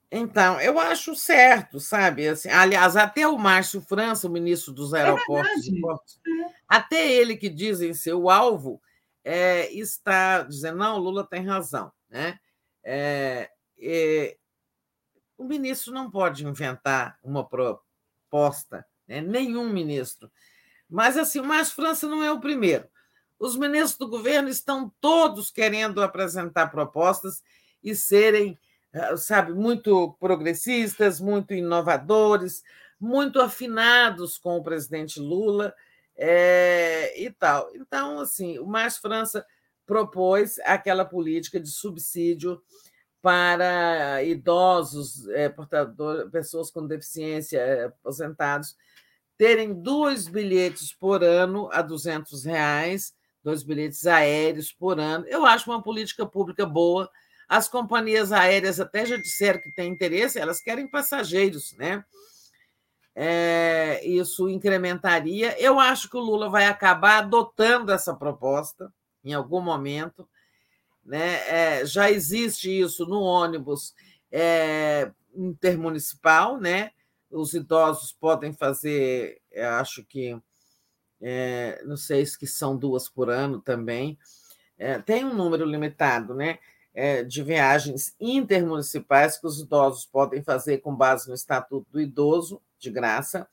Então, 0.09 0.59
eu 0.61 0.79
acho 0.79 1.15
certo, 1.15 1.79
sabe? 1.81 2.29
Assim, 2.29 2.49
aliás, 2.49 2.95
até 2.95 3.27
o 3.27 3.37
Márcio 3.37 3.81
França, 3.81 4.27
o 4.27 4.31
ministro 4.31 4.71
dos 4.71 4.93
é 4.93 5.01
aeroportos, 5.01 5.67
é 5.67 5.71
até 6.67 7.11
ele 7.11 7.35
que 7.35 7.49
dizem 7.49 7.93
ser 7.93 8.13
o 8.13 8.29
alvo, 8.29 8.81
é, 9.23 9.69
está 9.73 10.43
dizendo, 10.43 10.77
não, 10.77 10.97
Lula 10.97 11.27
tem 11.27 11.45
razão. 11.45 11.91
Né? 12.09 12.39
É, 12.81 13.49
o 15.37 15.43
ministro 15.43 15.93
não 15.93 16.09
pode 16.09 16.45
inventar 16.45 17.19
uma 17.21 17.45
proposta, 17.45 18.85
né? 19.05 19.19
nenhum 19.19 19.69
ministro. 19.69 20.31
Mas, 20.89 21.17
assim, 21.17 21.41
o 21.41 21.45
Márcio 21.45 21.75
França 21.75 22.07
não 22.07 22.23
é 22.23 22.31
o 22.31 22.39
primeiro. 22.39 22.87
Os 23.37 23.57
ministros 23.57 23.97
do 23.97 24.07
governo 24.07 24.47
estão 24.47 24.89
todos 25.01 25.51
querendo 25.51 26.01
apresentar 26.01 26.67
propostas 26.67 27.43
e 27.83 27.93
serem 27.93 28.57
sabe, 29.17 29.53
muito 29.53 30.13
progressistas, 30.19 31.19
muito 31.19 31.53
inovadores, 31.53 32.63
muito 32.99 33.39
afinados 33.39 34.37
com 34.37 34.57
o 34.57 34.63
presidente 34.63 35.19
Lula 35.19 35.73
é, 36.15 37.19
e 37.21 37.29
tal. 37.31 37.69
Então, 37.75 38.19
assim, 38.19 38.57
o 38.59 38.65
Mais 38.65 38.97
França 38.97 39.45
propôs 39.85 40.59
aquela 40.59 41.05
política 41.05 41.59
de 41.59 41.69
subsídio 41.69 42.61
para 43.21 44.23
idosos, 44.23 45.27
é, 45.29 45.53
pessoas 46.31 46.71
com 46.71 46.85
deficiência, 46.85 47.87
aposentados, 47.87 48.75
terem 49.37 49.73
dois 49.73 50.27
bilhetes 50.27 50.93
por 50.93 51.23
ano 51.23 51.69
a 51.71 51.81
200 51.81 52.43
reais, 52.45 53.13
dois 53.43 53.63
bilhetes 53.63 54.05
aéreos 54.07 54.71
por 54.71 54.99
ano. 54.99 55.25
Eu 55.27 55.45
acho 55.45 55.69
uma 55.69 55.81
política 55.81 56.25
pública 56.25 56.65
boa, 56.65 57.09
as 57.47 57.67
companhias 57.67 58.31
aéreas 58.31 58.79
até 58.79 59.05
já 59.05 59.15
disseram 59.15 59.59
que 59.59 59.71
têm 59.71 59.91
interesse, 59.91 60.39
elas 60.39 60.59
querem 60.59 60.87
passageiros, 60.87 61.73
né? 61.73 62.03
É, 63.15 64.05
isso 64.05 64.47
incrementaria. 64.47 65.59
Eu 65.59 65.79
acho 65.79 66.09
que 66.09 66.17
o 66.17 66.21
Lula 66.21 66.49
vai 66.49 66.67
acabar 66.67 67.23
adotando 67.23 67.91
essa 67.91 68.13
proposta 68.13 68.93
em 69.23 69.33
algum 69.33 69.59
momento. 69.59 70.29
Né? 71.03 71.35
É, 71.47 71.85
já 71.85 72.11
existe 72.11 72.69
isso 72.69 73.05
no 73.07 73.21
ônibus 73.21 73.95
é, 74.31 75.11
intermunicipal, 75.33 76.59
né? 76.59 76.91
Os 77.31 77.53
idosos 77.53 78.11
podem 78.11 78.53
fazer, 78.53 79.41
acho 79.79 80.03
que, 80.05 80.37
é, 81.19 81.81
não 81.85 81.97
sei 81.97 82.25
se 82.25 82.45
são 82.45 82.77
duas 82.77 83.09
por 83.09 83.29
ano 83.29 83.59
também. 83.59 84.17
É, 84.77 84.99
tem 84.99 85.25
um 85.25 85.33
número 85.33 85.65
limitado, 85.65 86.35
né? 86.35 86.59
É, 86.99 87.23
de 87.23 87.43
viagens 87.43 88.15
intermunicipais 88.19 89.37
que 89.37 89.45
os 89.45 89.61
idosos 89.61 90.03
podem 90.07 90.41
fazer 90.41 90.79
com 90.79 90.95
base 90.95 91.27
no 91.27 91.35
Estatuto 91.35 91.85
do 91.91 92.01
Idoso, 92.01 92.59
de 92.79 92.89
graça. 92.89 93.47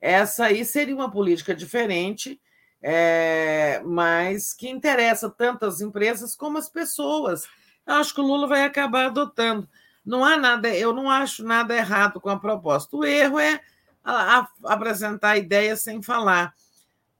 Essa 0.00 0.46
aí 0.46 0.64
seria 0.64 0.94
uma 0.94 1.10
política 1.10 1.54
diferente, 1.54 2.40
é, 2.80 3.82
mas 3.84 4.54
que 4.54 4.70
interessa 4.70 5.28
tanto 5.28 5.66
as 5.66 5.82
empresas 5.82 6.34
como 6.34 6.56
as 6.56 6.66
pessoas. 6.66 7.44
Eu 7.86 7.96
acho 7.96 8.14
que 8.14 8.22
o 8.22 8.26
Lula 8.26 8.46
vai 8.46 8.64
acabar 8.64 9.06
adotando. 9.06 9.68
Não 10.02 10.24
há 10.24 10.38
nada, 10.38 10.74
eu 10.74 10.94
não 10.94 11.10
acho 11.10 11.44
nada 11.44 11.76
errado 11.76 12.18
com 12.22 12.30
a 12.30 12.40
proposta. 12.40 12.96
O 12.96 13.04
erro 13.04 13.38
é 13.38 13.60
a, 14.02 14.38
a, 14.38 14.48
apresentar 14.72 15.36
ideias 15.36 15.82
sem 15.82 16.00
falar 16.00 16.54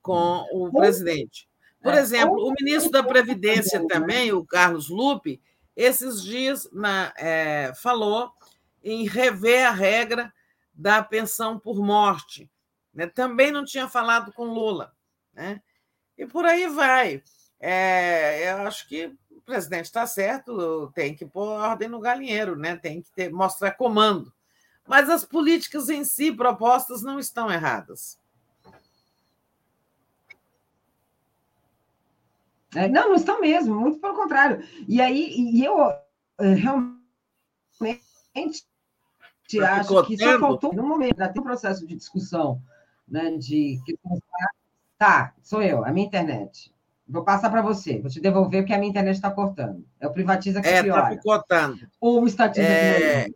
com 0.01 0.47
o 0.53 0.71
presidente. 0.73 1.47
Por 1.83 1.95
é, 1.95 1.99
exemplo, 1.99 2.37
o 2.37 2.53
ministro 2.61 2.91
da 2.91 3.03
Previdência 3.03 3.87
também, 3.87 4.33
o 4.33 4.45
Carlos 4.45 4.89
Lupe, 4.89 5.41
esses 5.77 6.23
dias 6.23 6.69
na, 6.73 7.13
é, 7.17 7.73
falou 7.83 8.33
em 8.83 9.07
rever 9.07 9.67
a 9.67 9.71
regra 9.71 10.33
da 10.73 11.03
pensão 11.03 11.59
por 11.59 11.77
morte. 11.83 12.51
Né? 12.95 13.07
Também 13.07 13.51
não 13.51 13.65
tinha 13.65 13.89
falado 13.89 14.33
com 14.33 14.45
Lula. 14.45 14.93
Né? 15.35 15.61
E 16.17 16.27
por 16.27 16.45
aí 16.45 16.67
vai. 16.67 17.23
É, 17.61 18.51
eu 18.53 18.59
acho 18.67 18.89
que 18.89 19.15
o 19.31 19.41
presidente 19.41 19.87
está 19.87 20.07
certo, 20.07 20.91
tem 20.95 21.15
que 21.15 21.27
pôr 21.27 21.49
ordem 21.49 21.89
no 21.89 22.01
galinheiro, 22.01 22.57
né? 22.57 22.77
tem 22.77 23.03
que 23.03 23.11
ter, 23.13 23.31
mostrar 23.31 23.73
comando. 23.73 24.33
Mas 24.87 25.11
as 25.11 25.25
políticas 25.25 25.89
em 25.89 26.05
si 26.05 26.33
propostas 26.33 27.03
não 27.03 27.19
estão 27.19 27.51
erradas. 27.51 28.19
É, 32.77 32.89
não, 32.89 33.09
não 33.09 33.15
estão 33.15 33.41
mesmo, 33.41 33.75
muito 33.75 33.99
pelo 33.99 34.15
contrário. 34.15 34.63
E 34.87 35.01
aí, 35.01 35.35
e 35.35 35.65
eu 35.65 35.91
eh, 36.39 36.55
realmente 36.55 38.03
acho 39.63 40.05
que 40.05 40.19
só 40.19 40.39
faltou 40.39 40.75
no 40.75 40.87
momento, 40.87 41.17
tem 41.17 41.41
um 41.41 41.45
processo 41.45 41.87
de 41.87 41.97
discussão, 41.97 42.61
né, 43.09 43.31
de 43.39 43.81
tá, 44.99 45.33
sou 45.43 45.63
eu, 45.63 45.85
a 45.85 45.91
minha 45.91 46.07
internet. 46.07 46.71
Vou 47.09 47.25
passar 47.25 47.49
para 47.49 47.63
você, 47.63 47.99
vou 47.99 48.11
te 48.11 48.21
devolver 48.21 48.63
porque 48.63 48.75
a 48.75 48.79
minha 48.79 48.91
internet 48.91 49.15
está 49.15 49.31
cortando. 49.31 49.87
É 49.99 50.07
o 50.07 50.13
privatiza 50.13 50.61
que 50.61 50.69
é, 50.69 50.83
piora. 50.83 51.15
Está 51.15 51.17
picotando. 51.17 51.89
Ou 52.01 52.23
o 52.23 52.27
estatiza 52.27 52.67
é... 52.67 53.29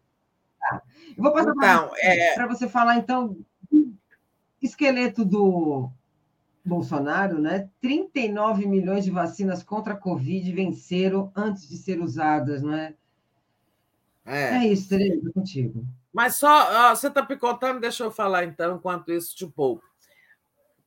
tá. 0.58 0.82
Eu 1.16 1.22
vou 1.22 1.32
passar 1.32 1.52
então, 1.56 1.88
para 2.34 2.44
é... 2.44 2.48
você 2.48 2.68
falar, 2.68 2.96
então, 2.96 3.36
esqueleto 4.60 5.24
do, 5.24 5.88
Bolsonaro, 6.70 7.40
né? 7.40 7.68
39 7.80 8.64
milhões 8.64 9.04
de 9.04 9.10
vacinas 9.10 9.64
contra 9.64 9.94
a 9.94 9.96
Covid 9.96 10.52
venceram 10.52 11.32
antes 11.34 11.68
de 11.68 11.76
ser 11.76 12.00
usadas, 12.00 12.62
não 12.62 12.72
é? 12.72 12.94
É, 14.24 14.58
é 14.58 14.66
isso, 14.68 14.88
Tereza, 14.88 15.32
contigo. 15.34 15.84
Mas 16.12 16.36
só, 16.36 16.90
ó, 16.90 16.94
você 16.94 17.08
está 17.08 17.26
picotando, 17.26 17.80
deixa 17.80 18.04
eu 18.04 18.10
falar 18.12 18.44
então, 18.44 18.76
enquanto 18.76 19.10
isso, 19.10 19.36
de 19.36 19.48
pouco. 19.48 19.82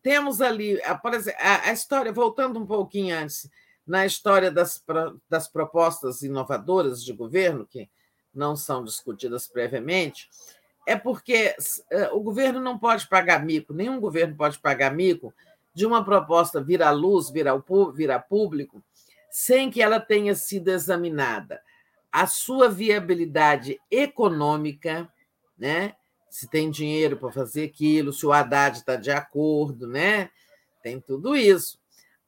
Temos 0.01 0.39
ali, 0.39 0.79
por 1.01 1.13
exemplo, 1.13 1.39
a, 1.41 1.69
a 1.69 1.73
história, 1.73 2.13
voltando 2.13 2.59
um 2.59 2.65
pouquinho 2.65 3.17
antes, 3.17 3.49
na 3.85 4.05
história 4.05 4.49
das, 4.49 4.81
das 5.29 5.49
propostas 5.49 6.21
inovadoras 6.21 7.03
de 7.03 7.11
governo, 7.11 7.67
que 7.67 7.89
não 8.33 8.55
são 8.55 8.85
discutidas 8.85 9.47
previamente, 9.47 10.29
é 10.87 10.95
porque 10.95 11.55
é, 11.89 12.09
o 12.11 12.21
governo 12.21 12.61
não 12.61 12.79
pode 12.79 13.07
pagar 13.07 13.43
mico, 13.45 13.73
nenhum 13.73 13.99
governo 13.99 14.35
pode 14.35 14.59
pagar 14.59 14.93
mico 14.93 15.33
de 15.73 15.85
uma 15.85 16.03
proposta 16.03 16.61
vir 16.61 16.83
à 16.83 16.91
luz, 16.91 17.29
vir, 17.29 17.47
ao, 17.47 17.63
vir 17.93 18.11
a 18.11 18.19
público, 18.19 18.83
sem 19.31 19.71
que 19.71 19.81
ela 19.81 19.99
tenha 19.99 20.35
sido 20.35 20.69
examinada. 20.69 21.61
A 22.11 22.27
sua 22.27 22.69
viabilidade 22.69 23.79
econômica, 23.89 25.11
né? 25.57 25.95
se 26.29 26.47
tem 26.47 26.69
dinheiro 26.69 27.17
para 27.17 27.31
fazer 27.31 27.65
aquilo, 27.65 28.13
se 28.13 28.25
o 28.25 28.31
Haddad 28.31 28.77
está 28.77 28.95
de 28.95 29.11
acordo, 29.11 29.87
né? 29.87 30.29
tem 30.83 30.99
tudo 30.99 31.35
isso. 31.35 31.79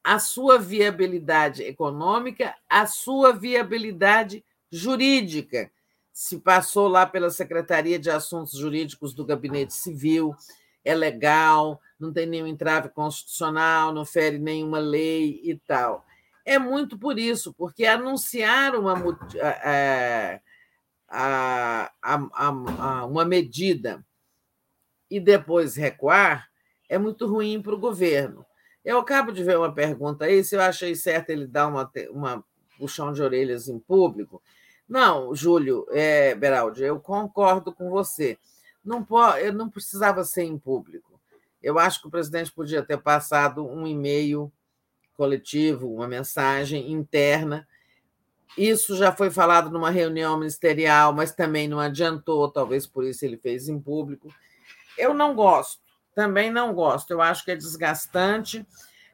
A 0.02 0.18
sua 0.18 0.58
viabilidade 0.58 1.62
econômica, 1.62 2.54
a 2.68 2.86
sua 2.86 3.32
viabilidade 3.32 4.44
jurídica, 4.70 5.70
se 6.12 6.38
passou 6.38 6.88
lá 6.88 7.04
pela 7.04 7.28
Secretaria 7.28 7.98
de 7.98 8.10
Assuntos 8.10 8.58
Jurídicos 8.58 9.12
do 9.12 9.24
Gabinete 9.24 9.74
Civil, 9.74 10.34
é 10.86 10.94
legal, 10.94 11.80
não 11.98 12.12
tem 12.12 12.26
nenhum 12.26 12.46
entrave 12.46 12.88
constitucional, 12.90 13.92
não 13.92 14.04
fere 14.04 14.38
nenhuma 14.38 14.78
lei 14.78 15.40
e 15.42 15.56
tal. 15.66 16.06
É 16.44 16.60
muito 16.60 16.96
por 16.96 17.18
isso, 17.18 17.52
porque 17.52 17.84
anunciar 17.84 18.76
uma, 18.76 18.94
a, 21.08 21.90
a, 22.00 22.20
a, 22.32 23.04
uma 23.04 23.24
medida 23.24 24.04
e 25.10 25.18
depois 25.18 25.74
recuar 25.74 26.48
é 26.88 26.96
muito 26.96 27.26
ruim 27.26 27.60
para 27.60 27.74
o 27.74 27.80
governo. 27.80 28.46
Eu 28.84 28.98
acabo 29.00 29.32
de 29.32 29.42
ver 29.42 29.58
uma 29.58 29.74
pergunta 29.74 30.26
aí, 30.26 30.44
se 30.44 30.54
eu 30.54 30.60
achei 30.60 30.94
certo 30.94 31.30
ele 31.30 31.48
dar 31.48 31.66
uma, 31.66 31.90
uma 32.10 32.44
puxão 32.78 33.12
de 33.12 33.20
orelhas 33.20 33.66
em 33.66 33.80
público. 33.80 34.40
Não, 34.88 35.34
Júlio, 35.34 35.84
é, 35.90 36.32
Beraldi, 36.36 36.84
eu 36.84 37.00
concordo 37.00 37.72
com 37.72 37.90
você. 37.90 38.38
Não, 38.86 39.04
pode, 39.04 39.44
eu 39.44 39.52
não 39.52 39.68
precisava 39.68 40.24
ser 40.24 40.44
em 40.44 40.56
público. 40.56 41.20
Eu 41.60 41.76
acho 41.78 42.00
que 42.00 42.06
o 42.06 42.10
presidente 42.10 42.52
podia 42.52 42.84
ter 42.84 42.98
passado 42.98 43.66
um 43.66 43.84
e-mail 43.84 44.52
coletivo, 45.16 45.92
uma 45.92 46.06
mensagem 46.06 46.92
interna. 46.92 47.66
Isso 48.56 48.96
já 48.96 49.10
foi 49.10 49.28
falado 49.28 49.70
numa 49.70 49.90
reunião 49.90 50.38
ministerial, 50.38 51.12
mas 51.12 51.32
também 51.32 51.66
não 51.66 51.80
adiantou, 51.80 52.48
talvez 52.48 52.86
por 52.86 53.04
isso 53.04 53.24
ele 53.24 53.36
fez 53.36 53.68
em 53.68 53.80
público. 53.80 54.32
Eu 54.96 55.12
não 55.12 55.34
gosto, 55.34 55.82
também 56.14 56.50
não 56.50 56.72
gosto. 56.72 57.10
Eu 57.10 57.20
acho 57.20 57.44
que 57.44 57.50
é 57.50 57.56
desgastante. 57.56 58.64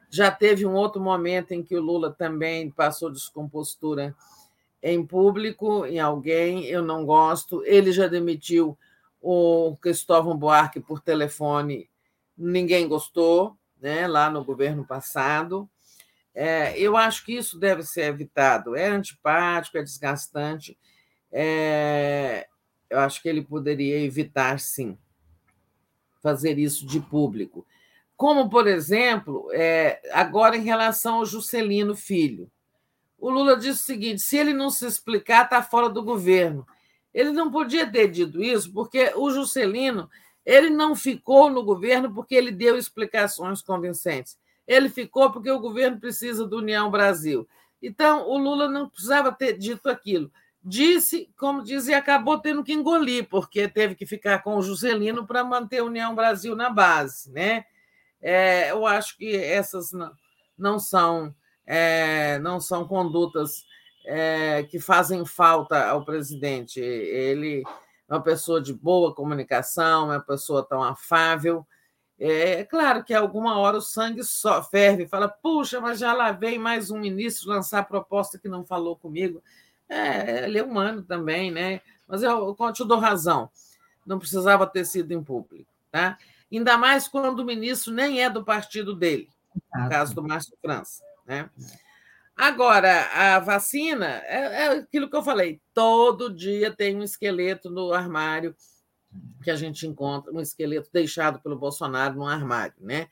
Já 0.09 0.29
teve 0.29 0.67
um 0.67 0.73
outro 0.73 1.01
momento 1.01 1.51
em 1.51 1.63
que 1.63 1.75
o 1.75 1.81
Lula 1.81 2.11
também 2.11 2.69
passou 2.69 3.11
descompostura 3.11 4.15
em 4.83 5.03
público, 5.03 5.85
em 5.85 5.99
alguém, 5.99 6.65
eu 6.65 6.83
não 6.83 7.05
gosto. 7.05 7.63
Ele 7.65 7.91
já 7.91 8.07
demitiu 8.07 8.77
o 9.23 9.77
Cristóvão 9.77 10.37
Buarque 10.37 10.81
por 10.81 10.99
telefone, 10.99 11.89
ninguém 12.37 12.87
gostou, 12.87 13.57
né, 13.79 14.05
lá 14.05 14.29
no 14.29 14.43
governo 14.43 14.85
passado. 14.85 15.69
É, 16.35 16.77
eu 16.77 16.97
acho 16.97 17.23
que 17.25 17.33
isso 17.33 17.57
deve 17.57 17.83
ser 17.83 18.05
evitado. 18.05 18.75
É 18.75 18.87
antipático, 18.87 19.77
é 19.77 19.83
desgastante. 19.83 20.77
É, 21.31 22.47
eu 22.89 22.99
acho 22.99 23.21
que 23.21 23.29
ele 23.29 23.41
poderia 23.41 23.99
evitar, 23.99 24.59
sim, 24.59 24.97
fazer 26.21 26.59
isso 26.59 26.85
de 26.85 26.99
público. 26.99 27.65
Como, 28.17 28.49
por 28.49 28.67
exemplo, 28.67 29.47
é, 29.53 30.01
agora 30.11 30.57
em 30.57 30.63
relação 30.63 31.15
ao 31.15 31.25
Juscelino 31.25 31.95
Filho 31.95 32.51
o 33.23 33.29
Lula 33.29 33.55
disse 33.55 33.83
o 33.83 33.85
seguinte: 33.85 34.21
se 34.21 34.35
ele 34.35 34.53
não 34.53 34.69
se 34.69 34.85
explicar, 34.85 35.45
está 35.45 35.63
fora 35.63 35.87
do 35.87 36.03
governo. 36.03 36.67
Ele 37.13 37.31
não 37.31 37.51
podia 37.51 37.89
ter 37.89 38.09
dito 38.09 38.41
isso, 38.41 38.71
porque 38.73 39.13
o 39.15 39.29
Juscelino 39.29 40.09
ele 40.45 40.69
não 40.69 40.95
ficou 40.95 41.49
no 41.49 41.63
governo 41.63 42.13
porque 42.13 42.35
ele 42.35 42.51
deu 42.51 42.77
explicações 42.77 43.61
convincentes. 43.61 44.37
Ele 44.67 44.89
ficou 44.89 45.31
porque 45.31 45.49
o 45.49 45.59
governo 45.59 45.99
precisa 45.99 46.45
do 46.45 46.57
União 46.57 46.89
Brasil. 46.89 47.47
Então, 47.81 48.27
o 48.27 48.37
Lula 48.37 48.69
não 48.69 48.89
precisava 48.89 49.31
ter 49.31 49.57
dito 49.57 49.89
aquilo. 49.89 50.31
Disse, 50.61 51.29
como 51.37 51.63
dizia, 51.63 51.97
acabou 51.97 52.39
tendo 52.39 52.63
que 52.63 52.71
engolir, 52.71 53.27
porque 53.27 53.67
teve 53.67 53.95
que 53.95 54.05
ficar 54.05 54.41
com 54.41 54.55
o 54.55 54.61
Juscelino 54.61 55.27
para 55.27 55.43
manter 55.43 55.79
a 55.79 55.83
União 55.83 56.15
Brasil 56.15 56.55
na 56.55 56.69
base. 56.69 57.29
Né? 57.31 57.65
É, 58.21 58.71
eu 58.71 58.85
acho 58.85 59.17
que 59.17 59.35
essas 59.35 59.91
não, 59.91 60.11
não 60.57 60.79
são 60.79 61.35
é, 61.65 62.39
não 62.39 62.59
são 62.59 62.85
condutas 62.87 63.65
é, 64.05 64.63
que 64.63 64.79
fazem 64.79 65.25
falta 65.25 65.87
ao 65.87 66.03
presidente. 66.03 66.79
Ele 66.79 67.63
é 68.09 68.13
uma 68.13 68.21
pessoa 68.21 68.61
de 68.61 68.73
boa 68.73 69.13
comunicação, 69.13 70.11
é 70.11 70.17
uma 70.17 70.21
pessoa 70.21 70.63
tão 70.63 70.83
afável. 70.83 71.65
É 72.19 72.63
claro 72.63 73.03
que 73.03 73.13
alguma 73.13 73.57
hora 73.57 73.77
o 73.77 73.81
sangue 73.81 74.23
só 74.23 74.63
ferve, 74.63 75.07
fala, 75.07 75.27
puxa, 75.27 75.81
mas 75.81 75.99
já 75.99 76.13
lá 76.13 76.31
vem 76.31 76.57
mais 76.57 76.91
um 76.91 76.99
ministro 76.99 77.49
lançar 77.49 77.87
proposta 77.87 78.37
que 78.37 78.47
não 78.47 78.63
falou 78.63 78.95
comigo. 78.95 79.41
É, 79.89 80.45
ele 80.45 80.59
é 80.59 80.63
humano 80.63 81.01
também, 81.03 81.51
né? 81.51 81.81
Mas 82.07 82.23
eu, 82.23 82.55
eu 82.57 82.71
te 82.71 82.85
dou 82.85 82.99
razão, 82.99 83.49
não 84.05 84.19
precisava 84.19 84.67
ter 84.67 84.85
sido 84.85 85.11
em 85.11 85.23
público, 85.23 85.69
tá? 85.91 86.17
Ainda 86.51 86.77
mais 86.77 87.07
quando 87.07 87.39
o 87.39 87.45
ministro 87.45 87.91
nem 87.91 88.21
é 88.21 88.29
do 88.29 88.43
partido 88.43 88.95
dele, 88.95 89.27
no 89.73 89.89
caso 89.89 90.13
do 90.13 90.21
Márcio 90.21 90.55
França. 90.61 91.03
Né? 91.25 91.49
Agora, 92.35 93.05
a 93.13 93.39
vacina 93.39 94.21
é, 94.25 94.65
é 94.65 94.67
aquilo 94.79 95.09
que 95.09 95.15
eu 95.15 95.23
falei: 95.23 95.61
todo 95.73 96.33
dia 96.33 96.75
tem 96.75 96.95
um 96.95 97.03
esqueleto 97.03 97.69
no 97.69 97.93
armário 97.93 98.55
que 99.43 99.51
a 99.51 99.55
gente 99.55 99.85
encontra, 99.85 100.33
um 100.33 100.39
esqueleto 100.39 100.89
deixado 100.91 101.39
pelo 101.39 101.57
Bolsonaro 101.57 102.15
no 102.15 102.25
armário, 102.25 102.75
né? 102.79 103.07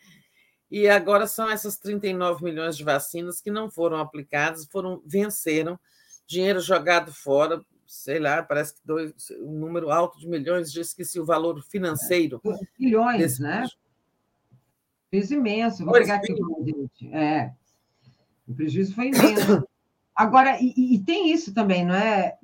E 0.69 0.87
agora 0.87 1.27
são 1.27 1.49
essas 1.49 1.77
39 1.77 2.43
milhões 2.43 2.77
de 2.77 2.83
vacinas 2.83 3.41
que 3.41 3.51
não 3.51 3.69
foram 3.69 3.97
aplicadas, 3.97 4.65
foram 4.65 5.01
venceram, 5.05 5.77
dinheiro 6.25 6.61
jogado 6.61 7.13
fora, 7.13 7.61
sei 7.85 8.19
lá, 8.19 8.41
parece 8.41 8.75
que 8.75 8.79
dois, 8.85 9.13
um 9.41 9.51
número 9.51 9.91
alto 9.91 10.17
de 10.17 10.27
milhões, 10.27 10.71
já 10.71 10.81
esqueci 10.81 11.19
o 11.19 11.25
valor 11.25 11.61
financeiro. 11.61 12.41
Milhões, 12.79 13.37
né? 13.37 13.67
Fez 15.09 15.29
imenso. 15.29 15.83
Vou 15.83 15.93
pegar 15.93 16.15
aqui 16.15 16.33
gente. 16.63 17.13
É. 17.13 17.53
O 18.51 18.55
prejuízo 18.55 18.93
foi 18.93 19.07
imenso. 19.07 19.67
Agora, 20.15 20.57
e, 20.61 20.95
e, 20.95 20.99
tem 20.99 21.31
isso 21.31 21.53
também, 21.53 21.85
não 21.85 21.95
é? 21.95 22.37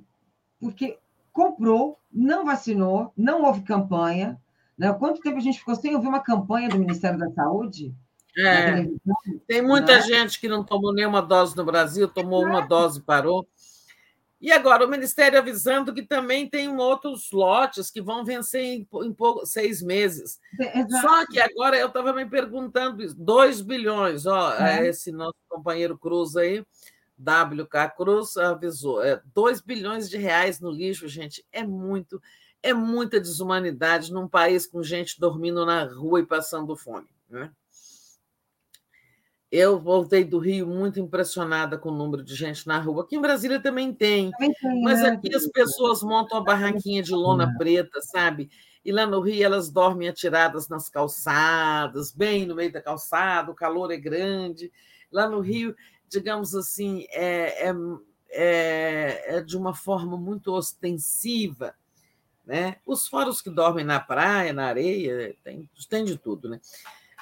Porque 0.60 0.98
comprou, 1.32 2.00
não 2.12 2.46
vacinou, 2.46 3.14
não 3.16 3.44
houve 3.44 3.62
campanha. 3.62 4.40
Né? 4.78 4.92
Quanto 4.94 5.22
tempo 5.22 5.38
a 5.38 5.42
gente 5.42 5.60
ficou 5.60 5.76
sem 5.76 5.94
ouvir 5.96 6.08
uma 6.08 6.22
campanha 6.22 6.70
do 6.70 6.80
Ministério 6.80 7.20
da 7.20 7.30
Saúde? 7.32 7.94
É, 8.40 8.88
tem 9.48 9.64
muita 9.64 9.94
é? 9.94 10.02
gente 10.02 10.40
que 10.40 10.48
não 10.48 10.64
tomou 10.64 10.94
nenhuma 10.94 11.22
dose 11.22 11.58
no 11.58 11.66
Brasil, 11.66 12.08
tomou 12.08 12.46
uma 12.46 12.62
dose 12.62 13.00
e 13.00 13.04
parou. 13.04 13.48
E 14.40 14.52
agora 14.52 14.86
o 14.86 14.90
Ministério 14.90 15.40
avisando 15.40 15.94
que 15.94 16.04
também 16.04 16.48
tem 16.48 16.70
outros 16.78 17.32
lotes 17.32 17.90
que 17.90 18.02
vão 18.02 18.24
vencer 18.24 18.62
em, 18.62 18.88
em 19.04 19.46
seis 19.46 19.82
meses. 19.82 20.40
Exato. 20.60 21.02
Só 21.02 21.26
que 21.26 21.40
agora 21.40 21.76
eu 21.76 21.88
estava 21.88 22.14
me 22.14 22.26
perguntando 22.26 23.02
isso: 23.02 23.16
2 23.18 23.62
bilhões, 23.62 24.28
ó, 24.28 24.54
é. 24.54 24.88
esse 24.88 25.12
nosso 25.12 25.38
companheiro 25.50 25.98
Cruz 25.98 26.36
aí, 26.36 26.64
WK 27.20 27.96
Cruz, 27.98 28.38
avisou, 28.38 29.04
é, 29.04 29.20
2 29.34 29.62
bilhões 29.62 30.08
de 30.08 30.18
reais 30.18 30.60
no 30.60 30.70
lixo, 30.70 31.08
gente, 31.08 31.44
é 31.52 31.64
muito, 31.64 32.22
é 32.62 32.74
muita 32.74 33.20
desumanidade 33.20 34.14
num 34.14 34.28
país 34.28 34.68
com 34.68 34.84
gente 34.84 35.20
dormindo 35.20 35.66
na 35.66 35.84
rua 35.84 36.20
e 36.20 36.26
passando 36.26 36.76
fome. 36.76 37.08
Né? 37.28 37.52
Eu 39.50 39.80
voltei 39.80 40.26
do 40.26 40.40
Rio 40.40 40.68
muito 40.68 41.00
impressionada 41.00 41.78
com 41.78 41.90
o 41.90 41.96
número 41.96 42.22
de 42.22 42.36
gente 42.36 42.68
na 42.68 42.80
rua. 42.80 43.04
Aqui 43.04 43.16
em 43.16 43.22
Brasília 43.22 43.62
também 43.62 43.94
tem, 43.94 44.30
também 44.32 44.54
tem 44.54 44.82
mas 44.82 45.02
né? 45.02 45.10
aqui 45.10 45.34
as 45.34 45.48
pessoas 45.48 46.04
montam 46.04 46.38
a 46.38 46.44
barraquinha 46.44 47.02
de 47.02 47.14
lona 47.14 47.56
preta, 47.58 48.02
sabe? 48.02 48.50
E 48.84 48.92
lá 48.92 49.06
no 49.06 49.22
Rio 49.22 49.46
elas 49.46 49.70
dormem 49.70 50.10
atiradas 50.10 50.68
nas 50.68 50.90
calçadas, 50.90 52.12
bem 52.12 52.46
no 52.46 52.56
meio 52.56 52.72
da 52.72 52.82
calçada, 52.82 53.50
o 53.50 53.56
calor 53.56 53.90
é 53.92 53.98
grande. 53.98 54.72
Lá 55.10 55.30
no 55.30 55.40
Rio, 55.40 55.74
digamos 56.10 56.54
assim, 56.54 57.06
é, 57.12 57.70
é, 57.70 57.76
é, 58.32 59.38
é 59.38 59.42
de 59.42 59.56
uma 59.56 59.74
forma 59.74 60.18
muito 60.18 60.54
ostensiva. 60.54 61.74
Né? 62.46 62.78
Os 62.86 63.08
fóruns 63.08 63.42
que 63.42 63.50
dormem 63.50 63.86
na 63.86 64.00
praia, 64.00 64.52
na 64.52 64.68
areia, 64.68 65.36
tem, 65.42 65.70
tem 65.90 66.06
de 66.06 66.18
tudo, 66.18 66.50
né? 66.50 66.60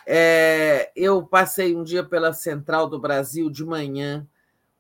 É, 0.08 0.92
eu 0.96 1.26
passei 1.26 1.76
um 1.76 1.84
dia 1.84 2.04
pela 2.04 2.34
Central 2.34 2.88
do 2.88 3.00
Brasil 3.00 3.50
de 3.50 3.66
manhã. 3.66 4.28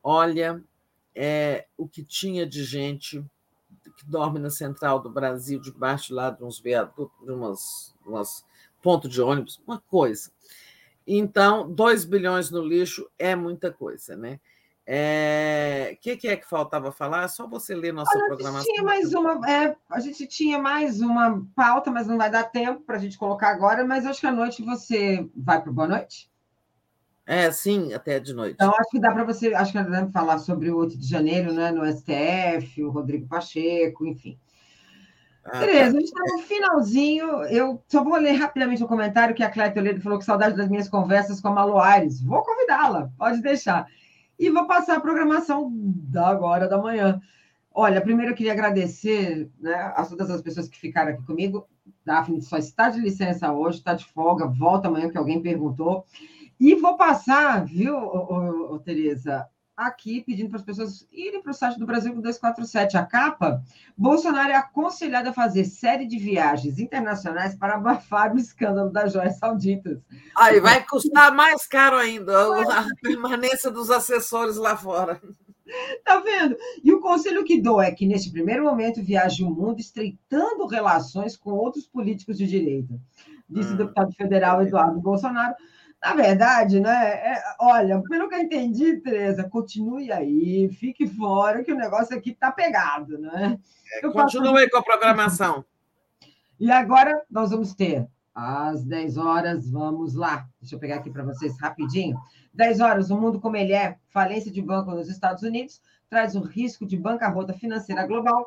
Olha, 0.04 0.64
é, 1.16 1.66
o 1.78 1.88
que 1.88 2.04
tinha 2.04 2.45
de 2.45 2.64
gente 2.64 3.24
que 3.98 4.06
dorme 4.06 4.40
na 4.40 4.50
Central 4.50 5.00
do 5.00 5.10
Brasil, 5.10 5.60
debaixo 5.60 6.14
lá 6.14 6.30
de 6.30 6.44
uns 6.44 6.60
viadutos, 6.60 7.16
de 7.24 7.32
umas, 7.32 7.95
umas 8.06 8.45
pontos 8.82 9.10
de 9.10 9.22
ônibus, 9.22 9.62
uma 9.66 9.80
coisa. 9.80 10.32
Então, 11.08 11.72
2 11.72 12.04
bilhões 12.06 12.50
no 12.50 12.62
lixo 12.62 13.10
é 13.18 13.36
muita 13.36 13.72
coisa, 13.72 14.16
né? 14.16 14.40
O 14.88 14.91
é... 14.91 15.97
que, 15.99 16.15
que, 16.15 16.27
é 16.27 16.35
que 16.35 16.47
faltava 16.47 16.91
falar? 16.91 17.23
É 17.23 17.27
só 17.27 17.47
você 17.47 17.73
ler 17.73 17.91
nossa 17.91 18.15
a 18.15 18.25
programação. 18.27 18.72
Tinha 18.72 18.83
mais 18.83 19.14
uma, 19.15 19.41
é, 19.49 19.75
a 19.89 19.99
gente 19.99 20.27
tinha 20.27 20.59
mais 20.59 21.01
uma 21.01 21.43
pauta, 21.55 21.89
mas 21.89 22.05
não 22.05 22.17
vai 22.17 22.30
dar 22.30 22.43
tempo 22.43 22.81
para 22.81 22.97
a 22.97 22.99
gente 22.99 23.17
colocar 23.17 23.49
agora. 23.49 23.83
Mas 23.83 24.05
acho 24.05 24.19
que 24.19 24.27
à 24.27 24.31
noite 24.31 24.61
você 24.61 25.27
vai 25.35 25.59
para 25.59 25.72
Boa 25.72 25.88
Noite? 25.88 26.30
É, 27.25 27.51
sim, 27.51 27.91
até 27.93 28.19
de 28.19 28.33
noite. 28.33 28.53
Então, 28.53 28.72
acho 28.77 28.91
que 28.91 28.99
dá 28.99 29.11
para 29.11 29.23
você, 29.23 29.55
acho 29.55 29.72
que 29.72 29.81
dá 29.81 29.85
para 29.85 30.09
falar 30.09 30.38
sobre 30.38 30.69
o 30.69 30.77
8 30.77 30.95
de 30.95 31.07
janeiro, 31.07 31.51
né, 31.51 31.72
no 31.72 31.83
STF, 31.91 32.83
o 32.83 32.91
Rodrigo 32.91 33.27
Pacheco, 33.27 34.05
enfim. 34.05 34.38
Ah, 35.43 35.59
Tereza, 35.59 35.80
tá. 35.80 35.97
a 35.97 35.99
gente 35.99 36.03
está 36.03 36.22
no 36.35 36.39
finalzinho. 36.43 37.43
Eu 37.45 37.83
só 37.88 38.03
vou 38.03 38.17
ler 38.17 38.33
rapidamente 38.33 38.83
o 38.83 38.85
um 38.85 38.89
comentário 38.89 39.33
que 39.33 39.43
a 39.43 39.49
Cléia 39.49 39.73
Toledo 39.73 40.01
falou 40.01 40.19
que 40.19 40.25
saudade 40.25 40.55
das 40.55 40.69
minhas 40.69 40.88
conversas 40.88 41.41
com 41.41 41.47
a 41.47 41.51
Malu 41.51 41.80
Aires. 41.80 42.22
Vou 42.22 42.43
convidá-la, 42.43 43.09
pode 43.17 43.41
deixar. 43.41 43.88
E 44.38 44.49
vou 44.49 44.67
passar 44.67 44.97
a 44.97 45.01
programação 45.01 45.72
da 45.73 46.27
agora 46.27 46.67
da 46.67 46.77
manhã. 46.77 47.22
Olha, 47.73 48.01
primeiro 48.01 48.31
eu 48.31 48.35
queria 48.35 48.53
agradecer 48.53 49.49
né, 49.59 49.73
a 49.73 50.05
todas 50.05 50.30
as 50.30 50.41
pessoas 50.41 50.67
que 50.67 50.77
ficaram 50.77 51.11
aqui 51.11 51.23
comigo. 51.25 51.67
Daphne 52.05 52.41
só 52.41 52.57
está 52.57 52.89
de 52.89 52.99
licença 52.99 53.51
hoje, 53.51 53.80
está 53.80 53.93
de 53.93 54.05
folga, 54.05 54.47
volta 54.47 54.88
amanhã, 54.88 55.09
que 55.09 55.17
alguém 55.17 55.41
perguntou. 55.41 56.05
E 56.59 56.75
vou 56.75 56.95
passar, 56.95 57.65
viu, 57.65 58.80
Tereza, 58.85 59.47
aqui 59.76 60.22
pedindo 60.22 60.50
para 60.50 60.60
as 60.60 60.66
pessoas 60.66 61.08
irem 61.12 61.42
para 61.42 61.52
o 61.52 61.54
site 61.54 61.78
do 61.78 61.86
Brasil 61.86 62.14
247. 62.14 62.98
A 62.98 63.06
capa, 63.06 63.62
Bolsonaro 63.98 64.52
é 64.52 64.56
aconselhado 64.56 65.30
a 65.30 65.34
fazer 65.34 65.66
série 65.66 66.06
de 66.06 66.18
viagens 66.18 66.80
internacionais 66.80 67.56
para 67.56 67.76
abafar 67.76 68.34
o 68.34 68.38
escândalo 68.38 68.90
das 68.90 69.14
joias 69.14 69.38
sauditas. 69.38 70.00
Aí 70.38 70.60
vai 70.60 70.86
custar 70.86 71.34
mais 71.34 71.68
caro 71.68 71.98
ainda 71.98 72.34
a 72.72 72.86
permanência 73.02 73.70
dos 73.70 73.90
assessores 73.92 74.56
lá 74.56 74.78
fora. 74.78 75.22
Tá 76.04 76.20
vendo? 76.20 76.56
E 76.84 76.94
o 76.94 77.02
conselho 77.02 77.44
que 77.44 77.60
dou 77.60 77.82
é 77.82 77.92
que, 77.92 78.06
neste 78.06 78.32
primeiro 78.32 78.64
momento, 78.64 79.02
viaje 79.02 79.44
o 79.44 79.50
mundo 79.50 79.80
estreitando 79.80 80.68
relações 80.68 81.36
com 81.36 81.52
outros 81.52 81.88
políticos 81.88 82.38
de 82.38 82.45
direita, 82.45 82.94
disse 83.50 83.72
hum. 83.72 83.74
o 83.74 83.78
deputado 83.78 84.14
federal 84.14 84.62
Eduardo 84.62 85.02
Bolsonaro, 85.02 85.56
na 86.01 86.14
verdade, 86.14 86.80
né? 86.80 87.14
É, 87.14 87.43
olha, 87.59 88.01
pelo 88.03 88.30
que 88.30 88.35
eu 88.35 88.40
entendi, 88.40 88.98
Tereza, 88.98 89.49
continue 89.49 90.11
aí, 90.11 90.69
fique 90.69 91.07
fora, 91.07 91.64
que 91.64 91.74
o 91.74 91.77
negócio 91.77 92.15
aqui 92.15 92.32
está 92.32 92.51
pegado, 92.51 93.17
né? 93.17 93.57
É, 93.93 94.09
continue 94.09 94.69
com 94.69 94.77
a 94.77 94.83
programação. 94.83 95.65
E 96.59 96.72
agora 96.72 97.24
nós 97.30 97.51
vamos 97.51 97.74
ter 97.74 98.07
às 98.33 98.83
10 98.83 99.17
horas, 99.17 99.69
vamos 99.69 100.14
lá. 100.14 100.48
Deixa 100.59 100.75
eu 100.75 100.80
pegar 100.80 100.98
aqui 100.98 101.09
para 101.09 101.24
vocês 101.24 101.59
rapidinho. 101.59 102.17
10 102.53 102.82
horas, 102.82 103.09
o 103.09 103.17
mundo 103.17 103.40
como 103.40 103.56
ele 103.56 103.74
é, 103.74 103.98
falência 104.09 104.51
de 104.51 104.61
banco 104.61 104.91
nos 104.91 105.09
Estados 105.09 105.43
Unidos, 105.43 105.82
traz 106.09 106.35
o 106.35 106.41
risco 106.41 106.85
de 106.85 106.98
bancarrota 106.98 107.53
financeira 107.53 108.06
global. 108.06 108.45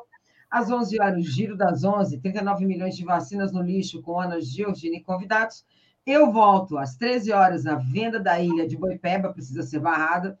Às 0.49 0.71
11 0.71 0.99
horas, 1.01 1.19
o 1.19 1.29
giro 1.29 1.57
das 1.57 1.83
11, 1.83 2.19
39 2.19 2.65
milhões 2.65 2.95
de 2.95 3.03
vacinas 3.03 3.51
no 3.51 3.61
lixo 3.61 4.01
com 4.01 4.19
Ana 4.19 4.39
Giorgini 4.41 4.97
e 4.97 5.03
convidados. 5.03 5.65
Eu 6.11 6.31
volto 6.31 6.75
às 6.75 6.95
13 6.95 7.31
horas, 7.31 7.67
a 7.67 7.75
venda 7.75 8.19
da 8.19 8.41
ilha 8.41 8.67
de 8.67 8.75
Boipeba 8.75 9.31
precisa 9.31 9.61
ser 9.61 9.79
barrada, 9.79 10.39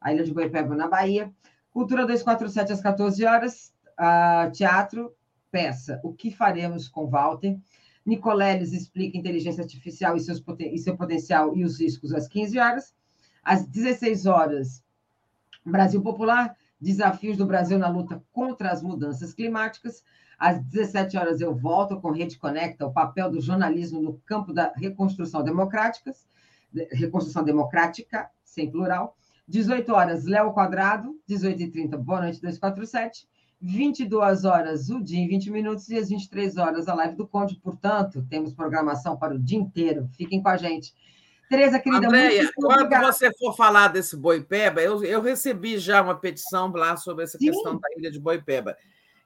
a 0.00 0.14
ilha 0.14 0.22
de 0.22 0.32
Boipeba 0.32 0.76
na 0.76 0.86
Bahia. 0.86 1.34
Cultura 1.72 2.06
247 2.06 2.72
às 2.72 2.80
14 2.80 3.24
horas, 3.24 3.74
uh, 3.98 4.48
teatro, 4.52 5.12
peça 5.50 6.00
O 6.04 6.12
que 6.12 6.30
faremos 6.30 6.86
com 6.86 7.08
Walter? 7.08 7.58
Nicoleles 8.06 8.72
explica 8.72 9.18
inteligência 9.18 9.60
artificial 9.60 10.16
e, 10.16 10.20
seus, 10.20 10.40
e 10.60 10.78
seu 10.78 10.96
potencial 10.96 11.56
e 11.56 11.64
os 11.64 11.80
riscos 11.80 12.14
às 12.14 12.28
15 12.28 12.56
horas. 12.56 12.94
Às 13.42 13.66
16 13.66 14.24
horas, 14.26 14.84
Brasil 15.66 16.00
Popular, 16.00 16.56
desafios 16.80 17.36
do 17.36 17.44
Brasil 17.44 17.76
na 17.76 17.88
luta 17.88 18.22
contra 18.30 18.70
as 18.70 18.84
mudanças 18.84 19.34
climáticas. 19.34 20.04
Às 20.38 20.62
17 20.62 21.16
horas 21.16 21.40
eu 21.40 21.54
volto 21.54 22.00
com 22.00 22.12
Rede 22.12 22.38
Conecta, 22.38 22.86
o 22.86 22.92
papel 22.92 23.30
do 23.30 23.40
jornalismo 23.40 24.00
no 24.00 24.18
campo 24.24 24.52
da 24.52 24.72
reconstrução 24.76 25.42
democrática, 25.42 26.12
reconstrução 26.92 27.42
democrática, 27.42 28.30
sem 28.44 28.70
plural. 28.70 29.16
18 29.48 29.92
horas, 29.92 30.24
Léo 30.26 30.52
Quadrado, 30.52 31.18
18h30, 31.28 31.96
Boa 31.96 32.20
Noite 32.20 32.40
247. 32.40 33.26
22 33.60 34.44
horas, 34.44 34.88
o 34.88 35.02
dia 35.02 35.18
em 35.18 35.26
20 35.26 35.50
minutos, 35.50 35.88
e 35.88 35.96
às 35.96 36.10
23 36.10 36.56
horas, 36.58 36.86
a 36.86 36.94
live 36.94 37.16
do 37.16 37.26
Conde. 37.26 37.56
Portanto, 37.56 38.24
temos 38.30 38.52
programação 38.52 39.16
para 39.16 39.34
o 39.34 39.38
dia 39.38 39.58
inteiro. 39.58 40.08
Fiquem 40.16 40.40
com 40.40 40.48
a 40.48 40.56
gente. 40.56 40.94
Tereza, 41.48 41.80
querida, 41.80 42.06
Andréia, 42.06 42.50
quando 42.54 42.72
obrigada. 42.74 43.10
você 43.10 43.32
for 43.32 43.56
falar 43.56 43.88
desse 43.88 44.16
Boipeba, 44.16 44.82
eu, 44.82 45.02
eu 45.02 45.20
recebi 45.20 45.78
já 45.78 46.02
uma 46.02 46.14
petição 46.14 46.70
lá 46.70 46.96
sobre 46.96 47.24
essa 47.24 47.38
Sim. 47.38 47.46
questão 47.46 47.78
da 47.78 47.88
ilha 47.96 48.10
de 48.10 48.20
Boipeba. 48.20 48.76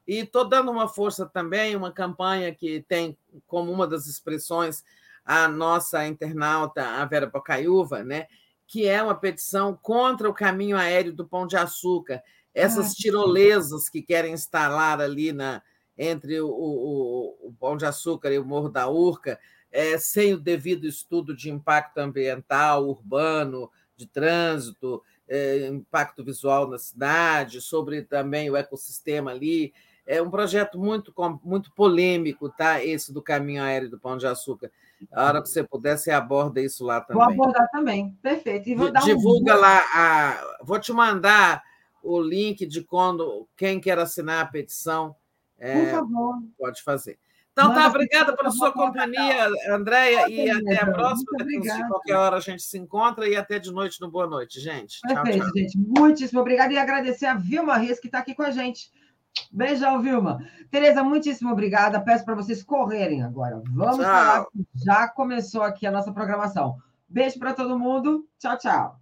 E 0.07 0.19
estou 0.19 0.49
dando 0.49 0.71
uma 0.71 0.89
força 0.89 1.27
também, 1.27 1.77
uma 1.77 1.93
campanha 1.93 2.55
que 2.55 2.85
tem 2.89 3.17
como 3.47 3.71
uma 3.71 3.87
das 3.87 4.07
expressões 4.07 4.85
a 5.25 5.47
nossa 5.47 6.07
internauta, 6.07 6.83
a 6.85 7.05
Vera 7.05 7.27
Bocaiúva, 7.27 8.03
né? 8.03 8.27
que 8.67 8.89
é 8.89 9.03
uma 9.03 9.15
petição 9.15 9.79
contra 9.81 10.29
o 10.29 10.33
caminho 10.33 10.79
aéreo 10.79 11.13
do 11.13 11.29
Pão 11.29 11.47
de 11.47 11.59
Açúcar, 11.59 12.23
essas 12.55 12.93
ah, 12.93 12.95
tirolesas 12.95 13.89
que 13.89 14.01
querem 14.01 14.33
instalar 14.33 14.99
ali 14.99 15.31
na, 15.31 15.63
entre 15.97 16.41
o, 16.41 16.49
o, 16.49 17.49
o 17.49 17.55
Pão 17.61 17.77
de 17.77 17.85
Açúcar 17.85 18.33
e 18.33 18.39
o 18.39 18.45
Morro 18.45 18.71
da 18.71 18.89
Urca, 18.89 19.39
é, 19.71 19.99
sem 19.99 20.33
o 20.33 20.41
devido 20.41 20.87
estudo 20.87 21.37
de 21.37 21.51
impacto 21.51 21.99
ambiental, 21.99 22.89
urbano, 22.89 23.71
de 23.95 24.07
trânsito, 24.07 25.03
é, 25.29 25.67
impacto 25.67 26.25
visual 26.25 26.67
na 26.67 26.79
cidade, 26.79 27.61
sobre 27.61 28.01
também 28.01 28.51
o 28.51 28.57
ecossistema 28.57 29.31
ali. 29.31 29.73
É 30.07 30.21
um 30.21 30.31
projeto 30.31 30.79
muito, 30.79 31.13
muito 31.45 31.73
polêmico, 31.73 32.49
tá? 32.49 32.85
Esse 32.85 33.13
do 33.13 33.23
caminho 33.23 33.63
aéreo 33.63 33.91
do 33.91 33.99
Pão 33.99 34.17
de 34.17 34.27
Açúcar. 34.27 34.71
A 35.11 35.27
hora 35.27 35.43
que 35.43 35.49
você 35.49 35.63
puder, 35.63 35.97
você 35.97 36.11
aborda 36.11 36.61
isso 36.61 36.85
lá 36.85 37.01
também. 37.01 37.23
Vou 37.23 37.33
abordar 37.33 37.69
também, 37.71 38.17
perfeito. 38.23 38.69
E 38.69 38.75
vou 38.75 38.91
dar 38.91 39.01
Divulga 39.01 39.57
um... 39.57 39.61
lá, 39.61 39.83
a... 39.95 40.59
vou 40.63 40.79
te 40.79 40.93
mandar 40.93 41.63
o 42.03 42.21
link 42.21 42.67
de 42.67 42.83
quando 42.83 43.49
quem 43.57 43.81
quer 43.81 43.99
assinar 43.99 44.45
a 44.45 44.49
petição. 44.49 45.15
É, 45.59 45.81
Por 45.81 45.91
favor. 45.91 46.43
Pode 46.59 46.83
fazer. 46.83 47.19
Então, 47.53 47.69
Manda 47.69 47.83
tá, 47.83 47.89
obrigada 47.89 48.35
pela 48.35 48.51
sua 48.51 48.73
companhia, 48.73 49.47
Andréia, 49.69 50.29
e 50.29 50.51
até 50.51 50.83
a 50.83 50.91
próxima. 50.91 51.37
De 51.45 51.87
qualquer 51.87 52.17
hora 52.17 52.37
a 52.37 52.41
gente 52.41 52.63
se 52.63 52.79
encontra 52.79 53.29
e 53.29 53.37
até 53.37 53.59
de 53.59 53.71
noite 53.71 54.01
no 54.01 54.11
Boa 54.11 54.27
Noite, 54.27 54.59
gente. 54.59 55.01
Perfeito, 55.03 55.39
tchau, 55.39 55.47
tchau. 55.47 55.57
gente. 55.57 55.79
Muitíssimo 55.79 56.41
obrigada 56.41 56.73
e 56.73 56.79
agradecer 56.79 57.27
a 57.27 57.35
Vilma 57.35 57.77
Reis, 57.77 58.01
que 58.01 58.07
está 58.07 58.21
aqui 58.21 58.35
com 58.35 58.43
a 58.43 58.51
gente. 58.51 58.91
Beijão, 59.51 60.01
Vilma. 60.01 60.39
Tereza, 60.71 61.05
muitíssimo 61.05 61.53
obrigada. 61.53 62.01
Peço 62.01 62.25
para 62.25 62.35
vocês 62.35 62.63
correrem 62.63 63.23
agora. 63.23 63.63
Vamos 63.71 63.97
tchau. 63.97 64.05
falar. 64.05 64.47
Já 64.75 65.09
começou 65.09 65.63
aqui 65.63 65.87
a 65.87 65.91
nossa 65.91 66.13
programação. 66.13 66.79
Beijo 67.09 67.39
para 67.39 67.53
todo 67.53 67.79
mundo. 67.79 68.27
Tchau, 68.39 68.57
tchau. 68.57 69.02